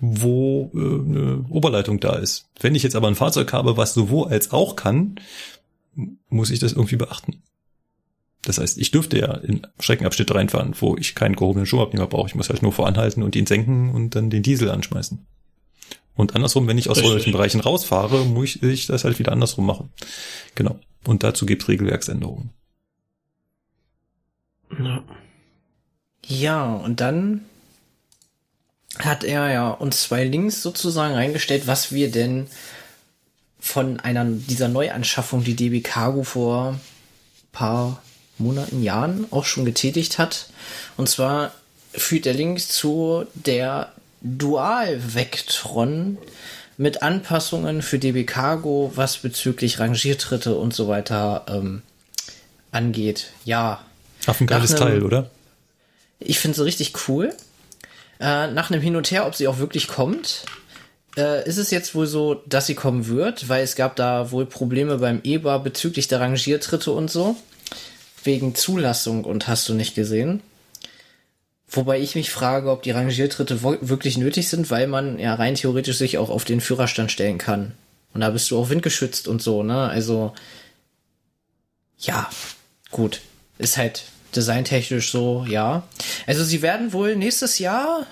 wo 0.06 0.70
äh, 0.74 0.78
eine 0.78 1.46
Oberleitung 1.50 2.02
da 2.02 2.18
ist. 2.18 2.50
Wenn 2.60 2.76
ich 2.76 2.84
jetzt 2.84 2.98
aber 2.98 3.08
ein 3.08 3.16
Fahrzeug 3.16 3.54
habe, 3.54 3.78
was 3.78 3.94
sowohl 3.94 4.28
als 4.28 4.52
auch 4.52 4.76
kann, 4.76 5.16
muss 6.28 6.50
ich 6.50 6.60
das 6.60 6.74
irgendwie 6.74 6.98
beachten. 6.98 7.42
Das 8.42 8.58
heißt, 8.58 8.78
ich 8.80 8.92
dürfte 8.92 9.18
ja 9.18 9.34
in 9.36 9.66
Streckenabschnitte 9.80 10.36
reinfahren, 10.36 10.76
wo 10.78 10.98
ich 10.98 11.16
keinen 11.16 11.38
gehobenen 11.38 11.66
Schubabnehmer 11.66 12.08
brauche. 12.08 12.28
Ich 12.28 12.36
muss 12.36 12.50
halt 12.50 12.62
nur 12.62 12.74
voranhalten 12.74 13.24
und 13.24 13.34
ihn 13.38 13.46
senken 13.46 13.92
und 13.92 14.16
dann 14.16 14.30
den 14.30 14.44
Diesel 14.44 14.70
anschmeißen. 14.70 15.26
Und 16.16 16.36
andersrum, 16.36 16.68
wenn 16.68 16.78
ich 16.78 16.90
aus 16.90 16.98
solchen 17.00 17.32
Bereichen 17.32 17.62
rausfahre, 17.62 18.26
muss 18.26 18.58
ich 18.58 18.88
das 18.88 19.06
halt 19.06 19.20
wieder 19.20 19.32
andersrum 19.32 19.66
machen. 19.66 19.90
Genau. 20.56 20.78
Und 21.06 21.24
dazu 21.24 21.46
gibt 21.46 21.62
es 21.62 21.70
Regelwerksänderungen. 21.70 22.50
Ja. 24.78 25.04
ja, 26.26 26.74
und 26.74 27.00
dann 27.00 27.46
hat 29.00 29.24
er 29.24 29.52
ja 29.52 29.70
uns 29.70 30.04
zwei 30.04 30.24
Links 30.24 30.62
sozusagen 30.62 31.16
reingestellt, 31.16 31.68
was 31.68 31.92
wir 31.92 32.12
denn 32.12 32.48
von 33.60 34.00
einer 34.00 34.26
dieser 34.26 34.68
Neuanschaffung, 34.68 35.44
die 35.44 35.56
DB 35.56 35.82
Cargo 35.82 36.24
vor 36.24 36.80
paar 37.52 38.02
Monaten, 38.38 38.84
Jahren 38.84 39.26
auch 39.32 39.46
schon 39.46 39.66
getätigt 39.66 40.18
hat. 40.18 40.50
Und 40.98 41.08
zwar 41.10 41.54
führt 41.94 42.26
der 42.26 42.34
Link 42.34 42.60
zu 42.60 43.26
der 43.36 43.92
Dual 44.22 45.00
Vectron 45.16 46.18
mit 46.78 47.04
Anpassungen 47.04 47.82
für 47.82 48.00
DB 48.00 48.24
Cargo, 48.24 48.92
was 48.96 49.18
bezüglich 49.18 49.80
Rangiertritte 49.80 50.56
und 50.56 50.74
so 50.74 50.88
weiter 50.88 51.46
ähm, 51.48 51.84
angeht. 52.72 53.32
Ja. 53.46 53.84
Auf 54.26 54.42
ein 54.42 54.48
geiles 54.48 54.76
Teil, 54.76 55.04
oder? 55.04 55.30
Ich 56.20 56.40
finde 56.40 56.60
es 56.60 56.66
richtig 56.66 56.94
cool. 57.08 57.34
Äh, 58.24 58.48
nach 58.48 58.72
einem 58.72 58.82
Hin 58.82 58.96
und 58.96 59.12
Her, 59.12 59.28
ob 59.28 59.36
sie 59.36 59.50
auch 59.50 59.58
wirklich 59.58 59.90
kommt, 59.90 60.46
äh, 61.18 61.46
ist 61.46 61.58
es 61.58 61.72
jetzt 61.72 61.94
wohl 61.94 62.08
so, 62.08 62.36
dass 62.48 62.68
sie 62.68 62.74
kommen 62.74 63.08
wird, 63.08 63.50
weil 63.50 63.66
es 63.66 63.76
gab 63.76 63.98
da 63.98 64.32
wohl 64.32 64.46
Probleme 64.46 65.00
beim 65.00 65.20
EBA 65.26 65.58
bezüglich 65.58 66.08
der 66.08 66.22
Rangiertritte 66.22 66.92
und 66.92 67.12
so. 67.12 67.36
Wegen 68.24 68.56
Zulassung 68.56 69.26
und 69.26 69.50
hast 69.50 69.68
du 69.68 69.74
nicht 69.74 69.94
gesehen. 69.94 70.42
Wobei 71.68 72.00
ich 72.00 72.16
mich 72.16 72.32
frage, 72.32 72.72
ob 72.72 72.84
die 72.84 72.92
Rangiertritte 72.92 73.62
wirklich 73.62 74.18
nötig 74.18 74.48
sind, 74.48 74.72
weil 74.72 74.88
man 74.88 75.20
ja 75.20 75.36
rein 75.36 75.56
theoretisch 75.56 75.98
sich 75.98 76.18
auch 76.18 76.30
auf 76.30 76.46
den 76.46 76.62
Führerstand 76.62 77.12
stellen 77.12 77.40
kann. 77.40 77.74
Und 78.14 78.22
da 78.22 78.30
bist 78.30 78.50
du 78.50 78.58
auch 78.58 78.70
windgeschützt 78.70 79.28
und 79.28 79.42
so, 79.42 79.64
ne? 79.64 79.90
Also, 79.90 80.34
ja, 81.98 82.30
gut. 82.90 83.20
Ist 83.58 83.76
halt 83.76 84.04
designtechnisch 84.36 85.12
so, 85.12 85.46
ja. 85.48 85.84
Also 86.28 86.44
sie 86.44 86.62
werden 86.62 86.94
wohl 86.94 87.16
nächstes 87.16 87.60
Jahr 87.60 88.06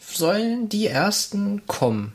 sollen 0.00 0.68
die 0.68 0.86
ersten 0.86 1.66
kommen. 1.66 2.12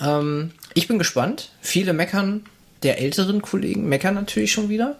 Ähm, 0.00 0.52
ich 0.74 0.88
bin 0.88 0.98
gespannt. 0.98 1.50
Viele 1.60 1.92
meckern, 1.92 2.44
der 2.82 2.98
älteren 2.98 3.42
Kollegen 3.42 3.88
meckern 3.88 4.14
natürlich 4.14 4.52
schon 4.52 4.68
wieder. 4.68 4.96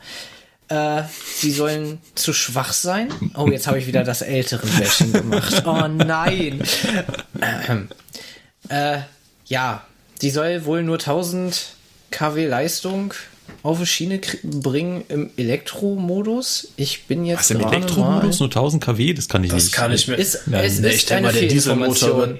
Äh, 0.68 1.02
sie 1.36 1.52
sollen 1.52 2.00
zu 2.14 2.32
schwach 2.32 2.72
sein. 2.72 3.12
Oh, 3.36 3.46
jetzt 3.48 3.66
habe 3.66 3.78
ich 3.78 3.86
wieder 3.86 4.02
das 4.02 4.22
älteren 4.22 4.70
Bashing 4.78 5.12
gemacht. 5.12 5.62
Oh 5.66 5.86
nein. 5.88 6.62
Äh, 8.68 8.98
ja, 9.46 9.84
die 10.22 10.30
soll 10.30 10.64
wohl 10.64 10.82
nur 10.82 10.98
1000 10.98 11.66
kW 12.10 12.46
Leistung 12.46 13.14
auf 13.66 13.78
die 13.78 13.86
Schiene 13.86 14.20
bringen 14.42 15.04
im 15.08 15.30
Elektromodus. 15.36 16.68
Ich 16.76 17.04
bin 17.04 17.24
jetzt 17.24 17.38
Was 17.40 17.50
im 17.50 17.60
Elektromodus 17.60 18.40
nur 18.40 18.48
1000 18.48 18.82
kW? 18.82 19.12
Das 19.12 19.28
kann 19.28 19.44
ich 19.44 19.50
das 19.50 19.64
nicht. 19.64 19.74
Das 19.74 19.80
kann 19.80 19.92
ich 19.92 20.08
mir. 20.08 20.14
Ist, 20.14 20.46
Nein, 20.46 20.64
es 20.64 20.78
ist 20.78 21.12
eine 21.12 21.30
Fehlinformation. 21.30 22.38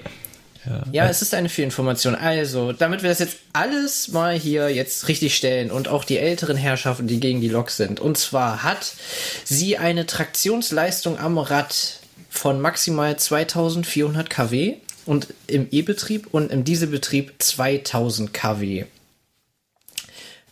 Ja. 0.67 0.83
ja, 0.91 1.09
es 1.09 1.23
ist 1.23 1.33
eine 1.35 1.49
Fehlinformation. 1.49 2.15
Also, 2.15 2.73
damit 2.73 3.03
wir 3.03 3.11
das 3.11 3.21
jetzt 3.21 3.37
alles 3.53 4.09
mal 4.09 4.37
hier 4.37 4.69
jetzt 4.69 5.09
richtig 5.09 5.37
stellen 5.37 5.71
und 5.71 5.89
auch 5.89 6.05
die 6.05 6.19
älteren 6.19 6.57
Herrschaften, 6.57 7.07
die 7.07 7.21
gegen 7.21 7.41
die 7.41 7.49
Lok 7.49 7.71
sind. 7.71 8.01
Und 8.01 8.19
zwar 8.19 8.63
hat 8.63 8.95
sie 9.45 9.79
eine 9.79 10.07
Traktionsleistung 10.07 11.19
am 11.19 11.39
Rad 11.39 12.01
von 12.31 12.61
maximal 12.61 13.17
2400 13.17 14.29
kW 14.29 14.75
und 15.07 15.29
im 15.47 15.69
E-Betrieb 15.71 16.29
und 16.33 16.51
im 16.51 16.65
Dieselbetrieb 16.65 17.35
2000 17.39 18.35
kW. 18.35 18.85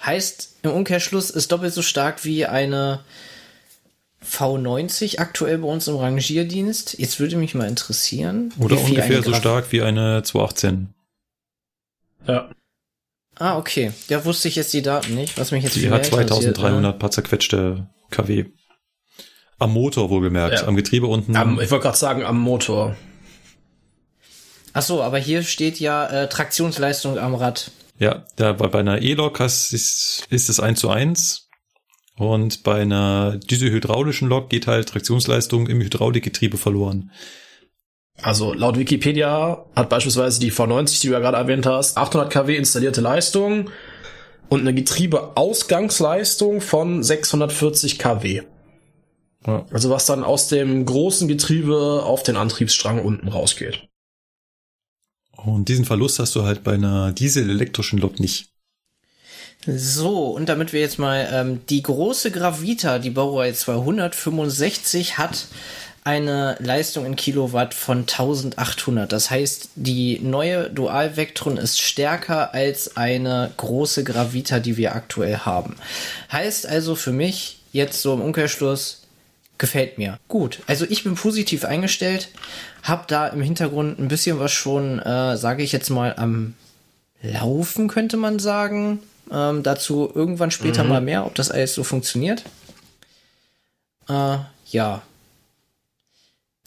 Heißt 0.04 0.56
im 0.62 0.70
Umkehrschluss 0.70 1.30
ist 1.30 1.52
doppelt 1.52 1.72
so 1.72 1.82
stark 1.82 2.24
wie 2.24 2.46
eine 2.46 3.00
V90 4.24 5.18
aktuell 5.18 5.58
bei 5.58 5.68
uns 5.68 5.88
im 5.88 5.96
Rangierdienst. 5.96 6.98
Jetzt 6.98 7.20
würde 7.20 7.36
mich 7.36 7.54
mal 7.54 7.68
interessieren. 7.68 8.52
Oder 8.58 8.80
ungefähr 8.80 9.22
so 9.22 9.34
stark 9.34 9.72
wie 9.72 9.82
eine 9.82 10.22
218. 10.22 10.94
Ja. 12.26 12.50
Ah, 13.36 13.58
okay. 13.58 13.92
Da 14.08 14.24
wusste 14.24 14.48
ich 14.48 14.56
jetzt 14.56 14.72
die 14.72 14.82
Daten 14.82 15.14
nicht, 15.14 15.38
was 15.38 15.50
mich 15.50 15.64
jetzt 15.64 15.76
Die 15.76 15.90
hat 15.90 16.06
2300 16.06 16.98
paar 16.98 17.10
zerquetschte 17.10 17.86
kW. 18.10 18.46
Am 19.58 19.72
Motor 19.72 20.10
wohlgemerkt, 20.10 20.60
ja. 20.60 20.66
am 20.66 20.76
Getriebe 20.76 21.06
unten. 21.06 21.36
Am, 21.36 21.60
ich 21.60 21.70
wollte 21.70 21.84
gerade 21.84 21.96
sagen, 21.98 22.24
am 22.24 22.38
Motor. 22.38 22.96
Ach 24.72 24.82
so, 24.82 25.02
aber 25.02 25.18
hier 25.18 25.42
steht 25.42 25.78
ja 25.80 26.06
äh, 26.06 26.28
Traktionsleistung 26.28 27.18
am 27.18 27.34
Rad. 27.34 27.70
Ja, 27.98 28.24
da 28.36 28.52
bei 28.52 28.78
einer 28.78 29.02
E-Lok 29.02 29.40
ist, 29.40 29.72
ist 29.72 30.48
es 30.48 30.60
1 30.60 30.80
zu 30.80 30.90
1 30.90 31.48
und 32.16 32.62
bei 32.62 32.82
einer 32.82 33.36
dieselhydraulischen 33.38 34.28
Lok 34.28 34.50
geht 34.50 34.66
halt 34.66 34.88
Traktionsleistung 34.88 35.68
im 35.68 35.80
Hydraulikgetriebe 35.80 36.56
verloren. 36.56 37.12
Also 38.22 38.52
laut 38.52 38.78
Wikipedia 38.78 39.64
hat 39.74 39.88
beispielsweise 39.88 40.38
die 40.38 40.52
V90, 40.52 41.00
die 41.00 41.08
du 41.08 41.12
ja 41.14 41.20
gerade 41.20 41.36
erwähnt 41.36 41.66
hast, 41.66 41.96
800 41.96 42.32
kW 42.32 42.56
installierte 42.56 43.00
Leistung 43.00 43.70
und 44.48 44.60
eine 44.60 44.74
Getriebeausgangsleistung 44.74 46.60
von 46.60 47.02
640 47.02 47.98
kW. 47.98 48.42
Ja. 49.46 49.66
Also 49.72 49.90
was 49.90 50.06
dann 50.06 50.22
aus 50.24 50.48
dem 50.48 50.86
großen 50.86 51.26
Getriebe 51.28 52.02
auf 52.04 52.22
den 52.22 52.36
Antriebsstrang 52.36 53.00
unten 53.00 53.28
rausgeht. 53.28 53.88
Und 55.44 55.68
diesen 55.68 55.84
Verlust 55.84 56.18
hast 56.18 56.34
du 56.34 56.44
halt 56.44 56.64
bei 56.64 56.74
einer 56.74 57.12
dieselelektrischen 57.12 57.98
Lok 57.98 58.18
nicht. 58.20 58.48
So, 59.66 60.28
und 60.28 60.48
damit 60.48 60.72
wir 60.72 60.80
jetzt 60.80 60.98
mal 60.98 61.28
ähm, 61.32 61.60
die 61.70 61.82
große 61.82 62.30
Gravita, 62.30 62.98
die 62.98 63.10
Baureihe 63.10 63.54
265, 63.54 65.16
hat 65.16 65.46
eine 66.04 66.56
Leistung 66.60 67.06
in 67.06 67.16
Kilowatt 67.16 67.72
von 67.72 68.00
1800. 68.00 69.10
Das 69.10 69.30
heißt, 69.30 69.70
die 69.74 70.18
neue 70.20 70.68
Dual 70.68 71.16
Vectron 71.16 71.56
ist 71.56 71.80
stärker 71.80 72.52
als 72.52 72.98
eine 72.98 73.52
große 73.56 74.04
Gravita, 74.04 74.60
die 74.60 74.76
wir 74.76 74.94
aktuell 74.94 75.38
haben. 75.38 75.76
Heißt 76.30 76.66
also 76.66 76.94
für 76.94 77.12
mich 77.12 77.60
jetzt 77.72 78.02
so 78.02 78.12
im 78.12 78.20
Umkehrschluss, 78.20 79.06
gefällt 79.56 79.96
mir. 79.96 80.18
Gut, 80.28 80.60
also 80.66 80.84
ich 80.86 81.04
bin 81.04 81.14
positiv 81.14 81.64
eingestellt, 81.64 82.28
hab 82.84 83.08
da 83.08 83.28
im 83.28 83.40
Hintergrund 83.40 83.98
ein 83.98 84.08
bisschen 84.08 84.38
was 84.38 84.52
schon, 84.52 85.00
äh, 85.00 85.36
sage 85.36 85.62
ich 85.62 85.72
jetzt 85.72 85.88
mal, 85.88 86.14
am 86.16 86.54
Laufen, 87.22 87.88
könnte 87.88 88.18
man 88.18 88.38
sagen. 88.38 89.00
Ähm, 89.32 89.62
dazu 89.62 90.12
irgendwann 90.14 90.50
später 90.50 90.84
mhm. 90.84 90.90
mal 90.90 91.00
mehr, 91.00 91.24
ob 91.24 91.34
das 91.34 91.50
alles 91.50 91.74
so 91.74 91.82
funktioniert. 91.82 92.44
Äh, 94.06 94.36
ja. 94.70 95.02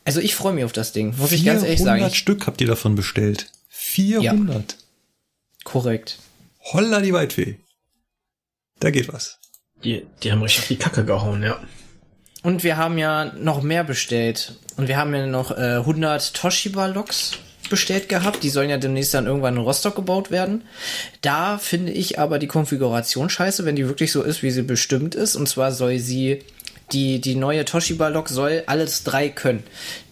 Also 0.06 0.20
ich 0.20 0.34
freue 0.34 0.54
mich 0.54 0.64
auf 0.64 0.72
das 0.72 0.92
Ding, 0.92 1.16
muss 1.18 1.32
ich 1.32 1.46
ganz 1.46 1.62
ehrlich 1.62 1.80
sagen. 1.80 2.00
400 2.00 2.16
Stück 2.16 2.48
habt 2.48 2.62
ihr 2.62 2.68
davon 2.68 2.96
bestellt. 2.96 3.52
400. 3.70 4.72
Ja. 4.72 4.78
Korrekt. 5.64 6.18
Holla 6.74 7.00
die 7.02 7.14
Weitweh. 7.14 7.56
Da 8.80 8.90
geht 8.90 9.14
was. 9.14 9.38
Die, 9.84 10.08
die 10.24 10.32
haben 10.32 10.42
richtig 10.42 10.64
auf 10.64 10.68
die 10.68 10.78
Kacke 10.78 11.06
gehauen, 11.06 11.44
ja. 11.44 11.60
Und 12.42 12.64
wir 12.64 12.78
haben 12.78 12.98
ja 12.98 13.26
noch 13.36 13.62
mehr 13.62 13.84
bestellt. 13.84 14.56
Und 14.78 14.88
wir 14.88 14.98
haben 14.98 15.14
ja 15.14 15.26
noch 15.26 15.52
äh, 15.52 15.78
100 15.78 16.34
Toshiba-Loks 16.34 17.40
bestellt 17.70 18.10
gehabt. 18.10 18.44
Die 18.44 18.50
sollen 18.50 18.70
ja 18.70 18.78
demnächst 18.78 19.14
dann 19.14 19.26
irgendwann 19.26 19.56
in 19.56 19.62
Rostock 19.62 19.96
gebaut 19.96 20.32
werden. 20.32 20.64
Da 21.22 21.58
finde 21.58 21.92
ich 21.92 22.20
aber 22.20 22.40
die 22.40 22.48
Konfiguration 22.48 23.30
scheiße, 23.30 23.66
wenn 23.66 23.76
die 23.76 23.88
wirklich 23.88 24.12
so 24.12 24.24
ist, 24.24 24.44
wie 24.44 24.52
sie 24.52 24.62
bestimmt 24.62 25.16
ist. 25.16 25.36
Und 25.36 25.50
zwar 25.50 25.72
soll 25.72 26.00
sie, 26.00 26.44
die, 26.92 27.20
die 27.20 27.36
neue 27.36 27.66
Toshiba-Lok 27.66 28.30
soll 28.30 28.64
alles 28.68 29.04
drei 29.04 29.30
können. 29.30 29.64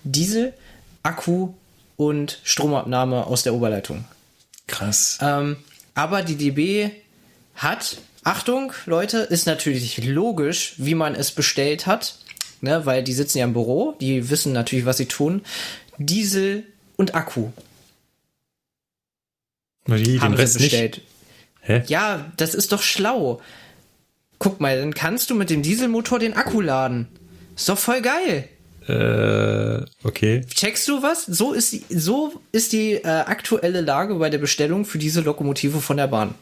Diesel, 0.04 0.54
Akku 1.04 1.54
und 1.96 2.40
Stromabnahme 2.44 3.26
aus 3.28 3.44
der 3.44 3.54
Oberleitung. 3.54 4.06
Krass. 4.68 5.20
Ähm, 5.22 5.58
aber 5.94 6.24
die 6.24 6.36
DB 6.36 6.90
hat, 7.56 7.98
Achtung, 8.24 8.74
Leute, 8.86 9.20
ist 9.20 9.46
natürlich 9.46 10.04
logisch, 10.04 10.74
wie 10.78 10.96
man 10.96 11.16
es 11.16 11.32
bestellt 11.32 11.86
hat. 11.86 12.16
Ne, 12.66 12.84
weil 12.88 13.04
die 13.04 13.14
sitzen 13.14 13.38
ja 13.38 13.44
im 13.44 13.54
Büro, 13.54 13.94
die 14.02 14.32
wissen 14.32 14.52
natürlich, 14.52 14.88
was 14.88 14.98
sie 14.98 15.06
tun. 15.06 15.44
Diesel 16.00 16.64
und 16.96 17.14
Akku. 17.14 17.50
Wie, 19.86 20.20
haben 20.20 20.32
den 20.32 20.40
Rest 20.40 20.58
bestellt. 20.58 21.02
Ja, 21.86 22.32
das 22.38 22.56
ist 22.56 22.72
doch 22.72 22.82
schlau. 22.82 23.40
Guck 24.40 24.60
mal, 24.62 24.80
dann 24.80 24.96
kannst 24.96 25.30
du 25.30 25.36
mit 25.36 25.52
dem 25.52 25.62
Dieselmotor 25.62 26.18
den 26.18 26.34
Akku 26.34 26.60
laden. 26.60 27.08
Ist 27.56 27.70
doch 27.70 27.78
voll 27.78 28.02
geil. 28.02 28.50
Äh, 28.88 29.86
okay. 30.04 30.42
Checkst 30.48 30.88
du 30.88 31.04
was? 31.04 31.28
So 31.28 31.54
ist 31.54 31.72
die, 31.72 31.84
so 31.90 32.42
ist 32.52 32.74
die 32.74 32.94
äh, 32.94 33.06
aktuelle 33.06 33.82
Lage 33.82 34.16
bei 34.16 34.32
der 34.32 34.40
Bestellung 34.40 34.86
für 34.86 34.98
diese 34.98 35.22
Lokomotive 35.22 35.82
von 35.82 35.98
der 35.98 36.08
Bahn. 36.08 36.34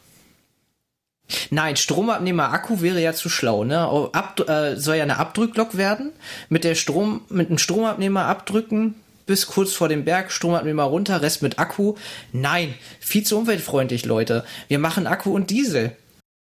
Nein, 1.50 1.76
Stromabnehmer 1.76 2.52
Akku 2.52 2.82
wäre 2.82 3.00
ja 3.00 3.12
zu 3.12 3.28
schlau, 3.28 3.64
ne? 3.64 3.88
Ab, 4.12 4.40
äh, 4.48 4.76
soll 4.76 4.96
ja 4.96 5.02
eine 5.04 5.18
Abdrücklok 5.18 5.76
werden. 5.76 6.12
Mit 6.48 6.64
der 6.64 6.74
Strom, 6.74 7.22
mit 7.28 7.48
einem 7.48 7.58
Stromabnehmer 7.58 8.26
abdrücken, 8.26 8.94
bis 9.26 9.46
kurz 9.46 9.72
vor 9.72 9.88
dem 9.88 10.04
Berg, 10.04 10.30
Stromabnehmer 10.30 10.84
runter, 10.84 11.22
Rest 11.22 11.42
mit 11.42 11.58
Akku. 11.58 11.94
Nein, 12.32 12.74
viel 13.00 13.24
zu 13.24 13.38
umweltfreundlich, 13.38 14.04
Leute. 14.04 14.44
Wir 14.68 14.78
machen 14.78 15.06
Akku 15.06 15.34
und 15.34 15.50
Diesel. 15.50 15.96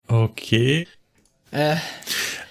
Okay. 0.08 0.88
Äh, 1.52 1.78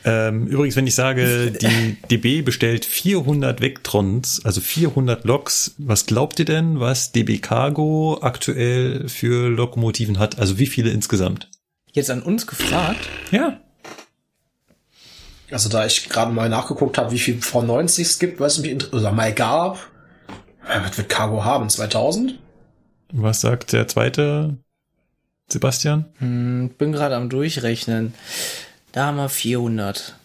ähm, 0.05 0.47
übrigens, 0.47 0.77
wenn 0.77 0.87
ich 0.87 0.95
sage, 0.95 1.51
die 1.61 1.97
DB 2.11 2.43
bestellt 2.43 2.85
400 2.85 3.61
Vectrons, 3.61 4.41
also 4.45 4.61
400 4.61 5.25
Loks, 5.25 5.75
was 5.79 6.07
glaubt 6.07 6.39
ihr 6.39 6.45
denn, 6.45 6.81
was 6.81 7.13
DB 7.13 7.39
Cargo 7.39 8.19
aktuell 8.21 9.09
für 9.09 9.49
Lokomotiven 9.49 10.19
hat? 10.19 10.39
Also 10.39 10.59
wie 10.59 10.67
viele 10.67 10.91
insgesamt? 10.91 11.49
Jetzt 11.97 12.11
an 12.11 12.23
uns 12.23 12.47
gefragt? 12.47 13.09
Ja. 13.31 13.59
Also 15.51 15.71
da 15.71 15.87
ich 15.87 16.11
gerade 16.11 16.31
mal 16.31 16.51
nachgeguckt 16.51 16.99
habe, 16.99 17.11
wie 17.11 17.19
viel 17.19 17.39
V90 17.39 18.03
es 18.03 18.19
gibt, 18.19 18.39
weiß 18.39 18.59
ich 18.59 18.75
nicht, 18.75 18.93
oder 18.93 19.13
mal 19.13 19.33
gab, 19.33 19.79
was 20.61 20.99
wird 20.99 21.09
Cargo 21.09 21.43
haben? 21.43 21.71
2000? 21.71 22.39
Was 23.13 23.41
sagt 23.41 23.73
der 23.73 23.89
zweite 23.89 24.59
Sebastian? 25.49 26.05
Hm, 26.19 26.75
bin 26.77 26.93
gerade 26.93 27.17
am 27.17 27.31
Durchrechnen. 27.31 28.13
Da 28.93 29.07
haben 29.07 29.17
wir 29.17 29.31
400. 29.31 30.17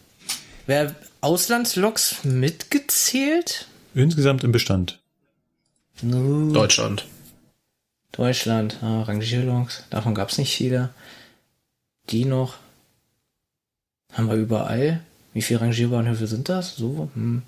Wer 0.67 0.93
Auslandsloks 1.21 2.25
mitgezählt? 2.25 3.67
Insgesamt 3.93 4.43
im 4.43 4.51
Bestand. 4.51 4.99
No. 6.01 6.51
Deutschland. 6.51 7.05
Deutschland, 8.11 8.79
ah, 8.81 9.03
Rangierloks. 9.03 9.85
Davon 9.89 10.15
gab 10.15 10.31
es 10.31 10.37
nicht 10.37 10.53
viele. 10.53 10.89
Die 12.09 12.25
noch. 12.25 12.55
Haben 14.13 14.29
wir 14.29 14.35
überall. 14.35 15.01
Wie 15.33 15.41
viele 15.41 15.61
Rangierbahnhöfe 15.61 16.27
sind 16.27 16.49
das? 16.49 16.75
So, 16.75 17.09
hm. 17.13 17.43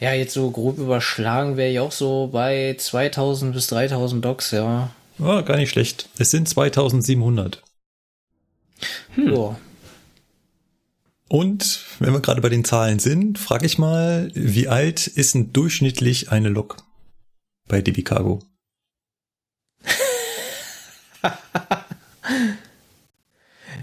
Ja, 0.00 0.12
jetzt 0.12 0.34
so 0.34 0.50
grob 0.50 0.78
überschlagen 0.78 1.56
wäre 1.56 1.70
ich 1.70 1.78
auch 1.78 1.92
so 1.92 2.28
bei 2.32 2.74
2000 2.76 3.54
bis 3.54 3.68
3000 3.68 4.24
Docs, 4.24 4.50
ja. 4.50 4.90
Oh, 5.18 5.42
gar 5.42 5.56
nicht 5.56 5.70
schlecht. 5.70 6.08
Es 6.18 6.30
sind 6.30 6.48
2700. 6.48 7.62
Hm. 9.14 9.34
So. 9.34 9.56
Und 11.28 11.80
wenn 11.98 12.12
wir 12.12 12.20
gerade 12.20 12.42
bei 12.42 12.50
den 12.50 12.64
Zahlen 12.64 12.98
sind, 12.98 13.38
frage 13.38 13.64
ich 13.64 13.78
mal, 13.78 14.30
wie 14.34 14.68
alt 14.68 15.06
ist 15.06 15.34
denn 15.34 15.52
durchschnittlich 15.52 16.30
eine 16.30 16.50
Lok 16.50 16.76
bei 17.68 17.80
DB 17.80 18.02
Cargo? 18.02 18.40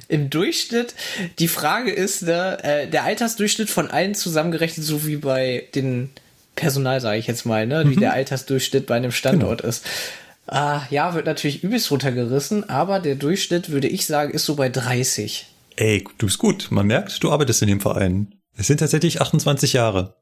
Im 0.10 0.30
Durchschnitt, 0.30 0.96
die 1.38 1.48
Frage 1.48 1.92
ist, 1.92 2.24
ne, 2.24 2.58
äh, 2.64 2.88
der 2.88 3.04
Altersdurchschnitt 3.04 3.70
von 3.70 3.90
allen 3.90 4.16
zusammengerechnet, 4.16 4.86
so 4.86 5.06
wie 5.06 5.18
bei 5.18 5.68
den 5.76 6.10
Personal, 6.56 7.00
sage 7.00 7.20
ich 7.20 7.28
jetzt 7.28 7.46
mal, 7.46 7.66
ne, 7.66 7.86
mhm. 7.86 7.92
wie 7.92 7.96
der 7.96 8.14
Altersdurchschnitt 8.14 8.88
bei 8.88 8.96
einem 8.96 9.12
Standort 9.12 9.62
genau. 9.62 9.70
ist. 9.70 9.86
Ah, 10.48 10.82
ja, 10.90 11.14
wird 11.14 11.28
natürlich 11.28 11.64
übelst 11.64 11.92
runtergerissen, 11.92 12.68
aber 12.70 13.00
der 13.00 13.16
Durchschnitt, 13.16 13.70
würde 13.70 13.88
ich 13.88 14.08
sagen, 14.08 14.34
ist 14.34 14.46
so 14.46 14.56
bei 14.56 14.68
30. 14.68 15.46
Ey, 15.76 16.04
du 16.18 16.26
bist 16.26 16.40
gut. 16.40 16.68
Man 16.72 16.88
merkt, 16.88 17.24
du 17.24 17.32
arbeitest 17.32 17.62
in 17.62 17.68
dem 17.68 17.80
Verein. 17.80 18.34
Es 18.58 18.66
sind 18.66 18.80
tatsächlich 18.80 19.22
28 19.22 19.74
Jahre. 19.74 20.16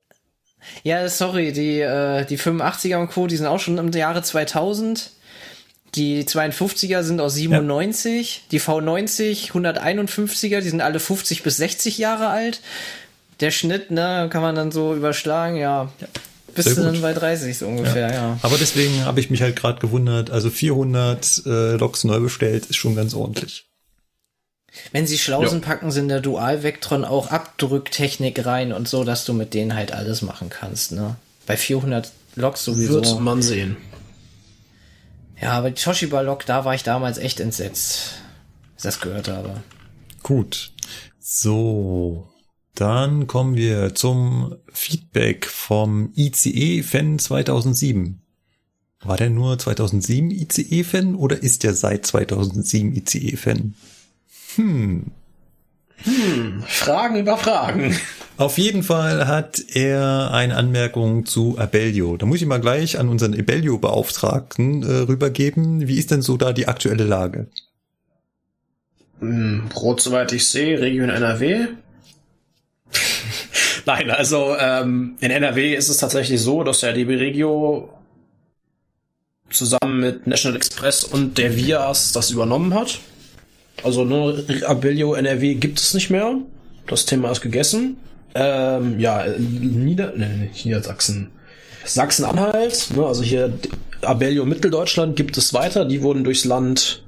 Ja, 0.84 1.08
sorry, 1.08 1.54
die, 1.54 1.80
äh, 1.80 2.26
die 2.26 2.38
85er 2.38 2.98
und 2.98 3.10
Co., 3.10 3.28
die 3.28 3.38
sind 3.38 3.48
auch 3.48 3.60
schon 3.60 3.78
im 3.78 3.92
Jahre 3.92 4.22
2000. 4.22 5.12
Die 5.98 6.24
52er 6.24 7.02
sind 7.02 7.20
aus 7.20 7.34
97, 7.34 8.36
ja. 8.36 8.42
die 8.52 8.62
V90, 8.62 9.52
151er, 9.52 10.62
die 10.62 10.70
sind 10.70 10.82
alle 10.82 11.00
50 11.00 11.42
bis 11.42 11.58
60 11.58 11.98
Jahre 11.98 12.28
alt. 12.28 12.62
Der 13.40 13.50
Schnitt, 13.50 13.90
ne, 13.90 14.30
kann 14.32 14.44
man 14.44 14.56
dann 14.56 14.72
so 14.72 14.94
überschlagen, 14.94 15.58
ja. 15.58 15.92
Bist 16.54 16.78
du 16.78 16.82
dann 16.82 17.02
bei 17.02 17.14
30 17.14 17.58
so 17.58 17.68
ungefähr, 17.68 18.10
ja. 18.10 18.14
ja. 18.14 18.40
Aber 18.44 18.58
deswegen 18.58 19.06
habe 19.06 19.20
ich 19.20 19.32
mich 19.32 19.42
halt 19.42 19.56
gerade 19.56 19.80
gewundert, 19.80 20.30
also 20.30 20.52
400 20.52 21.44
äh, 21.46 21.50
Loks 21.74 22.04
neu 22.04 22.20
bestellt, 22.20 22.68
ist 22.68 22.76
schon 22.76 22.96
ganz 22.96 23.16
ordentlich. 23.16 23.66
Wenn 24.92 25.08
sie 25.08 25.18
schlau 25.18 25.46
sind, 25.48 25.66
packen 25.66 25.92
sie 25.92 26.02
in 26.02 26.10
der 26.10 26.20
Dual-Vectron 26.20 27.06
auch 27.06 27.32
Abdrücktechnik 27.32 28.46
rein 28.46 28.72
und 28.72 28.88
so, 28.88 29.04
dass 29.04 29.26
du 29.26 29.34
mit 29.34 29.56
denen 29.56 29.74
halt 29.74 29.92
alles 29.92 30.22
machen 30.22 30.50
kannst, 30.50 30.92
ne? 30.92 31.16
Bei 31.48 31.58
400 31.58 32.12
Loks 32.36 32.64
sowieso. 32.64 32.96
Wird 32.96 33.20
man 33.20 33.42
sehen. 33.42 33.78
Ja, 35.40 35.52
aber 35.52 35.70
die 35.72 35.82
Toshiba-Lok, 35.82 36.46
da 36.46 36.66
war 36.66 36.74
ich 36.74 36.84
damals 36.84 37.18
echt 37.18 37.40
entsetzt, 37.40 38.22
als 38.74 38.84
das 38.84 39.00
gehört 39.00 39.28
habe. 39.28 39.62
Gut. 40.24 40.72
So. 41.20 42.28
Dann 42.74 43.26
kommen 43.28 43.56
wir 43.56 43.96
zum 43.96 44.56
Feedback 44.72 45.48
vom 45.48 46.12
ICE-Fan 46.16 47.18
2007. 47.18 48.22
War 49.02 49.18
der 49.18 49.30
nur 49.30 49.58
2007 49.58 50.32
ICE-Fan 50.32 51.16
oder 51.16 51.42
ist 51.42 51.64
der 51.64 51.74
seit 51.74 52.06
2007 52.06 52.96
ICE-Fan? 52.96 53.76
Hm. 54.56 55.12
Hm, 56.04 56.64
Fragen 56.68 57.16
über 57.16 57.38
Fragen. 57.38 57.96
Auf 58.38 58.60
jeden 58.60 58.84
Fall 58.84 59.28
hat 59.28 59.60
er 59.74 60.32
eine 60.32 60.56
Anmerkung 60.56 61.26
zu 61.26 61.58
Abellio. 61.58 62.18
Da 62.18 62.28
muss 62.28 62.40
ich 62.40 62.46
mal 62.46 62.62
gleich 62.62 63.00
an 63.00 63.10
unseren 63.10 63.34
Abellio-Beauftragten 63.34 64.84
äh, 64.84 64.86
rübergeben. 65.08 65.88
Wie 65.88 65.98
ist 65.98 66.12
denn 66.12 66.22
so 66.22 66.38
da 66.38 66.54
die 66.54 66.68
aktuelle 66.68 67.04
Lage? 67.04 67.48
Hm, 69.22 69.70
Rot, 69.76 70.02
soweit 70.02 70.32
ich 70.34 70.48
sehe, 70.48 70.80
Region 70.80 71.10
NRW. 71.10 71.68
Nein, 73.88 74.12
also 74.12 74.56
ähm, 74.60 75.16
in 75.20 75.32
NRW 75.32 75.74
ist 75.74 75.90
es 75.90 75.98
tatsächlich 75.98 76.40
so, 76.40 76.64
dass 76.64 76.82
der 76.82 76.94
DB 76.94 77.16
Regio 77.16 77.90
zusammen 79.50 80.00
mit 80.00 80.28
National 80.28 80.58
Express 80.58 81.04
und 81.04 81.40
der 81.40 81.56
Vias 81.56 82.12
das 82.12 82.30
übernommen 82.30 82.76
hat. 82.76 83.00
Also 83.84 84.06
ne, 84.06 84.44
Abellio 84.68 85.16
NRW 85.16 85.56
gibt 85.56 85.80
es 85.80 85.96
nicht 85.96 86.12
mehr. 86.12 86.36
Das 86.86 87.08
Thema 87.08 87.32
ist 87.32 87.42
gegessen. 87.42 87.98
Ähm, 88.40 89.00
ja, 89.00 89.26
Nieder 89.40 90.14
nee, 90.16 90.28
nicht 90.28 90.66
Niedersachsen. 90.66 91.32
Sachsen-Anhalt, 91.86 92.92
ne, 92.96 93.04
also 93.06 93.24
hier 93.24 93.58
Abellio 94.02 94.46
Mitteldeutschland 94.46 95.16
gibt 95.16 95.38
es 95.38 95.56
weiter. 95.56 95.86
Die 95.86 96.04
wurden 96.04 96.24
durchs 96.24 96.46
Land 96.46 97.04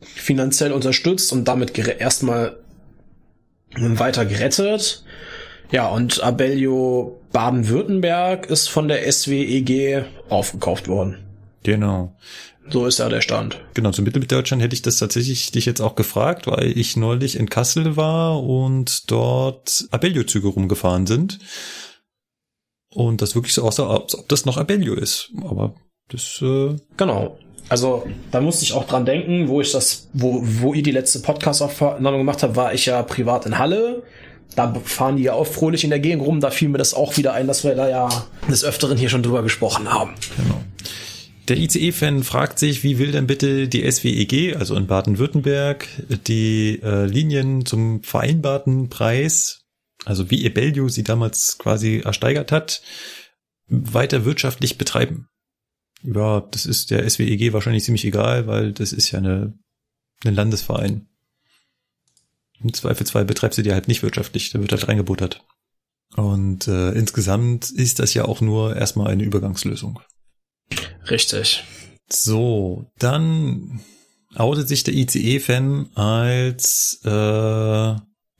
finanziell 0.00 0.72
unterstützt 0.72 1.30
und 1.32 1.46
damit 1.46 1.76
erstmal 1.76 2.56
weiter 3.76 4.24
gerettet. 4.24 5.04
Ja, 5.70 5.88
und 5.88 6.22
Abellio 6.22 7.20
Baden-Württemberg 7.32 8.46
ist 8.46 8.68
von 8.68 8.88
der 8.88 9.10
SWEG 9.12 10.04
aufgekauft 10.30 10.88
worden. 10.88 11.18
Genau. 11.64 12.16
So 12.70 12.86
ist 12.86 12.98
ja 12.98 13.08
der 13.08 13.20
Stand. 13.20 13.60
Genau, 13.74 13.90
zu 13.90 14.02
Mitteldeutschland 14.02 14.62
hätte 14.62 14.74
ich 14.74 14.82
das 14.82 14.98
tatsächlich 14.98 15.50
dich 15.50 15.66
jetzt 15.66 15.80
auch 15.80 15.94
gefragt, 15.94 16.46
weil 16.46 16.76
ich 16.78 16.96
neulich 16.96 17.36
in 17.36 17.48
Kassel 17.48 17.96
war 17.96 18.42
und 18.42 19.10
dort 19.10 19.86
Abellio-Züge 19.90 20.48
rumgefahren 20.48 21.06
sind. 21.06 21.38
Und 22.94 23.22
das 23.22 23.34
wirklich 23.34 23.54
so 23.54 23.62
aussah, 23.62 23.88
als 23.88 24.16
ob 24.16 24.28
das 24.28 24.44
noch 24.44 24.58
Abellio 24.58 24.94
ist. 24.94 25.30
Aber 25.42 25.74
das, 26.08 26.40
äh 26.42 26.76
Genau. 26.96 27.38
Also, 27.68 28.06
da 28.30 28.40
musste 28.40 28.64
ich 28.64 28.74
auch 28.74 28.86
dran 28.86 29.06
denken, 29.06 29.48
wo 29.48 29.60
ich 29.60 29.72
das, 29.72 30.08
wo, 30.12 30.40
wo 30.42 30.74
ihr 30.74 30.82
die 30.82 30.90
letzte 30.90 31.20
Podcast-Aufnahme 31.20 32.18
gemacht 32.18 32.42
habt, 32.42 32.56
war 32.56 32.74
ich 32.74 32.86
ja 32.86 33.02
privat 33.02 33.46
in 33.46 33.58
Halle. 33.58 34.02
Da 34.56 34.74
fahren 34.84 35.16
die 35.16 35.22
ja 35.22 35.32
auch 35.32 35.46
fröhlich 35.46 35.84
in 35.84 35.90
der 35.90 36.00
Gegend 36.00 36.22
rum. 36.22 36.40
Da 36.40 36.50
fiel 36.50 36.68
mir 36.68 36.78
das 36.78 36.92
auch 36.92 37.16
wieder 37.16 37.32
ein, 37.32 37.46
dass 37.46 37.64
wir 37.64 37.74
da 37.74 37.88
ja 37.88 38.08
des 38.50 38.64
Öfteren 38.64 38.98
hier 38.98 39.08
schon 39.08 39.22
drüber 39.22 39.42
gesprochen 39.42 39.90
haben. 39.90 40.12
Genau. 40.36 40.60
Der 41.48 41.56
ICE-Fan 41.58 42.22
fragt 42.22 42.58
sich, 42.60 42.84
wie 42.84 42.98
will 42.98 43.10
denn 43.10 43.26
bitte 43.26 43.66
die 43.66 43.90
SWEG, 43.90 44.56
also 44.56 44.76
in 44.76 44.86
Baden-Württemberg, 44.86 45.88
die 46.26 46.80
äh, 46.82 47.06
Linien 47.06 47.66
zum 47.66 48.02
vereinbarten 48.04 48.88
Preis, 48.88 49.64
also 50.04 50.30
wie 50.30 50.44
Ebelio 50.44 50.88
sie 50.88 51.02
damals 51.02 51.58
quasi 51.58 52.02
ersteigert 52.04 52.52
hat, 52.52 52.82
weiter 53.66 54.24
wirtschaftlich 54.24 54.78
betreiben. 54.78 55.28
Ja, 56.04 56.40
das 56.40 56.64
ist 56.64 56.90
der 56.90 57.08
SWEG 57.08 57.52
wahrscheinlich 57.52 57.84
ziemlich 57.84 58.04
egal, 58.04 58.46
weil 58.46 58.72
das 58.72 58.92
ist 58.92 59.10
ja 59.10 59.18
eine, 59.18 59.52
ein 60.24 60.34
Landesverein. 60.34 61.08
Im 62.62 62.72
Zweifelsfall 62.72 63.24
betreibst 63.24 63.58
du 63.58 63.62
die 63.62 63.72
halt 63.72 63.88
nicht 63.88 64.04
wirtschaftlich, 64.04 64.50
da 64.50 64.60
wird 64.60 64.70
halt 64.70 64.86
reingebuttert. 64.86 65.44
Und 66.16 66.68
äh, 66.68 66.90
insgesamt 66.92 67.70
ist 67.70 67.98
das 67.98 68.14
ja 68.14 68.26
auch 68.26 68.40
nur 68.40 68.76
erstmal 68.76 69.10
eine 69.10 69.24
Übergangslösung. 69.24 70.00
Richtig. 71.10 71.64
So, 72.08 72.86
dann 72.98 73.80
outet 74.34 74.68
sich 74.68 74.84
der 74.84 74.94
ICE-Fan 74.94 75.90
als 75.94 77.00
äh, 77.04 77.94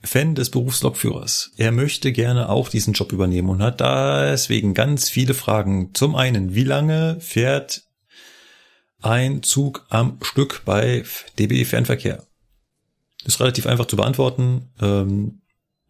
Fan 0.05 0.35
des 0.35 0.49
Berufslokführers. 0.49 1.51
Er 1.57 1.71
möchte 1.71 2.11
gerne 2.11 2.49
auch 2.49 2.69
diesen 2.69 2.93
Job 2.93 3.11
übernehmen 3.11 3.49
und 3.49 3.61
hat 3.61 3.79
deswegen 3.79 4.73
ganz 4.73 5.09
viele 5.09 5.33
Fragen. 5.33 5.93
Zum 5.93 6.15
einen, 6.15 6.55
wie 6.55 6.63
lange 6.63 7.19
fährt 7.19 7.83
ein 9.01 9.43
Zug 9.43 9.85
am 9.89 10.17
Stück 10.21 10.63
bei 10.65 11.03
DB 11.37 11.65
Fernverkehr? 11.65 12.23
ist 13.25 13.39
relativ 13.39 13.67
einfach 13.67 13.85
zu 13.85 13.95
beantworten. 13.95 14.69
Ähm, 14.81 15.41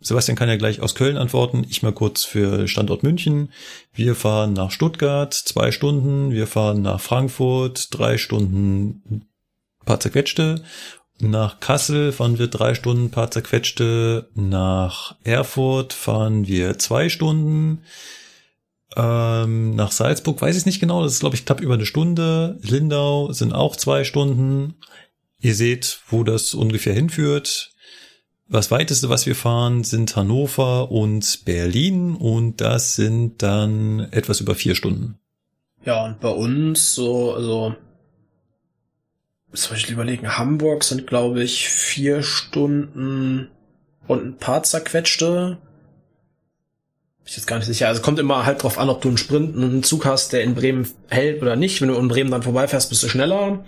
Sebastian 0.03 0.35
kann 0.35 0.49
ja 0.49 0.57
gleich 0.57 0.81
aus 0.81 0.95
Köln 0.95 1.17
antworten. 1.17 1.65
Ich 1.69 1.81
mal 1.81 1.93
kurz 1.93 2.25
für 2.25 2.67
Standort 2.67 3.03
München. 3.03 3.51
Wir 3.93 4.15
fahren 4.15 4.53
nach 4.53 4.71
Stuttgart 4.71 5.33
zwei 5.33 5.71
Stunden. 5.71 6.31
Wir 6.31 6.45
fahren 6.45 6.81
nach 6.81 6.99
Frankfurt 6.99 7.87
drei 7.91 8.17
Stunden 8.17 9.25
paar 9.85 9.99
zerquetschte. 9.99 10.63
Nach 11.19 11.59
Kassel 11.59 12.11
fahren 12.11 12.37
wir 12.37 12.47
drei 12.47 12.75
Stunden 12.75 13.11
paar 13.11 13.31
zerquetschte. 13.31 14.29
Nach 14.35 15.15
Erfurt 15.23 15.93
fahren 15.93 16.47
wir 16.47 16.77
zwei 16.79 17.07
Stunden. 17.07 17.83
Ähm, 18.95 19.75
nach 19.75 19.91
Salzburg 19.91 20.41
weiß 20.41 20.57
ich 20.57 20.65
nicht 20.65 20.79
genau. 20.79 21.03
Das 21.03 21.13
ist, 21.13 21.21
glaube 21.21 21.35
ich, 21.35 21.45
knapp 21.45 21.61
über 21.61 21.75
eine 21.75 21.85
Stunde. 21.85 22.59
Lindau 22.61 23.31
sind 23.31 23.53
auch 23.53 23.75
zwei 23.75 24.03
Stunden. 24.03 24.75
Ihr 25.39 25.55
seht, 25.55 26.01
wo 26.07 26.23
das 26.23 26.53
ungefähr 26.53 26.93
hinführt. 26.93 27.72
Das 28.53 28.69
weiteste, 28.69 29.09
was 29.09 29.25
wir 29.25 29.35
fahren, 29.35 29.83
sind 29.83 30.15
Hannover 30.15 30.91
und 30.91 31.43
Berlin 31.43 32.13
und 32.13 32.61
das 32.61 32.95
sind 32.95 33.41
dann 33.41 34.07
etwas 34.11 34.41
über 34.41 34.53
vier 34.53 34.75
Stunden. 34.75 35.17
Ja, 35.83 36.05
und 36.05 36.19
bei 36.19 36.29
uns 36.29 36.93
so, 36.93 37.33
also, 37.33 37.75
soll 39.53 39.77
ich 39.77 39.89
überlegen, 39.89 40.37
Hamburg 40.37 40.83
sind, 40.83 41.07
glaube 41.07 41.41
ich, 41.41 41.67
vier 41.67 42.21
Stunden 42.21 43.49
und 44.05 44.23
ein 44.23 44.37
paar 44.37 44.61
zerquetschte. 44.61 45.57
Bin 47.23 47.25
ich 47.25 47.35
jetzt 47.35 47.47
gar 47.47 47.57
nicht 47.57 47.65
sicher. 47.65 47.87
Also 47.87 48.03
kommt 48.03 48.19
immer 48.19 48.45
halt 48.45 48.61
drauf 48.61 48.77
an, 48.77 48.89
ob 48.89 49.01
du 49.01 49.07
einen 49.07 49.17
Sprint, 49.17 49.57
einen 49.57 49.81
Zug 49.81 50.05
hast, 50.05 50.31
der 50.31 50.43
in 50.43 50.53
Bremen 50.53 50.87
hält 51.09 51.41
oder 51.41 51.55
nicht. 51.55 51.81
Wenn 51.81 51.87
du 51.87 51.95
in 51.95 52.07
Bremen 52.07 52.29
dann 52.29 52.43
vorbeifährst, 52.43 52.89
bist 52.89 53.01
du 53.01 53.09
schneller. 53.09 53.65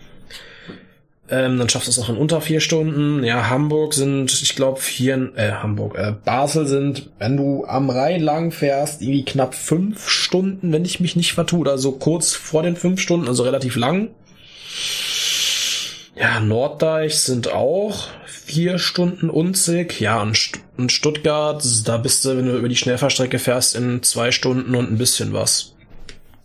Ähm, 1.27 1.57
dann 1.57 1.69
schafft 1.69 1.87
es 1.87 1.97
auch 1.97 2.09
in 2.09 2.17
unter 2.17 2.39
vier 2.39 2.59
Stunden. 2.59 3.23
Ja, 3.23 3.49
Hamburg 3.49 3.95
sind, 3.95 4.31
ich 4.43 4.55
glaube, 4.55 4.79
vier, 4.79 5.31
äh, 5.35 5.53
Hamburg, 5.53 5.95
äh, 5.97 6.13
Basel 6.23 6.67
sind, 6.67 7.09
wenn 7.17 7.35
du 7.35 7.65
am 7.65 7.89
Rhein 7.89 8.21
lang 8.21 8.51
fährst, 8.51 9.01
irgendwie 9.01 9.25
knapp 9.25 9.55
fünf 9.55 10.07
Stunden, 10.07 10.71
wenn 10.71 10.85
ich 10.85 10.99
mich 10.99 11.15
nicht 11.15 11.33
vertue, 11.33 11.61
oder 11.61 11.77
so 11.79 11.93
kurz 11.93 12.33
vor 12.33 12.61
den 12.61 12.75
fünf 12.75 13.01
Stunden, 13.01 13.27
also 13.27 13.41
relativ 13.41 13.75
lang. 13.75 14.09
Ja, 16.15 16.39
Norddeich 16.39 17.17
sind 17.17 17.51
auch 17.51 18.07
vier 18.27 18.77
Stunden 18.77 19.31
unzig. 19.31 19.99
Ja, 19.99 20.21
und, 20.21 20.37
und 20.77 20.91
Stuttgart, 20.91 21.63
da 21.85 21.97
bist 21.97 22.23
du, 22.23 22.37
wenn 22.37 22.45
du 22.45 22.57
über 22.57 22.69
die 22.69 22.75
Schnellfahrstrecke 22.75 23.39
fährst, 23.39 23.75
in 23.75 24.03
zwei 24.03 24.31
Stunden 24.31 24.75
und 24.75 24.91
ein 24.91 24.99
bisschen 24.99 25.33
was. 25.33 25.73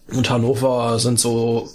Und 0.09 0.31
Hannover 0.31 0.99
sind 0.99 1.21
so 1.21 1.69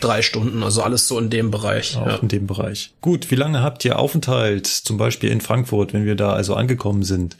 drei 0.00 0.22
Stunden, 0.22 0.62
also 0.62 0.82
alles 0.82 1.08
so 1.08 1.18
in 1.18 1.30
dem 1.30 1.50
Bereich. 1.50 1.96
Auch 1.96 2.06
ja. 2.06 2.16
in 2.16 2.28
dem 2.28 2.46
Bereich. 2.46 2.92
Gut, 3.00 3.30
wie 3.30 3.36
lange 3.36 3.62
habt 3.62 3.84
ihr 3.84 3.98
Aufenthalt, 3.98 4.66
zum 4.66 4.96
Beispiel 4.96 5.30
in 5.30 5.40
Frankfurt, 5.40 5.92
wenn 5.92 6.06
wir 6.06 6.14
da 6.14 6.32
also 6.32 6.54
angekommen 6.54 7.02
sind? 7.02 7.36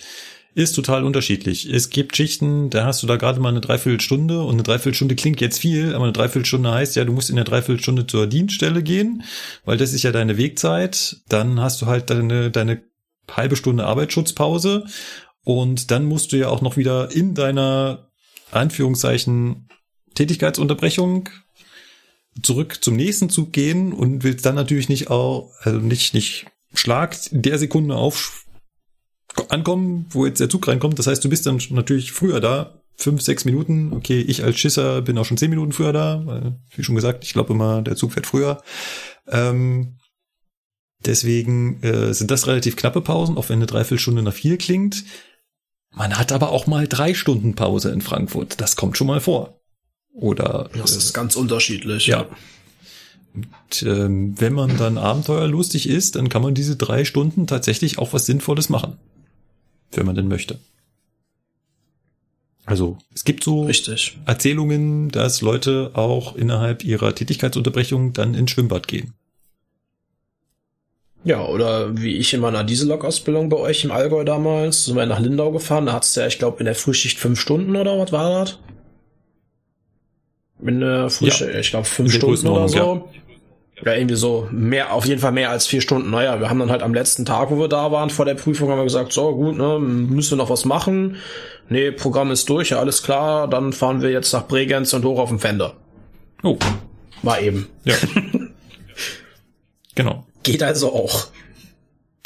Ist 0.55 0.73
total 0.73 1.05
unterschiedlich. 1.05 1.73
Es 1.73 1.89
gibt 1.91 2.17
Schichten, 2.17 2.69
da 2.71 2.85
hast 2.85 3.03
du 3.03 3.07
da 3.07 3.17
gerade 3.17 3.39
mal 3.39 3.51
eine 3.51 3.61
Dreiviertelstunde 3.61 4.43
und 4.43 4.55
eine 4.55 4.65
Dreiviertelstunde 4.65 5.15
klingt 5.15 5.41
jetzt 5.41 5.59
viel, 5.59 5.95
aber 5.95 6.05
eine 6.05 6.13
Dreiviertelstunde 6.13 6.73
heißt 6.73 6.97
ja, 6.97 7.05
du 7.05 7.13
musst 7.13 7.31
in 7.31 7.37
der 7.37 7.45
Dreiviertelstunde 7.45 8.07
zur 8.07 8.27
Dienststelle 8.27 8.83
gehen, 8.83 9.23
weil 9.65 9.77
das 9.77 9.93
ist 9.93 10.03
ja 10.03 10.11
deine 10.11 10.37
Wegzeit. 10.37 11.19
Dann 11.29 11.61
hast 11.61 11.81
du 11.81 11.87
halt 11.87 12.11
deine, 12.11 12.51
deine 12.51 12.83
halbe 13.31 13.55
Stunde 13.55 13.87
Arbeitsschutzpause 13.87 14.87
und 15.45 15.91
dann 15.93 16.07
musst 16.07 16.33
du 16.33 16.37
ja 16.37 16.49
auch 16.49 16.61
noch 16.61 16.77
wieder 16.77 17.13
in 17.13 17.35
deiner 17.35 18.09
Anführungszeichen 18.51 19.69
Tätigkeitsunterbrechung 20.15 21.29
zurück 22.43 22.79
zum 22.83 22.97
nächsten 22.97 23.31
Zug 23.31 23.53
gehen 23.53 23.93
und 23.93 24.25
willst 24.25 24.47
dann 24.47 24.55
natürlich 24.55 24.89
nicht 24.89 25.11
auch, 25.11 25.53
also 25.61 25.79
nicht, 25.79 26.15
nicht 26.15 26.47
Schlag 26.75 27.17
in 27.33 27.43
der 27.43 27.59
Sekunde 27.59 27.97
auf 27.97 28.45
ankommen, 29.49 30.07
wo 30.11 30.27
jetzt 30.27 30.41
der 30.41 30.49
Zug 30.49 30.67
reinkommt. 30.67 30.99
Das 30.99 31.07
heißt, 31.07 31.25
du 31.25 31.29
bist 31.29 31.47
dann 31.47 31.61
natürlich 31.71 32.13
früher 32.13 32.41
da. 32.41 32.75
Fünf, 32.97 33.23
sechs 33.23 33.45
Minuten. 33.45 33.93
Okay, 33.93 34.21
ich 34.21 34.43
als 34.43 34.59
Schisser 34.59 35.03
bin 35.03 35.17
auch 35.19 35.25
schon 35.25 35.37
zehn 35.37 35.51
Minuten 35.51 35.73
früher 35.73 35.93
da, 35.93 36.23
weil, 36.25 36.59
wie 36.75 36.83
schon 36.83 36.97
gesagt, 36.97 37.23
ich 37.23 37.33
glaube 37.33 37.53
immer, 37.53 37.81
der 37.81 37.95
Zug 37.95 38.13
fährt 38.13 38.27
früher. 38.27 38.61
Ähm, 39.29 39.99
deswegen 41.07 41.81
äh, 41.83 42.13
sind 42.13 42.33
das 42.33 42.49
relativ 42.49 42.75
knappe 42.75 43.01
Pausen, 43.01 43.37
auch 43.37 43.49
wenn 43.51 43.59
eine 43.59 43.67
Dreiviertelstunde 43.67 44.23
nach 44.23 44.33
vier 44.33 44.59
klingt. 44.59 45.05
Man 45.95 46.19
hat 46.19 46.33
aber 46.33 46.51
auch 46.51 46.67
mal 46.67 46.89
drei 46.89 47.15
Stunden 47.15 47.55
Pause 47.55 47.91
in 47.91 48.01
Frankfurt. 48.01 48.61
Das 48.61 48.75
kommt 48.75 48.97
schon 48.97 49.07
mal 49.07 49.21
vor. 49.21 49.58
Oder 50.19 50.69
Das 50.77 50.97
ist 50.97 51.13
ganz 51.15 51.37
unterschiedlich. 51.37 52.07
ja. 52.07 52.27
Und, 53.35 53.83
ähm, 53.85 54.35
wenn 54.41 54.53
man 54.53 54.77
dann 54.77 54.99
abenteuerlustig 54.99 55.89
ist, 55.89 56.17
dann 56.17 56.29
kann 56.29 56.43
man 56.43 56.55
diese 56.55 56.77
drei 56.77 57.05
Stunden 57.05 57.47
tatsächlich 57.47 57.99
auch 57.99 58.13
was 58.13 58.27
Sinnvolles 58.27 58.69
machen. 58.69 58.97
Wenn 59.93 60.07
man 60.07 60.17
denn 60.17 60.29
möchte. 60.29 60.59
Also, 62.67 62.99
es 63.15 63.25
gibt 63.25 63.45
so 63.45 63.63
Richtig. 63.63 64.19
Erzählungen, 64.27 65.09
dass 65.11 65.41
Leute 65.41 65.93
auch 65.95 66.37
innerhalb 66.37 66.85
ihrer 66.85 67.15
Tätigkeitsunterbrechung 67.15 68.13
dann 68.13 68.35
ins 68.35 68.51
Schwimmbad 68.51 68.89
gehen. 68.89 69.15
Ja, 71.25 71.45
oder 71.47 71.97
wie 71.97 72.17
ich 72.17 72.35
in 72.35 72.41
meiner 72.41 72.65
Diesellok-Ausbildung 72.65 73.49
bei 73.49 73.57
euch 73.57 73.85
im 73.85 73.91
Allgäu 73.91 74.25
damals, 74.25 74.85
sind 74.85 74.97
wir 74.97 75.07
nach 75.07 75.21
Lindau 75.21 75.51
gefahren, 75.53 75.87
da 75.87 75.95
hat's 75.95 76.15
ja, 76.15 76.27
ich 76.27 76.39
glaube, 76.39 76.59
in 76.59 76.67
der 76.67 76.75
Frühschicht 76.75 77.19
fünf 77.19 77.41
Stunden 77.41 77.77
oder 77.77 77.99
was 77.99 78.13
war 78.13 78.45
das? 78.45 78.59
In 80.63 80.81
der 80.81 81.11
Frühschicht, 81.11 81.55
ich 81.55 81.71
glaube, 81.71 81.87
fünf 81.87 82.13
Stunden 82.13 82.47
oder 82.49 82.69
so. 82.69 83.09
Ja. 83.85 83.95
irgendwie 83.95 84.17
so 84.17 84.49
mehr, 84.51 84.93
auf 84.93 85.07
jeden 85.07 85.21
Fall 85.21 85.33
mehr 85.33 85.51
als 85.51 85.67
vier 85.67 85.81
Stunden. 85.81 86.11
Naja, 86.11 86.41
wir 86.41 86.51
haben 86.51 86.59
dann 86.59 86.71
halt 86.71 86.83
am 86.83 86.95
letzten 86.95 87.25
Tag, 87.25 87.51
wo 87.51 87.59
wir 87.59 87.69
da 87.69 87.93
waren, 87.93 88.11
vor 88.11 88.25
der 88.25 88.35
Prüfung, 88.35 88.71
haben 88.71 88.79
wir 88.79 88.85
gesagt, 88.85 89.13
so 89.13 89.35
gut, 89.35 89.57
ne, 89.57 89.79
müssen 89.79 90.33
wir 90.33 90.37
noch 90.37 90.51
was 90.51 90.65
machen. 90.65 91.17
Nee, 91.69 91.93
Programm 91.93 92.31
ist 92.31 92.49
durch, 92.49 92.71
ja, 92.71 92.81
alles 92.81 93.03
klar, 93.03 93.47
dann 93.47 93.73
fahren 93.73 94.03
wir 94.03 94.11
jetzt 94.11 94.33
nach 94.33 94.49
Bregenz 94.49 94.93
und 94.95 95.05
hoch 95.05 95.19
auf 95.19 95.29
den 95.29 95.39
Fender. 95.39 95.75
Oh, 96.43 96.59
War 97.23 97.41
eben. 97.41 97.69
ja. 97.85 97.95
genau. 99.95 100.27
Geht 100.43 100.63
also 100.63 100.93
auch. 100.93 101.29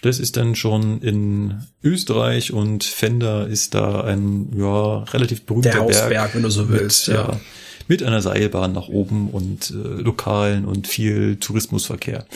Das 0.03 0.19
ist 0.19 0.37
dann 0.37 0.57
schon 0.57 1.01
in 1.01 1.63
Österreich 1.83 2.53
und 2.53 2.83
Fender 2.83 3.47
ist 3.47 3.75
da 3.75 4.03
ein 4.03 4.53
ja 4.57 5.05
relativ 5.05 5.47
berühmter 5.47 5.71
Der 5.71 5.81
Hausberg, 5.81 6.09
Berg 6.09 6.35
wenn 6.35 6.43
du 6.43 6.51
so 6.51 6.69
willst, 6.69 7.07
mit, 7.07 7.17
ja. 7.17 7.41
Mit 7.89 8.03
einer 8.03 8.21
Seilbahn 8.23 8.73
nach 8.73 8.89
oben 8.89 9.31
und 9.31 9.71
äh, 9.71 9.75
Lokalen 9.75 10.65
und 10.65 10.87
viel 10.87 11.37
Tourismusverkehr. 11.37 12.27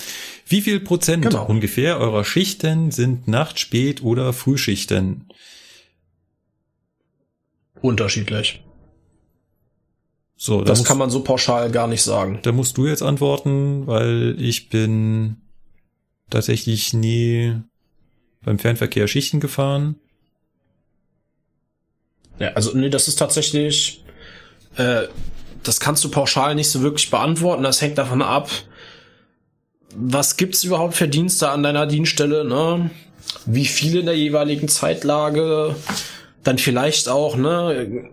Wie 0.48 0.60
viel 0.60 0.80
Prozent 0.80 1.22
Genau. 1.24 1.46
ungefähr 1.46 1.98
eurer 1.98 2.24
Schichten 2.24 2.90
sind 2.90 3.28
Nacht-, 3.28 3.58
Spät- 3.58 4.02
oder 4.02 4.32
Frühschichten? 4.32 5.26
Unterschiedlich. 7.80 8.62
So, 10.36 10.58
da 10.58 10.64
Das 10.66 10.78
musst, 10.80 10.88
kann 10.88 10.98
man 10.98 11.10
so 11.10 11.22
pauschal 11.22 11.70
gar 11.70 11.86
nicht 11.86 12.02
sagen. 12.02 12.40
da 12.42 12.52
musst 12.52 12.76
du 12.76 12.86
jetzt 12.86 13.02
antworten, 13.02 13.86
weil 13.86 14.36
ich 14.38 14.68
bin 14.68 15.36
tatsächlich 16.30 16.92
nie 16.92 17.54
beim 18.42 18.58
Fernverkehr 18.58 19.08
Schichten 19.08 19.40
gefahren. 19.40 19.96
Ja, 22.38 22.48
also 22.52 22.76
nee, 22.76 22.90
das 22.90 23.08
ist 23.08 23.16
tatsächlich, 23.16 24.04
äh, 24.76 25.04
das 25.62 25.80
kannst 25.80 26.04
du 26.04 26.10
pauschal 26.10 26.54
nicht 26.54 26.70
so 26.70 26.82
wirklich 26.82 27.10
beantworten. 27.10 27.62
Das 27.62 27.80
hängt 27.80 27.98
davon 27.98 28.22
ab, 28.22 28.50
was 29.94 30.36
gibt's 30.36 30.64
überhaupt 30.64 30.94
für 30.94 31.08
Dienste 31.08 31.50
an 31.50 31.62
deiner 31.62 31.86
Dienststelle, 31.86 32.44
ne? 32.44 32.90
Wie 33.46 33.64
viele 33.64 34.00
in 34.00 34.06
der 34.06 34.16
jeweiligen 34.16 34.68
Zeitlage, 34.68 35.74
dann 36.44 36.58
vielleicht 36.58 37.08
auch, 37.08 37.36
ne? 37.36 38.10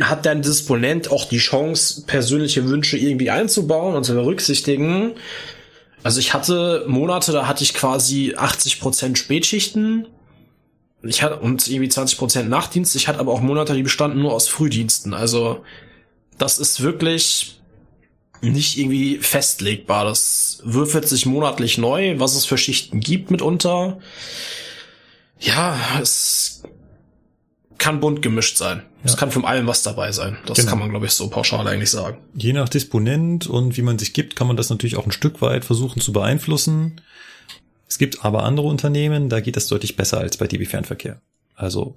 Hat 0.00 0.24
dein 0.24 0.40
Disponent 0.40 1.10
auch 1.10 1.26
die 1.26 1.38
Chance, 1.38 2.04
persönliche 2.06 2.66
Wünsche 2.68 2.96
irgendwie 2.96 3.30
einzubauen 3.30 3.94
und 3.94 4.04
zu 4.04 4.14
berücksichtigen? 4.14 5.12
Also 6.02 6.20
ich 6.20 6.32
hatte 6.32 6.84
Monate, 6.86 7.32
da 7.32 7.46
hatte 7.46 7.64
ich 7.64 7.74
quasi 7.74 8.34
80% 8.34 9.16
Spätschichten, 9.16 10.06
ich 11.02 11.22
hatte 11.22 11.36
und 11.36 11.68
irgendwie 11.68 11.90
20% 11.90 12.44
Nachtdienst. 12.44 12.96
Ich 12.96 13.08
hatte 13.08 13.18
aber 13.18 13.32
auch 13.32 13.40
Monate, 13.40 13.74
die 13.74 13.82
bestanden 13.82 14.20
nur 14.20 14.32
aus 14.32 14.48
Frühdiensten. 14.48 15.12
Also 15.12 15.62
das 16.38 16.58
ist 16.58 16.80
wirklich 16.82 17.60
nicht 18.42 18.76
irgendwie 18.78 19.18
festlegbar. 19.18 20.04
Das 20.04 20.60
würfelt 20.64 21.08
sich 21.08 21.24
monatlich 21.26 21.78
neu, 21.78 22.18
was 22.18 22.34
es 22.34 22.44
für 22.44 22.58
Schichten 22.58 23.00
gibt 23.00 23.30
mitunter. 23.30 23.98
Ja, 25.40 25.78
es 26.00 26.62
kann 27.78 28.00
bunt 28.00 28.22
gemischt 28.22 28.56
sein. 28.56 28.82
Es 29.02 29.12
Ja. 29.12 29.18
kann 29.18 29.30
von 29.30 29.44
allem 29.44 29.66
was 29.66 29.82
dabei 29.82 30.12
sein. 30.12 30.38
Das 30.46 30.58
Genau. 30.58 30.70
kann 30.70 30.78
man, 30.78 30.90
glaube 30.90 31.06
ich, 31.06 31.12
so 31.12 31.28
pauschal 31.28 31.66
eigentlich 31.66 31.90
sagen. 31.90 32.18
Je 32.34 32.52
nach 32.52 32.68
Disponent 32.68 33.46
und 33.46 33.76
wie 33.76 33.82
man 33.82 33.98
sich 33.98 34.12
gibt, 34.14 34.36
kann 34.36 34.46
man 34.46 34.56
das 34.56 34.70
natürlich 34.70 34.96
auch 34.96 35.06
ein 35.06 35.12
Stück 35.12 35.42
weit 35.42 35.64
versuchen 35.64 36.00
zu 36.00 36.12
beeinflussen. 36.12 37.00
Es 37.88 37.98
gibt 37.98 38.24
aber 38.24 38.44
andere 38.44 38.66
Unternehmen, 38.66 39.28
da 39.28 39.40
geht 39.40 39.56
das 39.56 39.66
deutlich 39.66 39.96
besser 39.96 40.18
als 40.18 40.36
bei 40.38 40.46
DB 40.46 40.64
Fernverkehr. 40.64 41.20
Also, 41.54 41.96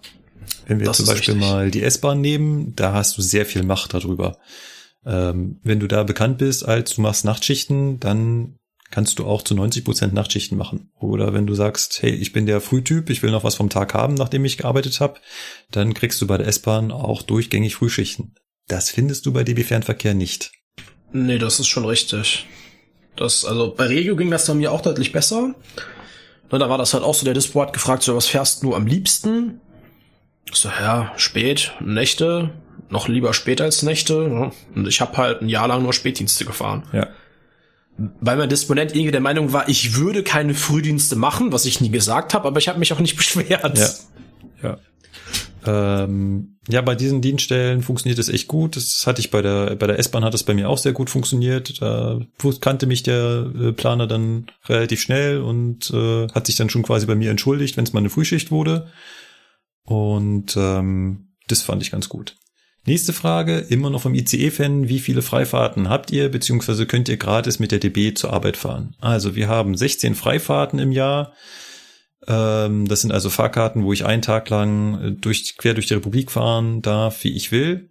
wenn 0.66 0.80
wir 0.80 0.88
Das 0.88 0.98
zum 0.98 1.06
Beispiel 1.06 1.34
richtig. 1.36 1.50
mal 1.50 1.72
die 1.72 1.84
S-Bahn 1.84 2.22
nehmen, 2.22 2.74
da 2.76 2.94
hast 2.94 3.18
du 3.18 3.22
sehr 3.22 3.46
viel 3.46 3.64
Macht 3.64 3.94
darüber. 3.94 4.38
Ähm, 5.06 5.60
wenn 5.64 5.80
du 5.80 5.88
da 5.88 6.04
bekannt 6.04 6.38
bist 6.38 6.66
als 6.68 6.96
du 6.96 7.02
machst 7.02 7.26
Nachtschichten, 7.26 8.00
dann 8.00 8.56
kannst 8.92 9.20
du 9.20 9.26
auch 9.26 9.42
zu 9.42 9.54
90 9.56 9.84
Prozent 9.84 10.14
Nachtschichten 10.14 10.58
machen. 10.58 10.92
Oder 11.00 11.34
wenn 11.34 11.46
du 11.48 11.54
sagst, 11.56 12.02
hey, 12.02 12.12
ich 12.12 12.32
bin 12.34 12.46
der 12.46 12.62
Frühtyp, 12.62 13.10
ich 13.10 13.22
will 13.22 13.32
noch 13.32 13.44
was 13.44 13.56
vom 13.56 13.70
Tag 13.70 13.94
haben, 13.94 14.14
nachdem 14.14 14.46
ich 14.46 14.58
gearbeitet 14.58 15.00
habe, 15.00 15.20
dann 15.72 15.94
kriegst 15.94 16.22
du 16.22 16.28
bei 16.28 16.38
der 16.38 16.48
S-Bahn 16.48 16.92
auch 16.92 17.22
durchgängig 17.22 17.76
Frühschichten. 17.76 18.36
Das 18.68 18.90
findest 18.90 19.26
du 19.26 19.34
bei 19.34 19.44
DB 19.44 19.64
Fernverkehr 19.64 20.14
nicht. 20.14 20.52
Nee, 21.14 21.38
das 21.38 21.60
ist 21.60 21.68
schon 21.68 21.86
richtig. 21.86 22.46
Das, 23.16 23.46
also 23.46 23.74
bei 23.74 23.86
Regio 23.88 24.16
ging 24.16 24.30
das 24.32 24.46
bei 24.46 24.54
mir 24.54 24.72
auch 24.72 24.82
deutlich 24.82 25.12
besser. 25.12 25.56
Ne, 26.52 26.60
da 26.60 26.70
war 26.70 26.78
das 26.78 26.94
halt 26.94 27.04
auch 27.04 27.14
so, 27.14 27.26
der 27.26 27.34
Dispo 27.34 27.62
hat 27.62 27.74
gefragt, 27.74 28.04
so, 28.04 28.16
was 28.16 28.28
fährst 28.28 28.64
du 28.64 28.74
am 28.76 28.88
liebsten? 28.88 29.60
Ich 30.52 30.58
So, 30.58 30.70
ja, 30.70 31.12
spät, 31.18 31.74
Nächte, 31.80 32.52
noch 32.90 33.08
lieber 33.08 33.34
spät 33.34 33.62
als 33.62 33.84
Nächte. 33.84 34.28
ne? 34.28 34.52
Und 34.76 34.88
ich 34.88 35.02
habe 35.02 35.18
halt 35.18 35.42
ein 35.42 35.50
Jahr 35.50 35.68
lang 35.68 35.84
nur 35.84 35.94
Spätdienste 35.94 36.46
gefahren. 36.46 36.84
Ja. 36.94 37.08
Weil 37.98 38.38
mein 38.38 38.50
Disponent 38.50 38.94
irgendwie 38.94 39.12
der 39.12 39.22
Meinung 39.22 39.54
war, 39.54 39.68
ich 39.68 39.96
würde 39.96 40.24
keine 40.24 40.54
Frühdienste 40.54 41.16
machen, 41.16 41.52
was 41.52 41.66
ich 41.66 41.82
nie 41.82 41.90
gesagt 41.90 42.34
habe, 42.34 42.48
aber 42.48 42.60
ich 42.60 42.68
habe 42.68 42.80
mich 42.80 42.94
auch 42.94 43.00
nicht 43.00 43.16
beschwert. 43.18 43.78
Ja. 43.78 43.90
Ja. 44.70 44.78
Ähm, 45.66 46.58
ja, 46.70 46.82
bei 46.82 46.96
diesen 46.96 47.22
Dienststellen 47.22 47.82
funktioniert 47.82 48.20
es 48.20 48.30
echt 48.30 48.48
gut. 48.48 48.76
Das 48.78 49.06
hatte 49.06 49.20
ich 49.20 49.32
bei 49.32 49.42
der, 49.42 49.76
bei 49.76 49.88
der 49.88 50.00
S-Bahn 50.00 50.24
hat 50.24 50.34
es 50.34 50.44
bei 50.44 50.54
mir 50.54 50.70
auch 50.70 50.78
sehr 50.78 50.94
gut 50.94 51.10
funktioniert. 51.10 51.82
Da 51.82 52.20
kannte 52.62 52.88
mich 52.88 53.04
der 53.04 53.52
äh, 53.60 53.72
Planer 53.74 54.08
dann 54.08 54.48
relativ 54.68 55.02
schnell 55.02 55.42
und 55.42 55.92
äh, 55.92 56.28
hat 56.30 56.48
sich 56.48 56.56
dann 56.56 56.70
schon 56.70 56.84
quasi 56.84 57.06
bei 57.06 57.16
mir 57.16 57.32
entschuldigt, 57.32 57.76
wenn 57.76 57.84
es 57.84 57.94
mal 57.94 58.00
eine 58.00 58.10
Frühschicht 58.10 58.52
wurde. 58.52 58.88
Und 59.88 60.58
ähm, 60.58 61.30
das 61.48 61.62
fand 61.62 61.82
ich 61.82 61.92
ganz 61.92 62.10
gut. 62.10 62.36
Nächste 62.86 63.14
Frage, 63.14 63.60
immer 63.60 63.90
noch 63.90 64.02
vom 64.02 64.16
ICE-Fan. 64.16 64.90
Wie 64.90 65.00
viele 65.00 65.22
Freifahrten 65.22 65.88
habt 65.88 66.12
ihr, 66.12 66.30
beziehungsweise 66.30 66.86
könnt 66.86 67.08
ihr 67.08 67.16
gratis 67.16 67.60
mit 67.60 67.72
der 67.72 67.80
DB 67.80 68.14
zur 68.14 68.34
Arbeit 68.34 68.58
fahren? 68.58 68.96
Also 69.00 69.36
wir 69.36 69.48
haben 69.48 69.78
16 69.78 70.14
Freifahrten 70.16 70.78
im 70.80 70.92
Jahr. 70.92 71.34
Ähm, 72.28 72.86
das 72.86 73.00
sind 73.00 73.14
also 73.14 73.30
Fahrkarten, 73.30 73.84
wo 73.86 73.94
ich 73.94 74.06
einen 74.06 74.22
Tag 74.22 74.50
lang 74.50 75.02
äh, 75.02 75.12
durch, 75.14 75.56
quer 75.58 75.74
durch 75.74 75.88
die 75.88 75.94
Republik 75.94 76.32
fahren 76.32 76.82
darf, 76.82 77.24
wie 77.24 77.34
ich 77.34 77.54
will. 77.54 77.90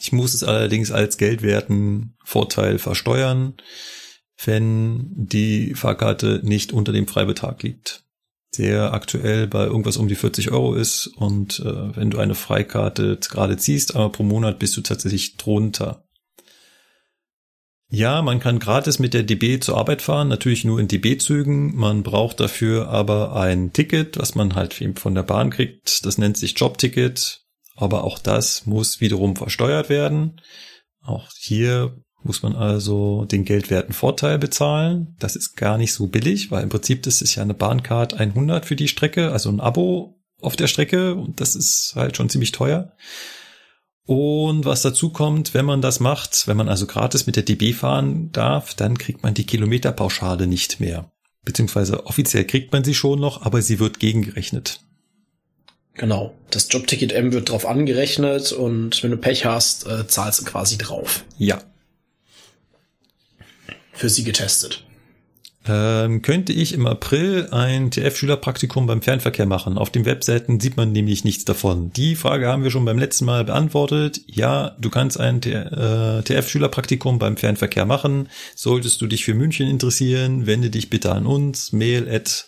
Ich 0.00 0.12
muss 0.12 0.34
es 0.34 0.44
allerdings 0.44 0.90
als 0.90 1.16
geldwerten 1.16 2.14
Vorteil 2.24 2.78
versteuern. 2.78 3.54
wenn 4.44 5.12
die 5.14 5.74
Fahrkarte 5.74 6.40
nicht 6.42 6.72
unter 6.72 6.92
dem 6.92 7.06
Freibetrag 7.06 7.62
liegt 7.62 8.03
der 8.58 8.92
aktuell 8.92 9.46
bei 9.46 9.64
irgendwas 9.64 9.96
um 9.96 10.08
die 10.08 10.14
40 10.14 10.50
Euro 10.50 10.74
ist. 10.74 11.06
Und 11.06 11.60
äh, 11.60 11.96
wenn 11.96 12.10
du 12.10 12.18
eine 12.18 12.34
Freikarte 12.34 13.18
gerade 13.18 13.56
ziehst, 13.56 13.94
aber 13.94 14.10
pro 14.10 14.22
Monat 14.22 14.58
bist 14.58 14.76
du 14.76 14.80
tatsächlich 14.80 15.36
drunter. 15.36 16.04
Ja, 17.90 18.22
man 18.22 18.40
kann 18.40 18.58
gratis 18.58 18.98
mit 18.98 19.14
der 19.14 19.22
DB 19.22 19.60
zur 19.60 19.78
Arbeit 19.78 20.02
fahren, 20.02 20.26
natürlich 20.26 20.64
nur 20.64 20.80
in 20.80 20.88
DB-Zügen. 20.88 21.76
Man 21.76 22.02
braucht 22.02 22.40
dafür 22.40 22.88
aber 22.88 23.36
ein 23.36 23.72
Ticket, 23.72 24.18
was 24.18 24.34
man 24.34 24.56
halt 24.56 24.74
von 24.96 25.14
der 25.14 25.22
Bahn 25.22 25.50
kriegt. 25.50 26.04
Das 26.04 26.18
nennt 26.18 26.36
sich 26.36 26.58
Jobticket. 26.58 27.42
Aber 27.76 28.04
auch 28.04 28.18
das 28.18 28.66
muss 28.66 29.00
wiederum 29.00 29.36
versteuert 29.36 29.88
werden. 29.88 30.40
Auch 31.02 31.28
hier 31.36 31.96
muss 32.24 32.42
man 32.42 32.54
also 32.54 33.24
den 33.26 33.44
geldwerten 33.44 33.92
Vorteil 33.92 34.38
bezahlen. 34.38 35.16
Das 35.18 35.36
ist 35.36 35.56
gar 35.56 35.78
nicht 35.78 35.92
so 35.92 36.06
billig, 36.06 36.50
weil 36.50 36.62
im 36.62 36.68
Prinzip 36.68 37.02
das 37.02 37.22
ist 37.22 37.34
ja 37.34 37.42
eine 37.42 37.54
Bahncard 37.54 38.14
100 38.14 38.64
für 38.64 38.76
die 38.76 38.88
Strecke, 38.88 39.30
also 39.32 39.50
ein 39.50 39.60
Abo 39.60 40.20
auf 40.40 40.56
der 40.56 40.66
Strecke 40.66 41.14
und 41.14 41.40
das 41.40 41.56
ist 41.56 41.92
halt 41.96 42.16
schon 42.16 42.28
ziemlich 42.28 42.52
teuer. 42.52 42.92
Und 44.06 44.66
was 44.66 44.82
dazu 44.82 45.10
kommt, 45.10 45.54
wenn 45.54 45.64
man 45.64 45.80
das 45.80 45.98
macht, 45.98 46.46
wenn 46.46 46.58
man 46.58 46.68
also 46.68 46.86
gratis 46.86 47.26
mit 47.26 47.36
der 47.36 47.42
DB 47.42 47.72
fahren 47.72 48.30
darf, 48.32 48.74
dann 48.74 48.98
kriegt 48.98 49.22
man 49.22 49.32
die 49.32 49.46
Kilometerpauschale 49.46 50.46
nicht 50.46 50.78
mehr. 50.78 51.10
Beziehungsweise 51.42 52.06
offiziell 52.06 52.44
kriegt 52.44 52.72
man 52.72 52.84
sie 52.84 52.94
schon 52.94 53.20
noch, 53.20 53.42
aber 53.42 53.62
sie 53.62 53.78
wird 53.78 54.00
gegengerechnet. 54.00 54.80
Genau. 55.94 56.34
Das 56.50 56.68
Jobticket 56.70 57.12
M 57.12 57.32
wird 57.32 57.50
drauf 57.50 57.66
angerechnet 57.66 58.52
und 58.52 59.02
wenn 59.02 59.10
du 59.10 59.16
Pech 59.16 59.46
hast, 59.46 59.86
äh, 59.86 60.06
zahlst 60.06 60.40
du 60.40 60.44
quasi 60.44 60.76
drauf. 60.76 61.24
Ja, 61.38 61.62
für 63.94 64.08
Sie 64.08 64.24
getestet? 64.24 64.84
Ähm, 65.66 66.20
könnte 66.20 66.52
ich 66.52 66.74
im 66.74 66.86
April 66.86 67.48
ein 67.50 67.90
TF-Schülerpraktikum 67.90 68.86
beim 68.86 69.00
Fernverkehr 69.00 69.46
machen? 69.46 69.78
Auf 69.78 69.88
den 69.88 70.04
Webseiten 70.04 70.60
sieht 70.60 70.76
man 70.76 70.92
nämlich 70.92 71.24
nichts 71.24 71.46
davon. 71.46 71.90
Die 71.94 72.16
Frage 72.16 72.48
haben 72.48 72.62
wir 72.64 72.70
schon 72.70 72.84
beim 72.84 72.98
letzten 72.98 73.24
Mal 73.24 73.44
beantwortet. 73.44 74.20
Ja, 74.26 74.76
du 74.78 74.90
kannst 74.90 75.18
ein 75.18 75.40
TF-Schülerpraktikum 75.40 77.18
beim 77.18 77.38
Fernverkehr 77.38 77.86
machen. 77.86 78.28
Solltest 78.54 79.00
du 79.00 79.06
dich 79.06 79.24
für 79.24 79.32
München 79.32 79.66
interessieren, 79.66 80.46
wende 80.46 80.68
dich 80.68 80.90
bitte 80.90 81.12
an 81.12 81.24
uns. 81.24 81.72
Mail 81.72 82.10
at 82.10 82.46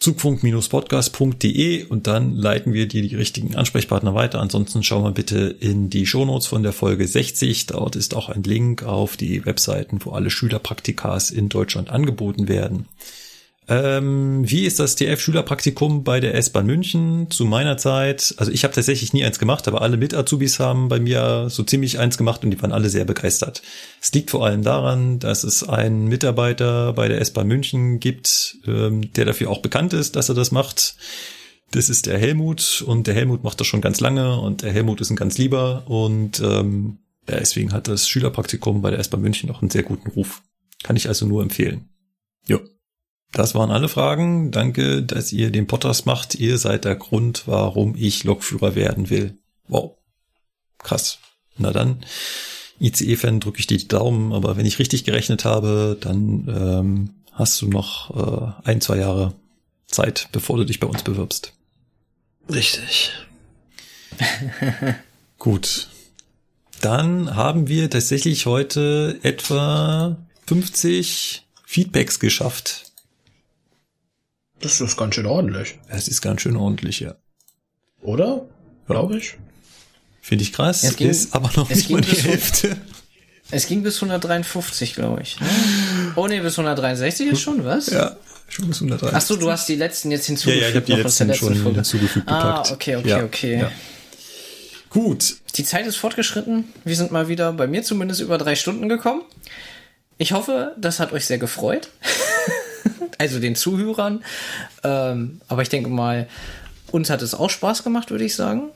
zugfunk-podcast.de 0.00 1.84
und 1.84 2.06
dann 2.06 2.36
leiten 2.36 2.72
wir 2.72 2.86
dir 2.86 3.02
die 3.02 3.16
richtigen 3.16 3.56
Ansprechpartner 3.56 4.14
weiter. 4.14 4.40
Ansonsten 4.40 4.82
schau 4.82 5.00
mal 5.00 5.12
bitte 5.12 5.56
in 5.60 5.90
die 5.90 6.06
Shownotes 6.06 6.46
von 6.46 6.62
der 6.62 6.72
Folge 6.72 7.06
60. 7.06 7.66
Dort 7.66 7.96
ist 7.96 8.14
auch 8.14 8.28
ein 8.28 8.44
Link 8.44 8.84
auf 8.84 9.16
die 9.16 9.44
Webseiten, 9.44 9.98
wo 10.04 10.12
alle 10.12 10.30
Schülerpraktikas 10.30 11.30
in 11.30 11.48
Deutschland 11.48 11.90
angeboten 11.90 12.48
werden. 12.48 12.86
Ähm, 13.70 14.48
wie 14.48 14.64
ist 14.64 14.78
das 14.78 14.96
TF-Schülerpraktikum 14.96 16.02
bei 16.02 16.20
der 16.20 16.34
S-Bahn 16.34 16.64
München 16.64 17.30
zu 17.30 17.44
meiner 17.44 17.76
Zeit? 17.76 18.34
Also 18.38 18.50
ich 18.50 18.64
habe 18.64 18.72
tatsächlich 18.72 19.12
nie 19.12 19.24
eins 19.24 19.38
gemacht, 19.38 19.68
aber 19.68 19.82
alle 19.82 19.98
Mit-Azubis 19.98 20.58
haben 20.58 20.88
bei 20.88 20.98
mir 20.98 21.48
so 21.50 21.62
ziemlich 21.62 21.98
eins 21.98 22.16
gemacht 22.16 22.42
und 22.42 22.50
die 22.50 22.62
waren 22.62 22.72
alle 22.72 22.88
sehr 22.88 23.04
begeistert. 23.04 23.60
Es 24.00 24.10
liegt 24.12 24.30
vor 24.30 24.46
allem 24.46 24.62
daran, 24.62 25.18
dass 25.18 25.44
es 25.44 25.68
einen 25.68 26.06
Mitarbeiter 26.06 26.94
bei 26.94 27.08
der 27.08 27.20
S-Bahn 27.20 27.46
München 27.46 28.00
gibt, 28.00 28.56
ähm, 28.66 29.12
der 29.12 29.26
dafür 29.26 29.50
auch 29.50 29.60
bekannt 29.60 29.92
ist, 29.92 30.16
dass 30.16 30.30
er 30.30 30.34
das 30.34 30.50
macht. 30.50 30.96
Das 31.70 31.90
ist 31.90 32.06
der 32.06 32.18
Helmut 32.18 32.82
und 32.86 33.06
der 33.06 33.14
Helmut 33.14 33.44
macht 33.44 33.60
das 33.60 33.66
schon 33.66 33.82
ganz 33.82 34.00
lange 34.00 34.40
und 34.40 34.62
der 34.62 34.72
Helmut 34.72 35.02
ist 35.02 35.10
ein 35.10 35.16
ganz 35.16 35.36
lieber 35.36 35.82
und 35.86 36.40
ähm, 36.40 37.00
deswegen 37.26 37.74
hat 37.74 37.86
das 37.86 38.08
Schülerpraktikum 38.08 38.80
bei 38.80 38.90
der 38.90 38.98
S-Bahn 39.00 39.20
München 39.20 39.50
auch 39.50 39.60
einen 39.60 39.70
sehr 39.70 39.82
guten 39.82 40.08
Ruf. 40.08 40.40
Kann 40.82 40.96
ich 40.96 41.08
also 41.08 41.26
nur 41.26 41.42
empfehlen. 41.42 41.90
Jo. 42.46 42.60
Das 43.32 43.54
waren 43.54 43.70
alle 43.70 43.88
Fragen. 43.88 44.50
Danke, 44.50 45.02
dass 45.02 45.32
ihr 45.32 45.50
den 45.50 45.66
Podcast 45.66 46.06
macht. 46.06 46.34
Ihr 46.34 46.58
seid 46.58 46.84
der 46.84 46.96
Grund, 46.96 47.42
warum 47.46 47.94
ich 47.94 48.24
Lokführer 48.24 48.74
werden 48.74 49.10
will. 49.10 49.36
Wow. 49.68 49.96
Krass. 50.78 51.18
Na 51.56 51.72
dann, 51.72 52.04
ICE-Fan 52.80 53.40
drücke 53.40 53.58
ich 53.58 53.66
dir 53.66 53.78
die 53.78 53.88
Daumen, 53.88 54.32
aber 54.32 54.56
wenn 54.56 54.66
ich 54.66 54.78
richtig 54.78 55.04
gerechnet 55.04 55.44
habe, 55.44 55.96
dann 56.00 56.46
ähm, 56.48 57.10
hast 57.32 57.60
du 57.60 57.68
noch 57.68 58.62
äh, 58.64 58.68
ein, 58.68 58.80
zwei 58.80 58.98
Jahre 58.98 59.34
Zeit, 59.86 60.28
bevor 60.32 60.56
du 60.56 60.64
dich 60.64 60.80
bei 60.80 60.86
uns 60.86 61.02
bewirbst. 61.02 61.52
Richtig. 62.48 63.10
Gut. 65.38 65.88
Dann 66.80 67.34
haben 67.34 67.68
wir 67.68 67.90
tatsächlich 67.90 68.46
heute 68.46 69.18
etwa 69.22 70.16
50 70.46 71.44
Feedbacks 71.64 72.20
geschafft. 72.20 72.87
Das 74.60 74.80
ist 74.80 74.96
ganz 74.96 75.14
schön 75.14 75.26
ordentlich. 75.26 75.78
Es 75.88 76.08
ist 76.08 76.20
ganz 76.20 76.42
schön 76.42 76.56
ordentlich, 76.56 77.00
ja. 77.00 77.14
Oder? 78.02 78.46
Glaube 78.86 79.18
ich. 79.18 79.34
Finde 80.20 80.42
ich 80.42 80.52
krass. 80.52 80.82
Es 80.82 80.96
ging, 80.96 81.10
ist 81.10 81.34
aber 81.34 81.50
noch 81.56 81.68
nicht 81.68 81.90
mal 81.90 82.00
die 82.00 82.16
Hälfte. 82.16 82.76
Es 83.50 83.66
ging 83.66 83.82
bis 83.82 83.96
153, 83.96 84.94
glaube 84.94 85.22
ich. 85.22 85.40
Ne? 85.40 85.46
Oh 86.16 86.26
nee, 86.26 86.40
bis 86.40 86.58
163 86.58 87.28
ist 87.28 87.40
schon, 87.40 87.64
was? 87.64 87.86
Ja, 87.88 88.16
schon 88.48 88.68
bis 88.68 88.78
163. 88.78 89.16
Ach 89.16 89.26
so, 89.26 89.36
du 89.36 89.50
hast 89.50 89.68
die 89.68 89.76
letzten 89.76 90.10
jetzt 90.10 90.26
hinzugefügt. 90.26 90.60
Ja, 90.60 90.68
ja 90.68 90.70
ich 90.70 90.76
habe 90.76 90.86
die 90.86 91.02
letzten 91.02 91.34
schon 91.34 91.54
Folge. 91.54 91.76
hinzugefügt 91.76 92.28
Ah, 92.28 92.62
okay, 92.70 92.96
okay, 92.96 93.08
ja, 93.08 93.24
okay. 93.24 93.58
Ja. 93.60 93.72
Gut. 94.90 95.36
Die 95.56 95.64
Zeit 95.64 95.86
ist 95.86 95.96
fortgeschritten. 95.96 96.64
Wir 96.84 96.96
sind 96.96 97.10
mal 97.10 97.28
wieder 97.28 97.52
bei 97.52 97.66
mir 97.66 97.82
zumindest 97.82 98.20
über 98.20 98.36
drei 98.36 98.54
Stunden 98.54 98.88
gekommen. 98.88 99.22
Ich 100.18 100.32
hoffe, 100.32 100.74
das 100.78 101.00
hat 101.00 101.12
euch 101.12 101.24
sehr 101.24 101.38
gefreut 101.38 101.88
also 103.18 103.40
den 103.40 103.54
Zuhörern. 103.54 104.24
Ähm, 104.84 105.40
aber 105.48 105.62
ich 105.62 105.68
denke 105.68 105.88
mal, 105.88 106.28
uns 106.90 107.10
hat 107.10 107.22
es 107.22 107.34
auch 107.34 107.50
Spaß 107.50 107.84
gemacht, 107.84 108.10
würde 108.10 108.24
ich 108.24 108.34
sagen. 108.34 108.70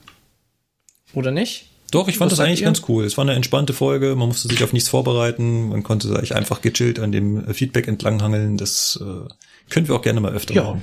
Oder 1.15 1.31
nicht? 1.31 1.69
Doch, 1.91 2.09
ich 2.09 2.17
fand 2.17 2.31
Was 2.31 2.39
das 2.39 2.47
eigentlich 2.47 2.63
ihr? 2.63 2.67
ganz 2.67 2.83
cool. 2.89 3.05
Es 3.05 3.19
war 3.19 3.23
eine 3.23 3.35
entspannte 3.35 3.75
Folge, 3.75 4.17
man 4.17 4.29
musste 4.29 4.49
sich 4.49 4.65
auf 4.65 4.73
nichts 4.73 4.89
vorbereiten, 4.89 5.69
man 5.69 5.83
konnte 5.83 6.09
sich 6.09 6.35
einfach 6.35 6.63
gechillt 6.63 6.99
an 6.99 7.13
dem 7.13 7.53
Feedback 7.53 7.87
entlanghangeln. 7.87 8.57
Das 8.57 8.99
äh, 9.01 9.29
können 9.69 9.89
wir 9.89 9.95
auch 9.95 10.03
gerne 10.03 10.21
mal 10.21 10.33
öfter 10.33 10.55
ja. 10.55 10.63
machen. 10.63 10.83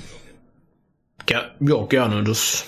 Ger 1.25 1.51
ja, 1.59 1.85
gerne. 1.85 2.23
Das 2.23 2.65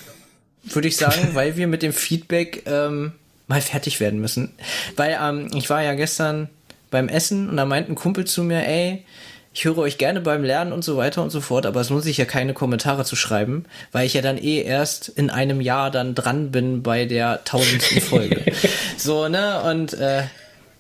würde 0.64 0.88
ich 0.88 0.98
sagen, 0.98 1.30
weil 1.34 1.56
wir 1.56 1.68
mit 1.68 1.84
dem 1.84 1.94
Feedback 1.94 2.64
ähm, 2.66 3.12
mal 3.48 3.62
fertig 3.62 4.00
werden 4.00 4.20
müssen. 4.20 4.54
Weil 4.96 5.20
ähm, 5.22 5.50
ich 5.56 5.70
war 5.70 5.84
ja 5.84 5.94
gestern 5.94 6.50
beim 6.90 7.10
Essen 7.10 7.48
und 7.48 7.58
da 7.58 7.66
meint 7.66 7.90
ein 7.90 7.96
Kumpel 7.96 8.26
zu 8.26 8.44
mir, 8.44 8.68
ey, 8.68 9.06
ich 9.54 9.66
höre 9.66 9.80
euch 9.80 9.98
gerne 9.98 10.22
beim 10.22 10.44
Lernen 10.44 10.72
und 10.72 10.84
so 10.84 10.96
weiter 10.96 11.22
und 11.22 11.30
so 11.30 11.42
fort, 11.42 11.66
aber 11.66 11.82
es 11.82 11.90
lohnt 11.90 12.04
sich 12.04 12.18
ja 12.18 12.26
keine 12.26 12.54
Kommentare 12.54 13.04
zu 13.04 13.16
schreiben, 13.18 13.66
weil 13.92 14.06
ich 14.06 14.14
ja 14.14 14.22
dann 14.22 14.38
eh 14.38 14.62
erst 14.62 15.10
in 15.10 15.30
einem 15.30 15.60
Jahr 15.60 15.92
dann 15.92 16.16
dran 16.16 16.52
bin 16.52 16.84
bei 16.84 17.06
der 17.06 17.44
tausendsten 17.44 18.02
Folge. 18.02 18.44
so, 18.98 19.28
ne? 19.28 19.62
Und 19.64 19.94
äh, 19.94 20.24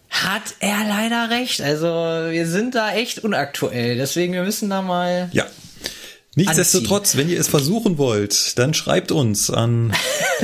hat 0.09 0.55
er 0.59 0.85
leider 0.87 1.29
recht. 1.29 1.61
Also 1.61 1.87
wir 1.87 2.47
sind 2.47 2.75
da 2.75 2.93
echt 2.93 3.19
unaktuell. 3.19 3.97
Deswegen, 3.97 4.33
wir 4.33 4.43
müssen 4.43 4.69
da 4.69 4.81
mal. 4.81 5.29
Ja. 5.33 5.45
Nichtsdestotrotz, 6.35 7.17
wenn 7.17 7.29
ihr 7.29 7.39
es 7.39 7.49
versuchen 7.49 7.97
wollt, 7.97 8.57
dann 8.57 8.73
schreibt 8.73 9.11
uns 9.11 9.49
an 9.49 9.91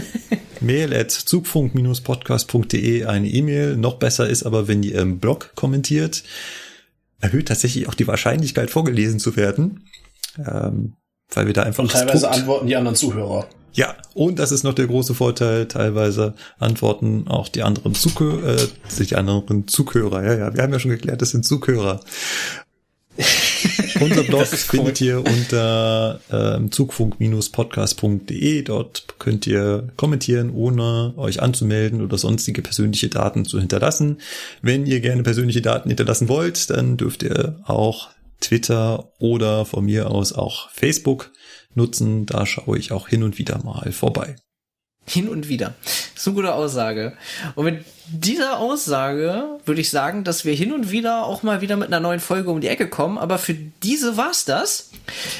mail 0.59 0.93
at 0.93 1.11
zugfunk-podcast.de 1.11 3.05
eine 3.05 3.27
E-Mail. 3.29 3.77
Noch 3.77 3.95
besser 3.95 4.27
ist 4.27 4.43
aber, 4.43 4.67
wenn 4.67 4.83
ihr 4.83 4.99
im 4.99 5.19
Blog 5.19 5.51
kommentiert 5.55 6.23
erhöht 7.19 7.47
tatsächlich 7.47 7.87
auch 7.87 7.93
die 7.93 8.07
Wahrscheinlichkeit, 8.07 8.69
vorgelesen 8.69 9.19
zu 9.19 9.35
werden. 9.35 9.85
Ähm, 10.37 10.93
weil 11.33 11.47
wir 11.47 11.53
da 11.53 11.63
einfach. 11.63 11.83
Und 11.83 11.91
teilweise 11.91 12.29
antworten 12.29 12.67
die 12.67 12.75
anderen 12.75 12.95
Zuhörer. 12.95 13.47
Ja, 13.73 13.95
und 14.13 14.39
das 14.39 14.51
ist 14.51 14.63
noch 14.63 14.73
der 14.73 14.87
große 14.87 15.13
Vorteil. 15.13 15.67
Teilweise 15.67 16.33
antworten 16.57 17.27
auch 17.27 17.47
die 17.47 17.63
anderen 17.63 17.93
Zuhörer, 17.93 18.55
äh, 18.55 19.03
die 19.03 19.15
anderen 19.15 19.67
Zuhörer. 19.67 20.23
Ja, 20.23 20.33
ja, 20.35 20.55
wir 20.55 20.63
haben 20.63 20.73
ja 20.73 20.79
schon 20.79 20.91
geklärt, 20.91 21.21
das 21.21 21.29
sind 21.29 21.45
Zuhörer. 21.45 21.99
Unser 23.99 24.23
Blog 24.27 24.45
findet 24.47 25.01
ihr 25.01 25.19
unter 25.19 26.19
ähm, 26.31 26.71
zugfunk-podcast.de. 26.71 28.61
Dort 28.63 29.19
könnt 29.19 29.47
ihr 29.47 29.89
kommentieren, 29.95 30.51
ohne 30.51 31.13
euch 31.17 31.41
anzumelden 31.41 32.01
oder 32.01 32.17
sonstige 32.17 32.61
persönliche 32.61 33.09
Daten 33.09 33.45
zu 33.45 33.59
hinterlassen. 33.59 34.19
Wenn 34.61 34.85
ihr 34.85 34.99
gerne 34.99 35.23
persönliche 35.23 35.61
Daten 35.61 35.89
hinterlassen 35.89 36.29
wollt, 36.29 36.69
dann 36.69 36.97
dürft 36.97 37.23
ihr 37.23 37.59
auch 37.65 38.09
Twitter 38.39 39.11
oder 39.19 39.65
von 39.65 39.85
mir 39.85 40.11
aus 40.11 40.33
auch 40.33 40.69
Facebook 40.71 41.31
nutzen. 41.73 42.25
Da 42.25 42.45
schaue 42.45 42.77
ich 42.77 42.91
auch 42.91 43.07
hin 43.07 43.23
und 43.23 43.37
wieder 43.37 43.63
mal 43.63 43.91
vorbei. 43.91 44.35
Hin 45.07 45.29
und 45.29 45.47
wieder. 45.47 45.73
So 46.15 46.33
gute 46.33 46.53
Aussage. 46.53 47.13
Und 47.55 47.65
mit 47.65 47.85
dieser 48.09 48.59
Aussage 48.59 49.59
würde 49.65 49.81
ich 49.81 49.89
sagen, 49.89 50.23
dass 50.23 50.43
wir 50.43 50.53
hin 50.53 50.73
und 50.73 50.91
wieder 50.91 51.25
auch 51.25 51.43
mal 51.43 51.61
wieder 51.61 51.77
mit 51.77 51.87
einer 51.87 51.99
neuen 51.99 52.19
Folge 52.19 52.49
um 52.49 52.59
die 52.59 52.67
Ecke 52.67 52.89
kommen. 52.89 53.17
Aber 53.17 53.37
für 53.37 53.53
diese 53.53 54.17
war's 54.17 54.43
das. 54.43 54.89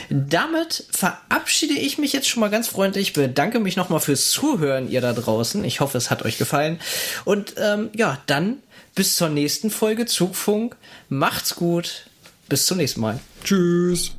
Damit 0.09 0.85
verabschiede 0.91 1.73
ich 1.73 1.97
mich 1.97 2.13
jetzt 2.13 2.29
schon 2.29 2.41
mal 2.41 2.49
ganz 2.49 2.67
freundlich. 2.67 3.13
Bedanke 3.13 3.59
mich 3.59 3.75
nochmal 3.75 3.99
fürs 3.99 4.29
Zuhören, 4.31 4.89
ihr 4.89 5.01
da 5.01 5.13
draußen. 5.13 5.63
Ich 5.65 5.81
hoffe, 5.81 5.97
es 5.97 6.09
hat 6.09 6.23
euch 6.23 6.37
gefallen. 6.37 6.79
Und 7.25 7.55
ähm, 7.57 7.89
ja, 7.93 8.19
dann 8.27 8.57
bis 8.95 9.15
zur 9.15 9.29
nächsten 9.29 9.69
Folge 9.69 10.05
Zugfunk. 10.05 10.75
Macht's 11.09 11.55
gut. 11.55 12.07
Bis 12.49 12.65
zum 12.65 12.77
nächsten 12.77 13.01
Mal. 13.01 13.19
Tschüss. 13.43 14.11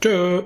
Tschö. 0.00 0.44